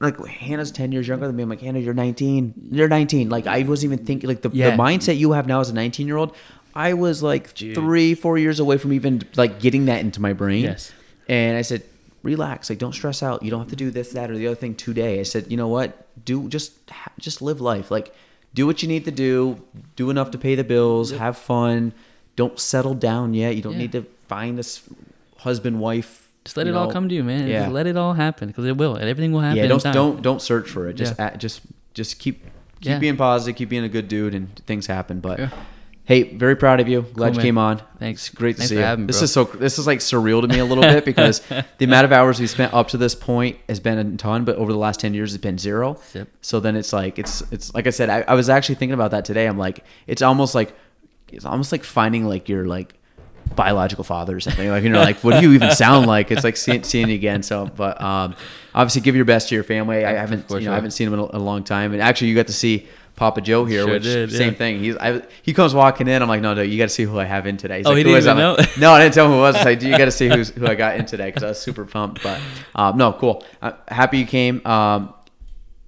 like 0.00 0.18
Hannah's 0.26 0.70
10 0.70 0.92
years 0.92 1.08
younger 1.08 1.26
than 1.26 1.34
me. 1.36 1.42
I'm 1.42 1.48
like, 1.48 1.60
Hannah, 1.60 1.78
you're 1.78 1.94
19. 1.94 2.68
You're 2.70 2.88
19. 2.88 3.28
Like 3.30 3.46
I 3.46 3.62
wasn't 3.62 3.92
even 3.92 4.04
thinking 4.06 4.28
like 4.28 4.42
the, 4.42 4.50
Yeah. 4.52 4.70
the 4.70 4.76
mindset 4.76 5.16
you 5.16 5.32
have 5.32 5.46
now 5.46 5.60
as 5.60 5.70
a 5.70 5.74
19 5.74 6.06
year 6.06 6.16
old. 6.18 6.34
I 6.74 6.94
was 6.94 7.22
like 7.22 7.48
three, 7.48 8.14
four 8.14 8.38
years 8.38 8.60
away 8.60 8.78
from 8.78 8.92
even 8.92 9.22
like 9.36 9.60
getting 9.60 9.86
that 9.86 10.00
into 10.00 10.20
my 10.20 10.32
brain. 10.32 10.64
Yes. 10.64 10.92
And 11.28 11.56
I 11.56 11.62
said, 11.62 11.82
relax. 12.22 12.68
Like, 12.70 12.78
don't 12.78 12.92
stress 12.94 13.22
out. 13.22 13.42
You 13.42 13.50
don't 13.50 13.60
have 13.60 13.70
to 13.70 13.76
do 13.76 13.90
this, 13.90 14.12
that, 14.12 14.30
or 14.30 14.36
the 14.36 14.46
other 14.46 14.56
thing 14.56 14.74
today. 14.74 15.20
I 15.20 15.22
said, 15.22 15.50
you 15.50 15.56
know 15.56 15.68
what? 15.68 16.06
Do 16.24 16.48
just 16.48 16.72
just 17.18 17.40
live 17.42 17.60
life. 17.60 17.90
Like, 17.90 18.14
do 18.54 18.66
what 18.66 18.82
you 18.82 18.88
need 18.88 19.04
to 19.06 19.10
do. 19.10 19.60
Do 19.96 20.10
enough 20.10 20.30
to 20.32 20.38
pay 20.38 20.54
the 20.54 20.64
bills. 20.64 21.10
Have 21.10 21.36
fun. 21.38 21.92
Don't 22.36 22.58
settle 22.58 22.94
down 22.94 23.34
yet. 23.34 23.56
You 23.56 23.62
don't 23.62 23.72
Yeah. 23.74 23.78
need 23.78 23.92
to 23.92 24.06
find 24.28 24.58
this 24.58 24.82
husband, 25.38 25.80
wife. 25.80 26.21
Just 26.44 26.56
let 26.56 26.66
you 26.66 26.72
it 26.72 26.76
all 26.76 26.90
come 26.90 27.08
to 27.08 27.14
you, 27.14 27.22
man. 27.24 27.46
Yeah. 27.46 27.60
Just 27.60 27.72
let 27.72 27.86
it 27.86 27.96
all 27.96 28.14
happen 28.14 28.48
because 28.48 28.64
it 28.64 28.76
will. 28.76 28.96
And 28.96 29.08
everything 29.08 29.32
will 29.32 29.40
happen. 29.40 29.58
Yeah. 29.58 29.66
Don't 29.68 29.82
don't 29.82 30.22
don't 30.22 30.42
search 30.42 30.68
for 30.68 30.88
it. 30.88 30.94
Just 30.94 31.14
Yeah. 31.18 31.26
act, 31.26 31.38
just 31.38 31.60
just 31.94 32.18
keep 32.18 32.44
keep 32.80 32.90
Yeah. 32.90 32.98
being 32.98 33.16
positive. 33.16 33.56
Keep 33.56 33.68
being 33.68 33.84
a 33.84 33.88
good 33.88 34.08
dude, 34.08 34.34
and 34.34 34.54
things 34.66 34.86
happen. 34.86 35.20
But. 35.20 35.38
Yeah. 35.38 35.50
Hey, 36.04 36.34
very 36.36 36.56
proud 36.56 36.80
of 36.80 36.88
you. 36.88 37.02
Glad 37.14 37.28
you 37.28 37.36
man. 37.36 37.44
came 37.44 37.58
on. 37.58 37.80
Thanks. 38.00 38.26
It's 38.26 38.34
great 38.34 38.56
to 38.56 38.58
Thanks 38.58 38.70
see 38.70 38.74
for 38.74 38.90
you. 38.90 38.96
me, 38.96 39.04
this 39.06 39.18
bro. 39.18 39.24
is 39.24 39.32
so. 39.32 39.44
This 39.44 39.78
is 39.78 39.86
like 39.86 40.00
surreal 40.00 40.40
to 40.42 40.48
me 40.48 40.58
a 40.58 40.64
little 40.64 40.82
bit 40.82 41.04
because 41.04 41.38
the 41.78 41.84
amount 41.84 42.04
of 42.04 42.12
hours 42.12 42.40
we 42.40 42.48
spent 42.48 42.74
up 42.74 42.88
to 42.88 42.96
this 42.96 43.14
point 43.14 43.56
has 43.68 43.78
been 43.78 43.98
a 43.98 44.16
ton, 44.16 44.44
but 44.44 44.56
over 44.56 44.72
the 44.72 44.78
last 44.78 44.98
ten 44.98 45.14
years, 45.14 45.32
it's 45.32 45.40
been 45.40 45.58
zero. 45.58 45.96
Yep. 46.12 46.26
So 46.40 46.58
then 46.58 46.74
it's 46.74 46.92
like 46.92 47.20
it's 47.20 47.40
it's 47.52 47.72
like 47.72 47.86
I 47.86 47.90
said. 47.90 48.10
I, 48.10 48.22
I 48.26 48.34
was 48.34 48.48
actually 48.50 48.74
thinking 48.74 48.94
about 48.94 49.12
that 49.12 49.24
today. 49.24 49.46
I'm 49.46 49.58
like, 49.58 49.84
it's 50.08 50.22
almost 50.22 50.56
like 50.56 50.74
it's 51.30 51.44
almost 51.44 51.70
like 51.70 51.84
finding 51.84 52.26
like 52.26 52.48
your 52.48 52.66
like 52.66 52.94
biological 53.54 54.04
father 54.04 54.36
or 54.36 54.40
something. 54.40 54.68
Like 54.68 54.82
you 54.82 54.90
know 54.90 55.00
like, 55.10 55.18
what 55.24 55.40
do 55.40 55.46
you 55.46 55.52
even 55.54 55.70
sound 55.72 56.06
like? 56.06 56.30
It's 56.30 56.44
like 56.44 56.56
seeing, 56.56 56.82
seeing 56.82 57.08
you 57.08 57.14
again. 57.14 57.42
So, 57.42 57.66
but 57.66 58.00
um, 58.00 58.34
obviously, 58.74 59.02
give 59.02 59.16
your 59.16 59.24
best 59.24 59.48
to 59.50 59.54
your 59.54 59.64
family. 59.64 60.04
I 60.04 60.12
haven't 60.12 60.50
you 60.50 60.60
know 60.60 60.72
I 60.72 60.74
haven't 60.74 60.92
seen 60.92 61.08
him 61.08 61.14
in 61.14 61.20
a, 61.20 61.36
a 61.36 61.38
long 61.38 61.64
time, 61.64 61.92
and 61.92 62.02
actually, 62.02 62.28
you 62.28 62.34
got 62.34 62.46
to 62.48 62.52
see. 62.52 62.86
Papa 63.14 63.42
Joe 63.42 63.66
here, 63.66 63.84
Sure 63.84 63.92
which 63.92 64.04
did, 64.04 64.32
same 64.32 64.52
yeah. 64.52 64.58
thing. 64.58 64.78
He's 64.80 64.96
I, 64.96 65.22
he 65.42 65.52
comes 65.52 65.74
walking 65.74 66.08
in. 66.08 66.22
I'm 66.22 66.28
like, 66.28 66.40
no, 66.40 66.54
no, 66.54 66.62
you 66.62 66.78
got 66.78 66.84
to 66.86 66.88
see 66.88 67.02
who 67.04 67.20
I 67.20 67.24
have 67.24 67.46
in 67.46 67.58
today. 67.58 67.76
He's 67.76 67.86
Oh, 67.86 67.90
like, 67.90 67.98
he 67.98 68.04
didn't 68.04 68.22
even 68.22 68.38
I'm 68.38 68.56
like, 68.56 68.78
no, 68.78 68.90
I 68.90 69.02
didn't 69.02 69.14
tell 69.14 69.26
him 69.26 69.32
who 69.32 69.36
it 69.38 69.40
was. 69.42 69.54
I 69.54 69.58
was 69.58 69.64
like, 69.66 69.82
you 69.82 69.90
got 69.98 70.06
to 70.06 70.10
see 70.10 70.28
who's, 70.28 70.48
who 70.48 70.66
I 70.66 70.74
got 70.74 70.96
in 70.96 71.04
today 71.04 71.26
because 71.26 71.42
I 71.42 71.48
was 71.48 71.60
super 71.60 71.84
pumped. 71.84 72.22
But 72.22 72.40
um, 72.74 72.96
no, 72.96 73.12
cool. 73.12 73.44
Uh, 73.60 73.72
happy 73.86 74.16
you 74.18 74.26
came. 74.26 74.66
Um, 74.66 75.12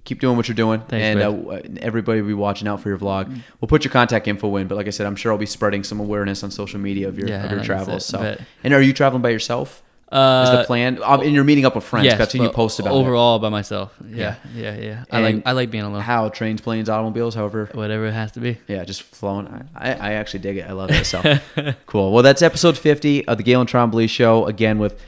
keep 0.05 0.19
doing 0.21 0.37
what 0.37 0.47
you're 0.47 0.55
doing, 0.55 0.79
Thanks, 0.87 1.03
and 1.03 1.21
uh, 1.21 1.59
everybody 1.81 2.21
will 2.21 2.27
be 2.29 2.33
watching 2.33 2.67
out 2.67 2.79
for 2.79 2.89
your 2.89 2.97
vlog. 2.97 3.27
We'll 3.59 3.67
put 3.67 3.83
your 3.83 3.91
contact 3.91 4.27
info 4.27 4.55
in, 4.55 4.67
but 4.67 4.75
like 4.75 4.87
I 4.87 4.91
said, 4.91 5.05
I'm 5.05 5.15
sure 5.17 5.31
I'll 5.33 5.37
be 5.37 5.45
spreading 5.45 5.83
some 5.83 5.99
awareness 5.99 6.43
on 6.43 6.51
social 6.51 6.79
media 6.79 7.07
of 7.09 7.17
your 7.19 7.27
Yeah, 7.27 7.43
of 7.45 7.51
your 7.51 7.63
travels. 7.63 8.05
So, 8.05 8.19
Bet. 8.19 8.41
and 8.63 8.73
are 8.73 8.81
you 8.81 8.93
traveling 8.93 9.21
by 9.21 9.29
yourself? 9.29 9.81
Uh, 10.11 10.43
Is 10.53 10.59
the 10.59 10.63
plan? 10.65 10.99
Um, 11.03 11.21
and 11.21 11.33
you're 11.33 11.43
meeting 11.43 11.65
up 11.65 11.73
with 11.75 11.83
friends. 11.83 12.05
yes, 12.05 12.21
I've 12.21 12.29
seen 12.29 12.43
you 12.43 12.49
post 12.51 12.79
about 12.79 12.91
it. 12.93 12.95
overall 12.95 13.39
by 13.39 13.49
myself. 13.49 13.91
Yeah, 14.07 14.35
yeah, 14.53 14.75
yeah. 14.77 15.03
I 15.11 15.19
like 15.19 15.41
I 15.47 15.51
like 15.53 15.71
being 15.71 15.83
alone. 15.83 15.99
How 16.01 16.29
trains, 16.29 16.61
planes, 16.61 16.89
automobiles, 16.89 17.33
however. 17.33 17.69
Whatever 17.73 18.05
it 18.05 18.13
has 18.13 18.31
to 18.33 18.39
be. 18.39 18.59
Yeah, 18.67 18.83
just 18.85 19.01
flowing. 19.01 19.67
I, 19.75 19.93
I 19.93 20.11
actually 20.13 20.39
dig 20.41 20.57
it. 20.57 20.69
I 20.69 20.73
love 20.73 20.91
it. 20.91 21.05
So 21.05 21.21
cool. 21.87 22.11
Well, 22.13 22.21
that's 22.21 22.43
episode 22.43 22.77
50 22.77 23.27
of 23.27 23.39
the 23.39 23.43
Gaelan 23.43 23.65
Trombley 23.65 24.07
Show. 24.07 24.45
Again, 24.45 24.77
with 24.77 25.01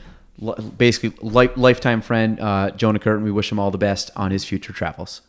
basically 0.76 1.12
li- 1.20 1.50
lifetime 1.56 2.00
friend 2.00 2.40
uh, 2.40 2.70
Jonah 2.70 2.98
Curtin. 2.98 3.24
We 3.24 3.32
wish 3.32 3.50
him 3.50 3.58
all 3.58 3.70
the 3.70 3.78
best 3.78 4.10
on 4.16 4.30
his 4.30 4.44
future 4.44 4.72
travels. 4.72 5.22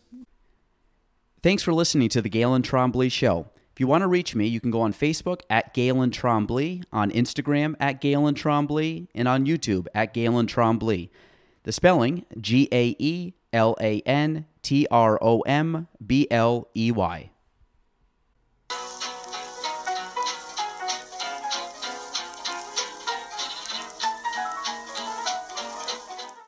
Thanks 1.41 1.63
for 1.63 1.73
listening 1.73 2.09
to 2.09 2.21
the 2.21 2.29
Gaelan 2.29 2.63
Trombley 2.63 3.11
Show. 3.11 3.47
If 3.71 3.79
you 3.79 3.87
want 3.87 4.01
to 4.01 4.07
reach 4.07 4.35
me, 4.35 4.45
you 4.45 4.59
can 4.59 4.71
go 4.71 4.81
on 4.81 4.91
Facebook 4.91 5.41
at 5.49 5.73
Gaelan 5.73 6.11
Trombley, 6.11 6.83
on 6.91 7.11
Instagram 7.11 7.75
at 7.79 8.01
Gaelan 8.01 8.33
Trombley, 8.33 9.07
and 9.15 9.25
on 9.25 9.45
YouTube 9.45 9.87
at 9.95 10.13
Gaelan 10.13 10.47
Trombley. 10.47 11.09
The 11.63 11.71
spelling 11.71 12.25
G 12.41 12.67
A 12.73 12.95
E 12.99 13.33
L 13.53 13.77
A 13.79 14.01
N 14.01 14.45
T 14.61 14.85
R 14.91 15.17
O 15.21 15.41
M 15.41 15.87
B 16.05 16.27
L 16.29 16.67
E 16.75 16.91
Y. 16.91 17.29